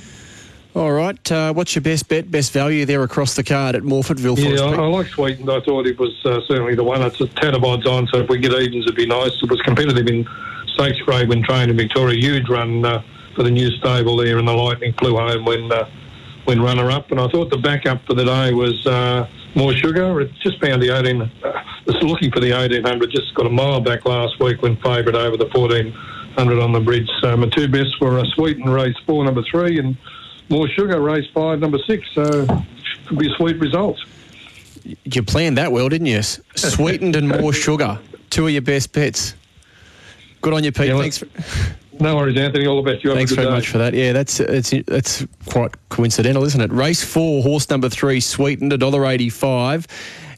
All 0.76 0.92
right. 0.92 1.32
Uh, 1.32 1.54
what's 1.54 1.74
your 1.74 1.82
best 1.82 2.10
bet, 2.10 2.30
best 2.30 2.52
value 2.52 2.86
there 2.86 3.02
across 3.04 3.36
the 3.36 3.44
card 3.44 3.76
at 3.76 3.84
Morphettville? 3.84 4.38
Yeah, 4.38 4.62
I, 4.62 4.74
I 4.74 4.88
like 4.88 5.08
Sweetened. 5.08 5.50
I 5.50 5.62
thought 5.62 5.88
it 5.88 5.98
was 5.98 6.14
uh, 6.26 6.42
certainly 6.50 6.76
the 6.76 6.84
one. 6.84 7.02
It's 7.02 7.22
a 7.22 7.28
tad 7.28 7.56
of 7.56 7.64
odds 7.64 7.88
on, 7.88 8.08
so 8.08 8.20
if 8.20 8.30
we 8.30 8.40
get 8.40 8.52
evens, 8.52 8.84
it'd 8.84 8.96
be 8.96 9.06
nice. 9.06 9.32
It 9.42 9.50
was 9.50 9.62
competitive 9.62 10.06
in 10.08 10.28
stakes 10.74 11.00
grade 11.06 11.30
when 11.30 11.44
trained 11.44 11.72
in 11.72 11.78
Victoria. 11.78 12.20
Huge 12.20 12.50
run 12.50 12.84
uh, 12.84 13.02
for 13.38 13.44
the 13.44 13.52
new 13.52 13.70
stable 13.78 14.18
there, 14.18 14.38
and 14.38 14.46
the 14.46 14.52
Lightning 14.52 14.94
flew 15.00 15.16
home 15.16 15.46
when 15.46 15.72
uh, 15.72 15.90
when 16.44 16.62
runner 16.62 16.92
up. 16.92 17.10
And 17.10 17.22
I 17.22 17.30
thought 17.30 17.50
the 17.50 17.58
backup 17.58 18.06
for 18.06 18.14
the 18.14 18.26
day 18.26 18.54
was 18.54 18.86
uh, 18.86 19.30
more 19.56 19.72
sugar. 19.74 20.20
It 20.20 20.32
just 20.44 20.60
found 20.60 20.82
the 20.82 20.90
18. 20.90 21.22
Uh, 21.22 21.28
it's 21.88 22.04
looking 22.04 22.32
for 22.32 22.42
the 22.42 22.52
1800. 22.52 23.12
Just 23.12 23.34
got 23.36 23.46
a 23.46 23.50
mile 23.50 23.80
back 23.80 24.04
last 24.04 24.42
week 24.42 24.62
when 24.62 24.76
favourite 24.78 25.16
over 25.16 25.38
the 25.38 25.48
1400 25.48 26.60
on 26.62 26.74
the 26.74 26.82
bridge. 26.82 27.10
So 27.22 27.38
my 27.38 27.48
two 27.48 27.70
best 27.70 28.02
were 28.02 28.20
a 28.20 28.26
Sweetened 28.36 28.74
race 28.74 28.96
four, 29.06 29.24
number 29.24 29.44
three, 29.50 29.80
and 29.80 29.96
more 30.50 30.68
sugar, 30.68 31.02
race 31.02 31.28
five, 31.34 31.60
number 31.60 31.80
six. 31.86 32.08
So 32.14 32.46
could 33.06 33.20
be 33.20 33.32
a 33.32 33.36
sweet 33.36 33.60
result. 33.60 33.98
You 34.84 35.24
planned 35.24 35.58
that 35.58 35.72
well, 35.72 35.90
didn't 35.90 36.08
you? 36.08 36.22
Sweetened 36.56 37.16
and 37.16 37.28
more 37.28 37.54
sugar. 37.54 38.00
Two 38.30 38.48
of 38.48 38.54
your 38.54 38.62
best 38.62 38.94
bets. 38.94 39.36
Good 40.42 40.54
on 40.54 40.64
you, 40.64 40.72
Pete. 40.72 40.90
Yeah, 40.90 41.00
Thanks. 41.00 41.18
For... 41.18 41.28
No 42.00 42.18
worries, 42.18 42.38
Anthony. 42.38 42.68
All 42.68 42.84
the 42.84 42.92
best. 42.92 43.04
You 43.04 43.14
Thanks 43.14 43.32
very 43.32 43.48
day. 43.48 43.54
much 43.54 43.70
for 43.70 43.78
that. 43.78 43.94
Yeah, 43.94 44.12
that's 44.12 44.40
it's 44.40 44.74
that's 44.86 45.26
quite 45.46 45.74
coincidental, 45.90 46.44
isn't 46.44 46.62
it? 46.62 46.72
Race 46.72 47.04
four, 47.04 47.42
horse 47.42 47.70
number 47.70 47.90
three, 47.90 48.20
sweetened 48.20 48.74
a 48.74 48.78
dollar 48.78 49.06
eighty-five 49.06 49.88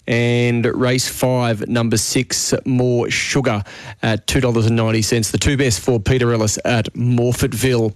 and 0.07 0.65
race 0.65 1.07
five, 1.07 1.67
number 1.67 1.97
six, 1.97 2.53
more 2.65 3.09
sugar 3.09 3.63
at 4.01 4.25
$2.90. 4.27 5.31
The 5.31 5.37
two 5.37 5.57
best 5.57 5.81
for 5.81 5.99
Peter 5.99 6.31
Ellis 6.31 6.57
at 6.63 6.93
Morphettville. 6.93 7.93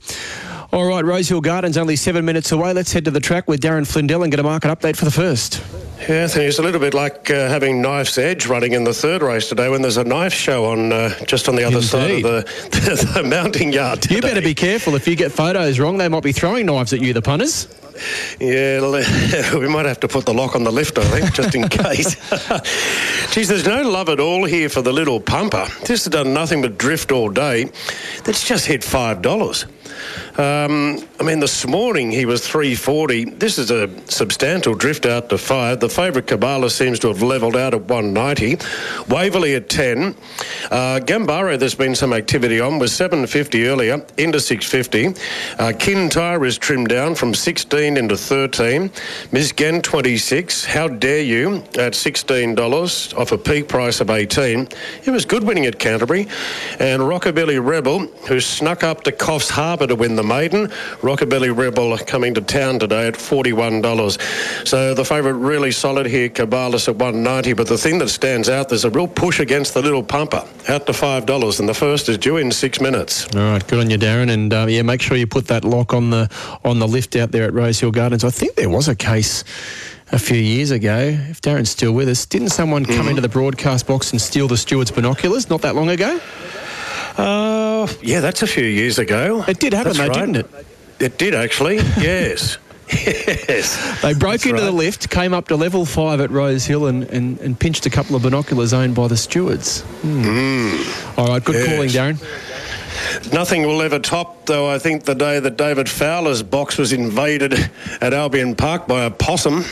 All 0.73 0.85
right, 0.85 1.03
Rosehill 1.03 1.41
Gardens 1.41 1.77
only 1.77 1.97
seven 1.97 2.23
minutes 2.23 2.53
away. 2.53 2.71
Let's 2.71 2.93
head 2.93 3.03
to 3.03 3.11
the 3.11 3.19
track 3.19 3.45
with 3.49 3.59
Darren 3.59 3.85
Flindell 3.85 4.23
and 4.23 4.31
get 4.31 4.39
a 4.39 4.43
market 4.43 4.69
update 4.69 4.95
for 4.95 5.03
the 5.03 5.11
first. 5.11 5.61
Yeah, 5.99 6.23
Anthony, 6.23 6.45
it's 6.45 6.59
a 6.59 6.61
little 6.61 6.79
bit 6.79 6.93
like 6.93 7.29
uh, 7.29 7.49
having 7.49 7.81
Knife's 7.81 8.17
Edge 8.17 8.47
running 8.47 8.71
in 8.71 8.85
the 8.85 8.93
third 8.93 9.21
race 9.21 9.49
today 9.49 9.67
when 9.67 9.81
there's 9.81 9.97
a 9.97 10.05
knife 10.05 10.33
show 10.33 10.71
on 10.71 10.93
uh, 10.93 11.13
just 11.25 11.49
on 11.49 11.57
the 11.57 11.65
other 11.65 11.81
side 11.81 12.11
of 12.11 12.21
the, 12.23 13.11
the, 13.21 13.23
mounting 13.27 13.73
yard. 13.73 14.01
Today. 14.01 14.15
You 14.15 14.21
better 14.21 14.41
be 14.41 14.55
careful. 14.55 14.95
If 14.95 15.09
you 15.09 15.17
get 15.17 15.33
photos 15.33 15.77
wrong, 15.77 15.97
they 15.97 16.07
might 16.07 16.23
be 16.23 16.31
throwing 16.31 16.67
knives 16.67 16.93
at 16.93 17.01
you, 17.01 17.11
the 17.11 17.21
punters. 17.21 17.67
Yeah, 18.39 18.79
we 19.59 19.67
might 19.67 19.85
have 19.85 19.99
to 19.99 20.07
put 20.07 20.25
the 20.25 20.33
lock 20.33 20.55
on 20.55 20.63
the 20.63 20.71
lift, 20.71 20.97
I 20.97 21.03
think, 21.03 21.33
just 21.33 21.53
in 21.53 21.67
case. 21.69 22.15
Geez, 23.33 23.49
there's 23.49 23.67
no 23.67 23.81
love 23.81 24.07
at 24.07 24.21
all 24.21 24.45
here 24.45 24.69
for 24.69 24.81
the 24.81 24.93
little 24.93 25.19
pumper. 25.19 25.67
This 25.81 26.05
has 26.05 26.07
done 26.07 26.33
nothing 26.33 26.61
but 26.61 26.77
drift 26.77 27.11
all 27.11 27.29
day. 27.29 27.69
That's 28.23 28.47
just 28.47 28.65
hit 28.65 28.81
$5. 28.81 29.67
Um, 30.37 31.07
I 31.19 31.23
mean, 31.23 31.39
this 31.39 31.67
morning 31.67 32.11
he 32.11 32.25
was 32.25 32.47
340. 32.47 33.25
This 33.31 33.57
is 33.57 33.71
a 33.71 33.89
substantial 34.09 34.75
drift 34.75 35.05
out 35.05 35.29
to 35.29 35.37
five. 35.37 35.79
The 35.79 35.89
favourite 35.89 36.27
Cabalas 36.27 36.71
seems 36.71 36.99
to 36.99 37.07
have 37.07 37.21
levelled 37.21 37.55
out 37.55 37.73
at 37.73 37.81
190. 37.81 38.57
Waverley 39.09 39.55
at 39.55 39.69
10. 39.69 40.15
Uh, 40.71 40.99
Gambaro, 41.03 41.57
there's 41.57 41.75
been 41.75 41.95
some 41.95 42.13
activity 42.13 42.59
on, 42.59 42.79
was 42.79 42.93
750 42.93 43.67
earlier 43.67 44.05
into 44.17 44.39
650. 44.39 45.21
Uh, 45.59 45.73
Kintyre 45.77 46.45
is 46.45 46.57
trimmed 46.57 46.89
down 46.89 47.15
from 47.15 47.33
16 47.33 47.97
into 47.97 48.17
13. 48.17 48.91
Miss 49.31 49.51
Gen 49.51 49.81
26. 49.81 50.65
How 50.65 50.87
dare 50.87 51.21
you 51.21 51.57
at 51.77 51.93
$16 51.93 53.17
off 53.17 53.31
a 53.31 53.37
peak 53.37 53.67
price 53.67 54.01
of 54.01 54.09
18. 54.09 54.67
It 55.05 55.11
was 55.11 55.25
good 55.25 55.43
winning 55.43 55.65
at 55.65 55.79
Canterbury. 55.79 56.27
And 56.79 57.01
Rockabilly 57.01 57.63
Rebel, 57.63 58.07
who 58.27 58.39
snuck 58.39 58.83
up 58.83 59.03
to 59.03 59.11
Coffs 59.11 59.49
Harbour 59.49 59.87
to 59.91 59.95
win 59.95 60.15
the 60.15 60.23
maiden. 60.23 60.67
Rockabilly 61.01 61.55
Rebel 61.55 61.97
coming 61.99 62.33
to 62.33 62.41
town 62.41 62.79
today 62.79 63.07
at 63.07 63.15
$41. 63.15 64.67
So 64.67 64.93
the 64.93 65.03
favourite 65.03 65.33
really 65.33 65.71
solid 65.71 66.05
here, 66.05 66.29
Cabalas 66.29 66.87
at 66.87 66.95
190 66.95 67.53
But 67.53 67.67
the 67.67 67.77
thing 67.77 67.99
that 67.99 68.09
stands 68.09 68.49
out, 68.49 68.69
there's 68.69 68.85
a 68.85 68.89
real 68.89 69.07
push 69.07 69.39
against 69.39 69.73
the 69.73 69.81
little 69.81 70.03
pumper, 70.03 70.47
out 70.69 70.85
to 70.85 70.93
$5. 70.93 71.59
And 71.59 71.67
the 71.67 71.73
first 71.73 72.07
is 72.07 72.17
due 72.17 72.37
in 72.37 72.51
six 72.51 72.79
minutes. 72.79 73.27
All 73.35 73.41
right, 73.41 73.67
good 73.67 73.79
on 73.79 73.89
you, 73.89 73.97
Darren. 73.97 74.31
And 74.31 74.53
uh, 74.53 74.65
yeah, 74.69 74.81
make 74.81 75.01
sure 75.01 75.17
you 75.17 75.27
put 75.27 75.47
that 75.47 75.65
lock 75.65 75.93
on 75.93 76.09
the 76.09 76.29
on 76.63 76.79
the 76.79 76.87
lift 76.87 77.15
out 77.15 77.31
there 77.31 77.43
at 77.43 77.53
Rosehill 77.53 77.91
Gardens. 77.91 78.23
I 78.23 78.29
think 78.29 78.55
there 78.55 78.69
was 78.69 78.87
a 78.87 78.95
case 78.95 79.43
a 80.11 80.19
few 80.19 80.37
years 80.37 80.71
ago. 80.71 81.17
If 81.29 81.41
Darren's 81.41 81.69
still 81.69 81.91
with 81.91 82.07
us, 82.07 82.25
didn't 82.25 82.49
someone 82.49 82.85
come 82.85 82.95
mm-hmm. 82.95 83.09
into 83.09 83.21
the 83.21 83.29
broadcast 83.29 83.87
box 83.87 84.11
and 84.11 84.21
steal 84.21 84.47
the 84.47 84.57
steward's 84.57 84.91
binoculars 84.91 85.49
not 85.49 85.61
that 85.61 85.75
long 85.75 85.89
ago? 85.89 86.19
Uh, 87.17 87.87
yeah, 88.01 88.19
that's 88.19 88.41
a 88.41 88.47
few 88.47 88.63
years 88.65 88.99
ago. 88.99 89.43
It 89.47 89.59
did 89.59 89.73
happen, 89.73 89.93
that's 89.93 89.99
though, 89.99 90.07
right. 90.07 90.33
didn't 90.33 90.35
it? 90.37 90.65
It 90.99 91.17
did 91.17 91.33
actually. 91.33 91.75
yes. 91.97 92.57
yes. 92.91 94.01
They 94.01 94.13
broke 94.13 94.33
That's 94.33 94.45
into 94.45 94.55
right. 94.57 94.65
the 94.65 94.71
lift, 94.71 95.09
came 95.09 95.33
up 95.33 95.47
to 95.47 95.55
level 95.55 95.85
five 95.85 96.19
at 96.19 96.29
Rose 96.29 96.65
Hill, 96.65 96.87
and, 96.87 97.03
and, 97.05 97.39
and 97.39 97.57
pinched 97.57 97.85
a 97.85 97.89
couple 97.89 98.15
of 98.17 98.21
binoculars 98.23 98.73
owned 98.73 98.95
by 98.95 99.07
the 99.07 99.15
stewards. 99.17 99.81
Mm. 100.01 101.17
All 101.17 101.27
right, 101.27 101.43
good 101.43 101.55
Yes. 101.55 101.67
calling, 101.67 101.89
Darren. 101.89 102.19
Nothing 103.31 103.63
will 103.63 103.81
ever 103.81 103.99
top, 103.99 104.45
though, 104.45 104.69
I 104.69 104.77
think, 104.77 105.03
the 105.03 105.15
day 105.15 105.39
that 105.39 105.57
David 105.57 105.89
Fowler's 105.89 106.43
box 106.43 106.77
was 106.77 106.93
invaded 106.93 107.53
at 108.01 108.13
Albion 108.13 108.55
Park 108.55 108.87
by 108.87 109.05
a 109.05 109.11
possum. 109.11 109.55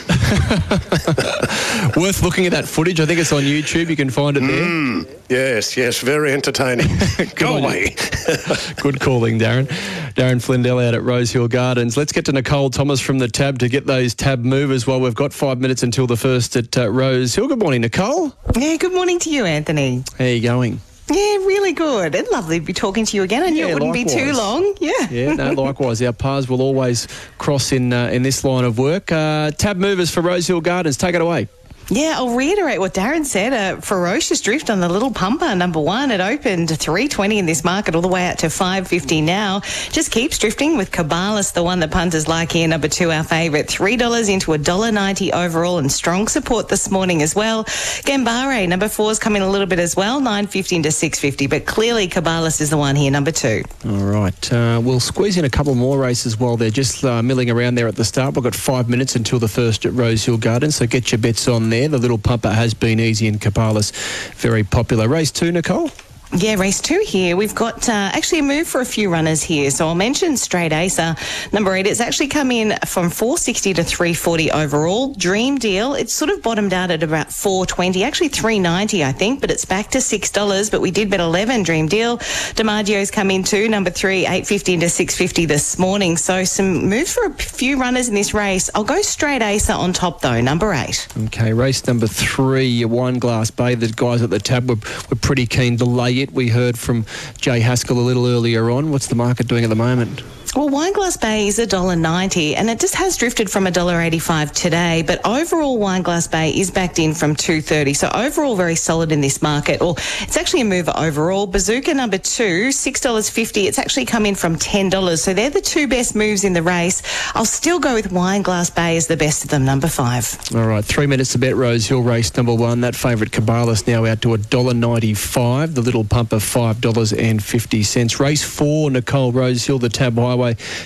Worth 1.96 2.22
looking 2.22 2.46
at 2.46 2.52
that 2.52 2.66
footage. 2.66 3.00
I 3.00 3.06
think 3.06 3.20
it's 3.20 3.32
on 3.32 3.42
YouTube. 3.42 3.88
You 3.88 3.96
can 3.96 4.10
find 4.10 4.36
it 4.36 4.40
there. 4.40 4.64
Mm, 4.64 5.08
yes, 5.28 5.76
yes, 5.76 6.00
very 6.00 6.32
entertaining. 6.32 6.88
Go 7.34 7.56
on 7.56 7.64
away. 7.64 7.94
Good 8.76 9.00
calling, 9.00 9.38
Darren. 9.38 9.66
Darren 10.14 10.40
Flindell 10.40 10.86
out 10.86 10.94
at 10.94 11.02
Rosehill 11.02 11.48
Gardens. 11.48 11.96
Let's 11.96 12.12
get 12.12 12.24
to 12.26 12.32
Nicole 12.32 12.70
Thomas 12.70 13.00
from 13.00 13.18
the 13.18 13.28
tab 13.28 13.58
to 13.60 13.68
get 13.68 13.86
those 13.86 14.14
tab 14.14 14.44
movers 14.44 14.86
while 14.86 15.00
we've 15.00 15.14
got 15.14 15.32
five 15.32 15.58
minutes 15.58 15.82
until 15.82 16.06
the 16.06 16.16
first 16.16 16.56
at 16.56 16.76
uh, 16.76 16.90
Rose 16.90 17.34
Hill. 17.34 17.48
Good 17.48 17.60
morning, 17.60 17.82
Nicole. 17.82 18.32
Yeah, 18.56 18.76
good 18.76 18.92
morning 18.92 19.18
to 19.20 19.30
you, 19.30 19.44
Anthony. 19.44 20.04
How 20.18 20.24
are 20.24 20.28
you 20.28 20.42
going? 20.42 20.80
Yeah, 21.10 21.36
really 21.46 21.72
good. 21.72 22.14
And 22.14 22.26
lovely 22.30 22.60
to 22.60 22.64
be 22.64 22.72
talking 22.72 23.04
to 23.04 23.16
you 23.16 23.22
again. 23.22 23.42
I 23.42 23.50
knew 23.50 23.64
Yeah, 23.66 23.72
it 23.72 23.74
wouldn't 23.74 23.92
be 23.92 24.04
too 24.04 24.32
long. 24.32 24.74
Yeah. 24.80 24.92
Yeah, 25.10 25.34
no, 25.34 25.52
likewise. 25.52 26.00
Our 26.02 26.12
paths 26.12 26.48
will 26.48 26.62
always 26.62 27.06
cross 27.38 27.72
in 27.72 27.92
uh, 27.92 28.06
in 28.08 28.22
this 28.22 28.44
line 28.44 28.64
of 28.64 28.78
work. 28.78 29.10
Uh, 29.12 29.50
tab 29.50 29.76
movers 29.76 30.10
for 30.10 30.20
Rosehill 30.22 30.60
Gardens. 30.60 30.96
Take 30.96 31.14
it 31.14 31.20
away. 31.20 31.48
Yeah, 31.92 32.14
I'll 32.18 32.36
reiterate 32.36 32.78
what 32.78 32.94
Darren 32.94 33.24
said. 33.24 33.52
A 33.52 33.82
ferocious 33.82 34.40
drift 34.40 34.70
on 34.70 34.78
the 34.78 34.88
little 34.88 35.10
pumper, 35.10 35.56
number 35.56 35.80
one. 35.80 36.12
It 36.12 36.20
opened 36.20 36.68
320 36.70 37.40
in 37.40 37.46
this 37.46 37.64
market, 37.64 37.96
all 37.96 38.00
the 38.00 38.06
way 38.06 38.28
out 38.28 38.38
to 38.38 38.48
550 38.48 39.20
now. 39.22 39.58
Just 39.90 40.12
keeps 40.12 40.38
drifting 40.38 40.76
with 40.76 40.92
Cabalas, 40.92 41.52
the 41.52 41.64
one 41.64 41.80
that 41.80 41.90
punters 41.90 42.28
like 42.28 42.52
here. 42.52 42.68
Number 42.68 42.86
two, 42.86 43.10
our 43.10 43.24
favourite, 43.24 43.66
three 43.66 43.96
dollars 43.96 44.28
into 44.28 44.52
a 44.52 44.58
dollar 44.58 44.92
ninety 44.92 45.32
overall, 45.32 45.78
and 45.78 45.90
strong 45.90 46.28
support 46.28 46.68
this 46.68 46.92
morning 46.92 47.22
as 47.22 47.34
well. 47.34 47.64
Gambare, 47.64 48.68
number 48.68 48.88
four, 48.88 49.10
is 49.10 49.18
coming 49.18 49.42
a 49.42 49.50
little 49.50 49.66
bit 49.66 49.80
as 49.80 49.96
well, 49.96 50.20
950 50.20 50.76
into 50.76 50.92
650, 50.92 51.48
but 51.48 51.66
clearly 51.66 52.06
Cabalas 52.06 52.60
is 52.60 52.70
the 52.70 52.76
one 52.76 52.94
here, 52.94 53.10
number 53.10 53.32
two. 53.32 53.64
All 53.84 54.04
right. 54.04 54.52
Uh, 54.52 54.80
we'll 54.80 55.00
squeeze 55.00 55.36
in 55.36 55.44
a 55.44 55.50
couple 55.50 55.74
more 55.74 55.98
races 55.98 56.38
while 56.38 56.56
they're 56.56 56.70
just 56.70 57.04
uh, 57.04 57.20
milling 57.20 57.50
around 57.50 57.74
there 57.74 57.88
at 57.88 57.96
the 57.96 58.04
start. 58.04 58.36
We've 58.36 58.44
got 58.44 58.54
five 58.54 58.88
minutes 58.88 59.16
until 59.16 59.40
the 59.40 59.48
first 59.48 59.84
at 59.84 59.92
Rosehill 59.92 60.38
Gardens, 60.38 60.76
so 60.76 60.86
get 60.86 61.10
your 61.10 61.18
bets 61.18 61.48
on 61.48 61.68
there. 61.68 61.79
The 61.86 61.98
little 61.98 62.18
pumper 62.18 62.50
has 62.50 62.74
been 62.74 63.00
easy 63.00 63.26
in 63.26 63.38
Cabalas, 63.38 63.92
very 64.34 64.64
popular. 64.64 65.08
Race 65.08 65.30
two, 65.30 65.50
Nicole. 65.52 65.90
Yeah, 66.32 66.54
race 66.54 66.80
two 66.80 67.02
here. 67.04 67.36
We've 67.36 67.56
got 67.56 67.88
uh, 67.88 67.92
actually 67.92 68.38
a 68.38 68.44
move 68.44 68.68
for 68.68 68.80
a 68.80 68.84
few 68.84 69.10
runners 69.10 69.42
here. 69.42 69.68
So 69.72 69.88
I'll 69.88 69.96
mention 69.96 70.36
Straight 70.36 70.72
Acer. 70.72 71.16
Number 71.52 71.74
eight, 71.74 71.88
it's 71.88 71.98
actually 71.98 72.28
come 72.28 72.52
in 72.52 72.78
from 72.86 73.10
460 73.10 73.74
to 73.74 73.82
340 73.82 74.52
overall. 74.52 75.12
Dream 75.14 75.58
Deal, 75.58 75.94
it's 75.94 76.12
sort 76.12 76.30
of 76.30 76.40
bottomed 76.40 76.72
out 76.72 76.92
at 76.92 77.02
about 77.02 77.32
420, 77.32 78.04
actually 78.04 78.28
390, 78.28 79.04
I 79.04 79.10
think, 79.10 79.40
but 79.40 79.50
it's 79.50 79.64
back 79.64 79.90
to 79.90 79.98
$6. 79.98 80.70
But 80.70 80.80
we 80.80 80.92
did 80.92 81.10
bet 81.10 81.18
11 81.18 81.64
Dream 81.64 81.88
Deal. 81.88 82.18
DiMaggio's 82.18 83.10
come 83.10 83.32
in 83.32 83.42
too. 83.42 83.68
Number 83.68 83.90
three, 83.90 84.20
850 84.20 84.78
to 84.78 84.88
650 84.88 85.46
this 85.46 85.80
morning. 85.80 86.16
So 86.16 86.44
some 86.44 86.88
moves 86.88 87.12
for 87.12 87.24
a 87.26 87.32
few 87.32 87.76
runners 87.76 88.08
in 88.08 88.14
this 88.14 88.32
race. 88.32 88.70
I'll 88.76 88.84
go 88.84 89.02
Straight 89.02 89.42
Acer 89.42 89.72
on 89.72 89.92
top 89.92 90.20
though, 90.20 90.40
number 90.40 90.72
eight. 90.74 91.08
Okay, 91.24 91.52
race 91.52 91.84
number 91.88 92.06
three, 92.06 92.84
Wine 92.84 93.18
Glass 93.18 93.50
Bay. 93.50 93.74
The 93.74 93.88
guys 93.88 94.22
at 94.22 94.30
the 94.30 94.38
tab 94.38 94.68
were, 94.68 94.76
were 94.76 95.16
pretty 95.20 95.46
keen 95.46 95.76
to 95.78 95.84
lay 95.84 96.19
it. 96.20 96.32
We 96.32 96.48
heard 96.48 96.78
from 96.78 97.04
Jay 97.38 97.60
Haskell 97.60 97.98
a 97.98 98.00
little 98.00 98.26
earlier 98.26 98.70
on. 98.70 98.90
What's 98.90 99.08
the 99.08 99.14
market 99.14 99.48
doing 99.48 99.64
at 99.64 99.70
the 99.70 99.76
moment? 99.76 100.22
Well, 100.56 100.68
Wineglass 100.68 101.20
Bay 101.20 101.46
is 101.46 101.60
$1.90 101.60 102.56
and 102.56 102.68
it 102.68 102.80
just 102.80 102.96
has 102.96 103.16
drifted 103.16 103.48
from 103.48 103.66
$1.85 103.66 104.50
today, 104.50 105.04
but 105.06 105.24
overall 105.24 105.78
Wineglass 105.78 106.28
Bay 106.28 106.50
is 106.50 106.72
backed 106.72 106.98
in 106.98 107.14
from 107.14 107.36
230. 107.36 107.94
So 107.94 108.10
overall 108.12 108.56
very 108.56 108.74
solid 108.74 109.12
in 109.12 109.20
this 109.20 109.42
market. 109.42 109.80
Well, 109.80 109.94
it's 110.22 110.36
actually 110.36 110.62
a 110.62 110.64
mover 110.64 110.92
overall. 110.96 111.46
Bazooka 111.46 111.94
number 111.94 112.18
two, 112.18 112.70
$6.50. 112.70 113.68
It's 113.68 113.78
actually 113.78 114.06
come 114.06 114.26
in 114.26 114.34
from 114.34 114.56
$10. 114.56 115.18
So 115.20 115.32
they're 115.32 115.50
the 115.50 115.60
two 115.60 115.86
best 115.86 116.16
moves 116.16 116.42
in 116.42 116.52
the 116.52 116.64
race. 116.64 117.00
I'll 117.36 117.44
still 117.44 117.78
go 117.78 117.94
with 117.94 118.10
Wineglass 118.10 118.74
Bay 118.74 118.96
as 118.96 119.06
the 119.06 119.16
best 119.16 119.44
of 119.44 119.50
them, 119.50 119.64
number 119.64 119.86
five. 119.86 120.36
All 120.52 120.66
right, 120.66 120.84
three 120.84 121.06
minutes 121.06 121.30
to 121.32 121.38
bet 121.38 121.54
Rose 121.54 121.86
Hill 121.86 122.02
race 122.02 122.36
number 122.36 122.54
one. 122.54 122.80
That 122.80 122.96
favourite 122.96 123.30
Cabalas 123.30 123.86
now 123.86 124.04
out 124.04 124.20
to 124.22 124.30
$1.95. 124.30 125.74
The 125.76 125.80
little 125.80 126.02
pumper 126.02 126.38
$5.50. 126.38 128.18
Race 128.18 128.42
four, 128.42 128.90
Nicole 128.90 129.30
Rose 129.30 129.64
Hill, 129.64 129.78
the 129.78 129.88
Tab 129.88 130.18
Highway. 130.18 130.39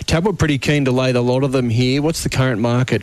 Tab 0.06 0.26
were 0.26 0.32
pretty 0.32 0.58
keen 0.58 0.84
to 0.84 0.92
lay 0.92 1.12
the 1.12 1.22
lot 1.22 1.44
of 1.44 1.52
them 1.52 1.70
here. 1.70 2.02
What's 2.02 2.22
the 2.22 2.28
current 2.28 2.60
market? 2.60 3.02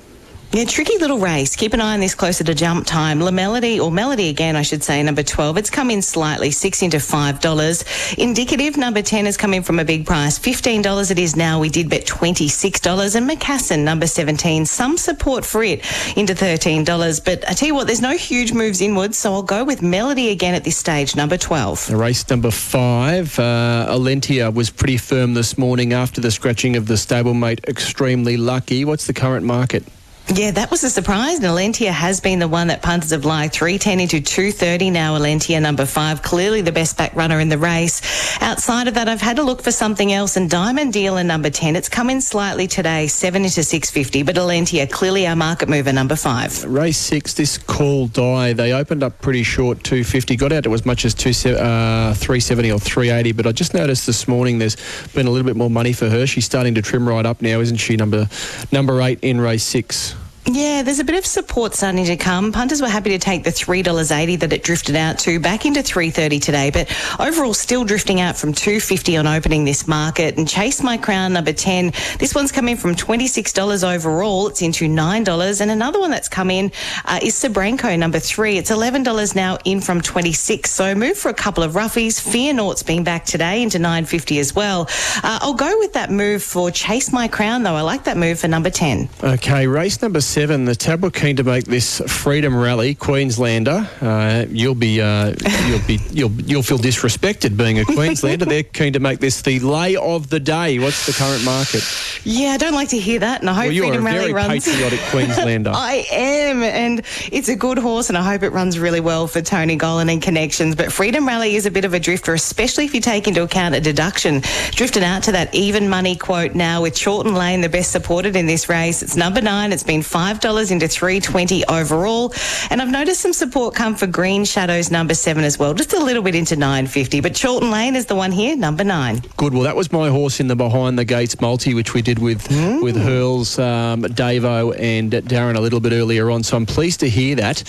Yeah, 0.53 0.65
tricky 0.65 0.97
little 0.97 1.17
race. 1.17 1.55
Keep 1.55 1.73
an 1.75 1.79
eye 1.79 1.93
on 1.93 2.01
this 2.01 2.13
closer 2.13 2.43
to 2.43 2.53
jump 2.53 2.85
time. 2.85 3.21
La 3.21 3.31
Melody, 3.31 3.79
or 3.79 3.89
Melody 3.89 4.27
again, 4.27 4.57
I 4.57 4.63
should 4.63 4.83
say, 4.83 5.01
number 5.01 5.23
12. 5.23 5.57
It's 5.57 5.69
come 5.69 5.89
in 5.89 6.01
slightly, 6.01 6.51
six 6.51 6.81
into 6.81 6.97
$5. 6.97 8.17
Indicative, 8.17 8.75
number 8.75 9.01
10 9.01 9.23
has 9.27 9.37
come 9.37 9.53
in 9.53 9.63
from 9.63 9.79
a 9.79 9.85
big 9.85 10.05
price. 10.05 10.37
$15 10.37 11.09
it 11.09 11.17
is 11.17 11.37
now. 11.37 11.61
We 11.61 11.69
did 11.69 11.89
bet 11.89 12.05
$26. 12.05 13.15
And 13.15 13.29
McCassin, 13.29 13.85
number 13.85 14.05
17, 14.07 14.65
some 14.65 14.97
support 14.97 15.45
for 15.45 15.63
it 15.63 15.79
into 16.17 16.33
$13. 16.33 17.23
But 17.23 17.47
I 17.49 17.53
tell 17.53 17.67
you 17.67 17.75
what, 17.75 17.87
there's 17.87 18.01
no 18.01 18.17
huge 18.17 18.51
moves 18.51 18.81
inwards, 18.81 19.17
so 19.17 19.31
I'll 19.31 19.43
go 19.43 19.63
with 19.63 19.81
Melody 19.81 20.31
again 20.31 20.53
at 20.53 20.65
this 20.65 20.75
stage, 20.75 21.15
number 21.15 21.37
12. 21.37 21.93
Race 21.93 22.29
number 22.29 22.51
five, 22.51 23.39
uh, 23.39 23.87
Alentia 23.87 24.53
was 24.53 24.69
pretty 24.69 24.97
firm 24.97 25.33
this 25.33 25.57
morning 25.57 25.93
after 25.93 26.19
the 26.19 26.29
scratching 26.29 26.75
of 26.75 26.87
the 26.87 26.95
stablemate. 26.95 27.65
Extremely 27.69 28.35
lucky. 28.35 28.83
What's 28.83 29.07
the 29.07 29.13
current 29.13 29.45
market? 29.45 29.85
Yeah, 30.33 30.51
that 30.51 30.71
was 30.71 30.83
a 30.85 30.89
surprise. 30.89 31.37
And 31.37 31.45
Alentia 31.45 31.89
has 31.89 32.21
been 32.21 32.39
the 32.39 32.47
one 32.47 32.67
that 32.67 32.81
punters 32.81 33.11
have 33.11 33.25
liked. 33.25 33.53
310 33.55 33.99
into 33.99 34.21
230 34.21 34.89
now, 34.89 35.17
Alentia 35.17 35.61
number 35.61 35.85
five. 35.85 36.21
Clearly 36.21 36.61
the 36.61 36.71
best 36.71 36.97
back 36.97 37.13
runner 37.15 37.41
in 37.41 37.49
the 37.49 37.57
race. 37.57 38.01
Outside 38.41 38.87
of 38.87 38.93
that, 38.93 39.09
I've 39.09 39.19
had 39.19 39.39
a 39.39 39.43
look 39.43 39.61
for 39.61 39.71
something 39.71 40.13
else. 40.13 40.37
And 40.37 40.49
Diamond 40.49 40.93
Dealer 40.93 41.23
number 41.25 41.49
10, 41.49 41.75
it's 41.75 41.89
come 41.89 42.09
in 42.09 42.21
slightly 42.21 42.65
today, 42.65 43.07
7 43.07 43.43
into 43.43 43.61
650. 43.61 44.23
But 44.23 44.35
Alentia, 44.35 44.89
clearly 44.89 45.27
our 45.27 45.35
market 45.35 45.67
mover 45.67 45.91
number 45.91 46.15
five. 46.15 46.63
Race 46.63 46.97
six, 46.97 47.33
this 47.33 47.57
call 47.57 48.07
die. 48.07 48.53
They 48.53 48.71
opened 48.71 49.03
up 49.03 49.19
pretty 49.21 49.43
short, 49.43 49.83
250, 49.83 50.37
got 50.37 50.53
out 50.53 50.63
to 50.63 50.73
as 50.73 50.85
much 50.85 51.03
as 51.03 51.13
two, 51.13 51.31
uh, 51.31 52.13
370 52.13 52.71
or 52.71 52.79
380. 52.79 53.33
But 53.33 53.47
I 53.47 53.51
just 53.51 53.73
noticed 53.73 54.05
this 54.05 54.29
morning 54.29 54.59
there's 54.59 54.77
been 55.13 55.27
a 55.27 55.29
little 55.29 55.45
bit 55.45 55.57
more 55.57 55.69
money 55.69 55.91
for 55.91 56.09
her. 56.09 56.25
She's 56.25 56.45
starting 56.45 56.73
to 56.75 56.81
trim 56.81 57.07
right 57.07 57.25
up 57.25 57.41
now, 57.41 57.59
isn't 57.59 57.77
she? 57.77 57.97
Number 57.97 58.29
number 58.71 59.01
eight 59.01 59.19
in 59.21 59.41
race 59.41 59.63
six. 59.63 60.15
Yeah, 60.47 60.81
there's 60.81 60.99
a 60.99 61.03
bit 61.03 61.15
of 61.17 61.25
support 61.25 61.75
starting 61.75 62.03
to 62.05 62.17
come. 62.17 62.51
Punters 62.51 62.81
were 62.81 62.89
happy 62.89 63.11
to 63.11 63.19
take 63.19 63.43
the 63.43 63.51
three 63.51 63.83
dollars 63.83 64.11
eighty 64.11 64.35
that 64.37 64.51
it 64.51 64.63
drifted 64.63 64.95
out 64.95 65.19
to 65.19 65.39
back 65.39 65.67
into 65.67 65.83
three 65.83 66.09
thirty 66.09 66.39
today, 66.39 66.71
but 66.71 66.89
overall 67.19 67.53
still 67.53 67.83
drifting 67.83 68.19
out 68.19 68.35
from 68.35 68.51
two 68.51 68.79
fifty 68.79 69.17
on 69.17 69.27
opening 69.27 69.65
this 69.65 69.87
market. 69.87 70.37
And 70.37 70.47
Chase 70.47 70.81
My 70.81 70.97
Crown 70.97 71.33
number 71.33 71.53
ten, 71.53 71.93
this 72.17 72.33
one's 72.33 72.51
come 72.51 72.67
in 72.67 72.75
from 72.75 72.95
twenty 72.95 73.27
six 73.27 73.53
dollars 73.53 73.83
overall. 73.83 74.47
It's 74.47 74.63
into 74.63 74.87
nine 74.87 75.23
dollars, 75.23 75.61
and 75.61 75.69
another 75.69 75.99
one 75.99 76.09
that's 76.09 76.27
come 76.27 76.49
in 76.49 76.71
uh, 77.05 77.19
is 77.21 77.35
Sabranco 77.35 77.97
number 77.97 78.19
three. 78.19 78.57
It's 78.57 78.71
eleven 78.71 79.03
dollars 79.03 79.35
now 79.35 79.59
in 79.63 79.79
from 79.79 80.01
twenty 80.01 80.33
six. 80.33 80.71
So 80.71 80.95
move 80.95 81.17
for 81.17 81.29
a 81.29 81.35
couple 81.35 81.63
of 81.63 81.73
roughies. 81.73 82.19
Fear 82.19 82.55
Naught's 82.55 82.81
been 82.81 83.03
back 83.03 83.25
today 83.25 83.61
into 83.61 83.77
nine 83.77 84.05
fifty 84.05 84.39
as 84.39 84.55
well. 84.55 84.87
Uh, 85.17 85.37
I'll 85.41 85.53
go 85.53 85.77
with 85.77 85.93
that 85.93 86.09
move 86.09 86.41
for 86.41 86.71
Chase 86.71 87.13
My 87.13 87.27
Crown 87.27 87.61
though. 87.61 87.75
I 87.75 87.81
like 87.81 88.05
that 88.05 88.17
move 88.17 88.39
for 88.39 88.47
number 88.47 88.71
ten. 88.71 89.07
Okay, 89.23 89.67
race 89.67 90.01
number 90.01 90.19
seven, 90.31 90.63
the 90.63 90.97
were 91.01 91.11
keen 91.11 91.35
to 91.35 91.43
make 91.43 91.65
this 91.65 92.01
Freedom 92.07 92.55
Rally 92.55 92.95
Queenslander. 92.95 93.85
Uh, 93.99 94.45
you'll 94.49 94.75
be 94.75 95.01
uh, 95.01 95.35
you'll 95.67 95.85
be 95.85 95.99
you'll 96.09 96.31
you'll 96.31 96.63
feel 96.63 96.77
disrespected 96.77 97.57
being 97.57 97.79
a 97.79 97.85
Queenslander. 97.85 98.45
They're 98.45 98.63
keen 98.63 98.93
to 98.93 99.01
make 99.01 99.19
this 99.19 99.41
the 99.41 99.59
lay 99.59 99.97
of 99.97 100.29
the 100.29 100.39
day. 100.39 100.79
What's 100.79 101.05
the 101.05 101.11
current 101.11 101.43
market? 101.43 101.83
Yeah, 102.23 102.51
I 102.51 102.57
don't 102.57 102.73
like 102.73 102.89
to 102.89 102.97
hear 102.97 103.19
that, 103.19 103.41
and 103.41 103.49
I 103.49 103.53
hope 103.53 103.63
well, 103.63 103.71
you're 103.73 103.87
Freedom 103.87 104.03
a 104.03 104.05
Rally 104.05 104.19
very 104.19 104.33
runs. 104.33 104.65
patriotic 104.65 104.99
Queenslander. 105.09 105.71
I 105.75 106.05
am, 106.11 106.63
and 106.63 107.01
it's 107.29 107.49
a 107.49 107.55
good 107.57 107.77
horse, 107.77 108.07
and 108.07 108.17
I 108.17 108.23
hope 108.23 108.43
it 108.43 108.51
runs 108.51 108.79
really 108.79 109.01
well 109.01 109.27
for 109.27 109.41
Tony 109.41 109.77
Gollan 109.77 110.09
and 110.09 110.21
connections. 110.21 110.75
But 110.75 110.93
Freedom 110.93 111.27
Rally 111.27 111.55
is 111.55 111.65
a 111.65 111.71
bit 111.71 111.83
of 111.83 111.93
a 111.93 111.99
drifter, 111.99 112.33
especially 112.33 112.85
if 112.85 112.93
you 112.93 113.01
take 113.01 113.27
into 113.27 113.43
account 113.43 113.75
a 113.75 113.81
deduction. 113.81 114.41
Drifting 114.71 115.03
out 115.03 115.23
to 115.23 115.33
that 115.33 115.53
even 115.53 115.89
money 115.89 116.15
quote 116.15 116.55
now 116.55 116.83
with 116.83 116.97
Chorlton 116.97 117.35
Lane, 117.35 117.59
the 117.59 117.69
best 117.69 117.91
supported 117.91 118.37
in 118.37 118.45
this 118.45 118.69
race. 118.69 119.03
It's 119.03 119.17
number 119.17 119.41
nine. 119.41 119.73
It's 119.73 119.83
been 119.83 120.01
fine. 120.01 120.20
$5 120.21 120.71
into 120.71 120.87
320 120.87 121.65
overall. 121.65 122.33
And 122.69 122.81
I've 122.81 122.89
noticed 122.89 123.21
some 123.21 123.33
support 123.33 123.73
come 123.75 123.95
for 123.95 124.07
Green 124.07 124.45
Shadows 124.45 124.91
number 124.91 125.13
seven 125.13 125.43
as 125.43 125.57
well, 125.57 125.73
just 125.73 125.93
a 125.93 125.99
little 125.99 126.21
bit 126.21 126.35
into 126.35 126.55
950. 126.55 127.21
But 127.21 127.39
Chorlton 127.39 127.71
Lane 127.71 127.95
is 127.95 128.05
the 128.05 128.15
one 128.15 128.31
here, 128.31 128.55
number 128.55 128.83
nine. 128.83 129.21
Good. 129.37 129.53
Well, 129.53 129.63
that 129.63 129.75
was 129.75 129.91
my 129.91 130.09
horse 130.09 130.39
in 130.39 130.47
the 130.47 130.55
behind 130.55 130.99
the 130.99 131.05
gates 131.05 131.39
multi, 131.41 131.73
which 131.73 131.93
we 131.93 132.01
did 132.01 132.19
with 132.19 132.47
mm. 132.49 132.83
with 132.83 132.95
Hurls, 132.95 133.57
um, 133.57 134.03
Davo, 134.03 134.77
and 134.77 135.11
Darren 135.11 135.55
a 135.55 135.61
little 135.61 135.79
bit 135.79 135.93
earlier 135.93 136.29
on. 136.29 136.43
So 136.43 136.57
I'm 136.57 136.65
pleased 136.65 136.99
to 137.01 137.09
hear 137.09 137.35
that. 137.35 137.63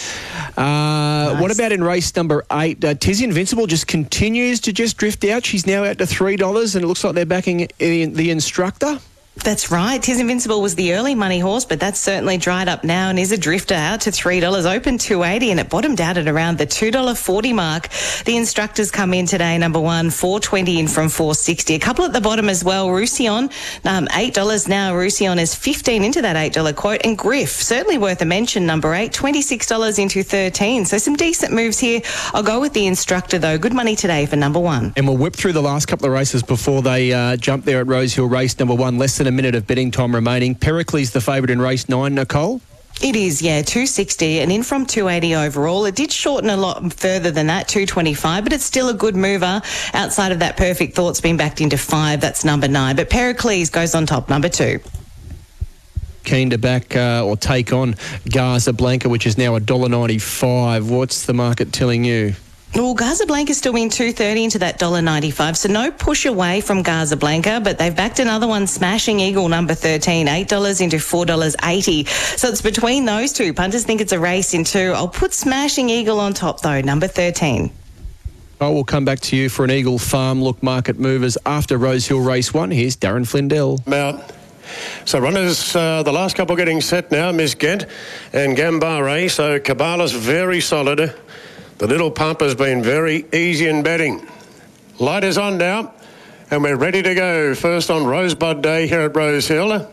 Uh, 0.56 0.62
nice. 1.32 1.40
What 1.40 1.50
about 1.50 1.72
in 1.72 1.82
race 1.82 2.14
number 2.14 2.44
eight? 2.52 2.84
Uh, 2.84 2.94
Tiz 2.94 3.20
Invincible 3.20 3.66
just 3.66 3.86
continues 3.86 4.60
to 4.60 4.72
just 4.72 4.96
drift 4.96 5.24
out. 5.24 5.46
She's 5.46 5.66
now 5.66 5.84
out 5.84 5.98
to 5.98 6.06
three 6.06 6.36
dollars, 6.36 6.74
and 6.74 6.84
it 6.84 6.88
looks 6.88 7.02
like 7.04 7.14
they're 7.14 7.24
backing 7.24 7.68
in 7.78 8.12
the 8.14 8.30
instructor. 8.30 8.98
That's 9.34 9.70
right. 9.70 10.00
Tiz 10.00 10.20
Invincible 10.20 10.60
was 10.60 10.74
the 10.74 10.92
early 10.92 11.14
money 11.14 11.38
horse, 11.38 11.64
but 11.64 11.80
that's 11.80 11.98
certainly 11.98 12.36
dried 12.36 12.68
up 12.68 12.84
now 12.84 13.08
and 13.08 13.18
is 13.18 13.32
a 13.32 13.38
drifter 13.38 13.74
out 13.74 14.02
to 14.02 14.12
three 14.12 14.40
dollars, 14.40 14.66
open 14.66 14.98
two 14.98 15.22
eighty, 15.24 15.50
and 15.50 15.58
it 15.58 15.70
bottomed 15.70 16.02
out 16.02 16.18
at 16.18 16.28
around 16.28 16.58
the 16.58 16.66
two 16.66 16.90
dollar 16.90 17.14
forty 17.14 17.52
mark. 17.52 17.88
The 18.24 18.36
instructors 18.36 18.90
come 18.90 19.14
in 19.14 19.24
today, 19.26 19.56
number 19.56 19.80
one, 19.80 20.10
four 20.10 20.38
twenty 20.38 20.78
in 20.78 20.86
from 20.86 21.08
four 21.08 21.34
sixty. 21.34 21.74
A 21.74 21.78
couple 21.78 22.04
at 22.04 22.12
the 22.12 22.20
bottom 22.20 22.50
as 22.50 22.62
well. 22.62 22.90
Roussillon, 22.90 23.48
um, 23.84 24.06
eight 24.14 24.34
dollars 24.34 24.68
now. 24.68 24.94
Roussillon 24.94 25.38
is 25.38 25.54
fifteen 25.54 26.04
into 26.04 26.20
that 26.22 26.36
eight 26.36 26.52
dollar 26.52 26.74
quote, 26.74 27.00
and 27.02 27.16
Griff 27.16 27.50
certainly 27.50 27.96
worth 27.96 28.20
a 28.20 28.26
mention. 28.26 28.66
Number 28.66 28.94
eight, 28.94 29.14
twenty 29.14 29.40
six 29.40 29.66
dollars 29.66 29.98
into 29.98 30.22
thirteen. 30.22 30.84
So 30.84 30.98
some 30.98 31.16
decent 31.16 31.54
moves 31.54 31.78
here. 31.78 32.02
I'll 32.34 32.42
go 32.44 32.60
with 32.60 32.74
the 32.74 32.86
instructor 32.86 33.38
though. 33.38 33.56
Good 33.56 33.74
money 33.74 33.96
today 33.96 34.26
for 34.26 34.36
number 34.36 34.60
one. 34.60 34.92
And 34.94 35.08
we'll 35.08 35.16
whip 35.16 35.34
through 35.34 35.54
the 35.54 35.62
last 35.62 35.86
couple 35.86 36.06
of 36.06 36.12
races 36.12 36.42
before 36.42 36.82
they 36.82 37.12
uh, 37.14 37.36
jump 37.38 37.64
there 37.64 37.80
at 37.80 37.86
Rosehill 37.86 38.28
race 38.28 38.56
number 38.58 38.74
one. 38.74 38.98
Less 38.98 39.21
than 39.22 39.32
a 39.32 39.36
minute 39.36 39.54
of 39.54 39.68
betting 39.68 39.92
time 39.92 40.12
remaining. 40.12 40.52
Pericles 40.52 41.12
the 41.12 41.20
favourite 41.20 41.50
in 41.50 41.62
race 41.62 41.88
nine, 41.88 42.12
Nicole. 42.16 42.60
It 43.00 43.14
is, 43.14 43.40
yeah, 43.40 43.62
260 43.62 44.40
and 44.40 44.50
in 44.50 44.64
from 44.64 44.84
280 44.84 45.36
overall. 45.36 45.84
It 45.84 45.94
did 45.94 46.10
shorten 46.10 46.50
a 46.50 46.56
lot 46.56 46.92
further 46.92 47.30
than 47.30 47.46
that, 47.46 47.68
225, 47.68 48.42
but 48.42 48.52
it's 48.52 48.64
still 48.64 48.88
a 48.88 48.94
good 48.94 49.14
mover. 49.14 49.62
Outside 49.94 50.32
of 50.32 50.40
that, 50.40 50.56
Perfect 50.56 50.96
Thought's 50.96 51.20
been 51.20 51.36
backed 51.36 51.60
into 51.60 51.78
five. 51.78 52.20
That's 52.20 52.44
number 52.44 52.66
nine. 52.66 52.96
But 52.96 53.10
Pericles 53.10 53.70
goes 53.70 53.94
on 53.94 54.06
top, 54.06 54.28
number 54.28 54.48
two. 54.48 54.80
Keen 56.24 56.50
to 56.50 56.58
back 56.58 56.96
uh, 56.96 57.24
or 57.24 57.36
take 57.36 57.72
on 57.72 57.94
Casablanca, 58.28 59.08
which 59.08 59.26
is 59.26 59.38
now 59.38 59.56
$1.95. 59.56 60.90
What's 60.90 61.26
the 61.26 61.34
market 61.34 61.72
telling 61.72 62.04
you? 62.04 62.34
Well, 62.74 62.94
Casablanca's 62.94 63.58
still 63.58 63.74
been 63.74 63.90
230 63.90 64.44
into 64.44 64.58
that 64.60 64.80
$1.95, 64.80 65.56
so 65.56 65.68
no 65.68 65.90
push 65.90 66.24
away 66.24 66.62
from 66.62 66.82
Casablanca, 66.82 67.60
but 67.62 67.78
they've 67.78 67.94
backed 67.94 68.18
another 68.18 68.46
one, 68.46 68.66
Smashing 68.66 69.20
Eagle 69.20 69.48
number 69.48 69.74
13, 69.74 70.26
$8 70.26 70.80
into 70.80 70.96
$4.80. 70.96 72.08
So 72.38 72.48
it's 72.48 72.62
between 72.62 73.04
those 73.04 73.34
two. 73.34 73.52
Punters 73.52 73.84
think 73.84 74.00
it's 74.00 74.12
a 74.12 74.18
race 74.18 74.54
in 74.54 74.64
two. 74.64 74.92
I'll 74.96 75.06
put 75.06 75.34
Smashing 75.34 75.90
Eagle 75.90 76.18
on 76.18 76.32
top 76.32 76.62
though, 76.62 76.80
number 76.80 77.06
13. 77.06 77.70
I 78.62 78.68
will 78.68 78.84
come 78.84 79.04
back 79.04 79.20
to 79.20 79.36
you 79.36 79.50
for 79.50 79.64
an 79.64 79.70
Eagle 79.70 79.98
Farm 79.98 80.40
look 80.40 80.62
market 80.62 80.98
movers 80.98 81.36
after 81.44 81.76
Rosehill 81.76 82.20
race 82.20 82.54
one. 82.54 82.70
Here's 82.70 82.96
Darren 82.96 83.26
Flindell. 83.26 83.86
Mount. 83.86 84.22
So 85.04 85.18
runners, 85.18 85.74
uh, 85.74 86.02
the 86.02 86.12
last 86.12 86.36
couple 86.36 86.56
getting 86.56 86.80
set 86.80 87.10
now, 87.10 87.32
Miss 87.32 87.54
Gent 87.54 87.86
and 88.32 88.56
Gambare. 88.56 89.30
So 89.30 89.58
Cabalas 89.58 90.14
very 90.16 90.60
solid. 90.60 91.14
The 91.78 91.86
little 91.86 92.10
pump 92.10 92.40
has 92.40 92.54
been 92.54 92.82
very 92.82 93.26
easy 93.32 93.66
in 93.66 93.82
betting. 93.82 94.26
Light 94.98 95.24
is 95.24 95.38
on 95.38 95.58
now, 95.58 95.92
and 96.50 96.62
we're 96.62 96.76
ready 96.76 97.02
to 97.02 97.14
go. 97.14 97.54
First 97.54 97.90
on 97.90 98.04
Rosebud 98.04 98.62
Day 98.62 98.86
here 98.86 99.00
at 99.00 99.16
Rose 99.16 99.50
Rosehill. 99.50 99.92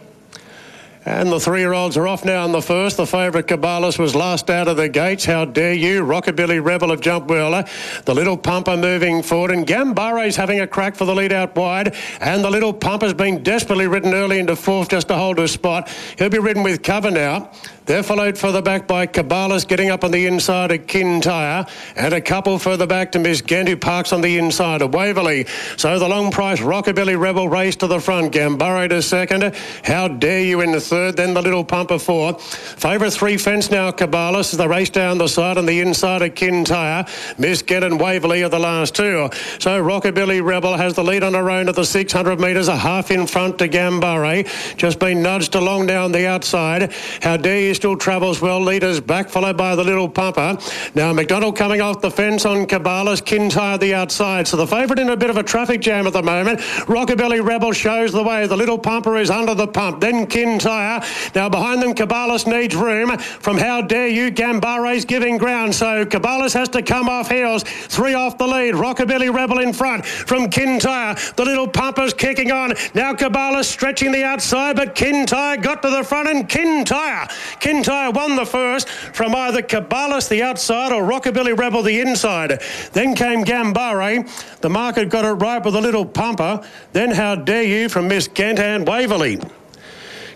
And 1.06 1.31
the 1.31 1.39
three-year-olds 1.39 1.97
are 1.97 2.07
off 2.07 2.26
now 2.26 2.45
in 2.45 2.51
the 2.51 2.61
first. 2.61 2.97
The 2.97 3.07
favourite 3.07 3.47
Cabalas 3.47 3.97
was 3.97 4.14
last 4.14 4.49
out 4.49 4.68
of 4.68 4.77
the 4.77 4.89
gates. 4.89 5.23
How 5.26 5.45
dare 5.45 5.73
you? 5.73 6.03
Rockabilly 6.03 6.64
Rebel 6.64 6.91
of 6.91 6.99
Jump 6.99 7.27
Whirler. 7.27 7.65
The 8.06 8.14
little 8.14 8.38
pumper 8.38 8.76
moving 8.76 9.23
forward. 9.23 9.51
And 9.51 9.65
Gambare's 9.65 10.35
having 10.35 10.60
a 10.60 10.68
crack 10.68 10.95
for 10.95 11.06
the 11.06 11.15
lead 11.15 11.31
out 11.31 11.56
wide. 11.56 11.95
And 12.19 12.43
the 12.43 12.51
little 12.51 12.73
pumper's 12.73 13.14
been 13.14 13.41
desperately 13.41 13.88
ridden 13.88 14.14
early 14.14 14.39
into 14.39 14.56
fourth 14.56 14.89
just 14.89 15.07
to 15.07 15.15
hold 15.15 15.39
her 15.39 15.47
spot. 15.47 15.89
He'll 16.19 16.30
be 16.30 16.38
ridden 16.38 16.64
with 16.64 16.84
cover 16.84 17.10
now. 17.10 17.49
They're 17.90 18.03
followed 18.03 18.38
further 18.38 18.61
back 18.61 18.86
by 18.86 19.07
Cabalas 19.07 19.68
getting 19.68 19.90
up 19.90 20.03
on 20.03 20.11
the 20.11 20.28
inside 20.28 20.70
of 20.70 20.86
Kintyre 20.86 21.66
and 21.95 22.14
a 22.14 22.22
couple 22.22 22.60
further 22.60 22.86
back 22.86 23.11
to 23.14 23.20
Miss 23.20 23.41
Gent 23.41 23.68
who 23.68 23.76
parks 23.76 24.14
on 24.14 24.22
the 24.22 24.38
inside 24.38 24.84
of 24.84 24.94
Waverley. 24.94 25.48
So 25.76 25.98
the 25.98 26.07
long 26.07 26.30
price 26.30 26.60
Rockabilly 26.60 27.20
Rebel 27.20 27.49
race 27.49 27.76
to 27.78 27.88
the 27.88 27.99
front. 27.99 28.32
Gambare 28.32 28.90
to 28.90 29.02
second. 29.02 29.56
How 29.84 30.07
dare 30.07 30.41
you 30.44 30.61
in 30.61 30.72
the 30.72 30.80
third. 30.80 31.18
Then 31.18 31.34
the 31.34 31.41
little 31.41 31.64
pumper 31.64 31.98
fourth. 31.98 32.44
Favourite 32.44 33.11
three 33.11 33.38
fence 33.38 33.72
now 33.72 33.90
Cabalas 33.90 34.53
as 34.53 34.57
they 34.57 34.68
race 34.68 34.91
down 34.91 35.18
the 35.18 35.28
side 35.28 35.57
on 35.57 35.66
the 35.66 35.80
inside 35.80 36.22
of 36.22 36.36
Kintyre. 36.36 37.07
Miss 37.40 37.64
Gent 37.64 37.86
and 37.86 37.99
Waverley 37.99 38.44
are 38.44 38.49
the 38.49 38.60
last 38.60 38.94
two. 38.94 39.32
So 39.57 39.82
Rockabilly 39.82 40.45
Rebel 40.45 40.78
has 40.78 40.94
the 40.94 41.03
lead 41.03 41.24
on 41.24 41.34
her 41.34 41.49
own 41.49 41.68
at 41.68 41.74
the 41.74 41.86
600 41.86 42.40
metres, 42.40 42.68
a 42.68 42.78
half 42.78 43.10
in 43.10 43.26
front 43.26 43.57
to 43.57 43.68
Gambare. 43.68 44.48
Just 44.78 44.99
been 44.99 45.24
nudged 45.24 45.56
along 45.56 45.88
down 45.88 46.11
the 46.11 46.28
outside. 46.28 46.94
How 47.24 47.36
dare 47.36 47.60
you 47.60 47.78
still 47.80 47.95
travels 47.95 48.41
well. 48.41 48.60
Leaders 48.60 48.99
back, 48.99 49.30
followed 49.30 49.56
by 49.56 49.73
the 49.73 49.84
little 49.85 50.10
pumper. 50.10 50.57
Now 50.95 51.14
McDonald 51.14 51.56
coming 51.56 51.80
off 51.80 52.01
the 52.01 52.11
fence 52.11 52.45
on 52.45 52.68
Cabalas, 52.68 53.23
Kintyre 53.23 53.77
the 53.77 53.93
outside. 53.93 54.49
So 54.49 54.57
the 54.57 54.68
favourite 54.68 54.99
in 54.99 55.10
a 55.10 55.15
bit 55.15 55.30
of 55.30 55.38
a 55.38 55.43
traffic 55.43 55.80
jam 55.80 56.06
at 56.06 56.11
the 56.11 56.22
moment. 56.22 56.60
Rockabilly 56.89 57.41
Rebel 57.41 57.72
shows 57.72 58.11
the 58.11 58.22
way. 58.22 58.45
The 58.47 58.57
little 58.57 58.77
pumper 58.77 59.15
is 59.15 59.30
under 59.30 59.56
the 59.56 59.65
pump. 59.65 60.01
Then 60.01 60.27
Kintyre. 60.27 61.01
Now 61.35 61.47
behind 61.47 61.81
them, 61.81 61.93
Cabalas 61.93 62.45
needs 62.45 62.76
room. 62.76 63.18
From 63.18 63.57
How 63.57 63.81
Dare 63.81 64.10
You, 64.10 64.30
Gambare's 64.30 65.06
giving 65.06 65.38
ground. 65.38 65.73
So 65.73 66.03
Cabalas 66.03 66.53
has 66.56 66.68
to 66.69 66.81
come 66.81 67.07
off 67.07 67.30
heels. 67.30 67.64
Three 67.64 68.14
off 68.14 68.38
the 68.38 68.45
lead. 68.45 68.73
Rockabilly 68.73 69.34
Rebel 69.34 69.60
in 69.60 69.72
front. 69.72 70.06
From 70.06 70.49
Kintyre, 70.49 71.15
the 71.38 71.45
little 71.45 71.68
pumper's 71.68 72.14
kicking 72.14 72.51
on. 72.51 72.73
Now 72.93 73.14
Cabalas 73.14 73.68
stretching 73.68 74.11
the 74.11 74.26
outside, 74.26 74.76
but 74.76 74.95
Kintyre 74.95 75.56
got 75.56 75.81
to 75.84 75.89
the 75.89 76.03
front 76.03 76.27
and 76.27 76.49
Kintyre. 76.49 77.30
Kintyre 77.61 77.69
won 77.74 78.36
the 78.36 78.46
first 78.46 78.90
from 78.90 79.36
either 79.36 79.62
Cabalas, 79.62 80.30
the 80.30 80.44
outside, 80.44 80.91
or 80.91 81.04
Rockabilly 81.04 81.58
Rebel, 81.58 81.82
the 81.84 82.00
inside. 82.00 82.62
Then 82.94 83.16
came 83.16 83.44
Gambare. 83.44 84.28
The 84.62 84.70
market 84.70 85.10
got 85.10 85.26
it 85.26 85.34
right 85.34 85.64
with 85.64 85.76
a 85.76 85.82
little 85.82 86.06
pumper. 86.06 86.62
Then 86.94 87.12
How 87.12 87.36
Dare 87.36 87.64
You 87.64 87.90
from 87.90 88.08
Miss 88.08 88.28
Gent 88.28 88.60
and 88.60 88.88
Waverley. 88.88 89.40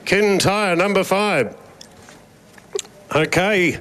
Kintyre, 0.06 0.76
number 0.76 1.04
five. 1.04 1.58
Okay, 3.16 3.80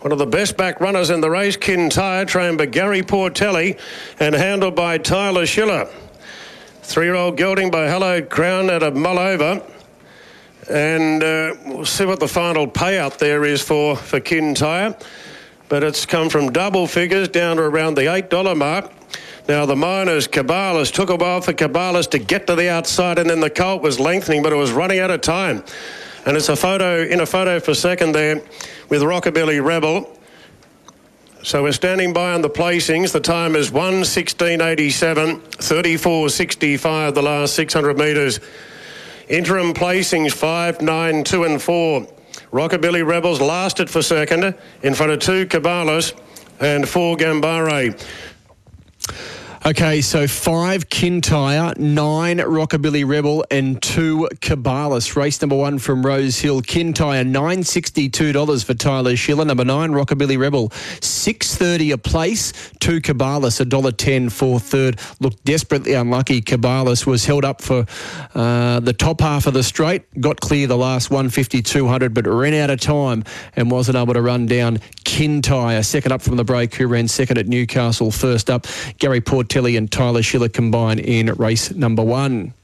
one 0.00 0.10
of 0.10 0.18
the 0.18 0.26
best 0.26 0.56
back 0.56 0.80
runners 0.80 1.10
in 1.10 1.20
the 1.20 1.30
race, 1.30 1.56
Kintyre, 1.56 2.24
trained 2.24 2.56
by 2.56 2.66
Gary 2.66 3.02
Portelli 3.02 3.78
and 4.18 4.34
handled 4.34 4.74
by 4.74 4.96
Tyler 4.96 5.44
Schiller. 5.44 5.86
Three-year-old 6.82 7.36
gelding 7.36 7.70
by 7.70 7.88
Hello 7.88 8.22
Crown 8.22 8.70
at 8.70 8.82
a 8.82 8.90
mull 8.90 9.18
over. 9.18 9.62
And 10.70 11.22
uh, 11.22 11.54
we'll 11.66 11.84
see 11.84 12.04
what 12.04 12.20
the 12.20 12.28
final 12.28 12.68
payout 12.68 13.18
there 13.18 13.44
is 13.44 13.60
for, 13.60 13.96
for 13.96 14.20
Kintyre. 14.20 14.96
But 15.68 15.82
it's 15.82 16.06
come 16.06 16.28
from 16.28 16.52
double 16.52 16.86
figures 16.86 17.28
down 17.28 17.56
to 17.56 17.62
around 17.62 17.96
the 17.96 18.02
$8 18.02 18.56
mark. 18.56 18.92
Now, 19.48 19.66
the 19.66 19.74
miners, 19.74 20.28
Cabalas, 20.28 20.92
took 20.92 21.10
a 21.10 21.16
while 21.16 21.40
for 21.40 21.52
Cabalas 21.52 22.08
to 22.10 22.20
get 22.20 22.46
to 22.46 22.54
the 22.54 22.70
outside, 22.70 23.18
and 23.18 23.28
then 23.28 23.40
the 23.40 23.50
colt 23.50 23.82
was 23.82 23.98
lengthening, 23.98 24.44
but 24.44 24.52
it 24.52 24.56
was 24.56 24.70
running 24.70 25.00
out 25.00 25.10
of 25.10 25.22
time. 25.22 25.64
And 26.24 26.36
it's 26.36 26.48
a 26.48 26.54
photo, 26.54 27.02
in 27.02 27.20
a 27.20 27.26
photo 27.26 27.58
for 27.58 27.74
second 27.74 28.12
there 28.12 28.36
with 28.88 29.02
Rockabilly 29.02 29.64
Rebel. 29.64 30.16
So 31.42 31.64
we're 31.64 31.72
standing 31.72 32.12
by 32.12 32.32
on 32.32 32.42
the 32.42 32.50
placings. 32.50 33.10
The 33.10 33.18
time 33.18 33.56
is 33.56 33.70
116.87, 33.72 35.40
34.65 35.40 37.14
the 37.14 37.22
last 37.22 37.54
600 37.54 37.98
metres. 37.98 38.38
Interim 39.30 39.72
placings 39.72 40.32
5, 40.32 40.82
9, 40.82 41.22
2 41.22 41.44
and 41.44 41.62
4. 41.62 42.00
Rockabilly 42.52 43.06
Rebels 43.06 43.40
lasted 43.40 43.88
for 43.88 44.02
second 44.02 44.56
in 44.82 44.92
front 44.92 45.12
of 45.12 45.20
two 45.20 45.46
Cabalas 45.46 46.12
and 46.58 46.88
four 46.88 47.16
Gambare. 47.16 47.92
Okay, 49.66 50.00
so 50.00 50.26
five 50.26 50.88
Kintyre, 50.88 51.74
nine 51.76 52.38
Rockabilly 52.38 53.06
Rebel, 53.06 53.44
and 53.50 53.80
two 53.82 54.26
Cabalas. 54.36 55.14
Race 55.16 55.42
number 55.42 55.54
one 55.54 55.78
from 55.78 56.04
Rose 56.04 56.38
Hill. 56.38 56.62
Kintyre, 56.62 57.24
nine 57.24 57.62
sixty-two 57.62 58.32
dollars 58.32 58.62
for 58.62 58.72
Tyler 58.72 59.16
Schiller. 59.16 59.44
Number 59.44 59.66
nine 59.66 59.90
Rockabilly 59.90 60.38
Rebel, 60.38 60.70
six 61.02 61.54
thirty 61.54 61.90
a 61.90 61.98
place. 61.98 62.54
Two 62.80 63.02
Cabalas, 63.02 63.60
a 63.60 63.66
dollar 63.66 63.92
ten 63.92 64.30
for 64.30 64.58
third. 64.58 64.98
Looked 65.20 65.44
desperately 65.44 65.92
unlucky. 65.92 66.40
Cabalas 66.40 67.04
was 67.04 67.26
held 67.26 67.44
up 67.44 67.60
for 67.60 67.84
uh, 68.34 68.80
the 68.80 68.94
top 68.94 69.20
half 69.20 69.46
of 69.46 69.52
the 69.52 69.62
straight. 69.62 70.04
Got 70.22 70.40
clear 70.40 70.68
the 70.68 70.78
last 70.78 71.10
150, 71.10 71.60
200, 71.60 72.14
but 72.14 72.26
ran 72.26 72.54
out 72.54 72.70
of 72.70 72.80
time 72.80 73.24
and 73.56 73.70
wasn't 73.70 73.98
able 73.98 74.14
to 74.14 74.22
run 74.22 74.46
down 74.46 74.78
Kintyre. 75.04 75.82
Second 75.82 76.12
up 76.12 76.22
from 76.22 76.36
the 76.36 76.44
break, 76.44 76.74
who 76.74 76.86
ran 76.86 77.08
second 77.08 77.36
at 77.36 77.46
Newcastle. 77.46 78.10
First 78.10 78.48
up, 78.48 78.66
Gary 78.98 79.20
Portelli 79.50 79.76
and 79.76 79.90
Tyler 79.90 80.22
Schiller 80.22 80.48
combine 80.48 80.98
in 81.00 81.26
race 81.34 81.72
number 81.72 82.04
one. 82.04 82.54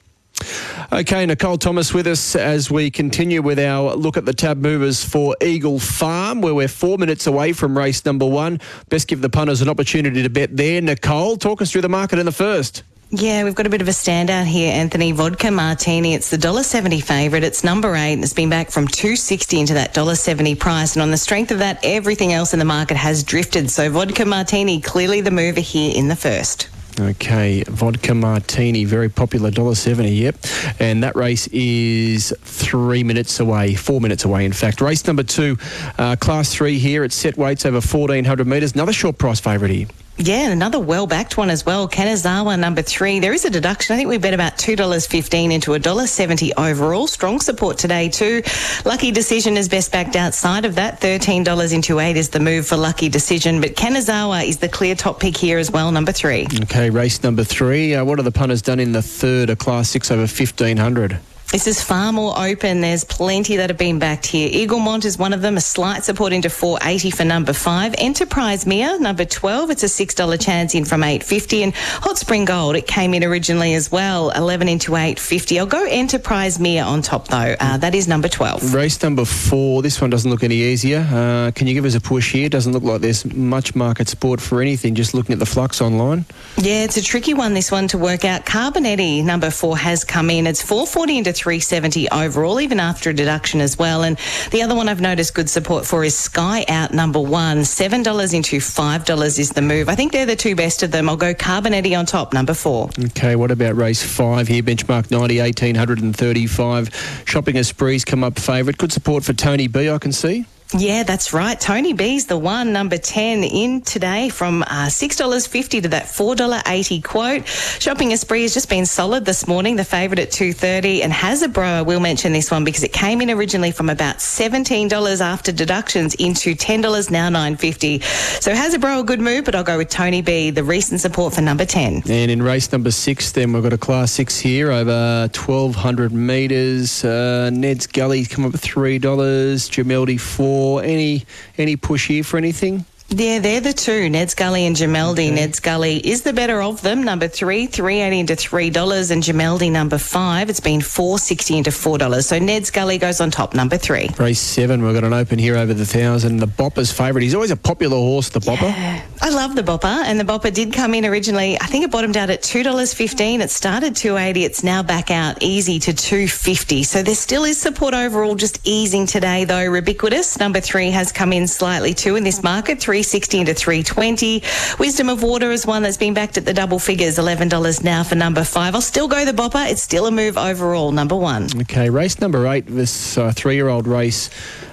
Okay, 0.93 1.27
Nicole 1.27 1.59
Thomas 1.59 1.93
with 1.93 2.07
us 2.07 2.37
as 2.37 2.71
we 2.71 2.91
continue 2.91 3.43
with 3.43 3.59
our 3.59 3.97
look 3.97 4.17
at 4.17 4.25
the 4.25 4.33
tab 4.33 4.59
movers 4.59 5.03
for 5.03 5.35
Eagle 5.43 5.81
Farm, 5.81 6.43
where 6.43 6.55
we're 6.55 6.69
four 6.69 6.97
minutes 6.97 7.27
away 7.27 7.53
from 7.53 7.77
race 7.77 8.05
number 8.05 8.27
one. 8.27 8.61
Best 8.89 9.09
give 9.09 9.21
the 9.21 9.31
punters 9.31 9.63
an 9.63 9.69
opportunity 9.69 10.23
to 10.23 10.31
bet 10.31 10.57
there. 10.57 10.81
Nicole, 10.81 11.37
talk 11.37 11.61
us 11.61 11.73
through 11.73 11.81
the 11.81 11.89
market 11.89 12.21
in 12.21 12.27
the 12.27 12.33
first. 12.33 12.85
Yeah, 13.11 13.45
we've 13.45 13.55
got 13.55 13.67
a 13.67 13.71
bit 13.71 13.81
of 13.81 13.89
a 13.89 13.93
standout 13.93 14.45
here, 14.45 14.73
Anthony. 14.73 15.13
Vodka 15.13 15.51
Martini. 15.51 16.15
It's 16.15 16.31
the 16.31 16.37
$1.70 16.37 17.03
favourite. 17.03 17.45
It's 17.45 17.65
number 17.65 17.95
eight 17.95 18.15
and 18.15 18.23
it's 18.23 18.33
been 18.33 18.51
back 18.51 18.71
from 18.71 18.87
two 18.87 19.17
sixty 19.17 19.59
into 19.59 19.75
that 19.75 19.95
$1.70 19.95 20.59
price. 20.59 20.95
And 20.95 21.03
on 21.03 21.11
the 21.11 21.17
strength 21.17 21.51
of 21.51 21.61
that, 21.61 21.81
everything 21.83 22.33
else 22.33 22.53
in 22.53 22.59
the 22.59 22.65
market 22.65 22.97
has 22.97 23.23
drifted. 23.25 23.71
So 23.71 23.91
Vodka 23.91 24.25
Martini, 24.25 24.81
clearly 24.81 25.21
the 25.21 25.31
mover 25.31 25.61
here 25.61 25.93
in 25.97 26.09
the 26.09 26.17
first. 26.17 26.69
Okay, 26.99 27.63
vodka 27.65 28.15
martini, 28.15 28.85
very 28.87 29.11
popular, 29.11 29.51
dollar 29.51 29.75
seventy. 29.75 30.13
yep. 30.13 30.37
And 30.81 31.03
that 31.03 31.15
race 31.15 31.47
is 31.49 32.33
three 32.41 33.05
minutes 33.05 33.39
away, 33.39 33.75
four 33.75 34.01
minutes 34.01 34.25
away, 34.25 34.47
in 34.47 34.53
fact. 34.53 34.81
Race 34.81 35.07
number 35.07 35.23
two, 35.23 35.59
uh, 35.99 36.17
class 36.17 36.55
three 36.55 36.79
here 36.79 37.05
at 37.05 37.13
set 37.13 37.37
weights 37.37 37.67
over 37.67 37.81
1,400 37.81 38.47
metres. 38.47 38.73
Another 38.73 38.95
short 38.95 39.19
price 39.19 39.41
favourite 39.41 39.75
here. 39.75 39.87
Yeah, 40.19 40.45
and 40.45 40.53
another 40.53 40.81
well-backed 40.81 41.37
one 41.37 41.51
as 41.51 41.67
well. 41.67 41.87
Kanazawa 41.89 42.59
number 42.59 42.81
three. 42.81 43.21
There 43.21 43.35
is 43.35 43.45
a 43.45 43.51
deduction. 43.51 43.95
I 43.95 43.97
think 43.99 44.09
we 44.09 44.17
bet 44.17 44.33
about 44.33 44.57
two 44.57 44.75
dollars 44.75 45.07
fifteen 45.07 45.53
into 45.53 45.75
a 45.75 45.79
dollar 45.79 46.07
seventy 46.07 46.55
overall. 46.55 47.07
Strong 47.07 47.41
support 47.41 47.77
today 47.77 48.09
too. 48.09 48.43
Lucky 48.87 49.11
Decision 49.11 49.57
is 49.59 49.69
best 49.69 49.93
backed 49.93 50.17
outside 50.17 50.65
of 50.65 50.77
that. 50.77 51.01
Thirteen 51.01 51.45
dollars 51.45 51.73
into 51.73 52.01
eight 52.01 52.17
is 52.17 52.31
the 52.31 52.41
move 52.41 52.67
for 52.67 52.77
Lucky 52.77 53.11
Decision. 53.11 53.61
But 53.61 53.77
Kanazawa 53.77 54.49
is 54.49 54.57
the 54.57 54.71
clear 54.71 54.95
top 54.95 55.21
pick 55.21 55.37
here 55.37 55.59
as 55.59 55.71
well. 55.71 55.93
Number 55.93 56.13
three. 56.13 56.47
Okay, 56.63 56.89
race 56.89 57.23
number 57.23 57.45
three. 57.45 57.95
Uh, 57.95 58.05
what 58.05 58.19
have 58.19 58.25
the 58.25 58.33
punters 58.33 58.63
done 58.63 58.81
in 58.81 58.93
the 58.93 59.03
third, 59.03 59.51
a 59.51 59.57
class 59.57 59.91
six 59.91 60.11
over 60.11 60.23
1,500? 60.23 61.19
This 61.53 61.69
is 61.69 61.81
far 61.81 62.13
more 62.13 62.35
open. 62.37 62.81
There's 62.81 63.05
plenty 63.05 63.57
that 63.57 63.71
have 63.71 63.79
been 63.79 64.01
backed 64.01 64.27
here. 64.27 64.51
Eaglemont 64.51 65.05
is 65.05 65.17
one 65.17 65.33
of 65.33 65.43
them. 65.43 65.57
A 65.57 65.61
slight 65.61 66.03
support 66.03 66.33
into 66.33 66.51
480 66.51 67.11
for 67.13 67.25
number 67.25 67.53
five. 67.53 67.95
Enterprise 67.99 68.67
Mia, 68.67 68.99
number 68.99 69.25
12. 69.25 69.71
It's 69.71 69.83
a 69.85 69.87
$6 69.87 70.45
chance 70.45 70.75
in 70.75 70.85
from 70.85 71.05
850. 71.05 71.63
And 71.63 71.75
Hot 71.75 72.19
Spring 72.19 72.45
Gold, 72.45 72.75
it 72.75 72.89
came 72.89 73.15
in 73.15 73.23
originally 73.23 73.75
as 73.75 73.93
well. 73.93 74.31
11 74.31 74.69
into 74.69 74.97
850. 74.97 75.61
I'll 75.61 75.67
go 75.67 75.87
Enterprise 75.89 76.59
Mia 76.59 76.83
on 76.83 77.01
top 77.01 77.29
though. 77.29 77.55
Uh, 77.61 77.77
that 77.79 77.95
is 77.95 78.09
number 78.09 78.29
12. 78.29 78.75
Race 78.75 79.01
number 79.01 79.25
four. 79.25 79.83
This 79.83 80.01
one 80.01 80.11
doesn't 80.11 80.31
look 80.31 80.43
any 80.43 80.57
easier. 80.57 81.07
Uh, 81.09 81.53
can 81.55 81.69
you 81.69 81.75
give 81.75 81.85
us 81.85 81.95
a 81.95 82.01
push 82.01 82.33
here? 82.33 82.49
Doesn't 82.49 82.73
look 82.73 82.83
like 82.83 83.03
there's 83.03 83.25
much 83.25 83.77
market 83.77 84.09
support 84.09 84.41
for 84.41 84.61
anything, 84.61 84.97
just 84.97 85.15
looking 85.15 85.33
at 85.33 85.39
the 85.39 85.47
flux 85.47 85.81
online. 85.81 86.25
Yeah, 86.59 86.83
it's 86.83 86.97
a 86.97 87.03
tricky 87.03 87.35
one, 87.35 87.55
this 87.55 87.71
one 87.71 87.87
to 87.89 87.99
work 87.99 88.25
out. 88.25 88.45
Carbonetti, 88.45 89.25
number 89.25 89.51
four, 89.51 89.79
has 89.79 90.03
come 90.05 90.29
in. 90.29 90.49
It's 90.49 90.61
440 90.61 91.19
into 91.19 91.36
370 91.37 92.11
overall, 92.11 92.61
even 92.61 92.81
after 92.81 93.11
a 93.11 93.15
deduction 93.15 93.61
as 93.61 93.79
well. 93.79 94.03
And 94.03 94.19
the 94.51 94.63
other 94.63 94.75
one 94.75 94.89
I've 94.89 95.01
noticed 95.01 95.35
good 95.35 95.49
support 95.49 95.87
for 95.87 96.05
is 96.05 96.17
Sky 96.17 96.65
Out 96.69 96.93
number 96.93 97.21
one. 97.21 97.59
$7 97.59 98.35
into 98.35 98.57
$5 98.57 99.39
is 99.39 99.51
the 99.51 99.63
move. 99.63 99.89
I 99.89 99.95
think 99.95 100.13
they're 100.13 100.27
the 100.27 100.37
two 100.37 100.57
best 100.57 100.83
of 100.83 100.91
them. 100.91 101.09
I'll 101.09 101.17
go 101.17 101.35
Carbonetti 101.35 101.99
on 101.99 102.07
top, 102.07 102.33
number 102.33 102.55
four. 102.55 102.91
Okay, 102.99 103.37
what 103.37 103.51
about 103.51 103.77
race 103.77 104.03
five 104.03 104.49
here? 104.49 104.63
Benchmark 104.63 105.11
90, 105.11 105.41
1835. 105.41 107.23
Shopping 107.27 107.57
Esprits 107.57 108.05
come 108.05 108.25
up 108.25 108.39
favourite. 108.39 108.79
Good 108.79 108.93
support 108.93 109.25
for 109.25 109.33
Tony 109.33 109.69
B, 109.69 109.91
I 109.91 109.99
can 109.99 110.13
see. 110.13 110.47
Yeah, 110.75 111.05
that's 111.05 111.33
right. 111.33 111.59
Tony 111.59 111.93
B's 111.93 112.27
the 112.27 112.37
one, 112.37 112.73
number 112.73 112.99
10 112.99 113.45
in 113.45 113.83
today 113.83 114.29
from 114.29 114.65
uh, 114.65 114.87
$6.50 114.87 115.83
to 115.83 115.89
that 115.89 116.07
$4.80 116.07 117.05
quote. 117.05 117.47
Shopping 117.47 118.13
Esprit 118.13 118.43
has 118.43 118.53
just 118.53 118.69
been 118.69 118.85
solid 118.85 119.25
this 119.25 119.47
morning, 119.47 119.77
the 119.77 119.85
favourite 119.85 120.19
at 120.19 120.31
2.30 120.31 121.03
and 121.05 121.13
Hazabro, 121.13 121.63
I 121.63 121.83
will 121.83 122.01
mention 122.01 122.33
this 122.33 122.51
one 122.51 122.65
because 122.65 122.83
it 122.83 122.93
came 122.93 123.21
in 123.21 123.31
originally 123.31 123.71
from 123.71 123.89
about 123.89 124.17
$17 124.17 125.21
after 125.21 125.53
deductions 125.53 126.17
into 126.17 126.57
$10, 126.57 127.11
now 127.13 127.29
$9.50. 127.29 128.03
So 128.43 128.53
Hazabro, 128.53 129.01
a 129.01 129.05
good 129.05 129.21
move, 129.21 129.45
but 129.45 129.55
I'll 129.55 129.63
go 129.63 129.79
with 129.79 129.89
Tony 129.89 130.21
B, 130.21 130.51
the 130.51 130.65
recent 130.65 131.01
support 131.01 131.33
for 131.33 131.43
number 131.43 131.65
10. 131.65 132.03
And 132.09 132.31
in 132.31 132.43
race 132.43 132.73
number 132.73 132.91
six, 132.91 133.31
then 133.31 133.53
we've 133.53 133.63
got 133.63 133.73
a 133.73 133.79
class 133.79 134.11
six 134.11 134.37
here 134.41 134.73
over 134.73 135.29
1,200 135.33 136.13
metres. 136.13 137.05
Uh, 137.05 137.51
Ned's 137.53 137.87
Gully 137.87 138.25
come 138.25 138.45
up 138.45 138.51
with 138.51 138.63
$3, 138.63 139.01
Gemeldi 139.01 140.19
4 140.19 140.56
any 140.83 141.25
any 141.59 141.77
push 141.77 142.09
here 142.09 142.25
for 142.25 142.37
anything? 142.37 142.85
Yeah, 143.09 143.39
they're 143.39 143.61
the 143.61 143.73
two, 143.73 144.11
Ned 144.11 144.31
Scully 144.31 144.67
and 144.67 144.75
Gemeldi. 144.75 145.27
Okay. 145.27 145.31
Ned 145.31 145.55
Scully 145.55 145.99
is 145.99 146.23
the 146.23 146.33
better 146.33 146.61
of 146.61 146.83
them. 146.83 147.05
Number 147.05 147.29
three, 147.29 147.67
three 147.67 148.01
eighty 148.01 148.19
into 148.19 148.35
three 148.35 148.69
dollars, 148.69 149.13
and 149.13 149.23
Gemeldi 149.23 149.71
number 149.71 149.97
five. 149.97 150.51
It's 150.51 150.59
been 150.59 150.81
four 150.81 151.21
sixty 151.21 151.57
into 151.57 151.71
four 151.71 151.99
dollars. 151.99 152.27
So 152.27 152.41
Ned 152.41 152.67
Scully 152.67 152.99
goes 152.99 153.21
on 153.21 153.31
top, 153.31 153.55
number 153.55 153.79
three. 153.79 154.09
Race 154.19 154.41
seven, 154.41 154.83
we've 154.83 154.93
got 154.93 155.05
an 155.05 155.13
open 155.13 155.39
here 155.39 155.57
over 155.57 155.73
the 155.73 155.87
thousand. 155.87 156.39
The 156.39 156.49
Bopper's 156.49 156.91
favourite. 156.91 157.23
He's 157.23 157.35
always 157.35 157.53
a 157.53 157.57
popular 157.57 157.97
horse, 157.97 158.29
the 158.31 158.41
Bopper. 158.41 158.63
Yeah, 158.63 159.03
I 159.23 159.31
love 159.31 159.55
the 159.55 159.63
Bopper, 159.63 160.03
and 160.05 160.19
the 160.19 160.25
Bopper 160.25 160.53
did 160.53 160.73
come 160.73 160.93
in 160.93 161.07
originally. 161.07 161.57
I 161.61 161.67
think 161.67 161.85
it 161.85 161.93
bottomed 161.93 162.17
out 162.17 162.29
at 162.29 162.43
two 162.43 162.65
dollars 162.65 162.93
fifteen. 162.93 163.41
It 163.41 163.53
started 163.53 163.95
two 163.95 164.17
eighty. 164.17 164.45
It's 164.45 164.65
now 164.65 164.83
back 164.83 165.13
out 165.13 165.45
easy 165.45 165.79
to 165.79 165.95
two 165.95 166.27
fifty. 166.27 166.83
So 166.83 167.05
there 167.05 167.15
still 167.15 167.45
is 167.45 167.61
support 167.61 167.95
overall, 167.95 168.35
just 168.35 168.67
easing 168.67 169.07
today 169.07 169.45
though. 169.45 169.73
Ubiquitous 169.73 170.41
number 170.41 170.61
three 170.61 170.91
has 170.91 171.13
come 171.13 171.33
in 171.33 171.47
slightly 171.47 171.95
too 171.95 172.17
in 172.17 172.25
this 172.25 172.43
market. 172.43 172.81
Three 172.81 172.96
360 172.97 173.41
into 173.41 173.53
320. 173.53 174.43
Wisdom 174.79 175.11
of 175.11 175.23
Water 175.23 175.51
is 175.51 175.67
one 175.67 175.83
that's 175.83 175.99
been 175.99 176.15
backed 176.15 176.39
at 176.39 176.47
the 176.47 176.55
double 176.55 176.79
figures, 176.79 177.19
$11 177.19 177.85
now 177.85 178.03
for 178.03 178.15
number 178.15 178.43
five. 178.43 178.75
I'll 178.75 178.81
still 178.81 179.07
go 179.07 179.23
the 179.27 179.33
bopper. 179.33 179.71
It's 179.71 179.83
still 179.83 180.07
a 180.07 180.11
move 180.11 180.39
overall, 180.39 180.93
number 180.93 181.15
one. 181.15 181.49
Okay, 181.61 181.91
race 181.91 182.19
number 182.23 182.47
eight, 182.47 182.65
this 182.67 183.19
uh, 183.19 183.33
three-year-old 183.33 183.87
race. 183.87 184.31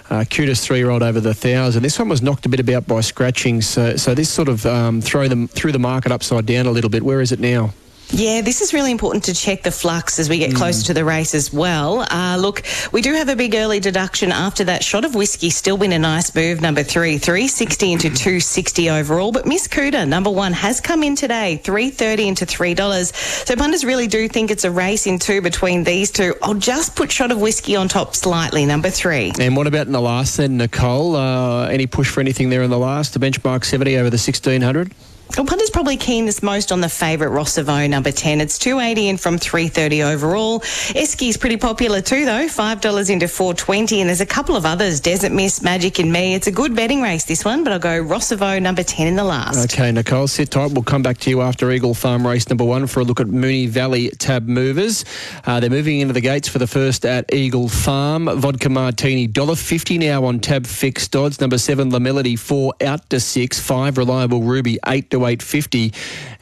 Uh, 0.09 0.23
cutest 0.29 0.65
three-year-old 0.65 1.03
over 1.03 1.19
the 1.19 1.33
thousand. 1.33 1.83
This 1.83 1.99
one 1.99 2.07
was 2.07 2.21
knocked 2.21 2.45
a 2.45 2.49
bit 2.49 2.61
about 2.61 2.87
by 2.87 3.01
scratching, 3.01 3.61
so 3.61 3.97
so 3.97 4.13
this 4.13 4.29
sort 4.29 4.47
of 4.47 4.65
um, 4.65 5.01
throw 5.01 5.27
them 5.27 5.47
threw 5.47 5.71
the 5.71 5.79
market 5.79 6.11
upside 6.11 6.45
down 6.45 6.65
a 6.65 6.71
little 6.71 6.89
bit. 6.89 7.03
Where 7.03 7.19
is 7.19 7.31
it 7.31 7.39
now? 7.39 7.73
Yeah, 8.15 8.41
this 8.41 8.61
is 8.61 8.75
really 8.75 8.91
important 8.91 9.23
to 9.23 9.33
check 9.33 9.63
the 9.63 9.71
flux 9.71 10.19
as 10.19 10.29
we 10.29 10.37
get 10.37 10.53
closer 10.53 10.85
to 10.85 10.93
the 10.93 11.03
race 11.03 11.33
as 11.33 11.51
well. 11.51 12.05
Uh, 12.11 12.37
look, 12.39 12.61
we 12.91 13.01
do 13.01 13.11
have 13.13 13.27
a 13.27 13.35
big 13.35 13.55
early 13.55 13.79
deduction 13.79 14.31
after 14.31 14.63
that 14.65 14.83
shot 14.83 15.03
of 15.03 15.15
whiskey. 15.15 15.49
Still 15.49 15.77
been 15.77 15.91
a 15.93 15.97
nice 15.97 16.35
move, 16.35 16.61
number 16.61 16.83
three, 16.83 17.17
360 17.17 17.91
into 17.91 18.09
260 18.09 18.91
overall. 18.91 19.31
But 19.31 19.47
Miss 19.47 19.67
Cuda, 19.67 20.07
number 20.07 20.29
one, 20.29 20.53
has 20.53 20.79
come 20.79 21.01
in 21.01 21.15
today, 21.15 21.57
330 21.63 22.27
into 22.27 22.45
$3. 22.45 23.15
So 23.47 23.55
punters 23.55 23.83
really 23.83 24.05
do 24.05 24.27
think 24.27 24.51
it's 24.51 24.63
a 24.63 24.71
race 24.71 25.07
in 25.07 25.17
two 25.17 25.41
between 25.41 25.83
these 25.83 26.11
two. 26.11 26.35
I'll 26.43 26.53
just 26.53 26.95
put 26.95 27.11
shot 27.11 27.31
of 27.31 27.41
whiskey 27.41 27.75
on 27.75 27.87
top 27.87 28.15
slightly, 28.15 28.63
number 28.67 28.91
three. 28.91 29.31
And 29.39 29.57
what 29.57 29.65
about 29.65 29.87
in 29.87 29.91
the 29.91 29.99
last 29.99 30.37
then, 30.37 30.57
Nicole? 30.57 31.15
Uh, 31.15 31.65
any 31.65 31.87
push 31.87 32.11
for 32.11 32.19
anything 32.19 32.51
there 32.51 32.61
in 32.61 32.69
the 32.69 32.77
last? 32.77 33.15
The 33.15 33.19
benchmark 33.19 33.65
70 33.65 33.95
over 33.95 34.11
the 34.11 34.17
1600? 34.17 34.93
Well, 35.35 35.47
punter's 35.47 35.71
probably 35.71 35.97
keenest 35.97 36.43
most 36.43 36.71
on 36.71 36.79
the 36.79 36.89
favourite 36.89 37.31
Rossavo 37.31 37.89
number 37.89 38.11
10. 38.11 38.39
It's 38.39 38.59
280 38.59 39.07
in 39.07 39.17
from 39.17 39.39
330 39.39 40.03
overall. 40.03 40.59
Eski's 40.59 41.37
pretty 41.37 41.57
popular 41.57 42.01
too, 42.01 42.23
though. 42.25 42.45
$5 42.45 43.09
into 43.09 43.27
420. 43.27 44.01
And 44.01 44.09
there's 44.09 44.21
a 44.21 44.27
couple 44.27 44.55
of 44.55 44.63
others 44.63 44.99
Desert 44.99 45.31
Mist, 45.31 45.63
Magic, 45.63 45.97
and 45.97 46.13
Me. 46.13 46.35
It's 46.35 46.45
a 46.45 46.51
good 46.51 46.75
betting 46.75 47.01
race, 47.01 47.23
this 47.25 47.43
one, 47.43 47.63
but 47.63 47.73
I'll 47.73 47.79
go 47.79 48.03
Rossavo 48.03 48.61
number 48.61 48.83
10 48.83 49.07
in 49.07 49.15
the 49.15 49.23
last. 49.23 49.73
Okay, 49.73 49.91
Nicole, 49.91 50.27
sit 50.27 50.51
tight. 50.51 50.71
We'll 50.71 50.83
come 50.83 51.01
back 51.01 51.17
to 51.19 51.31
you 51.31 51.41
after 51.41 51.71
Eagle 51.71 51.95
Farm 51.95 52.27
race 52.27 52.47
number 52.47 52.63
one 52.63 52.85
for 52.85 52.99
a 52.99 53.03
look 53.03 53.19
at 53.19 53.25
Moonee 53.25 53.67
Valley 53.67 54.09
tab 54.11 54.47
movers. 54.47 55.03
Uh, 55.47 55.59
they're 55.59 55.71
moving 55.71 55.99
into 55.99 56.13
the 56.13 56.21
gates 56.21 56.47
for 56.47 56.59
the 56.59 56.67
first 56.67 57.07
at 57.07 57.33
Eagle 57.33 57.69
Farm. 57.69 58.29
Vodka 58.39 58.69
Martini, 58.69 59.27
$1.50 59.27 59.99
now 59.99 60.25
on 60.25 60.39
tab 60.39 60.67
fixed 60.67 61.15
odds. 61.15 61.41
Number 61.41 61.57
seven, 61.57 61.89
La 61.89 61.97
Melody, 61.97 62.35
four 62.35 62.75
out 62.81 63.09
to 63.09 63.19
six. 63.19 63.59
Five, 63.59 63.97
Reliable 63.97 64.43
Ruby, 64.43 64.77
eight 64.85 65.09
to 65.09 65.22
850 65.25 65.93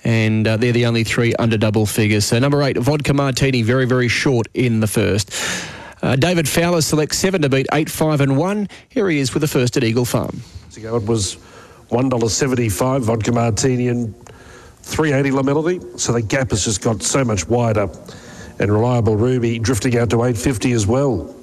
and 0.04 0.48
uh, 0.48 0.58
they're 0.58 0.72
the 0.72 0.86
only 0.86 1.04
three 1.04 1.34
under 1.36 1.58
double 1.58 1.86
figures. 1.86 2.26
So 2.26 2.40
number 2.40 2.62
eight, 2.64 2.78
Vodka 2.78 3.14
Martini, 3.14 3.62
very, 3.62 3.86
very 3.86 4.08
short 4.08 4.48
in 4.54 4.80
the 4.80 4.88
first. 4.88 5.32
Uh, 6.02 6.16
David 6.16 6.50
Fowler 6.50 6.82
selects 6.82 7.18
seven 7.18 7.42
to 7.44 7.50
beat 7.50 7.68
eight, 7.74 7.90
five, 7.90 8.22
and 8.22 8.38
one. 8.38 8.68
Here 8.90 9.10
he 9.10 9.20
is 9.20 9.34
with 9.34 9.42
the 9.42 9.48
first 9.48 9.78
at 9.78 9.84
Eagle 9.84 10.06
Farm. 10.06 10.42
it 10.76 11.04
was 11.04 11.38
$1.75 11.90 13.02
vodka 13.02 13.32
martini 13.32 13.90
and 13.90 14.16
380 14.84 15.32
La 15.32 15.44
Melody. 15.44 15.80
So 15.98 16.14
the 16.14 16.22
gap 16.22 16.50
has 16.50 16.66
just 16.66 16.82
got 16.82 17.04
so 17.04 17.24
much 17.24 17.48
wider. 17.48 17.90
And 18.60 18.72
Reliable 18.72 19.16
Ruby 19.16 19.60
drifting 19.60 19.98
out 19.98 20.10
to 20.12 20.18
850 20.18 20.72
as 20.72 20.88
well. 20.88 21.36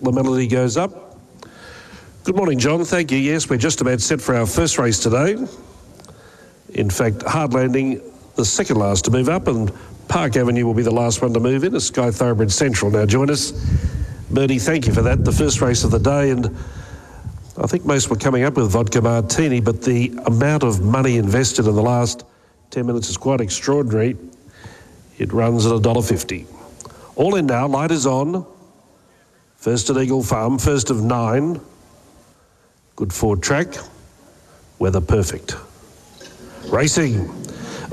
La 0.00 0.10
Melody 0.10 0.46
goes 0.46 0.76
up. 0.76 1.01
Good 2.24 2.36
morning, 2.36 2.60
John. 2.60 2.84
Thank 2.84 3.10
you. 3.10 3.18
Yes, 3.18 3.50
we're 3.50 3.56
just 3.56 3.80
about 3.80 4.00
set 4.00 4.20
for 4.20 4.36
our 4.36 4.46
first 4.46 4.78
race 4.78 5.00
today. 5.00 5.36
In 6.68 6.88
fact, 6.88 7.22
Hard 7.22 7.52
Landing, 7.52 8.00
the 8.36 8.44
second 8.44 8.76
last 8.76 9.06
to 9.06 9.10
move 9.10 9.28
up, 9.28 9.48
and 9.48 9.72
Park 10.06 10.36
Avenue 10.36 10.64
will 10.64 10.72
be 10.72 10.84
the 10.84 10.92
last 10.92 11.20
one 11.20 11.34
to 11.34 11.40
move 11.40 11.64
in. 11.64 11.74
As 11.74 11.86
Sky 11.86 12.12
Thoroughbred 12.12 12.52
Central 12.52 12.92
now 12.92 13.06
join 13.06 13.28
us. 13.28 13.50
Bernie, 14.30 14.60
thank 14.60 14.86
you 14.86 14.92
for 14.92 15.02
that. 15.02 15.24
The 15.24 15.32
first 15.32 15.60
race 15.60 15.82
of 15.82 15.90
the 15.90 15.98
day, 15.98 16.30
and 16.30 16.46
I 17.58 17.66
think 17.66 17.84
most 17.84 18.08
were 18.08 18.14
coming 18.14 18.44
up 18.44 18.54
with 18.54 18.70
vodka 18.70 19.02
martini, 19.02 19.60
but 19.60 19.82
the 19.82 20.16
amount 20.26 20.62
of 20.62 20.80
money 20.80 21.16
invested 21.16 21.66
in 21.66 21.74
the 21.74 21.82
last 21.82 22.24
10 22.70 22.86
minutes 22.86 23.08
is 23.08 23.16
quite 23.16 23.40
extraordinary. 23.40 24.16
It 25.18 25.32
runs 25.32 25.66
at 25.66 25.72
$1.50. 25.72 26.46
All 27.16 27.34
in 27.34 27.46
now, 27.46 27.66
light 27.66 27.90
is 27.90 28.06
on. 28.06 28.46
First 29.56 29.90
at 29.90 29.96
Eagle 29.96 30.22
Farm, 30.22 30.56
first 30.56 30.88
of 30.88 31.02
nine. 31.02 31.60
Good 33.02 33.12
Ford 33.12 33.42
track. 33.42 33.66
Weather 34.78 35.00
perfect. 35.00 35.56
Racing. 36.68 37.41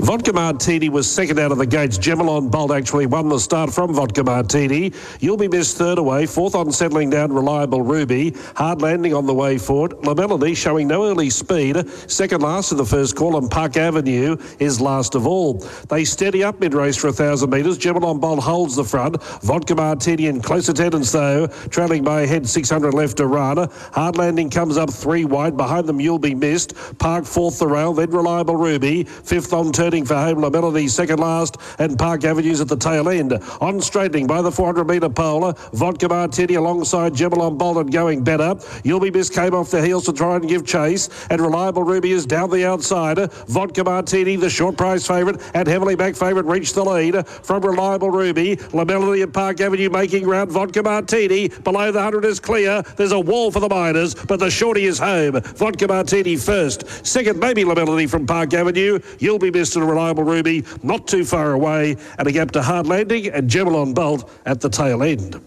Vodka 0.00 0.32
Martini 0.32 0.88
was 0.88 1.06
second 1.10 1.38
out 1.38 1.52
of 1.52 1.58
the 1.58 1.66
gates. 1.66 1.98
Gemelon 1.98 2.50
Bolt 2.50 2.72
actually 2.72 3.04
won 3.04 3.28
the 3.28 3.38
start 3.38 3.70
from 3.70 3.92
Vodka 3.92 4.24
Martini. 4.24 4.92
You'll 5.20 5.36
be 5.36 5.46
missed 5.46 5.76
third 5.76 5.98
away. 5.98 6.24
Fourth 6.24 6.54
on 6.54 6.72
settling 6.72 7.10
down, 7.10 7.30
Reliable 7.34 7.82
Ruby. 7.82 8.34
Hard 8.56 8.80
landing 8.80 9.12
on 9.12 9.26
the 9.26 9.34
way 9.34 9.58
forward. 9.58 9.92
La 10.06 10.14
Melody 10.14 10.54
showing 10.54 10.88
no 10.88 11.04
early 11.04 11.28
speed. 11.28 11.86
Second 12.10 12.40
last 12.40 12.72
of 12.72 12.78
the 12.78 12.84
first 12.84 13.14
call, 13.14 13.36
and 13.36 13.50
Park 13.50 13.76
Avenue 13.76 14.38
is 14.58 14.80
last 14.80 15.14
of 15.14 15.26
all. 15.26 15.58
They 15.90 16.06
steady 16.06 16.42
up 16.42 16.60
mid 16.60 16.72
race 16.72 16.96
for 16.96 17.08
a 17.08 17.12
thousand 17.12 17.50
metres. 17.50 17.78
Gemelon 17.78 18.20
Bolt 18.20 18.42
holds 18.42 18.76
the 18.76 18.84
front. 18.84 19.22
Vodka 19.42 19.74
Martini 19.74 20.26
in 20.26 20.40
close 20.40 20.70
attendance 20.70 21.12
though, 21.12 21.46
trailing 21.68 22.02
by 22.02 22.22
a 22.22 22.26
head 22.26 22.48
600 22.48 22.94
left 22.94 23.18
to 23.18 23.26
run. 23.26 23.68
Hard 23.92 24.16
landing 24.16 24.48
comes 24.48 24.78
up 24.78 24.90
three 24.90 25.26
wide. 25.26 25.58
Behind 25.58 25.86
them, 25.86 26.00
you'll 26.00 26.18
be 26.18 26.34
missed. 26.34 26.74
Park 26.98 27.26
fourth 27.26 27.58
the 27.58 27.66
rail, 27.66 27.92
then 27.92 28.10
Reliable 28.10 28.56
Ruby. 28.56 29.04
Fifth 29.04 29.52
on 29.52 29.72
turning 29.90 30.06
for 30.06 30.14
home. 30.14 30.40
La 30.40 30.48
Melody 30.48 30.86
second 30.86 31.18
last, 31.18 31.56
and 31.80 31.98
Park 31.98 32.22
Avenues 32.22 32.60
at 32.60 32.68
the 32.68 32.76
tail 32.76 33.08
end. 33.08 33.32
On 33.60 33.80
straightening 33.80 34.24
by 34.24 34.40
the 34.40 34.52
400 34.52 34.86
metre 34.86 35.08
pole, 35.08 35.52
Vodka 35.72 36.08
Martini 36.08 36.54
alongside 36.54 37.12
Gemelon 37.12 37.58
Bolton 37.58 37.88
going 37.88 38.22
better. 38.22 38.54
You'll 38.84 39.00
be 39.00 39.10
Miss 39.10 39.28
came 39.28 39.52
off 39.52 39.72
the 39.72 39.84
heels 39.84 40.04
to 40.04 40.12
try 40.12 40.36
and 40.36 40.48
give 40.48 40.64
chase, 40.64 41.08
and 41.28 41.40
Reliable 41.40 41.82
Ruby 41.82 42.12
is 42.12 42.24
down 42.24 42.50
the 42.50 42.64
outside. 42.64 43.32
Vodka 43.48 43.82
Martini, 43.82 44.36
the 44.36 44.48
short 44.48 44.76
price 44.76 45.04
favourite, 45.04 45.40
and 45.54 45.66
heavily 45.66 45.96
back 45.96 46.14
favourite, 46.14 46.46
reached 46.46 46.76
the 46.76 46.84
lead 46.84 47.26
from 47.26 47.64
Reliable 47.64 48.10
Ruby. 48.10 48.60
La 48.72 48.84
Melody 48.84 49.22
and 49.22 49.34
Park 49.34 49.60
Avenue 49.60 49.90
making 49.90 50.24
round. 50.24 50.52
Vodka 50.52 50.84
Martini 50.84 51.48
below 51.48 51.90
the 51.90 51.98
100 51.98 52.24
is 52.26 52.38
clear. 52.38 52.82
There's 52.96 53.10
a 53.10 53.18
wall 53.18 53.50
for 53.50 53.58
the 53.58 53.68
miners, 53.68 54.14
but 54.14 54.38
the 54.38 54.50
shorty 54.50 54.84
is 54.84 55.00
home. 55.00 55.40
Vodka 55.40 55.88
Martini 55.88 56.36
first. 56.36 56.86
Second, 57.04 57.40
maybe 57.40 57.64
La 57.64 57.74
Melody 57.74 58.06
from 58.06 58.24
Park 58.24 58.54
Avenue. 58.54 59.00
You'll 59.18 59.40
be 59.40 59.50
Mr. 59.70 59.88
Reliable 59.88 60.24
Ruby, 60.24 60.64
not 60.82 61.06
too 61.06 61.24
far 61.24 61.52
away, 61.52 61.96
and 62.18 62.26
a 62.26 62.32
gap 62.32 62.50
to 62.52 62.62
Hard 62.62 62.88
Landing 62.88 63.28
and 63.28 63.48
Gemelon 63.48 63.94
Bolt 63.94 64.28
at 64.44 64.60
the 64.60 64.68
tail 64.68 65.02
end. 65.04 65.40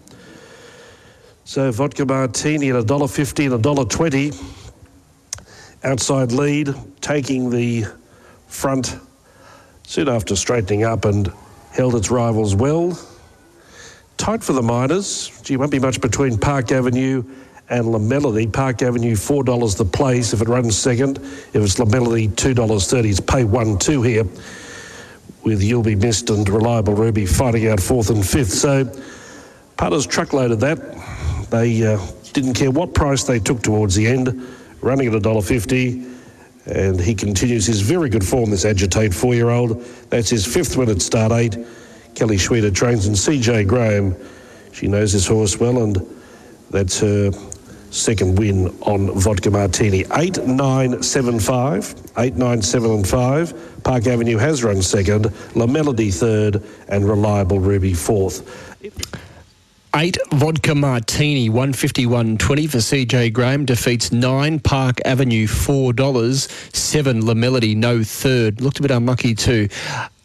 So 1.44 1.70
vodka 1.70 2.06
martini 2.06 2.70
at 2.70 2.76
$1.50 2.76 3.54
and 3.54 3.62
$1.20. 3.62 4.60
Outside 5.84 6.32
lead, 6.32 6.74
taking 7.02 7.50
the 7.50 7.84
front 8.46 8.96
soon 9.86 10.08
after 10.08 10.34
straightening 10.36 10.84
up 10.84 11.04
and 11.04 11.30
held 11.70 11.94
its 11.94 12.10
rivals 12.10 12.54
well. 12.54 12.98
Tight 14.16 14.42
for 14.42 14.54
the 14.54 14.62
miners. 14.62 15.38
Gee, 15.42 15.58
won't 15.58 15.70
be 15.70 15.78
much 15.78 16.00
between 16.00 16.38
Park 16.38 16.72
Avenue 16.72 17.24
and 17.70 17.90
La 17.90 17.98
Melody. 17.98 18.46
Park 18.46 18.82
Avenue, 18.82 19.14
$4 19.14 19.76
the 19.76 19.84
place 19.84 20.32
if 20.32 20.42
it 20.42 20.48
runs 20.48 20.76
second. 20.76 21.18
If 21.18 21.56
it's 21.56 21.78
La 21.78 21.86
Melody, 21.86 22.28
$2.30. 22.28 23.10
It's 23.10 23.20
pay 23.20 23.44
1 23.44 23.78
2 23.78 24.02
here 24.02 24.24
with 25.42 25.62
You'll 25.62 25.82
Be 25.82 25.94
Missed 25.94 26.30
and 26.30 26.48
Reliable 26.48 26.94
Ruby 26.94 27.26
fighting 27.26 27.68
out 27.68 27.80
fourth 27.80 28.10
and 28.10 28.26
fifth. 28.26 28.52
So 28.52 28.90
punters 29.76 30.06
truckloaded 30.06 30.60
that. 30.60 30.78
They 31.50 31.86
uh, 31.86 32.00
didn't 32.32 32.54
care 32.54 32.70
what 32.70 32.94
price 32.94 33.24
they 33.24 33.38
took 33.38 33.62
towards 33.62 33.94
the 33.94 34.06
end, 34.06 34.28
running 34.80 35.14
at 35.14 35.22
$1.50. 35.22 36.12
And 36.66 36.98
he 36.98 37.14
continues 37.14 37.66
his 37.66 37.82
very 37.82 38.08
good 38.08 38.24
form, 38.24 38.50
this 38.50 38.64
agitate 38.64 39.12
four 39.12 39.34
year 39.34 39.50
old. 39.50 39.82
That's 40.08 40.30
his 40.30 40.46
fifth 40.46 40.76
win 40.78 40.88
at 40.88 41.02
start 41.02 41.32
eight. 41.32 41.58
Kelly 42.14 42.36
Schweida 42.36 42.74
trains 42.74 43.06
and 43.06 43.16
Cejay 43.16 43.66
Graham. 43.66 44.16
She 44.72 44.86
knows 44.86 45.12
this 45.12 45.26
horse 45.26 45.60
well, 45.60 45.82
and 45.82 45.98
that's 46.70 47.00
her 47.00 47.30
second 47.94 48.38
win 48.38 48.68
on 48.82 49.10
Vodka 49.18 49.50
Martini. 49.50 50.00
8975, 50.12 51.94
897 52.18 53.54
Park 53.84 54.06
Avenue 54.06 54.38
has 54.38 54.64
run 54.64 54.82
second, 54.82 55.32
La 55.54 55.66
Melody 55.66 56.10
third, 56.10 56.62
and 56.88 57.08
Reliable 57.08 57.60
Ruby 57.60 57.94
fourth. 57.94 58.42
Eight 59.96 60.18
vodka 60.32 60.74
martini, 60.74 61.48
one 61.48 61.72
fifty 61.72 62.04
one 62.04 62.36
twenty 62.36 62.66
for 62.66 62.78
Cejay 62.78 63.32
Graham 63.32 63.64
defeats 63.64 64.10
nine 64.10 64.58
Park 64.58 64.98
Avenue 65.04 65.46
four 65.46 65.92
dollars. 65.92 66.48
Seven 66.72 67.24
La 67.24 67.34
Melody 67.34 67.76
no 67.76 68.02
third. 68.02 68.60
Looked 68.60 68.80
a 68.80 68.82
bit 68.82 68.90
unlucky 68.90 69.36
too. 69.36 69.68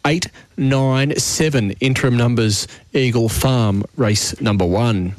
Eight 0.04 0.26
nine 0.56 1.16
seven 1.20 1.70
interim 1.80 2.16
numbers 2.16 2.66
Eagle 2.94 3.28
Farm 3.28 3.84
race 3.96 4.40
number 4.40 4.66
one. 4.66 5.14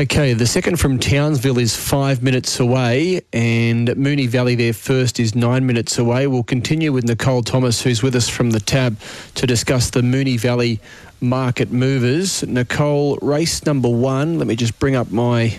Okay, 0.00 0.32
the 0.32 0.46
second 0.46 0.76
from 0.78 0.98
Townsville 0.98 1.58
is 1.58 1.76
five 1.76 2.22
minutes 2.22 2.58
away, 2.58 3.20
and 3.34 3.86
Moonee 3.86 4.28
Valley, 4.28 4.54
their 4.54 4.72
first, 4.72 5.20
is 5.20 5.34
nine 5.34 5.66
minutes 5.66 5.98
away. 5.98 6.26
We'll 6.26 6.42
continue 6.42 6.90
with 6.90 7.04
Nicole 7.04 7.42
Thomas, 7.42 7.82
who's 7.82 8.02
with 8.02 8.16
us 8.16 8.26
from 8.26 8.52
the 8.52 8.60
tab, 8.60 8.98
to 9.34 9.46
discuss 9.46 9.90
the 9.90 10.00
Moonee 10.00 10.40
Valley 10.40 10.80
market 11.20 11.70
movers. 11.70 12.42
Nicole, 12.44 13.18
race 13.20 13.66
number 13.66 13.90
one. 13.90 14.38
Let 14.38 14.46
me 14.46 14.56
just 14.56 14.78
bring 14.78 14.96
up 14.96 15.10
my. 15.10 15.54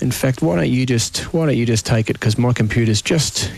In 0.00 0.12
fact, 0.12 0.40
why 0.40 0.56
don't 0.56 0.70
you 0.70 0.86
just 0.86 1.34
why 1.34 1.44
don't 1.44 1.58
you 1.58 1.66
just 1.66 1.84
take 1.84 2.08
it 2.08 2.14
because 2.14 2.38
my 2.38 2.54
computer's 2.54 3.02
just 3.02 3.52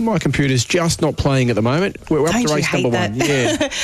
My 0.00 0.18
computer's 0.18 0.64
just 0.64 1.02
not 1.02 1.16
playing 1.16 1.50
at 1.50 1.56
the 1.56 1.62
moment. 1.62 1.96
We're 2.08 2.24
up 2.26 2.32
Don't 2.32 2.42
to 2.44 2.48
you 2.48 2.54
race 2.54 2.66
hate 2.66 2.82
number 2.84 2.98
that? 2.98 3.10
one. 3.10 3.18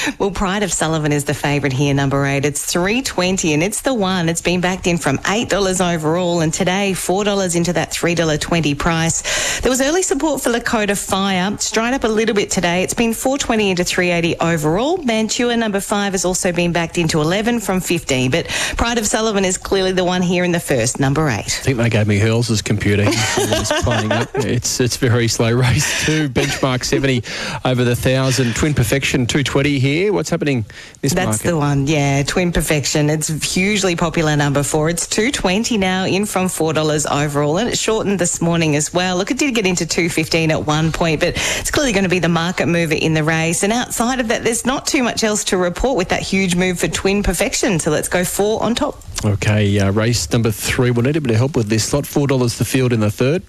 Yeah. 0.06 0.12
well, 0.18 0.30
Pride 0.30 0.62
of 0.62 0.72
Sullivan 0.72 1.10
is 1.12 1.24
the 1.24 1.34
favourite 1.34 1.72
here, 1.72 1.92
number 1.92 2.24
eight. 2.24 2.44
It's 2.44 2.64
three 2.64 3.02
twenty, 3.02 3.52
and 3.52 3.62
it's 3.62 3.80
the 3.82 3.94
one. 3.94 4.28
It's 4.28 4.40
been 4.40 4.60
backed 4.60 4.86
in 4.86 4.96
from 4.98 5.18
eight 5.26 5.48
dollars 5.48 5.80
overall, 5.80 6.40
and 6.40 6.52
today 6.54 6.94
four 6.94 7.24
dollars 7.24 7.56
into 7.56 7.72
that 7.72 7.92
three 7.92 8.14
dollar 8.14 8.36
twenty 8.38 8.74
price. 8.74 9.60
There 9.60 9.70
was 9.70 9.80
early 9.80 10.02
support 10.02 10.40
for 10.40 10.50
Lakota 10.50 10.96
Fire, 10.96 11.50
It's 11.54 11.64
straight 11.64 11.94
up 11.94 12.04
a 12.04 12.08
little 12.08 12.34
bit 12.34 12.50
today. 12.50 12.82
It's 12.84 12.94
been 12.94 13.12
four 13.12 13.36
twenty 13.36 13.70
into 13.70 13.82
three 13.82 14.10
eighty 14.10 14.36
overall. 14.38 14.98
Mantua 14.98 15.56
number 15.56 15.80
five 15.80 16.12
has 16.12 16.24
also 16.24 16.52
been 16.52 16.72
backed 16.72 16.96
into 16.98 17.20
eleven 17.20 17.58
from 17.58 17.80
fifteen, 17.80 18.30
but 18.30 18.46
Pride 18.76 18.98
of 18.98 19.06
Sullivan 19.06 19.44
is 19.44 19.58
clearly 19.58 19.92
the 19.92 20.04
one 20.04 20.22
here 20.22 20.44
in 20.44 20.52
the 20.52 20.60
first, 20.60 21.00
number 21.00 21.28
eight. 21.28 21.46
I 21.46 21.62
think 21.64 21.78
they 21.78 21.90
gave 21.90 22.06
me 22.06 22.18
Hurls' 22.18 22.62
computer. 22.62 23.04
It's 23.36 23.82
playing 23.82 24.12
up. 24.12 24.28
It's 24.34 24.80
it's 24.80 24.96
very 24.96 25.26
slow. 25.28 25.50
Race 25.52 26.03
two, 26.04 26.28
benchmark 26.28 26.84
seventy 26.84 27.22
over 27.64 27.84
the 27.84 27.96
thousand. 27.96 28.54
Twin 28.54 28.74
Perfection 28.74 29.26
two 29.26 29.42
twenty 29.42 29.78
here. 29.78 30.12
What's 30.12 30.30
happening 30.30 30.64
this 31.00 31.14
That's 31.14 31.26
market? 31.26 31.46
the 31.46 31.56
one, 31.56 31.86
yeah. 31.86 32.22
Twin 32.22 32.52
Perfection. 32.52 33.08
It's 33.10 33.28
hugely 33.28 33.96
popular 33.96 34.36
number 34.36 34.62
four. 34.62 34.90
It's 34.90 35.06
two 35.06 35.30
twenty 35.30 35.78
now, 35.78 36.04
in 36.04 36.26
from 36.26 36.48
four 36.48 36.72
dollars 36.72 37.06
overall, 37.06 37.58
and 37.58 37.68
it 37.68 37.78
shortened 37.78 38.18
this 38.18 38.40
morning 38.40 38.76
as 38.76 38.92
well. 38.92 39.16
Look, 39.16 39.30
it 39.30 39.38
did 39.38 39.54
get 39.54 39.66
into 39.66 39.86
two 39.86 40.08
fifteen 40.08 40.50
at 40.50 40.66
one 40.66 40.92
point, 40.92 41.20
but 41.20 41.30
it's 41.30 41.70
clearly 41.70 41.92
going 41.92 42.04
to 42.04 42.10
be 42.10 42.18
the 42.18 42.28
market 42.28 42.66
mover 42.66 42.94
in 42.94 43.14
the 43.14 43.24
race. 43.24 43.62
And 43.62 43.72
outside 43.72 44.20
of 44.20 44.28
that, 44.28 44.44
there's 44.44 44.66
not 44.66 44.86
too 44.86 45.02
much 45.02 45.24
else 45.24 45.44
to 45.44 45.56
report 45.56 45.96
with 45.96 46.10
that 46.10 46.22
huge 46.22 46.54
move 46.54 46.78
for 46.78 46.88
Twin 46.88 47.22
Perfection. 47.22 47.78
So 47.78 47.90
let's 47.90 48.08
go 48.08 48.24
four 48.24 48.62
on 48.62 48.74
top. 48.74 49.02
Okay, 49.24 49.78
uh, 49.78 49.90
race 49.90 50.30
number 50.32 50.50
three. 50.50 50.90
We'll 50.90 51.04
need 51.04 51.16
a 51.16 51.20
bit 51.20 51.30
of 51.30 51.38
help 51.38 51.56
with 51.56 51.68
this 51.68 51.84
slot. 51.84 52.06
Four 52.06 52.26
dollars 52.26 52.58
the 52.58 52.64
field 52.64 52.92
in 52.92 53.00
the 53.00 53.10
third. 53.10 53.42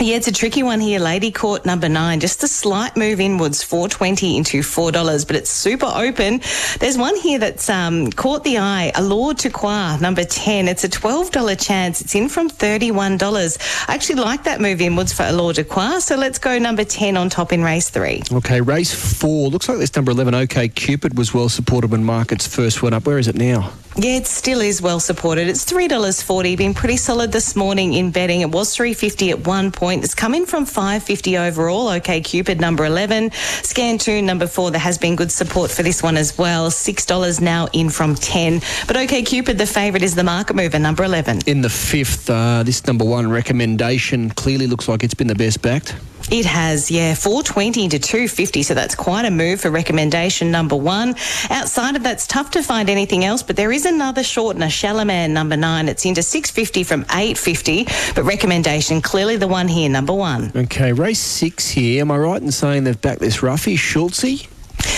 Yeah, 0.00 0.14
it's 0.16 0.28
a 0.28 0.32
tricky 0.32 0.62
one 0.62 0.78
here. 0.78 1.00
Lady 1.00 1.32
Court 1.32 1.66
number 1.66 1.88
nine, 1.88 2.20
just 2.20 2.44
a 2.44 2.48
slight 2.48 2.96
move 2.96 3.18
inwards, 3.18 3.64
four 3.64 3.88
twenty 3.88 4.36
into 4.36 4.62
four 4.62 4.92
dollars, 4.92 5.24
but 5.24 5.34
it's 5.34 5.50
super 5.50 5.90
open. 5.92 6.40
There's 6.78 6.96
one 6.96 7.16
here 7.16 7.40
that's 7.40 7.68
um, 7.68 8.12
caught 8.12 8.44
the 8.44 8.58
eye. 8.58 8.92
Allure 8.94 9.34
to 9.34 9.50
Qua 9.50 9.96
number 9.96 10.24
ten. 10.24 10.68
It's 10.68 10.84
a 10.84 10.88
twelve 10.88 11.32
dollar 11.32 11.56
chance. 11.56 12.00
It's 12.00 12.14
in 12.14 12.28
from 12.28 12.48
thirty 12.48 12.92
one 12.92 13.16
dollars. 13.16 13.58
I 13.88 13.94
actually 13.94 14.20
like 14.20 14.44
that 14.44 14.60
move 14.60 14.80
inwards 14.80 15.12
for 15.12 15.24
Allure 15.24 15.54
de 15.54 15.64
Qua, 15.64 15.98
so 15.98 16.14
let's 16.16 16.38
go 16.38 16.58
number 16.58 16.84
ten 16.84 17.16
on 17.16 17.28
top 17.28 17.52
in 17.52 17.64
race 17.64 17.90
three. 17.90 18.22
Okay, 18.30 18.60
race 18.60 18.94
four. 18.94 19.50
Looks 19.50 19.68
like 19.68 19.78
this 19.78 19.96
number 19.96 20.12
eleven. 20.12 20.32
OK 20.32 20.68
Cupid 20.68 21.18
was 21.18 21.34
well 21.34 21.48
supported 21.48 21.90
when 21.90 22.04
markets 22.04 22.46
first 22.46 22.82
went 22.82 22.94
up. 22.94 23.04
Where 23.04 23.18
is 23.18 23.26
it 23.26 23.34
now? 23.34 23.72
Yeah, 23.96 24.16
it 24.18 24.28
still 24.28 24.60
is 24.60 24.80
well 24.80 25.00
supported. 25.00 25.48
It's 25.48 25.64
three 25.64 25.88
dollars 25.88 26.22
forty. 26.22 26.54
Been 26.54 26.74
pretty 26.74 26.98
solid 26.98 27.32
this 27.32 27.56
morning 27.56 27.94
in 27.94 28.12
betting. 28.12 28.42
It 28.42 28.50
was 28.52 28.72
three 28.72 28.94
fifty 28.94 29.30
at 29.30 29.44
one 29.44 29.72
point. 29.78 30.02
It's 30.04 30.14
come 30.14 30.34
in 30.34 30.44
from 30.44 30.66
five 30.66 31.02
fifty 31.04 31.38
overall. 31.38 31.88
Okay, 31.98 32.20
Cupid 32.20 32.60
number 32.60 32.84
eleven. 32.84 33.30
Scan 33.62 33.96
2 33.96 34.22
number 34.22 34.46
four. 34.46 34.70
There 34.70 34.80
has 34.80 34.98
been 34.98 35.14
good 35.14 35.30
support 35.30 35.70
for 35.70 35.82
this 35.84 36.02
one 36.02 36.16
as 36.16 36.36
well. 36.36 36.70
Six 36.70 37.06
dollars 37.06 37.40
now 37.40 37.68
in 37.72 37.88
from 37.88 38.14
ten. 38.16 38.60
But 38.86 38.96
okay, 38.96 39.22
Cupid, 39.22 39.56
the 39.56 39.66
favourite 39.66 40.02
is 40.02 40.14
the 40.14 40.24
market 40.24 40.56
mover 40.56 40.78
number 40.78 41.04
eleven. 41.04 41.40
In 41.46 41.60
the 41.62 41.70
fifth, 41.70 42.28
uh, 42.28 42.62
this 42.64 42.86
number 42.86 43.04
one 43.04 43.30
recommendation 43.30 44.30
clearly 44.30 44.66
looks 44.66 44.88
like 44.88 45.04
it's 45.04 45.14
been 45.14 45.28
the 45.28 45.34
best 45.36 45.62
backed. 45.62 45.94
It 46.30 46.44
has, 46.44 46.90
yeah, 46.90 47.14
420 47.14 47.88
to 47.88 47.98
250. 47.98 48.62
So 48.62 48.74
that's 48.74 48.94
quite 48.94 49.24
a 49.24 49.30
move 49.30 49.60
for 49.60 49.70
recommendation 49.70 50.50
number 50.50 50.76
one. 50.76 51.14
Outside 51.50 51.96
of 51.96 52.02
that's 52.02 52.26
tough 52.26 52.50
to 52.52 52.62
find 52.62 52.90
anything 52.90 53.24
else, 53.24 53.42
but 53.42 53.56
there 53.56 53.72
is 53.72 53.86
another 53.86 54.22
shortener, 54.22 54.66
Shalaman 54.66 55.30
number 55.30 55.56
nine. 55.56 55.88
It's 55.88 56.04
into 56.04 56.22
650 56.22 56.84
from 56.84 57.02
850, 57.10 57.84
but 58.14 58.24
recommendation 58.24 59.00
clearly 59.00 59.36
the 59.36 59.48
one 59.48 59.68
here, 59.68 59.88
number 59.88 60.12
one. 60.12 60.52
Okay, 60.54 60.92
race 60.92 61.20
six 61.20 61.68
here. 61.68 62.02
Am 62.02 62.10
I 62.10 62.18
right 62.18 62.42
in 62.42 62.52
saying 62.52 62.84
they've 62.84 63.00
backed 63.00 63.20
this 63.20 63.42
roughie, 63.42 63.76
Schultze? 63.76 64.48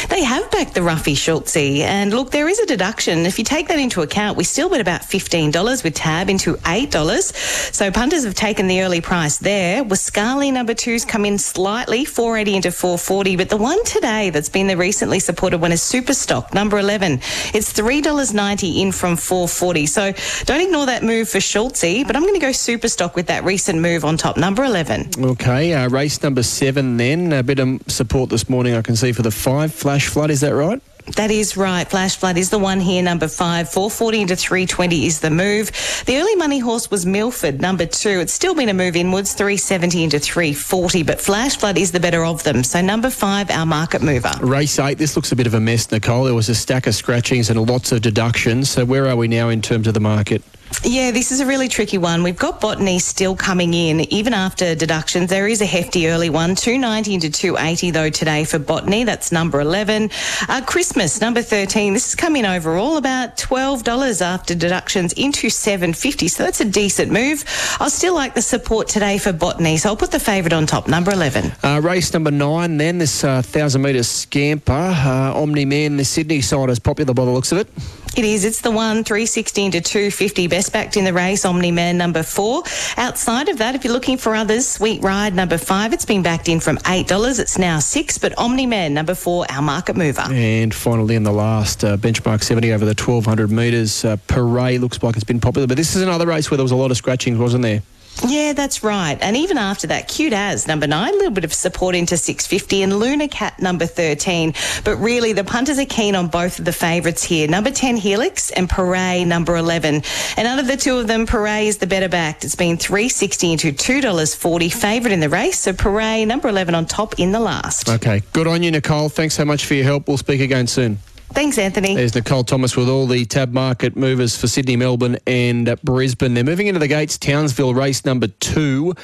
They 0.09 0.25
have 0.25 0.50
backed 0.50 0.75
the 0.75 0.81
Ruffy 0.81 1.17
Schultze, 1.17 1.83
and 1.83 2.12
look, 2.12 2.31
there 2.31 2.49
is 2.49 2.59
a 2.59 2.67
deduction. 2.67 3.26
If 3.26 3.39
you 3.39 3.44
take 3.44 3.68
that 3.68 3.78
into 3.78 4.02
account, 4.02 4.36
we 4.36 4.44
still 4.44 4.75
at 4.75 4.81
about 4.81 5.02
$15 5.02 5.84
with 5.84 5.94
tab 5.94 6.28
into 6.28 6.55
$8. 6.57 7.73
So 7.73 7.91
punters 7.91 8.25
have 8.25 8.34
taken 8.34 8.67
the 8.67 8.83
early 8.83 9.00
price 9.00 9.39
there. 9.39 9.84
Wascali 9.84 10.52
number 10.52 10.75
two's 10.75 11.05
come 11.05 11.25
in 11.25 11.39
slightly, 11.39 12.05
480 12.05 12.57
into 12.57 12.73
440, 12.73 13.36
but 13.36 13.49
the 13.49 13.57
one 13.57 13.83
today 13.84 14.31
that's 14.31 14.49
been 14.49 14.67
the 14.67 14.76
recently 14.76 15.20
supported 15.20 15.60
one 15.60 15.73
is 15.73 15.81
Superstock, 15.81 16.52
number 16.55 16.78
11. 16.78 17.15
It's 17.55 17.73
$3.90 17.73 18.81
in 18.81 18.92
from 18.92 19.17
440. 19.17 19.86
So 19.86 20.12
don't 20.44 20.60
ignore 20.60 20.86
that 20.86 21.02
move 21.02 21.28
for 21.28 21.39
Schultze, 21.39 22.05
but 22.07 22.17
I'm 22.17 22.23
going 22.23 22.34
to 22.34 22.41
go 22.41 22.50
Superstock 22.50 23.15
with 23.15 23.28
that 23.28 23.44
recent 23.44 23.81
move 23.81 24.05
on 24.05 24.17
top, 24.17 24.36
number 24.36 24.65
11. 24.65 25.10
Okay, 25.18 25.73
uh, 25.75 25.89
race 25.89 26.23
number 26.23 26.42
seven 26.42 26.97
then. 26.97 27.33
A 27.33 27.42
bit 27.42 27.59
of 27.59 27.81
support 27.86 28.31
this 28.31 28.49
morning 28.49 28.75
I 28.75 28.83
can 28.83 28.97
see 28.97 29.12
for 29.12 29.23
the 29.23 29.31
five. 29.31 29.69
Flash 29.70 30.08
Flood, 30.08 30.31
is 30.31 30.40
that 30.40 30.55
right? 30.55 30.81
That 31.16 31.31
is 31.31 31.57
right. 31.57 31.89
Flash 31.89 32.16
Flood 32.16 32.36
is 32.36 32.50
the 32.50 32.58
one 32.58 32.78
here, 32.78 33.02
number 33.02 33.26
five. 33.26 33.68
440 33.68 34.20
into 34.20 34.36
320 34.36 35.07
is 35.07 35.20
the 35.20 35.31
move. 35.31 35.70
The 36.07 36.18
early 36.18 36.36
money 36.36 36.58
horse 36.58 36.90
was 36.90 37.07
Milford, 37.07 37.60
number 37.60 37.86
two. 37.86 38.20
It's 38.20 38.32
still 38.32 38.55
been 38.55 38.68
a 38.68 38.74
move 38.74 38.97
inwards, 38.97 39.32
370 39.34 40.05
into 40.05 40.18
340, 40.20 41.02
but 41.02 41.20
Flash 41.20 41.57
Flood 41.57 41.78
is 41.78 41.90
the 41.90 42.00
better 42.00 42.24
of 42.24 42.42
them. 42.44 42.62
So 42.62 42.81
number 42.81 43.10
five, 43.10 43.50
our 43.50 43.66
market 43.66 44.02
mover. 44.02 44.32
Race 44.40 44.78
eight, 44.78 44.99
this 44.99 45.16
looks 45.16 45.32
a 45.32 45.36
bit 45.36 45.47
of 45.47 45.55
a 45.55 45.60
mess, 45.60 45.90
Nicole. 45.90 46.24
There 46.24 46.34
was 46.34 46.49
a 46.49 46.55
stack 46.55 46.86
of 46.86 46.94
scratchings 46.94 47.50
and 47.50 47.68
lots 47.68 47.92
of 47.92 48.02
deductions. 48.02 48.70
So 48.70 48.84
where 48.84 49.08
are 49.08 49.16
we 49.16 49.26
now 49.26 49.49
in 49.49 49.62
terms 49.62 49.86
of 49.86 49.94
the 49.94 50.00
market? 50.00 50.42
Yeah, 50.82 51.10
this 51.10 51.31
is 51.31 51.40
a 51.40 51.47
really 51.47 51.68
tricky 51.68 51.99
one. 51.99 52.23
We've 52.23 52.39
got 52.39 52.60
botany 52.60 52.99
still 53.00 53.36
coming 53.36 53.74
in, 53.74 54.00
even 54.12 54.32
after 54.32 54.74
deductions. 54.74 55.28
There 55.28 55.47
is 55.47 55.60
a 55.60 55.66
hefty 55.66 56.08
early 56.08 56.31
one, 56.31 56.55
290 56.55 57.15
into 57.15 57.31
280 57.31 57.90
though 57.90 58.08
today 58.08 58.44
for 58.44 58.58
botany. 58.58 59.05
That's 59.05 59.31
number 59.31 59.60
11. 59.60 60.10
Uh, 60.49 60.62
Christmas, 60.66 61.20
number 61.20 61.42
13. 61.42 61.92
This 61.92 62.07
has 62.07 62.15
come 62.15 62.34
in 62.34 62.47
overall 62.47 62.97
about 62.97 63.36
$12 63.36 64.23
after 64.23 64.55
deductions 64.55 65.12
into 65.15 65.50
750. 65.50 66.28
So 66.28 66.44
that's 66.44 66.62
a 66.62 66.65
decent 66.65 67.12
move. 67.12 67.44
I 67.78 67.89
still 67.89 68.15
like 68.15 68.34
the 68.34 68.42
support 68.42 68.89
today 68.89 69.18
for 69.18 69.32
botany. 69.32 69.76
So 69.76 69.90
I'll 69.90 69.97
put 69.97 70.12
the 70.12 70.20
favourite 70.20 70.55
on 70.55 70.66
top, 70.66 70.89
number 70.89 71.12
11. 71.12 71.52
Uh, 71.62 71.81
race 71.84 72.12
number 72.15 72.31
nine, 72.31 72.78
then 72.78 72.97
this 72.97 73.23
uh, 73.23 73.42
thousand 73.42 73.82
metre 73.82 74.02
scamper, 74.02 74.73
uh, 74.73 75.34
Omni 75.34 75.66
Man, 75.66 75.99
the 75.99 76.05
Sydney 76.05 76.40
side 76.40 76.70
is 76.70 76.78
popular 76.78 77.12
by 77.12 77.26
the 77.26 77.31
looks 77.31 77.52
of 77.52 77.58
it. 77.58 77.68
It 78.16 78.24
is. 78.24 78.44
It's 78.44 78.60
the 78.60 78.70
one, 78.70 79.05
316 79.05 79.72
to 79.72 79.80
250. 79.80 80.48
Best 80.48 80.72
backed 80.72 80.97
in 80.97 81.05
the 81.05 81.12
race, 81.12 81.44
Omni 81.44 81.70
Man 81.70 81.97
number 81.97 82.22
four. 82.22 82.64
Outside 82.97 83.48
of 83.48 83.58
that, 83.58 83.74
if 83.74 83.84
you're 83.84 83.92
looking 83.92 84.18
for 84.18 84.34
others, 84.34 84.68
Sweet 84.68 85.02
Ride 85.02 85.34
number 85.34 85.58
five. 85.58 85.92
It's 85.92 86.05
been 86.05 86.22
backed 86.22 86.48
in 86.48 86.58
from 86.58 86.76
$8. 86.78 87.39
It's 87.39 87.56
now 87.56 87.78
six, 87.78 88.18
but 88.18 88.36
Omni 88.36 88.66
Man 88.66 88.94
number 88.94 89.14
four, 89.14 89.47
our 89.48 89.62
market 89.62 89.97
mover. 89.97 90.26
And 90.30 90.74
finally, 90.74 91.14
in 91.14 91.22
the 91.22 91.32
last 91.32 91.84
uh, 91.84 91.97
benchmark 91.97 92.42
70 92.42 92.72
over 92.72 92.84
the 92.84 92.90
1200 92.90 93.50
metres, 93.50 94.05
uh, 94.05 94.16
Parade 94.26 94.80
looks 94.80 95.02
like 95.02 95.14
it's 95.14 95.24
been 95.24 95.40
popular. 95.40 95.68
But 95.68 95.76
this 95.76 95.94
is 95.94 96.02
another 96.02 96.26
race 96.26 96.50
where 96.50 96.56
there 96.56 96.64
was 96.64 96.72
a 96.72 96.76
lot 96.76 96.90
of 96.90 96.97
scratchings, 96.97 97.39
wasn't 97.39 97.62
there? 97.62 97.82
Yeah, 98.26 98.52
that's 98.52 98.82
right. 98.82 99.16
And 99.20 99.36
even 99.36 99.57
after 99.57 99.86
that, 99.89 100.08
cute 100.08 100.32
as 100.32 100.66
number 100.66 100.86
nine, 100.86 101.15
a 101.15 101.16
little 101.16 101.31
bit 101.31 101.44
of 101.44 101.55
support 101.55 101.94
into 101.94 102.16
650 102.16 102.82
and 102.82 102.99
Luna 102.99 103.28
Cat 103.28 103.60
number 103.60 103.86
13. 103.86 104.55
But 104.84 104.97
really, 104.97 105.32
the 105.32 105.44
punters 105.44 105.78
are 105.78 105.86
keen 105.86 106.15
on 106.15 106.28
both 106.28 106.58
of 106.58 106.65
the 106.65 106.73
favourites 106.73 107.24
here. 107.24 107.49
Number 107.49 107.70
10, 107.70 107.97
Helix 107.97 108.50
and 108.50 108.68
Paray 108.68 109.26
number 109.26 109.57
11. 109.57 110.02
And 110.36 110.49
out 110.49 110.58
of 110.58 110.66
the 110.66 110.76
two 110.76 110.99
of 110.99 111.07
them, 111.07 111.26
Paray 111.26 111.66
is 111.66 111.78
the 111.78 111.86
better 111.86 112.08
backed. 112.08 112.44
It's 112.44 112.55
been 112.55 112.76
360 112.76 113.52
into 113.52 113.73
$2.40 113.73 114.73
favourite 114.73 115.12
in 115.12 115.20
the 115.20 115.28
race. 115.28 115.60
So 115.60 115.73
Paray 115.73 116.26
number 116.26 116.49
11 116.49 116.74
on 116.74 116.86
top 116.86 117.18
in 117.18 117.32
the 117.32 117.40
last. 117.40 117.89
Okay, 117.89 118.23
good 118.32 118.47
on 118.47 118.62
you, 118.62 118.70
Nicole. 118.70 119.08
Thanks 119.08 119.34
so 119.34 119.44
much 119.44 119.65
for 119.65 119.74
your 119.74 119.84
help. 119.84 120.08
We'll 120.08 120.18
speak 120.18 120.40
again 120.40 120.66
soon. 120.66 120.99
Thanks, 121.33 121.59
Anthony. 121.59 121.94
There's 121.94 122.15
Nicole 122.15 122.42
Thomas 122.44 122.76
with 122.76 122.89
all 122.89 123.07
the 123.07 123.25
tab 123.25 123.52
market 123.52 123.97
movers 123.97 124.36
for 124.36 124.49
Sydney, 124.49 124.76
Melbourne, 124.76 125.17
and 125.26 125.75
Brisbane. 125.84 126.34
They're 126.34 126.44
moving 126.44 126.67
into 126.67 126.81
the 126.81 126.89
gates, 126.89 127.17
Townsville 127.18 127.73
race 127.73 128.05
number 128.05 128.26
two. 128.26 128.94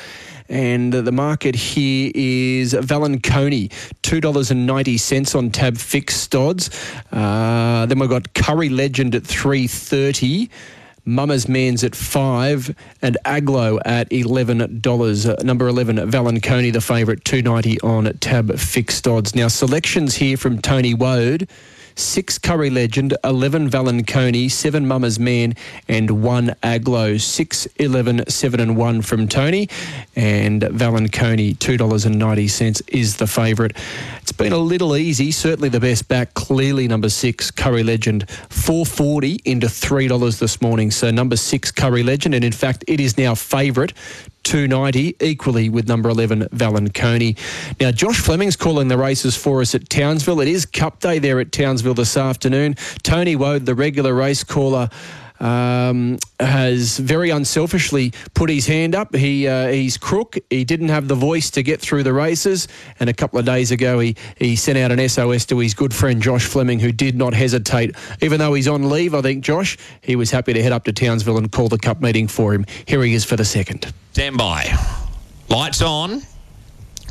And 0.48 0.92
the 0.92 1.12
market 1.12 1.54
here 1.54 2.12
is 2.14 2.74
Valenconey, 2.74 3.70
$2.90 4.02 5.36
on 5.36 5.50
tab 5.50 5.76
fixed 5.76 6.34
odds. 6.34 6.70
Uh, 7.12 7.86
then 7.86 7.98
we've 7.98 8.10
got 8.10 8.34
Curry 8.34 8.68
Legend 8.68 9.14
at 9.14 9.24
330 9.24 10.50
Mama's 11.08 11.48
Man's 11.48 11.84
at 11.84 11.94
five, 11.94 12.74
and 13.00 13.16
Aglo 13.24 13.80
at 13.84 14.12
eleven 14.12 14.80
dollars. 14.80 15.24
Number 15.44 15.68
eleven, 15.68 15.98
Valenconey, 15.98 16.72
the 16.72 16.80
favourite, 16.80 17.24
two 17.24 17.42
ninety 17.42 17.80
on 17.82 18.12
tab 18.18 18.58
fixed 18.58 19.06
odds. 19.06 19.32
Now 19.32 19.46
selections 19.46 20.16
here 20.16 20.36
from 20.36 20.60
Tony 20.60 20.94
Wode. 20.94 21.48
Six 21.96 22.38
Curry 22.38 22.68
Legend, 22.68 23.16
11 23.24 23.70
Valenconey, 23.70 24.50
seven 24.50 24.86
Mama's 24.86 25.18
Man, 25.18 25.54
and 25.88 26.22
one 26.22 26.54
Aglo. 26.62 27.18
Six, 27.18 27.66
11, 27.76 28.28
seven, 28.28 28.60
and 28.60 28.76
one 28.76 29.00
from 29.00 29.26
Tony. 29.26 29.68
And 30.14 30.60
Valenconey, 30.60 31.56
$2.90 31.56 32.82
is 32.88 33.16
the 33.16 33.26
favourite. 33.26 33.74
It's 34.20 34.32
been 34.32 34.52
a 34.52 34.58
little 34.58 34.94
easy, 34.94 35.30
certainly 35.30 35.70
the 35.70 35.80
best 35.80 36.06
back. 36.06 36.34
Clearly, 36.34 36.86
number 36.86 37.08
six, 37.08 37.50
Curry 37.50 37.82
Legend, 37.82 38.28
440 38.30 39.40
into 39.46 39.66
$3 39.66 40.38
this 40.38 40.60
morning. 40.60 40.90
So, 40.90 41.10
number 41.10 41.36
six, 41.36 41.70
Curry 41.70 42.02
Legend, 42.02 42.34
and 42.34 42.44
in 42.44 42.52
fact, 42.52 42.84
it 42.86 43.00
is 43.00 43.16
now 43.16 43.34
favourite. 43.34 43.94
290, 44.46 45.16
equally 45.20 45.68
with 45.68 45.88
number 45.88 46.08
11, 46.08 46.42
Valenconey. 46.52 47.36
Now, 47.80 47.90
Josh 47.90 48.20
Fleming's 48.20 48.54
calling 48.54 48.86
the 48.86 48.96
races 48.96 49.36
for 49.36 49.60
us 49.60 49.74
at 49.74 49.90
Townsville. 49.90 50.40
It 50.40 50.46
is 50.46 50.64
Cup 50.64 51.00
Day 51.00 51.18
there 51.18 51.40
at 51.40 51.50
Townsville 51.50 51.94
this 51.94 52.16
afternoon. 52.16 52.76
Tony 53.02 53.34
Wode, 53.34 53.66
the 53.66 53.74
regular 53.74 54.14
race 54.14 54.44
caller, 54.44 54.88
um, 55.40 56.18
has 56.40 56.98
very 56.98 57.30
unselfishly 57.30 58.12
put 58.34 58.50
his 58.50 58.66
hand 58.66 58.94
up. 58.94 59.14
He 59.14 59.46
uh, 59.46 59.68
he's 59.68 59.96
crook. 59.96 60.36
He 60.50 60.64
didn't 60.64 60.88
have 60.88 61.08
the 61.08 61.14
voice 61.14 61.50
to 61.50 61.62
get 61.62 61.80
through 61.80 62.02
the 62.02 62.12
races, 62.12 62.68
and 63.00 63.10
a 63.10 63.14
couple 63.14 63.38
of 63.38 63.44
days 63.44 63.70
ago 63.70 63.98
he 63.98 64.16
he 64.36 64.56
sent 64.56 64.78
out 64.78 64.92
an 64.92 65.08
SOS 65.08 65.44
to 65.46 65.58
his 65.58 65.74
good 65.74 65.94
friend 65.94 66.22
Josh 66.22 66.44
Fleming, 66.44 66.78
who 66.78 66.92
did 66.92 67.16
not 67.16 67.34
hesitate, 67.34 67.96
even 68.20 68.38
though 68.38 68.54
he's 68.54 68.68
on 68.68 68.88
leave. 68.88 69.14
I 69.14 69.22
think 69.22 69.44
Josh 69.44 69.76
he 70.00 70.16
was 70.16 70.30
happy 70.30 70.52
to 70.52 70.62
head 70.62 70.72
up 70.72 70.84
to 70.84 70.92
Townsville 70.92 71.38
and 71.38 71.50
call 71.50 71.68
the 71.68 71.78
cup 71.78 72.00
meeting 72.00 72.28
for 72.28 72.54
him. 72.54 72.64
Here 72.86 73.02
he 73.02 73.14
is 73.14 73.24
for 73.24 73.36
the 73.36 73.44
second. 73.44 73.92
Stand 74.12 74.36
by. 74.38 74.74
Lights 75.48 75.82
on. 75.82 76.22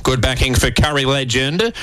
Good 0.05 0.21
backing 0.21 0.53
for 0.53 0.69
Curry 0.69 1.03
Legend. 1.03 1.73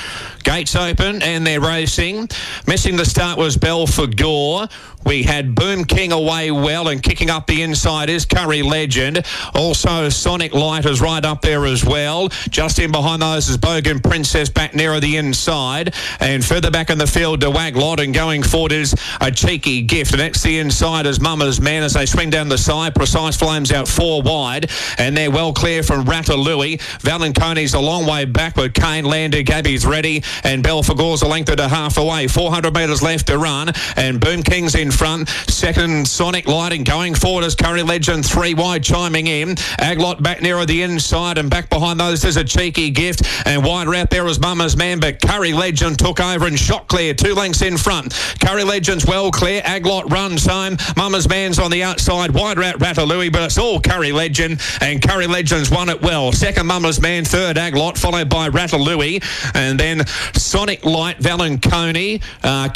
Gates 0.43 0.77
open 0.77 1.21
and 1.21 1.45
they're 1.45 1.59
racing. 1.59 2.29
Missing 2.65 2.95
the 2.95 3.03
start 3.03 3.37
was 3.37 3.57
Belphegor. 3.57 4.71
We 5.05 5.23
had 5.23 5.55
Boom 5.55 5.83
King 5.83 6.11
away 6.11 6.51
well 6.51 6.87
and 6.87 7.01
kicking 7.01 7.29
up 7.29 7.47
the 7.47 7.61
inside 7.61 8.09
is 8.09 8.25
Curry 8.25 8.61
Legend. 8.61 9.25
Also, 9.53 10.09
Sonic 10.09 10.53
Light 10.53 10.85
is 10.85 11.01
right 11.01 11.23
up 11.23 11.41
there 11.41 11.65
as 11.65 11.83
well. 11.83 12.29
Just 12.49 12.79
in 12.79 12.91
behind 12.91 13.21
those 13.21 13.49
is 13.49 13.57
Bogan 13.57 14.01
Princess 14.01 14.49
back 14.49 14.73
nearer 14.73 14.99
the 14.99 15.17
inside. 15.17 15.93
And 16.19 16.43
further 16.45 16.71
back 16.71 16.89
in 16.89 16.97
the 16.97 17.07
field, 17.07 17.41
Dewaglot. 17.41 18.03
And 18.03 18.13
going 18.13 18.43
forward 18.43 18.71
is 18.71 18.95
a 19.19 19.31
cheeky 19.31 19.81
gift. 19.81 20.15
Next 20.15 20.43
the 20.43 20.59
inside 20.59 21.05
is 21.05 21.19
Mama's 21.19 21.59
Man 21.59 21.83
as 21.83 21.93
they 21.93 22.05
swing 22.05 22.29
down 22.29 22.49
the 22.49 22.57
side. 22.57 22.95
Precise 22.95 23.35
Flames 23.35 23.71
out 23.71 23.87
four 23.87 24.21
wide. 24.21 24.69
And 24.97 25.17
they're 25.17 25.31
well 25.31 25.53
clear 25.53 25.83
from 25.83 26.05
Ratalui. 26.05 26.79
Valenconi's 27.01 27.73
a 27.73 27.79
long 27.79 28.05
way 28.05 28.25
back, 28.25 28.53
backward. 28.53 28.73
Kane 28.73 29.05
landed. 29.05 29.45
Gabby's 29.45 29.85
ready. 29.85 30.23
And 30.43 30.63
Belphegor's 30.63 31.21
a 31.21 31.27
length 31.27 31.49
and 31.49 31.59
a 31.59 31.67
half 31.67 31.97
away. 31.97 32.27
400 32.27 32.73
metres 32.73 33.01
left 33.01 33.27
to 33.27 33.37
run. 33.37 33.71
And 33.95 34.19
Boom 34.19 34.43
King's 34.43 34.75
in 34.75 34.91
front. 34.93 35.27
Second, 35.49 36.07
Sonic 36.07 36.47
Lighting 36.47 36.83
going 36.83 37.15
forward 37.15 37.43
as 37.43 37.55
Curry 37.55 37.83
Legend 37.83 38.25
three 38.25 38.53
wide 38.53 38.83
chiming 38.83 39.27
in. 39.27 39.55
Aglot 39.79 40.21
back 40.21 40.41
nearer 40.41 40.65
the 40.65 40.81
inside 40.81 41.37
and 41.37 41.49
back 41.49 41.69
behind 41.69 41.99
those 41.99 42.21
there's 42.21 42.37
a 42.37 42.43
cheeky 42.43 42.89
gift. 42.89 43.23
And 43.45 43.63
wider 43.63 43.95
out 43.95 44.09
there 44.09 44.23
was 44.23 44.39
Mama's 44.39 44.77
Man, 44.77 44.99
but 44.99 45.21
Curry 45.21 45.53
Legend 45.53 45.99
took 45.99 46.19
over 46.19 46.45
and 46.45 46.57
shot 46.57 46.87
clear. 46.87 47.13
Two 47.13 47.33
lengths 47.33 47.61
in 47.61 47.77
front. 47.77 48.13
Curry 48.39 48.63
Legend's 48.63 49.05
well 49.05 49.31
clear. 49.31 49.61
Aglot 49.63 50.11
runs 50.11 50.45
home. 50.45 50.77
Mama's 50.95 51.27
Man's 51.27 51.59
on 51.59 51.71
the 51.71 51.83
outside. 51.83 52.31
Wider 52.31 52.63
out 52.63 52.79
Ratalui, 52.79 53.31
but 53.31 53.41
it's 53.41 53.57
all 53.57 53.79
Curry 53.79 54.11
Legend. 54.11 54.61
And 54.81 55.01
Curry 55.01 55.27
Legend's 55.27 55.71
won 55.71 55.89
it 55.89 56.01
well. 56.01 56.31
Second, 56.31 56.67
Mama's 56.67 57.01
Man. 57.01 57.25
Third, 57.25 57.57
Aglot, 57.57 57.97
followed 57.97 58.29
by 58.29 58.49
Ratalui. 58.49 59.23
And 59.55 59.79
then 59.79 60.05
Sonic 60.33 60.85
Light, 60.85 61.17
Valenconi. 61.19 62.21
Uh, 62.43 62.69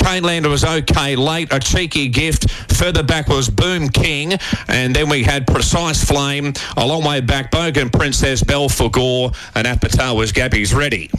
was 0.49 0.63
okay 0.63 1.15
late. 1.15 1.51
A 1.51 1.59
cheeky 1.59 2.06
gift. 2.07 2.49
Further 2.73 3.03
back 3.03 3.27
was 3.27 3.49
Boom 3.49 3.89
King. 3.89 4.33
And 4.67 4.95
then 4.95 5.09
we 5.09 5.23
had 5.23 5.47
Precise 5.47 6.03
Flame. 6.03 6.53
A 6.75 6.85
long 6.85 7.03
way 7.03 7.21
back, 7.21 7.51
Bogan 7.51 7.91
Princess, 7.91 8.43
Belphegor. 8.43 9.35
And 9.55 9.67
Apatow 9.67 10.15
was 10.15 10.31
Gabby's 10.31 10.73
ready. 10.73 11.09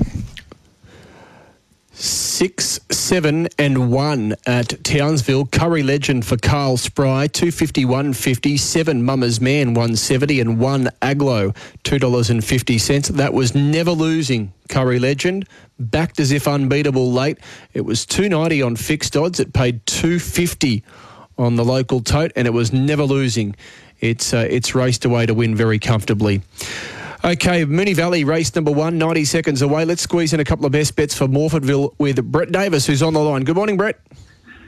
Six, 2.00 2.78
seven, 2.92 3.48
and 3.58 3.90
one 3.90 4.36
at 4.46 4.84
Townsville. 4.84 5.46
Curry 5.46 5.82
Legend 5.82 6.24
for 6.24 6.36
Carl 6.36 6.76
Spry, 6.76 7.26
two 7.26 7.50
fifty 7.50 7.84
one 7.84 8.12
fifty. 8.12 8.56
Seven 8.56 9.02
Mama's 9.02 9.40
Man, 9.40 9.74
one 9.74 9.96
seventy, 9.96 10.40
and 10.40 10.60
one 10.60 10.90
Aglo, 11.02 11.56
two 11.82 11.98
dollars 11.98 12.30
and 12.30 12.44
fifty 12.44 12.78
cents. 12.78 13.08
That 13.08 13.34
was 13.34 13.52
never 13.56 13.90
losing. 13.90 14.52
Curry 14.68 15.00
Legend 15.00 15.48
backed 15.80 16.20
as 16.20 16.30
if 16.30 16.46
unbeatable 16.46 17.10
late. 17.10 17.38
It 17.74 17.80
was 17.80 18.06
two 18.06 18.28
ninety 18.28 18.62
on 18.62 18.76
fixed 18.76 19.16
odds. 19.16 19.40
It 19.40 19.52
paid 19.52 19.84
two 19.84 20.20
fifty 20.20 20.84
on 21.36 21.56
the 21.56 21.64
local 21.64 22.00
tote, 22.00 22.30
and 22.36 22.46
it 22.46 22.52
was 22.52 22.72
never 22.72 23.02
losing. 23.02 23.56
It's 23.98 24.32
uh, 24.32 24.46
it's 24.48 24.72
raced 24.72 25.04
away 25.04 25.26
to 25.26 25.34
win 25.34 25.56
very 25.56 25.80
comfortably. 25.80 26.42
Okay, 27.24 27.64
Moonee 27.64 27.96
Valley 27.96 28.22
race 28.22 28.54
number 28.54 28.70
one, 28.70 28.96
90 28.96 29.24
seconds 29.24 29.60
away. 29.62 29.84
Let's 29.84 30.02
squeeze 30.02 30.32
in 30.32 30.38
a 30.38 30.44
couple 30.44 30.66
of 30.66 30.72
best 30.72 30.94
bets 30.94 31.16
for 31.16 31.26
Morphettville 31.26 31.94
with 31.98 32.24
Brett 32.30 32.52
Davis, 32.52 32.86
who's 32.86 33.02
on 33.02 33.12
the 33.12 33.18
line. 33.18 33.42
Good 33.42 33.56
morning, 33.56 33.76
Brett. 33.76 33.98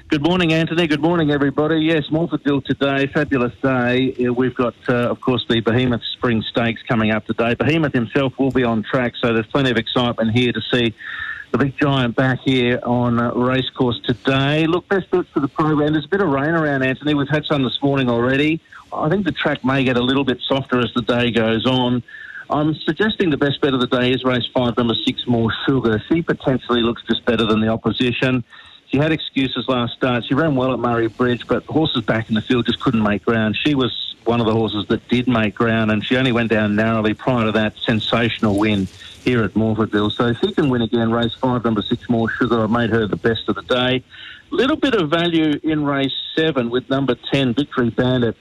Good 0.08 0.22
morning, 0.24 0.52
Anthony. 0.52 0.88
Good 0.88 1.00
morning, 1.00 1.30
everybody. 1.30 1.76
Yes, 1.76 2.08
Morphettville 2.10 2.64
today, 2.64 3.06
fabulous 3.06 3.54
day. 3.62 4.12
Uh, 4.26 4.32
We've 4.32 4.54
got, 4.54 4.74
uh, 4.88 4.94
of 4.94 5.20
course, 5.20 5.46
the 5.48 5.60
Behemoth 5.60 6.02
Spring 6.14 6.42
Stakes 6.42 6.82
coming 6.88 7.12
up 7.12 7.24
today. 7.24 7.54
Behemoth 7.54 7.92
himself 7.92 8.36
will 8.36 8.50
be 8.50 8.64
on 8.64 8.82
track, 8.82 9.12
so 9.20 9.32
there's 9.32 9.46
plenty 9.46 9.70
of 9.70 9.76
excitement 9.76 10.32
here 10.32 10.50
to 10.50 10.60
see 10.72 10.92
the 11.52 11.58
big 11.58 11.78
giant 11.78 12.16
back 12.16 12.40
here 12.40 12.80
on 12.82 13.20
uh, 13.20 13.32
racecourse 13.32 14.00
today. 14.00 14.66
Look, 14.66 14.88
best 14.88 15.08
bets 15.12 15.28
for 15.32 15.38
the 15.38 15.48
program. 15.48 15.92
There's 15.92 16.06
a 16.06 16.08
bit 16.08 16.20
of 16.20 16.28
rain 16.28 16.50
around, 16.50 16.82
Anthony. 16.82 17.14
We've 17.14 17.28
had 17.28 17.44
some 17.44 17.62
this 17.62 17.80
morning 17.80 18.08
already. 18.10 18.60
I 18.92 19.08
think 19.08 19.24
the 19.24 19.32
track 19.32 19.64
may 19.64 19.84
get 19.84 19.96
a 19.96 20.02
little 20.02 20.24
bit 20.24 20.40
softer 20.40 20.80
as 20.80 20.92
the 20.94 21.02
day 21.02 21.30
goes 21.30 21.64
on. 21.66 22.02
I'm 22.50 22.74
suggesting 22.74 23.30
the 23.30 23.36
best 23.36 23.60
bet 23.60 23.74
of 23.74 23.80
the 23.80 23.86
day 23.86 24.10
is 24.10 24.24
race 24.24 24.46
five, 24.52 24.76
number 24.76 24.94
six, 25.06 25.24
More 25.28 25.52
Sugar. 25.66 26.02
She 26.08 26.20
potentially 26.20 26.80
looks 26.80 27.00
just 27.08 27.24
better 27.24 27.46
than 27.46 27.60
the 27.60 27.68
opposition. 27.68 28.42
She 28.88 28.96
had 28.96 29.12
excuses 29.12 29.68
last 29.68 29.94
start. 29.94 30.24
She 30.24 30.34
ran 30.34 30.56
well 30.56 30.72
at 30.72 30.80
Murray 30.80 31.06
Bridge, 31.06 31.46
but 31.46 31.64
horses 31.66 32.02
back 32.02 32.28
in 32.28 32.34
the 32.34 32.42
field 32.42 32.66
just 32.66 32.80
couldn't 32.80 33.04
make 33.04 33.24
ground. 33.24 33.56
She 33.56 33.76
was 33.76 34.16
one 34.24 34.40
of 34.40 34.46
the 34.46 34.52
horses 34.52 34.84
that 34.88 35.08
did 35.08 35.28
make 35.28 35.54
ground, 35.54 35.92
and 35.92 36.04
she 36.04 36.16
only 36.16 36.32
went 36.32 36.50
down 36.50 36.74
narrowly 36.74 37.14
prior 37.14 37.46
to 37.46 37.52
that 37.52 37.74
sensational 37.86 38.58
win 38.58 38.88
here 39.24 39.44
at 39.44 39.54
Morphettville. 39.54 40.10
So 40.10 40.26
if 40.26 40.38
she 40.40 40.52
can 40.52 40.70
win 40.70 40.82
again, 40.82 41.12
race 41.12 41.34
five, 41.40 41.64
number 41.64 41.82
six, 41.82 42.08
More 42.08 42.28
Sugar, 42.30 42.64
I've 42.64 42.70
made 42.70 42.90
her 42.90 43.06
the 43.06 43.16
best 43.16 43.48
of 43.48 43.54
the 43.54 43.62
day. 43.62 44.02
Little 44.50 44.76
bit 44.76 44.94
of 44.94 45.08
value 45.08 45.60
in 45.62 45.84
race 45.84 46.12
seven 46.34 46.68
with 46.68 46.90
number 46.90 47.14
10, 47.32 47.54
Victory 47.54 47.90
Bandit. 47.90 48.36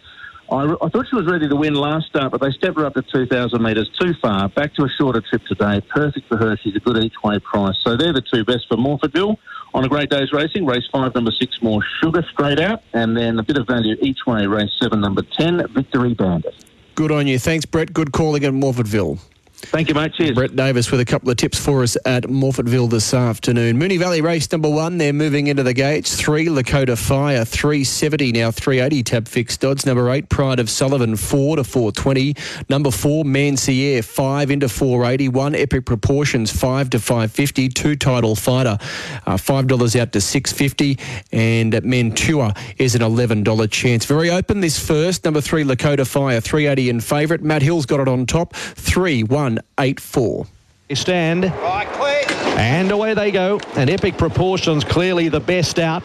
I, 0.52 0.64
I, 0.82 0.90
thought 0.90 1.06
she 1.08 1.16
was 1.16 1.28
ready 1.28 1.48
to 1.48 1.56
win 1.56 1.76
last 1.76 2.08
start, 2.08 2.32
but 2.32 2.42
they 2.42 2.50
stepped 2.52 2.78
her 2.78 2.86
up 2.86 2.96
to 2.96 3.04
2,000 3.04 3.62
metres 3.62 3.90
too 4.00 4.14
far. 4.22 4.50
Back 4.50 4.74
to 4.76 4.84
a 4.84 4.90
shorter 4.90 5.22
trip 5.22 5.44
today. 5.46 5.82
Perfect 5.90 6.28
for 6.28 6.38
her. 6.38 6.58
She's 6.58 6.76
a 6.76 6.80
good 6.80 6.98
each 7.04 7.14
way 7.24 7.38
price. 7.40 7.76
So 7.84 7.96
they're 7.96 8.14
the 8.14 8.22
two 8.22 8.44
best 8.44 8.68
for 8.68 8.78
Morphettville. 8.78 9.38
On 9.76 9.86
a 9.86 9.88
great 9.88 10.10
day's 10.10 10.34
racing, 10.34 10.66
race 10.66 10.88
five, 10.92 11.14
number 11.14 11.32
six, 11.40 11.62
more 11.62 11.82
sugar 12.02 12.26
straight 12.32 12.60
out, 12.60 12.82
and 12.94 13.16
then 13.16 13.38
a 13.38 13.44
bit 13.44 13.58
of 13.58 13.68
value 13.68 13.96
each 14.02 14.26
way, 14.26 14.48
race 14.48 14.72
seven, 14.82 15.02
number 15.02 15.22
10, 15.22 15.68
Victory 15.74 16.16
Bandit. 16.16 16.66
Good 16.96 17.12
on 17.12 17.28
you. 17.28 17.38
Thanks, 17.38 17.66
Brett. 17.66 17.94
Good 17.94 18.12
calling 18.12 18.44
at 18.44 18.52
Morphettville. 18.52 19.20
Thank 19.62 19.90
you, 19.90 19.94
mate. 19.94 20.14
Cheers. 20.14 20.32
Brett 20.32 20.56
Davis 20.56 20.90
with 20.90 21.00
a 21.00 21.06
couple 21.06 21.30
of 21.30 21.38
tips 21.38 21.60
for 21.60 21.84
us 21.84 21.98
at 22.06 22.24
Morphettville 22.24 22.90
this 22.90 23.14
afternoon. 23.14 23.78
Moonee 23.78 24.00
Valley 24.00 24.22
race 24.22 24.52
number 24.52 24.70
one, 24.70 24.98
they're 24.98 25.14
moving 25.14 25.48
into 25.48 25.64
the 25.64 25.74
gates. 25.74 26.16
Three, 26.16 26.48
Lakota 26.48 26.98
Fire, 26.98 27.44
370, 27.44 28.32
now 28.32 28.52
380 28.52 29.04
tab 29.04 29.28
fixed 29.28 29.64
odds. 29.66 29.86
Number 29.86 30.10
eight, 30.12 30.30
Pride 30.30 30.60
of 30.60 30.70
Sullivan, 30.70 31.16
four 31.16 31.58
to 31.58 31.64
420. 31.64 32.36
Number 32.70 32.90
four, 32.90 33.26
Mancier, 33.26 34.02
five 34.04 34.50
into 34.50 34.70
480. 34.70 35.30
One, 35.30 35.56
Epic 35.56 35.86
Proportions, 35.86 36.52
five 36.52 36.90
to 36.92 37.00
550. 37.00 37.70
Two, 37.70 37.96
Title 37.96 38.36
Fighter, 38.36 38.78
uh, 39.28 39.36
$5 39.36 40.00
out 40.00 40.12
to 40.14 40.22
650. 40.22 40.98
And 41.32 41.84
Mantua 41.84 42.54
is 42.78 42.96
an 42.96 43.02
$11 43.02 43.70
chance. 43.72 44.06
Very 44.06 44.30
open 44.30 44.62
this 44.62 44.80
first. 44.80 45.26
Number 45.26 45.42
three, 45.42 45.64
Lakota 45.64 46.08
Fire, 46.08 46.40
380 46.40 46.90
in 46.90 47.00
favourite. 47.02 47.44
Matt 47.44 47.62
Hill's 47.62 47.86
got 47.86 48.00
it 48.00 48.08
on 48.08 48.26
top. 48.26 48.56
Three, 48.56 49.24
one, 49.24 49.49
eight, 49.80 50.00
four. 50.00 50.46
Stand. 50.94 51.46
And 52.60 52.92
away 52.92 53.14
they 53.14 53.32
go. 53.32 53.58
And 53.78 53.90
Epic 53.90 54.18
Proportions 54.18 54.84
clearly 54.84 55.30
the 55.30 55.40
best 55.40 55.80
out. 55.80 56.04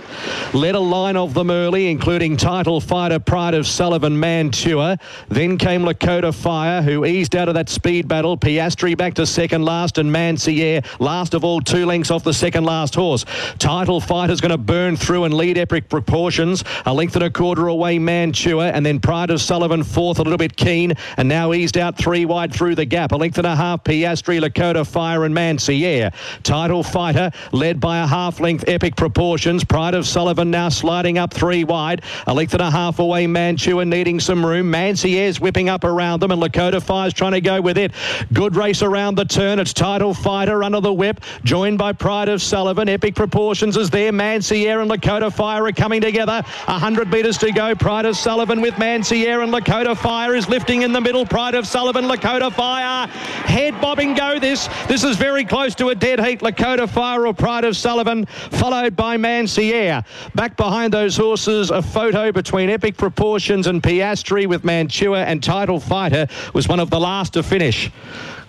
Led 0.53 0.77
a 0.77 0.81
line 0.81 1.17
of 1.17 1.35
them 1.35 1.51
early, 1.51 1.91
including 1.91 2.37
Title 2.37 2.81
Fighter, 2.81 3.19
Pride 3.19 3.55
of 3.55 3.67
Sullivan, 3.67 4.19
Mantua. 4.21 4.99
Then 5.29 5.59
came 5.59 5.83
Lakota 5.83 6.33
Fire, 6.33 6.81
who 6.81 7.05
eased 7.05 7.35
out 7.35 7.49
of 7.49 7.55
that 7.55 7.69
speed 7.69 8.07
battle. 8.07 8.37
Piastri 8.39 8.97
back 8.97 9.15
to 9.15 9.27
second 9.27 9.65
last, 9.65 9.99
and 9.99 10.13
Mancier 10.13 10.85
last 11.01 11.35
of 11.35 11.43
all, 11.43 11.61
two 11.61 11.87
lengths 11.87 12.13
off 12.13 12.23
the 12.23 12.33
second 12.33 12.63
last 12.63 12.95
horse. 12.95 13.25
Title 13.59 14.01
Fighter's 14.01 14.41
going 14.41 14.53
to 14.53 14.57
burn 14.57 14.97
through 14.97 15.25
and 15.25 15.35
lead 15.35 15.59
Epic 15.59 15.89
Proportions. 15.89 16.63
A 16.87 16.95
length 16.95 17.17
and 17.17 17.25
a 17.25 17.31
quarter 17.31 17.67
away, 17.67 17.99
Mantua, 17.99 18.69
and 18.69 18.87
then 18.87 19.01
Pride 19.01 19.31
of 19.31 19.41
Sullivan 19.41 19.83
fourth, 19.83 20.21
a 20.21 20.23
little 20.23 20.39
bit 20.39 20.57
keen, 20.57 20.93
and 21.17 21.29
now 21.29 21.53
eased 21.53 21.77
out 21.77 21.99
three 21.99 22.25
wide 22.25 22.55
through 22.55 22.77
the 22.77 22.85
gap. 22.85 23.11
A 23.11 23.17
length 23.17 23.39
and 23.39 23.47
a 23.49 23.57
half, 23.57 23.83
Piastri, 23.83 24.41
Lakota 24.41 24.87
Fire, 24.87 25.25
and 25.25 25.35
Mancier. 25.35 26.13
Title 26.45 26.83
Fighter, 26.83 27.31
led 27.53 27.81
by 27.81 27.99
a 27.99 28.07
half 28.07 28.39
length 28.39 28.65
epic 28.69 28.95
proportions. 28.95 29.65
Pride 29.65 29.95
of 29.95 30.07
Sullivan 30.07 30.51
now 30.51 30.69
sliding 30.69 31.19
up 31.19 31.33
three 31.33 31.65
wide. 31.65 32.03
A 32.27 32.35
length 32.35 32.53
and 32.53 32.63
a 32.63 32.71
half 32.71 32.99
away, 32.99 33.27
Mantua 33.27 33.85
needing 33.85 34.21
some 34.21 34.45
room. 34.45 34.71
Mancier's 34.71 35.41
whipping 35.41 35.69
up 35.69 35.83
around 35.83 36.21
them, 36.21 36.31
and 36.31 36.41
Lakota 36.41 36.83
Fire's 36.83 37.15
trying 37.15 37.33
to 37.33 37.41
go 37.41 37.61
with 37.61 37.79
it. 37.79 37.93
Good 38.33 38.55
race 38.55 38.83
around 38.83 39.15
the 39.15 39.25
turn. 39.25 39.59
It's 39.59 39.73
Title 39.73 40.13
Fighter 40.13 40.63
under 40.63 40.81
the 40.81 40.93
whip, 40.93 41.21
joined 41.45 41.79
by 41.79 41.93
Pride 41.93 42.29
of 42.29 42.43
Sullivan. 42.43 42.89
Epic 42.89 43.15
Proportions 43.15 43.77
is 43.77 43.89
there. 43.89 44.13
Mancier 44.13 44.83
and 44.83 44.91
Lakota 44.91 45.33
Fire 45.33 45.65
are 45.65 45.73
coming 45.73 46.03
together. 46.03 46.43
100 46.67 47.11
metres 47.11 47.39
to 47.39 47.53
go. 47.53 47.75
Pride 47.75 48.05
of 48.05 48.17
Sullivan 48.17 48.61
with 48.61 48.75
Mancier 48.75 49.43
and 49.43 49.53
Lakota 49.53 49.97
Fire 49.97 50.35
is 50.35 50.49
lifting 50.49 50.83
in 50.83 50.93
the 50.93 51.01
middle. 51.01 51.25
Pride 51.25 51.55
of 51.55 51.67
Sullivan, 51.67 52.05
Lakota 52.05 52.53
Fire. 52.53 53.07
Head 53.09 53.81
bobbing 53.81 54.15
go 54.15 54.39
this. 54.39 54.69
This 54.89 55.05
is 55.05 55.17
very 55.17 55.45
close 55.45 55.75
to 55.77 55.89
a 55.89 55.95
dead 55.95 56.21
heat. 56.21 56.34
Lakota 56.41 56.89
Fire 56.89 57.27
or 57.27 57.35
Pride 57.35 57.65
of 57.65 57.77
Sullivan, 57.77 58.27
followed 58.27 58.97
by 58.97 59.17
Mancier. 59.17 60.05
Back 60.35 60.57
behind 60.57 60.93
those 60.93 61.17
horses, 61.17 61.71
a 61.71 61.83
photo 61.83 62.33
between 62.33 62.71
Epic 62.71 62.97
Proportions 62.97 63.67
and 63.67 63.83
Piastri 63.83 64.47
with 64.47 64.65
Mantua 64.65 65.25
and 65.25 65.43
Title 65.43 65.81
Fighter 65.81 66.27
was 66.53 66.69
one 66.69 66.81
of 66.81 66.91
the 66.91 67.01
last 67.01 67.33
to 67.35 67.43
finish. 67.43 67.91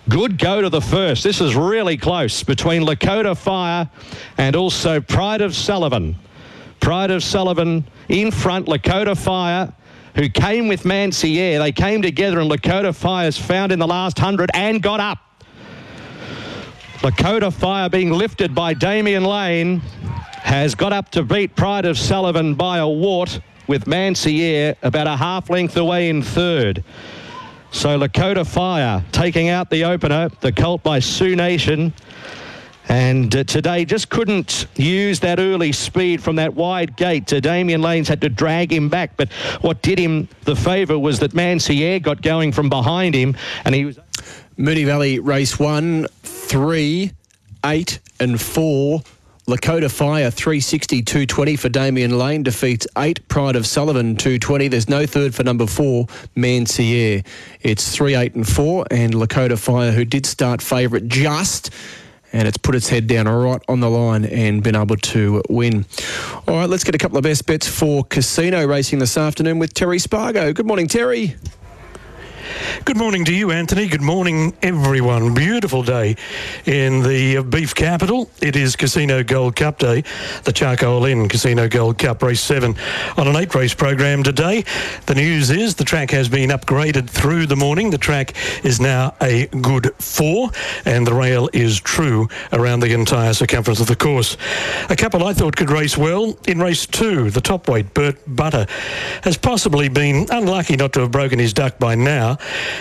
Good 0.08 0.38
go 0.38 0.62
to 0.62 0.68
the 0.68 0.80
first. 0.80 1.24
This 1.24 1.40
is 1.40 1.56
really 1.56 1.96
close 1.96 2.42
between 2.42 2.82
Lakota 2.82 3.36
Fire 3.36 3.90
and 4.38 4.54
also 4.54 5.00
Pride 5.00 5.40
of 5.40 5.54
Sullivan. 5.54 6.16
Pride 6.80 7.10
of 7.10 7.22
Sullivan 7.22 7.84
in 8.08 8.30
front, 8.30 8.66
Lakota 8.66 9.16
Fire 9.16 9.72
who 10.16 10.30
came 10.30 10.66
with 10.66 10.84
Mancier. 10.84 11.58
They 11.58 11.72
came 11.72 12.02
together 12.02 12.40
and 12.40 12.50
Lakota 12.50 12.94
Fire's 12.94 13.38
found 13.38 13.70
in 13.70 13.78
the 13.78 13.86
last 13.86 14.18
hundred 14.18 14.50
and 14.54 14.82
got 14.82 14.98
up. 14.98 15.18
Lakota 17.02 17.52
Fire 17.52 17.90
being 17.90 18.10
lifted 18.10 18.54
by 18.54 18.72
Damian 18.72 19.24
Lane 19.24 19.80
has 20.42 20.74
got 20.74 20.92
up 20.92 21.10
to 21.10 21.22
beat 21.22 21.54
Pride 21.54 21.84
of 21.84 21.98
Sullivan 21.98 22.54
by 22.54 22.78
a 22.78 22.88
wart 22.88 23.40
with 23.66 23.84
Mancier 23.84 24.76
about 24.82 25.06
a 25.06 25.16
half 25.16 25.50
length 25.50 25.76
away 25.76 26.08
in 26.08 26.22
third. 26.22 26.82
So 27.70 27.98
Lakota 27.98 28.46
Fire 28.46 29.04
taking 29.12 29.50
out 29.50 29.68
the 29.68 29.84
opener, 29.84 30.30
the 30.40 30.52
colt 30.52 30.82
by 30.82 31.00
Sioux 31.00 31.36
Nation. 31.36 31.92
And 32.88 33.34
uh, 33.34 33.44
today 33.44 33.84
just 33.84 34.08
couldn't 34.08 34.66
use 34.76 35.20
that 35.20 35.38
early 35.38 35.72
speed 35.72 36.22
from 36.22 36.36
that 36.36 36.54
wide 36.54 36.96
gate. 36.96 37.30
Uh, 37.32 37.40
Damian 37.40 37.82
Lanes 37.82 38.08
had 38.08 38.20
to 38.22 38.28
drag 38.28 38.72
him 38.72 38.88
back. 38.88 39.16
But 39.16 39.30
what 39.60 39.82
did 39.82 39.98
him 39.98 40.28
the 40.44 40.56
favour 40.56 40.98
was 40.98 41.18
that 41.18 41.32
Mancier 41.34 42.00
got 42.00 42.22
going 42.22 42.52
from 42.52 42.68
behind 42.70 43.14
him 43.14 43.36
and 43.64 43.74
he 43.74 43.84
was. 43.84 43.98
Moonee 44.58 44.86
Valley 44.86 45.18
race 45.18 45.58
one, 45.58 46.06
three, 46.22 47.12
eight, 47.64 47.98
and 48.20 48.40
four. 48.40 49.02
Lakota 49.46 49.88
Fire 49.88 50.28
360 50.28 51.02
220 51.02 51.54
for 51.54 51.68
Damian 51.68 52.18
Lane 52.18 52.42
defeats 52.42 52.84
eight 52.98 53.26
Pride 53.28 53.54
of 53.54 53.64
Sullivan 53.64 54.16
220. 54.16 54.66
There's 54.66 54.88
no 54.88 55.06
third 55.06 55.36
for 55.36 55.44
number 55.44 55.66
four 55.66 56.06
Mancier. 56.34 57.24
It's 57.60 57.94
three, 57.94 58.16
eight, 58.16 58.34
and 58.34 58.48
four, 58.48 58.86
and 58.90 59.14
Lakota 59.14 59.56
Fire, 59.56 59.92
who 59.92 60.04
did 60.04 60.26
start 60.26 60.60
favourite 60.60 61.06
just 61.06 61.70
and 62.32 62.48
it's 62.48 62.58
put 62.58 62.74
its 62.74 62.88
head 62.88 63.06
down 63.06 63.28
right 63.28 63.62
on 63.68 63.80
the 63.80 63.88
line 63.88 64.24
and 64.24 64.62
been 64.62 64.74
able 64.74 64.96
to 64.96 65.42
win. 65.48 65.86
All 66.48 66.56
right, 66.56 66.68
let's 66.68 66.82
get 66.82 66.94
a 66.94 66.98
couple 66.98 67.16
of 67.16 67.22
best 67.22 67.46
bets 67.46 67.68
for 67.68 68.04
casino 68.04 68.66
racing 68.66 68.98
this 68.98 69.16
afternoon 69.16 69.58
with 69.58 69.74
Terry 69.74 69.98
Spargo. 69.98 70.52
Good 70.52 70.66
morning, 70.66 70.88
Terry. 70.88 71.36
Good 72.84 72.96
morning 72.96 73.24
to 73.24 73.34
you, 73.34 73.50
Anthony. 73.50 73.88
Good 73.88 74.02
morning, 74.02 74.56
everyone. 74.62 75.34
Beautiful 75.34 75.82
day 75.82 76.16
in 76.66 77.02
the 77.02 77.42
beef 77.42 77.74
capital. 77.74 78.30
It 78.40 78.54
is 78.54 78.76
Casino 78.76 79.24
Gold 79.24 79.56
Cup 79.56 79.78
Day, 79.78 80.04
the 80.44 80.52
Charcoal 80.52 81.04
Inn 81.04 81.28
Casino 81.28 81.68
Gold 81.68 81.98
Cup 81.98 82.22
Race 82.22 82.40
7 82.40 82.76
on 83.16 83.28
an 83.28 83.36
eight 83.36 83.54
race 83.54 83.74
program 83.74 84.22
today. 84.22 84.64
The 85.06 85.14
news 85.14 85.50
is 85.50 85.74
the 85.74 85.84
track 85.84 86.10
has 86.10 86.28
been 86.28 86.50
upgraded 86.50 87.08
through 87.10 87.46
the 87.46 87.56
morning. 87.56 87.90
The 87.90 87.98
track 87.98 88.34
is 88.64 88.80
now 88.80 89.14
a 89.20 89.46
good 89.46 89.94
four, 89.98 90.50
and 90.84 91.06
the 91.06 91.14
rail 91.14 91.48
is 91.52 91.80
true 91.80 92.28
around 92.52 92.80
the 92.80 92.92
entire 92.92 93.34
circumference 93.34 93.80
of 93.80 93.86
the 93.86 93.96
course. 93.96 94.36
A 94.90 94.96
couple 94.96 95.24
I 95.24 95.32
thought 95.32 95.56
could 95.56 95.70
race 95.70 95.96
well 95.96 96.38
in 96.46 96.60
race 96.60 96.86
two. 96.86 97.30
The 97.30 97.40
top 97.40 97.68
weight, 97.68 97.94
Burt 97.94 98.16
Butter, 98.26 98.66
has 99.22 99.36
possibly 99.36 99.88
been 99.88 100.26
unlucky 100.30 100.76
not 100.76 100.92
to 100.92 101.00
have 101.00 101.10
broken 101.10 101.38
his 101.38 101.52
duck 101.52 101.78
by 101.78 101.94
now. 101.94 102.35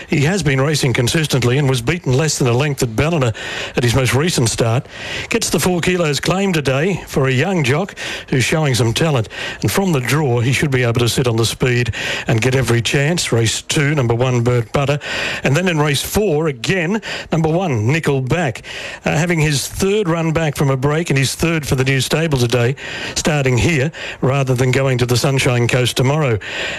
He 0.07 0.21
has 0.21 0.43
been 0.43 0.61
racing 0.61 0.93
consistently 0.93 1.57
and 1.57 1.69
was 1.69 1.81
beaten 1.81 2.13
less 2.13 2.37
than 2.37 2.47
a 2.47 2.53
length 2.53 2.83
at 2.83 2.95
Ballina 2.95 3.33
at 3.75 3.83
his 3.83 3.95
most 3.95 4.13
recent 4.13 4.49
start. 4.49 4.87
Gets 5.29 5.49
the 5.49 5.59
four 5.59 5.81
kilos 5.81 6.19
claim 6.19 6.53
today 6.53 7.03
for 7.07 7.27
a 7.27 7.31
young 7.31 7.63
jock 7.63 7.97
who's 8.29 8.43
showing 8.43 8.75
some 8.75 8.93
talent. 8.93 9.29
And 9.61 9.71
from 9.71 9.91
the 9.91 9.99
draw, 9.99 10.39
he 10.39 10.53
should 10.53 10.71
be 10.71 10.83
able 10.83 10.99
to 10.99 11.09
sit 11.09 11.27
on 11.27 11.35
the 11.35 11.45
speed 11.45 11.93
and 12.27 12.41
get 12.41 12.55
every 12.55 12.81
chance. 12.81 13.31
Race 13.31 13.61
two, 13.61 13.95
number 13.95 14.15
one, 14.15 14.43
Burt 14.43 14.71
Butter. 14.71 14.99
And 15.43 15.55
then 15.55 15.67
in 15.67 15.79
race 15.79 16.01
four, 16.01 16.47
again, 16.47 17.01
number 17.31 17.49
one, 17.49 17.87
Nickelback. 17.87 18.63
Uh, 19.05 19.17
having 19.17 19.39
his 19.39 19.67
third 19.67 20.07
run 20.07 20.33
back 20.33 20.55
from 20.55 20.69
a 20.69 20.77
break 20.77 21.09
and 21.09 21.17
his 21.17 21.35
third 21.35 21.67
for 21.67 21.75
the 21.75 21.83
new 21.83 22.01
stable 22.01 22.37
today, 22.37 22.75
starting 23.15 23.57
here 23.57 23.91
rather 24.21 24.55
than 24.55 24.71
going 24.71 24.97
to 24.97 25.05
the 25.05 25.17
Sunshine 25.17 25.67
Coast 25.67 25.97
tomorrow. 25.97 26.37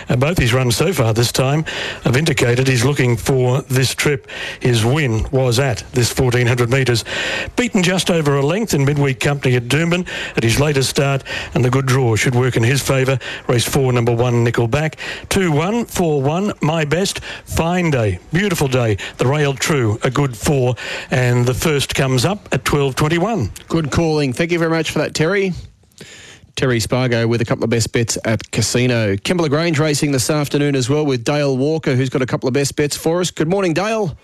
Uh, 0.09 0.17
both 0.17 0.39
his 0.39 0.53
runs 0.53 0.77
so 0.77 0.93
far 0.93 1.13
this 1.13 1.33
time 1.33 1.65
have 2.05 2.17
indicated 2.17 2.66
he's 2.69 2.85
looking 2.85 3.17
for 3.17 3.63
this 3.63 3.95
trip. 3.95 4.29
His 4.61 4.85
win 4.85 5.27
was 5.31 5.59
at 5.59 5.85
this 5.93 6.17
1400 6.17 6.71
metres. 6.71 7.05
Beaten 7.57 7.83
just 7.83 8.11
over 8.11 8.37
a 8.37 8.43
length 8.43 8.75
in 8.75 8.85
midweek 8.85 9.21
company 9.21 9.57
at 9.57 9.65
Doomben 9.65 10.09
at 10.37 10.43
his 10.43 10.61
latest 10.61 10.91
start, 10.91 11.25
and 11.55 11.65
the 11.65 11.71
good 11.71 11.87
draw 11.87 12.17
should 12.17 12.35
work 12.35 12.57
in 12.57 12.63
his 12.63 12.83
favour. 12.83 13.19
Race 13.49 13.69
four, 13.69 13.93
number 13.93 14.15
one, 14.15 14.45
Nickelback. 14.45 14.99
2 15.29 15.53
1, 15.53 15.87
4 15.87 16.23
1, 16.23 16.53
my 16.61 16.85
best. 16.85 17.21
Fine 17.45 17.91
day, 17.91 18.19
beautiful 18.33 18.69
day. 18.69 18.97
The 19.19 19.27
rail 19.27 19.55
true, 19.55 19.99
a 20.03 20.11
good 20.11 20.37
four, 20.37 20.75
and 21.11 21.47
the 21.47 21.55
first 21.55 21.95
comes 21.95 22.25
up 22.25 22.49
at 22.53 22.65
12.21. 22.65 23.69
Good 23.69 23.91
calling. 23.91 24.33
Thank 24.33 24.53
you 24.53 24.59
very 24.59 24.71
much 24.71 24.91
for 24.91 24.99
that, 25.01 25.15
Terry. 25.15 25.53
Terry 26.57 26.81
Spargo 26.81 27.29
with 27.29 27.43
a 27.43 27.45
couple 27.45 27.65
of 27.65 27.71
best 27.71 27.93
bets 27.93 28.17
at 28.25 28.51
Casino. 28.51 29.15
Kembla 29.17 29.51
Grange 29.51 29.79
racing 29.79 30.13
this 30.13 30.31
afternoon 30.31 30.75
as 30.75 30.89
well 30.89 31.05
with 31.05 31.23
Dale 31.23 31.55
Walker, 31.55 31.95
who's 31.95 32.09
got 32.09 32.23
a 32.23 32.27
couple 32.27 32.49
of 32.49 32.55
best 32.55 32.77
bets 32.77 32.97
for 32.97 33.21
us. 33.21 33.31
Good 33.31 33.47
morning, 33.47 33.75
Dale. 33.75 34.17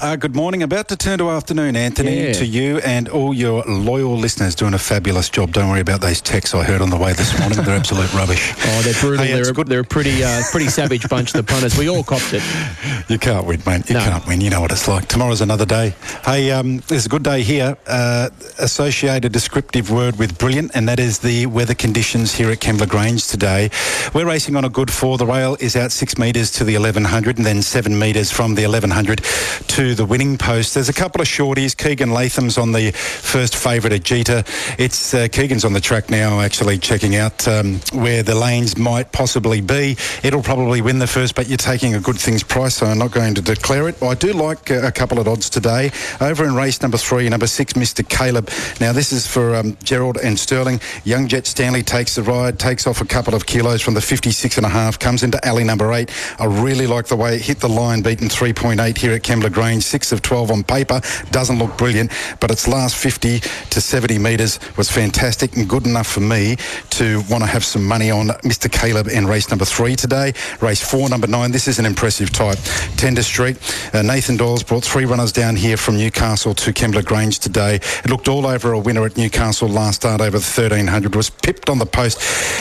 Uh, 0.00 0.16
good 0.16 0.34
morning. 0.34 0.62
About 0.62 0.88
to 0.88 0.96
turn 0.96 1.18
to 1.18 1.30
afternoon, 1.30 1.76
Anthony, 1.76 2.24
Yeah. 2.26 2.32
to 2.34 2.44
you 2.44 2.78
and 2.78 3.08
all 3.08 3.32
your 3.32 3.62
loyal 3.64 4.18
listeners 4.18 4.54
doing 4.56 4.74
a 4.74 4.78
fabulous 4.78 5.28
job. 5.30 5.52
Don't 5.52 5.70
worry 5.70 5.80
about 5.80 6.00
those 6.00 6.20
texts 6.20 6.52
I 6.52 6.64
heard 6.64 6.82
on 6.82 6.90
the 6.90 6.96
way 6.96 7.12
this 7.12 7.38
morning. 7.38 7.62
They're 7.62 7.76
absolute 7.76 8.12
rubbish. 8.14 8.52
Oh, 8.66 8.82
they're 8.82 8.92
brutal. 9.00 9.24
Hey, 9.24 9.32
they're, 9.40 9.52
good. 9.52 9.68
they're 9.68 9.80
a 9.80 9.84
pretty, 9.84 10.22
uh, 10.24 10.42
pretty 10.50 10.66
savage 10.68 11.08
bunch, 11.08 11.32
the 11.32 11.44
punters. 11.44 11.78
We 11.78 11.88
all 11.88 12.02
copped 12.02 12.32
it. 12.34 12.42
You 13.06 13.18
can't 13.18 13.46
win, 13.46 13.60
mate. 13.66 13.86
You 13.90 13.96
can't 13.96 14.26
win. 14.26 14.40
You 14.40 14.48
know 14.48 14.62
what 14.62 14.72
it's 14.72 14.88
like. 14.88 15.08
Tomorrow's 15.08 15.42
another 15.42 15.66
day. 15.66 15.94
Hey, 16.24 16.50
um, 16.52 16.78
there's 16.88 17.04
a 17.04 17.08
good 17.10 17.22
day 17.22 17.42
here. 17.42 17.76
Uh, 17.86 18.30
associate 18.58 19.26
a 19.26 19.28
descriptive 19.28 19.90
word 19.90 20.18
with 20.18 20.38
brilliant, 20.38 20.70
and 20.74 20.88
that 20.88 20.98
is 20.98 21.18
the 21.18 21.44
weather 21.44 21.74
conditions 21.74 22.32
here 22.34 22.50
at 22.50 22.60
Kembla 22.60 22.88
Grange 22.88 23.26
today. 23.26 23.68
We're 24.14 24.24
racing 24.24 24.56
on 24.56 24.64
a 24.64 24.70
good 24.70 24.90
four. 24.90 25.18
The 25.18 25.26
rail 25.26 25.54
is 25.60 25.76
out 25.76 25.92
six 25.92 26.16
metres 26.16 26.50
to 26.52 26.64
the 26.64 26.72
1100 26.78 27.36
and 27.36 27.44
then 27.44 27.60
seven 27.60 27.98
metres 27.98 28.30
from 28.32 28.54
the 28.54 28.62
1100 28.62 29.18
to 29.22 29.83
the 29.92 30.06
winning 30.06 30.38
post. 30.38 30.74
There's 30.74 30.88
a 30.88 30.92
couple 30.92 31.20
of 31.20 31.26
shorties. 31.26 31.76
Keegan 31.76 32.12
Latham's 32.12 32.56
on 32.56 32.70
the 32.70 32.92
first 32.92 33.56
favourite 33.56 34.04
Jeter. 34.04 34.44
It's 34.78 35.12
uh, 35.12 35.26
Keegan's 35.32 35.64
on 35.64 35.72
the 35.72 35.80
track 35.80 36.10
now, 36.10 36.40
actually 36.40 36.78
checking 36.78 37.16
out 37.16 37.46
um, 37.48 37.80
where 37.92 38.22
the 38.22 38.36
lanes 38.36 38.78
might 38.78 39.10
possibly 39.10 39.60
be. 39.60 39.96
It'll 40.22 40.42
probably 40.42 40.80
win 40.80 41.00
the 41.00 41.08
first, 41.08 41.34
but 41.34 41.48
you're 41.48 41.56
taking 41.56 41.96
a 41.96 42.00
good 42.00 42.16
things 42.16 42.44
price, 42.44 42.76
so 42.76 42.86
I'm 42.86 42.98
not 42.98 43.10
going 43.10 43.34
to 43.34 43.42
declare 43.42 43.88
it. 43.88 44.00
I 44.00 44.14
do 44.14 44.32
like 44.32 44.70
uh, 44.70 44.86
a 44.86 44.92
couple 44.92 45.18
of 45.18 45.26
odds 45.26 45.50
today. 45.50 45.90
Over 46.20 46.44
in 46.44 46.54
race 46.54 46.80
number 46.80 46.96
three, 46.96 47.28
number 47.28 47.48
six, 47.48 47.72
Mr. 47.72 48.08
Caleb. 48.08 48.48
Now, 48.80 48.92
this 48.92 49.12
is 49.12 49.26
for 49.26 49.56
um, 49.56 49.76
Gerald 49.82 50.18
and 50.22 50.38
Sterling. 50.38 50.80
Young 51.02 51.26
Jet 51.26 51.48
Stanley 51.48 51.82
takes 51.82 52.14
the 52.14 52.22
ride, 52.22 52.60
takes 52.60 52.86
off 52.86 53.00
a 53.00 53.04
couple 53.04 53.34
of 53.34 53.46
kilos 53.46 53.82
from 53.82 53.94
the 53.94 54.00
56 54.00 54.56
and 54.56 54.66
a 54.66 54.68
half, 54.68 54.98
comes 55.00 55.24
into 55.24 55.44
alley 55.44 55.64
number 55.64 55.92
eight. 55.92 56.10
I 56.38 56.44
really 56.44 56.86
like 56.86 57.06
the 57.06 57.16
way 57.16 57.34
it 57.34 57.40
hit 57.40 57.58
the 57.58 57.68
line, 57.68 58.02
beaten 58.02 58.28
3.8 58.28 58.96
here 58.96 59.12
at 59.14 59.22
Kembla 59.22 59.52
Grange, 59.52 59.73
range, 59.74 59.84
six 59.84 60.12
of 60.12 60.22
12 60.22 60.50
on 60.50 60.62
paper. 60.62 61.00
Doesn't 61.30 61.58
look 61.58 61.76
brilliant, 61.76 62.12
but 62.40 62.50
its 62.50 62.68
last 62.68 62.96
50 62.96 63.40
to 63.40 63.80
70 63.80 64.18
metres 64.18 64.60
was 64.76 64.90
fantastic 64.90 65.56
and 65.56 65.68
good 65.68 65.86
enough 65.86 66.06
for 66.06 66.20
me 66.20 66.56
to 66.90 67.22
want 67.28 67.42
to 67.42 67.46
have 67.46 67.64
some 67.64 67.84
money 67.84 68.10
on 68.10 68.28
Mr. 68.44 68.70
Caleb 68.70 69.08
in 69.08 69.26
race 69.26 69.50
number 69.50 69.64
three 69.64 69.96
today. 69.96 70.32
Race 70.60 70.80
four, 70.80 71.08
number 71.08 71.26
nine. 71.26 71.50
This 71.50 71.66
is 71.66 71.78
an 71.78 71.86
impressive 71.86 72.30
type. 72.30 72.58
Tender 72.96 73.22
Street. 73.22 73.56
Uh, 73.92 74.02
Nathan 74.02 74.36
Doyle's 74.36 74.62
brought 74.62 74.84
three 74.84 75.04
runners 75.04 75.32
down 75.32 75.56
here 75.56 75.76
from 75.76 75.96
Newcastle 75.96 76.54
to 76.54 76.72
Kembla 76.72 77.04
Grange 77.04 77.38
today. 77.40 77.76
It 77.76 78.10
looked 78.10 78.28
all 78.28 78.46
over 78.46 78.72
a 78.72 78.78
winner 78.78 79.04
at 79.04 79.16
Newcastle 79.16 79.68
last 79.68 79.96
start 79.96 80.20
over 80.20 80.38
the 80.38 80.44
1300. 80.44 81.16
Was 81.16 81.30
pipped 81.30 81.68
on 81.68 81.78
the 81.78 81.86
post. 81.86 82.18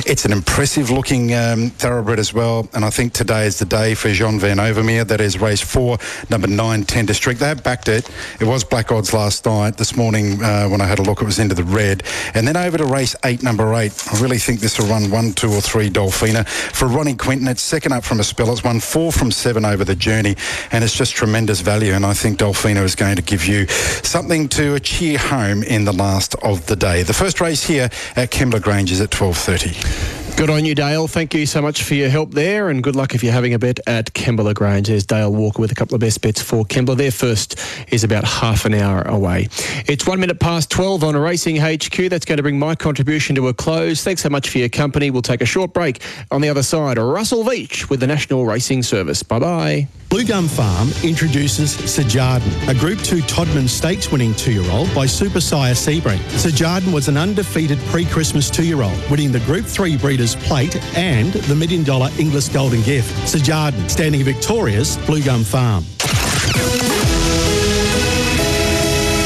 It's 0.07 0.25
an 0.25 0.31
impressive 0.31 0.89
looking 0.89 1.33
um, 1.33 1.69
thoroughbred 1.69 2.19
as 2.19 2.33
well. 2.33 2.67
And 2.73 2.83
I 2.83 2.89
think 2.89 3.13
today 3.13 3.45
is 3.45 3.59
the 3.59 3.65
day 3.65 3.93
for 3.93 4.09
Jean 4.09 4.39
Van 4.39 4.57
Overmeire. 4.57 5.07
That 5.07 5.21
is 5.21 5.39
race 5.39 5.61
four, 5.61 5.97
number 6.29 6.47
nine, 6.47 6.83
10 6.83 7.02
District. 7.05 7.39
They 7.39 7.47
have 7.47 7.63
backed 7.63 7.87
it. 7.87 8.09
It 8.39 8.45
was 8.45 8.63
black 8.63 8.91
odds 8.91 9.13
last 9.13 9.45
night. 9.45 9.77
This 9.77 9.95
morning, 9.95 10.41
uh, 10.43 10.67
when 10.67 10.81
I 10.81 10.85
had 10.85 10.99
a 10.99 11.03
look, 11.03 11.21
it 11.21 11.25
was 11.25 11.39
into 11.39 11.55
the 11.55 11.63
red. 11.63 12.03
And 12.33 12.47
then 12.47 12.57
over 12.57 12.77
to 12.77 12.85
race 12.85 13.15
eight, 13.25 13.43
number 13.43 13.73
eight. 13.75 13.93
I 14.11 14.19
really 14.21 14.37
think 14.37 14.59
this 14.59 14.79
will 14.79 14.87
run 14.87 15.11
one, 15.11 15.33
two, 15.33 15.51
or 15.51 15.61
three 15.61 15.89
Dolphina. 15.89 16.47
For 16.47 16.87
Ronnie 16.87 17.15
Quinton, 17.15 17.47
it's 17.47 17.61
second 17.61 17.93
up 17.93 18.03
from 18.03 18.19
a 18.19 18.23
spell. 18.23 18.51
It's 18.51 18.63
won 18.63 18.79
four 18.79 19.11
from 19.11 19.31
seven 19.31 19.65
over 19.65 19.83
the 19.83 19.95
journey, 19.95 20.35
and 20.71 20.83
it's 20.83 20.95
just 20.95 21.13
tremendous 21.15 21.61
value. 21.61 21.93
And 21.93 22.05
I 22.05 22.13
think 22.13 22.39
Dolphina 22.39 22.83
is 22.83 22.95
going 22.95 23.15
to 23.15 23.21
give 23.21 23.45
you 23.45 23.67
something 23.67 24.49
to 24.49 24.79
cheer 24.79 25.17
home 25.17 25.63
in 25.63 25.85
the 25.85 25.93
last 25.93 26.35
of 26.35 26.65
the 26.67 26.75
day. 26.75 27.03
The 27.03 27.13
first 27.13 27.41
race 27.41 27.63
here 27.63 27.89
at 28.15 28.31
Kembla 28.31 28.61
Grange 28.61 28.91
is 28.91 29.01
at 29.01 29.09
12.30. 29.09 30.22
Good 30.35 30.49
on 30.49 30.65
you, 30.65 30.73
Dale. 30.75 31.07
Thank 31.07 31.35
you 31.35 31.45
so 31.45 31.61
much 31.61 31.83
for 31.83 31.93
your 31.93 32.09
help 32.09 32.31
there, 32.31 32.69
and 32.69 32.83
good 32.83 32.95
luck 32.95 33.13
if 33.13 33.23
you're 33.23 33.31
having 33.31 33.53
a 33.53 33.59
bet 33.59 33.79
at 33.87 34.13
Kembla 34.13 34.55
Grange. 34.55 34.87
There's 34.87 35.05
Dale 35.05 35.31
Walker 35.31 35.61
with 35.61 35.71
a 35.71 35.75
couple 35.75 35.93
of 35.95 36.01
best 36.01 36.21
bets 36.21 36.41
for 36.41 36.65
Kembla. 36.65 36.97
Their 36.97 37.11
first 37.11 37.57
is 37.89 38.03
about 38.03 38.25
half 38.25 38.65
an 38.65 38.73
hour 38.73 39.03
away. 39.03 39.47
It's 39.87 40.05
one 40.05 40.19
minute 40.19 40.39
past 40.39 40.69
12 40.71 41.03
on 41.03 41.15
Racing 41.15 41.57
HQ. 41.57 42.09
That's 42.09 42.25
going 42.25 42.37
to 42.37 42.43
bring 42.43 42.59
my 42.59 42.75
contribution 42.75 43.35
to 43.35 43.47
a 43.47 43.53
close. 43.53 44.03
Thanks 44.03 44.23
so 44.23 44.29
much 44.29 44.49
for 44.49 44.57
your 44.57 44.69
company. 44.69 45.11
We'll 45.11 45.21
take 45.21 45.41
a 45.41 45.45
short 45.45 45.71
break. 45.71 46.01
On 46.31 46.41
the 46.41 46.49
other 46.49 46.63
side, 46.63 46.97
Russell 46.97 47.43
Veach 47.43 47.89
with 47.89 47.99
the 47.99 48.07
National 48.07 48.45
Racing 48.45 48.83
Service. 48.83 49.23
Bye 49.23 49.39
bye. 49.39 49.87
Blue 50.13 50.23
Gum 50.23 50.47
Farm 50.47 50.89
introduces 51.03 51.73
Sir 51.91 52.03
Jarden, 52.03 52.67
a 52.67 52.75
Group 52.75 52.99
2 52.99 53.21
Todman 53.21 53.67
Stakes 53.67 54.11
winning 54.11 54.35
two 54.35 54.51
year 54.51 54.71
old 54.71 54.93
by 54.93 55.07
Super 55.07 55.41
Sire 55.41 55.73
Sebring. 55.73 56.19
Sir 56.37 56.49
Jarden 56.51 56.93
was 56.93 57.07
an 57.07 57.17
undefeated 57.17 57.79
pre 57.87 58.05
Christmas 58.05 58.51
two 58.51 58.63
year 58.63 58.83
old, 58.83 58.95
winning 59.09 59.31
the 59.31 59.39
Group 59.39 59.65
3 59.65 59.97
Breeders' 59.97 60.22
Plate 60.31 60.75
and 60.97 61.33
the 61.33 61.55
Million 61.55 61.83
Dollar 61.83 62.09
Inglis 62.17 62.47
Golden 62.49 62.81
Gift. 62.83 63.27
Sir 63.27 63.39
Jarden, 63.39 63.89
standing 63.89 64.23
victorious, 64.23 64.95
Blue 65.05 65.21
Gum 65.21 65.43
Farm. 65.43 65.83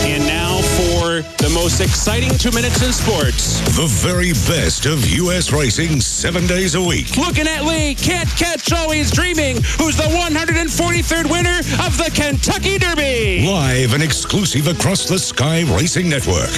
And 0.09 0.25
now 0.25 0.57
for 0.75 1.21
the 1.43 1.51
most 1.53 1.79
exciting 1.81 2.31
two 2.37 2.51
minutes 2.51 2.81
in 2.83 2.91
sports. 2.91 3.59
The 3.77 3.85
very 3.87 4.33
best 4.49 4.85
of 4.87 5.05
U.S. 5.05 5.51
racing 5.51 6.01
seven 6.01 6.47
days 6.47 6.73
a 6.75 6.81
week. 6.81 7.15
Looking 7.15 7.47
at 7.47 7.63
Lee, 7.63 7.93
can't 7.93 8.29
catch 8.29 8.73
always 8.73 9.11
dreaming, 9.11 9.57
who's 9.77 9.95
the 9.95 10.09
143rd 10.09 11.29
winner 11.29 11.59
of 11.85 11.97
the 11.97 12.11
Kentucky 12.13 12.79
Derby. 12.79 13.45
Live 13.47 13.93
and 13.93 14.01
exclusive 14.01 14.67
across 14.67 15.07
the 15.07 15.19
Sky 15.19 15.61
Racing 15.75 16.09
Network. 16.09 16.49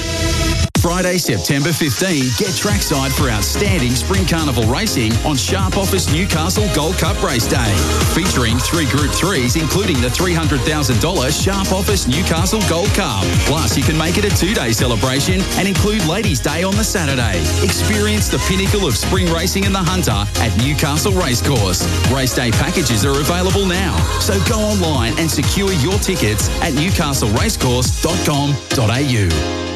Friday, 0.80 1.18
September 1.18 1.74
15, 1.74 2.24
get 2.38 2.56
trackside 2.56 3.12
for 3.12 3.30
outstanding 3.30 3.94
Spring 3.96 4.26
Carnival 4.26 4.64
racing 4.64 5.12
on 5.26 5.36
Sharp 5.36 5.76
Office 5.78 6.12
Newcastle 6.14 6.70
Gold 6.74 6.98
Cup 6.98 7.22
Race 7.22 7.48
Day. 7.48 7.76
Featuring 8.16 8.58
three 8.58 8.86
Group 8.86 9.12
3s, 9.12 9.60
including 9.60 10.00
the 10.00 10.08
$300,000 10.08 11.44
Sharp 11.44 11.72
Office 11.72 12.08
Newcastle 12.08 12.62
Gold 12.70 12.94
Cup. 12.94 13.26
Plus, 13.46 13.76
you 13.78 13.84
can 13.84 13.98
make 13.98 14.18
it 14.18 14.26
a 14.26 14.30
two-day 14.38 14.72
celebration 14.72 15.42
and 15.58 15.68
include 15.68 16.06
Ladies' 16.06 16.40
Day 16.40 16.64
on 16.64 16.76
the 16.76 16.84
Saturday. 16.84 17.40
Experience 17.64 18.30
the 18.30 18.38
pinnacle 18.48 18.88
of 18.88 18.96
spring 18.96 19.32
racing 19.34 19.66
in 19.66 19.74
the 19.74 19.80
Hunter 19.80 20.26
at 20.42 20.56
Newcastle 20.64 21.12
Racecourse. 21.14 21.84
Race 22.12 22.34
day 22.34 22.52
packages 22.52 23.04
are 23.06 23.20
available 23.20 23.66
now, 23.66 23.98
so 24.20 24.40
go 24.48 24.60
online 24.60 25.18
and 25.20 25.30
secure 25.30 25.74
your 25.74 26.00
tickets 26.00 26.48
at 26.62 26.72
newcastleracecourse.com.au. 26.74 29.69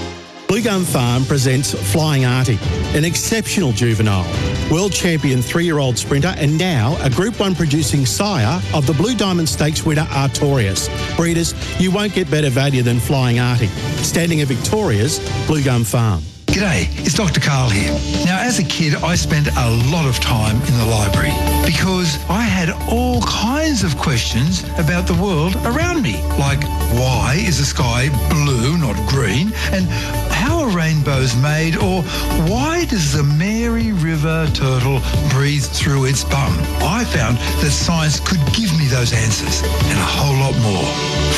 Blue 0.48 0.62
Gum 0.62 0.84
Farm 0.84 1.26
presents 1.26 1.74
Flying 1.92 2.26
Artie, 2.26 2.60
an 2.96 3.06
exceptional 3.06 3.72
juvenile, 3.72 4.26
world 4.72 4.92
champion 4.92 5.42
three-year-old 5.42 5.98
sprinter 5.98 6.34
and 6.38 6.58
now 6.58 6.96
a 7.02 7.10
Group 7.10 7.40
1 7.40 7.56
producing 7.56 8.06
sire 8.06 8.62
of 8.74 8.86
the 8.86 8.94
Blue 8.94 9.16
Diamond 9.16 9.50
Stakes 9.50 9.84
winner 9.84 10.06
Artorius. 10.06 10.90
Breeders, 11.18 11.54
you 11.80 11.92
won't 11.92 12.14
get 12.14 12.30
better 12.30 12.50
value 12.50 12.84
than 12.84 13.00
Flying 13.00 13.40
Artie. 13.40 13.68
Standing 14.04 14.42
at 14.42 14.48
Victoria's, 14.48 15.20
Blue 15.48 15.64
Gum 15.64 15.84
Farm. 15.84 16.24
G'day, 16.54 16.86
it's 17.00 17.16
Dr. 17.16 17.42
Karl 17.42 17.68
here. 17.68 17.92
Now, 18.26 18.40
as 18.40 18.60
a 18.60 18.64
kid, 18.64 18.94
I 18.94 19.16
spent 19.16 19.48
a 19.48 19.70
lot 19.90 20.06
of 20.06 20.20
time 20.20 20.58
in 20.58 20.78
the 20.78 20.86
library 20.86 21.34
because 21.66 22.20
I 22.30 22.44
had 22.44 22.70
all 22.88 23.24
kinds 23.24 23.84
of 23.84 23.98
questions 23.98 24.64
about 24.78 25.08
the 25.08 25.16
world 25.16 25.56
around 25.66 26.04
me, 26.04 26.22
like 26.38 26.62
why 26.94 27.38
is 27.40 27.58
the 27.58 27.66
sky 27.66 28.10
blue, 28.30 28.78
not 28.78 28.96
green, 29.10 29.52
and 29.72 29.88
how 30.30 30.60
are 30.60 30.70
rainbows 30.70 31.36
made, 31.36 31.76
or 31.76 32.04
why 32.46 32.86
does 32.86 33.14
the 33.14 33.24
Mary 33.24 33.92
River 33.92 34.48
turtle 34.54 35.02
breathe 35.32 35.64
through 35.64 36.06
its 36.06 36.24
bum? 36.24 36.56
I 36.86 37.04
found 37.06 37.40
that 37.64 37.72
science 37.72 38.20
could 38.20 38.46
give 38.54 38.72
me 38.78 38.86
those 38.90 39.12
answers 39.12 39.64
and 39.90 39.98
a 39.98 40.06
whole 40.06 40.38
lot 40.38 40.56
more. 40.62 40.86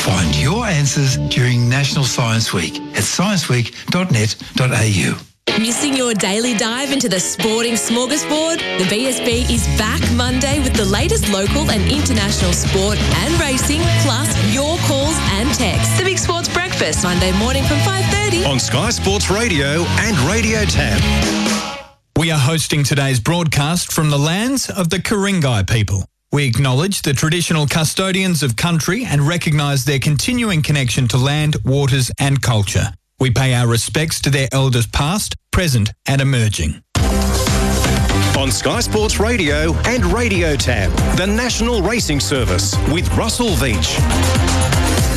Find 0.04 0.36
your 0.36 0.66
answers 0.66 1.16
during 1.34 1.70
National 1.70 2.04
Science 2.04 2.52
Week 2.52 2.82
at 2.94 3.02
scienceweek.net.au. 3.02 5.05
Missing 5.58 5.96
your 5.96 6.12
daily 6.12 6.54
dive 6.54 6.92
into 6.92 7.08
the 7.08 7.18
sporting 7.18 7.72
smorgasbord? 7.74 8.58
The 8.58 8.84
BSB 8.84 9.50
is 9.50 9.66
back 9.78 10.02
Monday 10.12 10.60
with 10.60 10.74
the 10.74 10.84
latest 10.84 11.30
local 11.30 11.70
and 11.70 11.90
international 11.90 12.52
sport 12.52 12.98
and 12.98 13.40
racing, 13.40 13.80
plus 14.02 14.28
your 14.52 14.76
calls 14.80 15.16
and 15.32 15.48
texts. 15.54 15.98
The 15.98 16.04
Big 16.04 16.18
Sports 16.18 16.48
Breakfast, 16.50 17.02
Monday 17.02 17.32
morning 17.38 17.64
from 17.64 17.78
5.30. 17.78 18.46
On 18.46 18.60
Sky 18.60 18.90
Sports 18.90 19.30
Radio 19.30 19.66
and 19.66 20.18
Radio 20.30 20.62
Tab. 20.66 21.00
We 22.18 22.30
are 22.30 22.38
hosting 22.38 22.84
today's 22.84 23.18
broadcast 23.18 23.90
from 23.90 24.10
the 24.10 24.18
lands 24.18 24.68
of 24.68 24.90
the 24.90 24.98
Karingai 24.98 25.68
people. 25.68 26.04
We 26.32 26.46
acknowledge 26.46 27.00
the 27.00 27.14
traditional 27.14 27.66
custodians 27.66 28.42
of 28.42 28.56
country 28.56 29.06
and 29.06 29.22
recognise 29.22 29.86
their 29.86 30.00
continuing 30.00 30.60
connection 30.60 31.08
to 31.08 31.16
land, 31.16 31.56
waters 31.64 32.10
and 32.20 32.42
culture. 32.42 32.92
We 33.18 33.30
pay 33.30 33.54
our 33.54 33.66
respects 33.66 34.20
to 34.22 34.30
their 34.30 34.48
elders 34.52 34.86
past, 34.86 35.36
present 35.50 35.90
and 36.06 36.20
emerging. 36.20 36.82
On 38.36 38.50
Sky 38.50 38.80
Sports 38.80 39.18
Radio 39.18 39.72
and 39.86 40.04
Radio 40.06 40.54
Tab, 40.54 40.90
the 41.16 41.26
National 41.26 41.80
Racing 41.80 42.20
Service 42.20 42.76
with 42.92 43.10
Russell 43.16 43.48
Veach. 43.48 43.96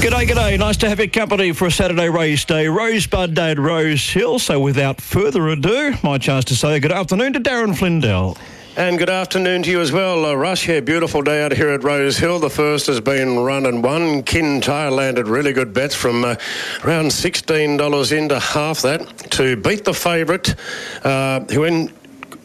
G'day, 0.02 0.26
g'day. 0.26 0.58
Nice 0.58 0.78
to 0.78 0.88
have 0.88 1.00
your 1.00 1.10
company 1.10 1.52
for 1.52 1.66
a 1.66 1.72
Saturday 1.72 2.08
race 2.08 2.46
day, 2.46 2.68
Rosebud 2.68 3.34
Day 3.34 3.52
at 3.52 3.60
Rose 3.60 4.10
Hill. 4.10 4.40
So 4.40 4.62
without 4.62 5.02
further 5.02 5.50
ado, 5.50 5.94
my 6.02 6.18
chance 6.18 6.46
to 6.46 6.56
say 6.56 6.80
good 6.80 6.94
afternoon 6.94 7.34
to 7.34 7.42
Darren 7.42 7.78
Flindell. 7.78 8.38
And 8.80 8.98
good 8.98 9.10
afternoon 9.10 9.64
to 9.64 9.72
you 9.72 9.82
as 9.82 9.92
well, 9.92 10.26
uh, 10.26 10.36
Rush. 10.36 10.64
here, 10.64 10.82
beautiful 10.82 11.22
day 11.22 11.44
out 11.44 11.52
here 11.52 11.68
at 11.68 11.84
Rose 11.84 12.18
Hill. 12.18 12.40
The 12.40 12.50
first 12.50 12.88
has 12.88 13.02
been 13.02 13.38
run 13.38 13.66
and 13.66 13.84
won. 13.84 14.24
Kintyre 14.24 14.90
landed 14.90 15.28
really 15.28 15.52
good 15.52 15.74
bets 15.74 15.94
from 15.94 16.24
uh, 16.24 16.38
around 16.86 17.08
$16 17.08 18.18
into 18.18 18.40
half 18.40 18.82
that 18.84 19.06
to 19.32 19.58
beat 19.58 19.84
the 19.84 19.94
favourite, 19.94 20.56
uh, 21.04 21.42
who 21.52 21.66
in 21.66 21.92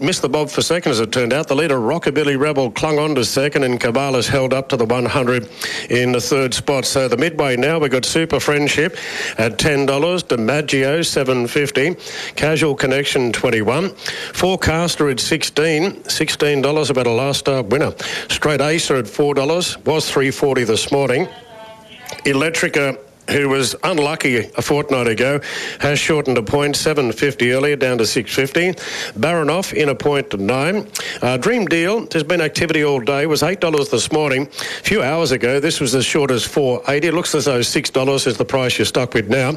missed 0.05 0.23
the 0.23 0.29
bob 0.29 0.51
for 0.51 0.63
second 0.63 0.93
as 0.93 1.01
it 1.01 1.13
turned 1.13 1.33
out. 1.33 1.49
The 1.49 1.57
leader, 1.57 1.79
Rockabilly 1.79 2.39
Rebel, 2.39 2.71
clung 2.71 2.99
on 2.99 3.15
to 3.15 3.25
second 3.25 3.65
and 3.65 3.81
Cabalas 3.81 4.29
held 4.29 4.53
up 4.53 4.69
to 4.69 4.77
the 4.77 4.85
100 4.85 5.49
in 5.91 6.13
the 6.13 6.21
third 6.21 6.55
spot. 6.55 6.85
So 6.85 7.09
the 7.09 7.17
midway 7.17 7.57
now, 7.57 7.79
we've 7.79 7.91
got 7.91 8.05
Super 8.05 8.39
Friendship 8.39 8.97
at 9.39 9.59
$10, 9.59 9.87
DiMaggio 9.87 11.05
750 11.05 11.97
Casual 12.35 12.75
Connection 12.75 13.33
21 13.33 13.91
Forecaster 14.35 15.09
at 15.11 15.21
16 15.21 16.03
$16 16.03 16.91
about 16.91 17.07
a 17.07 17.11
last 17.11 17.41
start 17.41 17.67
winner. 17.67 17.95
Straight 18.29 18.61
Acer 18.61 18.97
at 18.97 19.07
$4, 19.07 19.87
was 19.87 20.11
340 20.11 20.65
this 20.65 20.93
morning. 20.93 21.27
Electrica 22.25 22.99
who 23.31 23.49
was 23.49 23.75
unlucky 23.83 24.51
a 24.57 24.63
fortnight 24.63 25.07
ago, 25.07 25.41
has 25.81 25.99
shortened 25.99 26.39
a 26.39 26.43
point, 26.43 26.77
750 26.77 27.53
earlier, 27.53 27.77
down 27.77 27.99
to 27.99 28.07
650. 28.07 28.81
Baronoff 29.19 29.73
in 29.73 29.89
a 29.89 29.95
point 29.95 30.31
to 30.31 30.37
nine. 30.37 30.89
Uh, 31.23 31.37
Dream 31.37 31.67
Deal, 31.67 32.07
there's 32.07 32.25
been 32.25 32.41
activity 32.41 32.85
all 32.85 33.01
day, 33.01 33.27
was 33.27 33.43
$8 33.43 33.91
this 33.91 34.13
morning. 34.13 34.43
A 34.43 34.83
few 34.83 35.03
hours 35.03 35.33
ago, 35.33 35.61
this 35.61 35.81
was 35.81 35.95
as 35.95 36.05
short 36.05 36.31
as 36.31 36.45
480. 36.45 37.09
It 37.09 37.15
looks 37.15 37.35
as 37.35 37.47
though 37.47 37.61
$6 37.61 38.27
is 38.27 38.37
the 38.37 38.45
price 38.45 38.79
you're 38.79 38.85
stuck 38.85 39.15
with 39.15 39.29
now. 39.29 39.53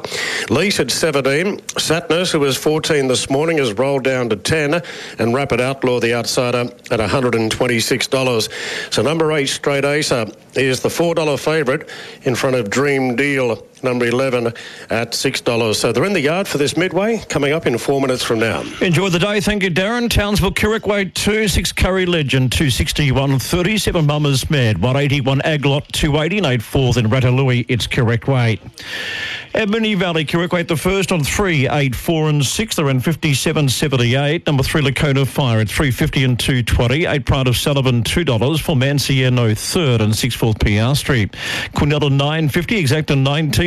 Lease 0.49 0.79
at 0.79 0.91
17. 0.91 1.57
Satnus, 1.77 2.31
who 2.31 2.39
was 2.39 2.57
14 2.57 3.07
this 3.07 3.29
morning, 3.29 3.57
has 3.57 3.73
rolled 3.73 4.03
down 4.03 4.29
to 4.29 4.35
10. 4.35 4.81
And 5.19 5.33
Rapid 5.33 5.61
Outlaw, 5.61 5.99
the 5.99 6.13
outsider, 6.13 6.69
at 6.91 6.99
$126. 6.99 8.93
So 8.93 9.01
number 9.01 9.31
eight, 9.33 9.47
Straight 9.47 9.85
Acer, 9.85 10.25
is 10.65 10.81
the 10.81 10.89
$4 10.89 11.39
favourite 11.39 11.89
in 12.23 12.35
front 12.35 12.55
of 12.55 12.69
Dream 12.69 13.15
Deal 13.15 13.63
number 13.83 14.05
11 14.05 14.47
at 14.89 15.11
$6. 15.11 15.75
So 15.75 15.91
they're 15.91 16.05
in 16.05 16.13
the 16.13 16.21
yard 16.21 16.47
for 16.47 16.57
this 16.57 16.77
midway, 16.77 17.17
coming 17.29 17.53
up 17.53 17.65
in 17.65 17.77
four 17.77 17.99
minutes 17.99 18.23
from 18.23 18.39
now. 18.39 18.63
Enjoy 18.81 19.09
the 19.09 19.19
day. 19.19 19.41
Thank 19.41 19.63
you, 19.63 19.71
Darren. 19.71 20.09
Townsville, 20.09 20.53
Weight 20.85 21.15
2, 21.15 21.47
6 21.47 21.71
Curry 21.73 22.05
Legend, 22.05 22.51
261, 22.51 23.39
37 23.39 24.05
Mummers 24.05 24.49
Mad, 24.49 24.77
181 24.77 25.41
Aglot, 25.41 25.87
280, 25.91 26.37
and 26.37 26.47
8 26.47 26.61
fourth 26.61 26.97
in 26.97 27.07
Ratalui. 27.07 27.65
It's. 27.67 27.87
At 27.97 29.69
Moonee 29.69 29.97
Valley, 29.97 30.27
Weight 30.51 30.67
the 30.67 30.77
first 30.77 31.11
on 31.11 31.23
3, 31.23 31.67
8, 31.67 31.95
4 31.95 32.29
and 32.29 32.45
6. 32.45 32.75
They're 32.75 32.89
in 32.89 32.99
57, 32.99 33.69
78. 33.69 34.45
Number 34.45 34.61
3, 34.61 34.81
Lacona 34.81 35.25
Fire 35.25 35.59
at 35.59 35.67
350 35.67 36.23
and 36.23 36.39
220. 36.39 37.05
8 37.05 37.25
Pride 37.25 37.47
of 37.47 37.57
Sullivan, 37.57 38.03
$2 38.03 38.61
for 38.61 38.75
Manciano 38.75 39.57
third 39.57 40.01
and 40.01 40.15
6 40.15 40.35
fourth 40.35 40.59
PR 40.59 40.93
Street. 40.95 41.31
Quinella 41.73 42.11
950, 42.11 42.75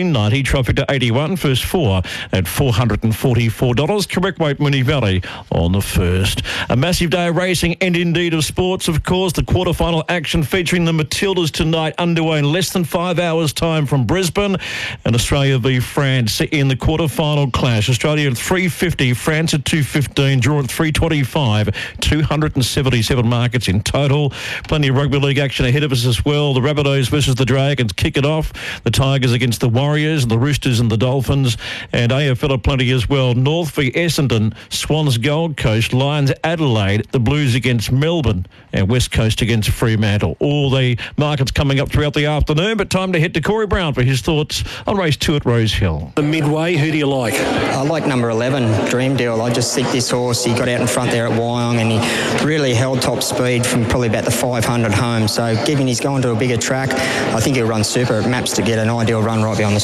exact 0.00 0.14
1990. 0.14 0.42
Trifecta 0.42 0.84
81, 0.88 1.36
first 1.36 1.64
four 1.64 2.02
at 2.32 2.44
$444. 2.44 4.08
Correct 4.08 4.38
weight 4.38 4.58
Moonee 4.58 4.82
Valley 4.82 5.22
on 5.50 5.72
the 5.72 5.80
first. 5.80 6.42
A 6.68 6.76
massive 6.76 7.10
day 7.10 7.28
of 7.28 7.36
racing 7.36 7.76
and 7.80 7.96
indeed 7.96 8.34
of 8.34 8.44
sports, 8.44 8.88
of 8.88 9.02
course. 9.02 9.32
The 9.32 9.42
quarterfinal 9.42 10.04
action 10.08 10.42
featuring 10.42 10.84
the 10.84 10.92
Matildas 10.92 11.50
tonight 11.50 11.94
underway 11.98 12.38
in 12.38 12.44
less 12.52 12.70
than 12.70 12.84
five 12.84 13.18
hours' 13.18 13.52
time 13.52 13.86
from 13.86 14.06
Brisbane. 14.06 14.56
And 15.04 15.14
Australia 15.14 15.58
v 15.58 15.80
France 15.80 16.40
in 16.40 16.68
the 16.68 16.76
quarterfinal 16.76 17.52
clash. 17.52 17.88
Australia 17.88 18.30
at 18.30 18.36
350, 18.36 19.14
France 19.14 19.54
at 19.54 19.64
215, 19.64 20.40
draw 20.40 20.60
at 20.60 20.70
325, 20.70 21.98
277 22.00 23.28
markets 23.28 23.68
in 23.68 23.82
total. 23.82 24.30
Plenty 24.64 24.88
of 24.88 24.96
rugby 24.96 25.18
league 25.18 25.38
action 25.38 25.66
ahead 25.66 25.82
of 25.82 25.92
us 25.92 26.06
as 26.06 26.24
well. 26.24 26.54
The 26.54 26.60
Rabbitohs 26.60 27.08
versus 27.08 27.34
the 27.34 27.44
Dragons 27.44 27.92
kick 27.92 28.16
it 28.16 28.24
off. 28.24 28.52
The 28.84 28.90
Tigers 28.90 29.32
against 29.32 29.60
the 29.60 29.68
Warriors, 29.68 29.89
the 29.90 30.38
Roosters 30.38 30.78
and 30.78 30.88
the 30.88 30.96
Dolphins, 30.96 31.56
and 31.92 32.12
AFL 32.12 32.62
plenty 32.62 32.92
as 32.92 33.08
well. 33.08 33.34
North 33.34 33.70
v 33.72 33.90
Essendon, 33.90 34.54
Swans 34.68 35.18
Gold 35.18 35.56
Coast, 35.56 35.92
Lions 35.92 36.32
Adelaide, 36.44 37.06
the 37.10 37.18
Blues 37.18 37.56
against 37.56 37.90
Melbourne, 37.90 38.46
and 38.72 38.88
West 38.88 39.10
Coast 39.10 39.42
against 39.42 39.70
Fremantle. 39.70 40.36
All 40.38 40.70
the 40.70 40.96
markets 41.16 41.50
coming 41.50 41.80
up 41.80 41.90
throughout 41.90 42.14
the 42.14 42.26
afternoon, 42.26 42.76
but 42.76 42.88
time 42.88 43.12
to 43.12 43.20
head 43.20 43.34
to 43.34 43.40
Corey 43.40 43.66
Brown 43.66 43.92
for 43.92 44.02
his 44.02 44.20
thoughts 44.20 44.62
on 44.86 44.96
race 44.96 45.16
two 45.16 45.34
at 45.34 45.44
Rose 45.44 45.72
Hill. 45.72 46.12
The 46.14 46.22
midway, 46.22 46.76
who 46.76 46.92
do 46.92 46.98
you 46.98 47.06
like? 47.06 47.34
I 47.34 47.82
like 47.82 48.06
number 48.06 48.30
11, 48.30 48.88
Dream 48.88 49.16
Deal. 49.16 49.42
I 49.42 49.52
just 49.52 49.74
think 49.74 49.90
this 49.90 50.08
horse, 50.08 50.44
he 50.44 50.52
got 50.54 50.68
out 50.68 50.80
in 50.80 50.86
front 50.86 51.10
there 51.10 51.26
at 51.26 51.32
Wyong 51.32 51.76
and 51.76 51.90
he 51.90 52.46
really 52.46 52.74
held 52.74 53.02
top 53.02 53.22
speed 53.22 53.66
from 53.66 53.84
probably 53.86 54.08
about 54.08 54.24
the 54.24 54.30
500 54.30 54.92
home. 54.92 55.26
So 55.26 55.62
given 55.64 55.88
he's 55.88 56.00
going 56.00 56.22
to 56.22 56.30
a 56.30 56.36
bigger 56.36 56.56
track, 56.56 56.90
I 57.34 57.40
think 57.40 57.56
he'll 57.56 57.66
run 57.66 57.82
super. 57.82 58.20
It 58.20 58.28
maps 58.28 58.52
to 58.52 58.62
get 58.62 58.78
an 58.78 58.88
ideal 58.88 59.22
run 59.22 59.42
right 59.42 59.56
behind 59.56 59.74
the 59.74 59.79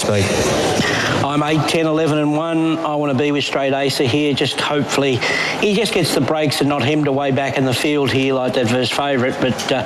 I'm 1.26 1.42
8, 1.42 1.68
10, 1.68 1.86
11 1.86 2.18
and 2.18 2.36
1. 2.36 2.78
I 2.78 2.94
want 2.94 3.10
to 3.10 3.18
be 3.18 3.32
with 3.32 3.44
Straight 3.44 3.72
Acer 3.72 4.04
here. 4.04 4.32
Just 4.32 4.60
hopefully 4.60 5.16
he 5.60 5.74
just 5.74 5.92
gets 5.92 6.14
the 6.14 6.20
breaks 6.20 6.60
and 6.60 6.68
not 6.68 6.82
hemmed 6.82 7.08
away 7.08 7.30
back 7.30 7.56
in 7.56 7.64
the 7.64 7.74
field 7.74 8.12
here 8.12 8.34
like 8.34 8.54
that 8.54 8.68
first 8.68 8.94
favourite. 8.94 9.38
But 9.40 9.72
uh, 9.72 9.84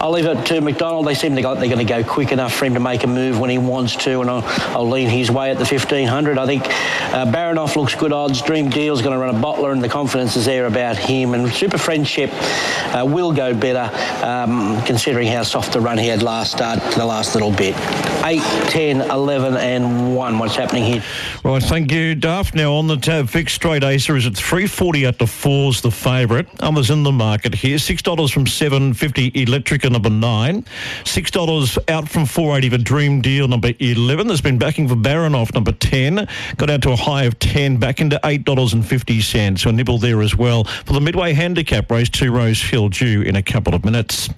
I'll 0.00 0.12
leave 0.12 0.26
it 0.26 0.46
to 0.46 0.60
McDonald. 0.60 1.06
They 1.06 1.14
seem 1.14 1.36
to 1.36 1.42
go, 1.42 1.54
they're 1.54 1.66
going 1.66 1.78
to 1.78 1.84
go 1.84 2.02
quick 2.02 2.32
enough 2.32 2.54
for 2.54 2.64
him 2.64 2.74
to 2.74 2.80
make 2.80 3.04
a 3.04 3.06
move 3.06 3.38
when 3.38 3.50
he 3.50 3.58
wants 3.58 3.96
to, 3.96 4.20
and 4.20 4.30
I'll, 4.30 4.42
I'll 4.74 4.88
lean 4.88 5.08
his 5.08 5.30
way 5.30 5.50
at 5.50 5.58
the 5.58 5.64
1500. 5.64 6.38
I 6.38 6.46
think 6.46 6.64
uh, 6.66 7.26
Baranoff 7.26 7.76
looks 7.76 7.94
good 7.94 8.12
odds. 8.12 8.40
Dream 8.40 8.70
Deal's 8.70 9.02
going 9.02 9.12
to 9.12 9.18
run 9.18 9.34
a 9.34 9.38
bottler, 9.38 9.72
and 9.72 9.82
the 9.82 9.88
confidence 9.88 10.36
is 10.36 10.46
there 10.46 10.66
about 10.66 10.96
him. 10.96 11.34
And 11.34 11.52
Super 11.52 11.78
Friendship 11.78 12.30
uh, 12.32 13.04
will 13.06 13.32
go 13.32 13.54
better, 13.54 13.90
um, 14.24 14.82
considering 14.84 15.28
how 15.28 15.42
soft 15.42 15.72
the 15.72 15.80
run 15.80 15.98
he 15.98 16.06
had 16.06 16.22
last 16.22 16.52
start, 16.52 16.80
the 16.94 17.04
last 17.04 17.34
little 17.34 17.52
bit. 17.52 17.76
8, 18.24 18.40
10, 18.70 19.00
11 19.02 19.39
and 19.44 20.16
1. 20.16 20.38
What's 20.38 20.56
happening 20.56 20.84
here? 20.84 21.02
Right, 21.44 21.62
thank 21.62 21.92
you, 21.92 22.14
Duff. 22.14 22.54
Now 22.54 22.74
on 22.74 22.86
the 22.86 22.96
tab, 22.96 23.28
fixed 23.28 23.56
straight 23.56 23.82
Acer 23.82 24.16
is 24.16 24.26
at 24.26 24.34
340 24.34 25.06
at 25.06 25.18
the 25.18 25.26
fours, 25.26 25.80
the 25.80 25.90
favourite. 25.90 26.46
Others 26.60 26.90
in 26.90 27.02
the 27.02 27.12
market 27.12 27.54
here. 27.54 27.76
$6 27.76 28.32
from 28.32 28.46
750 28.46 29.30
Electrica, 29.32 29.90
number 29.90 30.10
9. 30.10 30.64
$6 31.04 31.78
out 31.88 32.08
from 32.08 32.26
480 32.26 32.76
for 32.76 32.82
Dream 32.82 33.20
Deal, 33.20 33.48
number 33.48 33.72
11. 33.78 34.26
There's 34.26 34.40
been 34.40 34.58
backing 34.58 34.88
for 34.88 34.94
Baranoff, 34.94 35.54
number 35.54 35.72
10. 35.72 36.28
Got 36.56 36.70
out 36.70 36.82
to 36.82 36.92
a 36.92 36.96
high 36.96 37.24
of 37.24 37.38
10, 37.38 37.78
back 37.78 38.00
into 38.00 38.20
$8.50. 38.22 39.58
So 39.58 39.70
a 39.70 39.72
nibble 39.72 39.98
there 39.98 40.22
as 40.22 40.36
well. 40.36 40.64
For 40.64 40.92
the 40.92 41.00
Midway 41.00 41.32
Handicap 41.32 41.90
race, 41.90 42.08
two 42.08 42.32
Rose 42.32 42.60
Hill 42.60 42.88
due 42.88 43.22
in 43.22 43.36
a 43.36 43.42
couple 43.42 43.74
of 43.74 43.84
minutes. 43.84 44.28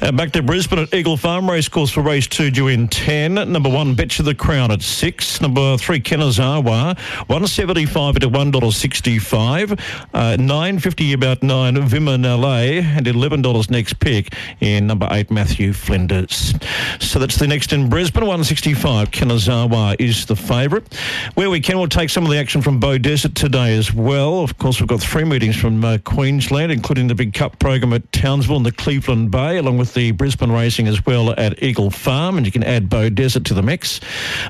Uh, 0.00 0.12
back 0.12 0.32
to 0.32 0.42
Brisbane 0.42 0.80
at 0.80 0.94
Eagle 0.94 1.16
Farm 1.16 1.48
race 1.48 1.68
course 1.68 1.90
for 1.90 2.02
race 2.02 2.26
two 2.26 2.50
due 2.50 2.68
in 2.68 2.88
10. 2.88 3.34
Number 3.34 3.68
1, 3.68 3.94
Betcha 3.94 4.22
the 4.22 4.31
Crown 4.34 4.70
at 4.70 4.82
6. 4.82 5.40
Number 5.40 5.76
3, 5.76 6.00
Kanazawa, 6.00 6.96
175 7.28 8.16
at 8.16 8.22
$1.65. 8.22 9.80
Uh, 10.14 10.36
950 10.36 11.12
about 11.12 11.42
9, 11.42 11.74
Vima 11.76 12.22
LA, 12.22 12.80
and 12.96 13.06
$11 13.06 13.70
next 13.70 13.98
pick 14.00 14.34
in 14.60 14.86
number 14.86 15.08
8, 15.10 15.30
Matthew 15.30 15.72
Flinders. 15.72 16.54
So 17.00 17.18
that's 17.18 17.36
the 17.36 17.46
next 17.46 17.72
in 17.72 17.88
Brisbane, 17.88 18.22
165. 18.22 19.10
Kanazawa 19.10 19.96
is 19.98 20.26
the 20.26 20.36
favourite. 20.36 20.94
Where 21.34 21.50
we 21.50 21.60
can, 21.60 21.78
we'll 21.78 21.88
take 21.88 22.10
some 22.10 22.24
of 22.24 22.30
the 22.30 22.38
action 22.38 22.62
from 22.62 22.80
Beaudesert 22.80 23.34
today 23.34 23.76
as 23.76 23.92
well. 23.92 24.40
Of 24.40 24.58
course, 24.58 24.80
we've 24.80 24.88
got 24.88 25.00
three 25.00 25.24
meetings 25.24 25.56
from 25.56 25.84
uh, 25.84 25.98
Queensland, 26.04 26.72
including 26.72 27.08
the 27.08 27.14
big 27.14 27.34
cup 27.34 27.58
program 27.58 27.92
at 27.92 28.10
Townsville 28.12 28.56
and 28.56 28.66
the 28.66 28.72
Cleveland 28.72 29.30
Bay, 29.30 29.56
along 29.58 29.78
with 29.78 29.94
the 29.94 30.12
Brisbane 30.12 30.52
racing 30.52 30.88
as 30.88 31.04
well 31.06 31.30
at 31.38 31.62
Eagle 31.62 31.90
Farm, 31.90 32.36
and 32.36 32.46
you 32.46 32.52
can 32.52 32.62
add 32.62 32.88
Beaudesert 32.88 33.44
to 33.46 33.54
the 33.54 33.62
mix. 33.62 34.00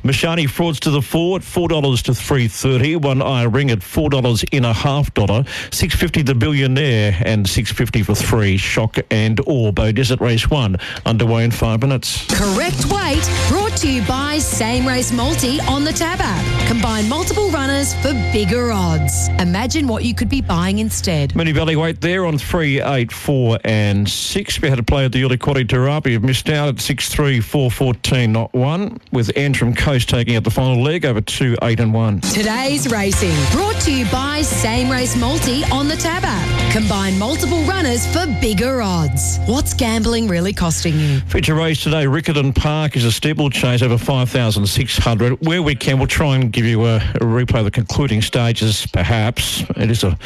Mashani 0.03 0.49
frauds 0.49 0.81
to 0.81 0.91
the 0.91 1.03
four 1.03 1.37
at 1.37 1.45
four 1.45 1.69
dollars 1.69 2.03
to 2.03 2.15
three 2.15 2.49
thirty. 2.49 2.97
One 2.97 3.23
eye 3.23 3.45
ring 3.45 3.71
at 3.71 3.83
four 3.83 4.11
dollars 4.11 4.45
in 4.53 4.65
a 4.65 4.73
half 4.73 5.13
dollar. 5.15 5.45
Six 5.71 5.95
fifty 5.95 6.23
the 6.23 6.35
billionaire 6.35 7.17
and 7.25 7.49
six 7.49 7.71
fifty 7.73 8.03
for 8.03 8.15
three. 8.15 8.57
Shock 8.57 8.99
and 9.11 9.41
or 9.47 9.73
Bow 9.73 9.85
oh, 9.85 9.93
Desert 9.93 10.21
race 10.21 10.49
one 10.51 10.77
underway 11.07 11.45
in 11.45 11.51
five 11.51 11.81
minutes. 11.81 12.27
Correct 12.27 12.85
weight 12.87 13.29
brought 13.49 13.77
to 13.79 13.91
you 13.91 14.03
by 14.03 14.39
Same 14.39 14.87
Race 14.87 15.13
Multi 15.13 15.61
on 15.61 15.85
the 15.85 15.93
Tab 15.93 16.21
app. 16.21 16.69
Combine 16.69 17.09
multiple 17.09 17.51
runners 17.51 17.95
for 17.95 18.13
bigger 18.33 18.73
odds. 18.73 19.29
Imagine 19.39 19.87
what 19.87 20.05
you 20.05 20.15
could 20.15 20.29
be 20.29 20.41
buying 20.41 20.79
instead. 20.79 21.33
Moonee 21.35 21.55
Valley 21.55 21.77
weight 21.77 22.01
there 22.01 22.27
on 22.27 22.39
three, 22.39 22.81
eight, 22.81 23.13
four, 23.13 23.59
and 23.65 24.09
six. 24.09 24.61
We 24.61 24.69
had 24.69 24.79
a 24.79 24.83
play 24.83 25.05
at 25.05 25.13
the 25.13 25.23
Quaddy 25.23 25.65
Tarapi. 25.65 26.13
You've 26.13 26.23
missed 26.23 26.49
out 26.49 26.69
at 26.69 26.81
six, 26.81 27.09
three, 27.09 27.41
four, 27.41 27.71
fourteen, 27.71 28.33
not 28.33 28.53
one. 28.53 29.01
With 29.13 29.31
Antrim 29.63 29.77
Coast 29.77 30.09
taking 30.09 30.35
out 30.35 30.43
the 30.43 30.51
final 30.51 30.83
leg 30.83 31.07
over 31.07 31.21
two, 31.21 31.57
eight, 31.63 31.79
and 31.79 31.95
one. 31.95 32.21
Today's 32.21 32.91
racing 32.91 33.31
brought 33.53 33.81
to 33.83 33.95
you 33.95 34.05
by 34.11 34.43
Same 34.43 34.91
Race 34.91 35.15
Multi 35.15 35.63
on 35.67 35.87
the 35.87 35.95
Tab 35.95 36.25
app. 36.25 36.73
Combine 36.73 37.17
multiple 37.17 37.63
runners 37.63 38.05
for 38.13 38.27
bigger 38.41 38.83
odds. 38.83 39.39
What's 39.47 39.73
gambling 39.73 40.27
really 40.27 40.53
costing 40.53 40.99
you? 40.99 41.21
Feature 41.21 41.55
race 41.55 41.81
today, 41.81 42.07
Riccarton 42.07 42.57
Park 42.57 42.97
is 42.97 43.05
a 43.05 43.13
steeplechase 43.13 43.83
over 43.83 43.97
5,600. 43.99 45.47
Where 45.47 45.63
we 45.63 45.77
can, 45.77 45.99
we'll 45.99 46.09
try 46.09 46.35
and 46.35 46.53
give 46.53 46.65
you 46.65 46.85
a, 46.85 46.97
a 46.97 47.21
replay 47.21 47.61
of 47.61 47.67
the 47.67 47.71
concluding 47.71 48.21
stages, 48.21 48.85
perhaps. 48.87 49.61
It 49.77 49.93
is 49.93 50.03
a, 50.03 50.19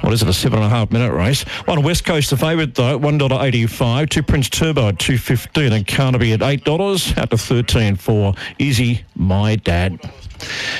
what 0.00 0.14
is 0.14 0.22
it, 0.22 0.28
a 0.28 0.32
seven 0.32 0.60
and 0.60 0.66
a 0.66 0.70
half 0.70 0.90
minute 0.90 1.12
race. 1.12 1.42
One 1.66 1.82
West 1.82 2.06
Coast, 2.06 2.30
the 2.30 2.38
favourite 2.38 2.74
though, 2.74 2.98
$1.85. 2.98 4.08
Two 4.08 4.22
Prince 4.22 4.48
Turbo 4.48 4.88
at 4.88 4.98
215 4.98 5.70
and 5.70 5.86
Carnaby 5.86 6.32
at 6.32 6.40
$8. 6.40 7.18
Out 7.18 7.30
to 7.30 7.36
13 7.36 7.96
for 7.96 8.34
Easy 8.70 9.04
My 9.16 9.56
Dad. 9.56 9.98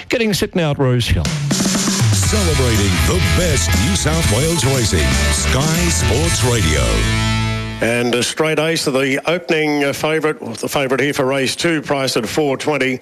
Getting 0.09 0.33
set 0.33 0.55
now 0.55 0.71
at 0.71 0.79
Rose 0.79 1.09
Hill. 1.09 1.25
Celebrating 1.25 2.93
the 3.09 3.19
best 3.37 3.69
New 3.85 3.97
South 3.97 4.25
Wales 4.33 4.65
racing. 4.65 5.01
Sky 5.33 5.89
Sports 5.89 6.45
Radio. 6.45 6.81
And 7.83 8.15
a 8.15 8.23
straight 8.23 8.61
ace 8.61 8.87
of 8.87 8.95
the 8.95 9.21
opening 9.29 9.83
uh, 9.83 9.93
favourite, 9.93 10.39
the 10.39 10.69
favourite 10.69 11.03
here 11.03 11.13
for 11.13 11.25
race 11.25 11.57
two, 11.57 11.83
priced 11.83 12.17
at 12.17 12.29
420. 12.29 13.01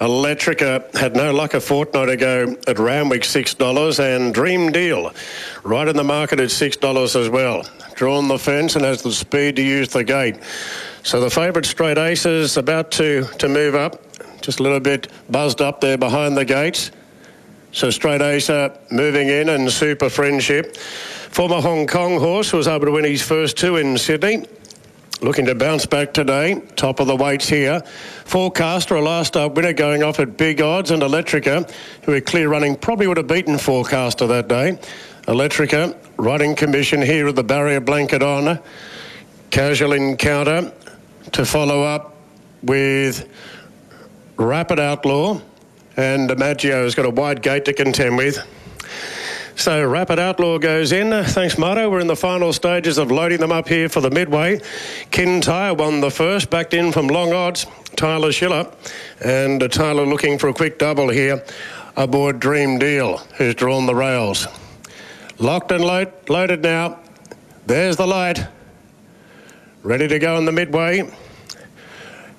Electrica 0.00 0.96
had 0.96 1.16
no 1.16 1.32
luck 1.32 1.54
a 1.54 1.60
fortnight 1.60 2.08
ago 2.08 2.56
at 2.68 2.78
Randwick, 2.78 3.22
$6, 3.22 3.98
and 3.98 4.32
Dream 4.32 4.70
Deal 4.70 5.10
right 5.64 5.88
in 5.88 5.96
the 5.96 6.04
market 6.04 6.38
at 6.38 6.50
$6 6.50 7.20
as 7.20 7.28
well. 7.28 7.64
Drawn 7.96 8.28
the 8.28 8.38
fence 8.38 8.76
and 8.76 8.84
has 8.84 9.02
the 9.02 9.10
speed 9.10 9.56
to 9.56 9.62
use 9.62 9.88
the 9.88 10.04
gate. 10.04 10.36
So 11.02 11.20
the 11.20 11.30
favourite 11.30 11.66
straight 11.66 11.98
ace 11.98 12.26
is 12.26 12.56
about 12.56 12.92
to, 12.92 13.24
to 13.38 13.48
move 13.48 13.74
up, 13.74 14.07
just 14.40 14.60
a 14.60 14.62
little 14.62 14.80
bit 14.80 15.08
buzzed 15.30 15.60
up 15.60 15.80
there 15.80 15.98
behind 15.98 16.36
the 16.36 16.44
gates. 16.44 16.90
So 17.72 17.90
straight 17.90 18.22
acer 18.22 18.76
moving 18.90 19.28
in 19.28 19.50
and 19.50 19.70
super 19.70 20.08
friendship. 20.08 20.76
Former 20.76 21.60
Hong 21.60 21.86
Kong 21.86 22.18
horse 22.18 22.52
was 22.52 22.66
able 22.66 22.86
to 22.86 22.92
win 22.92 23.04
his 23.04 23.22
first 23.22 23.56
two 23.56 23.76
in 23.76 23.98
Sydney. 23.98 24.46
Looking 25.20 25.46
to 25.46 25.54
bounce 25.54 25.84
back 25.84 26.14
today. 26.14 26.62
Top 26.76 27.00
of 27.00 27.08
the 27.08 27.16
weights 27.16 27.48
here. 27.48 27.80
Forecaster, 28.24 28.94
a 28.94 29.00
last 29.00 29.36
up 29.36 29.54
winner 29.56 29.72
going 29.72 30.04
off 30.04 30.20
at 30.20 30.36
big 30.36 30.62
odds, 30.62 30.92
and 30.92 31.02
Electrica, 31.02 31.68
who 32.04 32.12
are 32.12 32.20
clear 32.20 32.48
running, 32.48 32.76
probably 32.76 33.08
would 33.08 33.16
have 33.16 33.26
beaten 33.26 33.58
Forecaster 33.58 34.28
that 34.28 34.46
day. 34.46 34.78
Electrica, 35.26 35.96
riding 36.16 36.54
commission 36.54 37.02
here 37.02 37.26
at 37.26 37.34
the 37.34 37.42
barrier 37.42 37.80
blanket 37.80 38.22
on. 38.22 38.60
Casual 39.50 39.92
encounter 39.92 40.72
to 41.32 41.44
follow 41.44 41.82
up 41.82 42.14
with 42.62 43.28
Rapid 44.38 44.78
Outlaw, 44.78 45.40
and 45.96 46.30
DiMaggio 46.30 46.84
has 46.84 46.94
got 46.94 47.04
a 47.04 47.10
wide 47.10 47.42
gate 47.42 47.64
to 47.64 47.72
contend 47.72 48.16
with. 48.16 48.38
So 49.56 49.84
Rapid 49.84 50.20
Outlaw 50.20 50.58
goes 50.58 50.92
in. 50.92 51.10
Thanks, 51.24 51.58
Marto. 51.58 51.90
We're 51.90 51.98
in 51.98 52.06
the 52.06 52.14
final 52.14 52.52
stages 52.52 52.98
of 52.98 53.10
loading 53.10 53.40
them 53.40 53.50
up 53.50 53.66
here 53.66 53.88
for 53.88 54.00
the 54.00 54.10
midway. 54.10 54.60
Kintyre 55.10 55.74
won 55.74 56.00
the 56.00 56.12
first, 56.12 56.50
backed 56.50 56.72
in 56.72 56.92
from 56.92 57.08
long 57.08 57.32
odds. 57.32 57.66
Tyler 57.96 58.30
Schiller. 58.30 58.70
And 59.24 59.60
Tyler 59.72 60.06
looking 60.06 60.38
for 60.38 60.46
a 60.46 60.54
quick 60.54 60.78
double 60.78 61.08
here 61.08 61.44
aboard 61.96 62.38
Dream 62.38 62.78
Deal, 62.78 63.16
who's 63.38 63.56
drawn 63.56 63.86
the 63.86 63.94
rails. 63.96 64.46
Locked 65.38 65.72
and 65.72 65.84
load, 65.84 66.12
loaded 66.28 66.62
now. 66.62 67.00
There's 67.66 67.96
the 67.96 68.06
light. 68.06 68.46
Ready 69.82 70.06
to 70.06 70.20
go 70.20 70.38
in 70.38 70.44
the 70.44 70.52
midway. 70.52 71.10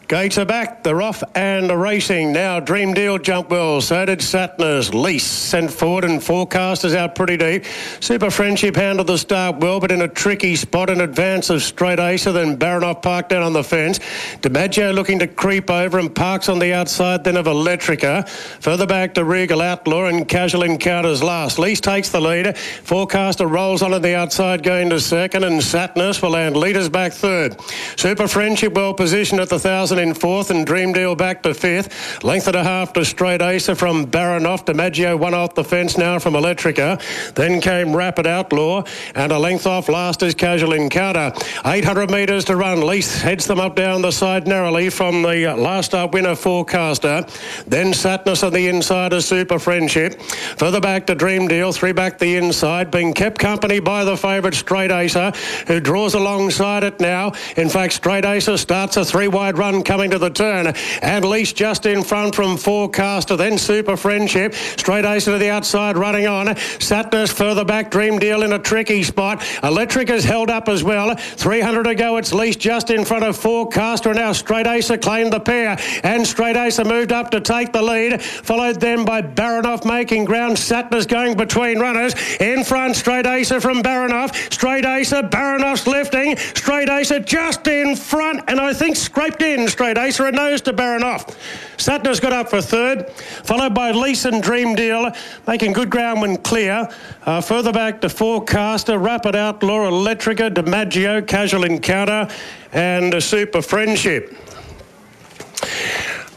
Gates 0.10 0.40
are 0.40 0.46
back, 0.46 0.82
they're 0.82 1.04
off 1.04 1.22
and 1.36 1.70
racing. 1.72 2.34
Now 2.34 2.60
Dream 2.60 2.96
Deal 2.96 3.20
jump 3.20 3.52
well, 3.52 3.80
so 3.80 4.08
did 4.08 4.22
Satners. 4.22 4.92
Lease 4.92 5.24
sent 5.24 5.70
forward 5.70 6.04
and 6.04 6.20
forecasters 6.20 6.96
out 6.96 7.14
pretty 7.14 7.38
deep. 7.38 7.64
Super 8.00 8.32
Friendship 8.32 8.76
handled 8.76 9.06
the 9.06 9.20
start 9.20 9.58
well, 9.58 9.80
but 9.80 9.92
in 9.92 10.02
a 10.02 10.08
tricky 10.08 10.56
spot 10.56 10.90
in 10.90 11.02
advance 11.02 11.52
of 11.52 11.62
Straight 11.62 12.00
Acer, 12.00 12.32
then 12.32 12.58
Baranoff 12.58 13.04
parked 13.04 13.30
down 13.30 13.44
on 13.44 13.54
the 13.54 13.64
fence. 13.64 14.00
DiMaggio 14.42 14.96
looking 14.96 15.20
to 15.20 15.28
creep 15.28 15.70
over 15.70 16.00
and 16.00 16.16
parks 16.16 16.50
on 16.50 16.58
the 16.58 16.74
outside 16.74 17.24
then 17.24 17.38
of 17.38 17.46
Electrica. 17.46 18.28
Further 18.62 18.88
back 18.88 19.14
to 19.14 19.24
Regal 19.24 19.62
Outlaw 19.62 20.06
and 20.06 20.28
Casual 20.28 20.64
Encounters 20.64 21.22
last. 21.22 21.60
Lease 21.60 21.82
takes 21.82 22.10
the 22.10 22.20
lead. 22.20 22.58
Forecaster 22.58 23.46
rolls 23.46 23.84
on 23.84 23.94
at 23.94 24.02
the 24.02 24.16
outside 24.16 24.64
going 24.64 24.90
to 24.90 25.00
second 25.00 25.44
and 25.44 25.62
Satners 25.62 26.20
will 26.20 26.32
land 26.32 26.58
leaders 26.58 26.90
back 26.90 27.14
third. 27.14 27.62
Super 27.96 28.28
Friendship 28.28 28.74
well 28.74 28.96
positioned 28.96 29.40
at 29.40 29.50
the 29.50 29.60
thousand 29.60 29.99
in 30.00 30.14
fourth 30.14 30.50
and 30.50 30.66
Dream 30.66 30.94
Deal 30.94 31.16
back 31.16 31.44
to 31.44 31.54
fifth. 31.54 32.24
Length 32.24 32.48
and 32.48 32.56
a 32.56 32.64
half 32.64 32.94
to 32.94 33.06
Straight 33.06 33.42
Acer 33.42 33.76
from 33.76 34.08
Baranoff. 34.08 34.66
DiMaggio 34.66 35.20
one 35.20 35.34
off 35.34 35.54
the 35.54 35.64
fence 35.64 35.98
now 35.98 36.18
from 36.18 36.34
Electrica. 36.34 37.00
Then 37.34 37.62
came 37.62 37.96
Rapid 37.96 38.26
Outlaw 38.26 38.84
and 39.16 39.32
a 39.32 39.38
length 39.38 39.68
off 39.68 39.90
last 39.90 40.24
is 40.24 40.34
Casual 40.34 40.74
Encounter. 40.74 41.34
800 41.66 42.10
metres 42.10 42.46
to 42.46 42.56
run. 42.56 42.82
Lease 42.82 43.22
heads 43.22 43.46
them 43.46 43.60
up 43.60 43.76
down 43.76 44.02
the 44.02 44.12
side 44.12 44.48
narrowly 44.48 44.90
from 44.90 45.22
the 45.22 45.54
last 45.58 45.94
up 45.94 46.14
winner 46.14 46.36
forecaster. 46.36 47.26
Then 47.68 47.94
Satnus 47.94 48.44
on 48.46 48.54
the 48.54 48.68
inside 48.68 49.14
of 49.14 49.24
Super 49.24 49.60
Friendship. 49.60 50.22
Further 50.22 50.80
back 50.80 51.06
to 51.08 51.16
Dream 51.16 51.48
Deal. 51.48 51.72
Three 51.72 51.92
back 51.92 52.18
the 52.18 52.38
inside. 52.38 52.90
Being 52.90 53.14
kept 53.14 53.38
company 53.38 53.80
by 53.80 54.06
the 54.06 54.16
favourite 54.16 54.56
Straight 54.56 54.92
Acer 54.92 55.34
who 55.68 55.80
draws 55.80 56.14
alongside 56.14 56.84
it 56.84 57.00
now. 57.00 57.34
In 57.58 57.70
fact, 57.70 57.94
Straight 57.94 58.26
Acer 58.26 58.58
starts 58.58 58.98
a 58.98 59.04
three 59.04 59.28
wide 59.28 59.58
run 59.58 59.84
coming 59.90 60.12
to 60.12 60.20
the 60.20 60.30
turn. 60.30 60.72
And 61.02 61.26
Lease 61.26 61.52
just 61.52 61.88
in 61.88 62.04
front 62.04 62.36
from 62.36 62.58
Forecaster, 62.58 63.36
then 63.36 63.58
Super 63.58 63.98
Friendship. 63.98 64.54
Straight 64.54 65.04
Ace 65.04 65.26
to 65.26 65.40
the 65.40 65.50
outside, 65.50 65.98
running 65.98 66.28
on. 66.28 66.46
Satnus 66.78 67.34
further 67.34 67.66
back, 67.66 67.90
Dream 67.90 68.20
Deal 68.20 68.44
in 68.44 68.54
a 68.54 68.60
tricky 68.60 69.02
spot. 69.02 69.44
Electric 69.64 70.12
is 70.12 70.24
held 70.24 70.52
up 70.52 70.70
as 70.70 70.84
well. 70.84 71.16
300 71.16 71.86
to 71.86 71.96
go, 71.96 72.18
it's 72.18 72.32
Lease 72.32 72.56
just 72.56 72.92
in 72.92 73.04
front 73.04 73.24
of 73.24 73.36
Forecaster. 73.36 74.12
And 74.12 74.20
now 74.20 74.32
Straight 74.32 74.68
Acer 74.68 74.96
claimed 74.96 75.34
the 75.34 75.40
pair. 75.40 75.76
And 76.04 76.28
Straight 76.28 76.56
Ace 76.56 76.78
moved 76.86 77.12
up 77.12 77.32
to 77.32 77.42
take 77.42 77.74
the 77.74 77.82
lead. 77.82 78.22
Followed 78.22 78.80
then 78.80 79.06
by 79.06 79.24
Baranoff 79.24 79.86
making 79.86 80.26
ground. 80.26 80.58
Satnus 80.58 81.08
going 81.08 81.36
between 81.36 81.80
runners. 81.80 82.14
In 82.40 82.64
front, 82.64 82.96
Straight 82.96 83.26
Ace 83.26 83.52
from 83.54 83.82
Baranoff. 83.82 84.36
Straight 84.54 84.86
Ace, 84.86 85.14
Baranoff's 85.14 85.88
lifting. 85.88 86.38
Straight 86.38 86.90
Ace 86.90 87.12
just 87.26 87.66
in 87.66 87.96
front. 87.96 88.44
And 88.48 88.60
I 88.60 88.72
think 88.72 88.96
scraped 88.96 89.42
in 89.42 89.68
Straight 89.80 89.98
Acer 89.98 90.26
and 90.26 90.36
nose 90.36 90.60
to 90.60 90.74
Baranoff. 90.74 91.38
Satner's 91.78 92.20
got 92.20 92.34
up 92.34 92.50
for 92.50 92.62
third, 92.62 93.10
followed 93.10 93.74
by 93.74 93.92
Leeson 93.92 94.42
Dream 94.42 94.76
Deal, 94.76 95.10
making 95.48 95.72
good 95.72 95.90
ground 95.90 96.20
when 96.20 96.36
clear. 96.36 96.90
Uh, 97.26 97.40
further 97.40 97.72
back 97.72 98.02
to 98.02 98.10
Forecaster, 98.10 98.98
Rapid 99.00 99.38
Outlaw, 99.38 99.90
Electrica, 99.90 100.54
DiMaggio, 100.54 101.26
Casual 101.26 101.64
Encounter, 101.64 102.28
and 102.74 103.14
a 103.14 103.22
Super 103.22 103.62
Friendship. 103.62 104.36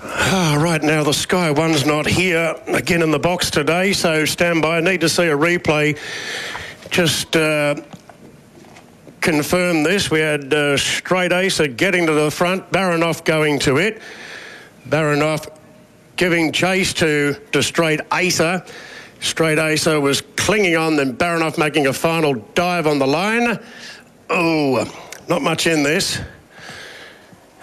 Ah, 0.05 0.57
right 0.63 0.85
now, 0.85 1.03
the 1.03 1.13
Sky 1.13 1.51
One's 1.51 1.85
not 1.85 2.07
here 2.07 2.55
again 2.69 3.03
in 3.03 3.11
the 3.11 3.19
box 3.19 3.51
today, 3.51 3.93
so 3.93 4.25
stand 4.25 4.63
by. 4.63 4.77
I 4.77 4.81
need 4.81 5.01
to 5.01 5.09
see 5.09 5.25
a 5.25 5.37
replay. 5.37 5.99
Just. 6.91 7.35
Uh, 7.35 7.75
confirm 9.23 9.85
this. 9.85 10.11
We 10.11 10.21
had 10.21 10.53
uh, 10.53 10.77
Straight 10.77 11.33
Acer 11.33 11.69
getting 11.69 12.07
to 12.07 12.13
the 12.13 12.31
front, 12.31 12.71
Baranoff 12.71 13.25
going 13.25 13.59
to 13.61 13.79
it. 13.79 14.03
Baranoff 14.89 15.49
giving 16.17 16.53
chase 16.53 16.93
to, 16.95 17.35
to 17.53 17.63
Straight 17.63 18.01
Acer. 18.13 18.65
Straight 19.21 19.59
Acer 19.59 20.01
was 20.01 20.21
clinging 20.37 20.77
on, 20.77 20.97
then 20.97 21.17
Baranoff 21.17 21.57
making 21.57 21.87
a 21.87 21.93
final 21.93 22.35
dive 22.55 22.87
on 22.87 22.99
the 22.99 23.07
line. 23.07 23.59
Oh, 24.29 24.85
not 25.29 25.41
much 25.41 25.67
in 25.67 25.83
this. 25.83 26.21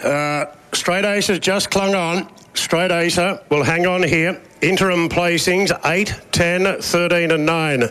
Uh, 0.04 0.46
Straight 0.74 1.06
Acer 1.06 1.38
just 1.38 1.70
clung 1.70 1.94
on. 1.94 2.32
Straight 2.54 2.92
Acer 2.92 3.42
will 3.50 3.64
hang 3.64 3.86
on 3.86 4.02
here. 4.02 4.42
Interim 4.62 5.10
placings 5.10 5.78
8, 5.86 6.14
10, 6.32 6.82
13, 6.82 7.32
and 7.32 7.46
9. 7.46 7.84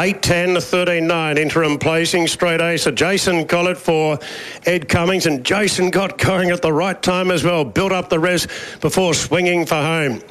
8 0.00 0.22
10 0.22 0.58
13 0.58 1.06
9 1.06 1.36
interim 1.36 1.78
placing 1.78 2.26
straight 2.26 2.62
ace 2.62 2.88
Jason 2.94 3.46
Collett 3.46 3.76
for 3.76 4.18
Ed 4.64 4.88
Cummings 4.88 5.26
and 5.26 5.44
Jason 5.44 5.90
got 5.90 6.16
going 6.16 6.50
at 6.50 6.62
the 6.62 6.72
right 6.72 7.02
time 7.02 7.30
as 7.30 7.44
well 7.44 7.66
built 7.66 7.92
up 7.92 8.08
the 8.08 8.18
res 8.18 8.48
before 8.80 9.12
swinging 9.12 9.66
for 9.66 9.74
home 9.74 10.22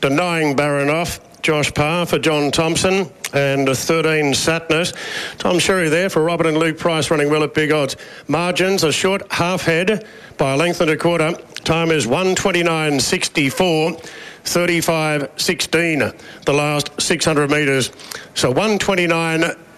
denying 0.00 0.56
Baranoff 0.56 1.20
Josh 1.42 1.74
Parr 1.74 2.06
for 2.06 2.18
John 2.18 2.50
Thompson 2.50 3.10
and 3.34 3.68
13 3.68 4.32
Satnus. 4.32 4.96
Tom 5.36 5.58
Sherry 5.58 5.90
there 5.90 6.08
for 6.08 6.22
Robert 6.22 6.46
and 6.46 6.56
Luke 6.56 6.78
Price 6.78 7.10
running 7.10 7.30
well 7.30 7.44
at 7.44 7.52
big 7.54 7.72
odds. 7.72 7.96
Margins 8.28 8.82
a 8.82 8.92
short 8.92 9.30
half 9.30 9.62
head 9.62 10.06
by 10.38 10.52
a 10.52 10.56
length 10.56 10.80
and 10.80 10.90
a 10.90 10.96
quarter. 10.96 11.32
Time 11.64 11.90
is 11.90 12.06
129.64. 12.06 14.29
35.16 14.50 16.44
the 16.44 16.52
last 16.52 17.00
600 17.00 17.50
metres. 17.50 17.92
So 18.34 18.50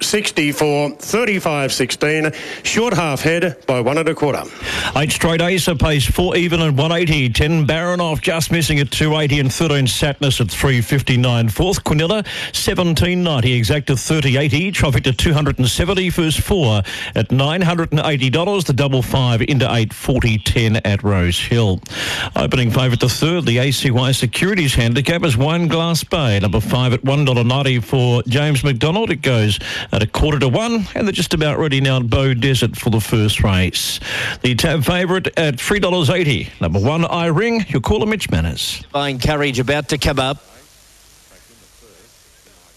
129.64, 0.03 0.99
35.16, 0.99 2.65
short 2.65 2.95
half 2.95 3.21
head 3.21 3.57
by 3.67 3.81
one 3.81 3.99
and 3.99 4.09
a 4.09 4.15
quarter. 4.15 4.43
Eight 4.97 5.13
straight 5.13 5.41
Acer 5.41 5.75
pace, 5.75 6.07
four 6.07 6.37
even 6.37 6.61
and 6.61 6.77
180. 6.77 7.31
10 7.31 7.67
Baranoff 7.67 8.21
just 8.21 8.51
missing 8.51 8.79
at 8.81 8.91
280 8.91 9.41
and 9.41 9.53
13 9.53 9.87
Satness 9.87 10.41
at 10.41 10.51
359. 10.51 11.49
Fourth 11.49 11.85
Quinella, 11.85 12.25
1790, 12.53 13.53
exact 13.53 13.87
to 13.87 13.97
3080. 13.97 14.73
Traffic 14.73 15.05
to 15.05 15.13
270. 15.13 16.11
First 16.11 16.41
four 16.41 16.83
at 17.15 17.29
$980. 17.29 18.65
The 18.67 18.73
double 18.73 19.03
five 19.03 19.43
into 19.43 19.65
840 19.65 20.39
10 20.39 20.77
at 20.77 21.03
Rose 21.03 21.39
Hill. 21.39 21.81
Opening 22.37 22.71
favourite 22.71 23.01
the 23.01 23.09
third, 23.09 23.47
the 23.47 23.59
ACY 23.59 24.15
Securities 24.15 24.75
handicap 24.75 25.25
is 25.25 25.37
Wine 25.37 25.69
Glass 25.69 26.03
Bay. 26.05 26.39
Number 26.41 26.61
five 26.61 26.93
at 26.93 27.03
$1.90 27.03 27.85
for 27.85 28.23
James 28.25 28.65
McDonald. 28.65 29.11
It 29.11 29.23
goes 29.23 29.59
at 29.93 30.03
a 30.03 30.07
quarter 30.07 30.39
to 30.39 30.49
one, 30.49 30.87
and 30.95 31.07
they're 31.07 31.13
just 31.13 31.35
about 31.35 31.59
ready 31.59 31.81
now 31.81 31.99
at 31.99 32.05
Beaudesert 32.05 32.77
for 32.77 32.89
the 32.91 33.01
first 33.01 33.43
race. 33.43 34.01
The 34.41 34.55
tab 34.55 34.85
favourite 34.85 35.27
at 35.39 35.57
$3.80. 35.57 36.61
Number 36.61 36.81
one, 36.81 37.05
I 37.05 37.27
Ring. 37.27 37.65
Your 37.69 37.83
caller, 37.83 38.07
Mitch 38.07 38.31
Manners. 38.31 38.83
Fine 38.91 39.21
courage 39.21 39.59
about 39.59 39.91
to 39.91 39.99
come 39.99 40.19
up. 40.19 40.43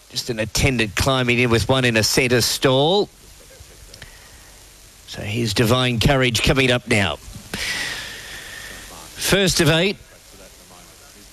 Just 0.09 0.29
an 0.29 0.39
attendant 0.39 0.95
climbing 0.95 1.39
in 1.39 1.49
with 1.49 1.69
one 1.69 1.85
in 1.85 1.95
a 1.97 2.03
centre 2.03 2.41
stall. 2.41 3.09
So 5.07 5.21
here's 5.21 5.53
Divine 5.53 5.99
Courage 5.99 6.43
coming 6.43 6.71
up 6.71 6.87
now. 6.87 7.15
First 9.15 9.61
of 9.61 9.69
eight. 9.69 9.97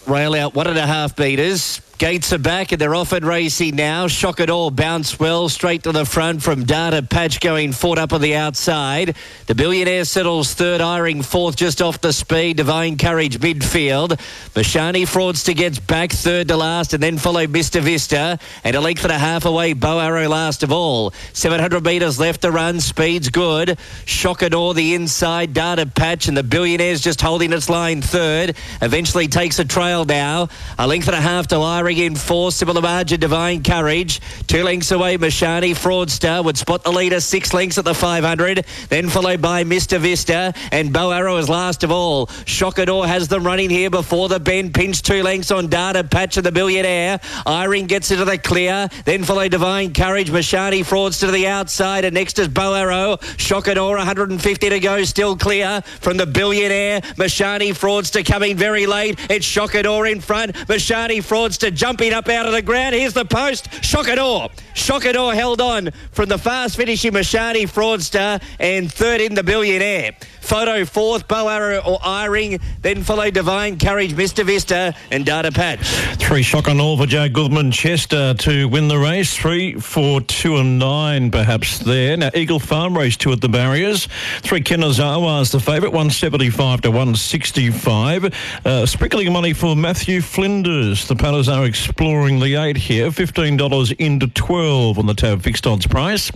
Rail 0.07 0.35
out 0.35 0.55
one 0.55 0.67
and 0.67 0.79
a 0.79 0.87
half 0.87 1.19
metres. 1.19 1.81
Gates 2.03 2.33
are 2.33 2.39
back 2.39 2.73
and 2.73 2.81
they're 2.81 2.97
off 2.97 3.13
and 3.13 3.25
racing 3.25 3.77
now. 3.77 4.09
Shock 4.09 4.41
it 4.41 4.51
all, 4.51 4.73
bounce 4.73 5.21
well, 5.21 5.49
straight 5.49 5.85
to 5.85 5.93
the 5.93 6.05
front 6.05 6.43
from 6.43 6.65
Data 6.65 7.01
Patch 7.01 7.39
going 7.39 7.71
forward 7.71 8.01
up 8.01 8.13
on 8.13 8.21
the 8.21 8.35
outside. 8.35 9.15
The 9.47 9.55
Billionaire 9.55 10.05
settles 10.05 10.53
third, 10.53 10.81
Iring 10.81 11.23
fourth 11.23 11.55
just 11.55 11.81
off 11.81 12.01
the 12.01 12.13
speed. 12.13 12.57
Divine 12.57 12.99
Courage 12.99 13.39
midfield. 13.39 14.19
Mashani 14.57 15.03
Fraudster 15.03 15.55
gets 15.55 15.79
back 15.79 16.11
third 16.11 16.49
to 16.49 16.57
last 16.57 16.93
and 16.93 17.01
then 17.01 17.19
follow 17.19 17.47
Mr. 17.47 17.81
Vista. 17.81 18.37
And 18.65 18.75
a 18.75 18.81
length 18.81 19.05
and 19.05 19.13
a 19.13 19.19
half 19.19 19.45
away, 19.45 19.73
Bow 19.73 20.01
Arrow 20.01 20.29
last 20.29 20.65
of 20.65 20.73
all. 20.73 21.13
700 21.35 21.85
metres 21.85 22.19
left 22.19 22.43
to 22.43 22.51
run, 22.51 22.81
speed's 22.81 23.29
good. 23.29 23.79
Shock 24.07 24.43
it 24.43 24.55
all, 24.55 24.75
the 24.75 24.95
inside, 24.95 25.55
Data 25.55 25.87
Patch 25.87 26.27
and 26.27 26.37
the 26.37 26.43
Billionaires 26.43 27.01
just 27.01 27.21
holding 27.21 27.53
its 27.53 27.69
line 27.69 28.03
third. 28.03 28.57
Eventually 28.81 29.29
takes 29.29 29.61
a 29.61 29.65
trail 29.65 30.05
now. 30.05 30.49
A 30.81 30.87
length 30.89 31.07
and 31.07 31.15
a 31.15 31.21
half 31.21 31.47
to 31.47 31.59
Iring 31.59 31.92
In 31.99 32.17
four, 32.17 32.51
similar 32.53 32.81
margin, 32.81 33.21
Divine 33.21 33.63
Courage. 33.63 34.21
Two 34.47 34.63
lengths 34.63 34.91
away, 34.93 35.19
Mashani 35.19 35.73
Fraudster 35.73 36.43
would 36.43 36.57
spot 36.57 36.83
the 36.85 36.91
leader 36.91 37.21
six 37.21 37.53
lengths 37.53 37.77
at 37.77 37.85
the 37.85 37.95
500. 37.95 38.65
Then 38.89 39.09
followed 39.09 39.43
by 39.43 39.65
Mr. 39.65 39.99
Vista 39.99 40.55
and 40.73 40.93
Bow 40.93 41.11
Arrow 41.11 41.37
is 41.37 41.49
last 41.49 41.83
of 41.83 41.91
all. 41.91 42.29
Shockador 42.47 43.07
has 43.07 43.29
them 43.29 43.45
running 43.45 43.69
here 43.69 43.91
before 43.91 44.29
the 44.29 44.41
bend. 44.41 44.73
Pinch 44.73 45.03
two 45.03 45.23
lengths 45.23 45.51
on 45.51 45.69
Data 45.69 46.03
Patch 46.03 46.37
of 46.37 46.45
the 46.45 46.53
Billionaire. 46.53 47.21
Iring 47.45 47.87
gets 47.87 48.11
into 48.11 48.25
the 48.25 48.39
clear. 48.39 48.89
Then 49.05 49.25
follow 49.25 49.49
Divine 49.49 49.93
Courage. 49.93 50.31
Mashani 50.31 50.81
Fraudster 50.81 51.27
to 51.27 51.31
the 51.31 51.47
outside. 51.47 52.05
And 52.05 52.15
next 52.15 52.39
is 52.39 52.49
Bow 52.49 52.75
Arrow. 52.75 53.19
Shockador 53.37 53.99
150 53.99 54.69
to 54.71 54.81
go. 54.81 55.05
Still 55.05 55.37
clear 55.37 55.83
from 56.01 56.17
the 56.17 56.27
Billionaire. 56.27 57.03
Mashani 57.17 57.71
Fraudster 57.71 58.25
coming 58.25 58.57
very 58.57 58.87
late. 58.87 59.19
It's 59.31 59.47
Shockador 59.47 60.11
in 60.11 60.21
front. 60.21 60.53
Mashani 60.53 61.19
Fraudster 61.19 61.72
jumping 61.73 62.13
up 62.13 62.29
out 62.29 62.47
of 62.47 62.53
the 62.53 62.63
ground. 62.63 62.95
Here's 62.95 63.13
the 63.13 63.25
post. 63.25 63.71
Shockador. 63.83 64.51
Shockador 64.75 65.35
held 65.35 65.61
on 65.61 65.91
from 66.13 66.29
the 66.29 66.39
fast 66.39 66.77
finishing 66.77 67.13
Mashani 67.13 67.65
Fraudster 67.65 68.43
and 68.61 68.93
third 68.93 69.21
in 69.21 69.35
the 69.35 69.43
Billionaire. 69.43 70.17
Photo 70.43 70.85
fourth, 70.85 71.27
Bow 71.29 71.49
Arrow 71.49 71.79
or 71.79 71.99
Iring. 72.05 72.61
Then 72.83 73.03
follow 73.03 73.31
Divine 73.31 73.79
Courage, 73.79 74.13
Mr. 74.13 74.45
Vista 74.45 74.95
and 75.11 75.25
Data 75.25 75.51
Patch. 75.51 75.87
Three 76.19 76.43
shock 76.43 76.69
on 76.69 76.81
all 76.81 76.99
for 76.99 77.07
Joe 77.07 77.29
Goodman 77.29 77.71
Chester 77.71 78.35
to 78.35 78.69
win 78.69 78.89
the 78.89 78.99
race. 78.99 79.35
Three, 79.37 79.75
four, 79.75 80.21
two, 80.21 80.57
and 80.57 80.79
nine, 80.79 81.31
perhaps 81.31 81.79
there. 81.79 82.17
Now, 82.17 82.31
Eagle 82.35 82.59
Farm 82.59 82.99
race 82.99 83.17
two 83.17 83.33
at 83.33 83.41
the 83.41 83.49
barriers. 83.49 84.09
Three 84.41 84.61
Kanazawa 84.61 85.41
is 85.43 85.53
the 85.53 85.61
favourite, 85.61 85.93
175 85.93 86.83
to 86.83 86.91
165. 86.91 88.35
Uh, 88.67 88.85
sprinkling 88.87 89.33
money 89.33 89.53
for 89.53 89.77
Matthew 89.77 90.21
Flinders. 90.21 91.07
The 91.07 91.17
paddlers 91.17 91.49
are 91.49 91.65
exploring 91.65 92.41
the 92.41 92.57
eight 92.57 92.77
here. 92.77 93.11
$15 93.11 93.97
into 93.99 94.27
12 94.27 94.99
on 94.99 95.07
the 95.07 95.15
tab 95.15 95.43
fixed 95.43 95.67
odds 95.67 95.87
price. 95.87 96.31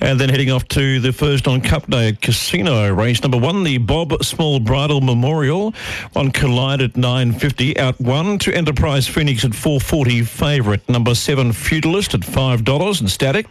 And 0.00 0.18
then 0.18 0.28
heading 0.28 0.50
off 0.50 0.66
to 0.68 1.00
the 1.00 1.12
first 1.12 1.46
on 1.46 1.60
Cup 1.60 1.88
Day 1.90 2.16
Casino 2.20 2.92
race 2.92 3.22
number 3.22 3.33
one, 3.36 3.64
the 3.64 3.78
Bob 3.78 4.22
Small 4.24 4.60
Bridal 4.60 5.00
Memorial. 5.00 5.72
One 6.12 6.30
Collide 6.30 6.82
at 6.82 6.92
9.50 6.92 7.78
out 7.78 8.00
one 8.00 8.38
to 8.40 8.54
Enterprise 8.54 9.06
Phoenix 9.06 9.44
at 9.44 9.54
440 9.54 10.22
favourite. 10.22 10.88
Number 10.88 11.14
seven 11.14 11.52
Feudalist 11.52 12.14
at 12.14 12.20
$5 12.20 13.00
and 13.00 13.10
static. 13.10 13.46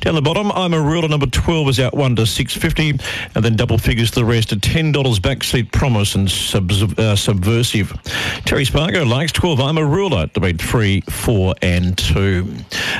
Down 0.00 0.14
the 0.14 0.22
bottom, 0.22 0.50
I'm 0.52 0.74
a 0.74 0.80
ruler. 0.80 1.08
Number 1.08 1.26
12 1.26 1.68
is 1.68 1.80
out 1.80 1.94
one 1.94 2.16
to 2.16 2.26
650 2.26 3.04
and 3.34 3.44
then 3.44 3.56
double 3.56 3.78
figures 3.78 4.10
the 4.10 4.24
rest 4.24 4.52
at 4.52 4.58
$10 4.58 4.92
backseat 5.20 5.72
promise 5.72 6.14
and 6.14 6.30
subs- 6.30 6.82
uh, 6.98 7.16
subversive. 7.16 7.92
Terry 8.44 8.64
Spargo 8.64 9.04
likes 9.04 9.32
12. 9.32 9.60
I'm 9.60 9.78
a 9.78 9.84
ruler 9.84 10.26
to 10.28 10.40
beat 10.40 10.60
three, 10.60 11.00
four 11.02 11.54
and 11.62 11.96
two. 11.96 12.46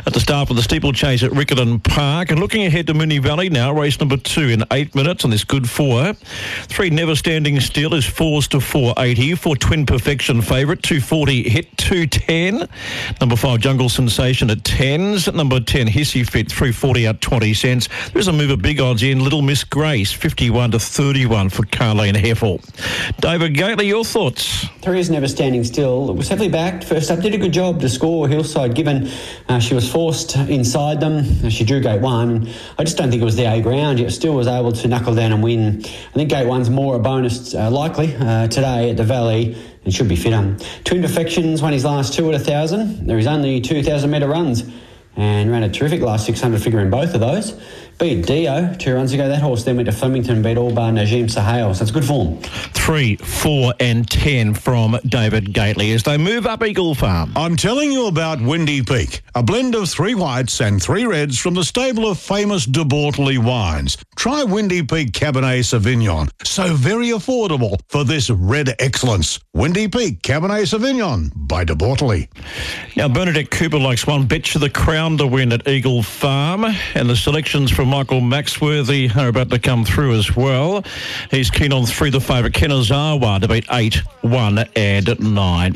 At 0.07 0.13
the 0.13 0.21
start 0.21 0.51
of 0.51 0.57
the 0.57 0.63
steeplechase 0.63 1.23
at 1.23 1.31
Riccarton 1.33 1.83
Park 1.83 2.31
and 2.31 2.41
looking 2.41 2.65
ahead 2.67 2.87
to 2.89 2.95
Moonee 2.95 3.23
Valley 3.23 3.49
now, 3.49 3.73
race 3.73 3.99
number 4.01 4.17
two 4.17 4.49
in 4.49 4.65
eight 4.73 4.95
minutes 4.95 5.25
on 5.25 5.31
this 5.31 5.45
good 5.45 5.69
four. 5.69 6.15
Three 6.69 6.91
Never 6.91 7.15
Standing 7.15 7.61
Still 7.61 7.95
is 7.95 8.05
fours 8.05 8.49
to 8.49 8.61
480. 8.61 9.35
For 9.35 9.57
Twin 9.57 9.87
Perfection 9.87 10.43
favourite, 10.43 10.83
240 10.83 11.49
hit 11.49 11.77
210. 11.79 12.69
Number 13.21 13.37
five 13.37 13.61
Jungle 13.61 13.89
Sensation 13.89 14.51
at 14.51 14.65
tens. 14.65 15.33
Number 15.33 15.61
10 15.61 15.87
Hissy 15.87 16.29
Fit 16.29 16.51
340 16.51 17.07
out 17.07 17.21
20 17.21 17.55
cents. 17.55 17.89
There's 18.13 18.29
a 18.29 18.33
move 18.33 18.51
of 18.51 18.63
big 18.63 18.81
odds 18.81 19.03
in 19.03 19.21
Little 19.21 19.43
Miss 19.43 19.65
Grace 19.65 20.13
51 20.13 20.73
to 20.73 20.79
31 20.79 21.49
for 21.49 21.65
Carlene 21.65 22.15
Heffel. 22.15 22.63
David 23.21 23.55
Gately, 23.55 23.87
your 23.87 24.05
thoughts? 24.05 24.67
Three 24.81 25.01
is 25.01 25.11
never 25.11 25.29
standing 25.29 25.65
still. 25.65 26.11
It 26.11 26.17
was 26.17 26.29
heavily 26.29 26.49
backed. 26.49 26.85
First 26.85 27.11
up, 27.11 27.21
did 27.21 27.35
a 27.35 27.39
good 27.39 27.53
job 27.53 27.81
to 27.81 27.89
score 27.89 28.29
Hillside, 28.29 28.75
given 28.75 29.09
uh, 29.49 29.59
she 29.59 29.75
was 29.75 29.91
forced 29.91 30.37
inside 30.37 31.01
them. 31.01 31.49
She 31.51 31.65
drew 31.65 31.81
gate 31.81 32.01
one. 32.01 32.49
I 32.79 32.85
just 32.85 32.97
don't 32.97 33.11
think 33.11 33.23
it 33.23 33.25
was 33.25 33.37
the 33.37 33.45
A 33.45 33.61
ground, 33.61 33.99
yet 33.99 34.13
still 34.13 34.35
was 34.35 34.47
able 34.47 34.73
to 34.73 34.89
knuckle 34.89 35.15
down 35.15 35.33
and 35.33 35.43
win. 35.43 35.85
Think 36.19 36.31
gate 36.31 36.49
one's 36.49 36.69
more 36.69 36.97
a 36.97 36.99
bonus 36.99 37.55
uh, 37.55 37.71
likely 37.71 38.13
uh, 38.17 38.49
today 38.49 38.91
at 38.91 38.97
the 38.97 39.05
Valley 39.05 39.57
and 39.85 39.95
should 39.95 40.09
be 40.09 40.17
fitter. 40.17 40.57
Twin 40.83 41.01
Perfections 41.01 41.63
won 41.63 41.73
his 41.73 41.85
last 41.85 42.13
two 42.13 42.29
at 42.29 42.35
a 42.35 42.41
thousand. 42.41 43.07
There 43.07 43.19
is 43.19 43.29
only 43.29 43.61
2,000 43.61 44.11
metre 44.11 44.27
runs 44.27 44.65
and 45.15 45.49
ran 45.49 45.63
a 45.63 45.69
terrific 45.69 46.01
last 46.01 46.27
600 46.27 46.61
figure 46.61 46.81
in 46.81 46.91
both 46.91 47.15
of 47.15 47.21
those. 47.21 47.53
Beat 47.99 48.27
Dio 48.27 48.73
two 48.75 48.95
runs 48.95 49.13
ago. 49.13 49.29
That 49.29 49.43
horse 49.43 49.65
then 49.65 49.75
went 49.75 49.87
to 49.87 49.93
Flemington 49.93 50.41
beat 50.41 50.57
all 50.57 50.73
bar 50.73 50.93
Najim 50.93 51.29
Sahel. 51.29 51.75
So 51.75 51.83
it's 51.83 51.91
good 51.91 52.05
form. 52.05 52.39
Three, 52.73 53.17
four, 53.17 53.75
and 53.81 54.09
ten 54.09 54.55
from 54.55 54.97
David 55.05 55.53
Gately 55.53 55.93
as 55.93 56.05
they 56.05 56.17
move 56.17 56.47
up 56.47 56.63
Eagle 56.63 56.95
Farm. 56.95 57.33
I'm 57.35 57.57
telling 57.57 57.91
you 57.91 58.07
about 58.07 58.41
Windy 58.41 58.83
Peak, 58.83 59.23
a 59.35 59.43
blend 59.43 59.75
of 59.75 59.89
three 59.89 60.15
whites 60.15 60.61
and 60.61 60.81
three 60.81 61.07
reds 61.07 61.39
from 61.39 61.55
the 61.55 61.65
stable 61.65 62.09
of 62.09 62.21
famous 62.21 62.67
De 62.67 62.85
Bortoli 62.85 63.37
wines. 63.37 63.97
Try 64.15 64.45
Windy 64.45 64.83
Peak 64.85 65.11
Cabernet 65.11 65.65
Sauvignon, 65.65 66.31
so 66.45 66.75
very 66.75 67.09
affordable 67.09 67.81
for 67.89 68.05
this 68.05 68.31
red 68.31 68.75
excellence. 68.79 69.41
Windy 69.55 69.89
Peak 69.89 70.23
Cabernet 70.23 70.69
Sauvignon 70.69 71.33
by 71.35 71.65
De 71.65 71.75
Bortoli. 71.75 72.29
Now, 72.97 73.09
Bernadette 73.09 73.51
Cooper 73.51 73.79
likes 73.79 74.07
one 74.07 74.27
bet 74.27 74.45
to 74.45 74.61
the 74.61 74.71
crown 74.71 75.19
to 75.19 75.27
win 75.27 75.53
at 75.53 75.67
Eagle 75.67 76.05
Farm, 76.05 76.65
and 76.95 77.11
the 77.11 77.17
selections 77.17 77.71
from 77.71 77.88
Michael 77.89 78.21
Maxworthy 78.21 79.15
are 79.17 79.29
about 79.29 79.49
to 79.51 79.59
come 79.59 79.83
through 79.85 80.15
as 80.15 80.37
well. 80.37 80.85
He's 81.31 81.51
keen 81.51 81.73
on 81.73 81.87
three, 81.87 82.11
the 82.11 82.21
favourite 82.21 82.53
Kanazawa 82.53 83.41
to 83.41 83.49
beat 83.49 83.65
eight, 83.71 83.97
one, 84.21 84.59
and 84.77 85.19
nine. 85.21 85.75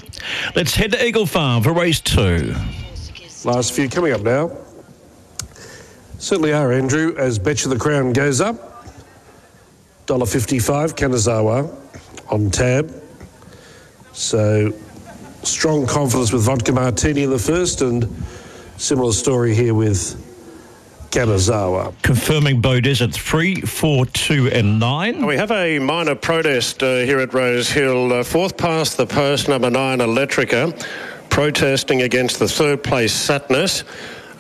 Let's 0.54 0.74
head 0.74 0.92
to 0.92 1.04
Eagle 1.04 1.24
Farm 1.24 1.62
for 1.62 1.72
race 1.72 2.00
two. 2.00 2.54
Last 3.44 3.72
few 3.72 3.88
coming 3.88 4.12
up 4.12 4.20
now. 4.20 4.56
Certainly 6.18 6.52
are, 6.52 6.72
Andrew, 6.72 7.14
as 7.16 7.38
Betcha 7.38 7.68
the 7.68 7.78
Crown 7.78 8.12
goes 8.12 8.40
up. 8.40 8.86
$1.55, 10.06 10.92
Kanazawa 10.92 11.74
on 12.30 12.50
tab. 12.50 12.92
So 14.12 14.72
strong 15.42 15.86
confidence 15.86 16.30
with 16.30 16.42
Vodka 16.42 16.72
Martini 16.72 17.22
in 17.22 17.30
the 17.30 17.38
first, 17.38 17.80
and 17.80 18.06
similar 18.76 19.12
story 19.12 19.54
here 19.54 19.74
with 19.74 20.28
Kanazawa. 21.12 21.92
Confirming 22.00 22.62
Beaudesert 22.62 23.12
three, 23.12 23.60
four, 23.60 24.06
two, 24.06 24.48
and 24.48 24.80
nine. 24.80 25.26
We 25.26 25.36
have 25.36 25.50
a 25.50 25.78
minor 25.78 26.14
protest 26.14 26.82
uh, 26.82 27.00
here 27.00 27.20
at 27.20 27.34
Rose 27.34 27.70
Hill. 27.70 28.14
Uh, 28.14 28.24
fourth 28.24 28.56
past 28.56 28.96
the 28.96 29.06
post, 29.06 29.46
number 29.46 29.68
nine, 29.68 29.98
Electrica, 29.98 30.72
protesting 31.28 32.00
against 32.00 32.38
the 32.38 32.48
third 32.48 32.82
place 32.82 33.12
Satnus. 33.14 33.84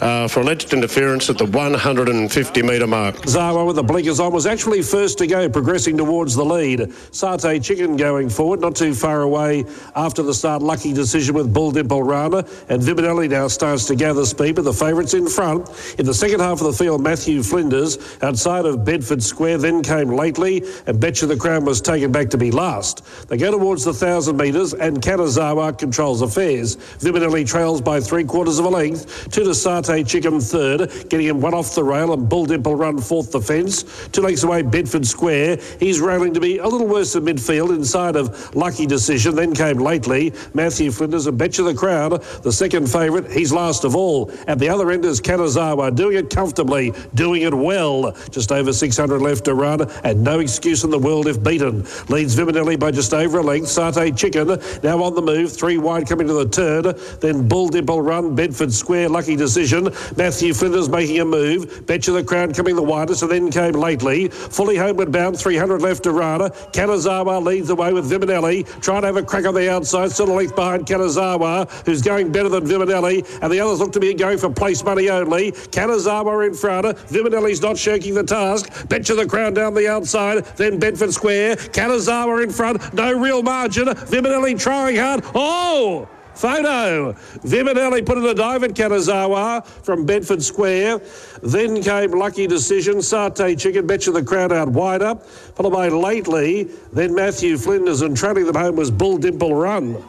Uh, 0.02 0.26
for 0.26 0.40
alleged 0.40 0.72
interference 0.72 1.30
at 1.30 1.38
the 1.38 1.44
150 1.44 2.62
metre 2.62 2.88
mark. 2.88 3.14
Zawa 3.18 3.64
with 3.64 3.76
the 3.76 3.84
blinkers 3.84 4.18
on 4.18 4.32
was 4.32 4.46
actually 4.46 4.82
first 4.82 5.16
to 5.18 5.28
go, 5.28 5.48
progressing 5.48 5.96
towards 5.96 6.34
the 6.34 6.44
lead. 6.44 6.80
Satay 7.12 7.62
Chicken 7.62 7.96
going 7.96 8.28
forward, 8.28 8.60
not 8.60 8.74
too 8.74 8.94
far 8.94 9.20
away 9.22 9.64
after 9.94 10.24
the 10.24 10.34
start. 10.34 10.60
Lucky 10.60 10.92
decision 10.92 11.36
with 11.36 11.54
Bull 11.54 11.70
Dimple 11.70 12.02
Rana. 12.02 12.38
And 12.68 12.82
Viminelli 12.82 13.30
now 13.30 13.46
starts 13.46 13.84
to 13.86 13.94
gather 13.94 14.26
speed, 14.26 14.56
but 14.56 14.64
the 14.64 14.72
favourites 14.72 15.14
in 15.14 15.28
front. 15.28 15.70
In 16.00 16.04
the 16.04 16.14
second 16.14 16.40
half 16.40 16.60
of 16.60 16.66
the 16.66 16.72
field, 16.72 17.00
Matthew 17.00 17.40
Flinders 17.44 17.96
outside 18.22 18.66
of 18.66 18.84
Bedford 18.84 19.22
Square, 19.22 19.58
then 19.58 19.84
came 19.84 20.08
lately, 20.08 20.64
and 20.88 20.98
Betcha 20.98 21.26
the 21.26 21.36
Crown 21.36 21.64
was 21.64 21.80
taken 21.80 22.10
back 22.10 22.28
to 22.30 22.38
be 22.38 22.50
last. 22.50 23.04
They 23.28 23.36
go 23.36 23.52
towards 23.52 23.84
the 23.84 23.92
1,000 23.92 24.36
metres, 24.36 24.74
and 24.74 25.00
Kanazawa 25.00 25.78
controls 25.78 26.22
affairs. 26.22 26.74
Viminelli 26.98 27.46
trails 27.46 27.80
by 27.80 28.00
three 28.00 28.24
quarters 28.24 28.58
of 28.58 28.64
a 28.64 28.68
length. 28.68 29.30
Two 29.30 29.44
to 29.44 29.50
Satay 29.50 29.91
Chicken 30.00 30.40
third, 30.40 30.90
getting 31.10 31.26
him 31.26 31.40
one 31.40 31.54
off 31.54 31.74
the 31.74 31.84
rail, 31.84 32.12
and 32.12 32.28
Bull 32.28 32.46
Dimple 32.46 32.76
run 32.76 32.98
fourth 32.98 33.32
the 33.32 33.40
fence. 33.40 34.08
Two 34.08 34.22
lengths 34.22 34.42
away, 34.42 34.62
Bedford 34.62 35.06
Square. 35.06 35.58
He's 35.78 36.00
railing 36.00 36.32
to 36.34 36.40
be 36.40 36.58
a 36.58 36.66
little 36.66 36.86
worse 36.86 37.12
than 37.12 37.26
midfield 37.26 37.74
inside 37.74 38.16
of 38.16 38.54
Lucky 38.54 38.86
Decision. 38.86 39.34
Then 39.34 39.54
came 39.54 39.78
lately 39.78 40.32
Matthew 40.54 40.90
Flinders 40.90 41.26
a 41.26 41.30
and 41.30 41.38
Betcha 41.38 41.62
the 41.62 41.74
Crown, 41.74 42.10
the 42.42 42.52
second 42.52 42.90
favourite. 42.90 43.30
He's 43.30 43.52
last 43.52 43.84
of 43.84 43.94
all. 43.94 44.32
At 44.46 44.58
the 44.58 44.68
other 44.68 44.90
end 44.90 45.04
is 45.04 45.20
Kanazawa, 45.20 45.94
doing 45.94 46.16
it 46.16 46.30
comfortably, 46.30 46.92
doing 47.14 47.42
it 47.42 47.52
well. 47.52 48.16
Just 48.30 48.52
over 48.52 48.72
600 48.72 49.20
left 49.20 49.44
to 49.46 49.54
run, 49.54 49.90
and 50.04 50.22
no 50.22 50.40
excuse 50.40 50.84
in 50.84 50.90
the 50.90 50.98
world 50.98 51.26
if 51.26 51.42
beaten. 51.42 51.84
Leads 52.08 52.36
Viminelli 52.36 52.78
by 52.78 52.90
just 52.90 53.12
over 53.12 53.38
a 53.38 53.42
length. 53.42 53.68
Satay 53.68 54.16
Chicken 54.16 54.60
now 54.82 55.02
on 55.02 55.14
the 55.14 55.22
move, 55.22 55.52
three 55.52 55.78
wide 55.78 56.06
coming 56.06 56.26
to 56.26 56.32
the 56.32 56.48
turn. 56.48 56.94
Then 57.20 57.48
Bull 57.48 57.68
Dimple 57.68 58.00
run, 58.00 58.34
Bedford 58.34 58.72
Square, 58.72 59.08
Lucky 59.10 59.36
Decision. 59.36 59.81
Matthew 60.16 60.54
Flinders 60.54 60.88
making 60.88 61.20
a 61.20 61.24
move. 61.24 61.86
Betcha 61.86 62.12
the 62.12 62.24
Crown 62.24 62.52
coming 62.52 62.76
the 62.76 62.82
widest, 62.82 63.22
and 63.22 63.30
then 63.30 63.50
came 63.50 63.74
lately. 63.74 64.28
Fully 64.28 64.76
homeward 64.76 65.12
bound, 65.12 65.38
300 65.38 65.82
left 65.82 66.02
to 66.04 66.12
Rana. 66.12 66.50
Kanazawa 66.72 67.44
leads 67.44 67.68
the 67.68 67.74
way 67.74 67.92
with 67.92 68.10
Viminelli, 68.10 68.66
trying 68.80 69.02
to 69.02 69.06
have 69.06 69.16
a 69.16 69.22
crack 69.22 69.46
on 69.46 69.54
the 69.54 69.70
outside, 69.70 70.10
still 70.10 70.30
a 70.30 70.34
length 70.34 70.56
behind 70.56 70.86
Kanazawa, 70.86 71.70
who's 71.86 72.02
going 72.02 72.32
better 72.32 72.48
than 72.48 72.64
Viminelli, 72.64 73.26
and 73.42 73.52
the 73.52 73.60
others 73.60 73.80
look 73.80 73.92
to 73.92 74.00
be 74.00 74.14
going 74.14 74.38
for 74.38 74.50
place 74.50 74.84
money 74.84 75.08
only. 75.08 75.52
Kanazawa 75.52 76.46
in 76.46 76.54
front. 76.54 76.86
Viminelli's 77.08 77.62
not 77.62 77.76
shirking 77.76 78.14
the 78.14 78.24
task. 78.24 78.88
Betcha 78.88 79.14
the 79.14 79.26
Crown 79.26 79.54
down 79.54 79.74
the 79.74 79.88
outside, 79.88 80.44
then 80.56 80.78
Bedford 80.78 81.12
Square. 81.12 81.56
Kanazawa 81.56 82.42
in 82.42 82.50
front, 82.50 82.92
no 82.94 83.12
real 83.12 83.42
margin. 83.42 83.86
Viminelli 83.86 84.58
trying 84.58 84.96
hard. 84.96 85.24
Oh! 85.34 86.08
Photo. 86.34 87.12
Viminelli 87.44 88.04
put 88.04 88.18
in 88.18 88.24
a 88.24 88.34
dive 88.34 88.64
at 88.64 88.72
Kanazawa 88.72 89.64
from 89.64 90.06
Bedford 90.06 90.42
Square. 90.42 91.00
Then 91.42 91.82
came 91.82 92.12
Lucky 92.12 92.46
Decision, 92.46 92.96
Satay 92.96 93.58
Chicken, 93.58 93.86
Betcha 93.86 94.10
the 94.10 94.22
Crowd 94.22 94.52
out 94.52 94.68
wider, 94.68 95.14
followed 95.54 95.72
by 95.72 95.88
Lately. 95.88 96.64
Then 96.92 97.14
Matthew 97.14 97.56
Flinders 97.56 98.02
and 98.02 98.16
trailing 98.16 98.46
them 98.46 98.56
home 98.56 98.76
was 98.76 98.90
Bull 98.90 99.18
Dimple 99.18 99.54
Run. 99.54 100.02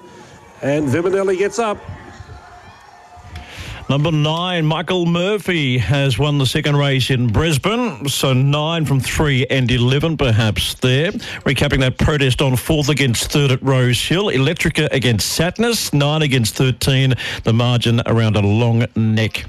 And 0.62 0.88
Viminelli 0.88 1.38
gets 1.38 1.60
up. 1.60 1.78
Number 3.90 4.12
nine, 4.12 4.66
Michael 4.66 5.06
Murphy 5.06 5.78
has 5.78 6.18
won 6.18 6.38
the 6.38 6.46
second 6.46 6.78
race 6.78 7.10
in 7.10 7.28
Brisbane. 7.28 8.08
So 8.08 8.34
nine 8.34 8.86
from 8.86 9.00
three 9.00 9.46
and 9.48 9.70
11 9.70 10.18
perhaps 10.18 10.76
there. 10.76 11.12
Recapping 11.12 11.82
that 11.82 11.98
protest 11.98 12.42
on 12.42 12.56
fourth 12.56 12.88
against 12.90 13.32
third 13.32 13.52
at 13.52 13.62
Rose 13.62 14.02
Hill. 14.02 14.28
Electrica 14.28 14.88
against 14.92 15.38
Satnus, 15.38 15.94
nine 15.94 16.22
against 16.22 16.56
13. 16.56 17.14
The 17.44 17.54
margin 17.54 18.02
around 18.06 18.38
a 18.38 18.42
long 18.42 18.86
neck. 18.96 19.46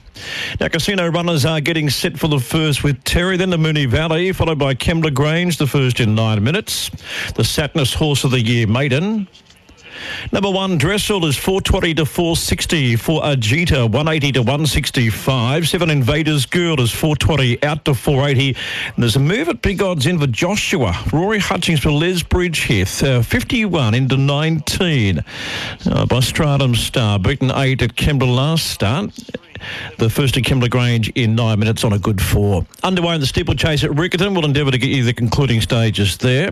Now, 0.60 0.68
casino 0.68 1.08
runners 1.08 1.44
are 1.44 1.60
getting 1.60 1.88
set 1.88 2.18
for 2.18 2.28
the 2.28 2.38
first 2.38 2.82
with 2.82 3.02
Terry, 3.04 3.36
then 3.36 3.50
the 3.50 3.56
Moonee 3.56 3.88
Valley, 3.88 4.32
followed 4.32 4.58
by 4.58 4.74
Kembla 4.74 5.14
Grange, 5.14 5.58
the 5.58 5.66
first 5.66 6.00
in 6.00 6.14
nine 6.14 6.42
minutes. 6.42 6.90
The 7.34 7.42
Satnus 7.42 7.94
Horse 7.94 8.24
of 8.24 8.32
the 8.32 8.40
Year 8.40 8.66
maiden. 8.66 9.28
Number 10.32 10.50
one, 10.50 10.78
Dressel 10.78 11.24
is 11.26 11.36
420 11.36 11.94
to 11.94 12.06
460 12.06 12.96
for 12.96 13.22
Ajita, 13.22 13.82
180 13.82 14.32
to 14.32 14.40
165. 14.40 15.68
Seven 15.68 15.90
Invaders 15.90 16.46
Girl 16.46 16.80
is 16.80 16.90
420 16.90 17.62
out 17.62 17.84
to 17.84 17.94
480. 17.94 18.56
And 18.94 19.02
there's 19.02 19.16
a 19.16 19.20
move 19.20 19.48
at 19.48 19.62
big 19.62 19.82
odds 19.82 20.06
in 20.06 20.18
for 20.18 20.26
Joshua. 20.26 20.96
Rory 21.12 21.38
Hutchings 21.38 21.80
for 21.80 21.90
Les 21.90 22.22
Bridgeheath, 22.22 23.02
uh, 23.02 23.22
51 23.22 23.94
into 23.94 24.16
19. 24.16 25.24
Uh, 25.86 26.06
by 26.06 26.20
Stratum 26.20 26.74
Star, 26.74 27.18
beaten 27.18 27.50
eight 27.52 27.82
at 27.82 27.94
Kembla 27.94 28.34
last 28.34 28.66
start. 28.66 29.12
The 29.98 30.10
first 30.10 30.36
at 30.36 30.44
Kembla 30.44 30.70
Grange 30.70 31.10
in 31.10 31.34
nine 31.34 31.58
minutes 31.58 31.84
on 31.84 31.92
a 31.92 31.98
good 31.98 32.20
four. 32.20 32.66
Underway 32.82 33.14
in 33.14 33.20
the 33.20 33.26
steeplechase 33.26 33.84
at 33.84 33.90
Riccarton. 33.90 34.34
We'll 34.34 34.44
endeavour 34.44 34.70
to 34.70 34.78
get 34.78 34.90
you 34.90 35.04
the 35.04 35.12
concluding 35.12 35.60
stages 35.60 36.16
there. 36.18 36.50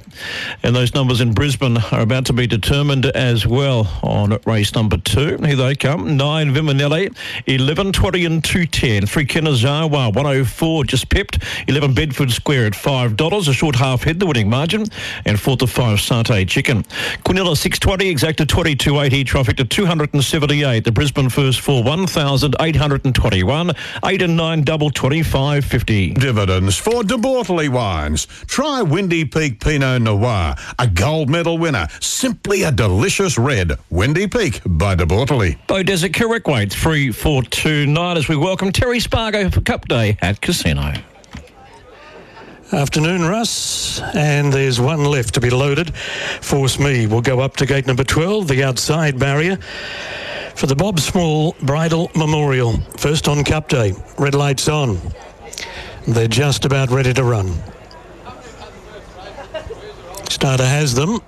And 0.63 0.75
those 0.75 0.95
numbers 0.95 1.21
in 1.21 1.33
Brisbane 1.33 1.77
are 1.77 2.01
about 2.01 2.27
to 2.27 2.33
be 2.33 2.47
determined 2.47 3.07
as 3.07 3.47
well 3.47 3.89
on 4.03 4.39
race 4.47 4.75
number 4.75 4.97
two. 4.97 5.37
Here 5.39 5.57
they 5.57 5.75
come. 5.75 6.17
Nine 6.17 6.55
Viminelli, 6.55 7.15
11, 7.47 7.93
20 7.93 8.25
and 8.25 8.45
210. 8.45 9.07
Three 9.07 9.27
Kanazawa, 9.27 10.15
104 10.15 10.85
just 10.85 11.09
pipped. 11.09 11.39
11 11.69 11.95
Bedford 11.95 12.31
Square 12.31 12.67
at 12.67 12.73
$5. 12.73 13.49
A 13.49 13.53
short 13.53 13.77
half 13.77 14.05
head, 14.05 14.21
the 14.21 14.27
winning 14.27 14.49
margin. 14.49 14.85
And 15.25 15.39
four 15.39 15.57
to 15.59 15.67
five 15.67 15.99
Satay 15.99 16.49
Chicken. 16.49 16.83
Quinella 17.25 17.57
620, 17.57 18.09
exacted 18.09 18.49
2280. 18.49 19.25
Traffic 19.25 19.57
to 19.57 19.65
278. 19.65 20.85
The 20.85 20.93
Brisbane 20.93 21.29
first 21.29 21.61
for 21.61 21.83
1,821. 21.83 23.02
8 24.05 24.23
and 24.23 24.37
9 24.37 24.63
double 24.63 24.91
2550. 24.91 26.15
Dividends 26.15 26.77
for 26.77 27.03
De 27.03 27.17
Bortoli 27.17 27.69
wines. 27.69 28.27
Try 28.47 28.83
Windy 28.83 29.25
Peak 29.25 29.61
Pinot 29.61 30.03
Noir, 30.03 30.55
a 30.79 30.87
gold 30.87 31.29
medal 31.29 31.59
winner. 31.59 31.89
Simply 32.01 32.63
a 32.63 32.73
delicious 32.73 33.39
red. 33.39 33.73
Windy 33.91 34.27
Peak 34.27 34.61
by 34.65 34.95
De 34.95 35.05
Bortoli. 35.05 35.59
Beaudesert 35.67 36.13
weight 36.47 36.73
3429 36.73 38.17
as 38.17 38.29
we 38.29 38.37
welcome 38.37 38.73
Terry 38.73 39.01
Spargo 39.01 39.51
for 39.51 39.61
Cup 39.61 39.89
Day 39.89 40.17
at 40.21 40.41
Casino. 40.41 40.93
Afternoon, 42.73 43.27
Russ. 43.27 44.01
And 44.15 44.51
there's 44.51 44.81
one 44.81 45.05
left 45.05 45.35
to 45.35 45.41
be 45.41 45.51
loaded. 45.51 45.95
Force 45.95 46.79
Me 46.79 47.07
will 47.07 47.21
go 47.21 47.41
up 47.41 47.57
to 47.57 47.67
gate 47.67 47.87
number 47.87 48.03
12, 48.03 48.49
the 48.49 48.65
outside 48.65 49.19
barrier. 49.19 49.57
For 50.55 50.67
the 50.67 50.75
Bob 50.75 50.99
Small 50.99 51.55
Bridal 51.63 52.11
Memorial. 52.17 52.79
First 52.97 53.29
on 53.29 53.45
Cup 53.45 53.69
Day. 53.69 53.93
Red 54.17 54.35
lights 54.35 54.69
on. 54.69 54.99
They're 56.09 56.29
just 56.29 56.65
about 56.65 56.91
ready 56.91 57.13
to 57.13 57.25
run. 57.25 57.53
Starter 60.31 60.67
has 60.67 60.95
them. 60.95 61.21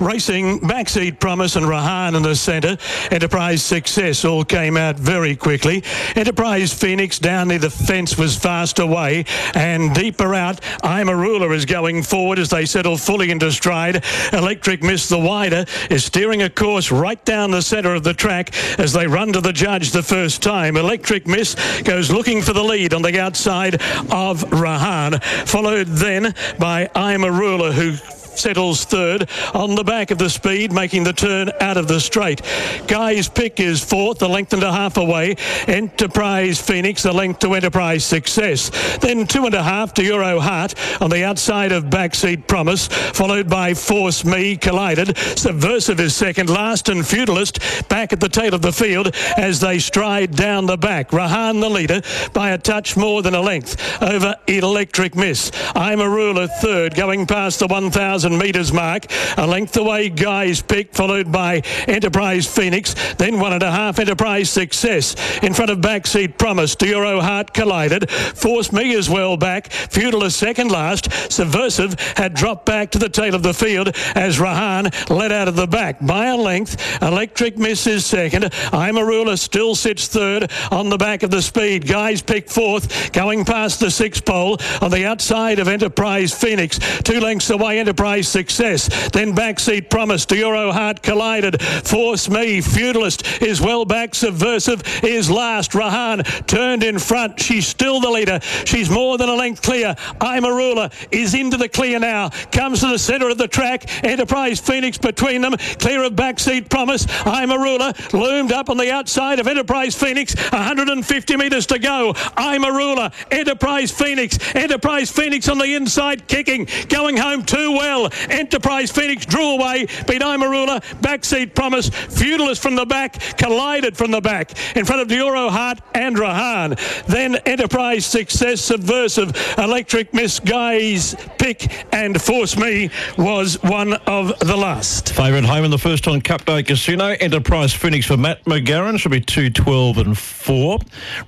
Racing, 0.00 0.60
Backseat 0.60 1.18
Promise 1.18 1.56
and 1.56 1.66
Rahan 1.66 2.16
in 2.16 2.22
the 2.22 2.36
centre. 2.36 2.76
Enterprise 3.10 3.62
Success 3.62 4.24
all 4.24 4.44
came 4.44 4.76
out 4.76 4.96
very 4.96 5.34
quickly. 5.34 5.82
Enterprise 6.14 6.72
Phoenix 6.72 7.18
down 7.18 7.48
near 7.48 7.58
the 7.58 7.70
fence 7.70 8.16
was 8.16 8.36
fast 8.36 8.78
away 8.78 9.24
and 9.54 9.94
deeper 9.94 10.34
out. 10.34 10.60
I'm 10.84 11.08
a 11.08 11.16
Ruler 11.16 11.52
is 11.52 11.64
going 11.64 12.02
forward 12.02 12.38
as 12.38 12.48
they 12.48 12.64
settle 12.64 12.96
fully 12.96 13.30
into 13.30 13.50
stride. 13.50 14.04
Electric 14.32 14.82
Miss 14.82 15.08
the 15.08 15.18
wider 15.18 15.64
is 15.90 16.04
steering 16.04 16.42
a 16.42 16.50
course 16.50 16.92
right 16.92 17.22
down 17.24 17.50
the 17.50 17.62
centre 17.62 17.94
of 17.94 18.04
the 18.04 18.14
track 18.14 18.54
as 18.78 18.92
they 18.92 19.06
run 19.06 19.32
to 19.32 19.40
the 19.40 19.52
judge 19.52 19.90
the 19.90 20.02
first 20.02 20.42
time. 20.42 20.76
Electric 20.76 21.26
Miss 21.26 21.56
goes 21.82 22.10
looking 22.10 22.40
for 22.40 22.52
the 22.52 22.62
lead 22.62 22.94
on 22.94 23.02
the 23.02 23.20
outside 23.20 23.74
of 24.12 24.44
Rahan, 24.50 25.22
followed 25.46 25.88
then 25.88 26.34
by 26.58 26.88
I'm 26.94 27.24
a 27.24 27.32
Ruler 27.32 27.72
who 27.72 27.96
settles 28.38 28.84
third 28.84 29.28
on 29.54 29.74
the 29.74 29.84
back 29.84 30.10
of 30.10 30.18
the 30.18 30.30
speed, 30.30 30.72
making 30.72 31.04
the 31.04 31.12
turn 31.12 31.50
out 31.60 31.76
of 31.76 31.88
the 31.88 32.00
straight. 32.00 32.42
Guy's 32.86 33.28
pick 33.28 33.60
is 33.60 33.82
fourth, 33.82 34.22
a 34.22 34.28
length 34.28 34.52
and 34.52 34.62
a 34.62 34.72
half 34.72 34.96
away. 34.96 35.36
Enterprise 35.66 36.60
Phoenix, 36.60 37.04
a 37.04 37.12
length 37.12 37.40
to 37.40 37.54
Enterprise 37.54 38.04
Success. 38.04 38.70
Then 38.98 39.26
two 39.26 39.46
and 39.46 39.54
a 39.54 39.62
half 39.62 39.94
to 39.94 40.04
Euro 40.04 40.40
Heart 40.40 40.74
on 41.00 41.10
the 41.10 41.24
outside 41.24 41.72
of 41.72 41.84
Backseat 41.84 42.46
Promise, 42.46 42.88
followed 42.88 43.48
by 43.48 43.74
Force 43.74 44.24
Me 44.24 44.56
Collided. 44.56 45.16
Subversive 45.36 46.00
is 46.00 46.14
second, 46.14 46.50
last 46.50 46.88
and 46.88 47.06
Feudalist 47.06 47.88
back 47.88 48.12
at 48.12 48.20
the 48.20 48.28
tail 48.28 48.54
of 48.54 48.62
the 48.62 48.72
field 48.72 49.14
as 49.36 49.60
they 49.60 49.78
stride 49.78 50.34
down 50.34 50.66
the 50.66 50.76
back. 50.76 51.10
Rahan 51.10 51.60
the 51.60 51.68
leader 51.68 52.02
by 52.32 52.50
a 52.50 52.58
touch 52.58 52.96
more 52.96 53.22
than 53.22 53.34
a 53.34 53.40
length 53.40 54.02
over 54.02 54.34
Electric 54.46 55.14
Miss. 55.14 55.50
I'm 55.74 56.00
a 56.00 56.08
ruler 56.08 56.46
third, 56.46 56.94
going 56.94 57.26
past 57.26 57.60
the 57.60 57.66
1,000 57.66 58.27
metres 58.36 58.72
mark. 58.72 59.06
A 59.38 59.46
length 59.46 59.76
away, 59.76 60.10
Guy's 60.10 60.60
pick, 60.60 60.92
followed 60.92 61.32
by 61.32 61.62
Enterprise 61.86 62.46
Phoenix. 62.46 62.94
Then 63.14 63.40
one 63.40 63.54
and 63.54 63.62
a 63.62 63.70
half, 63.70 63.98
Enterprise 63.98 64.50
Success. 64.50 65.16
In 65.42 65.54
front 65.54 65.70
of 65.70 65.78
Backseat 65.78 66.36
Promise, 66.36 66.76
Euro 66.82 67.20
Heart 67.20 67.54
collided. 67.54 68.10
Force 68.10 68.72
Me 68.72 68.94
as 68.94 69.08
well 69.08 69.36
back. 69.36 69.70
Feudal 69.72 70.18
Feudalist 70.18 70.38
second 70.38 70.72
last. 70.72 71.12
Subversive 71.30 71.94
had 72.16 72.34
dropped 72.34 72.66
back 72.66 72.90
to 72.90 72.98
the 72.98 73.08
tail 73.08 73.36
of 73.36 73.44
the 73.44 73.54
field 73.54 73.94
as 74.16 74.38
Rahan 74.38 74.90
led 75.10 75.30
out 75.30 75.46
of 75.46 75.54
the 75.54 75.66
back 75.66 76.04
by 76.04 76.26
a 76.26 76.36
length. 76.36 76.76
Electric 77.00 77.56
misses 77.56 78.04
second. 78.04 78.50
I'm 78.72 78.96
a 78.96 79.04
Ruler 79.04 79.36
still 79.36 79.76
sits 79.76 80.08
third 80.08 80.50
on 80.72 80.88
the 80.88 80.98
back 80.98 81.22
of 81.22 81.30
the 81.30 81.40
speed. 81.40 81.86
Guys 81.86 82.20
pick 82.20 82.50
fourth, 82.50 83.12
going 83.12 83.44
past 83.44 83.78
the 83.78 83.92
six 83.92 84.20
pole 84.20 84.58
on 84.80 84.90
the 84.90 85.06
outside 85.06 85.60
of 85.60 85.68
Enterprise 85.68 86.34
Phoenix. 86.34 86.80
Two 87.04 87.20
lengths 87.20 87.50
away, 87.50 87.78
Enterprise 87.78 88.17
Success. 88.22 89.10
Then 89.10 89.34
Backseat 89.34 89.90
Promise, 89.90 90.26
Euro 90.30 90.72
Heart 90.72 91.02
collided. 91.02 91.60
Force 91.62 92.28
Me, 92.28 92.60
Feudalist 92.60 93.42
is 93.42 93.60
well 93.60 93.84
back. 93.84 94.14
Subversive 94.14 94.82
is 95.04 95.30
last. 95.30 95.72
Rahan 95.72 96.46
turned 96.46 96.82
in 96.82 96.98
front. 96.98 97.40
She's 97.40 97.66
still 97.66 98.00
the 98.00 98.10
leader. 98.10 98.40
She's 98.64 98.90
more 98.90 99.18
than 99.18 99.28
a 99.28 99.34
length 99.34 99.62
clear. 99.62 99.94
I'm 100.20 100.44
a 100.44 100.52
Ruler 100.52 100.90
is 101.10 101.34
into 101.34 101.56
the 101.56 101.68
clear 101.68 101.98
now. 101.98 102.30
Comes 102.52 102.80
to 102.80 102.88
the 102.88 102.98
centre 102.98 103.28
of 103.28 103.38
the 103.38 103.48
track. 103.48 104.04
Enterprise 104.04 104.60
Phoenix 104.60 104.98
between 104.98 105.40
them. 105.40 105.56
Clear 105.78 106.04
of 106.04 106.14
Backseat 106.14 106.68
Promise. 106.68 107.06
I'm 107.24 107.50
a 107.50 107.58
Ruler 107.58 107.92
loomed 108.12 108.52
up 108.52 108.70
on 108.70 108.76
the 108.76 108.90
outside 108.90 109.38
of 109.38 109.46
Enterprise 109.46 109.94
Phoenix. 109.94 110.34
150 110.52 111.36
metres 111.36 111.66
to 111.66 111.78
go. 111.78 112.14
I'm 112.36 112.64
a 112.64 112.72
Ruler. 112.72 113.10
Enterprise 113.30 113.90
Phoenix. 113.90 114.38
Enterprise 114.54 115.10
Phoenix 115.10 115.48
on 115.48 115.58
the 115.58 115.74
inside 115.74 116.26
kicking. 116.28 116.68
Going 116.88 117.16
home 117.16 117.44
too 117.44 117.72
well. 117.72 118.07
Enterprise 118.30 118.90
Phoenix 118.90 119.26
drew 119.26 119.54
away. 119.54 119.86
Beat 120.06 120.22
I'm 120.22 120.42
a 120.42 120.48
Ruler. 120.48 120.80
Backseat 121.00 121.54
Promise. 121.54 121.88
Feudalist 121.88 122.62
from 122.62 122.74
the 122.74 122.86
back. 122.86 123.20
Collided 123.36 123.96
from 123.96 124.10
the 124.10 124.20
back. 124.20 124.52
In 124.76 124.84
front 124.84 125.02
of 125.02 125.10
Euro 125.10 125.48
Heart 125.48 125.80
and 125.94 126.16
Rahan. 126.16 127.04
Then 127.06 127.36
Enterprise 127.46 128.06
Success. 128.06 128.60
Subversive. 128.60 129.34
Electric 129.58 130.12
Miss 130.14 130.40
Guy's 130.40 131.14
pick 131.38 131.70
and 131.92 132.20
Force 132.20 132.56
Me 132.56 132.90
was 133.16 133.62
one 133.62 133.94
of 133.94 134.38
the 134.40 134.56
last. 134.56 135.14
Favourite 135.14 135.44
home 135.44 135.64
in 135.64 135.70
the 135.70 135.78
first 135.78 136.06
on 136.08 136.20
Cup 136.20 136.44
Day 136.44 136.62
Casino. 136.62 137.16
Enterprise 137.20 137.72
Phoenix 137.72 138.06
for 138.06 138.16
Matt 138.16 138.44
McGarren 138.44 138.98
should 138.98 139.12
be 139.12 139.20
2 139.20 139.50
12 139.50 139.98
and 139.98 140.18
4. 140.18 140.78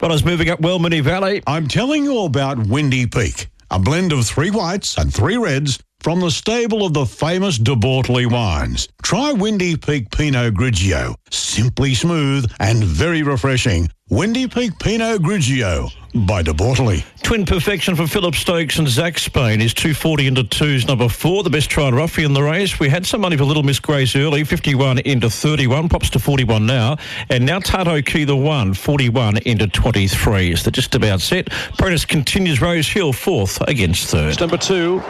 Runners 0.01 0.25
moving 0.25 0.51
up 0.51 0.61
well, 0.61 0.79
Moonee 0.79 1.03
Valley. 1.03 1.43
I'm 1.47 1.69
telling 1.69 2.05
you 2.05 2.21
about 2.21 2.59
Windy 2.67 3.07
Peak, 3.07 3.49
a 3.71 3.79
blend 3.79 4.13
of 4.13 4.27
three 4.27 4.51
whites 4.51 4.97
and 4.99 5.13
three 5.13 5.37
reds 5.37 5.79
from 6.01 6.21
the 6.21 6.31
stable 6.31 6.85
of 6.85 6.95
the 6.95 7.05
famous 7.05 7.59
De 7.59 7.75
Bortoli 7.77 8.31
wines. 8.31 8.89
Try 9.03 9.33
Windy 9.33 9.77
Peak 9.77 10.11
Pinot 10.11 10.55
Grigio. 10.55 11.15
Simply 11.31 11.95
smooth 11.95 12.51
and 12.59 12.83
very 12.83 13.23
refreshing. 13.23 13.91
Windy 14.09 14.49
Peak 14.49 14.79
Pinot 14.79 15.23
Grigio 15.23 15.93
by 16.27 16.43
De 16.43 16.53
Bortoli. 16.53 17.05
Twin 17.23 17.45
perfection 17.45 17.95
for 17.95 18.07
Philip 18.07 18.35
Stokes 18.35 18.79
and 18.79 18.89
Zach 18.89 19.19
Spain 19.19 19.61
is 19.61 19.73
240 19.75 20.27
into 20.27 20.43
twos, 20.43 20.87
number 20.89 21.09
four, 21.09 21.45
the 21.45 21.51
best 21.51 21.71
tried 21.71 21.95
roughie 21.95 22.25
in 22.25 22.33
the 22.33 22.43
race. 22.43 22.81
We 22.81 22.89
had 22.89 23.07
some 23.07 23.21
money 23.21 23.37
for 23.37 23.45
Little 23.45 23.63
Miss 23.63 23.79
Grace 23.79 24.17
early, 24.17 24.43
51 24.43 25.01
into 25.01 25.31
31, 25.31 25.89
pops 25.89 26.11
to 26.11 26.19
41 26.19 26.67
now. 26.67 26.97
And 27.29 27.47
now 27.47 27.61
Tato 27.61 28.03
Key 28.03 28.25
the 28.25 28.37
one, 28.37 28.75
41 28.75 29.39
into 29.47 29.69
23. 29.69 30.57
So 30.57 30.65
they're 30.65 30.73
just 30.73 30.95
about 30.97 31.21
set. 31.21 31.51
Prentice 31.79 32.05
continues 32.05 32.61
Rose 32.61 32.89
Hill 32.89 33.13
fourth 33.13 33.61
against 33.69 34.09
third. 34.09 34.41
Number 34.41 34.57
two. 34.57 35.01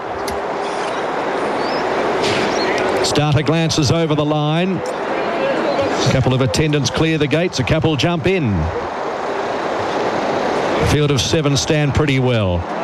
Starter 3.21 3.43
glances 3.43 3.91
over 3.91 4.15
the 4.15 4.25
line. 4.25 4.77
A 4.77 6.09
couple 6.11 6.33
of 6.33 6.41
attendants 6.41 6.89
clear 6.89 7.19
the 7.19 7.27
gates. 7.27 7.59
A 7.59 7.63
couple 7.63 7.95
jump 7.95 8.27
in. 8.27 8.45
Field 10.89 11.11
of 11.11 11.21
seven 11.21 11.55
stand 11.55 11.95
pretty 11.95 12.19
well. 12.19 12.80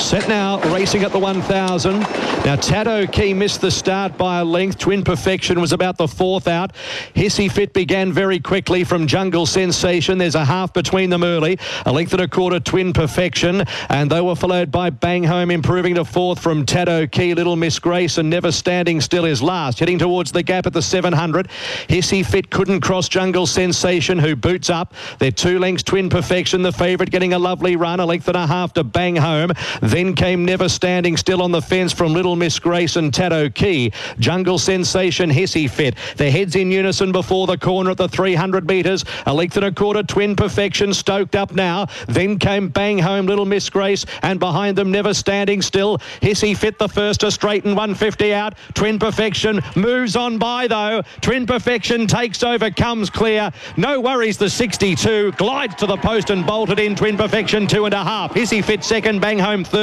Set 0.00 0.28
now, 0.28 0.60
racing 0.72 1.04
at 1.04 1.12
the 1.12 1.18
1,000. 1.18 2.00
Now, 2.00 2.56
Tato 2.56 3.06
Key 3.06 3.34
missed 3.34 3.60
the 3.60 3.70
start 3.70 4.16
by 4.16 4.40
a 4.40 4.44
length. 4.44 4.78
Twin 4.78 5.04
Perfection 5.04 5.60
was 5.60 5.72
about 5.72 5.98
the 5.98 6.08
fourth 6.08 6.48
out. 6.48 6.74
Hissy 7.14 7.52
Fit 7.52 7.72
began 7.74 8.12
very 8.12 8.40
quickly 8.40 8.82
from 8.82 9.06
Jungle 9.06 9.46
Sensation. 9.46 10.16
There's 10.16 10.34
a 10.34 10.44
half 10.44 10.72
between 10.72 11.10
them 11.10 11.22
early. 11.22 11.58
A 11.84 11.92
length 11.92 12.12
and 12.12 12.22
a 12.22 12.28
quarter, 12.28 12.58
Twin 12.58 12.92
Perfection. 12.92 13.62
And 13.90 14.10
they 14.10 14.20
were 14.20 14.34
followed 14.34 14.72
by 14.72 14.90
Bang 14.90 15.22
Home, 15.22 15.50
improving 15.50 15.94
to 15.96 16.04
fourth 16.04 16.40
from 16.40 16.64
Tato 16.64 17.06
Key. 17.06 17.34
Little 17.34 17.56
Miss 17.56 17.78
Grace 17.78 18.16
and 18.16 18.30
Never 18.30 18.50
Standing 18.50 19.00
Still 19.00 19.26
is 19.26 19.42
last. 19.42 19.78
Heading 19.78 19.98
towards 19.98 20.32
the 20.32 20.42
gap 20.42 20.66
at 20.66 20.72
the 20.72 20.82
700. 20.82 21.48
Hissy 21.88 22.24
Fit 22.24 22.50
couldn't 22.50 22.80
cross 22.80 23.08
Jungle 23.08 23.46
Sensation, 23.46 24.18
who 24.18 24.34
boots 24.34 24.70
up. 24.70 24.94
They're 25.18 25.30
two 25.30 25.58
lengths, 25.58 25.84
Twin 25.84 26.08
Perfection. 26.08 26.62
The 26.62 26.72
favourite 26.72 27.12
getting 27.12 27.34
a 27.34 27.38
lovely 27.38 27.76
run. 27.76 28.00
A 28.00 28.06
length 28.06 28.28
and 28.28 28.36
a 28.36 28.46
half 28.46 28.72
to 28.72 28.82
Bang 28.82 29.16
Home. 29.16 29.52
Then 29.90 30.14
came 30.14 30.44
Never 30.44 30.68
Standing 30.68 31.16
Still 31.16 31.42
on 31.42 31.50
the 31.50 31.60
fence 31.60 31.92
from 31.92 32.14
Little 32.14 32.36
Miss 32.36 32.60
Grace 32.60 32.94
and 32.94 33.12
Tato 33.12 33.50
Key. 33.50 33.90
Jungle 34.20 34.56
Sensation, 34.56 35.28
Hissy 35.28 35.68
Fit. 35.68 35.96
Their 36.16 36.30
heads 36.30 36.54
in 36.54 36.70
unison 36.70 37.10
before 37.10 37.48
the 37.48 37.58
corner 37.58 37.90
at 37.90 37.96
the 37.96 38.06
300 38.06 38.68
metres. 38.68 39.04
A 39.26 39.34
length 39.34 39.56
and 39.56 39.66
a 39.66 39.72
quarter, 39.72 40.04
Twin 40.04 40.36
Perfection 40.36 40.94
stoked 40.94 41.34
up 41.34 41.50
now. 41.56 41.86
Then 42.06 42.38
came 42.38 42.68
Bang 42.68 43.00
Home, 43.00 43.26
Little 43.26 43.44
Miss 43.44 43.68
Grace, 43.68 44.06
and 44.22 44.38
behind 44.38 44.78
them 44.78 44.92
Never 44.92 45.12
Standing 45.12 45.60
Still. 45.60 45.98
Hissy 46.22 46.56
Fit 46.56 46.78
the 46.78 46.88
first 46.88 47.22
to 47.22 47.32
straighten 47.32 47.70
150 47.74 48.32
out. 48.32 48.54
Twin 48.74 48.96
Perfection 48.96 49.60
moves 49.74 50.14
on 50.14 50.38
by 50.38 50.68
though. 50.68 51.02
Twin 51.20 51.46
Perfection 51.46 52.06
takes 52.06 52.44
over, 52.44 52.70
comes 52.70 53.10
clear. 53.10 53.50
No 53.76 54.00
worries, 54.00 54.38
the 54.38 54.50
62 54.50 55.32
glides 55.32 55.74
to 55.74 55.86
the 55.86 55.96
post 55.96 56.30
and 56.30 56.46
bolted 56.46 56.78
in. 56.78 56.94
Twin 56.94 57.16
Perfection 57.16 57.66
two 57.66 57.86
and 57.86 57.94
a 57.94 58.04
half. 58.04 58.34
Hissy 58.34 58.64
Fit 58.64 58.84
second, 58.84 59.18
Bang 59.18 59.40
Home 59.40 59.64
third. 59.64 59.79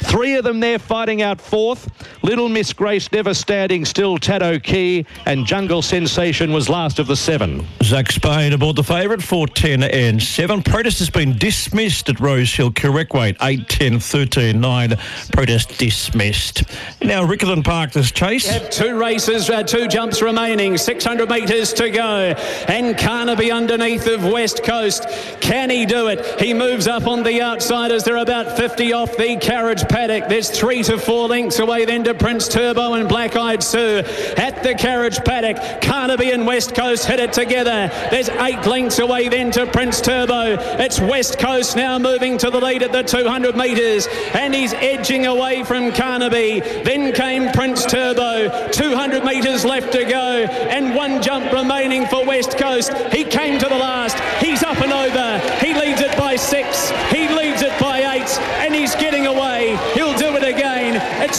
Three 0.00 0.36
of 0.36 0.44
them 0.44 0.60
there 0.60 0.78
fighting 0.78 1.22
out 1.22 1.40
fourth. 1.40 1.88
Little 2.22 2.48
Miss 2.48 2.72
Grace 2.72 3.10
never 3.12 3.34
standing 3.34 3.84
still. 3.84 4.18
Tato 4.18 4.58
Key 4.58 5.06
and 5.26 5.46
Jungle 5.46 5.82
Sensation 5.82 6.52
was 6.52 6.68
last 6.68 6.98
of 6.98 7.06
the 7.06 7.16
seven. 7.16 7.66
Zach 7.82 8.12
Spain 8.12 8.52
aboard 8.52 8.76
the 8.76 8.84
favourite, 8.84 9.22
4, 9.22 9.46
10 9.48 9.82
and 9.84 10.22
7. 10.22 10.62
Protest 10.62 10.98
has 10.98 11.10
been 11.10 11.36
dismissed 11.38 12.08
at 12.08 12.20
Rose 12.20 12.52
Hill. 12.52 12.72
Correct 12.72 13.12
weight, 13.12 13.36
8, 13.40 13.68
10, 13.68 14.00
13, 14.00 14.60
9. 14.60 14.96
Protest 15.32 15.78
dismissed. 15.78 16.64
Now, 17.02 17.24
Riccarton 17.24 17.64
Park, 17.64 17.92
this 17.92 18.12
chase. 18.12 18.52
We 18.52 18.68
two 18.68 18.98
races, 18.98 19.48
uh, 19.50 19.62
two 19.62 19.88
jumps 19.88 20.22
remaining, 20.22 20.76
600 20.76 21.28
metres 21.28 21.72
to 21.74 21.90
go. 21.90 22.34
And 22.68 22.96
Carnaby 22.96 23.50
underneath 23.50 24.06
of 24.06 24.24
West 24.24 24.62
Coast. 24.62 25.06
Can 25.40 25.70
he 25.70 25.86
do 25.86 26.08
it? 26.08 26.40
He 26.40 26.54
moves 26.54 26.86
up 26.86 27.06
on 27.06 27.22
the 27.22 27.42
outsiders. 27.42 28.04
They're 28.04 28.16
about 28.16 28.56
50 28.56 28.92
off 28.92 29.16
the 29.20 29.36
carriage 29.36 29.86
paddock. 29.86 30.30
There's 30.30 30.48
three 30.48 30.82
to 30.84 30.96
four 30.96 31.28
lengths 31.28 31.58
away 31.58 31.84
then 31.84 32.04
to 32.04 32.14
Prince 32.14 32.48
Turbo 32.48 32.94
and 32.94 33.06
Black 33.06 33.36
Eyed 33.36 33.62
Sue. 33.62 33.98
At 34.38 34.62
the 34.62 34.74
carriage 34.74 35.18
paddock, 35.18 35.82
Carnaby 35.82 36.30
and 36.30 36.46
West 36.46 36.74
Coast 36.74 37.04
hit 37.04 37.20
it 37.20 37.34
together. 37.34 37.90
There's 38.10 38.30
eight 38.30 38.64
lengths 38.64 38.98
away 38.98 39.28
then 39.28 39.50
to 39.52 39.66
Prince 39.66 40.00
Turbo. 40.00 40.56
It's 40.78 40.98
West 40.98 41.38
Coast 41.38 41.76
now 41.76 41.98
moving 41.98 42.38
to 42.38 42.50
the 42.50 42.60
lead 42.60 42.82
at 42.82 42.92
the 42.92 43.02
200 43.02 43.56
metres. 43.56 44.08
And 44.32 44.54
he's 44.54 44.72
edging 44.72 45.26
away 45.26 45.64
from 45.64 45.92
Carnaby. 45.92 46.60
Then 46.60 47.12
came 47.12 47.52
Prince 47.52 47.84
Turbo. 47.84 48.70
200 48.70 49.22
metres 49.22 49.66
left 49.66 49.92
to 49.92 50.04
go. 50.06 50.44
And 50.44 50.94
one 50.94 51.20
jump 51.20 51.52
remaining 51.52 52.06
for 52.06 52.24
West 52.24 52.56
Coast. 52.56 52.94
He 53.12 53.24
came 53.24 53.58
to 53.58 53.68
the 53.68 53.76
last. 53.76 54.18
He's 54.42 54.62
up 54.62 54.80
and 54.80 54.92
over. 54.92 55.38
He 55.62 55.74
leads 55.74 56.00
it 56.00 56.16
by 56.16 56.36
six. 56.36 56.88
He 57.10 57.28
leads 57.28 57.60
it 57.60 57.78
by 57.78 57.98
eight. 58.14 58.30
And 58.64 58.74
he's 58.74 58.94
getting 58.94 59.26
away. 59.26 59.76
He'll 59.94 60.16
do 60.16 60.36
it 60.36 60.40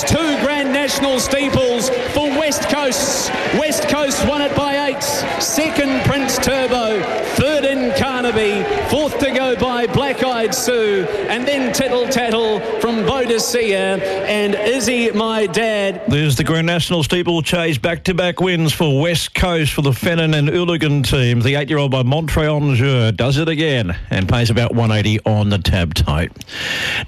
Two 0.04 0.38
Grand 0.42 0.74
National 0.74 1.20
steeples 1.20 1.90
for 2.14 2.30
West 2.30 2.64
Coast. 2.70 3.30
West 3.60 3.88
Coast 3.88 4.28
won 4.28 4.42
it 4.42 4.56
by 4.56 4.88
eight. 4.88 5.04
Second, 5.42 6.04
Prince 6.06 6.38
Turbo. 6.38 7.02
Third 7.36 7.66
in 7.66 7.92
Carnaby. 7.98 8.64
Fourth 8.90 9.20
to 9.20 9.32
go 9.32 9.56
by 9.56 9.88
Black 9.88 10.24
Eyed 10.24 10.56
Sue. 10.56 11.06
And 11.30 11.48
then 11.48 11.74
Tittle 11.74 12.08
Tattle 12.08 12.60
from 12.80 12.91
Bodicea. 13.32 14.02
And 14.02 14.56
Izzy, 14.56 15.10
my 15.12 15.46
dad. 15.48 16.02
There's 16.10 16.36
the 16.36 16.44
Grand 16.44 16.68
National 16.68 17.02
Steeplechase 17.02 17.78
back-to-back 17.78 18.42
wins 18.42 18.74
for 18.74 19.02
West 19.02 19.34
Coast 19.34 19.72
for 19.72 19.82
the 19.82 19.94
Fennon 19.94 20.34
and 20.34 20.50
Uligan 20.50 21.08
teams. 21.08 21.46
The 21.46 21.56
eight-year-old 21.56 21.92
by 21.92 22.04
Montreal 22.04 22.76
does 23.14 23.38
it 23.38 23.48
again 23.48 23.98
and 24.10 24.28
pays 24.28 24.50
about 24.50 24.76
180 24.76 25.22
on 25.26 25.50
the 25.50 25.60
tab 25.60 25.94
tight. 25.94 26.32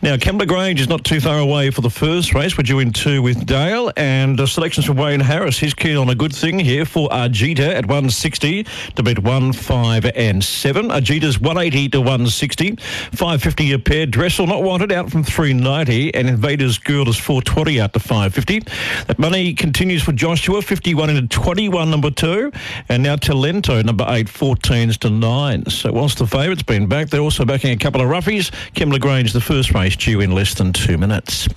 Now, 0.02 0.16
Kembla 0.16 0.48
Grange 0.48 0.80
is 0.80 0.88
not 0.88 1.04
too 1.04 1.20
far 1.20 1.40
away 1.40 1.72
for 1.72 1.82
the 1.82 1.90
first 1.90 2.34
race. 2.34 2.58
We're 2.58 2.64
due 2.64 2.80
in 2.80 2.94
two 2.94 3.22
with 3.22 3.46
Dale 3.46 3.92
and 3.98 4.40
uh, 4.40 4.46
selections 4.46 4.86
from 4.86 4.96
Wayne 4.96 5.20
Harris. 5.20 5.58
He's 5.58 5.74
keen 5.74 5.98
on 5.98 6.10
a 6.10 6.16
good 6.16 6.34
thing 6.34 6.58
here 6.58 6.86
for 6.86 7.10
Argita 7.10 7.68
at 7.68 7.86
160 7.86 8.66
to 8.96 9.04
beat 9.04 9.20
1, 9.20 9.52
5 9.52 10.06
and 10.16 10.42
7. 10.42 10.88
Argita's 10.88 11.40
180 11.42 11.90
to 11.90 12.00
160. 12.00 12.76
550 12.78 13.74
a 13.74 13.80
pair. 13.80 14.06
Dressel 14.06 14.48
not 14.48 14.64
wanted 14.64 14.94
out 14.94 15.12
from 15.12 15.24
390 15.24 16.13
and 16.14 16.28
Invaders 16.30 16.78
Girl 16.78 17.08
is 17.10 17.18
420 17.18 17.82
out 17.82 17.94
to 17.94 18.00
550. 18.00 18.60
That 19.08 19.20
money 19.20 19.54
continues 19.54 20.04
for 20.04 20.12
Joshua, 20.12 20.62
51 20.62 21.10
into 21.10 21.28
21, 21.28 21.90
number 21.90 22.12
two. 22.12 22.52
And 22.90 23.04
now 23.04 23.16
Talento, 23.16 23.84
number 23.84 24.06
eight, 24.10 24.28
14s 24.28 24.98
to 25.00 25.10
nine. 25.10 25.66
So 25.70 25.92
whilst 25.92 26.20
the 26.20 26.28
favourite's 26.28 26.64
been 26.64 26.88
back, 26.88 27.10
they're 27.10 27.22
also 27.22 27.46
backing 27.46 27.72
a 27.72 27.78
couple 27.78 28.02
of 28.02 28.08
roughies. 28.08 28.52
Kembla 28.74 29.00
Grange, 29.00 29.34
the 29.34 29.42
first 29.42 29.74
race, 29.74 29.96
due 29.96 30.22
in 30.22 30.32
less 30.32 30.54
than 30.54 30.74
two 30.74 30.98
minutes. 30.98 31.48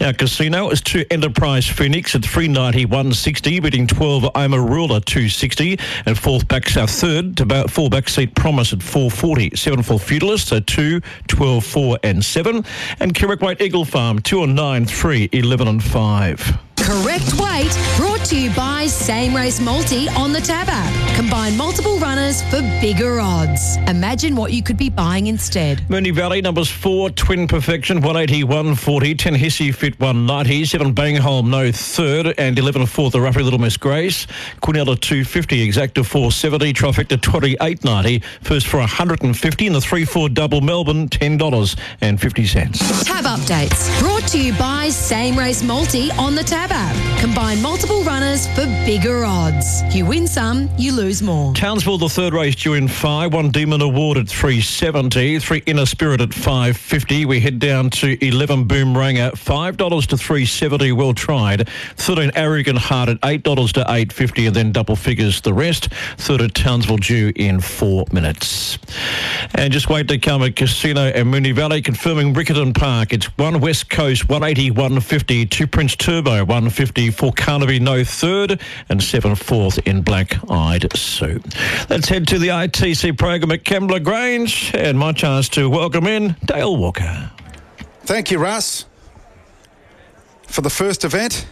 Now, 0.00 0.12
Casino 0.12 0.70
is 0.70 0.80
to 0.82 1.10
Enterprise 1.12 1.66
Phoenix 1.66 2.14
at 2.14 2.24
390, 2.24 2.86
160, 2.86 3.60
beating 3.60 3.86
12 3.86 4.30
Ruler 4.34 5.00
260. 5.00 5.78
And 6.06 6.18
fourth 6.18 6.48
back, 6.48 6.76
uh, 6.76 6.86
third 6.86 7.36
to 7.36 7.42
about 7.42 7.70
four 7.70 7.90
back 7.90 8.08
seat 8.08 8.34
Promise 8.34 8.72
at 8.72 8.82
440. 8.82 9.56
Seven 9.56 9.82
for 9.82 9.98
Feudalist, 9.98 10.48
so 10.48 10.60
2, 10.60 11.00
12, 11.28 11.64
4 11.64 11.98
and 12.02 12.24
7. 12.24 12.64
And 13.00 13.14
Kirrick 13.14 13.60
Eagle 13.60 13.84
Farm, 13.84 13.99
Um, 14.00 14.18
2 14.20 14.44
and 14.44 14.54
9, 14.54 14.86
3, 14.86 15.28
11 15.30 15.68
and 15.68 15.82
5. 15.82 16.69
Correct 16.82 17.38
weight 17.38 17.76
brought 17.96 18.24
to 18.26 18.40
you 18.40 18.50
by 18.54 18.86
Same 18.86 19.36
Race 19.36 19.60
Multi 19.60 20.08
on 20.08 20.32
the 20.32 20.40
Tab 20.40 20.68
app. 20.70 21.16
Combine 21.16 21.56
multiple 21.56 21.98
runners 21.98 22.42
for 22.44 22.62
bigger 22.80 23.20
odds. 23.20 23.76
Imagine 23.86 24.34
what 24.34 24.52
you 24.52 24.62
could 24.62 24.78
be 24.78 24.88
buying 24.88 25.26
instead. 25.26 25.80
Moonee 25.88 26.14
Valley, 26.14 26.40
numbers 26.40 26.70
4, 26.70 27.10
Twin 27.10 27.46
Perfection, 27.46 27.98
180, 27.98 28.44
140, 28.44 29.14
10 29.14 29.34
Hissy 29.34 29.74
Fit, 29.74 30.00
190, 30.00 30.64
7 30.64 30.94
Bangholm, 30.94 31.48
no 31.48 31.70
third, 31.70 32.34
and 32.38 32.58
11 32.58 32.86
fourth, 32.86 33.12
the 33.12 33.20
Roughly 33.20 33.42
Little 33.42 33.58
Miss 33.58 33.76
Grace. 33.76 34.26
Quinella, 34.62 34.98
250, 34.98 35.68
Exacta, 35.68 36.04
470, 36.04 36.72
Trifecta, 36.72 37.20
2890, 37.20 38.20
first 38.40 38.66
for 38.66 38.78
150, 38.78 39.66
and 39.66 39.76
the 39.76 39.80
3-4 39.80 40.32
double 40.32 40.62
Melbourne, 40.62 41.08
$10.50. 41.08 43.04
Tab 43.04 43.24
updates 43.24 44.00
brought 44.00 44.26
to 44.28 44.40
you 44.42 44.54
by 44.54 44.88
Same 44.88 45.38
Race 45.38 45.62
Multi 45.62 46.10
on 46.12 46.34
the 46.34 46.42
Tab 46.42 46.69
Combine 46.70 47.60
multiple 47.60 48.02
runners 48.04 48.46
for 48.54 48.64
bigger 48.86 49.24
odds. 49.24 49.82
You 49.94 50.06
win 50.06 50.26
some, 50.26 50.70
you 50.78 50.92
lose 50.92 51.20
more. 51.20 51.52
Townsville, 51.52 51.98
the 51.98 52.08
third 52.08 52.32
race 52.32 52.54
due 52.54 52.74
in 52.74 52.88
five. 52.88 53.34
One 53.34 53.50
Demon 53.50 53.82
Award 53.82 54.16
at 54.16 54.28
370. 54.28 55.38
Three 55.40 55.62
Inner 55.66 55.84
Spirit 55.84 56.20
at 56.20 56.32
550. 56.32 57.26
We 57.26 57.40
head 57.40 57.58
down 57.58 57.90
to 57.90 58.16
11 58.24 58.66
Boomranger. 58.66 59.32
$5 59.32 60.06
to 60.06 60.16
370. 60.16 60.92
Well 60.92 61.12
tried. 61.12 61.68
13 61.96 62.30
Arrogant 62.34 62.78
Heart 62.78 63.10
at 63.10 63.20
$8 63.20 63.72
to 63.72 63.80
850 63.80 64.46
and 64.46 64.56
then 64.56 64.72
double 64.72 64.96
figures 64.96 65.40
the 65.40 65.52
rest. 65.52 65.92
Third 66.16 66.40
at 66.40 66.54
Townsville 66.54 66.98
due 66.98 67.32
in 67.36 67.60
four 67.60 68.06
minutes. 68.12 68.78
And 69.54 69.72
just 69.72 69.90
wait 69.90 70.08
to 70.08 70.18
come 70.18 70.42
at 70.42 70.56
Casino 70.56 71.02
and 71.02 71.28
Moonee 71.28 71.54
Valley 71.54 71.82
confirming 71.82 72.32
Riccarton 72.32 72.74
Park. 72.74 73.12
It's 73.12 73.26
one 73.36 73.60
West 73.60 73.90
Coast 73.90 74.28
180 74.28 74.70
150. 74.70 75.46
Two 75.46 75.66
Prince 75.66 75.96
Turbo 75.96 76.44
150 76.60 77.10
for 77.10 77.32
Carnaby 77.32 77.80
No 77.80 78.04
Third 78.04 78.60
and 78.90 79.02
7 79.02 79.34
fourth 79.34 79.78
in 79.86 80.02
Black 80.02 80.36
Eyed 80.50 80.94
Sue. 80.94 81.40
Let's 81.88 82.06
head 82.06 82.28
to 82.28 82.38
the 82.38 82.48
ITC 82.48 83.16
program 83.16 83.50
at 83.52 83.64
Kembla 83.64 84.04
Grange 84.04 84.70
and 84.74 84.98
my 84.98 85.12
chance 85.12 85.48
to 85.50 85.70
welcome 85.70 86.06
in 86.06 86.36
Dale 86.44 86.76
Walker. 86.76 87.30
Thank 88.02 88.30
you, 88.30 88.38
Russ. 88.38 88.84
For 90.48 90.60
the 90.60 90.68
first 90.68 91.02
event, 91.02 91.46